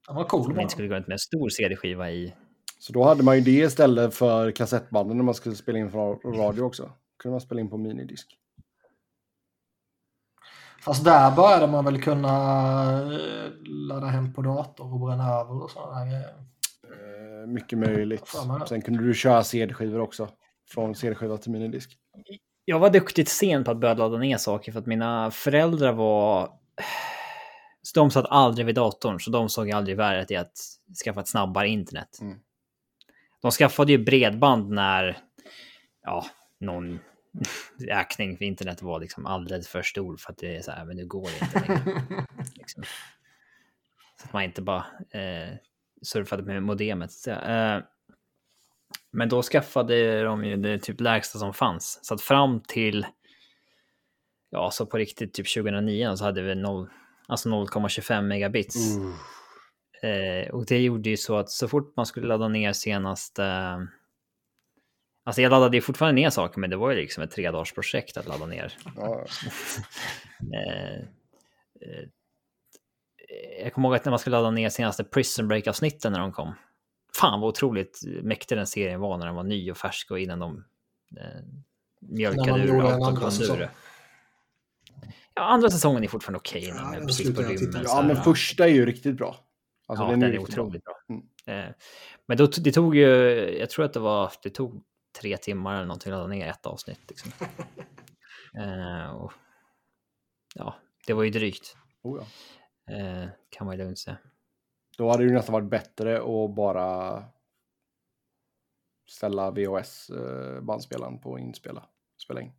Den 0.07 0.15
var 0.15 0.23
cool. 0.23 0.53
Man 0.53 0.61
inte 0.61 0.71
skulle 0.71 0.87
gå 0.87 0.95
runt 0.95 1.07
med 1.07 1.15
en 1.15 1.19
stor 1.19 1.49
CD-skiva 1.49 2.11
i. 2.11 2.33
Så 2.79 2.93
då 2.93 3.03
hade 3.03 3.23
man 3.23 3.35
ju 3.35 3.41
det 3.41 3.51
istället 3.51 4.13
för 4.13 4.51
kassettbanden 4.51 5.17
när 5.17 5.23
man 5.23 5.33
skulle 5.33 5.55
spela 5.55 5.79
in 5.79 5.91
från 5.91 6.19
radio 6.23 6.61
också. 6.61 6.83
Då 6.83 6.91
kunde 7.17 7.33
man 7.33 7.41
spela 7.41 7.61
in 7.61 7.69
på 7.69 7.77
minidisk. 7.77 8.37
Fast 10.81 11.05
där 11.05 11.35
började 11.35 11.67
man 11.67 11.85
väl 11.85 12.01
kunna 12.01 12.31
eh, 13.13 13.51
ladda 13.63 14.07
hem 14.07 14.33
på 14.33 14.41
dator 14.41 14.93
och 14.93 14.99
bränna 14.99 15.33
över 15.33 15.63
och 15.63 15.71
sådana 15.71 16.05
grejer. 16.05 16.35
Mycket 17.53 17.79
möjligt. 17.79 18.27
Sen 18.69 18.81
kunde 18.81 19.03
du 19.03 19.13
köra 19.13 19.43
CD-skivor 19.43 19.99
också. 19.99 20.29
Från 20.69 20.95
CD-skiva 20.95 21.37
till 21.37 21.51
minidisk 21.51 21.97
jag 22.69 22.79
var 22.79 22.89
duktigt 22.89 23.29
sen 23.29 23.63
på 23.63 23.71
att 23.71 23.77
börja 23.77 23.93
ladda 23.93 24.17
ner 24.17 24.37
saker 24.37 24.71
för 24.71 24.79
att 24.79 24.85
mina 24.85 25.31
föräldrar 25.31 25.93
var... 25.93 26.51
De 27.93 28.11
satt 28.11 28.25
aldrig 28.25 28.65
vid 28.65 28.75
datorn, 28.75 29.19
så 29.19 29.31
de 29.31 29.49
såg 29.49 29.71
aldrig 29.71 29.97
värdet 29.97 30.31
i 30.31 30.35
att 30.35 30.57
skaffa 31.05 31.19
ett 31.19 31.27
snabbare 31.27 31.67
internet. 31.67 32.17
Mm. 32.21 32.39
De 33.41 33.51
skaffade 33.51 33.91
ju 33.91 33.97
bredband 33.97 34.69
när 34.69 35.17
ja, 36.03 36.25
någon 36.59 36.99
räkning 37.79 38.37
för 38.37 38.45
internet 38.45 38.81
var 38.81 38.99
liksom 38.99 39.25
alldeles 39.25 39.67
för 39.67 39.81
stor 39.81 40.17
för 40.17 40.31
att 40.31 40.37
det 40.37 40.55
är 40.55 40.61
så 40.61 40.71
här, 40.71 40.85
men 40.85 40.97
nu 40.97 41.05
går 41.05 41.29
det 41.29 41.45
inte 41.45 41.67
längre. 41.67 42.03
liksom. 42.55 42.83
Så 44.19 44.25
att 44.25 44.33
man 44.33 44.43
inte 44.43 44.61
bara 44.61 44.85
eh, 45.11 45.53
surfade 46.01 46.43
med 46.43 46.63
modemet. 46.63 47.11
Så, 47.11 47.31
eh, 47.31 47.81
men 49.11 49.29
då 49.29 49.41
skaffade 49.41 50.23
de 50.23 50.45
ju 50.45 50.57
det 50.57 50.79
typ 50.79 51.01
lägsta 51.01 51.39
som 51.39 51.53
fanns. 51.53 51.99
Så 52.03 52.13
att 52.13 52.21
fram 52.21 52.61
till, 52.61 53.05
ja, 54.49 54.71
så 54.71 54.85
på 54.85 54.97
riktigt 54.97 55.33
typ 55.33 55.53
2009 55.53 56.15
så 56.15 56.23
hade 56.23 56.41
vi 56.41 56.55
0, 56.55 56.89
alltså 57.27 57.49
0,25 57.49 58.21
megabits. 58.21 58.95
Mm. 58.95 59.13
Eh, 60.03 60.49
och 60.49 60.65
det 60.65 60.79
gjorde 60.79 61.09
ju 61.09 61.17
så 61.17 61.37
att 61.37 61.49
så 61.49 61.67
fort 61.67 61.93
man 61.95 62.05
skulle 62.05 62.27
ladda 62.27 62.47
ner 62.47 62.73
senaste... 62.73 63.43
Eh, 63.43 63.79
alltså 65.23 65.41
jag 65.41 65.49
laddade 65.49 65.77
ju 65.77 65.81
fortfarande 65.81 66.21
ner 66.21 66.29
saker, 66.29 66.59
men 66.59 66.69
det 66.69 66.75
var 66.75 66.91
ju 66.91 66.97
liksom 66.97 67.23
ett 67.23 67.31
tre 67.31 67.51
dagars 67.51 67.73
projekt 67.73 68.17
att 68.17 68.27
ladda 68.27 68.45
ner. 68.45 68.77
Ja. 68.95 69.25
eh, 70.53 70.99
eh, 71.81 72.07
jag 73.63 73.73
kommer 73.73 73.87
ihåg 73.87 73.95
att 73.95 74.05
när 74.05 74.11
man 74.11 74.19
skulle 74.19 74.37
ladda 74.37 74.51
ner 74.51 74.69
senaste 74.69 75.03
Prison 75.03 75.47
Break-avsnitten 75.47 76.11
när 76.11 76.19
de 76.19 76.31
kom 76.31 76.53
fan 77.15 77.41
vad 77.41 77.49
otroligt 77.49 78.01
mäktig 78.23 78.57
den 78.57 78.67
serien 78.67 78.99
var 78.99 79.17
när 79.17 79.25
den 79.25 79.35
var 79.35 79.43
ny 79.43 79.71
och 79.71 79.77
färsk 79.77 80.11
och 80.11 80.19
innan 80.19 80.39
de 80.39 80.63
eh, 81.17 81.43
mjölkade 81.99 82.63
ur 82.63 83.29
sur. 83.29 83.69
Ja, 85.35 85.43
andra 85.43 85.69
säsongen 85.69 86.03
är 86.03 86.07
fortfarande 86.07 86.37
okej 86.37 86.71
okay, 86.71 86.99
ja, 86.99 87.05
precis 87.05 87.35
på 87.35 87.41
rymmen. 87.41 87.83
Ja, 87.85 88.03
men 88.07 88.15
första 88.15 88.67
är 88.67 88.71
ju 88.71 88.85
riktigt 88.85 89.17
bra. 89.17 89.37
Alltså, 89.87 90.05
ja, 90.05 90.11
den, 90.11 90.19
den 90.19 90.33
är, 90.33 90.39
otroligt 90.39 90.83
bra. 90.83 90.93
bra. 91.07 91.17
Mm. 91.45 91.69
Eh, 91.69 91.75
men 92.25 92.37
då, 92.37 92.45
det 92.45 92.71
tog 92.71 92.95
ju, 92.95 93.07
jag 93.59 93.69
tror 93.69 93.85
att 93.85 93.93
det 93.93 93.99
var, 93.99 94.31
det 94.43 94.49
tog 94.49 94.83
tre 95.21 95.37
timmar 95.37 95.75
eller 95.75 95.85
någonting 95.85 96.13
att 96.13 96.17
ladda 96.17 96.27
ner 96.27 96.47
ett 96.47 96.65
avsnitt. 96.65 96.99
Liksom. 97.07 97.31
eh, 98.57 99.09
och, 99.09 99.33
ja, 100.55 100.75
det 101.07 101.13
var 101.13 101.23
ju 101.23 101.29
drygt. 101.29 101.77
Oh 102.03 102.19
ja. 102.21 102.27
Eh, 102.87 103.29
kan 103.49 103.67
man 103.67 103.77
ju 103.77 103.83
lugnt 103.83 103.99
säga. 103.99 104.17
Då 104.97 105.09
hade 105.09 105.23
det 105.23 105.27
ju 105.27 105.33
nästan 105.33 105.53
varit 105.53 105.69
bättre 105.69 106.17
att 106.17 106.55
bara 106.55 107.23
ställa 109.07 109.51
VHS-bandspelaren 109.51 111.13
eh, 111.13 111.19
på 111.19 111.39
inspela, 111.39 111.83
spela 112.17 112.41
in. 112.41 112.51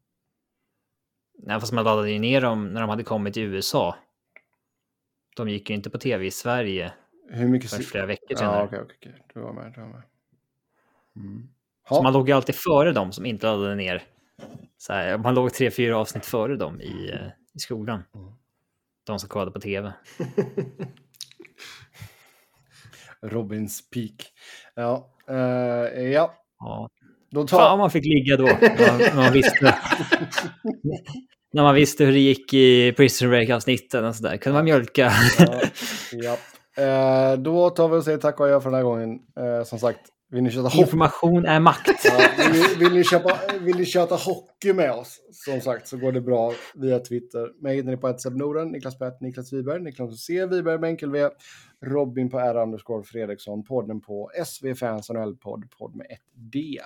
Nej, 1.39 1.61
fast 1.61 1.73
man 1.73 1.85
laddade 1.85 2.11
ju 2.11 2.19
ner 2.19 2.41
dem 2.41 2.69
när 2.69 2.81
de 2.81 2.91
hade 2.91 3.03
kommit 3.03 3.35
till 3.35 3.43
USA. 3.43 3.97
De 5.37 5.49
gick 5.49 5.71
ju 5.71 5.77
inte 5.77 5.91
på 5.91 5.99
tv 5.99 6.27
i 6.27 6.31
Sverige 6.31 6.93
Hur 7.29 7.49
mycket 7.49 7.71
för 7.71 7.83
flera 7.83 8.07
veckor 8.07 8.37
sedan. 8.37 8.55
Ja, 8.55 8.65
okej, 8.65 8.81
okej. 8.83 9.25
Du 9.35 9.41
var 9.41 9.53
med. 9.53 9.73
Du 9.73 9.81
var 9.81 9.89
med. 9.89 10.03
Mm. 11.17 11.49
Så 11.89 12.03
man 12.03 12.13
låg 12.13 12.29
ju 12.29 12.35
alltid 12.35 12.55
före 12.55 12.93
dem 12.93 13.13
som 13.13 13.27
inte 13.27 13.47
laddade 13.47 13.75
ner. 13.75 14.03
Så 14.77 14.93
här, 14.93 15.19
man 15.19 15.35
låg 15.35 15.53
tre, 15.53 15.71
fyra 15.71 15.99
avsnitt 15.99 16.27
före 16.27 16.57
dem 16.57 16.81
i, 16.81 17.11
eh, 17.11 17.27
i 17.55 17.59
skolan. 17.59 18.03
Mm. 18.15 18.33
De 19.09 19.19
som 19.19 19.29
kollade 19.29 19.51
på 19.51 19.61
tv. 19.61 19.93
Robins 23.23 23.91
peak. 23.91 24.33
Ja, 24.75 25.11
uh, 25.31 26.03
ja. 26.03 26.35
ja. 26.59 26.89
Då 27.31 27.47
tar... 27.47 27.59
Fan 27.59 27.79
man 27.79 27.91
fick 27.91 28.05
ligga 28.05 28.37
då. 28.37 28.45
när, 28.45 29.17
man 29.17 29.33
visste, 29.33 29.65
när 31.53 31.63
man 31.63 31.75
visste 31.75 32.05
hur 32.05 32.13
det 32.13 32.19
gick 32.19 32.55
i 32.55 32.93
Prison 32.93 33.31
Break-avsnitten 33.31 34.05
och 34.05 34.15
sådär. 34.15 34.37
Kunde 34.37 34.59
man 34.59 34.65
mjölka. 34.65 35.13
ja, 35.39 35.61
ja. 36.13 36.37
Uh, 37.33 37.39
då 37.39 37.71
tar 37.71 37.89
vi 37.89 37.97
och 37.97 38.05
säger 38.05 38.19
tack 38.19 38.41
och 38.41 38.47
adjö 38.47 38.61
för 38.61 38.71
den 38.71 38.77
här 38.77 38.85
gången. 38.85 39.19
Uh, 39.41 39.65
som 39.65 39.79
sagt, 39.79 40.01
vill 40.31 40.43
ni 40.43 40.51
köta 40.51 40.79
Information 40.79 41.47
är 41.47 41.61
makt. 41.61 42.05
Ja, 42.05 42.29
vill, 42.39 42.63
ni, 42.63 42.75
vill, 42.75 42.93
ni 42.93 43.05
köpa, 43.05 43.41
vill 43.61 43.77
ni 43.77 43.85
köta 43.85 44.15
hockey 44.15 44.73
med 44.73 44.93
oss, 44.93 45.21
som 45.33 45.61
sagt, 45.61 45.89
så 45.89 45.97
går 45.97 46.13
det 46.13 46.21
bra 46.21 46.53
via 46.75 46.99
Twitter. 46.99 47.63
Mig 47.63 47.77
hittar 47.77 47.91
ni 47.91 47.97
på 47.97 48.15
Norden, 48.31 48.69
Niklas 48.69 48.99
Pett, 48.99 49.21
Niklas 49.21 49.53
Wiberg, 49.53 49.83
Niklas 49.83 50.25
C. 50.25 50.47
Wiberg 50.47 50.81
med 50.81 50.91
enkel 50.91 51.11
V, 51.11 51.29
Robin 51.87 52.31
på 52.31 52.39
R. 52.39 52.63
Underscore 52.63 53.05
Fredriksson, 53.05 53.65
podden 53.65 54.01
på 54.01 54.31
SV 54.45 54.75
Fans 54.75 55.11
NHL 55.11 55.37
podd, 55.37 55.71
podd 55.79 55.97
med 55.97 56.07
ett 56.11 56.53
D. 56.53 56.79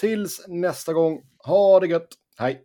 Tills 0.00 0.44
nästa 0.48 0.92
gång, 0.92 1.22
ha 1.44 1.80
det 1.80 1.86
gött, 1.86 2.08
hej! 2.38 2.62